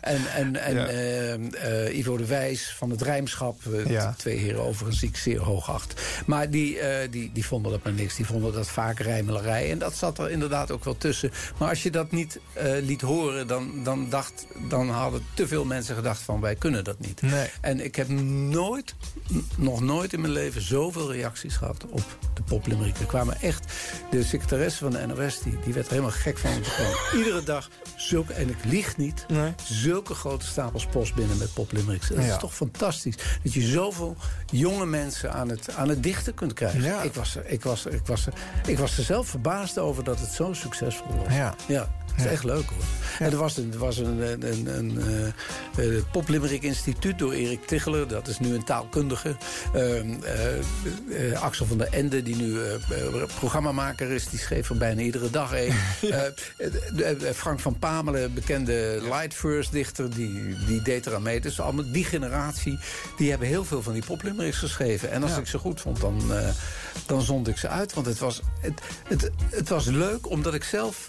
en 0.02 0.22
en, 0.36 0.56
en 0.56 0.76
ja. 0.76 0.92
uh, 0.92 1.88
uh, 1.88 1.98
Ivo 1.98 2.18
de 2.18 2.26
Wijs 2.26 2.74
van 2.78 2.90
het 2.90 3.02
Rijmschap. 3.02 3.62
Ja. 3.88 4.14
Twee 4.18 4.38
heren 4.38 4.62
overigens 4.62 5.00
die 5.00 5.10
ik 5.10 5.18
zeer 5.18 5.40
hoog 5.40 5.70
acht. 5.70 6.02
Maar 6.26 6.50
die, 6.50 6.78
die, 7.10 7.32
die 7.34 7.46
vonden 7.46 7.72
dat 7.72 7.84
maar 7.84 7.94
niks. 7.94 8.16
Die 8.16 8.26
vonden 8.26 8.54
dat 8.54 8.68
vaak 8.68 9.00
rijmelerij. 9.00 9.72
En 9.72 9.78
dat 9.78 9.96
zat 9.96 10.20
er 10.20 10.32
inderdaad 10.32 10.72
ook 10.72 10.84
wel 10.84 10.98
tussen. 10.98 11.32
Maar 11.58 11.70
als 11.70 11.84
je 11.84 11.92
dat 11.92 12.12
niet 12.12 12.40
liet 12.82 13.02
horen, 13.02 13.48
dan, 13.48 13.84
dan, 13.84 14.10
dacht, 14.10 14.46
dan 14.70 14.90
hadden 14.90 15.26
te 15.34 15.48
veel 15.48 15.66
mensen 15.66 15.96
gedacht 15.96 16.22
van 16.22 16.42
wij 16.42 16.56
kunnen 16.56 16.84
dat 16.84 17.00
niet. 17.00 17.22
Nee. 17.22 17.50
En 17.62 17.84
ik 17.84 17.96
heb 17.96 18.08
nooit, 18.08 18.96
nog 19.56 19.82
nooit 19.82 20.14
in 20.14 20.22
mijn 20.22 20.34
leven 20.34 20.62
zoveel 20.62 21.12
reacties 21.12 21.56
gehad 21.56 21.86
op 21.90 22.04
de 22.34 22.44
poplimeriek. 22.44 22.98
Er 23.00 23.06
kwamen 23.06 23.42
echt, 23.42 23.74
de 24.10 24.24
secretaresse 24.24 24.78
van 24.78 24.92
de 24.92 25.06
NOS, 25.06 25.40
die, 25.40 25.60
die 25.64 25.74
werd 25.74 25.86
er 25.86 25.92
helemaal 25.92 26.12
gek 26.12 26.38
van 26.38 26.52
iedere 27.18 27.44
dag 27.44 27.70
zulke, 27.96 28.34
en 28.34 28.50
ik 28.50 28.64
lieg 28.64 28.98
niet, 28.98 29.26
nee. 29.28 29.54
zulke 29.64 30.14
grote 30.14 30.46
stapels 30.46 30.86
post 30.86 31.16
binnen 31.16 31.38
met 31.38 31.54
poplimericks. 31.54 32.08
Dat 32.08 32.18
ja. 32.18 32.34
is 32.34 32.40
toch 32.40 32.56
fantastisch. 32.56 33.16
Dat 33.44 33.54
je 33.54 33.62
zoveel 33.62 34.16
jonge 34.52 34.86
mensen 34.86 35.34
aan 35.34 35.50
het, 35.50 35.76
aan 35.76 35.90
het 35.90 36.04
dichten 36.04 36.34
kunt 36.34 36.54
krijgen. 36.54 36.82
Ja. 36.82 37.02
Ik, 37.02 37.14
was 37.14 37.36
er, 37.36 37.46
ik, 37.46 37.64
was 37.64 37.86
er, 37.86 37.94
ik, 37.94 38.06
was 38.06 38.26
er, 38.26 38.34
ik 38.66 38.78
was 38.78 38.98
er 38.98 39.04
zelf 39.04 39.28
verbaasd 39.28 39.80
over 39.80 40.04
dat 40.04 40.20
het 40.20 40.30
zo 40.30 40.54
succesvol 40.54 41.16
was. 41.16 41.34
Ja. 41.34 41.56
ja. 41.68 41.88
Dat 42.16 42.26
is 42.26 42.32
echt 42.32 42.44
leuk 42.44 42.70
hoor. 42.70 42.84
En 43.20 43.32
er 43.32 43.38
was, 43.38 43.58
een, 43.58 43.74
er 43.74 43.80
was 43.80 43.98
een, 43.98 44.32
een, 44.32 44.48
een, 44.48 44.78
een 44.78 45.00
uh, 45.78 45.94
uh, 45.94 46.02
Poplimerick 46.12 46.64
Instituut 46.64 47.20
door 47.20 47.32
Erik 47.32 47.66
Ticheler. 47.66 48.08
Dat 48.08 48.28
is 48.28 48.40
nu 48.40 48.54
een 48.54 48.64
taalkundige. 48.64 49.36
Uh, 49.76 51.42
Axel 51.42 51.66
van 51.66 51.78
der 51.78 51.88
Ende, 51.92 52.24
die 52.24 52.36
nu 52.36 52.58
programmamaker 53.36 54.12
is. 54.12 54.30
Die 54.30 54.40
schreef 54.40 54.70
er 54.70 54.78
bijna 54.78 55.02
iedere 55.02 55.30
dag 55.30 55.52
een. 55.54 55.74
Frank 57.36 57.60
van 57.60 57.80
Pamelen, 57.80 58.34
bekende 58.34 59.00
Light 59.02 59.34
First 59.34 59.72
dichter. 59.72 60.16
Die, 60.16 60.56
die 60.66 60.82
deed 60.82 61.06
eraan 61.06 61.22
mee. 61.22 61.42
Dus 61.42 61.60
allemaal 61.60 61.92
die 61.92 62.06
generatie. 62.06 62.80
Die 63.18 63.30
hebben 63.30 63.48
heel 63.48 63.66
veel 63.66 63.82
van 63.82 63.94
die 63.94 64.06
poplimericks 64.06 64.58
geschreven. 64.58 65.12
En 65.12 65.24
als 65.24 65.32
ja. 65.32 65.38
ik 65.38 65.48
ze 65.48 65.58
goed 65.58 65.82
vond, 65.82 66.02
dan, 66.02 66.22
dan 67.06 67.22
zond 67.22 67.48
ik 67.48 67.58
ze 67.58 67.68
uit. 67.68 67.94
Want 67.94 68.06
het 68.06 68.20
was, 68.20 68.42
het, 68.60 68.82
het, 69.08 69.30
het 69.50 69.70
was 69.70 69.86
leuk, 69.86 70.30
omdat 70.30 70.54
ik 70.54 70.64
zelf 70.64 71.08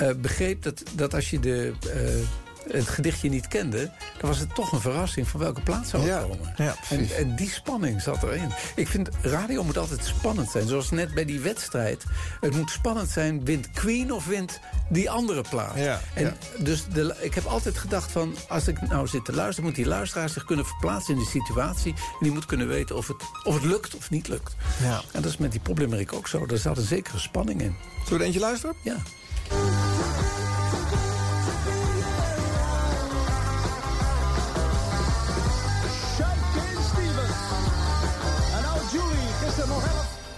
uh, 0.00 0.10
begreep 0.16 0.62
dat, 0.62 0.82
dat 0.94 1.14
als 1.14 1.30
je 1.30 1.40
de, 1.40 1.72
uh, 1.86 2.72
het 2.72 2.88
gedichtje 2.88 3.28
niet 3.28 3.48
kende... 3.48 3.90
dan 4.18 4.28
was 4.28 4.38
het 4.38 4.54
toch 4.54 4.72
een 4.72 4.80
verrassing 4.80 5.28
van 5.28 5.40
welke 5.40 5.60
plaats 5.60 5.90
zou 5.90 6.02
het 6.02 6.12
ja, 6.12 6.20
komen. 6.20 6.54
Ja, 6.56 6.76
en, 6.88 7.08
en 7.16 7.36
die 7.36 7.50
spanning 7.50 8.02
zat 8.02 8.22
erin. 8.22 8.52
Ik 8.76 8.88
vind, 8.88 9.08
radio 9.22 9.64
moet 9.64 9.78
altijd 9.78 10.04
spannend 10.04 10.50
zijn. 10.50 10.68
Zoals 10.68 10.90
net 10.90 11.14
bij 11.14 11.24
die 11.24 11.40
wedstrijd. 11.40 12.04
Het 12.40 12.56
moet 12.56 12.70
spannend 12.70 13.08
zijn, 13.08 13.44
wint 13.44 13.70
Queen 13.70 14.12
of 14.12 14.26
wint 14.26 14.60
die 14.88 15.10
andere 15.10 15.44
plaat. 15.50 15.76
Ja, 15.76 16.00
en. 16.14 16.36
Dus 16.58 16.84
de, 16.92 17.16
ik 17.20 17.34
heb 17.34 17.44
altijd 17.44 17.78
gedacht 17.78 18.12
van... 18.12 18.34
als 18.48 18.68
ik 18.68 18.88
nou 18.88 19.06
zit 19.06 19.24
te 19.24 19.32
luisteren, 19.32 19.64
moet 19.64 19.74
die 19.76 19.86
luisteraar 19.86 20.28
zich 20.28 20.44
kunnen 20.44 20.66
verplaatsen 20.66 21.14
in 21.14 21.20
de 21.20 21.26
situatie. 21.26 21.92
En 21.92 22.18
die 22.20 22.32
moet 22.32 22.46
kunnen 22.46 22.68
weten 22.68 22.96
of 22.96 23.08
het, 23.08 23.22
of 23.44 23.54
het 23.54 23.64
lukt 23.64 23.96
of 23.96 24.10
niet 24.10 24.28
lukt. 24.28 24.54
Ja. 24.82 25.02
En 25.12 25.22
dat 25.22 25.30
is 25.30 25.36
met 25.36 25.52
die 25.52 25.60
poplimerick 25.60 26.12
ook 26.12 26.28
zo. 26.28 26.46
Er 26.46 26.58
zat 26.58 26.76
een 26.76 26.84
zekere 26.84 27.18
spanning 27.18 27.60
in. 27.60 27.76
Zullen 27.92 28.08
we 28.08 28.14
er 28.14 28.20
eentje 28.20 28.40
luisteren? 28.40 28.76
Ja. 28.82 28.96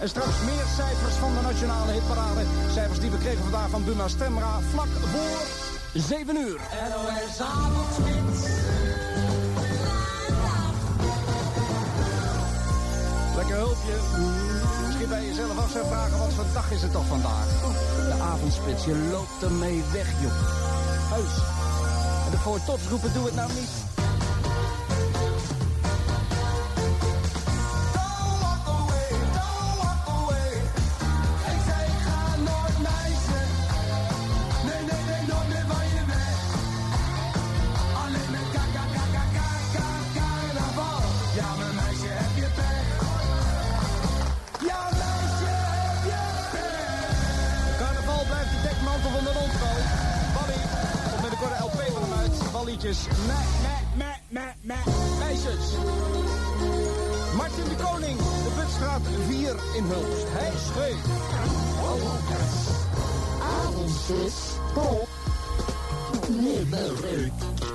En 0.03 0.09
straks 0.09 0.39
meer 0.45 0.65
cijfers 0.75 1.15
van 1.15 1.33
de 1.33 1.41
nationale 1.41 1.91
hitparade. 1.91 2.41
Cijfers 2.71 2.99
die 2.99 3.11
we 3.11 3.17
kregen 3.17 3.41
vandaag 3.41 3.69
van 3.69 3.83
Buma 3.83 4.07
Stemra 4.07 4.59
vlak 4.71 4.87
voor 4.87 5.39
7 5.93 6.35
uur. 6.35 6.59
NOS 6.89 7.41
Avondspits. 7.41 8.41
Lekker 13.35 13.55
hulpje. 13.55 14.52
Bij 15.13 15.25
jezelf 15.25 15.57
af 15.57 15.71
zou 15.71 15.85
vragen, 15.87 16.17
wat 16.17 16.33
voor 16.33 16.45
dag 16.53 16.71
is 16.71 16.81
het 16.81 16.91
toch 16.91 17.05
vandaag? 17.05 17.45
De 18.07 18.21
avondspits, 18.21 18.85
je 18.85 18.97
loopt 19.11 19.43
ermee 19.43 19.83
weg, 19.91 20.21
joh. 20.21 20.31
Heus. 21.13 21.35
En 22.25 22.31
de 22.31 22.37
voor 22.37 22.87
roepen, 22.89 23.13
doe 23.13 23.25
het 23.25 23.35
nou 23.35 23.53
niet. 23.53 23.92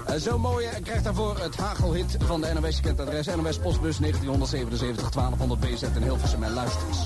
Uh, 0.09 0.15
zo 0.21 0.39
mooi 0.39 0.67
en 0.67 0.83
krijgt 0.83 1.05
daarvoor 1.05 1.39
het 1.39 1.57
hagelhit 1.57 2.17
van 2.19 2.41
de 2.41 2.53
NOS. 2.61 2.77
Je 2.77 2.83
kent 2.83 3.01
adres 3.01 3.27
NOS 3.27 3.59
Postbus 3.59 3.99
1977 3.99 5.11
1200 5.11 5.61
BZ 5.61 5.83
in 5.83 6.03
Hilversum 6.03 6.43
en 6.43 6.53
luisters. 6.53 6.99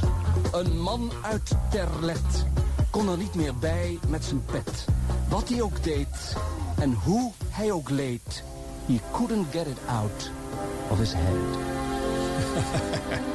Een 0.52 0.80
man 0.80 1.12
uit 1.22 1.50
Terlet 1.70 2.46
kon 2.90 3.08
er 3.08 3.16
niet 3.16 3.34
meer 3.34 3.56
bij 3.56 3.98
met 4.08 4.24
zijn 4.24 4.44
pet. 4.44 4.84
Wat 5.28 5.48
hij 5.48 5.62
ook 5.62 5.82
deed 5.82 6.36
en 6.78 6.92
hoe 6.92 7.32
hij 7.48 7.72
ook 7.72 7.90
leed. 7.90 8.42
He 8.86 9.00
couldn't 9.12 9.46
get 9.50 9.66
it 9.66 9.78
out 9.86 10.30
of 10.90 10.98
his 10.98 11.12
head. 11.12 11.58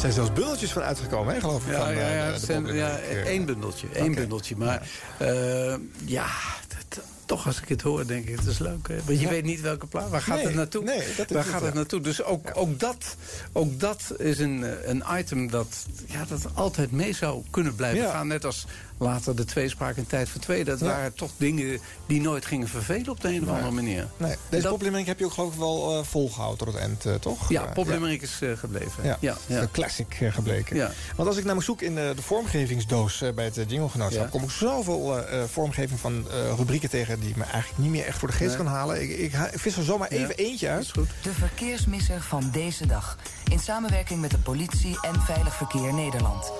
Er 0.00 0.06
zijn 0.12 0.24
zelfs 0.24 0.40
bundeltjes 0.40 0.72
van 0.72 0.82
uitgekomen, 0.82 1.34
hè, 1.34 1.40
geloof 1.40 1.66
ik. 1.66 1.72
Ja, 1.72 1.84
van, 1.84 1.94
ja, 1.94 2.08
ja, 2.08 2.26
uh, 2.26 2.32
het 2.32 2.42
zijn, 2.42 2.74
ja 2.74 2.98
één 2.98 3.44
bundeltje. 3.44 3.86
Één 3.92 4.02
okay. 4.02 4.14
bundeltje. 4.14 4.56
Maar 4.56 4.88
ja, 5.18 5.26
uh, 5.26 5.74
ja 6.04 6.26
dat, 6.68 7.04
toch 7.24 7.46
als 7.46 7.60
ik 7.60 7.68
het 7.68 7.82
hoor, 7.82 8.06
denk 8.06 8.28
ik, 8.28 8.36
het 8.36 8.46
is 8.46 8.58
leuk. 8.58 8.88
Hè? 8.88 8.96
Want 8.96 9.18
je 9.18 9.24
ja. 9.24 9.28
weet 9.28 9.44
niet 9.44 9.60
welke 9.60 9.86
plaats. 9.86 10.10
Waar 10.10 10.20
gaat 10.20 10.36
nee, 10.36 10.44
het 10.44 10.54
naartoe? 10.54 10.84
Nee, 10.84 11.14
dat 11.16 11.30
is 11.30 11.36
Waar 11.36 11.44
gaat 11.44 11.60
ja. 11.60 11.66
het 11.66 11.74
naartoe? 11.74 12.00
Dus 12.00 12.22
ook, 12.22 12.46
ja. 12.46 12.52
ook, 12.52 12.80
dat, 12.80 13.16
ook 13.52 13.80
dat 13.80 14.14
is 14.18 14.38
een, 14.38 14.64
een 14.90 15.02
item 15.18 15.50
dat, 15.50 15.86
ja, 16.06 16.24
dat 16.28 16.46
altijd 16.54 16.92
mee 16.92 17.12
zou 17.12 17.42
kunnen 17.50 17.74
blijven 17.74 18.10
gaan. 18.10 18.26
Net 18.26 18.44
als 18.44 18.66
later 19.00 19.36
de 19.36 19.44
tweespraak 19.44 19.96
en 19.96 20.06
tijd 20.06 20.28
voor 20.28 20.40
twee. 20.40 20.64
Dat 20.64 20.80
Ja. 20.80 20.86
waren 20.86 21.14
toch 21.14 21.30
dingen 21.36 21.80
die 22.06 22.20
nooit 22.20 22.44
gingen 22.46 22.68
vervelen 22.68 23.08
op 23.08 23.20
de 23.20 23.28
een 23.28 23.40
of 23.40 23.46
Nee. 23.46 23.54
andere 23.54 23.74
manier. 23.74 24.08
Nee, 24.16 24.36
deze 24.48 24.62
Dat- 24.62 24.72
poplimerick 24.72 25.06
heb 25.06 25.18
je 25.18 25.24
ook 25.24 25.32
geloof 25.32 25.52
ik 25.52 25.58
wel 25.58 25.98
eh, 25.98 26.04
volgehouden 26.04 26.58
tot 26.58 26.66
het 26.74 26.76
eind, 26.82 27.06
eh, 27.06 27.14
toch? 27.14 27.48
Ja, 27.48 27.62
poplimerick 27.64 28.22
is 28.22 28.38
eh, 28.40 28.52
gebleven. 28.56 29.04
Ja, 29.04 29.16
ja, 29.20 29.36
ja. 29.46 29.60
een 29.60 29.70
classic 29.70 30.16
eh, 30.20 30.32
gebleken. 30.32 30.76
Ja. 30.76 30.90
Want 31.16 31.28
als 31.28 31.36
ik 31.36 31.42
namelijk 31.44 31.66
zoek 31.66 31.82
in 31.82 31.94
de, 31.94 32.12
de 32.16 32.22
vormgevingsdoos 32.22 33.22
eh, 33.22 33.32
bij 33.32 33.44
het 33.44 33.54
Jinglegenootschap... 33.54 34.24
Ja. 34.24 34.30
kom 34.30 34.42
ik 34.42 34.50
zoveel 34.50 35.18
eh, 35.18 35.42
eh, 35.42 35.48
vormgeving 35.48 36.00
van 36.00 36.26
eh, 36.30 36.36
rubrieken 36.56 36.88
tegen... 36.90 37.20
die 37.20 37.28
ik 37.28 37.36
me 37.36 37.44
eigenlijk 37.44 37.78
niet 37.82 37.90
meer 37.90 38.04
echt 38.06 38.18
voor 38.18 38.28
de 38.28 38.34
geest 38.34 38.48
Nee. 38.48 38.56
kan 38.64 38.66
halen. 38.66 39.02
Ik, 39.02 39.10
ik, 39.18 39.34
vis 39.54 39.76
er 39.76 39.82
zomaar 39.84 40.08
even 40.08 40.34
eentje 40.36 40.68
uit. 40.68 40.94
De 41.22 41.32
verkeersmisser 41.32 42.20
van 42.20 42.48
deze 42.52 42.86
dag. 42.86 43.16
In 43.50 43.58
samenwerking 43.58 44.20
met 44.20 44.30
de 44.30 44.38
politie 44.38 44.98
en 45.00 45.20
Veilig 45.20 45.54
Verkeer 45.56 45.94
Nederland. 45.94 46.52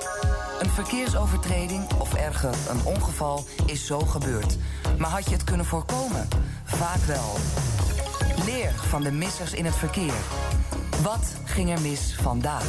Een 0.61 0.71
verkeersovertreding, 0.71 1.93
of 1.93 2.15
erger, 2.31 2.55
een 2.69 2.85
ongeval, 2.85 3.47
is 3.67 3.87
zo 3.87 3.99
gebeurd. 3.99 4.57
Maar 4.99 5.11
had 5.11 5.25
je 5.25 5.33
het 5.33 5.45
kunnen 5.45 5.67
voorkomen? 5.67 6.29
Vaak 6.65 7.03
wel. 7.07 7.37
Leer 8.45 8.73
van 8.89 9.03
de 9.03 9.13
missers 9.13 9.53
in 9.53 9.65
het 9.65 9.75
verkeer. 9.75 10.13
Wat 11.03 11.35
ging 11.45 11.71
er 11.71 11.81
mis 11.81 12.17
vandaag? 12.21 12.65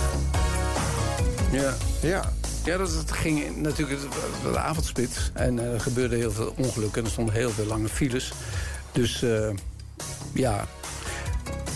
Ja. 1.51 1.73
Ja. 2.01 2.33
Ja, 2.63 2.77
dat, 2.77 2.93
dat 2.93 3.11
ging 3.11 3.55
natuurlijk 3.55 4.01
de, 4.01 4.51
de 4.51 4.59
avondspits. 4.59 5.31
En 5.33 5.59
eh, 5.59 5.73
er 5.73 5.81
gebeurde 5.81 6.15
heel 6.15 6.31
veel 6.31 6.53
ongelukken. 6.57 6.99
En 6.99 7.05
er 7.05 7.11
stonden 7.11 7.33
heel 7.33 7.49
veel 7.49 7.65
lange 7.65 7.89
files. 7.89 8.31
Dus 8.91 9.23
eh, 9.23 9.49
ja, 10.33 10.65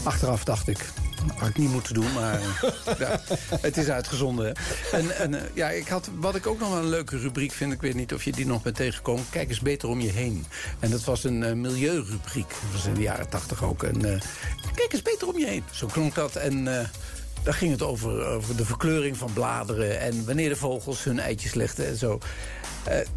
achteraf 0.03 0.43
dacht 0.43 0.67
ik... 0.67 1.04
Had 1.33 1.49
ik 1.49 1.57
niet 1.57 1.71
moeten 1.71 1.93
doen, 1.93 2.13
maar 2.13 2.39
eh, 2.41 2.99
ja, 2.99 3.21
het 3.61 3.77
is 3.77 3.89
uitgezonden. 3.89 4.45
hè. 4.45 4.51
En, 4.97 5.17
en 5.17 5.33
eh, 5.33 5.41
ja, 5.53 5.69
ik 5.69 5.87
had, 5.87 6.09
wat 6.15 6.35
ik 6.35 6.47
ook 6.47 6.59
nog 6.59 6.69
wel 6.69 6.77
een 6.77 6.89
leuke 6.89 7.17
rubriek 7.17 7.51
vind... 7.51 7.73
ik 7.73 7.81
weet 7.81 7.93
niet 7.93 8.13
of 8.13 8.23
je 8.23 8.31
die 8.31 8.45
nog 8.45 8.61
bent 8.61 8.75
tegengekomen... 8.75 9.25
Kijk 9.29 9.49
eens 9.49 9.59
beter 9.59 9.89
om 9.89 10.01
je 10.01 10.11
heen. 10.11 10.45
En 10.79 10.91
dat 10.91 11.03
was 11.03 11.23
een 11.23 11.43
eh, 11.43 11.53
milieurubriek. 11.53 12.49
Dat 12.49 12.71
was 12.71 12.85
in 12.85 12.93
de 12.93 13.01
jaren 13.01 13.29
tachtig 13.29 13.63
ook. 13.63 13.83
En, 13.83 14.01
kijk 14.75 14.93
eens 14.93 15.01
beter 15.01 15.27
om 15.27 15.39
je 15.39 15.45
heen. 15.45 15.63
Zo 15.71 15.87
klonk 15.87 16.15
dat. 16.15 16.35
En 16.35 16.63
daar 17.43 17.53
ging 17.53 17.71
het 17.71 17.81
over, 17.81 18.25
over 18.25 18.55
de 18.55 18.65
verkleuring 18.65 19.17
van 19.17 19.33
bladeren... 19.33 19.99
en 19.99 20.25
wanneer 20.25 20.49
de 20.49 20.55
vogels 20.55 21.03
hun 21.03 21.19
eitjes 21.19 21.53
legden 21.53 21.87
en 21.87 21.97
zo. 21.97 22.19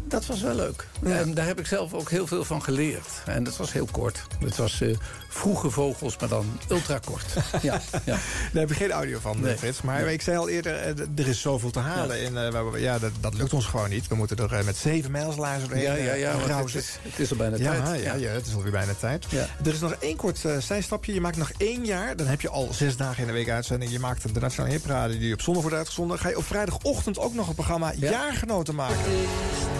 Dat 0.07 0.25
was 0.25 0.41
wel 0.41 0.55
leuk. 0.55 0.87
En 1.03 1.33
daar 1.33 1.45
heb 1.45 1.59
ik 1.59 1.65
zelf 1.65 1.93
ook 1.93 2.09
heel 2.09 2.27
veel 2.27 2.43
van 2.43 2.63
geleerd. 2.63 3.07
En 3.25 3.43
dat 3.43 3.57
was 3.57 3.71
heel 3.71 3.87
kort. 3.91 4.21
Het 4.39 4.57
was 4.57 4.81
vroege 5.29 5.69
vogels, 5.69 6.17
maar 6.19 6.29
dan 6.29 6.59
ultrakort. 6.69 7.25
ja, 7.61 7.81
ja. 8.05 8.17
Daar 8.53 8.61
heb 8.61 8.71
ik 8.71 8.77
geen 8.77 8.91
audio 8.91 9.19
van, 9.19 9.39
Nee. 9.39 9.57
Frits. 9.57 9.81
Maar 9.81 10.11
ik 10.11 10.21
zei 10.21 10.37
al 10.37 10.49
eerder, 10.49 10.75
eh, 10.75 10.87
er 11.15 11.27
is 11.27 11.41
zoveel 11.41 11.69
te 11.71 11.79
halen. 11.79 12.17
Ja. 12.17 12.25
En 12.25 12.53
eh, 12.55 12.71
we- 12.71 12.79
ja, 12.79 12.99
dat, 12.99 13.11
dat 13.19 13.33
lukt 13.33 13.53
ons 13.53 13.65
gewoon 13.65 13.89
niet. 13.89 14.07
We 14.07 14.15
moeten 14.15 14.37
er 14.37 14.53
eh, 14.53 14.65
met 14.65 14.77
zeven 14.77 15.11
mijlslaars 15.11 15.61
doorheen 15.63 15.83
Ja, 15.83 15.93
ja, 15.93 16.13
ja, 16.13 16.37
het 16.63 16.75
is, 16.75 16.97
het 17.01 17.19
is 17.19 17.31
al 17.31 17.37
bijna 17.37 17.57
ja, 17.57 17.81
tijd. 17.83 18.03
Ja, 18.03 18.13
ja, 18.13 18.29
het 18.29 18.47
is 18.47 18.53
alweer 18.55 18.71
bijna 18.71 18.93
tijd. 18.99 19.25
Ja. 19.29 19.47
Er 19.65 19.73
is 19.73 19.79
nog 19.79 19.93
één 19.99 20.15
kort 20.15 20.45
eh, 20.45 20.57
zijstapje. 20.57 21.13
Je 21.13 21.21
maakt 21.21 21.37
nog 21.37 21.51
één 21.57 21.85
jaar. 21.85 22.15
Dan 22.15 22.27
heb 22.27 22.41
je 22.41 22.49
al 22.49 22.69
zes 22.73 22.97
dagen 22.97 23.21
in 23.21 23.27
de 23.27 23.33
week 23.33 23.49
uitzending. 23.49 23.91
Je 23.91 23.99
maakt 23.99 24.33
de 24.33 24.39
Nationale 24.39 24.73
Hipraden 24.73 25.19
die 25.19 25.33
op 25.33 25.41
zondag 25.41 25.61
wordt 25.61 25.77
uitgezonden. 25.77 26.19
Ga 26.19 26.29
je 26.29 26.37
op 26.37 26.45
vrijdagochtend 26.45 27.19
ook 27.19 27.33
nog 27.33 27.47
een 27.47 27.55
programma 27.55 27.93
Jaargenoten 27.95 28.75
maken. 28.75 28.97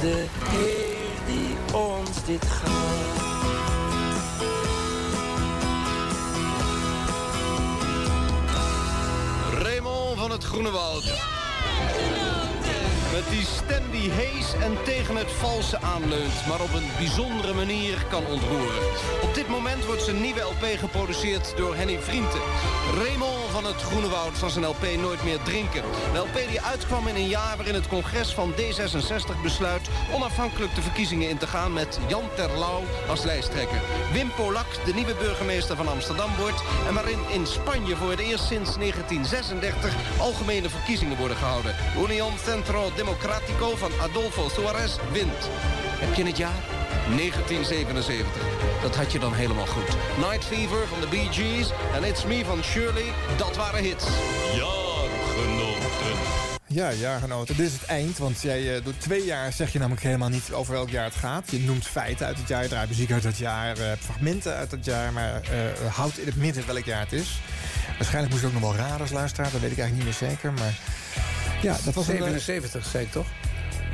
de 0.01 0.25
Heer 0.49 1.35
die 1.35 1.75
ons 1.75 2.09
dit 2.25 2.45
gaf. 2.45 3.28
Van 10.29 10.37
het 10.37 10.47
Groene 10.47 10.71
Woud. 10.71 12.28
Met 13.13 13.29
die 13.29 13.45
stem 13.45 13.83
die 13.91 14.09
hees 14.11 14.53
en 14.53 14.77
tegen 14.83 15.15
het 15.15 15.31
valse 15.31 15.81
aanleunt... 15.81 16.47
maar 16.47 16.61
op 16.61 16.73
een 16.73 16.89
bijzondere 16.97 17.53
manier 17.53 18.05
kan 18.09 18.25
ontroeren. 18.25 18.83
Op 19.21 19.33
dit 19.33 19.47
moment 19.47 19.85
wordt 19.85 20.01
zijn 20.01 20.21
nieuwe 20.21 20.41
LP 20.41 20.65
geproduceerd 20.77 21.53
door 21.57 21.75
Henny 21.75 21.99
Vrienden. 21.99 22.41
Raymond 22.97 23.39
van 23.51 23.65
het 23.65 23.81
Groene 23.81 24.09
Woud 24.09 24.37
van 24.37 24.49
zijn 24.49 24.65
LP 24.65 24.83
Nooit 25.01 25.23
meer 25.23 25.41
drinken. 25.43 25.83
Een 26.13 26.19
LP 26.19 26.35
die 26.49 26.61
uitkwam 26.61 27.07
in 27.07 27.15
een 27.15 27.27
jaar 27.27 27.55
waarin 27.57 27.73
het 27.73 27.87
congres 27.87 28.33
van 28.33 28.53
D66 28.53 29.41
besluit... 29.43 29.89
onafhankelijk 30.13 30.75
de 30.75 30.81
verkiezingen 30.81 31.29
in 31.29 31.37
te 31.37 31.47
gaan 31.47 31.73
met 31.73 31.99
Jan 32.07 32.29
Terlouw 32.35 32.83
als 33.09 33.23
lijsttrekker. 33.23 33.81
Wim 34.11 34.31
Polak, 34.35 34.85
de 34.85 34.93
nieuwe 34.93 35.15
burgemeester 35.15 35.75
van 35.75 35.87
Amsterdam 35.87 36.29
wordt... 36.39 36.63
en 36.87 36.93
waarin 36.93 37.19
in 37.29 37.47
Spanje 37.47 37.95
voor 37.95 38.09
het 38.09 38.19
eerst 38.19 38.45
sinds 38.45 38.75
1936 38.75 39.93
algemene 40.19 40.69
verkiezingen 40.69 41.17
worden 41.17 41.37
gehouden. 41.37 41.75
Unión 41.97 42.33
Centro 42.45 42.91
Democrático 43.05 43.75
van 43.75 43.91
Adolfo 44.01 44.49
Suarez 44.49 44.95
wint. 45.11 45.49
Heb 46.03 46.13
je 46.13 46.23
het 46.23 46.37
jaar? 46.37 46.61
1977. 47.17 48.27
Dat 48.81 48.95
had 48.95 49.11
je 49.11 49.19
dan 49.19 49.33
helemaal 49.33 49.65
goed. 49.65 49.95
Night 50.17 50.45
Fever 50.45 50.87
van 50.87 50.99
de 50.99 51.07
Bee 51.07 51.27
Gees 51.31 51.69
en 51.93 52.03
It's 52.03 52.25
Me 52.25 52.45
van 52.45 52.63
Shirley, 52.63 53.05
dat 53.37 53.55
waren 53.55 53.83
hits. 53.83 54.05
Jaargenoten. 54.55 56.17
Ja, 56.67 56.91
jaargenoten. 56.91 57.55
Dit 57.55 57.65
is 57.65 57.73
het 57.73 57.85
eind, 57.85 58.17
want 58.17 58.41
jij 58.41 58.75
eh, 58.75 58.83
doet 58.83 59.01
twee 59.01 59.25
jaar 59.25 59.53
zeg 59.53 59.73
je 59.73 59.79
namelijk 59.79 60.03
helemaal 60.03 60.29
niet 60.29 60.53
over 60.53 60.73
welk 60.73 60.89
jaar 60.89 61.05
het 61.05 61.15
gaat. 61.15 61.51
Je 61.51 61.59
noemt 61.59 61.87
feiten 61.87 62.25
uit 62.25 62.37
het 62.37 62.47
jaar, 62.47 62.63
je 62.63 62.69
draait 62.69 62.89
muziek 62.89 63.11
uit 63.11 63.23
het 63.23 63.37
jaar, 63.37 63.77
eh, 63.77 63.91
fragmenten 63.99 64.55
uit 64.55 64.71
het 64.71 64.85
jaar, 64.85 65.13
maar 65.13 65.41
eh, 65.41 65.95
houdt 65.95 66.19
in 66.19 66.25
het 66.25 66.35
midden 66.35 66.65
welk 66.65 66.85
jaar 66.85 66.99
het 66.99 67.13
is. 67.13 67.41
Waarschijnlijk 67.97 68.29
moest 68.29 68.41
je 68.41 68.47
ook 68.47 68.61
nog 68.61 68.71
wel 68.71 68.85
raden 68.85 69.01
als 69.01 69.11
luisteraar, 69.11 69.51
dat 69.51 69.61
weet 69.61 69.71
ik 69.71 69.77
eigenlijk 69.77 70.09
niet 70.09 70.19
meer 70.19 70.29
zeker, 70.29 70.53
maar... 70.53 70.73
Ja, 71.61 71.77
dat 71.85 71.93
was 71.93 72.07
een, 72.07 72.15
eh, 72.15 72.21
77, 72.21 72.85
zei 72.85 73.05
ik 73.05 73.11
toch? 73.11 73.27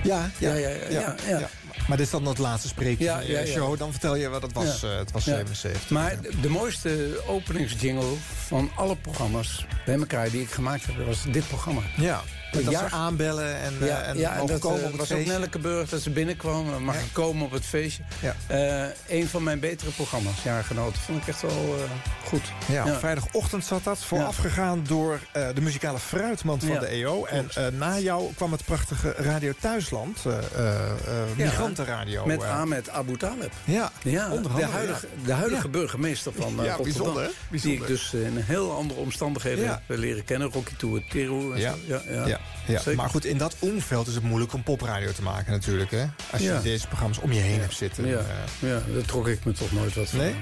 Ja, 0.04 0.30
ja, 0.38 0.54
Ja, 0.54 0.70
ja, 0.70 0.90
ja, 0.90 1.16
ja. 1.28 1.50
Maar 1.88 1.98
dit 1.98 2.06
is 2.06 2.12
dan 2.12 2.26
het 2.26 2.38
laatste 2.38 2.68
spreekje 2.68 3.04
Ja, 3.04 3.16
van 3.18 3.26
je 3.26 3.32
ja, 3.32 3.40
ja. 3.40 3.46
show. 3.46 3.78
Dan 3.78 3.92
vertel 3.92 4.16
je 4.16 4.30
wat 4.30 4.42
het 4.42 4.54
was. 4.54 4.82
Ja. 4.82 4.88
eh, 4.92 4.98
het 4.98 5.12
was 5.12 5.26
Ja. 5.26 5.32
77. 5.36 5.90
Maar 5.90 6.22
de, 6.22 6.40
de 6.42 6.50
mooiste 6.50 7.22
openingsjingle 7.28 8.14
van 8.46 8.72
alle 8.76 8.96
programma's 8.96 9.66
bij 9.86 9.96
elkaar 9.96 10.30
die 10.30 10.42
ik 10.42 10.50
gemaakt 10.52 10.86
heb, 10.86 10.98
dat 10.98 11.06
was 11.06 11.24
dit 11.32 11.48
programma. 11.48 11.82
Ja, 11.98 12.22
Dat 12.52 12.64
jaar- 12.72 12.90
ze 12.90 12.96
aanbellen 12.96 13.60
en, 13.62 13.74
eh, 13.82 13.88
ja, 13.88 14.02
en 14.02 14.18
ja, 14.18 14.36
en 14.40 14.46
dat 14.46 14.60
komen 14.60 14.80
eh, 14.80 14.86
op 14.86 14.90
het 14.92 15.00
was 15.00 15.08
feestje. 15.10 15.32
Nelleke 15.32 15.60
Burg 15.60 15.90
dat 15.90 16.02
ze 16.02 16.10
binnenkwam. 16.10 16.84
Mag 16.84 16.96
ik 16.96 17.10
komen 17.14 17.46
op 17.46 17.52
het 17.52 17.66
feestje? 17.66 18.04
Ja. 18.22 18.36
Eh, 18.48 19.18
een 19.20 19.28
van 19.28 19.44
mijn 19.44 19.60
betere 19.60 19.92
programma's, 19.92 20.44
jaargenoten. 20.44 21.02
Vond 21.02 21.22
ik 21.22 21.28
echt 21.28 21.42
wel 21.42 21.52
eh, 21.52 22.28
goed. 22.28 22.42
Ja, 22.66 22.84
op 22.86 23.00
vrijdagochtend 23.00 23.66
zat 23.66 23.84
dat. 23.84 24.00
Voorafgegaan 24.00 24.84
door 24.88 25.20
eh, 25.32 25.48
de 25.54 25.62
muzikale 25.62 26.00
fruitmand 26.00 26.64
van 26.64 26.74
Ja, 26.74 26.80
de 26.80 26.88
EO. 26.88 27.26
En 27.26 27.50
eh, 27.56 27.68
na 27.68 28.00
jou 28.00 28.34
kwam 28.34 28.52
het 28.52 28.66
prachtige 28.66 29.12
Radio 29.18 29.54
Thuisland. 29.60 30.18
eh, 30.26 30.38
eh, 30.38 30.76
eh, 30.76 30.88
Ja, 31.36 31.44
Migrantenradio. 31.46 32.26
Met 32.26 32.42
eh. 32.44 32.60
Ahmed 32.60 32.90
Abu 32.90 33.18
Taleb. 33.18 33.52
Ja, 33.64 33.92
ja 34.04 34.30
de 34.30 34.66
huidige, 34.66 35.08
ja. 35.20 35.26
de 35.26 35.34
huidige 35.34 35.64
Ja. 35.64 35.70
burgemeester 35.70 36.34
van 36.34 36.60
eh, 36.60 36.66
Ja, 36.66 36.78
bijzonder. 36.84 37.30
Die 37.52 37.74
ik 37.74 37.88
dus 37.88 38.14
eh, 38.14 38.26
in 38.26 38.38
heel 38.38 38.72
andere 38.76 39.00
omstandigheden 39.00 39.64
Ja. 39.64 39.82
heb 39.86 39.98
leren 39.98 40.24
kennen. 40.24 40.52
Rocky 40.52 40.76
Tour, 40.78 41.04
Tero 41.10 41.52
en 41.52 41.60
Ja. 41.60 41.72
zo. 41.72 41.78
Ja, 42.14 42.28
ja. 42.28 42.40
Ja. 42.68 42.78
Zeker. 42.80 42.96
maar 42.96 43.10
goed, 43.10 43.26
in 43.26 43.38
dat 43.38 43.56
omveld 43.60 44.08
is 44.08 44.16
het 44.16 44.24
moeilijk 44.24 44.54
om 44.54 44.64
popradio 44.64 45.12
te 45.12 45.22
maken 45.22 45.52
natuurlijk. 45.52 45.92
Hè? 45.92 46.06
Als 46.32 46.42
je 46.42 46.48
Ja. 46.48 46.60
deze 46.60 46.88
programma's 46.88 47.18
om 47.20 47.32
je 47.32 47.40
heen 47.40 47.60
hebt 47.60 47.74
zitten. 47.76 48.08
Ja, 48.08 48.18
eh, 48.18 48.70
ja, 48.70 48.80
daar 48.94 49.06
trok 49.06 49.28
ik 49.28 49.46
me 49.46 49.52
toch 49.52 49.72
nooit 49.72 49.96
wat 49.96 50.10
van. 50.10 50.20
Nee? 50.20 50.36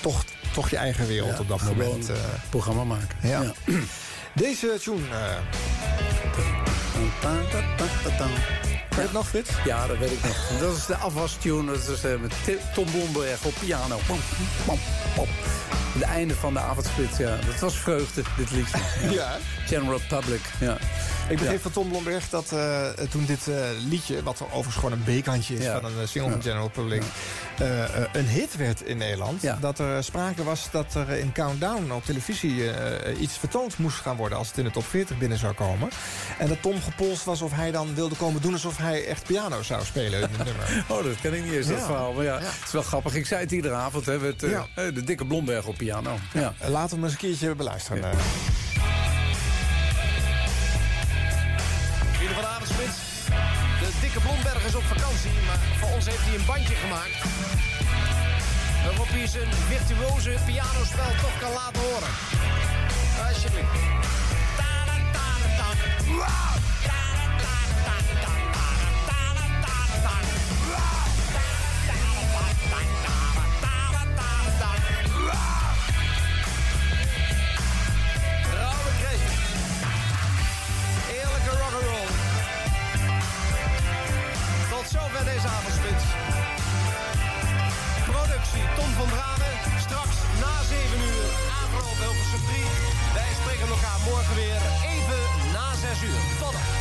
Toch, 0.00 0.24
toch 0.52 0.70
je 0.70 0.76
eigen 0.76 1.06
wereld 1.06 1.32
Ja, 1.32 1.38
op 1.38 1.48
dat 1.48 1.62
moment. 1.62 2.08
eh. 2.10 2.16
programma 2.48 2.84
maken. 2.84 3.18
Ja. 3.22 3.52
Deze 4.34 4.78
tune... 4.82 4.98
Weet 8.88 8.96
je 8.96 9.02
het 9.02 9.12
nog, 9.12 9.28
Frits? 9.28 9.50
Ja, 9.64 9.86
dat 9.86 9.98
weet 9.98 10.10
ik 10.10 10.24
nog. 10.24 10.36
Dat 10.60 10.76
is 10.76 10.86
de 10.86 10.96
afwastune. 10.96 11.72
Dat 11.72 11.88
is 11.88 12.00
met 12.20 12.32
Tom 12.74 12.86
Bomberg 12.92 13.44
op 13.44 13.54
piano. 13.60 13.98
Het 15.98 16.06
einde 16.08 16.34
van 16.34 16.52
de 16.52 16.58
avondsplit, 16.60 17.16
ja. 17.16 17.36
Dat 17.46 17.58
was 17.60 17.76
vreugde, 17.78 18.22
dit 18.36 18.50
liedje. 18.50 18.78
Ja. 19.18 19.36
General 19.66 20.00
Public, 20.08 20.40
ja. 20.60 20.76
Ik 21.28 21.36
begreep 21.38 21.52
Ja. 21.54 21.58
van 21.60 21.70
Tom 21.70 21.88
Blomberg 21.88 22.28
dat 22.28 22.52
eh, 22.52 22.86
toen 23.10 23.24
dit 23.24 23.48
eh, 23.48 23.54
liedje... 23.88 24.22
wat 24.22 24.42
overigens 24.42 24.74
gewoon 24.74 24.92
een 24.92 25.20
B-kantje 25.20 25.54
is 25.54 25.64
Ja. 25.64 25.80
van 25.80 25.90
een 25.90 26.00
eh, 26.00 26.06
single 26.06 26.30
van. 26.30 26.42
General 26.42 26.68
Public... 26.68 27.02
eh, 27.58 27.84
eh, 27.84 28.08
een 28.12 28.26
hit 28.28 28.56
werd 28.56 28.82
in 28.82 28.96
Nederland. 28.96 29.42
Dat 29.60 29.78
er 29.78 30.04
sprake 30.04 30.44
was 30.44 30.68
dat 30.70 30.94
er 30.94 31.08
in 31.10 31.32
Countdown 31.32 31.90
op 31.90 32.04
televisie... 32.04 32.70
eh, 32.70 33.20
iets 33.20 33.38
vertoond 33.38 33.78
moest 33.78 33.98
gaan 33.98 34.16
worden 34.16 34.38
als 34.38 34.48
het 34.48 34.58
in 34.58 34.64
de 34.64 34.70
top 34.70 34.86
40 34.86 35.18
binnen 35.18 35.38
zou 35.38 35.54
komen. 35.54 35.88
En 36.38 36.48
dat 36.48 36.62
Tom 36.62 36.80
gepolst 36.82 37.24
was 37.24 37.42
of 37.42 37.52
hij 37.52 37.70
dan 37.70 37.94
wilde 37.94 38.14
komen 38.14 38.42
doen... 38.42 38.52
alsof 38.52 38.76
hij 38.76 39.06
echt 39.06 39.26
piano 39.26 39.62
zou 39.62 39.84
spelen 39.84 40.20
in 40.20 40.28
het 40.30 40.44
nummer. 40.44 40.66
Oh, 40.88 41.04
dat 41.04 41.20
ken 41.20 41.34
ik 41.34 41.44
niet 41.44 41.52
eens, 41.52 41.66
dat 41.66 41.80
verhaal. 41.80 42.12
Maar 42.12 42.24
ja, 42.24 42.38
het 42.38 42.66
is 42.66 42.72
wel 42.72 42.82
grappig. 42.82 43.14
Ik 43.14 43.26
zei 43.26 43.40
het 43.40 43.52
iedere 43.52 43.74
avond, 43.74 44.06
hè, 44.06 44.18
met 44.18 44.40
de 44.74 45.04
dikke 45.04 45.26
Blomberg 45.26 45.66
op 45.66 45.76
piano. 45.76 46.18
Ja. 46.32 46.54
Laten 46.66 46.88
we 46.88 46.94
hem 46.94 47.04
eens 47.04 47.12
een 47.12 47.18
keertje 47.18 47.54
beluisteren. 47.54 48.10
De 54.18 54.24
Blomberg 54.24 54.64
is 54.64 54.74
op 54.74 54.82
vakantie, 54.82 55.30
maar 55.46 55.58
voor 55.78 55.90
ons 55.94 56.06
heeft 56.06 56.24
hij 56.24 56.34
een 56.34 56.46
bandje 56.46 56.74
gemaakt. 56.74 57.16
Waarop 58.84 59.08
hij 59.08 59.26
zijn 59.26 59.52
virtuoze 59.52 60.34
pianospel 60.46 61.10
toch 61.20 61.38
kan 61.40 61.52
laten 61.52 61.82
horen. 61.82 62.12
Alsjeblieft. 63.28 63.88
Morgen 94.08 94.34
weer 94.34 94.62
even 94.94 95.52
na 95.52 95.74
6 95.74 96.02
uur. 96.02 96.20
Tot 96.38 96.52
dan. 96.52 96.77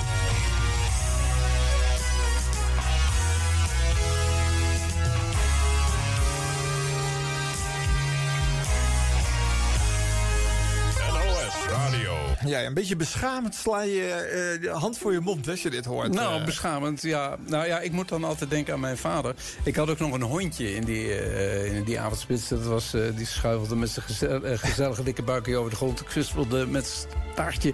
Ja, 12.47 12.63
een 12.65 12.73
beetje 12.73 12.95
beschamend 12.95 13.55
sla 13.55 13.81
je 13.81 14.11
eh, 14.11 14.61
de 14.61 14.69
hand 14.69 14.97
voor 14.97 15.11
je 15.13 15.19
mond 15.19 15.49
als 15.49 15.61
je 15.61 15.69
dit 15.69 15.85
hoort. 15.85 16.13
Nou, 16.13 16.39
eh. 16.39 16.45
beschamend, 16.45 17.01
ja. 17.01 17.37
Nou 17.47 17.67
ja, 17.67 17.79
ik 17.79 17.91
moet 17.91 18.09
dan 18.09 18.23
altijd 18.23 18.49
denken 18.49 18.73
aan 18.73 18.79
mijn 18.79 18.97
vader. 18.97 19.35
Ik 19.63 19.75
had 19.75 19.89
ook 19.89 19.99
nog 19.99 20.11
een 20.13 20.21
hondje 20.21 20.75
in 20.75 20.83
die, 20.83 21.13
eh, 21.13 21.75
in 21.75 21.83
die 21.83 21.99
avondspits. 21.99 22.47
Dat 22.47 22.63
was, 22.63 22.91
die 23.15 23.25
schuifelde 23.25 23.75
met 23.75 23.89
zijn 23.89 24.05
gezel- 24.05 24.41
gezellige 24.57 25.03
dikke 25.03 25.23
buikje 25.23 25.57
over 25.57 25.69
de 25.69 25.75
grond. 25.75 26.03
Kwispelde 26.03 26.67
met 26.67 26.87
zijn 26.87 27.13
staartje 27.33 27.73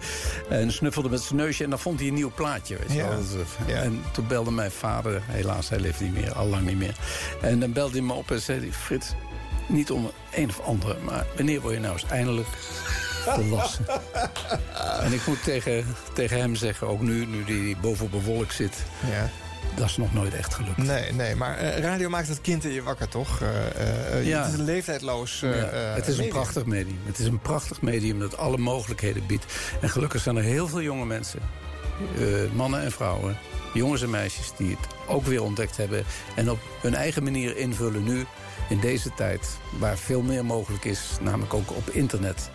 en 0.50 0.72
snuffelde 0.72 1.10
met 1.10 1.22
zijn 1.22 1.36
neusje. 1.40 1.64
En 1.64 1.70
dan 1.70 1.80
vond 1.80 2.00
hij 2.00 2.08
een 2.08 2.14
nieuw 2.14 2.32
plaatje, 2.36 2.76
weet 2.78 2.92
je 2.92 2.96
Ja. 2.98 3.08
wel. 3.10 3.20
Eh, 3.68 3.82
En 3.84 4.02
toen 4.12 4.28
belde 4.28 4.52
mijn 4.52 4.72
vader, 4.72 5.22
helaas, 5.26 5.70
hij 5.70 5.80
leeft 5.80 6.00
niet 6.02 6.14
meer, 6.14 6.34
al 6.34 6.48
lang 6.48 6.66
niet 6.66 6.78
meer. 6.78 6.96
En 7.42 7.60
dan 7.60 7.74
belde 7.74 7.92
hij 7.98 8.02
me 8.02 8.14
op 8.14 8.32
en 8.32 8.42
zei 8.42 8.60
hij... 8.60 8.72
Frits, 8.72 9.08
niet 9.68 9.92
om 9.92 10.12
een 10.36 10.50
of 10.50 10.60
andere, 10.60 10.98
maar 11.06 11.26
wanneer 11.36 11.62
word 11.62 11.74
je 11.74 11.80
nou 11.80 11.94
eens 11.94 12.06
eindelijk 12.10 12.48
volwassen? 13.24 13.86
En 15.02 15.14
ik 15.14 15.28
moet 15.28 15.44
tegen, 15.44 15.86
tegen 16.14 16.38
hem 16.38 16.56
zeggen, 16.56 16.88
ook 16.88 17.02
nu, 17.02 17.26
nu 17.26 17.44
die 17.44 17.78
bovenop 17.78 18.14
een 18.14 18.22
wolk 18.22 18.52
zit... 18.52 18.76
Ja. 19.12 19.30
dat 19.76 19.86
is 19.86 19.98
nog 19.98 20.14
nooit 20.14 20.34
echt 20.34 20.54
gelukt. 20.54 20.78
Nee, 20.78 21.12
nee, 21.12 21.36
maar 21.36 21.58
eh, 21.58 21.80
radio 21.80 22.10
maakt 22.10 22.28
het 22.28 22.42
kind 22.42 22.64
in 22.64 22.72
je 22.72 22.84
wakker, 22.84 23.08
toch? 23.08 23.42
Eh, 23.42 24.18
eh, 24.18 24.26
Ja. 24.26 24.44
Het 24.44 24.54
is 24.54 24.60
een 24.60 24.66
leeftijdloos 24.66 25.40
Ja, 25.40 25.50
het 25.96 26.08
is 26.08 26.18
een 26.18 26.28
prachtig 26.28 26.66
medium. 26.66 27.00
Het 27.06 27.20
is 27.20 27.26
een 27.26 27.40
prachtig 27.40 27.82
medium 27.82 28.20
dat 28.20 28.38
alle 28.38 28.58
mogelijkheden 28.58 29.26
biedt. 29.26 29.46
En 29.82 29.90
gelukkig 29.90 30.22
zijn 30.22 30.36
er 30.36 30.44
heel 30.44 30.68
veel 30.68 30.82
jonge 30.82 31.06
mensen, 31.06 31.40
mannen 32.54 32.82
en 32.84 32.92
vrouwen, 32.92 33.38
jongens 33.74 34.02
en 34.02 34.10
meisjes, 34.10 34.52
die 34.58 34.70
het 34.70 34.88
ook 35.08 35.26
weer 35.26 35.44
ontdekt 35.44 35.78
hebben 35.78 36.04
en 36.36 36.52
op 36.52 36.60
hun 36.82 36.96
eigen 36.96 37.24
manier 37.24 37.58
invullen 37.58 38.04
nu 38.04 38.26
in 38.74 38.80
deze 38.80 39.14
tijd, 39.14 39.58
waar 39.80 39.98
veel 39.98 40.22
meer 40.22 40.46
mogelijk 40.46 40.86
is, 40.86 41.00
namelijk 41.22 41.54
ook 41.54 41.72
op 41.72 41.90
internet. 41.90 42.50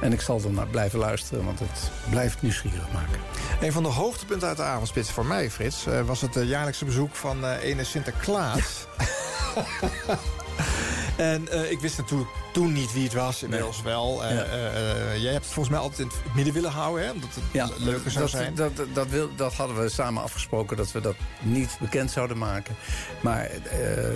En 0.00 0.12
ik 0.12 0.20
zal 0.20 0.40
er 0.44 0.50
naar 0.50 0.66
blijven 0.66 0.98
luisteren, 0.98 1.44
want 1.44 1.58
het 1.58 1.90
blijft 2.10 2.42
nieuwsgierig 2.42 2.92
maken. 2.92 3.20
Een 3.60 3.72
van 3.72 3.82
de 3.82 3.88
hoogtepunten 3.88 4.48
uit 4.48 4.56
de 4.56 4.62
avondspits 4.62 5.10
voor 5.10 5.26
mij, 5.26 5.50
Frits... 5.50 5.86
eh, 5.86 6.00
was 6.00 6.20
het 6.20 6.36
eh, 6.36 6.48
jaarlijkse 6.48 6.84
bezoek 6.84 7.14
van 7.14 7.44
eh 7.44 7.62
ene 7.62 7.84
Sinterklaas. 7.84 8.86
en 11.16 11.48
eh, 11.48 11.70
ik 11.70 11.80
wist 11.80 11.96
natuurlijk 11.98 12.30
toen 12.52 12.72
niet 12.72 12.92
wie 12.92 13.02
het 13.04 13.12
was, 13.12 13.42
inmiddels 13.42 13.82
wel. 13.82 14.24
Eh, 14.24 14.34
Ja. 14.34 14.42
eh, 14.42 15.22
jij 15.22 15.32
hebt 15.32 15.44
het 15.44 15.54
volgens 15.54 15.74
mij 15.74 15.78
altijd 15.84 16.00
in 16.00 16.06
het 16.24 16.34
midden 16.34 16.54
willen 16.54 16.70
houden, 16.70 17.04
hè? 17.04 17.10
Omdat 17.12 17.28
het 17.34 17.78
leuker 17.78 18.10
zou 18.10 18.22
dat, 18.24 18.30
zijn. 18.30 18.54
Dat, 18.54 18.76
dat, 18.76 18.86
dat, 18.94 19.08
wil, 19.08 19.28
dat 19.36 19.54
hadden 19.54 19.80
we 19.82 19.88
samen 19.88 20.22
afgesproken 20.22 20.76
dat 20.76 20.92
we 20.92 21.00
dat 21.00 21.16
niet 21.42 21.76
bekend 21.80 22.10
zouden 22.10 22.38
maken. 22.38 22.76
Maar 23.20 23.50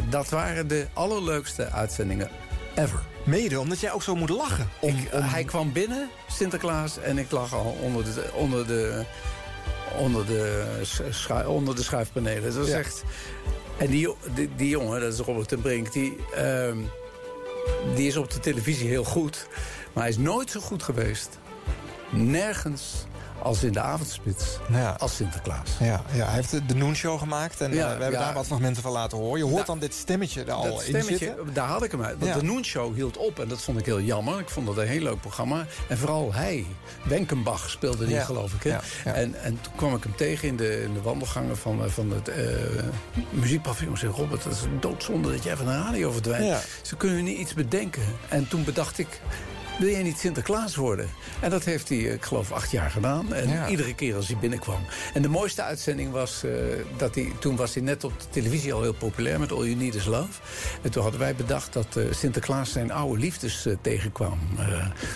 dat 0.08 0.28
waren 0.28 0.68
de 0.68 0.86
allerleukste 0.92 1.70
uitzendingen 1.70 2.30
ever. 2.74 3.00
Mede 3.24 3.60
omdat 3.60 3.80
jij 3.80 3.92
ook 3.92 4.02
zo 4.02 4.14
moet 4.14 4.28
lachen. 4.30 4.68
Om, 4.80 4.88
Ik, 4.96 5.08
hij 5.12 5.44
kwam 5.44 5.72
binnen, 5.72 6.10
Sinterklaas, 6.30 6.98
en 6.98 7.18
ik 7.18 7.30
lag 7.30 7.54
al 7.54 7.76
onder 7.82 8.04
de, 8.04 8.30
onder 8.34 8.66
de, 8.66 9.04
onder 9.98 10.26
de, 10.26 10.64
onder 11.46 11.74
de 11.76 11.82
schuifpanelen. 11.82 12.42
Dat 12.42 12.54
was 12.54 12.68
Ja. 12.68 12.78
echt... 12.78 13.02
En 13.80 13.86
die, 13.86 14.08
die, 14.56 14.68
jongen, 14.68 15.00
dat 15.00 15.12
is 15.12 15.18
Robert 15.18 15.48
ten 15.48 15.60
Brink, 15.60 15.92
die, 15.92 16.16
ehm, 16.34 16.76
die 17.94 18.06
is 18.06 18.16
op 18.16 18.30
de 18.30 18.40
televisie 18.40 18.88
heel 18.88 19.04
goed. 19.04 19.46
Maar 19.92 20.02
hij 20.02 20.12
is 20.12 20.18
nooit 20.18 20.50
zo 20.50 20.60
goed 20.60 20.82
geweest. 20.82 21.38
Nergens 22.10 23.06
als 23.42 23.62
in 23.62 23.72
de 23.72 23.80
avondspits. 23.80 24.44
Ja. 24.72 24.96
Als 24.98 25.16
Sinterklaas. 25.16 25.70
Ja, 25.78 26.02
ja, 26.12 26.24
hij 26.24 26.34
heeft 26.34 26.50
de, 26.50 26.66
de 26.66 26.74
Noon 26.74 26.94
Show 26.94 27.18
gemaakt 27.18 27.60
en 27.60 27.72
Ja, 27.72 27.90
eh, 27.90 27.96
we 27.96 28.02
hebben 28.02 28.20
ja. 28.20 28.24
daar 28.24 28.34
wat 28.34 28.46
fragmenten 28.46 28.82
van 28.82 28.92
laten 28.92 29.18
horen. 29.18 29.38
Je 29.38 29.44
hoort 29.44 29.54
Nou, 29.54 29.66
dan 29.66 29.78
dit 29.78 29.94
stemmetje 29.94 30.44
er 30.44 30.52
al 30.52 30.62
dat 30.62 30.72
in 30.72 30.80
stemmetje, 30.80 31.16
zitten. 31.16 31.54
daar 31.54 31.68
had 31.68 31.82
ik 31.84 31.90
hem 31.90 32.02
uit. 32.02 32.16
Want 32.18 32.34
de 32.34 32.42
Noon 32.42 32.64
Show 32.64 32.94
hield 32.94 33.16
op 33.16 33.38
en 33.40 33.48
dat 33.48 33.62
vond 33.62 33.78
ik 33.78 33.84
heel 33.86 34.00
jammer. 34.00 34.38
Ik 34.38 34.48
vond 34.48 34.66
dat 34.66 34.76
een 34.76 34.86
heel 34.86 35.02
leuk 35.02 35.20
programma. 35.20 35.66
En 35.88 35.98
vooral 35.98 36.32
hij, 36.34 36.66
Wenkenbach 37.02 37.70
speelde 37.70 38.06
die, 38.06 38.20
geloof 38.20 38.52
ik. 38.52 38.62
Hè? 38.62 39.10
En, 39.12 39.42
en 39.42 39.58
toen 39.60 39.72
kwam 39.76 39.94
ik 39.94 40.02
hem 40.02 40.16
tegen 40.16 40.48
in 40.48 40.56
de, 40.56 40.82
in 40.82 40.94
de 40.94 41.02
wandelgangen 41.02 41.56
van, 41.56 41.84
eh, 41.84 41.90
van 41.90 42.10
het 42.10 42.28
eh 42.28 42.36
muziekpaviljoen. 43.30 43.94
Ik 43.94 44.00
zei, 44.00 44.12
Robert, 44.12 44.42
dat 44.42 44.52
is 44.52 44.62
een 44.62 44.80
doodzonde 44.80 45.30
dat 45.32 45.42
jij 45.42 45.56
van 45.56 45.66
de 45.66 45.72
radio 45.72 46.10
verdwijnt. 46.10 46.62
Ze 46.82 46.96
kunnen 46.96 47.24
niet 47.24 47.38
iets 47.38 47.54
bedenken. 47.54 48.02
En 48.28 48.48
toen 48.48 48.64
bedacht 48.64 48.98
ik... 48.98 49.20
Wil 49.80 49.88
jij 49.90 50.02
niet 50.02 50.18
Sinterklaas 50.18 50.76
worden? 50.76 51.10
En 51.40 51.50
dat 51.50 51.64
heeft 51.64 51.88
hij, 51.88 51.98
ik 51.98 52.24
geloof, 52.24 52.52
acht 52.52 52.70
jaar 52.70 52.90
gedaan. 52.90 53.32
En 53.34 53.48
Ja. 53.48 53.68
iedere 53.68 53.94
keer 53.94 54.16
als 54.16 54.26
hij 54.26 54.36
binnenkwam. 54.36 54.80
En 55.14 55.22
de 55.22 55.28
mooiste 55.28 55.62
uitzending 55.62 56.12
was 56.12 56.44
eh, 56.44 56.50
dat 56.96 57.14
hij... 57.14 57.32
Toen 57.38 57.56
was 57.56 57.74
hij 57.74 57.82
net 57.82 58.04
op 58.04 58.20
de 58.20 58.26
televisie 58.30 58.72
al 58.72 58.82
heel 58.82 58.92
populair 58.94 59.40
met 59.40 59.52
All 59.52 59.64
You 59.64 59.74
Need 59.74 59.94
Is 59.94 60.04
Love. 60.04 60.28
En 60.82 60.90
toen 60.90 61.02
hadden 61.02 61.20
wij 61.20 61.34
bedacht 61.34 61.72
dat 61.72 61.96
eh, 61.96 62.04
Sinterklaas 62.10 62.72
zijn 62.72 62.90
oude 62.92 63.20
liefdes 63.20 63.66
eh, 63.66 63.74
tegenkwam. 63.80 64.38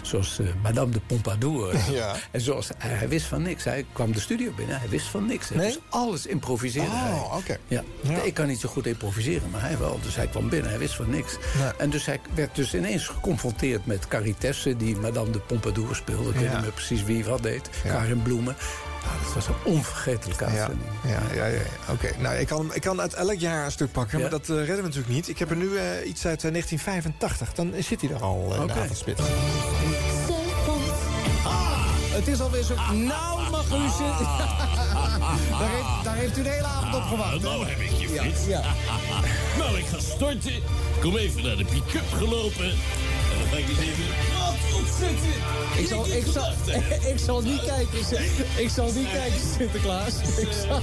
Zoals 0.03 0.41
Madame 0.63 0.93
de 0.93 1.01
Pompadour. 1.01 1.73
Ja. 1.91 2.15
En 2.31 2.41
zoals, 2.41 2.69
hij, 2.79 2.91
hij 2.91 3.09
wist 3.09 3.27
van 3.27 3.43
niks. 3.43 3.65
Hij 3.65 3.85
kwam 3.93 4.13
de 4.13 4.21
studio 4.21 4.53
binnen, 4.57 4.79
hij 4.81 4.89
wist 4.89 5.07
van 5.07 5.27
niks. 5.27 5.51
Nee? 5.51 5.67
Dus 5.67 5.79
alles 5.89 6.27
improviseerde 6.27 6.91
hij. 6.91 7.11
Oh, 7.13 7.37
oké. 7.37 7.57
Ja. 7.69 7.83
Ja. 8.01 8.23
Ik 8.23 8.35
kan 8.35 8.47
niet 8.47 8.61
zo 8.61 8.69
goed 8.69 8.87
improviseren, 8.87 9.51
maar 9.51 9.61
hij 9.61 9.79
wel. 9.79 9.99
Dus 10.03 10.17
hij 10.17 10.27
kwam 10.27 10.49
binnen, 10.49 10.71
hij 10.71 10.79
wist 10.79 10.95
van 10.95 11.11
niks. 11.11 11.37
Nee. 11.59 11.71
En 11.79 11.91
dus 11.91 12.07
hij 12.07 12.21
werd 12.35 12.55
dus 12.55 12.75
ineens 12.75 13.07
geconfronteerd 13.07 13.87
met 13.87 14.09
Carrie 14.09 14.35
Tesse... 14.55 14.77
die 14.77 14.97
Madame 14.97 15.31
de 15.31 15.39
Pompadour 15.39 15.95
speelde. 15.95 16.29
Ik 16.29 16.35
weet 16.35 16.53
niet 16.53 16.61
meer 16.61 16.73
precies 16.73 17.03
wie 17.05 17.25
wat 17.25 17.43
deed. 17.43 17.71
Ja. 17.85 17.91
Karin 17.93 18.23
Bloemen. 18.23 18.57
Ja, 19.03 19.25
dat 19.25 19.35
was 19.35 19.49
een 19.49 19.55
onvergetelijke 19.73 20.45
uitzending. 20.45 20.81
ja, 21.05 21.11
ja, 21.35 21.47
ja, 21.47 21.47
ja. 21.47 21.93
oké. 21.93 22.11
Nou, 22.19 22.35
ik 22.37 22.47
kan, 22.47 22.75
ik 22.75 22.81
kan 22.81 23.01
uit 23.01 23.15
elk 23.15 23.39
jaar 23.39 23.65
een 23.65 23.73
stuk 23.73 23.93
pakken, 23.93 24.19
Ja. 24.19 24.23
maar 24.23 24.31
dat 24.39 24.49
eh, 24.49 24.57
redden 24.57 24.77
we 24.77 24.83
natuurlijk 24.83 25.09
niet. 25.15 25.29
Ik 25.29 25.39
heb 25.39 25.51
er 25.51 25.57
nu 25.57 25.77
eh, 25.77 26.09
iets 26.09 26.27
uit 26.27 26.45
eh, 26.45 26.51
1985. 26.51 27.53
Dan 27.55 27.73
zit 27.83 28.01
hij 28.01 28.11
er 28.11 28.23
al 28.23 28.47
eh, 28.51 28.61
in 28.61 28.67
de 28.67 28.73
Oké. 28.73 28.83
avondspits. 28.83 29.21
Het 32.15 32.29
is 32.29 32.41
alweer 32.41 32.63
zo... 32.63 32.75
Nou, 32.93 33.51
mag 33.51 33.67
u 33.67 33.89
zitten. 33.89 34.27
daar, 35.59 35.71
heeft, 35.71 36.05
daar 36.05 36.17
heeft 36.17 36.39
u 36.39 36.43
de 36.43 36.49
hele 36.49 36.67
avond 36.67 36.95
op 36.95 37.03
gewacht. 37.03 37.41
Nou 37.41 37.67
heb 37.67 37.79
ik 37.79 37.91
je, 37.91 38.09
Frits. 38.09 38.47
ja. 38.47 38.63
Nou, 39.59 39.79
ik 39.79 39.87
ga 39.87 39.99
storten. 39.99 40.63
Kom 41.01 41.17
even 41.17 41.43
naar 41.43 41.57
de 41.57 41.65
pick-up 41.65 42.13
gelopen. 42.13 42.65
En 42.65 43.39
dan 43.39 43.49
ga 43.51 43.57
ik 43.57 43.69
eens 43.69 43.79
even 43.79 44.05
wat. 44.39 44.55
Ik 45.77 45.87
zal, 45.87 46.07
ik, 46.07 46.25
zal, 46.33 46.53
ik 47.07 47.19
zal 47.19 47.41
niet 47.41 47.65
kijken, 47.65 47.99
ik 48.65 48.69
zal 48.69 48.93
niet 48.93 49.11
kijken, 49.11 49.41
Sinterklaas. 49.57 50.15
Ik 50.37 50.49
zal... 50.67 50.81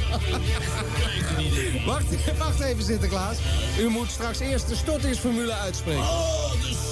wacht, 1.86 2.38
wacht 2.38 2.60
even, 2.60 2.84
Sinterklaas. 2.84 3.38
U 3.80 3.88
moet 3.88 4.12
straks 4.12 4.40
eerst 4.40 4.68
de 4.68 4.76
stortingsformule 4.76 5.54
uitspreken. 5.54 6.02
Oh, 6.02 6.52
de. 6.52 6.91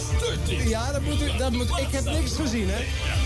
Ja, 0.67 0.91
dat 0.91 1.01
moet 1.01 1.21
u, 1.21 1.37
dat 1.37 1.51
moet, 1.51 1.69
ik 1.69 1.87
heb 1.91 2.03
niks 2.03 2.31
gezien, 2.35 2.69
hè? 2.69 2.79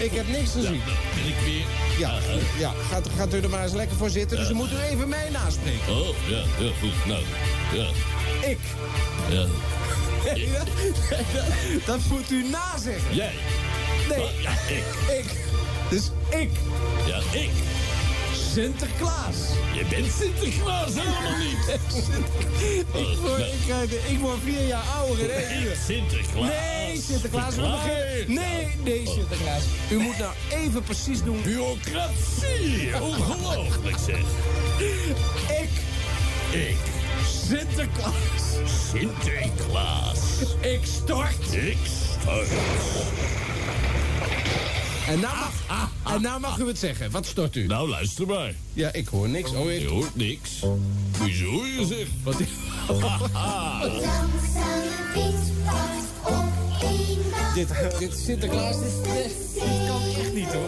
Ik 0.04 0.12
heb 0.12 0.28
niks 0.28 0.52
gezien. 0.52 0.82
Ben 1.16 1.28
ik 1.28 1.36
weer... 1.46 1.64
Ja, 1.98 2.12
ja 2.60 2.74
gaat, 2.90 3.08
gaat 3.18 3.34
u 3.34 3.40
er 3.42 3.50
maar 3.50 3.64
eens 3.64 3.74
lekker 3.74 3.98
voor 3.98 4.10
zitten, 4.10 4.38
dus 4.38 4.50
u 4.50 4.54
moet 4.54 4.72
u 4.72 4.76
even 4.92 5.10
mij 5.10 5.30
naspreken. 5.30 5.94
Oh, 5.96 6.08
ja, 6.28 6.38
ja, 6.38 6.72
goed. 6.80 7.06
Nou, 7.06 7.22
ja, 7.74 7.88
Ik. 8.50 8.58
ja. 9.30 9.46
Nee, 10.34 10.50
dat, 10.52 10.68
dat 11.86 12.00
moet 12.10 12.32
u 12.32 12.46
nazeggen. 12.50 13.16
Jij. 13.16 13.32
Nee, 14.10 14.26
Ja, 14.42 14.52
ik. 14.52 14.84
ik. 15.18 15.26
Dus 15.90 16.10
ik. 16.30 16.50
Ja, 17.06 17.18
ik. 17.40 17.50
Sinterklaas. 18.54 19.36
Je 19.74 19.86
bent 19.90 20.06
Sinterklaas 20.20 20.94
helemaal 20.94 21.38
niet. 21.38 21.78
Ik 23.12 23.18
word, 23.22 23.40
ik, 23.40 23.90
de- 23.90 24.02
ik 24.10 24.20
word 24.20 24.38
vier 24.44 24.68
jaar 24.68 24.84
ouder 24.98 25.26
uur. 25.62 25.76
Sinterklaas. 25.86 26.48
Nee, 26.50 27.02
Sinterklaas. 27.02 27.56
beginnen- 27.56 28.34
Nee, 28.34 28.68
nee, 28.84 29.08
Sinterklaas. 29.08 29.64
U 29.90 29.98
moet 29.98 30.18
nou 30.18 30.34
even 30.52 30.84
precies 30.84 31.24
doen. 31.24 31.42
Bureaucratie. 31.42 33.02
Ongelooflijk 33.02 33.98
zeg. 34.06 34.20
Ik, 35.48 35.70
Ik. 36.52 36.76
Sinterklaas. 37.48 38.14
Sinterklaas. 38.92 40.20
Ik 40.62 40.80
stort. 40.84 41.54
Ik 41.54 41.78
stort. 42.22 42.48
En 45.08 45.20
nou 45.20 45.36
mag, 45.68 45.90
En 46.14 46.22
nou 46.22 46.40
mag 46.40 46.60
u 46.60 46.68
het 46.68 46.78
zeggen. 46.78 47.12
Wat 47.12 47.26
stort 47.26 47.56
u? 47.56 47.66
Nou, 47.66 47.90
luister 47.90 48.28
maar. 48.28 48.54
Ja, 48.74 48.94
ik 48.94 49.08
hoor 49.08 49.30
niks. 49.30 49.52
Oh, 49.52 49.72
ik... 49.72 49.82
Je 49.82 49.88
hoort 49.88 50.16
niks. 50.16 50.60
Hoezo 51.18 51.66
je 51.66 51.86
zegt? 51.86 52.12
Wat 52.24 52.36
dit, 57.54 57.68
dit 58.00 58.18
Sinterklaas, 58.26 58.76
dit, 58.80 58.92
dit 59.54 59.88
kan 59.88 60.02
echt 60.22 60.34
niet 60.34 60.54
hoor. 60.54 60.68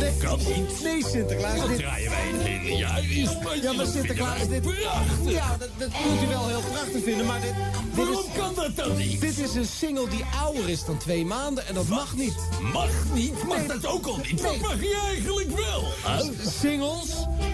Dat 0.00 0.16
kan 0.18 0.38
niet. 0.38 0.82
Nee, 0.82 1.04
Sinterklaas, 1.04 1.58
Dat 1.58 1.68
dit... 1.68 1.78
draaien 1.78 2.10
wij 2.10 3.04
in 3.08 3.26
Spanje. 3.26 3.62
Ja, 3.62 3.72
maar 3.72 3.86
Sinterklaas, 3.86 4.48
dit... 4.48 4.60
prachtig. 4.62 5.30
Ja, 5.32 5.56
dat, 5.58 5.68
dat 5.78 5.88
moet 5.88 6.22
u 6.22 6.26
wel 6.26 6.46
heel 6.48 6.60
prachtig 6.72 7.02
vinden, 7.04 7.26
maar 7.26 7.40
dit... 7.40 7.52
dit 7.52 7.96
Waarom 7.96 8.14
is, 8.14 8.38
kan 8.38 8.54
dat 8.54 8.76
dan 8.76 8.96
niet? 8.96 9.20
Dit 9.20 9.38
is 9.38 9.54
een 9.54 9.66
single 9.66 10.08
die 10.08 10.24
ouder 10.42 10.68
is 10.68 10.84
dan 10.84 10.98
twee 10.98 11.24
maanden 11.24 11.66
en 11.66 11.74
dat 11.74 11.88
mag 11.88 12.16
niet. 12.16 12.34
Mag 12.72 12.90
niet? 13.14 13.42
Mag 13.44 13.56
Nee, 13.58 13.66
dat 13.66 13.86
ook 13.86 14.06
al 14.06 14.16
niet? 14.16 14.40
Wat 14.40 14.50
nee. 14.50 14.60
mag 14.60 14.80
je 14.80 15.02
eigenlijk 15.06 15.56
wel? 15.56 15.84
hè? 16.02 16.50
Singles, 16.60 17.08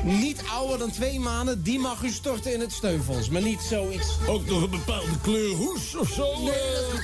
niet 0.05 0.42
ouder 0.52 0.78
dan 0.78 0.90
twee 0.90 1.20
maanden, 1.20 1.62
die 1.62 1.78
mag 1.78 2.02
u 2.02 2.10
storten 2.10 2.52
in 2.52 2.60
het 2.60 2.72
steunfonds. 2.72 3.28
Maar 3.28 3.42
niet 3.42 3.60
zoiets... 3.60 4.08
Ook 4.28 4.47
nog 4.47 4.62
een 4.62 4.70
bepaalde 4.70 5.18
kleur 5.22 5.55
hoes 5.55 5.97
of 5.97 6.08
zo? 6.08 6.42
Nee, 6.42 6.52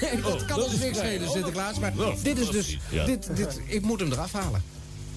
nee, 0.01 0.23
dat 0.23 0.41
Oh, 0.43 0.47
kan 0.47 0.63
ons 0.63 0.73
is 0.73 0.79
niks 0.81 0.99
schelen, 0.99 1.27
Oh, 1.29 1.33
Sinterklaas. 1.33 1.79
Maar 1.79 1.93
dit 2.23 2.39
is 2.39 2.49
dus... 2.49 2.79
ja. 2.91 3.05
Dit, 3.05 3.37
dit, 3.37 3.61
ik 3.67 3.83
moet 3.83 4.01
hem 4.01 4.13
eraf 4.13 4.33
halen. 4.33 4.63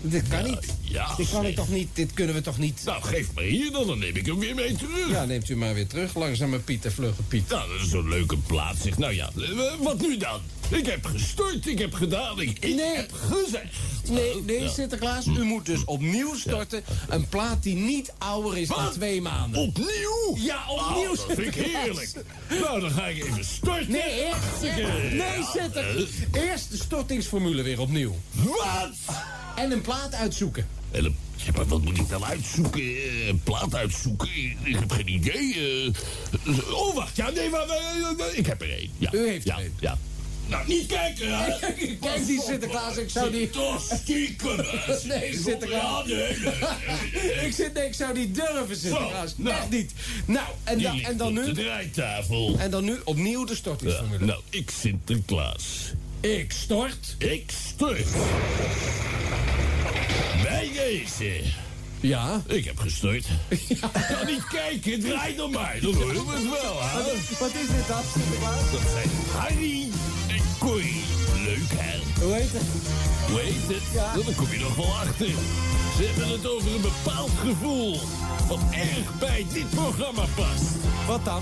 Dit 0.02 0.28
kan 0.28 0.44
niet. 0.44 0.66
ja, 0.82 1.16
dit 1.16 1.30
kan 1.30 1.46
ik 1.46 1.56
toch 1.56 1.70
niet. 1.70 1.88
Dit 1.94 2.14
kunnen 2.14 2.36
we 2.36 2.42
toch 2.42 2.58
niet. 2.58 2.82
Nou, 2.86 3.04
geef 3.04 3.28
maar 3.34 3.44
hier 3.44 3.72
dan, 3.72 3.88
dan 3.88 4.00
neem 4.00 4.16
ik 4.16 4.26
hem 4.26 4.40
weer 4.40 4.56
mee 4.56 4.76
terug. 4.76 5.10
Ja, 5.10 5.26
neemt 5.26 5.50
u 5.50 5.56
maar 5.58 5.74
weer 5.74 5.88
terug. 5.88 6.16
Langzame 6.16 6.60
Piet 6.60 6.86
en 6.86 6.92
vlugge 6.92 7.22
Piet. 7.24 7.50
Nou, 7.50 7.70
dat 7.72 7.82
is 7.82 7.90
zo'n 7.90 8.10
leuke 8.10 8.38
plaats. 8.38 8.82
Zeg, 8.82 8.98
nou 8.98 9.14
ja, 9.14 9.30
eh, 9.38 9.74
wat 9.82 10.02
nu 10.02 10.18
dan? 10.18 10.42
Ik 10.70 10.86
heb 10.86 11.06
gestort, 11.06 11.68
ik 11.68 11.80
heb 11.80 11.94
gedaan, 11.94 12.42
ik, 12.42 12.50
ik 12.50 12.76
Nee. 12.76 12.96
heb 12.96 13.12
gezegd. 13.14 13.66
Nee, 14.10 14.42
nee, 14.46 14.62
Ja. 14.62 14.70
Sinterklaas, 14.70 15.26
u 15.26 15.44
moet 15.44 15.66
dus 15.66 15.86
opnieuw 15.86 16.36
storten. 16.36 16.84
Een 17.10 17.28
plaat 17.30 17.64
die 17.64 17.76
niet 17.76 18.14
ouder 18.18 18.58
is 18.58 18.68
dan 18.68 18.92
twee 18.92 19.22
maanden. 19.22 19.62
Opnieuw? 19.62 20.36
Ja, 20.38 20.64
opnieuw, 20.68 21.10
Oh, 21.12 21.18
dat 21.18 21.26
vind 21.28 21.38
ik 21.40 21.54
Sinterklaas. 21.54 21.84
heerlijk. 21.84 22.12
Nou, 22.50 22.80
dan 22.82 22.92
ga 22.92 23.08
ik 23.08 23.24
even 23.26 23.46
storten. 23.46 23.92
Nee, 23.92 24.02
eerst, 24.26 24.34
Hartstikke. 24.44 24.82
nee, 24.92 25.18
Ja, 25.18 25.52
Sinter. 25.54 25.98
eh, 26.34 26.44
Eerst 26.50 26.72
de 26.72 26.78
stortingsformule 26.78 27.62
weer 27.62 27.80
opnieuw. 27.80 28.16
Wat? 28.32 28.90
En 29.56 29.72
een 29.72 29.82
plaat 29.82 29.91
uitzoeken. 30.00 30.68
En 30.92 31.06
een- 31.06 31.16
ja, 31.36 31.52
maar 31.56 31.68
wat 31.68 31.82
moet 31.82 31.98
ik 31.98 32.10
dan 32.10 32.26
uitzoeken? 32.26 32.84
Een 33.28 33.42
plaat 33.44 33.76
uitzoeken? 33.76 34.30
Ik, 34.64 34.76
heb 34.80 34.92
geen 34.92 35.08
idee. 35.08 35.54
eh. 36.46 36.74
oh, 36.74 36.96
wacht. 36.96 37.16
Ja, 37.16 37.30
nee, 37.30 37.50
maar, 37.50 37.68
eh, 37.70 38.38
ik 38.38 38.46
heb 38.46 38.62
er 38.62 38.72
één. 38.78 38.90
Ja. 38.98 39.10
U 39.14 39.28
heeft 39.28 39.48
er 39.48 39.52
ja, 39.56 39.60
één. 39.62 39.74
Ja. 39.80 39.98
Nou, 40.48 40.68
niet 40.68 40.86
kijken, 40.86 41.40
hè? 41.40 41.50
Kijk, 42.02 42.26
die 42.26 42.42
Sinterklaas, 42.42 42.98
ik 42.98 43.10
zou 43.10 43.32
die... 43.32 43.50
Toch 43.50 43.82
stiekem. 44.02 44.56
Nee, 45.04 45.38
Sinterklaas. 45.44 46.08
Ik 47.46 47.54
zit, 47.54 47.74
nee, 47.74 47.86
ik 47.88 47.94
zou 47.94 48.18
niet 48.18 48.36
durven, 48.36 48.76
Sinterklaas. 48.78 49.34
Nou. 49.38 49.56
Echt 49.56 49.70
niet. 49.70 49.92
Nou, 50.26 50.46
en, 50.64 50.78
Die 50.78 50.86
dan, 50.86 50.96
ligt 50.96 51.10
en 51.10 51.18
dan 51.18 51.34
nu... 51.34 51.46
de 51.46 51.52
draaitafel. 51.62 52.56
En 52.58 52.72
dan 52.72 52.84
nu 52.84 52.96
opnieuw 53.04 53.46
de 53.46 53.56
stortingsformule. 53.56 54.26
nou, 54.26 54.42
ik 54.50 54.70
Sinterklaas. 54.82 55.94
Ik 56.22 56.52
stort. 56.52 57.16
Ik 57.18 57.52
stort. 57.74 58.08
Bij 60.44 60.70
deze. 60.76 61.42
Ja. 62.00 62.42
Ik 62.48 62.66
heb 62.66 62.78
gestort. 62.80 63.26
Kan 64.12 64.26
niet 64.26 64.48
kijken, 64.48 65.00
draai 65.00 65.36
dan 65.36 65.52
maar. 65.52 65.78
Dan 65.82 65.94
horen 65.94 66.26
we 66.26 66.32
het 66.34 66.62
wel, 66.62 66.78
hè? 66.82 67.02
Wat 67.40 67.54
is 67.54 67.68
dit 67.68 67.88
dan, 67.88 68.02
Sinterklaas? 68.14 68.72
Dat 68.72 68.82
zijn 68.94 69.10
Harry 69.38 69.88
en 70.28 70.42
Corrie. 70.60 71.02
Leuk, 71.44 71.72
hè? 71.76 72.24
Hoe 72.24 72.34
heet 72.34 72.52
het? 72.52 72.68
Hoe 73.30 73.40
heet 73.40 73.76
het? 73.76 73.94
Ja. 73.94 74.14
Nou, 74.14 74.26
Daar 74.26 74.36
kom 74.36 74.52
je 74.52 74.60
nog 74.60 74.76
wel 74.76 74.94
achter. 74.96 75.28
Ze 75.98 76.04
hebben 76.04 76.30
het 76.32 76.48
over 76.50 76.76
een 76.76 76.82
bepaald 76.82 77.32
gevoel. 77.32 78.00
Wat 78.48 78.60
erg 78.72 79.20
bij 79.20 79.46
dit 79.54 79.70
programma 79.70 80.26
past. 80.36 80.64
Wat 81.08 81.26
dan? 81.26 81.42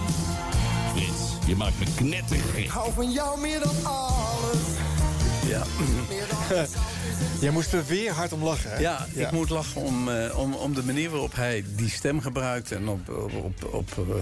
Frits, 0.95 1.28
je 1.49 1.55
maakt 1.55 1.79
me 1.79 1.85
knettergek. 1.95 2.67
hou 2.67 2.93
van 2.93 3.11
jou 3.11 3.39
meer 3.39 3.59
dan 3.59 3.85
alles. 3.85 4.59
Ja. 5.47 5.63
Jij 7.41 7.51
moest 7.51 7.73
er 7.73 7.85
weer 7.85 8.11
hard 8.11 8.33
om 8.33 8.43
lachen, 8.43 8.71
hè? 8.71 8.77
Ja, 8.77 9.05
ik 9.13 9.31
moet 9.31 9.49
lachen 9.49 9.81
om, 9.81 10.09
eh, 10.09 10.37
om, 10.39 10.53
om 10.53 10.73
de 10.73 10.83
manier 10.83 11.09
waarop 11.09 11.35
hij 11.35 11.63
die 11.75 11.89
stem 11.89 12.21
gebruikt. 12.21 12.71
En 12.71 12.87
op, 12.87 13.09
op, 13.09 13.33
op, 13.43 13.73
op, 13.73 13.89
eh, 13.97 14.15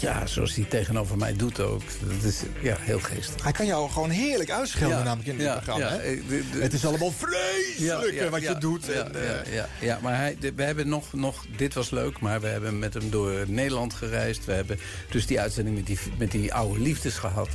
ja, 0.00 0.26
zoals 0.26 0.54
hij 0.54 0.64
tegenover 0.64 1.16
mij 1.16 1.36
doet 1.36 1.60
ook. 1.60 1.82
Dat 2.00 2.22
is 2.24 2.40
ja, 2.62 2.76
heel 2.80 2.98
geestig. 3.00 3.42
Hij 3.42 3.52
kan 3.52 3.66
jou 3.66 3.90
gewoon 3.90 4.10
heerlijk 4.10 4.50
uitschelden 4.50 4.98
Ja, 4.98 5.04
namelijk 5.04 5.28
in 5.28 5.36
dit 5.36 5.46
ja, 5.46 5.52
programma. 5.54 5.86
ja, 5.86 6.00
hè? 6.00 6.14
de- 6.28 6.44
de- 6.52 6.58
het 6.62 6.72
is 6.72 6.84
allemaal 6.86 7.12
vreselijk 7.16 8.30
wat 8.30 8.42
je 8.42 8.56
doet. 8.58 8.86
Ja, 8.86 8.92
en, 8.92 9.44
eh, 9.44 9.54
ja, 9.54 9.68
ja, 9.80 9.98
maar 10.02 10.16
hij, 10.16 10.36
de- 10.40 10.52
we 10.54 10.62
hebben 10.62 10.88
nog, 10.88 11.12
nog, 11.12 11.44
dit 11.56 11.74
was 11.74 11.90
leuk, 11.90 12.20
maar 12.20 12.40
we 12.40 12.46
hebben 12.46 12.78
met 12.78 12.94
hem 12.94 13.10
door 13.10 13.44
Nederland 13.46 13.94
gereisd. 13.94 14.44
We 14.44 14.52
hebben 14.52 14.78
dus 15.10 15.26
die 15.26 15.40
uitzending 15.40 15.76
met 15.76 15.86
die, 15.86 15.98
met 16.18 16.30
die 16.30 16.54
oude 16.54 16.80
liefdes 16.80 17.14
gehad. 17.14 17.48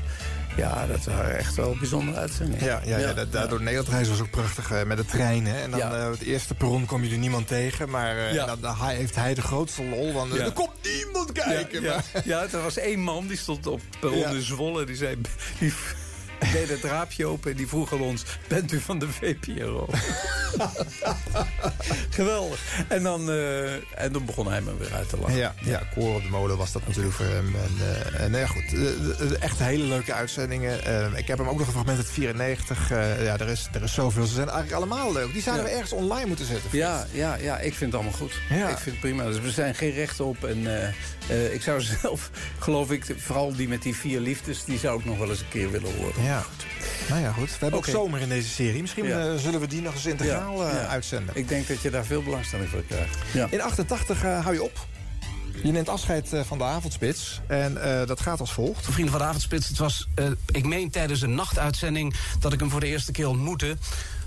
Ja, 0.58 0.88
dat 0.88 1.04
waren 1.04 1.38
echt 1.38 1.56
wel 1.56 1.76
bijzondere 1.80 2.18
uitzendingen. 2.18 2.66
Ja, 2.66 2.82
ja, 2.86 2.98
ja, 2.98 3.14
da- 3.14 3.26
daardoor 3.26 3.60
Nederland 3.62 3.88
reizen 3.90 4.12
was 4.14 4.22
ook 4.22 4.30
prachtig 4.32 4.72
eh, 4.72 4.84
met 4.84 4.98
de 4.98 5.06
trein. 5.06 5.46
Hè? 5.46 5.62
En 5.62 5.70
dan 5.72 5.80
Ja. 5.80 5.92
eh, 5.96 6.10
het 6.12 6.22
eerste 6.22 6.54
perron 6.54 6.86
kom 6.86 7.04
je 7.04 7.12
er 7.12 7.18
niemand 7.18 7.48
tegen. 7.48 7.90
Maar 7.90 8.18
eh, 8.18 8.34
Ja. 8.34 8.56
dan, 8.56 8.76
heeft 8.78 9.16
hij 9.16 9.34
de 9.34 9.42
grootste 9.42 9.84
lol. 9.84 10.14
Want 10.14 10.34
Ja. 10.34 10.44
er 10.46 10.52
komt 10.52 10.72
niemand 10.84 11.32
kijken. 11.32 11.82
Ja, 11.82 11.94
maar- 11.94 12.24
ja. 12.26 12.42
ja, 12.42 12.48
er 12.52 12.62
was 12.62 12.78
één 12.78 13.00
man 13.00 13.28
die 13.28 13.38
stond 13.38 13.68
op 13.68 13.82
perron 14.00 14.20
Ja. 14.20 14.30
in 14.30 14.42
Zwolle. 14.42 14.86
Die 14.86 14.96
zei, 14.96 15.22
die 15.60 15.74
deed 16.52 16.70
het 16.70 16.84
raampje 16.84 17.26
open 17.26 17.52
en 17.52 17.58
die 17.58 17.68
vroeg 17.68 17.94
aan 17.94 18.02
ons... 18.02 18.24
bent 18.48 18.72
u 18.72 18.80
van 18.80 19.00
de 19.00 19.08
VPRO? 19.10 19.88
Geweldig. 22.10 22.60
En 22.88 23.04
dan, 23.04 23.30
eh, 23.32 23.74
en 23.74 24.12
dan 24.12 24.26
begon 24.26 24.48
hij 24.48 24.62
me 24.62 24.78
weer 24.78 24.94
uit 24.94 25.10
te 25.10 25.18
lachen. 25.18 25.36
Ja, 25.38 25.54
ja, 25.62 25.82
Koor 25.94 26.16
op 26.16 26.22
de 26.24 26.30
molen 26.30 26.58
was 26.58 26.72
dat 26.72 26.88
natuurlijk 26.88 27.16
voor 27.16 27.26
hem. 27.26 27.56
En, 27.56 27.78
eh, 27.80 28.22
en 28.24 28.32
nou 28.32 28.44
ja, 28.44 28.48
goed, 28.50 28.74
eh, 28.74 29.42
echt 29.44 29.60
hele 29.60 29.84
leuke 29.84 30.14
uitzendingen. 30.14 30.74
Ik 31.18 31.28
heb 31.28 31.38
hem 31.38 31.48
ook 31.48 31.58
nog 31.58 31.68
een 31.68 31.74
fragment 31.74 31.98
uit 31.98 32.10
94. 32.10 32.92
eh, 32.92 33.24
ja, 33.24 33.38
er 33.38 33.50
is, 33.50 33.68
er 33.74 33.84
is 33.84 33.94
zoveel. 33.94 34.26
Ze 34.26 34.34
zijn 34.34 34.50
eigenlijk 34.50 34.78
allemaal 34.78 35.14
leuk. 35.14 35.34
Die 35.34 35.42
zouden 35.42 35.66
Ja. 35.66 35.70
we 35.72 35.76
ergens 35.76 35.94
online 35.94 36.28
moeten 36.28 36.46
zetten. 36.46 36.70
Ja, 36.72 37.08
ja, 37.12 37.36
ja, 37.36 37.60
ik 37.60 37.74
vind 37.74 37.92
het 37.92 38.02
allemaal 38.02 38.20
goed. 38.20 38.34
Ja. 38.50 38.70
Ik 38.70 38.78
vind 38.78 38.86
het 38.96 39.00
prima. 39.00 39.24
Dus 39.24 39.40
we 39.40 39.52
zijn 39.52 39.76
geen 39.76 39.92
recht 39.94 40.20
op. 40.20 40.44
En 40.44 40.68
eh, 41.30 41.54
ik 41.54 41.62
zou 41.62 41.82
zelf, 42.02 42.30
geloof 42.60 42.92
ik, 42.92 43.06
vooral 43.18 43.56
die 43.56 43.68
met 43.68 43.82
die 43.82 43.96
vier 43.96 44.20
liefdes... 44.20 44.64
die 44.66 44.80
zou 44.80 45.00
ik 45.00 45.06
nog 45.06 45.18
wel 45.18 45.30
eens 45.30 45.40
een 45.40 45.50
keer 45.50 45.72
willen 45.72 45.96
horen. 45.98 46.24
Ja. 46.24 46.44
Nou 47.10 47.22
ja, 47.22 47.32
goed. 47.32 47.50
We 47.50 47.58
hebben 47.60 47.80
ook 47.80 47.86
zomer 47.86 48.22
in 48.22 48.30
deze 48.30 48.50
serie. 48.50 48.82
Misschien 48.82 49.06
Ja. 49.06 49.28
eh, 49.28 49.36
zullen 49.36 49.60
we 49.60 49.68
die 49.68 49.82
nog 49.82 49.94
eens 49.94 50.06
integraal 50.06 50.66
eh, 50.68 50.74
Ja, 50.74 50.80
ja. 50.82 50.88
uitzenden. 50.88 51.36
Ik 51.36 51.48
denk 51.48 51.68
dat 51.68 51.82
je 51.82 51.90
daar 51.90 52.06
veel 52.06 52.24
belangstelling 52.24 52.70
voor 52.70 52.84
krijgt. 52.88 53.18
Ja. 53.34 53.48
In 53.50 53.62
88 53.62 54.24
eh, 54.24 54.42
hou 54.44 54.54
je 54.54 54.64
op. 54.64 54.86
Je 55.64 55.72
neemt 55.72 55.90
afscheid 55.90 56.34
eh, 56.34 56.42
van 56.44 56.58
de 56.58 56.64
avondspits. 56.64 57.42
En 57.48 57.82
eh, 58.00 58.08
dat 58.08 58.22
gaat 58.22 58.40
als 58.40 58.54
volgt. 58.54 58.86
Vrienden 58.86 59.10
van 59.12 59.20
de 59.22 59.28
Avondspits, 59.28 59.68
het 59.68 59.78
was, 59.78 60.08
eh, 60.16 60.26
ik 60.52 60.66
meen 60.66 60.90
tijdens 60.90 61.22
een 61.22 61.36
nachtuitzending... 61.36 62.14
dat 62.40 62.54
ik 62.54 62.60
hem 62.60 62.70
voor 62.70 62.80
de 62.80 62.86
eerste 62.88 63.12
keer 63.12 63.28
ontmoette. 63.28 63.78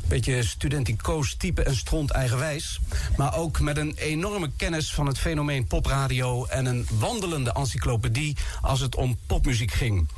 Beetje 0.09 0.43
studenticoos 0.43 1.35
type 1.35 1.63
en 1.63 1.77
stront 1.77 2.11
eigenwijs. 2.11 2.81
Maar 3.17 3.37
ook 3.37 3.61
met 3.61 3.77
een 3.77 3.95
enorme 3.97 4.51
kennis 4.57 4.95
van 4.95 5.07
het 5.07 5.19
fenomeen 5.19 5.67
popradio... 5.67 6.45
en 6.45 6.67
een 6.67 6.87
wandelende 6.99 7.53
encyclopedie 7.53 8.37
als 8.61 8.81
het 8.81 8.95
om 8.95 9.19
popmuziek 9.27 9.73
ging. 9.73 10.09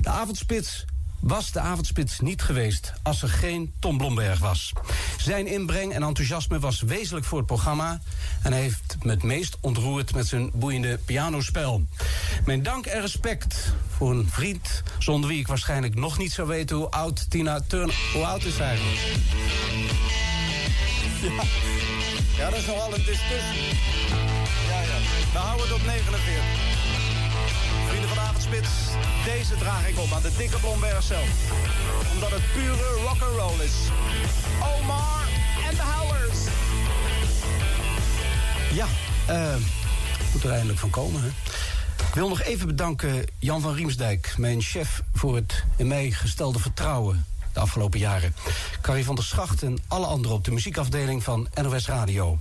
De 0.00 0.08
Avondspits 0.08 0.84
was 1.20 1.52
de 1.52 1.60
avondspits 1.60 2.20
niet 2.20 2.42
geweest 2.42 2.92
als 3.02 3.22
er 3.22 3.28
geen 3.28 3.72
Tom 3.78 3.98
Blomberg 3.98 4.38
was. 4.38 4.72
Zijn 5.16 5.46
inbreng 5.46 5.92
en 5.92 6.02
enthousiasme 6.02 6.58
was 6.58 6.80
wezenlijk 6.80 7.26
voor 7.26 7.38
het 7.38 7.46
programma... 7.46 8.00
en 8.42 8.52
hij 8.52 8.60
heeft 8.60 8.96
me 9.02 9.10
het 9.10 9.22
meest 9.22 9.56
ontroerd 9.60 10.14
met 10.14 10.26
zijn 10.26 10.50
boeiende 10.54 10.98
pianospel. 11.04 11.84
Mijn 12.44 12.62
dank 12.62 12.86
en 12.86 13.00
respect 13.00 13.74
voor 13.96 14.10
een 14.10 14.28
vriend... 14.30 14.82
zonder 14.98 15.30
wie 15.30 15.38
ik 15.38 15.46
waarschijnlijk 15.46 15.94
nog 15.94 16.18
niet 16.18 16.32
zou 16.32 16.48
weten 16.48 16.76
hoe 16.76 16.90
oud 16.90 17.30
Tina 17.30 17.60
Turner... 17.66 17.96
Hoe 18.12 18.24
oud 18.24 18.44
is 18.44 18.58
eigenlijk? 18.58 18.98
Ja. 21.22 21.42
ja, 22.36 22.50
dat 22.50 22.58
is 22.58 22.66
nogal 22.66 22.94
een 22.94 23.04
discussie. 23.04 23.78
Ja, 24.68 24.80
ja. 24.80 24.98
We 25.32 25.38
houden 25.38 25.66
het 25.66 25.74
op 25.76 25.84
49. 25.84 26.77
Avondspits, 28.38 28.70
deze 29.24 29.56
draag 29.56 29.88
ik 29.88 29.98
op 29.98 30.12
aan 30.12 30.22
de 30.22 30.30
dikke 30.36 30.58
Blomberg 30.58 31.02
zelf. 31.02 31.28
Omdat 32.14 32.30
het 32.30 32.52
pure 32.52 33.00
rock'n'roll 33.06 33.64
is. 33.64 33.72
Omar 34.60 35.28
en 35.68 35.74
de 35.74 35.82
Howlers. 35.82 36.38
Ja, 38.72 38.86
eh 39.26 39.56
moet 40.32 40.44
er 40.44 40.50
eindelijk 40.50 40.78
van 40.78 40.90
komen, 40.90 41.22
hè? 41.22 41.28
Ik 42.08 42.14
wil 42.14 42.28
nog 42.28 42.42
even 42.42 42.66
bedanken 42.66 43.24
Jan 43.38 43.60
van 43.60 43.74
Riemsdijk, 43.74 44.34
mijn 44.36 44.62
chef... 44.62 45.02
voor 45.14 45.34
het 45.34 45.64
in 45.76 45.86
mij 45.86 46.10
gestelde 46.10 46.58
vertrouwen 46.58 47.26
de 47.58 47.64
afgelopen 47.64 47.98
jaren. 47.98 48.34
Carrie 48.80 49.04
van 49.04 49.14
der 49.14 49.24
Schacht 49.24 49.62
en 49.62 49.78
alle 49.88 50.06
anderen 50.06 50.36
op 50.36 50.44
de 50.44 50.50
muziekafdeling 50.50 51.22
van 51.22 51.48
NOS 51.62 51.86
Radio. 51.86 52.38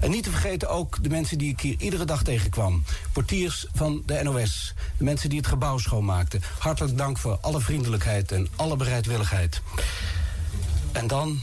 En 0.00 0.10
niet 0.10 0.22
te 0.22 0.30
vergeten 0.30 0.68
ook 0.68 1.02
de 1.02 1.08
mensen 1.08 1.38
die 1.38 1.52
ik 1.52 1.60
hier 1.60 1.76
iedere 1.78 2.04
dag 2.04 2.22
tegenkwam. 2.22 2.84
Portiers 3.12 3.66
van 3.74 4.02
de 4.06 4.20
NOS, 4.22 4.74
de 4.98 5.04
mensen 5.04 5.28
die 5.28 5.38
het 5.38 5.46
gebouw 5.46 5.78
schoonmaakten. 5.78 6.42
Hartelijk 6.58 6.98
dank 6.98 7.18
voor 7.18 7.38
alle 7.40 7.60
vriendelijkheid 7.60 8.32
en 8.32 8.48
alle 8.56 8.76
bereidwilligheid. 8.76 9.62
En 10.92 11.06
dan, 11.06 11.40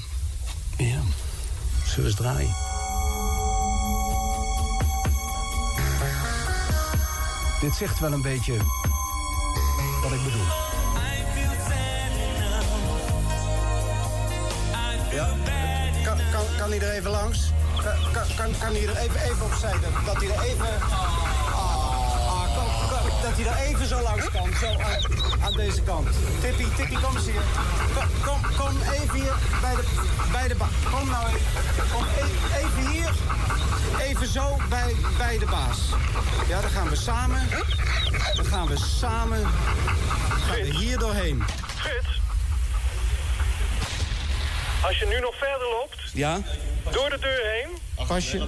ja, 0.78 1.02
Zullen 1.90 2.04
we 2.04 2.06
eens 2.06 2.16
draaien? 2.16 2.56
Dit 7.62 7.76
zegt 7.76 8.00
wel 8.00 8.12
een 8.12 8.22
beetje 8.22 8.58
wat 10.04 10.12
ik 10.12 10.24
bedoel. 10.24 10.69
Kan, 16.04 16.18
kan, 16.32 16.44
kan 16.58 16.70
hij 16.70 16.80
er 16.80 16.92
even 16.92 17.12
langs? 17.12 17.40
Kan, 17.84 18.26
kan, 18.38 18.52
kan, 18.60 18.72
hij 18.74 18.88
er 18.88 18.98
even, 18.98 19.22
even 19.22 19.46
opzij? 19.46 19.72
Dat, 19.72 20.06
dat 20.06 20.16
hij 20.24 20.28
er 20.36 20.42
even... 20.42 20.68
Ah, 21.52 22.56
kan- 22.56 22.90
kan- 22.90 23.10
dat 23.22 23.32
hij 23.36 23.46
er 23.46 23.58
even 23.70 23.88
zo 23.88 24.02
langs 24.02 24.30
kan. 24.32 24.50
Zo 24.60 24.68
aan, 25.46 25.54
deze 25.54 25.82
kant. 25.82 26.08
Tippy, 26.42 26.66
Tippy, 26.76 26.96
kom 27.02 27.16
eens 27.16 27.26
hier. 27.26 27.42
Kom, 27.96 28.06
kom, 28.26 28.42
kom 28.58 28.82
even 28.94 29.16
hier 29.16 29.34
bij 29.62 29.76
de, 29.76 29.84
bij 30.32 30.48
de 30.48 30.56
baas. 30.56 30.70
Kom 30.92 31.10
nou 31.10 31.28
even. 31.28 31.42
Kom 31.94 32.04
e- 32.04 32.58
even 32.64 32.92
hier. 32.92 33.10
Even 34.02 34.28
zo 34.28 34.58
bij, 34.70 34.96
bij 35.18 35.38
de 35.38 35.46
baas. 35.46 35.80
Ja, 36.48 36.62
dan 36.62 36.70
gaan 36.70 36.90
we 36.90 36.96
samen. 36.96 37.42
Dan 38.36 38.46
gaan 38.46 38.68
we 38.68 38.78
samen. 38.78 39.42
Gaan 40.48 40.56
we 40.56 40.74
hier 40.78 40.98
doorheen. 40.98 41.44
Frits, 41.76 42.08
als 44.90 45.00
je 45.00 45.06
nu 45.06 45.20
nog 45.20 45.36
verder 45.36 45.68
loopt, 45.70 46.00
Ja? 46.14 46.40
door 46.92 47.10
de 47.10 47.18
deur 47.20 47.42
heen, 47.52 47.70
Pasje. 48.08 48.48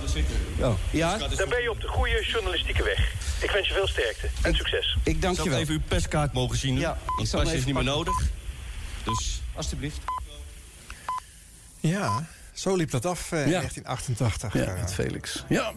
Oh, 0.60 0.74
ja? 0.92 1.18
dan 1.18 1.50
ben 1.50 1.62
je 1.62 1.70
op 1.70 1.82
de 1.82 1.88
goede 1.88 2.26
journalistieke 2.26 2.84
weg. 2.84 3.14
Ik 3.42 3.52
wens 3.52 3.68
je 3.68 3.74
veel 3.74 3.88
sterkte 3.88 4.28
en 4.42 4.56
succes. 4.56 4.98
Ik 5.04 5.22
dank 5.22 5.38
je 5.38 5.44
je 5.44 5.50
wel. 5.50 5.60
even 5.60 5.74
uw 5.74 5.80
perskaart 5.88 6.34
mogen 6.34 6.58
zien? 6.58 6.78
Ja, 6.80 6.98
ik 7.18 7.28
zal 7.28 7.40
pasje 7.40 7.48
hem 7.52 7.60
is 7.60 7.66
niet 7.66 7.76
meer 7.76 7.84
nodig. 7.84 8.22
Dus... 9.04 9.42
Alsjeblieft. 9.56 10.00
Ja, 11.80 12.26
zo 12.54 12.76
liep 12.76 12.92
dat 12.92 13.06
af 13.06 13.32
eh, 13.32 13.46
in 13.46 13.50
1988. 13.52 14.54
Ja, 14.54 14.62
eh. 14.74 14.82
met 14.82 14.94
Felix. 14.94 15.44
Ja. 15.48 15.74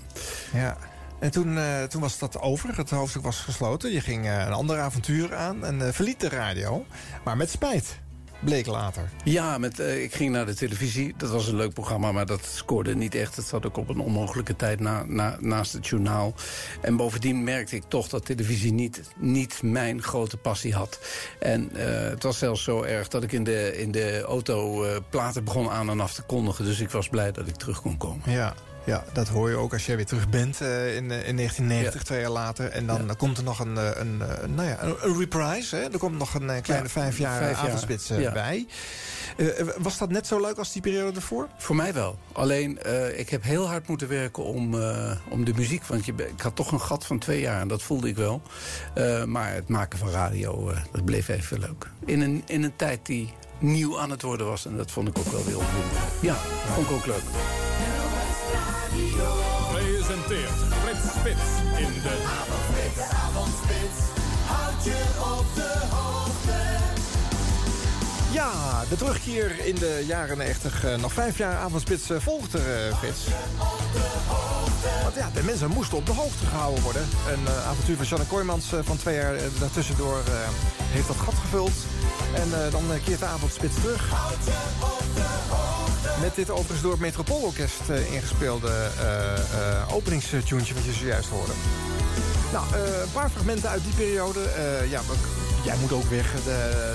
Ja. 0.52 0.76
En 1.18 1.30
toen, 1.30 1.58
eh, 1.58 1.82
toen 1.82 2.00
was 2.00 2.18
dat 2.18 2.40
over. 2.40 2.76
Het 2.76 2.90
hoofdstuk 2.90 3.22
was 3.22 3.38
gesloten. 3.38 3.92
Je 3.92 4.00
ging 4.00 4.26
eh, 4.26 4.38
een 4.38 4.52
ander 4.52 4.80
avontuur 4.80 5.34
aan 5.34 5.64
en 5.64 5.86
eh, 5.86 5.92
verliet 5.92 6.20
de 6.20 6.28
radio. 6.28 6.86
Maar 7.24 7.36
met 7.36 7.50
spijt, 7.50 7.98
bleek 8.44 8.66
later. 8.66 9.10
Ja, 9.24 9.58
met, 9.58 9.80
eh, 9.80 10.02
ik 10.02 10.14
ging 10.14 10.32
naar 10.32 10.46
de 10.46 10.54
televisie. 10.54 11.14
Dat 11.16 11.30
was 11.30 11.48
een 11.48 11.56
leuk 11.56 11.72
programma, 11.72 12.12
maar 12.12 12.26
dat 12.26 12.44
scoorde 12.44 12.96
niet 12.96 13.14
echt. 13.14 13.36
Het 13.36 13.46
zat 13.46 13.66
ook 13.66 13.76
op 13.76 13.88
een 13.88 13.98
onmogelijke 13.98 14.56
tijd 14.56 14.80
na, 14.80 15.04
na, 15.06 15.36
naast 15.40 15.72
het 15.72 15.86
journaal. 15.86 16.34
En 16.80 16.96
bovendien 16.96 17.44
merkte 17.44 17.76
ik 17.76 17.82
toch 17.88 18.08
dat 18.08 18.24
televisie 18.26 18.72
niet, 18.72 19.02
niet 19.16 19.62
mijn 19.62 20.02
grote 20.02 20.36
passie 20.36 20.74
had. 20.74 21.00
En 21.38 21.70
eh, 21.76 22.10
het 22.10 22.22
was 22.22 22.38
zelfs 22.38 22.62
zo 22.62 22.82
erg 22.82 23.08
dat 23.08 23.22
ik 23.22 23.32
in 23.32 23.44
de, 23.44 23.78
in 23.78 23.90
de 23.90 24.22
auto 24.22 24.84
eh, 24.84 24.96
platen 25.10 25.44
begon 25.44 25.70
aan 25.70 25.90
en 25.90 26.00
af 26.00 26.14
te 26.14 26.22
kondigen. 26.22 26.64
Dus 26.64 26.80
ik 26.80 26.90
was 26.90 27.08
blij 27.08 27.32
dat 27.32 27.46
ik 27.46 27.56
terug 27.56 27.80
kon 27.80 27.96
komen. 27.96 28.32
Ja, 28.32 28.54
ja, 28.84 29.04
dat 29.12 29.28
hoor 29.28 29.50
je 29.50 29.56
ook 29.56 29.72
als 29.72 29.86
jij 29.86 29.96
weer 29.96 30.06
terug 30.06 30.28
bent 30.28 30.60
eh, 30.60 30.96
in, 30.96 31.10
eh, 31.10 31.28
in 31.28 31.36
1990, 31.36 32.02
twee 32.02 32.20
jaar 32.20 32.30
later. 32.30 32.70
En 32.70 32.86
dan 32.86 33.16
komt 33.16 33.38
er 33.38 33.44
nog 33.44 33.58
een, 33.58 33.78
eh, 33.78 33.90
een, 33.94 34.22
eh, 34.22 34.48
nou 34.48 34.68
ja, 34.68 34.82
een, 34.82 34.96
een 35.00 35.18
reprise. 35.18 35.76
Hè? 35.76 35.82
Er 35.82 35.98
komt 35.98 36.18
nog 36.18 36.34
een 36.34 36.62
kleine 36.62 36.88
vijf 36.88 37.18
jaar 37.18 37.38
vijf 37.38 37.56
avondspits 37.56 38.08
bij. 38.32 38.66
Was 39.78 39.98
dat 39.98 40.10
net 40.10 40.26
zo 40.26 40.40
leuk 40.40 40.58
als 40.58 40.72
die 40.72 40.82
periode 40.82 41.16
ervoor? 41.16 41.48
Voor 41.56 41.76
mij 41.76 41.92
wel. 41.92 42.18
Alleen, 42.32 42.78
ik 43.18 43.30
heb 43.30 43.42
heel 43.42 43.68
hard 43.68 43.88
moeten 43.88 44.08
werken 44.08 44.44
om, 44.44 44.74
om 45.28 45.44
de 45.44 45.52
muziek. 45.54 45.84
Want 45.84 46.04
je, 46.04 46.12
ik 46.16 46.40
had 46.40 46.56
toch 46.56 46.72
een 46.72 46.80
gat 46.80 47.06
van 47.06 47.18
twee 47.18 47.40
jaar 47.40 47.60
en 47.60 47.68
dat 47.68 47.82
voelde 47.82 48.08
ik 48.08 48.16
wel. 48.16 48.42
Maar 49.26 49.52
het 49.52 49.68
maken 49.68 49.98
van 49.98 50.10
radio, 50.10 50.72
dat 50.92 51.04
bleef 51.04 51.28
even 51.28 51.58
leuk. 51.58 51.90
In 52.04 52.20
een, 52.20 52.42
in 52.46 52.62
een 52.62 52.76
tijd 52.76 53.06
die 53.06 53.32
nieuw 53.58 54.00
aan 54.00 54.10
het 54.10 54.22
worden 54.22 54.46
was. 54.46 54.66
En 54.66 54.76
dat 54.76 54.90
vond 54.90 55.08
ik 55.08 55.18
ook 55.18 55.32
wel 55.32 55.44
weer 55.44 55.58
opwindend. 55.58 55.92
Ja, 56.20 56.34
vond 56.74 56.86
ik 56.86 56.92
ook 56.92 57.06
leuk. 57.06 57.22
Presenteert 59.72 60.58
Frits 60.82 61.08
Spits 61.18 61.46
in 61.78 61.92
de... 62.02 62.14
Avondspits, 63.26 63.98
houd 64.46 64.84
je 64.84 65.02
op 65.38 65.54
de 65.54 65.86
hoogte. 65.90 66.62
Ja, 68.32 68.84
de 68.88 68.96
terugkeer 68.96 69.66
in 69.66 69.74
de 69.74 70.04
jaren 70.06 70.38
90. 70.38 70.84
eh, 70.84 70.96
nog 70.96 71.12
vijf 71.12 71.38
jaar 71.38 71.56
avondspits 71.56 72.10
eh, 72.10 72.16
volgt 72.20 72.54
er, 72.54 72.86
eh, 72.86 72.96
Frits. 72.96 73.26
Ja, 75.16 75.30
de 75.34 75.42
mensen 75.42 75.70
moesten 75.70 75.96
op 75.96 76.06
de 76.06 76.12
hoogte 76.12 76.46
gehouden 76.46 76.82
worden. 76.82 77.02
Een 77.02 77.46
eh, 77.46 77.68
avontuur 77.68 77.96
van 77.96 78.06
Janne 78.06 78.26
Kooijmans 78.26 78.72
eh, 78.72 78.78
van 78.82 78.96
twee 78.96 79.16
jaar 79.16 79.34
eh, 79.34 79.42
daartussendoor 79.58 80.22
heeft 80.78 81.06
dat 81.06 81.16
gat 81.16 81.34
gevuld. 81.34 81.72
En 82.34 82.70
dan 82.70 82.82
keert 83.04 83.18
de 83.18 83.24
avondspits 83.24 83.74
terug. 83.74 84.12
Met 86.20 86.34
dit 86.34 86.50
overigens 86.50 86.82
door 86.82 86.90
het 86.90 87.00
Metropoolorkest 87.00 87.88
ingespeelde 88.10 88.88
openingstuntje 89.92 90.74
wat 90.74 90.84
je 90.84 90.92
zojuist 90.92 91.28
hoorde. 91.28 91.52
Nou, 92.54 92.66
eh, 92.74 93.02
een 93.02 93.12
paar 93.12 93.30
fragmenten 93.30 93.68
uit 93.68 93.82
die 93.84 93.94
periode. 93.94 94.40
Eh, 94.40 94.90
ja, 94.90 95.00
jij 95.64 95.76
moet 95.80 95.92
ook 95.92 96.04
weg. 96.04 96.32
De, 96.44 96.94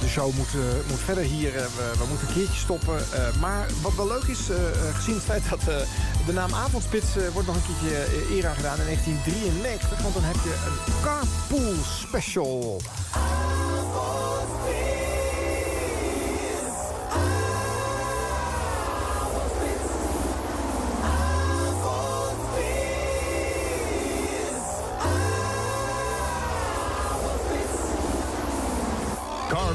de, 0.00 0.08
show 0.08 0.34
moet, 0.34 0.54
eh, 0.54 0.88
moet 0.88 0.98
verder 0.98 1.24
hier. 1.24 1.52
We, 1.52 1.92
we 1.98 2.04
moeten 2.08 2.28
een 2.28 2.34
keertje 2.34 2.58
stoppen. 2.58 2.98
Maar 3.40 3.66
wat 3.82 3.94
wel 3.94 4.06
leuk 4.06 4.22
is, 4.22 4.40
gezien 4.94 5.14
het 5.14 5.24
feit 5.24 5.48
dat 5.50 5.60
de 6.26 6.32
naam 6.32 6.54
Avondspits... 6.54 7.06
wordt 7.32 7.46
nog 7.46 7.56
een 7.56 7.62
keertje 7.62 8.34
eer 8.34 8.46
aangedaan 8.46 8.78
in 8.78 8.84
1993. 8.84 10.02
Want 10.02 10.14
dan 10.14 10.22
heb 10.22 10.36
je 10.44 10.54
een 10.66 11.02
carpool 11.02 11.74
special. 11.84 12.80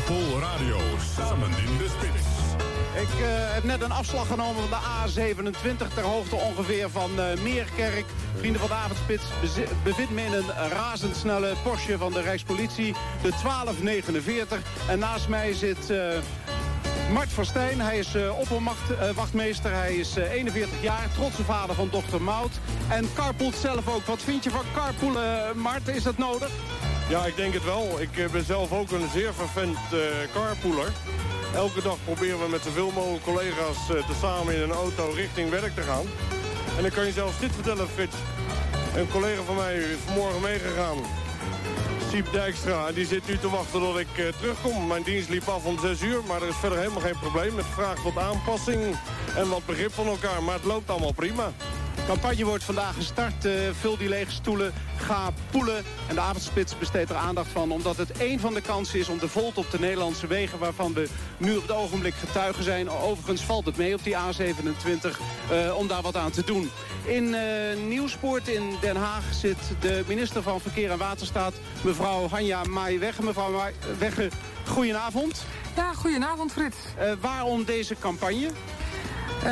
Carpool 0.06 0.40
Radio, 0.40 0.78
samen 1.16 1.50
in 1.50 1.78
de 1.78 1.88
spits. 1.90 2.28
Ik 3.02 3.20
eh, 3.20 3.54
heb 3.54 3.64
net 3.64 3.82
een 3.82 3.92
afslag 3.92 4.28
genomen 4.28 4.62
van 4.68 4.70
de 4.70 4.86
A27 4.86 5.94
ter 5.94 6.04
hoogte 6.04 6.36
ongeveer 6.36 6.90
van 6.90 7.20
eh, 7.20 7.42
Meerkerk. 7.44 8.06
Vrienden 8.38 8.62
van 8.62 8.70
de 8.70 8.76
avondspits 8.76 9.24
bevindt 9.84 10.12
me 10.12 10.22
in 10.22 10.34
een 10.34 10.70
razendsnelle 10.70 11.54
Porsche 11.64 11.98
van 11.98 12.12
de 12.12 12.22
Rijkspolitie. 12.22 12.94
De 13.22 13.30
1249. 13.30 14.60
En 14.88 15.00
naast 15.00 15.28
mij 15.28 15.54
zit 15.54 15.90
eh, 15.90 15.98
Mart 17.14 17.30
van 17.30 17.46
Stijn. 17.46 17.82
Hij 17.82 17.98
is 17.98 18.16
eh 18.16 18.40
opperwachtmeester. 18.40 19.72
Hij 19.74 19.96
is 19.96 20.18
eh, 20.18 20.32
41 20.32 20.82
jaar. 20.82 21.08
Trotse 21.14 21.44
vader 21.44 21.76
van 21.76 21.90
dochter 21.92 22.22
Maud. 22.22 22.52
En 22.90 23.10
carpoolt 23.16 23.56
zelf 23.56 23.88
ook. 23.96 24.06
Wat 24.06 24.22
vind 24.22 24.44
je 24.44 24.50
van 24.50 24.66
carpoolen, 24.74 25.58
Mart? 25.58 25.88
Is 25.88 26.04
dat 26.04 26.18
nodig? 26.18 26.50
Ja, 27.12 27.26
ik 27.26 27.36
denk 27.36 27.54
het 27.54 27.64
wel. 27.64 28.02
Ik 28.02 28.18
eh, 28.18 28.30
ben 28.30 28.46
zelf 28.46 28.72
ook 28.72 28.92
een 28.92 29.10
zeer 29.14 29.34
vervent 29.34 29.78
eh 29.92 30.00
carpooler. 30.34 30.92
Elke 31.56 31.82
dag 31.82 31.98
proberen 32.04 32.40
we 32.40 32.50
met 32.50 32.62
zoveel 32.62 32.92
mogelijk 32.92 33.24
collega's 33.24 33.90
eh, 33.90 34.08
te 34.08 34.14
samen 34.22 34.56
in 34.56 34.62
een 34.62 34.72
auto 34.72 35.12
richting 35.16 35.50
werk 35.50 35.76
te 35.76 35.82
gaan. 35.82 36.06
En 36.76 36.82
dan 36.82 36.92
kan 36.92 37.06
je 37.06 37.12
zelfs 37.12 37.40
dit 37.40 37.52
vertellen, 37.52 37.88
Frits. 37.88 38.16
Een 38.96 39.10
collega 39.10 39.42
van 39.42 39.56
mij 39.56 39.76
is 39.76 39.98
vanmorgen 40.06 40.42
meegegaan. 40.42 40.98
Siep 42.10 42.32
Dijkstra. 42.32 42.92
Die 42.92 43.06
zit 43.06 43.28
nu 43.28 43.38
te 43.38 43.50
wachten 43.50 43.80
tot 43.80 44.00
ik 44.00 44.34
terugkom. 44.40 44.88
Mijn 44.88 45.04
dienst 45.04 45.30
liep 45.30 45.48
af 45.48 45.66
om 45.66 45.80
6 45.80 46.02
uur, 46.02 46.24
maar 46.28 46.42
er 46.42 46.48
is 46.48 46.56
verder 46.56 46.78
helemaal 46.78 47.02
geen 47.02 47.20
probleem. 47.20 47.58
Het 47.58 47.66
vraagt 47.66 48.04
wat 48.04 48.18
aanpassing 48.18 48.96
en 49.36 49.50
wat 49.50 49.66
begrip 49.66 49.94
van 49.94 50.08
elkaar. 50.08 50.44
Maar 50.44 50.56
het 50.56 50.66
loopt 50.66 50.90
allemaal 50.90 51.14
prima. 51.14 51.52
De 52.02 52.08
campagne 52.08 52.46
wordt 52.46 52.64
vandaag 52.64 52.96
gestart. 52.96 53.46
Eh, 53.46 53.54
vul 53.80 53.98
die 53.98 54.10
lege 54.10 54.32
stoelen, 54.32 54.74
ga 54.98 55.32
poelen. 55.52 55.84
En 56.08 56.16
de 56.16 56.22
avondspits 56.22 56.78
besteedt 56.78 57.10
er 57.10 57.16
aandacht 57.16 57.50
van... 57.52 57.72
omdat 57.72 57.98
het 57.98 58.12
één 58.12 58.40
van 58.40 58.54
de 58.54 58.62
kansen 58.62 59.00
is 59.00 59.10
om 59.10 59.20
de 59.20 59.28
volt 59.28 59.58
op 59.58 59.72
de 59.72 59.80
Nederlandse 59.80 60.28
wegen... 60.28 60.60
waarvan 60.60 60.94
we 60.94 61.08
nu 61.38 61.56
op 61.56 61.62
het 61.62 61.72
ogenblik 61.72 62.14
getuigen 62.14 62.64
zijn. 62.64 62.90
Overigens 62.90 63.42
valt 63.42 63.66
het 63.66 63.78
mee 63.78 63.94
op 63.94 64.04
die 64.04 64.14
A27 64.16 65.20
eh, 65.50 65.78
om 65.78 65.88
daar 65.88 66.02
wat 66.02 66.16
aan 66.16 66.32
te 66.32 66.44
doen. 66.44 66.70
In 67.06 67.34
eh, 67.34 67.42
Nieuwspoort 67.88 68.48
in 68.48 68.76
Den 68.82 68.96
Haag 68.96 69.34
zit 69.34 69.58
de 69.80 70.04
minister 70.08 70.42
van 70.42 70.62
Verkeer 70.62 70.92
en 70.92 70.98
Waterstaat... 70.98 71.54
mevrouw 71.82 72.28
Hanja 72.28 72.64
Maaiwegge. 72.64 73.24
Mevrouw 73.24 73.52
Maaiwegge, 73.52 74.30
goedenavond. 74.68 75.46
Ja, 75.76 75.94
goedenavond 75.94 76.52
Frits. 76.52 76.78
Waarom 77.22 77.64
deze 77.64 77.96
campagne? 78.00 78.50
Eh, 79.44 79.52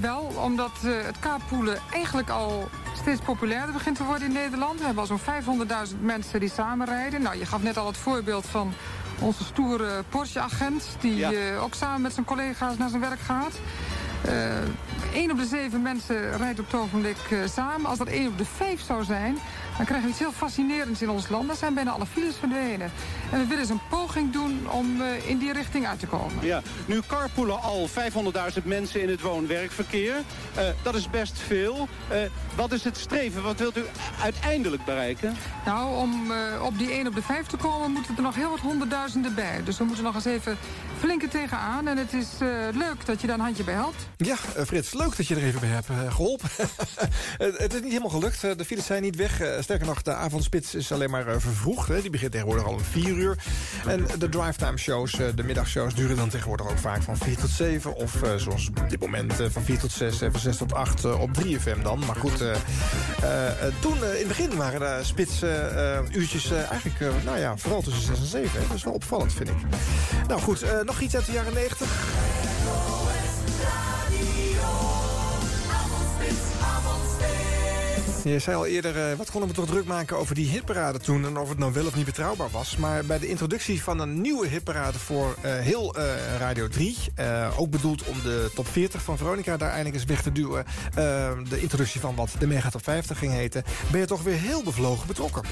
wel, 0.00 0.32
omdat 0.44 0.70
eh, 0.84 0.90
het 1.04 1.18
carpoolen 1.18 1.78
eigenlijk 1.92 2.30
al 2.30 2.68
steeds 2.96 3.20
populairder 3.20 3.72
begint 3.72 3.96
te 3.96 4.04
worden 4.04 4.26
in 4.28 4.32
Nederland. 4.32 4.78
We 4.78 4.84
hebben 4.84 5.02
al 5.02 5.18
zo'n 5.18 5.66
500.000 5.90 6.00
mensen 6.00 6.40
die 6.40 6.50
samenrijden. 6.50 7.22
Nou, 7.22 7.38
je 7.38 7.46
gaf 7.46 7.62
net 7.62 7.76
al 7.76 7.86
het 7.86 7.96
voorbeeld 7.96 8.46
van 8.46 8.72
onze 9.20 9.44
stoere 9.44 10.02
Porsche-agent... 10.08 10.96
die 11.00 11.16
Ja. 11.16 11.32
eh, 11.32 11.62
ook 11.62 11.74
samen 11.74 12.00
met 12.00 12.12
zijn 12.12 12.26
collega's 12.26 12.76
naar 12.76 12.88
zijn 12.88 13.00
werk 13.00 13.20
gaat. 13.20 13.52
Eén 15.14 15.30
op 15.30 15.38
de 15.38 15.46
zeven 15.46 15.82
mensen 15.82 16.36
rijdt 16.36 16.58
op 16.60 16.66
het 16.70 16.80
ogenblik 16.80 17.16
samen. 17.54 17.86
Als 17.90 17.98
dat 17.98 18.06
één 18.06 18.28
op 18.28 18.38
de 18.38 18.44
vijf 18.44 18.80
zou 18.80 19.04
zijn, 19.04 19.38
Dan 19.76 19.84
krijgen 19.84 20.02
we 20.02 20.10
iets 20.10 20.18
heel 20.18 20.32
fascinerends 20.32 21.02
in 21.02 21.10
ons 21.10 21.28
land. 21.28 21.46
Dan 21.46 21.56
zijn 21.56 21.74
bijna 21.74 21.90
alle 21.90 22.06
files 22.06 22.36
verdwenen. 22.36 22.92
En 23.30 23.38
we 23.38 23.44
willen 23.44 23.58
eens 23.58 23.70
een 23.70 23.88
poging 23.90 24.32
doen 24.32 24.70
om 24.70 25.00
eh, 25.00 25.28
in 25.28 25.38
die 25.38 25.52
richting 25.52 25.86
uit 25.86 25.98
te 25.98 26.06
komen. 26.06 26.46
Ja, 26.46 26.62
nu 26.86 27.00
carpoolen 27.06 27.62
al 27.62 27.88
500.000 27.88 28.64
mensen 28.64 29.02
in 29.02 29.08
het 29.08 29.20
woon-werkverkeer. 29.20 30.14
Eh, 30.54 30.64
dat 30.82 30.94
is 30.94 31.10
best 31.10 31.38
veel. 31.38 31.88
Eh, 32.08 32.18
wat 32.54 32.72
is 32.72 32.84
het 32.84 32.96
streven? 32.96 33.42
Wat 33.42 33.58
wilt 33.58 33.76
u 33.76 33.84
uiteindelijk 34.22 34.84
bereiken? 34.84 35.36
Nou, 35.64 35.96
om 35.96 36.32
eh, 36.32 36.64
op 36.64 36.78
die 36.78 36.92
1 36.92 37.06
op 37.06 37.14
de 37.14 37.22
5 37.22 37.46
te 37.46 37.56
komen 37.56 37.90
moeten 37.90 38.16
er 38.16 38.22
nog 38.22 38.34
heel 38.34 38.50
wat 38.50 38.60
honderdduizenden 38.60 39.34
bij. 39.34 39.60
Dus 39.64 39.78
we 39.78 39.84
moeten 39.84 40.04
nog 40.04 40.14
eens 40.14 40.24
even 40.24 40.58
flinke 41.02 41.28
tegenaan. 41.28 41.88
En 41.88 41.96
het 41.96 42.12
is 42.12 42.28
eh, 42.38 42.48
leuk 42.72 43.06
dat 43.06 43.20
je 43.20 43.26
daar 43.26 43.36
een 43.36 43.44
handje 43.44 43.64
bij 43.64 43.74
helpt. 43.74 44.06
Ja, 44.16 44.36
eh, 44.56 44.64
Frits, 44.64 44.94
leuk 44.94 45.16
dat 45.16 45.26
je 45.26 45.34
er 45.34 45.42
even 45.42 45.60
bij 45.60 45.68
hebt 45.68 45.88
eh, 45.88 46.14
geholpen. 46.14 46.48
het 47.38 47.58
het 47.58 47.74
is 47.74 47.80
niet 47.80 47.90
helemaal 47.90 48.10
gelukt. 48.10 48.40
De 48.40 48.64
files 48.64 48.86
zijn 48.86 49.02
niet 49.02 49.16
weg. 49.16 49.61
Sterker 49.62 49.86
nog, 49.86 50.02
de 50.02 50.14
avondspits 50.14 50.74
is 50.74 50.92
alleen 50.92 51.10
maar 51.10 51.26
eh, 51.26 51.34
vervroegd. 51.38 51.88
Hè. 51.88 52.00
Die 52.00 52.10
begint 52.10 52.32
tegenwoordig 52.32 52.64
al 52.64 52.72
om 52.72 52.80
4 52.80 53.16
uur. 53.16 53.36
En 53.86 54.06
de 54.18 54.28
drivetime 54.28 54.78
shows, 54.78 55.18
eh, 55.18 55.26
de 55.34 55.42
middagshows, 55.42 55.94
duren 55.94 56.16
dan 56.16 56.28
tegenwoordig 56.28 56.70
ook 56.70 56.78
vaak 56.78 57.02
van 57.02 57.16
4 57.16 57.36
tot 57.36 57.50
7. 57.50 57.94
Of 57.94 58.22
eh, 58.22 58.34
zoals 58.36 58.68
op 58.68 58.90
dit 58.90 59.00
moment 59.00 59.32
van 59.50 59.62
4 59.62 59.78
tot 59.78 59.92
6, 59.92 60.20
eh, 60.20 60.28
van 60.30 60.40
6 60.40 60.56
tot 60.56 60.74
8 60.74 61.04
eh, 61.04 61.20
op 61.20 61.32
3FM 61.32 61.82
dan. 61.82 61.98
Maar 62.06 62.16
goed, 62.16 62.38
toen 63.80 63.96
in 63.96 64.18
het 64.18 64.28
begin 64.28 64.56
waren 64.56 64.80
de 64.80 65.04
spits 65.04 65.42
uurtjes 66.10 66.50
eigenlijk, 66.50 67.24
nou 67.24 67.38
ja, 67.38 67.56
vooral 67.56 67.82
tussen 67.82 68.02
6 68.02 68.18
en 68.18 68.26
7. 68.26 68.60
Hè. 68.60 68.66
Dat 68.66 68.76
is 68.76 68.84
wel 68.84 68.92
opvallend, 68.92 69.32
vind 69.32 69.48
ik. 69.48 69.56
Nou 70.28 70.40
goed, 70.40 70.64
nog 70.84 71.00
iets 71.00 71.14
uit 71.14 71.26
de 71.26 71.32
jaren 71.32 71.54
90. 71.54 72.91
Je 78.24 78.38
zei 78.38 78.56
al 78.56 78.66
eerder, 78.66 79.10
eh, 79.10 79.16
wat 79.16 79.30
konden 79.30 79.48
we 79.48 79.54
toch 79.54 79.66
druk 79.66 79.84
maken 79.84 80.16
over 80.16 80.34
die 80.34 80.48
hitparade 80.48 80.98
toen... 80.98 81.24
en 81.24 81.36
of 81.36 81.48
het 81.48 81.58
nou 81.58 81.72
wel 81.72 81.86
of 81.86 81.96
niet 81.96 82.04
betrouwbaar 82.04 82.50
was. 82.50 82.76
Maar 82.76 83.04
bij 83.04 83.18
de 83.18 83.28
introductie 83.28 83.82
van 83.82 83.98
een 83.98 84.20
nieuwe 84.20 84.46
hitparade 84.46 84.98
voor 84.98 85.36
eh, 85.40 85.54
heel 85.54 85.94
eh, 85.94 86.04
Radio 86.38 86.68
3... 86.68 86.96
eh, 87.14 87.60
ook 87.60 87.70
bedoeld 87.70 88.02
om 88.02 88.22
de 88.22 88.50
top 88.54 88.66
40 88.66 89.02
van 89.02 89.16
Veronica 89.16 89.56
daar 89.56 89.68
eindelijk 89.68 89.94
eens 89.94 90.04
weg 90.04 90.22
te 90.22 90.32
duwen... 90.32 90.64
de 91.48 91.60
introductie 91.60 92.00
van 92.00 92.14
wat 92.14 92.30
de 92.38 92.46
Mega 92.46 92.70
Top 92.70 92.84
50 92.84 93.18
ging 93.18 93.32
heten... 93.32 93.64
ben 93.90 94.00
je 94.00 94.06
toch 94.06 94.22
weer 94.22 94.38
heel 94.38 94.62
bevlogen 94.62 95.06
betrokken. 95.06 95.42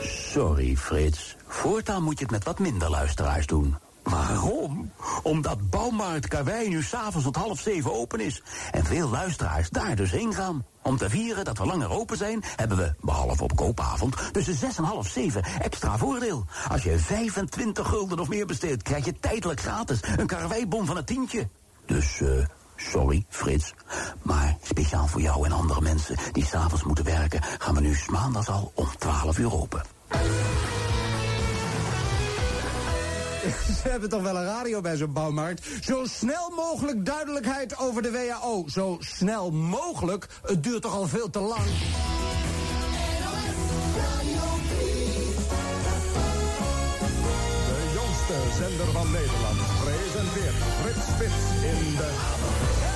Sorry, 0.00 0.76
Frits. 0.76 1.36
Voortaan 1.46 2.02
moet 2.02 2.18
je 2.18 2.24
het 2.24 2.32
met 2.32 2.44
wat 2.44 2.58
minder 2.58 2.90
luisteraars 2.90 3.46
doen. 3.46 3.87
Waarom? 4.08 4.92
Omdat 5.22 5.70
Bouwmarkt 5.70 6.28
Karwei 6.28 6.68
nu 6.68 6.82
s'avonds 6.82 7.24
tot 7.24 7.36
half 7.36 7.60
zeven 7.60 7.94
open 7.94 8.20
is. 8.20 8.42
En 8.70 8.84
veel 8.84 9.08
luisteraars 9.08 9.70
daar 9.70 9.96
dus 9.96 10.10
heen 10.10 10.34
gaan. 10.34 10.64
Om 10.82 10.96
te 10.96 11.10
vieren 11.10 11.44
dat 11.44 11.58
we 11.58 11.66
langer 11.66 11.90
open 11.90 12.16
zijn, 12.16 12.42
hebben 12.56 12.76
we, 12.76 12.94
behalve 13.00 13.42
op 13.42 13.56
koopavond, 13.56 14.16
tussen 14.32 14.54
zes 14.54 14.78
en 14.78 14.84
half 14.84 15.08
zeven 15.08 15.44
extra 15.44 15.98
voordeel. 15.98 16.44
Als 16.68 16.82
je 16.82 16.98
25 16.98 17.88
gulden 17.88 18.18
of 18.18 18.28
meer 18.28 18.46
besteedt, 18.46 18.82
krijg 18.82 19.04
je 19.04 19.20
tijdelijk 19.20 19.60
gratis 19.60 20.00
een 20.16 20.26
karweibon 20.26 20.86
van 20.86 20.96
een 20.96 21.04
tientje. 21.04 21.48
Dus, 21.86 22.20
eh, 22.20 22.28
sorry, 22.76 23.24
Frits. 23.28 23.74
Maar 24.22 24.56
speciaal 24.62 25.06
voor 25.06 25.20
jou 25.20 25.44
en 25.44 25.52
andere 25.52 25.80
mensen 25.80 26.16
die 26.32 26.46
s'avonds 26.46 26.84
moeten 26.84 27.04
werken, 27.04 27.42
gaan 27.58 27.74
we 27.74 27.80
nu 27.80 27.96
maandags 28.10 28.48
al 28.48 28.72
om 28.74 28.88
12 28.98 29.38
uur 29.38 29.52
open. 29.52 29.82
Ze 33.82 33.88
hebben 33.88 34.08
toch 34.08 34.22
wel 34.22 34.36
een 34.36 34.44
radio 34.44 34.80
bij 34.80 34.96
zo'n 34.96 35.12
bouwmarkt. 35.12 35.66
Zo 35.80 36.04
snel 36.04 36.52
mogelijk 36.56 37.04
duidelijkheid 37.04 37.78
over 37.78 38.02
de 38.02 38.10
WHO. 38.10 38.64
Zo 38.66 38.96
snel 39.00 39.50
mogelijk. 39.50 40.26
Het 40.42 40.62
duurt 40.62 40.82
toch 40.82 40.94
al 40.94 41.08
veel 41.08 41.30
te 41.30 41.38
lang. 41.38 41.64
De 47.66 47.90
jongste 47.94 48.34
zender 48.58 48.92
van 48.92 49.10
Nederland 49.10 49.58
presenteert 49.84 50.54
Frits 50.80 51.06
Spits 51.06 51.64
in 51.64 51.96
de... 51.96 52.87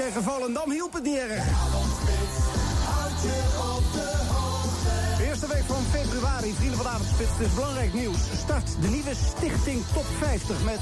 tegen 0.00 0.22
Volendam 0.22 0.70
hielp 0.70 0.92
het 0.92 1.02
niet 1.02 1.16
erg. 1.16 1.44
Eerste 5.40 5.58
week 5.58 5.76
van 5.76 6.00
februari, 6.00 6.52
vrienden 6.54 6.76
van 6.76 6.88
avondspits, 6.88 7.40
is 7.40 7.54
belangrijk 7.54 7.94
nieuws. 7.94 8.18
Start 8.42 8.68
de 8.80 8.88
nieuwe 8.88 9.14
stichting 9.14 9.82
Top 9.92 10.04
50 10.18 10.64
met, 10.64 10.80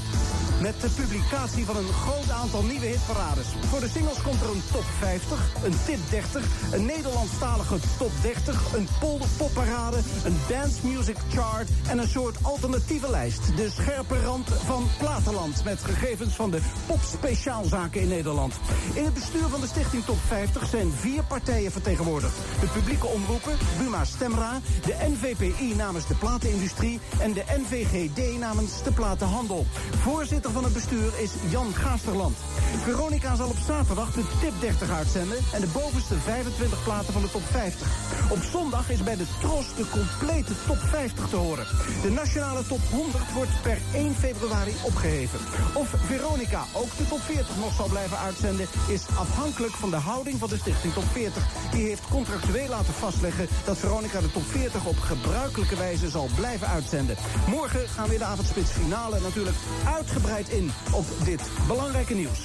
met 0.61 0.81
de 0.81 0.89
publicatie 0.89 1.65
van 1.65 1.77
een 1.77 1.93
groot 2.03 2.29
aantal 2.29 2.63
nieuwe 2.63 2.85
hitparades. 2.85 3.47
Voor 3.69 3.79
de 3.79 3.89
singles 3.89 4.21
komt 4.21 4.41
er 4.41 4.49
een 4.49 4.63
Top 4.71 4.87
50, 4.99 5.39
een 5.63 5.77
Tip 5.85 5.99
30, 6.09 6.43
een 6.71 6.85
Nederlandstalige 6.85 7.77
Top 7.97 8.11
30, 8.21 8.73
een 8.73 8.87
polderpopparade, 8.99 9.97
een 10.25 10.37
dance 10.47 10.87
music 10.87 11.17
chart 11.33 11.69
en 11.89 11.97
een 11.97 12.07
soort 12.07 12.37
alternatieve 12.41 13.09
lijst. 13.09 13.41
De 13.55 13.69
scherpe 13.69 14.21
rand 14.21 14.49
van 14.65 14.87
Platenland 14.97 15.63
met 15.63 15.79
gegevens 15.83 16.33
van 16.33 16.51
de 16.51 16.59
popspeciaalzaken 16.87 18.01
in 18.01 18.07
Nederland. 18.07 18.53
In 18.93 19.03
het 19.03 19.13
bestuur 19.13 19.47
van 19.47 19.61
de 19.61 19.67
stichting 19.67 20.03
Top 20.05 20.19
50 20.27 20.67
zijn 20.67 20.91
vier 20.91 21.23
partijen 21.23 21.71
vertegenwoordigd. 21.71 22.37
De 22.59 22.67
publieke 22.67 23.07
omroepen, 23.07 23.57
Buma 23.77 24.05
Stemra, 24.05 24.48
de 24.85 24.95
NVPI 25.07 25.75
namens 25.75 26.07
de 26.07 26.15
platenindustrie 26.15 26.99
en 27.19 27.33
de 27.33 27.43
NVGD 27.57 28.39
namens 28.39 28.83
de 28.83 28.91
platenhandel. 28.91 29.65
Voorzitter 30.01 30.51
van 30.51 30.63
het 30.63 30.73
bestuur 30.73 31.11
is 31.19 31.31
Jan 31.49 31.73
Gaasterland. 31.73 32.37
Veronica 32.83 33.35
zal 33.35 33.49
op 33.49 33.57
zaterdag 33.65 34.11
de 34.11 34.23
Tip 34.41 34.53
30 34.59 34.91
uitzenden 34.91 35.37
en 35.53 35.61
de 35.61 35.67
bovenste 35.67 36.15
25 36.15 36.83
platen 36.83 37.13
van 37.13 37.21
de 37.21 37.31
Top 37.31 37.41
50. 37.51 37.87
Op 38.29 38.41
zondag 38.51 38.89
is 38.89 39.03
bij 39.03 39.15
de 39.15 39.25
Tros 39.39 39.75
de 39.75 39.89
complete 39.89 40.53
Top 40.67 40.77
50 40.77 41.29
te 41.29 41.35
horen. 41.35 41.65
De 42.01 42.11
nationale 42.11 42.63
Top 42.67 42.81
100 42.91 43.33
wordt 43.33 43.61
per 43.61 43.77
1 43.93 44.15
februari 44.15 44.73
opgeheven. 44.85 45.39
Of 45.73 45.93
Veronica 46.05 46.63
ook 46.73 46.97
de 46.97 47.07
Top 47.07 47.21
40 47.21 47.57
nog 47.57 47.73
zal 47.73 47.87
blijven 47.87 48.17
uitzenden... 48.17 48.67
is 48.87 49.07
afhankelijk 49.17 49.73
van 49.73 49.89
de 49.89 49.95
houding 49.95 50.39
van 50.39 50.49
de 50.49 50.57
stichting 50.57 50.93
Top 50.93 51.09
40. 51.11 51.43
Die 51.71 51.87
heeft 51.87 52.07
contractueel 52.09 52.69
laten 52.69 52.93
vastleggen 52.93 53.47
dat 53.65 53.77
Veronica 53.77 54.19
de 54.21 54.31
Top 54.31 54.38
40 54.41 54.85
op 54.85 54.99
gebruikelijke 54.99 55.75
wijze 55.75 56.09
zal 56.09 56.29
blijven 56.35 56.67
uitzenden. 56.67 57.15
Morgen 57.47 57.89
gaan 57.89 58.07
we 58.07 58.13
in 58.13 58.19
de 58.19 58.25
avondspits 58.25 58.71
finale 58.71 59.19
natuurlijk 59.19 59.55
uitgebreid 59.85 60.49
in 60.49 60.71
op 60.91 61.05
dit 61.23 61.41
belangrijke 61.67 62.13
nieuws. 62.13 62.39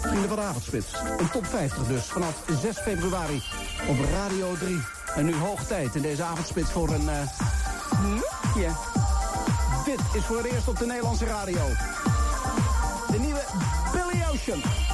Vrienden 0.00 0.28
van 0.28 0.36
de 0.36 0.42
avondspits, 0.42 0.86
een 1.18 1.30
top 1.30 1.46
50 1.46 1.86
dus 1.86 2.04
vanaf 2.04 2.42
6 2.62 2.78
februari 2.78 3.42
op 3.88 3.96
Radio 4.12 4.54
3. 4.54 4.80
En 5.14 5.24
nu 5.24 5.34
hoog 5.34 5.64
tijd 5.64 5.94
in 5.94 6.02
deze 6.02 6.22
avondspits 6.22 6.70
voor 6.70 6.88
een 6.88 7.10
loopje. 8.02 8.70
Dit 9.84 10.00
is 10.12 10.24
voor 10.24 10.36
het 10.36 10.46
eerst 10.46 10.68
op 10.68 10.78
de 10.78 10.86
Nederlandse 10.86 11.24
radio. 11.24 11.68
De 13.10 13.18
nieuwe 13.18 13.44
Billy 13.92 14.24
Ocean. 14.32 14.87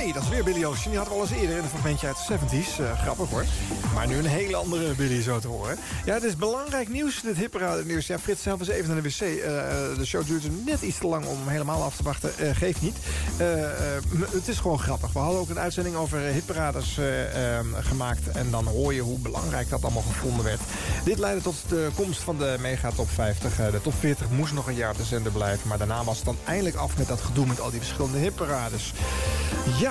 Hey, 0.00 0.12
dat 0.12 0.22
is 0.22 0.28
weer 0.28 0.44
Billy 0.44 0.64
Ocean. 0.64 0.90
Die 0.90 0.96
hadden 0.96 1.16
we 1.16 1.22
al 1.22 1.28
eens 1.28 1.40
eerder 1.40 1.56
in 1.56 1.62
een 1.62 1.68
fragmentje 1.68 2.06
uit 2.06 2.16
de 2.16 2.38
70s. 2.38 2.80
Eh, 2.80 3.00
grappig 3.00 3.30
hoor. 3.30 3.44
Maar 3.94 4.06
nu 4.06 4.16
een 4.16 4.26
hele 4.26 4.56
andere 4.56 4.94
Billy 4.94 5.22
zo 5.22 5.38
te 5.38 5.48
horen. 5.48 5.78
Ja, 6.04 6.14
het 6.14 6.22
is 6.22 6.36
belangrijk 6.36 6.88
nieuws, 6.88 7.20
dit 7.20 7.36
hipparade 7.36 7.84
nieuws. 7.84 8.06
Ja, 8.06 8.18
Frits 8.18 8.42
zelf 8.42 8.60
is 8.60 8.68
even 8.68 8.92
naar 8.92 9.02
de 9.02 9.08
wc. 9.08 9.20
Eh, 9.20 9.98
de 9.98 10.04
show 10.04 10.26
duurt 10.26 10.64
net 10.66 10.82
iets 10.82 10.98
te 10.98 11.06
lang 11.06 11.26
om 11.26 11.48
helemaal 11.48 11.82
af 11.82 11.96
te 11.96 12.02
wachten. 12.02 12.38
Eh, 12.38 12.56
geeft 12.56 12.82
niet. 12.82 12.96
Het 14.30 14.48
is 14.48 14.58
gewoon 14.58 14.78
grappig. 14.78 15.12
We 15.12 15.18
hadden 15.18 15.40
ook 15.40 15.48
een 15.48 15.58
uitzending 15.58 15.96
over 15.96 16.18
hitparades 16.18 16.98
eh, 16.98 17.58
ehm, 17.58 17.66
gemaakt. 17.74 18.28
En 18.28 18.50
dan 18.50 18.66
hoor 18.66 18.94
je 18.94 19.00
hoe 19.00 19.18
belangrijk 19.18 19.70
dat 19.70 19.82
allemaal 19.82 20.02
gevonden 20.02 20.44
werd. 20.44 20.60
Dit 21.04 21.18
leidde 21.18 21.42
tot 21.42 21.56
de 21.68 21.88
komst 21.94 22.20
van 22.20 22.38
de 22.38 22.56
mega 22.60 22.90
top 22.90 23.10
50. 23.10 23.58
Eh, 23.58 23.70
de 23.70 23.80
top 23.80 23.94
40 23.98 24.30
moest 24.30 24.52
nog 24.52 24.68
een 24.68 24.74
jaar 24.74 24.94
te 24.94 25.04
zender 25.04 25.32
blijven. 25.32 25.68
Maar 25.68 25.78
daarna 25.78 26.04
was 26.04 26.16
het 26.16 26.24
dan 26.24 26.36
eindelijk 26.46 26.76
af 26.76 26.98
met 26.98 27.08
dat 27.08 27.20
gedoe 27.20 27.46
met 27.46 27.60
al 27.60 27.70
die 27.70 27.80
verschillende 27.80 28.18
hitparades. 28.18 28.92
Ja, 29.78 29.89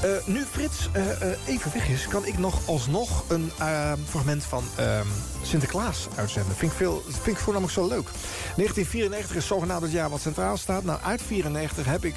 eh, 0.00 0.10
nu 0.24 0.44
Frits 0.44 0.88
eh, 0.92 1.04
even 1.46 1.72
weg 1.72 1.88
is, 1.88 2.08
kan 2.08 2.26
ik 2.26 2.38
nog 2.38 2.60
alsnog 2.66 3.24
een 3.28 3.50
fragment 4.08 4.44
van 4.44 4.64
ehm, 4.76 5.06
Sinterklaas 5.42 6.06
uitzenden. 6.14 6.56
Vind 6.56 6.70
ik, 6.70 6.76
veel, 6.76 7.02
vind 7.08 7.36
ik 7.36 7.42
voornamelijk 7.42 7.74
zo 7.74 7.88
leuk. 7.88 8.08
1994 8.56 9.36
is 9.36 9.46
zogenaamd 9.46 9.82
het 9.82 9.92
jaar 9.92 10.10
wat 10.10 10.20
centraal 10.20 10.56
staat. 10.56 10.84
Nou, 10.84 11.00
uit 11.02 11.22
94 11.22 11.86
heb 11.86 12.04
ik 12.04 12.16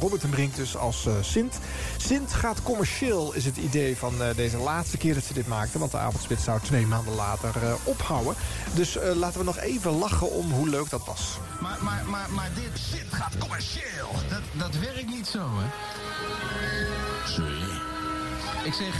Robert 0.00 0.22
en 0.22 0.30
Brink 0.30 0.56
dus 0.56 0.76
als 0.76 1.06
Sint. 1.20 1.58
Sint 1.96 2.32
gaat 2.32 2.62
commercieel, 2.62 3.32
is 3.32 3.44
het 3.44 3.56
idee 3.56 3.96
van 3.96 4.14
deze 4.36 4.56
laatste 4.56 4.96
keer 4.96 5.14
dat 5.14 5.24
ze 5.24 5.32
dit 5.32 5.46
maakten. 5.46 5.80
Want 5.80 5.92
de 5.92 5.98
avondspits 5.98 6.44
zou 6.44 6.60
twee 6.60 6.86
maanden 6.86 7.14
later 7.14 7.52
ophouden. 7.84 8.34
Dus 8.74 8.98
laten 9.14 9.38
we 9.38 9.44
nog 9.44 9.58
even 9.58 9.98
lachen 9.98 10.30
om 10.30 10.52
hoe 10.52 10.68
leuk 10.68 10.90
dat 10.90 11.04
was. 11.06 11.38
Maar, 11.60 11.78
maar, 11.80 12.04
maar, 12.06 12.30
maar 12.30 12.50
dit 12.54 12.78
shit 12.78 13.06
gaat 13.10 13.38
commercieel. 13.38 14.10
Dat, 14.28 14.42
dat 14.52 14.80
werkt 14.80 15.08
niet 15.08 15.26
zo, 15.26 15.38
hè? 15.38 15.66
Sorry. 17.26 17.62
Ik 18.64 18.72
zeg, 18.72 18.94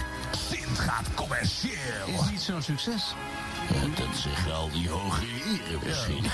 Sint 0.49 0.79
gaat 0.79 1.15
commercieel. 1.15 2.07
Is 2.07 2.31
niet 2.31 2.41
zo'n 2.41 2.63
succes. 2.63 3.15
Dat 3.97 4.17
zeggen 4.23 4.55
al 4.55 4.71
die 4.71 4.89
hoge 4.89 5.25
heren 5.25 5.81
misschien. 5.87 6.25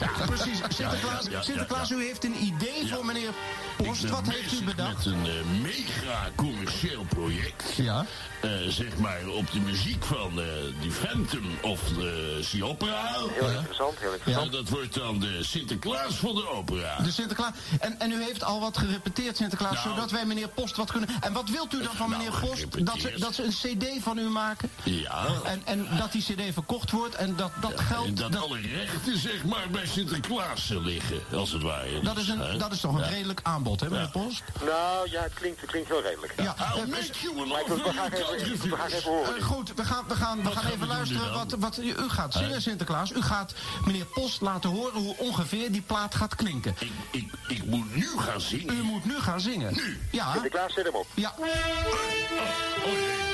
Ja, 0.00 0.24
precies. 0.26 0.58
Sinterklaas, 0.68 1.24
Ja, 1.24 1.30
ja, 1.30 1.42
Sinterklaas 1.42 1.88
ja. 1.88 1.96
u 1.96 2.04
heeft 2.04 2.24
een 2.24 2.44
idee 2.44 2.88
voor 2.88 3.04
meneer 3.04 3.30
Post. 3.76 4.08
Wat 4.08 4.28
heeft 4.28 4.52
u 4.60 4.64
bedacht? 4.64 4.96
Met 4.96 5.14
een 5.14 5.26
eh, 5.26 5.60
mega 5.62 6.28
commercieel 6.34 7.04
project. 7.08 7.74
Ja. 7.76 8.04
Eh, 8.44 8.50
zeg 8.68 8.96
maar 8.96 9.20
op 9.28 9.52
de 9.52 9.60
muziek 9.60 10.04
van 10.04 10.40
eh 10.40 10.46
die 10.80 10.90
Phantom 10.90 11.44
of 11.62 11.80
de 11.88 12.38
Sea 12.42 12.64
Opera. 12.64 13.12
Heel 13.12 13.48
interessant, 13.50 13.98
heel 13.98 14.12
interessant. 14.12 14.52
Ja, 14.52 14.56
dat 14.58 14.68
wordt 14.68 14.94
dan 14.94 15.20
de 15.20 15.38
Sinterklaas 15.44 16.14
van 16.14 16.34
de 16.34 16.48
opera. 16.48 16.96
De 17.02 17.10
Sinterklaas. 17.12 17.52
En, 17.80 17.98
en 18.00 18.10
u 18.12 18.22
heeft 18.22 18.44
al 18.44 18.60
wat 18.60 18.78
gerepeteerd, 18.78 19.36
Sinterklaas, 19.36 19.84
Nou. 19.84 19.88
zodat 19.88 20.10
wij 20.10 20.24
meneer 20.26 20.48
Post 20.48 20.76
wat 20.76 20.90
kunnen. 20.90 21.08
En 21.20 21.32
wat 21.32 21.48
wilt 21.50 21.74
u 21.74 21.82
dan 21.82 21.94
van 21.94 22.10
meneer 22.10 22.32
Post? 22.40 22.86
Dat 22.86 23.00
ze, 23.00 23.14
dat 23.18 23.34
ze 23.34 23.42
een 23.44 23.50
CD 23.76 24.02
van 24.02 24.18
u 24.18 24.22
maken? 24.28 24.70
Ja. 24.82 25.26
En, 25.44 25.62
en 25.64 25.86
dat 25.98 26.12
die 26.12 26.22
CD 26.22 26.52
verkocht 26.52 26.90
wordt 26.90 27.14
en 27.14 27.36
dat 27.36 27.50
dat 27.60 27.80
geld. 27.80 28.06
En 28.06 28.14
dat, 28.14 28.36
alle 28.36 28.60
rechten 28.60 29.18
zeg 29.18 29.44
maar 29.44 29.68
bij 29.70 29.86
Sinterklaas 29.86 30.68
liggen, 30.68 31.20
als 31.32 31.52
het 31.52 31.62
ware. 31.62 32.00
Dat 32.02 32.16
is, 32.18 32.28
een, 32.28 32.58
dat 32.58 32.72
is 32.72 32.80
toch 32.80 32.92
een 32.94 33.00
Ja. 33.00 33.08
redelijk 33.08 33.40
aanbod, 33.42 33.80
hè, 33.80 33.90
meneer 33.90 34.08
Post? 34.10 34.42
Nou 34.64 35.10
ja, 35.10 35.22
het 35.22 35.34
klinkt, 35.34 35.60
het 35.60 35.70
klinkt 35.70 35.88
wel 35.88 36.02
redelijk. 36.02 36.32
Ja, 36.36 36.54
I'll 36.76 36.86
make 36.86 37.10
you 37.22 37.40
an 37.40 37.52
offer 37.52 38.33
can't 38.36 38.62
we 38.62 38.76
gaan 38.76 38.86
refuse. 38.86 38.96
even 38.96 39.10
horen. 39.10 39.36
Eh, 39.36 39.42
goed, 39.44 39.72
we 39.74 39.84
gaan, 39.84 40.04
we 40.08 40.14
gaan, 40.14 40.36
we 40.36 40.42
Wat 40.42 40.52
gaan 40.56 40.70
even 40.70 40.86
luisteren 40.86 41.32
wat, 41.32 41.54
wat 41.58 41.78
u, 41.78 41.82
u 41.88 42.08
gaat 42.08 42.32
zingen? 42.32 42.62
Sinterklaas. 42.62 43.12
U 43.12 43.22
gaat 43.22 43.54
meneer 43.84 44.04
Post 44.04 44.40
laten 44.40 44.70
horen 44.70 45.00
hoe 45.02 45.16
ongeveer 45.18 45.72
die 45.72 45.82
plaat 45.82 46.14
gaat 46.14 46.34
klinken. 46.34 46.74
Ik, 46.78 46.90
ik, 47.10 47.32
ik 47.48 47.64
moet 47.64 47.94
nu 47.94 48.08
gaan 48.18 48.40
zingen. 48.40 48.76
U 48.76 48.82
moet 48.82 49.04
nu 49.04 49.20
gaan 49.20 49.40
zingen. 49.40 49.74
Nu? 49.74 49.98
Ja. 50.10 50.32
Sinterklaas, 50.32 50.72
zet 50.74 50.84
hem 50.84 50.94
op. 50.94 51.06
Ja. 51.14 51.34
Oh, 51.38 51.44
oh, 51.44 51.50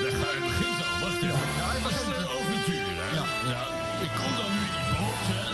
daar 0.02 0.10
ga 0.10 0.30
je 0.32 0.40
begint 0.40 0.78
al. 0.84 1.00
Wacht 1.08 1.16
even. 1.22 1.28
Ja, 1.28 1.64
hij 1.70 1.82
Dat 1.82 1.90
is 1.90 1.96
begint. 1.98 2.16
een 2.16 2.30
overtuur, 2.38 2.86
hè? 3.02 3.14
Ja. 3.18 3.24
ja. 3.52 3.62
Ik 4.06 4.10
kom 4.20 4.32
dan 4.40 4.50
nu 4.56 4.60
in 4.68 4.84
die 4.86 4.96
boot, 4.98 5.26
hè. 5.34 5.44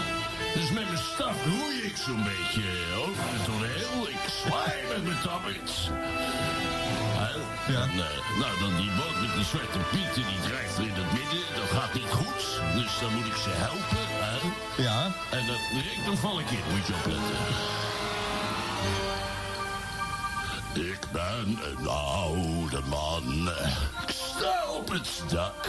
Dus 0.60 0.70
met 0.70 0.84
mijn 0.92 1.04
staf 1.14 1.36
roei 1.44 1.76
ik 1.90 1.96
zo'n 2.06 2.24
beetje 2.32 2.66
over 3.04 3.24
het 3.34 3.44
toneel. 3.44 4.08
Ik 4.08 4.24
zwaai 4.42 4.74
met 4.88 5.02
mijn 5.04 5.20
tabbets. 5.22 5.74
Hè? 7.20 7.28
Ja. 7.72 7.82
En, 7.82 7.90
eh, 7.90 8.38
nou, 8.40 8.52
dan 8.60 8.76
die 8.76 8.90
zwarte 9.50 9.78
pieten, 9.90 10.24
die 10.30 10.40
drijft 10.48 10.78
in 10.78 10.92
het 10.92 11.12
midden. 11.12 11.44
Dat 11.54 11.68
gaat 11.68 11.94
niet 11.94 12.10
goed. 12.10 12.42
Dus 12.74 12.98
dan 13.00 13.14
moet 13.14 13.26
ik 13.26 13.36
ze 13.36 13.50
helpen, 13.50 14.06
hè. 14.24 14.36
Ja. 14.82 15.12
En 15.30 15.46
dan 16.06 16.16
val 16.16 16.40
ik 16.40 16.50
in, 16.50 16.62
moet 16.70 16.86
je 16.86 16.94
opletten. 16.94 17.36
Ik 20.92 21.00
ben 21.12 21.58
een 21.62 21.88
oude 21.88 22.80
man. 22.86 23.48
Ik 24.06 24.14
sta 24.14 24.70
op 24.70 24.88
het 24.88 25.22
dak. 25.28 25.68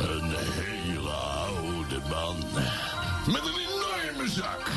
Een 0.00 0.34
hele 0.36 1.10
oude 1.10 2.00
man. 2.08 2.36
Met 3.26 3.42
een 3.46 3.58
enorme 3.68 4.28
zak. 4.28 4.70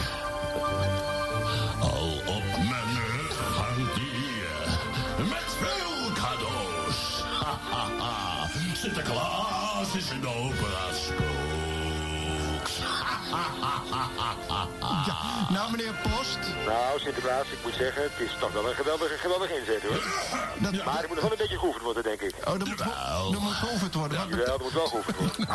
Opera 10.35 10.93
spooks. 10.93 12.75
Ja, 14.79 15.15
nou 15.49 15.71
meneer 15.71 15.93
Post. 16.03 16.37
Nou, 16.65 16.99
Sinterklaas, 16.99 17.47
ik 17.47 17.57
moet 17.63 17.73
zeggen, 17.73 18.03
het 18.03 18.11
is 18.17 18.31
toch 18.39 18.51
wel 18.51 18.69
een 18.69 18.75
geweldige, 18.75 19.17
geweldige 19.17 19.59
inzet 19.59 19.81
hoor. 19.81 20.03
Maar 20.85 21.01
er 21.01 21.07
moet 21.07 21.15
nog 21.15 21.21
wel 21.21 21.31
een 21.31 21.37
beetje 21.37 21.57
geoefend 21.57 21.83
worden, 21.83 22.03
denk 22.03 22.21
ik. 22.21 22.33
Oh, 22.47 22.53
er 22.53 22.67
moet, 22.67 22.79
er 22.79 23.41
moet 23.41 23.53
geoefend 23.53 23.93
worden. 23.93 24.27
Jawel, 24.29 24.57
er 24.57 24.63
moet 24.63 24.73
wel 24.73 24.87
geoefend 24.87 25.17
worden. 25.17 25.47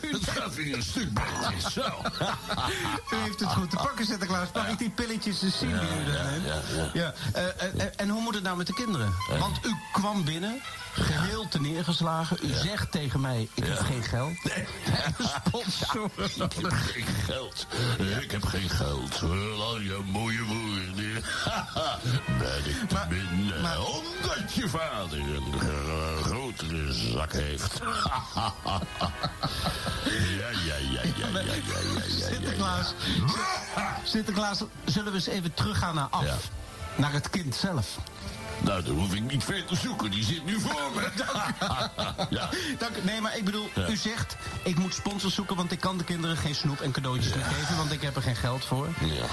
Het 0.00 0.30
gaat 0.30 0.54
weer 0.54 0.74
een 0.74 0.82
stuk 0.82 1.14
beter. 1.14 1.70
Zo. 1.70 1.80
U 3.12 3.16
heeft 3.16 3.40
het 3.40 3.48
goed 3.52 3.70
te 3.70 3.76
pakken, 3.76 4.06
Sinterklaas. 4.06 4.48
Mag 4.54 4.68
ik 4.68 4.78
die 4.78 4.90
pilletjes 4.90 5.42
eens 5.42 5.58
zien 5.58 5.78
die 5.78 5.88
u 5.88 6.12
daar 6.12 6.24
neemt? 6.30 6.92
Ja. 6.92 7.14
eh, 7.32 7.46
eh, 7.46 7.86
en 7.96 8.08
hoe 8.08 8.22
moet 8.22 8.34
het 8.34 8.42
nou 8.42 8.56
met 8.56 8.66
de 8.66 8.74
kinderen? 8.74 9.14
Want 9.38 9.66
u 9.66 9.74
kwam 9.92 10.24
binnen, 10.24 10.60
geheel 10.92 11.48
te 11.48 11.60
neergeslagen. 11.60 12.38
U 12.42 12.52
zegt 12.52 12.92
tegen 12.92 13.20
mij, 13.20 13.48
ik 13.54 13.64
heb 13.64 13.78
geen 13.78 14.02
geld. 14.02 14.32
Sponsor. 15.46 16.10
Ik 16.94 17.04
heb 17.06 17.14
geen 17.16 17.24
geld. 17.24 17.66
Ik 18.22 18.30
heb 18.30 18.44
geen 18.44 18.68
geld. 18.70 19.22
Al 19.60 19.80
je 19.80 20.00
mooie 20.06 20.44
woorden. 20.44 21.22
Ben 22.38 22.64
ik 22.64 22.88
te 22.88 22.96
min. 23.08 23.52
Omdat 23.78 24.54
je 24.54 24.68
vader 24.68 25.18
een 25.18 25.60
gro- 25.60 26.22
grotere 26.22 26.92
zak 26.92 27.32
heeft. 27.32 27.80
Ja, 28.38 28.52
ja, 30.64 30.66
ja, 30.66 30.76
ja, 30.76 31.00
ja, 31.16 31.26
ja, 31.28 31.40
ja, 31.40 31.54
ja, 31.54 31.78
ja. 31.94 32.00
Sinterklaas. 32.30 32.94
Sinterklaas, 34.04 34.62
zullen 34.84 35.12
we 35.12 35.18
eens 35.18 35.26
even 35.26 35.54
teruggaan 35.54 35.94
naar 35.94 36.08
af? 36.10 36.50
Naar 36.96 37.12
het 37.12 37.30
kind 37.30 37.54
zelf. 37.54 37.98
Nou, 38.64 38.82
dan 38.82 38.94
hoef 38.94 39.14
ik 39.14 39.30
niet 39.30 39.44
ver 39.44 39.64
te 39.64 39.76
zoeken. 39.76 40.10
Die 40.10 40.24
zit 40.24 40.44
nu 40.44 40.60
voor 40.60 40.90
me. 40.94 41.08
Ja. 42.30 42.48
Dank, 42.78 43.04
nee, 43.04 43.20
maar 43.20 43.36
ik 43.36 43.44
bedoel, 43.44 43.68
Ja. 43.74 43.88
u 43.88 43.96
zegt... 43.96 44.36
ik 44.62 44.78
moet 44.78 44.94
sponsors 44.94 45.34
zoeken, 45.34 45.56
want 45.56 45.72
ik 45.72 45.80
kan 45.80 45.98
de 45.98 46.04
kinderen 46.04 46.36
geen 46.36 46.54
snoep 46.54 46.80
en 46.80 46.90
cadeautjes 46.92 47.34
meer 47.34 47.44
geven... 47.44 47.76
want 47.76 47.92
ik 47.92 48.02
heb 48.02 48.16
er 48.16 48.22
geen 48.22 48.36
geld 48.36 48.64
voor. 48.64 48.88
Ja. 49.00 49.24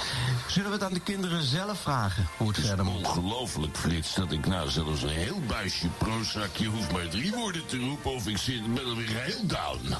Zullen 0.48 0.70
we 0.70 0.76
het 0.76 0.84
aan 0.84 0.94
de 0.94 1.00
kinderen 1.00 1.44
zelf 1.44 1.80
vragen 1.82 2.28
hoe 2.38 2.48
het 2.48 2.60
verder 2.60 2.86
moet? 2.86 2.96
Ongelooflijk, 3.08 3.78
Frits, 3.78 4.16
dat 4.16 4.32
ik 4.32 4.48
nou 4.48 4.70
zelfs 4.70 5.02
een 5.04 5.10
heel 5.10 5.42
buisje 5.48 5.88
prozak... 5.98 6.56
je 6.56 6.66
hoeft 6.68 6.92
maar 6.92 7.08
drie 7.08 7.32
woorden 7.32 7.66
te 7.66 7.78
roepen 7.78 8.12
of 8.12 8.28
ik 8.28 8.38
zit, 8.38 8.74
ben 8.74 8.86
alweer 8.86 9.22
heel 9.22 9.46
down. 9.46 9.80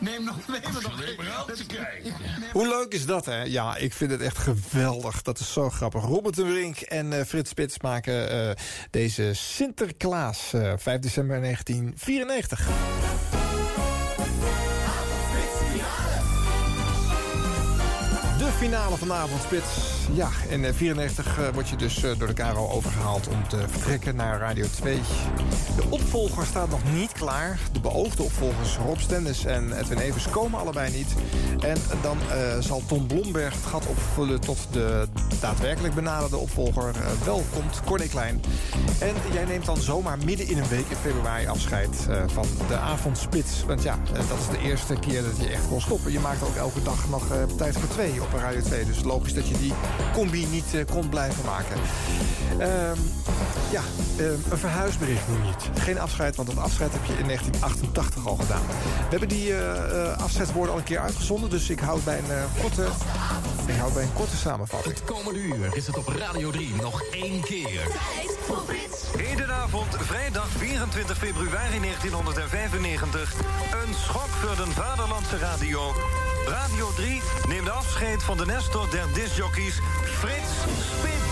Neem 0.00 0.24
nog, 0.24 0.36
kijken. 1.66 2.14
Hoe 2.52 2.68
leuk 2.68 2.92
is 2.92 3.06
dat, 3.06 3.24
hè? 3.24 3.42
Ja, 3.42 3.76
ik 3.76 3.92
vind 3.92 4.10
het 4.10 4.20
echt 4.20 4.38
geweldig. 4.38 5.22
Dat 5.22 5.38
is 5.38 5.52
zo 5.52 5.70
grappig. 5.70 6.02
Robert 6.02 6.36
de 6.36 6.42
Brink 6.42 6.76
en 6.80 7.12
eh, 7.12 7.24
Frits 7.24 7.50
Spits 7.50 7.80
maken 7.80 7.99
eh, 8.06 8.50
deze 8.90 9.30
Sinterklaas. 9.34 10.52
eh 10.52 10.72
5 10.76 10.98
december 11.00 11.40
1994. 11.40 12.68
Finale 18.60 18.96
vanavond, 18.96 19.42
Spits. 19.42 19.66
Ja, 20.12 20.28
in 20.48 20.64
eh, 20.64 20.72
94 20.74 21.38
eh, 21.38 21.48
word 21.52 21.68
je 21.68 21.76
dus 21.76 22.02
eh, 22.02 22.18
door 22.18 22.28
de 22.28 22.34
KRO 22.34 22.68
overgehaald 22.68 23.28
om 23.28 23.48
te 23.48 23.68
vertrekken 23.68 24.16
naar 24.16 24.38
Radio 24.38 24.66
2. 24.70 25.00
De 25.76 25.82
opvolger 25.88 26.46
staat 26.46 26.70
nog 26.70 26.80
niet 26.94 27.12
klaar. 27.12 27.58
De 27.72 27.80
beoogde 27.80 28.22
opvolgers 28.22 28.76
Rob 28.76 28.98
Stennis 28.98 29.44
en 29.44 29.78
Edwin 29.78 29.98
Evers 29.98 30.28
komen 30.30 30.60
allebei 30.60 30.92
niet. 30.92 31.14
En 31.60 31.76
dan 32.02 32.18
eh, 32.30 32.58
zal 32.58 32.82
Tom 32.86 33.06
Blomberg 33.06 33.54
het 33.54 33.64
gat 33.64 33.86
opvullen 33.86 34.40
tot 34.40 34.58
de 34.72 35.08
daadwerkelijk 35.40 35.94
benaderde 35.94 36.36
opvolger 36.36 36.88
eh, 36.88 37.24
wel 37.24 37.44
komt, 37.54 37.80
Corné 37.84 38.06
Klein. 38.06 38.42
En 38.98 39.14
jij 39.32 39.44
neemt 39.44 39.66
dan 39.66 39.76
zomaar 39.76 40.18
midden 40.24 40.48
in 40.48 40.58
een 40.58 40.68
week 40.68 40.86
in 40.88 40.96
februari 40.96 41.46
afscheid 41.46 42.08
van 42.26 42.46
de 42.68 42.76
avondspits. 42.76 43.64
Want 43.64 43.82
ja, 43.82 43.98
dat 44.12 44.38
is 44.40 44.58
de 44.58 44.68
eerste 44.68 44.94
keer 44.94 45.22
dat 45.22 45.36
je 45.36 45.48
echt 45.48 45.68
kon 45.68 45.80
stoppen. 45.80 46.12
Je 46.12 46.20
maakt 46.20 46.42
ook 46.42 46.56
elke 46.56 46.82
dag 46.82 47.08
nog 47.08 47.26
tijd 47.56 47.78
voor 47.78 47.88
twee 47.88 48.22
op 48.22 48.34
Radio 48.50 48.68
2. 48.68 48.84
Dus 48.84 49.02
logisch 49.02 49.34
dat 49.34 49.48
je 49.48 49.58
die 49.58 49.72
combi 50.12 50.46
niet 50.46 50.74
eh, 50.74 50.84
kon 50.86 51.08
blijven 51.08 51.44
maken. 51.44 51.76
Ehm, 52.58 52.98
ja, 53.70 53.82
ehm, 54.16 54.50
een 54.50 54.58
verhuisbericht 54.58 55.28
noem 55.28 55.44
je 55.44 55.50
het. 55.50 55.80
Geen 55.80 55.98
afscheid, 55.98 56.36
want 56.36 56.48
dat 56.48 56.58
afscheid 56.58 56.92
heb 56.92 57.04
je 57.04 57.12
in 57.12 57.26
1988 57.26 58.26
al 58.26 58.36
gedaan. 58.36 58.62
We 58.66 59.10
hebben 59.10 59.28
die 59.28 59.54
afscheidswoorden 60.16 60.72
al 60.72 60.78
een 60.78 60.84
keer 60.84 60.98
uitgezonden. 60.98 61.50
Dus 61.50 61.70
ik 61.70 61.80
hou 61.80 62.00
bij 62.00 62.18
een, 62.18 62.30
eh, 62.30 62.60
korte, 62.60 62.86
ik 63.66 63.74
hou 63.74 63.92
bij 63.92 64.02
een 64.02 64.12
korte 64.12 64.36
samenvatting. 64.36 64.94
Het 64.94 65.04
komende 65.04 65.38
uur 65.38 65.76
is 65.76 65.86
het 65.86 65.96
op 65.96 66.08
Radio 66.08 66.50
3 66.50 66.74
nog 66.80 67.02
één 67.02 67.40
keer. 67.40 67.80
Hedenavond, 69.16 69.96
vrijdag 69.98 70.48
24 70.48 71.18
februari 71.18 71.78
1995. 71.80 73.34
Een 73.86 73.94
schok 73.94 74.28
voor 74.28 74.64
de 74.64 74.70
vaderlandse 74.70 75.38
radio. 75.38 75.94
Radio 76.46 76.90
3 76.94 77.22
neemt 77.48 77.70
afscheid 77.70 78.22
van 78.22 78.36
de 78.36 78.46
Nestor 78.46 78.90
der 78.90 79.06
discjockeys 79.12 79.80
Frits 80.04 80.52
Spits. 80.80 81.29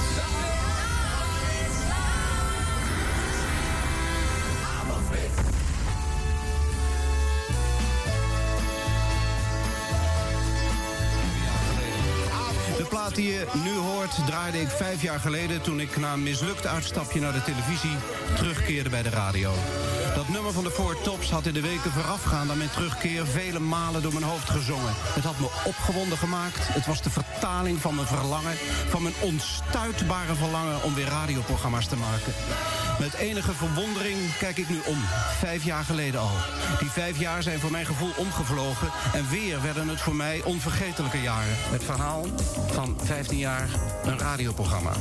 Plaat 13.08 13.24
die 13.24 13.32
je 13.32 13.46
nu 13.64 13.76
hoort 13.76 14.26
draaide 14.26 14.60
ik 14.60 14.68
vijf 14.68 15.02
jaar 15.02 15.20
geleden... 15.20 15.62
toen 15.62 15.80
ik 15.80 15.96
na 15.96 16.12
een 16.12 16.22
mislukt 16.22 16.66
uitstapje 16.66 17.20
naar 17.20 17.32
de 17.32 17.42
televisie 17.42 17.96
terugkeerde 18.36 18.90
bij 18.90 19.02
de 19.02 19.08
radio. 19.08 19.52
Dat 20.14 20.28
nummer 20.28 20.52
van 20.52 20.64
de 20.64 20.70
Four 20.70 21.00
Tops 21.02 21.30
had 21.30 21.46
in 21.46 21.54
de 21.54 21.60
weken 21.60 21.90
voorafgaand 21.90 22.50
aan 22.50 22.58
mijn 22.58 22.70
terugkeer 22.70 23.26
vele 23.26 23.58
malen 23.58 24.02
door 24.02 24.12
mijn 24.12 24.24
hoofd 24.24 24.50
gezongen. 24.50 24.94
Het 24.96 25.24
had 25.24 25.38
me 25.38 25.48
opgewonden 25.64 26.18
gemaakt. 26.18 26.58
Het 26.58 26.86
was 26.86 27.02
de 27.02 27.10
vertaling 27.10 27.80
van 27.80 27.94
mijn 27.94 28.06
verlangen, 28.06 28.56
van 28.88 29.02
mijn 29.02 29.14
onstuitbare 29.20 30.34
verlangen 30.34 30.82
om 30.82 30.94
weer 30.94 31.08
radioprogramma's 31.08 31.86
te 31.86 31.96
maken. 31.96 32.32
Met 32.98 33.14
enige 33.14 33.52
verwondering 33.52 34.36
kijk 34.38 34.58
ik 34.58 34.68
nu 34.68 34.80
om. 34.86 34.98
Vijf 35.38 35.64
jaar 35.64 35.84
geleden 35.84 36.20
al. 36.20 36.36
Die 36.78 36.90
vijf 36.90 37.18
jaar 37.18 37.42
zijn 37.42 37.60
voor 37.60 37.70
mijn 37.70 37.86
gevoel 37.86 38.12
omgevlogen. 38.16 38.90
En 39.12 39.28
weer 39.30 39.62
werden 39.62 39.88
het 39.88 40.00
voor 40.00 40.16
mij 40.16 40.42
onvergetelijke 40.44 41.20
jaren. 41.20 41.56
Het 41.56 41.84
verhaal 41.84 42.26
van 42.72 42.97
15 43.04 43.38
jaar 43.38 43.68
een 44.04 44.18
radioprogramma. 44.18 44.92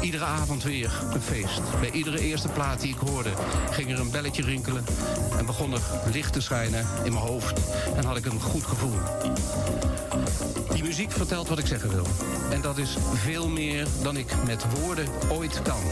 Iedere 0.00 0.24
avond 0.24 0.62
weer 0.62 0.90
een 1.12 1.20
feest. 1.20 1.60
Bij 1.80 1.90
iedere 1.90 2.20
eerste 2.20 2.48
plaat 2.48 2.80
die 2.80 2.92
ik 2.92 3.08
hoorde 3.08 3.30
ging 3.70 3.90
er 3.90 4.00
een 4.00 4.10
belletje 4.10 4.42
rinkelen. 4.42 4.84
En 5.38 5.46
begon 5.46 5.72
er 5.72 5.80
licht 6.12 6.32
te 6.32 6.40
schijnen 6.40 6.86
in 7.04 7.12
mijn 7.12 7.24
hoofd. 7.24 7.60
En 7.96 8.04
had 8.04 8.16
ik 8.16 8.26
een 8.26 8.40
goed 8.40 8.64
gevoel. 8.64 8.98
Die 10.72 10.82
muziek 10.82 11.10
vertelt 11.10 11.48
wat 11.48 11.58
ik 11.58 11.66
zeggen 11.66 11.90
wil. 11.90 12.06
En 12.50 12.60
dat 12.60 12.78
is 12.78 12.96
veel 13.14 13.48
meer 13.48 13.86
dan 14.02 14.16
ik 14.16 14.34
met 14.44 14.64
woorden 14.80 15.08
ooit 15.30 15.62
kan. 15.62 15.82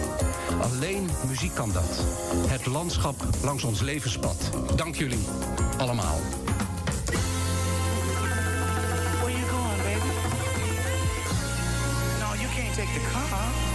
Alleen 0.61 1.11
muziek 1.29 1.55
kan 1.55 1.73
dat. 1.73 2.05
Het 2.47 2.67
landschap 2.67 3.17
langs 3.43 3.65
ons 3.65 3.81
levenspad. 3.81 4.51
Dank 4.77 4.95
jullie 4.95 5.25
allemaal. 5.79 6.44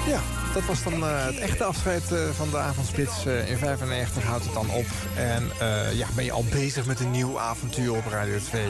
Ja, 0.10 0.22
dat 0.54 0.66
was 0.66 0.84
dan 0.84 0.94
eh, 0.94 1.26
het 1.26 1.38
echte 1.38 1.64
afscheid 1.64 2.12
eh, 2.12 2.30
van 2.30 2.50
de 2.50 2.58
avondspits. 2.58 3.26
Eh, 3.26 3.50
in 3.50 3.58
95 3.58 4.24
houdt 4.24 4.44
het 4.44 4.54
dan 4.54 4.70
op. 4.70 4.86
En 5.16 5.52
ja, 5.94 6.08
ben 6.16 6.24
je 6.26 6.32
al 6.32 6.46
bezig 6.52 6.86
met 6.86 7.00
een 7.00 7.12
nieuw 7.12 7.40
avontuur 7.40 7.96
op 7.96 8.06
Radio 8.10 8.38
2. 8.38 8.68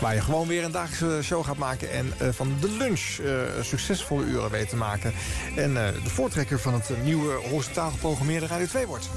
Waar 0.00 0.14
je 0.14 0.20
gewoon 0.20 0.48
weer 0.48 0.64
een 0.64 0.70
dagelijkse 0.70 1.22
show 1.22 1.44
gaat 1.44 1.56
maken. 1.56 1.90
En 1.90 2.34
van 2.34 2.56
de 2.60 2.70
lunch 2.70 3.20
succesvolle 3.60 4.24
uren 4.24 4.50
weet 4.50 4.68
te 4.68 4.76
maken. 4.76 5.12
En 5.56 5.74
de 5.74 6.10
voortrekker 6.10 6.60
van 6.60 6.74
het 6.74 6.90
nieuwe 7.02 7.32
horizontaal 7.32 7.90
geprogrammeerde 7.90 8.46
Radio 8.46 8.66
2 8.66 8.86
wordt. 8.86 9.08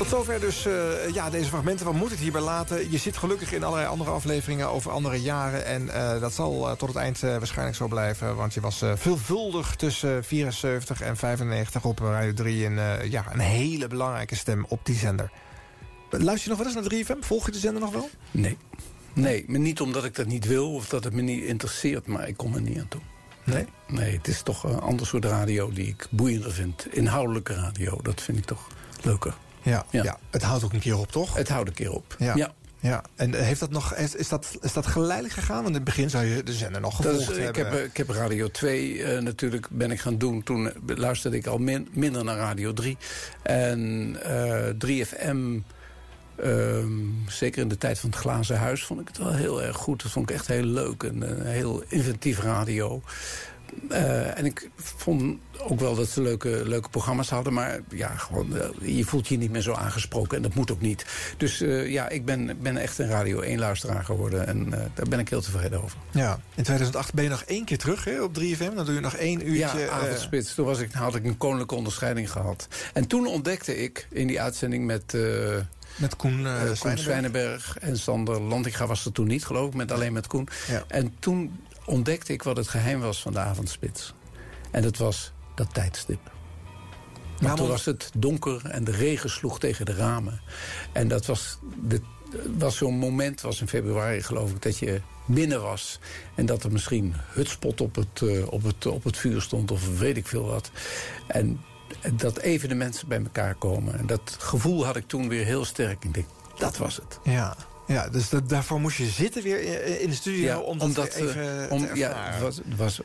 Tot 0.00 0.08
zover 0.08 0.40
dus 0.40 0.66
eh, 0.66 1.08
ja, 1.12 1.30
deze 1.30 1.48
fragmenten. 1.48 1.86
Wat 1.86 1.94
moet 1.94 2.10
het 2.10 2.18
hierbij 2.18 2.40
laten? 2.40 2.90
Je 2.90 2.98
zit 2.98 3.16
gelukkig 3.16 3.52
in 3.52 3.64
allerlei 3.64 3.88
andere 3.88 4.10
afleveringen 4.10 4.68
over 4.68 4.90
andere 4.90 5.22
jaren. 5.22 5.64
En 5.64 5.88
eh, 5.88 6.20
dat 6.20 6.32
zal 6.32 6.68
eh, 6.68 6.76
tot 6.76 6.88
het 6.88 6.96
eind 6.96 7.20
waarschijnlijk 7.20 7.76
zo 7.76 7.88
blijven. 7.88 8.36
Want 8.36 8.54
je 8.54 8.60
was 8.60 8.82
veelvuldig 8.94 9.76
tussen 9.76 10.24
74 10.24 11.00
en 11.00 11.16
95 11.16 11.84
op 11.84 11.98
Radio 11.98 12.32
3. 12.32 12.66
En 12.66 13.10
ja, 13.10 13.24
een 13.32 13.38
hele 13.38 13.86
belangrijke 13.86 14.36
stem 14.36 14.64
op 14.68 14.80
die 14.82 14.96
zender. 14.96 15.30
Luister 16.10 16.42
je 16.42 16.48
nog 16.48 16.58
wel 16.58 16.82
eens 16.82 17.06
naar 17.06 17.16
3FM? 17.16 17.26
Volg 17.26 17.46
je 17.46 17.52
de 17.52 17.58
zender 17.58 17.82
nog 17.82 17.92
wel? 17.92 18.10
Nee. 18.30 18.56
Nee, 19.12 19.44
maar 19.46 19.60
niet 19.60 19.80
omdat 19.80 20.04
ik 20.04 20.14
dat 20.14 20.26
niet 20.26 20.46
wil 20.46 20.74
of 20.74 20.88
dat 20.88 21.04
het 21.04 21.12
me 21.12 21.22
niet 21.22 21.44
interesseert, 21.44 22.06
maar 22.06 22.28
ik 22.28 22.36
kom 22.36 22.54
er 22.54 22.60
niet 22.60 22.78
aan 22.78 22.88
toe. 22.88 23.00
Nee? 23.44 23.66
Nee, 23.86 24.16
het 24.16 24.28
is 24.28 24.42
toch 24.42 24.64
een 24.64 24.80
ander 24.80 25.06
soort 25.06 25.24
radio 25.24 25.70
die 25.72 25.86
ik 25.86 26.06
boeiender 26.10 26.52
vind. 26.52 26.94
Inhoudelijke 26.94 27.54
radio, 27.54 27.98
dat 28.02 28.20
vind 28.20 28.38
ik 28.38 28.44
toch 28.44 28.66
leuker. 29.02 29.34
Ja, 29.62 29.84
ja. 29.90 30.18
het 30.30 30.42
houdt 30.42 30.64
ook 30.64 30.72
een 30.72 30.80
keer 30.80 30.98
op, 30.98 31.12
toch? 31.12 31.34
Het 31.34 31.48
houdt 31.48 31.68
een 31.68 31.74
keer 31.74 31.92
op, 31.92 32.14
Ja. 32.18 32.36
ja. 32.36 32.52
ja. 32.80 33.02
En 33.16 33.34
heeft 33.34 33.60
dat 33.60 33.70
nog, 33.70 33.94
is, 33.94 34.14
is, 34.14 34.28
dat, 34.28 34.58
is 34.60 34.72
dat 34.72 34.86
geleidelijk 34.86 35.34
gegaan? 35.34 35.56
Want 35.56 35.68
in 35.68 35.74
het 35.74 35.84
begin 35.84 36.10
zou 36.10 36.24
je 36.24 36.42
de 36.42 36.52
zender 36.52 36.80
nog 36.80 36.96
gevolgd 36.96 37.30
is, 37.30 37.36
ik, 37.36 37.42
hebben. 37.44 37.64
heb, 37.66 37.72
eh, 37.72 37.84
ik 37.84 37.96
heb 37.96 38.08
Radio 38.08 38.48
2 38.50 39.02
eh, 39.02 39.22
natuurlijk 39.22 39.66
ben 39.70 39.90
ik 39.90 40.00
gaan 40.00 40.18
doen. 40.18 40.42
Toen 40.42 40.72
luisterde 40.86 41.36
ik 41.36 41.46
al 41.46 41.58
min- 41.58 41.88
minder 41.92 42.24
naar 42.24 42.36
Radio 42.36 42.72
3. 42.72 42.96
En 43.42 44.16
eh 44.22 44.68
3FM, 44.78 45.58
ehm, 46.36 46.90
zeker 47.28 47.62
in 47.62 47.68
de 47.68 47.78
tijd 47.78 47.98
van 47.98 48.10
het 48.10 48.18
Glazen 48.18 48.58
Huis... 48.58 48.84
vond 48.84 49.00
ik 49.00 49.08
het 49.08 49.18
wel 49.18 49.32
heel 49.32 49.62
erg 49.62 49.76
goed. 49.76 50.02
Dat 50.02 50.12
vond 50.12 50.30
ik 50.30 50.36
echt 50.36 50.46
heel 50.46 50.64
leuk. 50.64 51.02
En 51.02 51.46
heel 51.46 51.82
inventief 51.88 52.40
radio. 52.40 53.02
Eh, 53.88 54.38
en 54.38 54.44
ik 54.44 54.70
vond 54.76 55.38
ook 55.58 55.80
wel 55.80 55.94
dat 55.94 56.08
ze 56.08 56.22
leuke, 56.22 56.62
leuke 56.64 56.88
programma's 56.88 57.28
hadden. 57.28 57.52
Maar 57.52 57.80
ja, 57.88 58.08
gewoon, 58.08 58.56
eh, 58.56 58.96
je 58.96 59.04
voelt 59.04 59.28
je 59.28 59.38
niet 59.38 59.50
meer 59.50 59.62
zo 59.62 59.72
aangesproken. 59.72 60.36
En 60.36 60.42
dat 60.42 60.54
moet 60.54 60.70
ook 60.70 60.80
niet. 60.80 61.04
Dus 61.36 61.60
eh, 61.60 61.90
ja, 61.90 62.08
ik 62.08 62.24
ben, 62.24 62.58
ben 62.62 62.76
echt 62.76 62.98
een 62.98 63.08
Radio 63.08 63.42
1-luisteraar 63.42 64.04
geworden. 64.04 64.46
En 64.46 64.70
daar 64.70 65.08
ben 65.08 65.18
ik 65.18 65.28
heel 65.28 65.40
tevreden 65.40 65.82
over. 65.82 65.98
Ja, 66.10 66.40
in 66.54 66.62
2008 66.62 67.14
ben 67.14 67.24
je 67.24 67.30
nog 67.30 67.42
één 67.42 67.64
keer 67.64 67.78
terug 67.78 68.04
hè, 68.04 68.22
op 68.22 68.38
3FM. 68.40 68.74
Dan 68.74 68.84
doe 68.84 68.94
je 68.94 69.00
nog 69.00 69.14
één 69.14 69.48
uurtje. 69.48 69.78
Ja, 69.78 69.88
avondspits. 69.88 70.54
Toen 70.54 70.66
was 70.66 70.78
ik, 70.78 70.92
had 70.92 71.14
ik 71.14 71.24
een 71.24 71.36
koninklijke 71.36 71.74
onderscheiding 71.74 72.30
gehad. 72.30 72.68
En 72.92 73.06
toen 73.06 73.26
ontdekte 73.26 73.76
ik 73.76 74.06
in 74.10 74.26
die 74.26 74.40
uitzending 74.40 74.86
met... 74.86 75.16
met 75.96 76.16
Koen, 76.16 76.46
eh, 76.46 76.80
Koen 76.80 76.98
Zwijnenberg. 76.98 77.78
En 77.78 77.98
Sander 77.98 78.40
Lantinga 78.40 78.86
was 78.86 79.04
er 79.04 79.12
toen 79.12 79.26
niet, 79.26 79.44
geloof 79.44 79.68
ik. 79.68 79.74
Met 79.74 79.92
alleen 79.92 80.12
met 80.12 80.26
Koen. 80.26 80.48
Ja. 80.68 80.84
En 80.88 81.14
toen 81.18 81.58
ontdekte 81.90 82.32
ik 82.32 82.42
wat 82.42 82.56
het 82.56 82.68
geheim 82.68 83.00
was 83.00 83.22
van 83.22 83.32
de 83.32 83.38
avondspits. 83.38 84.14
En 84.70 84.82
dat 84.82 84.96
was 84.96 85.32
dat 85.54 85.74
tijdstip. 85.74 86.30
Toen 87.56 87.68
was 87.68 87.84
het 87.84 88.10
donker 88.16 88.60
en 88.64 88.84
de 88.84 88.90
regen 88.90 89.30
sloeg 89.30 89.58
tegen 89.58 89.86
de 89.86 89.94
ramen. 89.94 90.40
En 90.92 91.08
dat 91.08 91.26
was, 91.26 91.58
de, 91.82 92.00
was 92.58 92.76
zo'n 92.76 92.98
moment, 92.98 93.40
was 93.40 93.60
in 93.60 93.68
februari 93.68 94.22
geloof 94.22 94.50
ik, 94.50 94.62
dat 94.62 94.78
je 94.78 95.00
binnen 95.24 95.62
was. 95.62 96.00
En 96.34 96.46
dat 96.46 96.64
er 96.64 96.72
misschien 96.72 97.14
hutspot 97.32 97.80
op 97.80 97.94
het, 97.94 98.22
eh, 98.22 98.52
op 98.52 98.62
het, 98.62 98.86
op 98.86 99.04
het 99.04 99.16
vuur 99.16 99.40
stond 99.40 99.70
of 99.70 99.98
weet 99.98 100.16
ik 100.16 100.26
veel 100.26 100.46
wat. 100.46 100.70
En 101.26 101.60
dat 102.12 102.38
even 102.38 102.68
de 102.68 102.74
mensen 102.74 103.08
bij 103.08 103.22
elkaar 103.22 103.54
komen. 103.54 103.98
En 103.98 104.06
dat 104.06 104.36
gevoel 104.38 104.84
had 104.84 104.96
ik 104.96 105.06
toen 105.06 105.28
weer 105.28 105.44
heel 105.44 105.64
sterk. 105.64 106.04
Ik 106.04 106.14
denk, 106.14 106.26
dat 106.58 106.76
was 106.76 106.96
het. 106.96 107.18
Ja, 107.22 107.56
ja 107.90 108.08
dus 108.08 108.28
dat, 108.28 108.48
daarvoor 108.48 108.80
moest 108.80 108.96
je 108.96 109.06
zitten 109.06 109.42
weer 109.42 109.84
in- 110.00 110.08
de 110.08 110.14
studio... 110.14 110.58
om 110.58 110.78
dat 110.78 110.88
omdat, 110.88 111.14
even 111.14 111.62
eh, 111.62 111.66
te 111.68 111.74
om, 111.74 111.94
ja, 111.94 112.30
het 112.30 112.40
was, 112.40 112.56
het 112.56 112.76
was, 112.76 113.00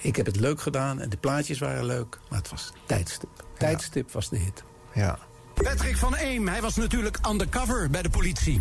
ik 0.00 0.16
heb 0.16 0.26
het 0.26 0.36
leuk 0.40 0.60
gedaan 0.60 1.00
en 1.00 1.08
de 1.10 1.16
plaatjes 1.16 1.58
waren 1.58 1.84
leuk. 1.84 2.18
Maar 2.28 2.38
het 2.38 2.50
was 2.50 2.72
tijdstip. 2.86 3.28
Tijdstip 3.58 4.12
was 4.12 4.28
de 4.28 4.38
hit. 4.38 4.62
Ja. 4.94 5.18
Patrick 5.54 5.96
van 5.96 6.14
Eem, 6.16 6.48
hij 6.48 6.60
was 6.60 6.76
natuurlijk 6.76 7.18
undercover 7.30 7.90
bij 7.90 8.02
de 8.02 8.10
politie. 8.10 8.60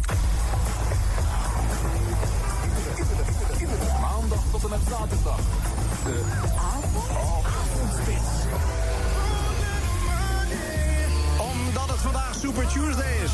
Maandag 4.01 4.43
tot 4.51 4.63
en 4.63 4.69
met 4.69 4.79
zaterdag. 4.89 5.39
De 6.03 6.23
avondspits. 6.57 8.29
Omdat 11.39 11.89
het 11.89 11.99
vandaag 11.99 12.35
Super 12.35 12.67
Tuesday 12.67 13.13
is. 13.23 13.31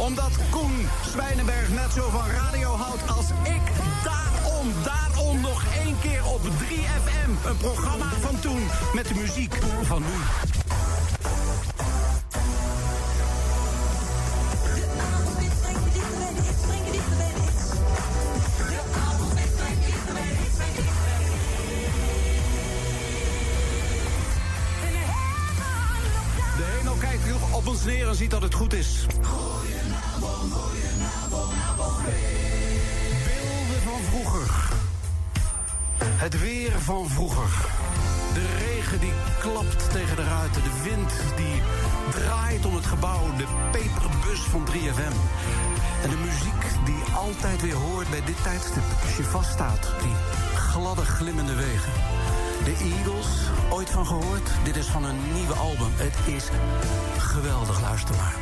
Omdat 0.00 0.30
Koen 0.50 0.88
Zwijnenberg 1.06 1.68
net 1.68 1.92
zo 1.94 2.10
van 2.10 2.30
radio 2.30 2.76
houdt 2.76 3.08
als 3.08 3.26
ik. 3.42 3.62
Daarom, 4.04 4.72
daarom 4.84 5.40
nog 5.40 5.64
één 5.84 5.98
keer 6.00 6.24
op 6.24 6.40
3FM. 6.40 7.48
Een 7.48 7.56
programma 7.56 8.10
van 8.20 8.40
toen 8.40 8.62
met 8.94 9.08
de 9.08 9.14
muziek 9.14 9.54
van 9.82 10.02
nu. 10.02 10.79
Klapt 39.40 39.90
tegen 39.92 40.16
de 40.16 40.24
ruiten. 40.24 40.62
De 40.62 40.82
wind 40.82 41.12
die 41.36 41.62
draait 42.10 42.66
om 42.66 42.74
het 42.74 42.86
gebouw. 42.86 43.36
De 43.36 43.46
peperbus 43.70 44.40
van 44.40 44.66
3FM. 44.70 45.16
En 46.02 46.10
de 46.10 46.16
muziek 46.16 46.62
die 46.84 47.14
altijd 47.14 47.60
weer 47.60 47.74
hoort 47.74 48.10
bij 48.10 48.22
dit 48.24 48.42
tijdstip. 48.42 48.82
Als 49.06 49.16
je 49.16 49.22
vaststaat 49.22 49.82
die 50.02 50.14
gladde 50.54 51.04
glimmende 51.04 51.54
wegen. 51.54 51.92
De 52.64 52.74
Eagles, 52.94 53.26
ooit 53.70 53.90
van 53.90 54.06
gehoord? 54.06 54.50
Dit 54.64 54.76
is 54.76 54.86
van 54.86 55.04
een 55.04 55.32
nieuwe 55.34 55.54
album. 55.54 55.92
Het 55.96 56.34
is 56.34 56.44
geweldig, 57.18 57.80
luister 57.80 58.14
maar. 58.16 58.34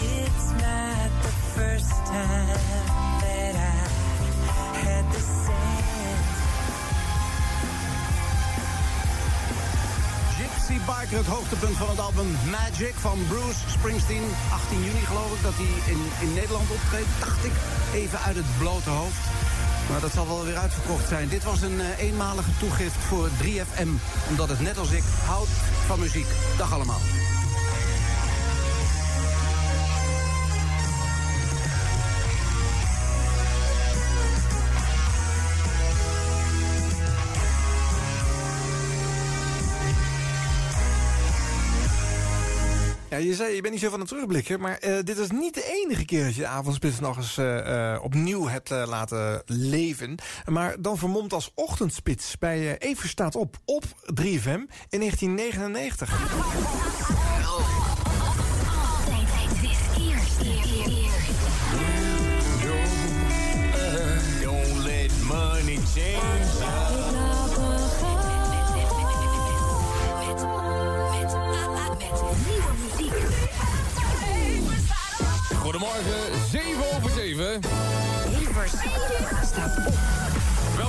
It's 0.00 0.46
not 0.50 1.10
the 1.22 1.34
first 1.54 2.04
time 2.04 2.58
that 3.20 3.54
I 3.54 3.88
had 4.86 5.12
the 5.12 5.20
sense. 5.44 6.01
Biker, 10.68 11.16
het 11.16 11.26
hoogtepunt 11.26 11.76
van 11.76 11.88
het 11.88 11.98
album 11.98 12.36
Magic 12.50 12.94
van 12.94 13.18
Bruce 13.28 13.60
Springsteen. 13.68 14.22
18 14.52 14.84
juni 14.84 15.04
geloof 15.06 15.34
ik 15.36 15.42
dat 15.42 15.52
hij 15.54 15.92
in, 15.92 16.00
in 16.20 16.34
Nederland 16.34 16.70
optreedt, 16.70 17.08
dacht 17.18 17.44
ik. 17.44 17.52
Even 17.94 18.18
uit 18.18 18.36
het 18.36 18.58
blote 18.58 18.90
hoofd. 18.90 19.24
Maar 19.90 20.00
dat 20.00 20.12
zal 20.12 20.26
wel 20.26 20.44
weer 20.44 20.56
uitverkocht 20.56 21.08
zijn. 21.08 21.28
Dit 21.28 21.44
was 21.44 21.62
een 21.62 21.80
eh, 21.80 21.98
eenmalige 21.98 22.50
toegift 22.58 22.96
voor 23.08 23.28
3FM. 23.42 23.88
Omdat 24.28 24.48
het 24.48 24.60
net 24.60 24.78
als 24.78 24.90
ik 24.90 25.04
houdt 25.26 25.50
van 25.86 26.00
muziek. 26.00 26.26
Dag 26.56 26.72
allemaal. 26.72 27.00
Ja, 43.12 43.18
je 43.18 43.34
zei, 43.34 43.54
je 43.54 43.60
bent 43.60 43.72
niet 43.72 43.82
zo 43.82 43.90
van 43.90 44.00
het 44.00 44.08
terugblikken, 44.08 44.60
maar 44.60 44.78
eh, 44.78 44.94
dit 45.02 45.18
is 45.18 45.30
niet 45.30 45.54
de 45.54 45.82
enige 45.84 46.04
keer 46.04 46.24
dat 46.24 46.34
je 46.34 46.40
de 46.40 46.46
avondspits 46.46 47.00
nog 47.00 47.16
eens 47.16 47.38
eh, 47.38 47.92
eh, 47.92 48.02
opnieuw 48.02 48.48
hebt 48.48 48.70
laten 48.70 49.42
leven. 49.46 50.14
Maar 50.46 50.74
dan 50.78 50.98
vermomd 50.98 51.32
als 51.32 51.52
ochtendspits 51.54 52.38
bij 52.38 52.78
Even 52.78 53.08
staat 53.08 53.36
op, 53.36 53.56
op 53.64 53.84
3FM 54.20 54.60
in 54.88 54.98
1999. 54.98 57.31
Goedemorgen, 75.82 76.48
7 76.50 76.96
over 76.96 77.10
7. 77.10 77.60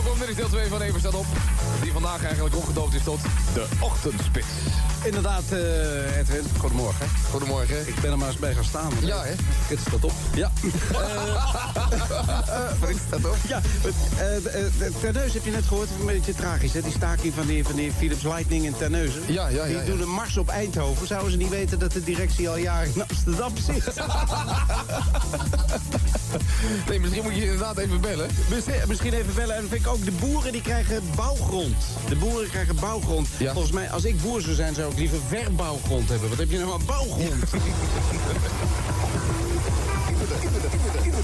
Welkom, 0.04 0.20
dit 0.20 0.30
is 0.30 0.36
deel 0.36 0.50
2 0.50 0.68
van 0.68 0.82
Even 0.82 1.00
staat 1.00 1.16
op. 1.16 1.26
Die 1.82 1.92
vandaag 1.92 2.24
eigenlijk 2.24 2.56
opgedoopt 2.56 2.94
is 2.94 3.04
tot 3.04 3.20
de 3.54 3.66
ochtendspits. 3.80 4.48
Inderdaad, 5.04 5.44
eh 5.52 6.18
Edwin. 6.18 6.44
Goedemorgen. 6.58 7.08
Goedemorgen. 7.30 7.88
Ik 7.88 7.96
ben 8.02 8.12
er 8.12 8.18
maar 8.18 8.28
eens 8.28 8.38
bij 8.38 8.54
gaan 8.54 8.64
staan. 8.64 8.92
Ja, 9.02 9.24
hè? 9.24 9.34
Dit 9.70 9.80
staat 9.80 10.04
op. 10.04 10.12
Ja. 10.34 10.52
Frits 12.82 13.00
staat 13.08 13.26
op. 13.26 13.36
Ja, 13.48 13.62
eh, 14.18 14.36
eh, 14.36 14.66
eh, 14.66 14.72
Terneuzen 15.00 15.34
heb 15.34 15.46
je 15.46 15.52
net 15.52 15.66
gehoord. 15.66 15.90
Een 16.00 16.06
beetje 16.06 16.34
tragisch, 16.34 16.74
hè? 16.74 16.82
Die 16.82 16.92
staking 16.92 17.34
van 17.34 17.46
die, 17.46 17.64
van 17.64 17.76
die 17.76 17.92
Philips 17.92 18.24
Lightning 18.24 18.66
in 18.66 18.76
Terneuzen. 18.78 19.22
Ja, 19.28 19.48
ja, 19.48 19.66
ja, 19.66 19.78
Die 19.78 19.86
doen 19.92 20.02
een 20.02 20.14
mars 20.14 20.38
op 20.38 20.50
Eindhoven. 20.50 21.08
Zouden 21.08 21.32
ze 21.32 21.38
niet 21.38 21.50
weten 21.50 21.80
dat 21.80 21.92
de 21.92 22.04
directie 22.04 22.50
al 22.50 22.58
jaren 22.58 22.92
in 22.96 23.04
Amsterdam 23.08 23.54
zit? 23.58 23.94
Nee, 26.88 27.00
misschien 27.00 27.24
moet 27.24 27.36
je 27.36 27.44
inderdaad 27.44 27.78
even 27.78 28.02
bellen. 28.02 28.30
Misschien, 28.50 28.74
misschien 28.88 29.14
even 29.14 29.34
bellen. 29.36 29.56
En 29.56 29.68
vind 29.70 29.82
ik 29.82 29.88
ook 29.88 29.93
de 30.00 30.12
boeren 30.12 30.52
die 30.52 30.62
krijgen 30.62 31.04
bouwgrond. 31.16 31.76
De 32.10 32.16
boeren 32.16 32.50
krijgen 32.50 32.76
bouwgrond. 32.76 33.28
Volgens 33.28 33.72
mij, 33.72 33.90
als 33.90 34.06
ik 34.06 34.22
boer 34.22 34.42
zou 34.42 34.56
zijn, 34.56 34.74
zou 34.74 34.92
ik 34.92 34.98
liever 34.98 35.20
verbouwgrond 35.28 36.10
hebben. 36.10 36.30
Wat 36.30 36.38
heb 36.38 36.52
je 36.52 36.58
nou 36.58 36.72
aan 36.74 36.86
bouwgrond? 36.86 37.44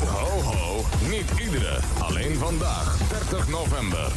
Ho, 0.06 0.41
ho, 0.41 0.85
niet 1.09 1.39
iedere. 1.39 1.80
Alleen 1.99 2.38
vandaag, 2.38 2.98
30 3.30 3.48
november. 3.48 4.11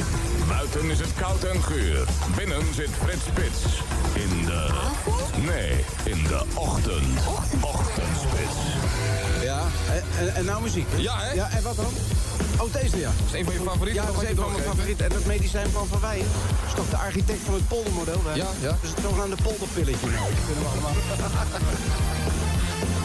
Buiten 0.48 0.90
is 0.90 0.98
het 0.98 1.14
koud 1.14 1.44
en 1.44 1.62
guur. 1.62 2.04
Binnen 2.36 2.74
zit 2.74 2.90
Frits 2.90 3.24
Spits. 3.24 3.82
In 4.14 4.44
de... 4.44 4.66
Nee, 5.46 5.84
in 6.04 6.22
de 6.22 6.42
ochtend. 6.54 7.18
Ochtendspits. 7.60 8.81
En, 10.18 10.34
en, 10.34 10.44
nou 10.44 10.62
muziek. 10.62 10.86
Ja, 10.96 11.18
hè? 11.18 11.32
Ja, 11.32 11.50
en 11.50 11.62
wat 11.62 11.76
dan? 11.76 11.92
Oh, 12.58 12.72
deze 12.72 12.98
ja. 12.98 13.10
Dat 13.18 13.26
is 13.32 13.38
een 13.38 13.44
van 13.44 13.54
je 13.54 13.60
favorieten. 13.60 14.02
Ja, 14.02 14.06
dat 14.12 14.22
is 14.22 14.28
een 14.28 14.36
van 14.36 14.52
mijn 14.52 14.64
favorieten. 14.64 15.04
En 15.06 15.12
dat 15.12 15.24
medicijn 15.24 15.70
van 15.70 15.86
Van 15.86 16.00
Wij. 16.00 16.18
Dat 16.18 16.68
is 16.68 16.74
toch 16.74 16.88
de 16.90 16.96
architect 16.96 17.38
van 17.44 17.54
het 17.54 17.68
poldermodel? 17.68 18.20
hè? 18.24 18.34
Ja, 18.34 18.46
ja. 18.60 18.76
Dus 18.80 18.90
het 18.90 18.98
zogenaamde 19.02 19.36
polderpilletje. 19.42 20.06
Nou, 20.06 20.28
dat 20.34 20.44
kunnen 20.46 20.62
we 20.64 20.68
allemaal. 20.72 20.94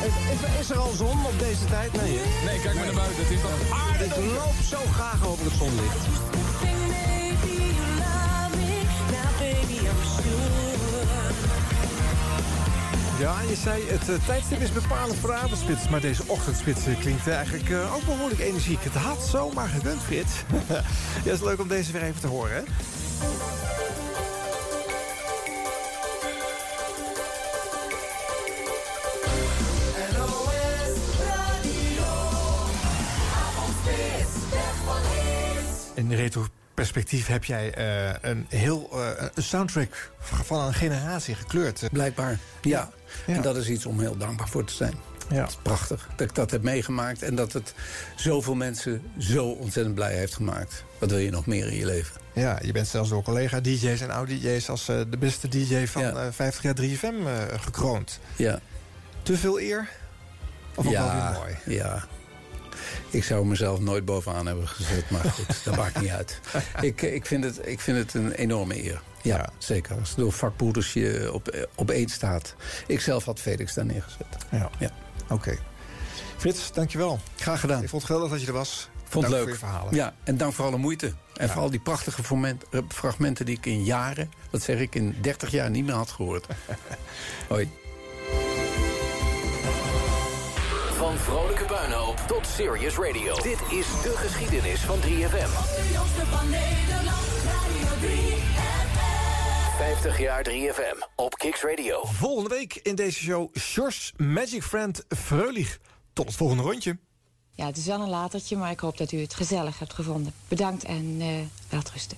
Is, 0.07 0.14
is- 0.33 0.59
is 0.59 0.69
er 0.69 0.77
al 0.77 0.91
zon 0.98 1.25
op 1.25 1.40
deze 1.40 1.66
tijd? 1.66 1.93
Nee, 2.01 2.17
hè? 2.22 2.45
Nee, 2.45 2.59
kijk 2.61 2.75
maar 2.75 2.85
naar 2.85 2.93
buiten. 2.93 3.17
Het 3.24 3.32
is 3.32 3.41
toch 3.41 3.80
aardig. 3.88 4.16
Ik 4.16 4.32
loop 4.33 4.57
zo 4.69 4.77
graag 4.93 5.25
over 5.27 5.45
het 5.45 5.53
zonlicht. 5.57 6.03
Ja, 13.20 13.42
je 13.42 13.56
zei 13.56 13.84
het 13.88 14.10
eh, 14.10 14.26
tijdstip 14.26 14.62
is 14.62 14.72
bepalend 14.72 15.18
voor 15.18 15.34
avondspits. 15.34 15.90
Maar 15.90 16.02
deze 16.02 16.24
ochtendspits 16.28 16.86
eh, 16.86 17.00
klinkt 17.00 17.28
eigenlijk 17.28 17.70
eh, 17.70 17.96
ook 17.96 18.06
behoorlijk 18.06 18.40
energiek. 18.40 18.84
Het 18.84 18.94
had 18.94 19.26
zomaar 19.26 19.68
gekund, 19.68 20.02
Frits. 20.02 20.34
ja, 21.26 21.32
is 21.32 21.42
leuk 21.42 21.60
om 21.60 21.68
deze 21.68 21.92
weer 21.92 22.02
even 22.04 22.22
te 22.22 22.28
horen? 22.28 22.66
In 35.94 36.12
retro-perspectief 36.14 37.28
heb 37.28 37.44
jij 37.44 37.78
een 38.22 38.46
heel 38.50 38.90
een 39.34 39.44
soundtrack 39.44 40.12
van 40.20 40.60
een 40.60 40.74
generatie 40.74 41.36
gekleurd. 41.36 41.84
Blijkbaar. 41.92 42.40
Ja. 42.62 42.90
En 43.27 43.41
dat 43.41 43.57
is 43.57 43.69
iets 43.69 43.85
om 43.85 43.99
heel 43.99 44.17
dankbaar 44.17 44.49
voor 44.49 44.64
te 44.64 44.73
zijn. 44.73 44.93
Ja. 45.30 45.35
Het 45.41 45.49
is 45.49 45.57
prachtig 45.61 46.07
dat 46.15 46.30
ik 46.30 46.35
dat 46.35 46.51
heb 46.51 46.61
meegemaakt... 46.61 47.22
en 47.22 47.35
dat 47.35 47.53
het 47.53 47.73
zoveel 48.15 48.56
mensen 48.56 49.01
zo 49.17 49.45
ontzettend 49.45 49.95
blij 49.95 50.14
heeft 50.15 50.35
gemaakt. 50.35 50.83
Wat 50.99 51.09
wil 51.09 51.19
je 51.19 51.30
nog 51.30 51.45
meer 51.45 51.67
in 51.67 51.75
je 51.77 51.85
leven? 51.85 52.22
Ja, 52.33 52.59
je 52.64 52.72
bent 52.72 52.88
zelfs 52.88 53.09
door 53.09 53.23
collega-dj's 53.23 54.01
en 54.01 54.11
oud-dj's... 54.11 54.69
als 54.69 54.89
eh, 54.89 54.99
de 55.09 55.17
beste 55.17 55.47
dj 55.47 55.85
van 55.85 56.01
Ja. 56.01 56.11
eh 56.14 56.31
50 56.31 56.64
jaar 56.64 56.75
3FM 56.75 57.25
eh, 57.27 57.59
gekroond. 57.59 58.19
Ja. 58.35 58.59
Te 59.23 59.38
veel 59.38 59.59
eer? 59.59 59.89
Of 60.75 60.85
ook 60.85 60.91
wel 60.93 61.03
ja, 61.03 61.31
weer 61.31 61.39
mooi? 61.41 61.77
ja. 61.77 62.06
Ik 63.09 63.23
zou 63.23 63.45
mezelf 63.45 63.80
nooit 63.80 64.06
bovenaan 64.06 64.45
hebben 64.45 64.67
gezet, 64.67 65.09
maar 65.09 65.23
goed, 65.23 65.64
dat 65.64 65.75
maakt 65.75 66.01
niet 66.01 66.09
uit. 66.09 66.39
Ik, 66.81 67.01
ik, 67.01 67.25
vind 67.25 67.43
het, 67.43 67.67
ik 67.67 67.80
vind 67.80 67.97
het 67.97 68.14
een 68.14 68.31
enorme 68.31 68.83
eer. 68.83 69.01
Ja, 69.22 69.49
zeker. 69.57 69.95
Als 69.99 70.09
het 70.09 70.17
door 70.17 70.31
vakbroeders 70.31 70.93
je 70.93 71.30
op, 71.33 71.67
op 71.75 71.91
één 71.91 72.09
staat. 72.09 72.56
Ik 72.88 73.01
zelf 73.01 73.25
had 73.25 73.39
Felix 73.39 73.73
daar 73.73 73.85
neergezet. 73.85 74.27
Ja, 74.51 74.69
ja. 74.80 74.89
oké. 75.30 75.57
Frits, 76.38 76.72
dankjewel. 76.72 77.19
Graag 77.35 77.59
gedaan. 77.59 77.83
Ik 77.83 77.89
vond 77.89 78.01
het 78.01 78.11
geweldig 78.11 78.31
dat 78.31 78.41
je 78.41 78.47
er 78.47 78.57
was. 78.57 78.89
Vond 79.09 79.30
Dank 79.30 79.45
leuk. 79.45 79.56
voor. 79.56 79.95
Ja, 79.95 80.14
en 80.23 80.38
dank 80.38 80.53
voor 80.53 80.65
alle 80.65 80.77
moeite. 80.77 81.14
En 81.33 81.49
voor 81.49 81.61
al 81.61 81.69
die 81.69 81.80
prachtige 81.80 82.22
eh, 82.69 82.80
fragmenten 82.88 83.45
die 83.45 83.57
ik 83.57 83.65
in 83.65 83.83
jaren, 83.83 84.31
wat 84.51 84.61
zeg 84.61 84.80
ik, 84.80 84.95
in 84.95 85.15
30 85.22 85.51
jaar 85.51 85.69
niet 85.69 85.85
meer 85.85 85.95
had 85.95 86.11
gehoord. 86.11 86.47
Hoi. 87.49 87.69
Van 91.18 91.36
vrolijke 91.36 91.66
puinhoop 91.66 92.18
tot 92.28 92.48
serious 92.48 92.98
radio. 92.98 93.36
Dit 93.36 93.60
is 93.70 93.88
de 94.02 94.14
geschiedenis 94.16 94.80
van 94.80 95.00
3FM. 95.00 95.50
van 96.30 96.50
Nederland, 96.50 97.26
Radio 97.44 98.08
3FM. 98.08 98.98
50 99.78 100.20
jaar 100.20 100.46
3FM 100.50 101.08
op 101.16 101.34
Kicks 101.36 101.62
Radio. 101.64 102.06
Volgende 102.06 102.50
week 102.50 102.76
in 102.76 102.96
deze 102.96 103.20
show 103.20 103.58
Sjors 103.58 104.14
Magic 104.18 104.64
Friend 104.64 105.06
Freulich. 105.10 105.78
Tot 106.14 106.26
het 106.26 106.36
volgende 106.36 106.64
rondje. 106.64 106.98
Ja, 107.52 107.66
het 107.66 107.78
is 107.78 107.86
wel 107.86 108.02
een 108.02 108.10
latertje, 108.10 108.58
maar 108.58 108.72
ik 108.72 108.80
hoop 108.80 108.98
dat 108.98 109.12
u 109.12 109.22
het 109.22 109.34
gezellig 109.34 109.80
hebt 109.80 109.94
gevonden. 109.94 110.34
Bedankt 110.48 110.84
en 110.84 111.18
eh 111.20 111.28
welterusten. 111.70 112.18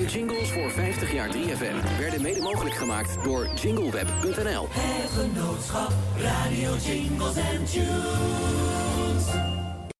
De 0.00 0.06
jingles 0.06 0.50
voor 0.50 0.70
50 0.70 1.12
jaar 1.12 1.28
3FM 1.28 1.98
werden 1.98 2.22
mede 2.22 2.40
mogelijk 2.40 2.74
gemaakt 2.74 3.24
door 3.24 3.48
jingleweb.nl. 3.54 4.68
Het 4.70 5.10
genootschap 5.10 5.92
Radio 6.18 6.76
Jingles 6.76 7.36
and 7.36 7.72
Tunes. 7.72 9.59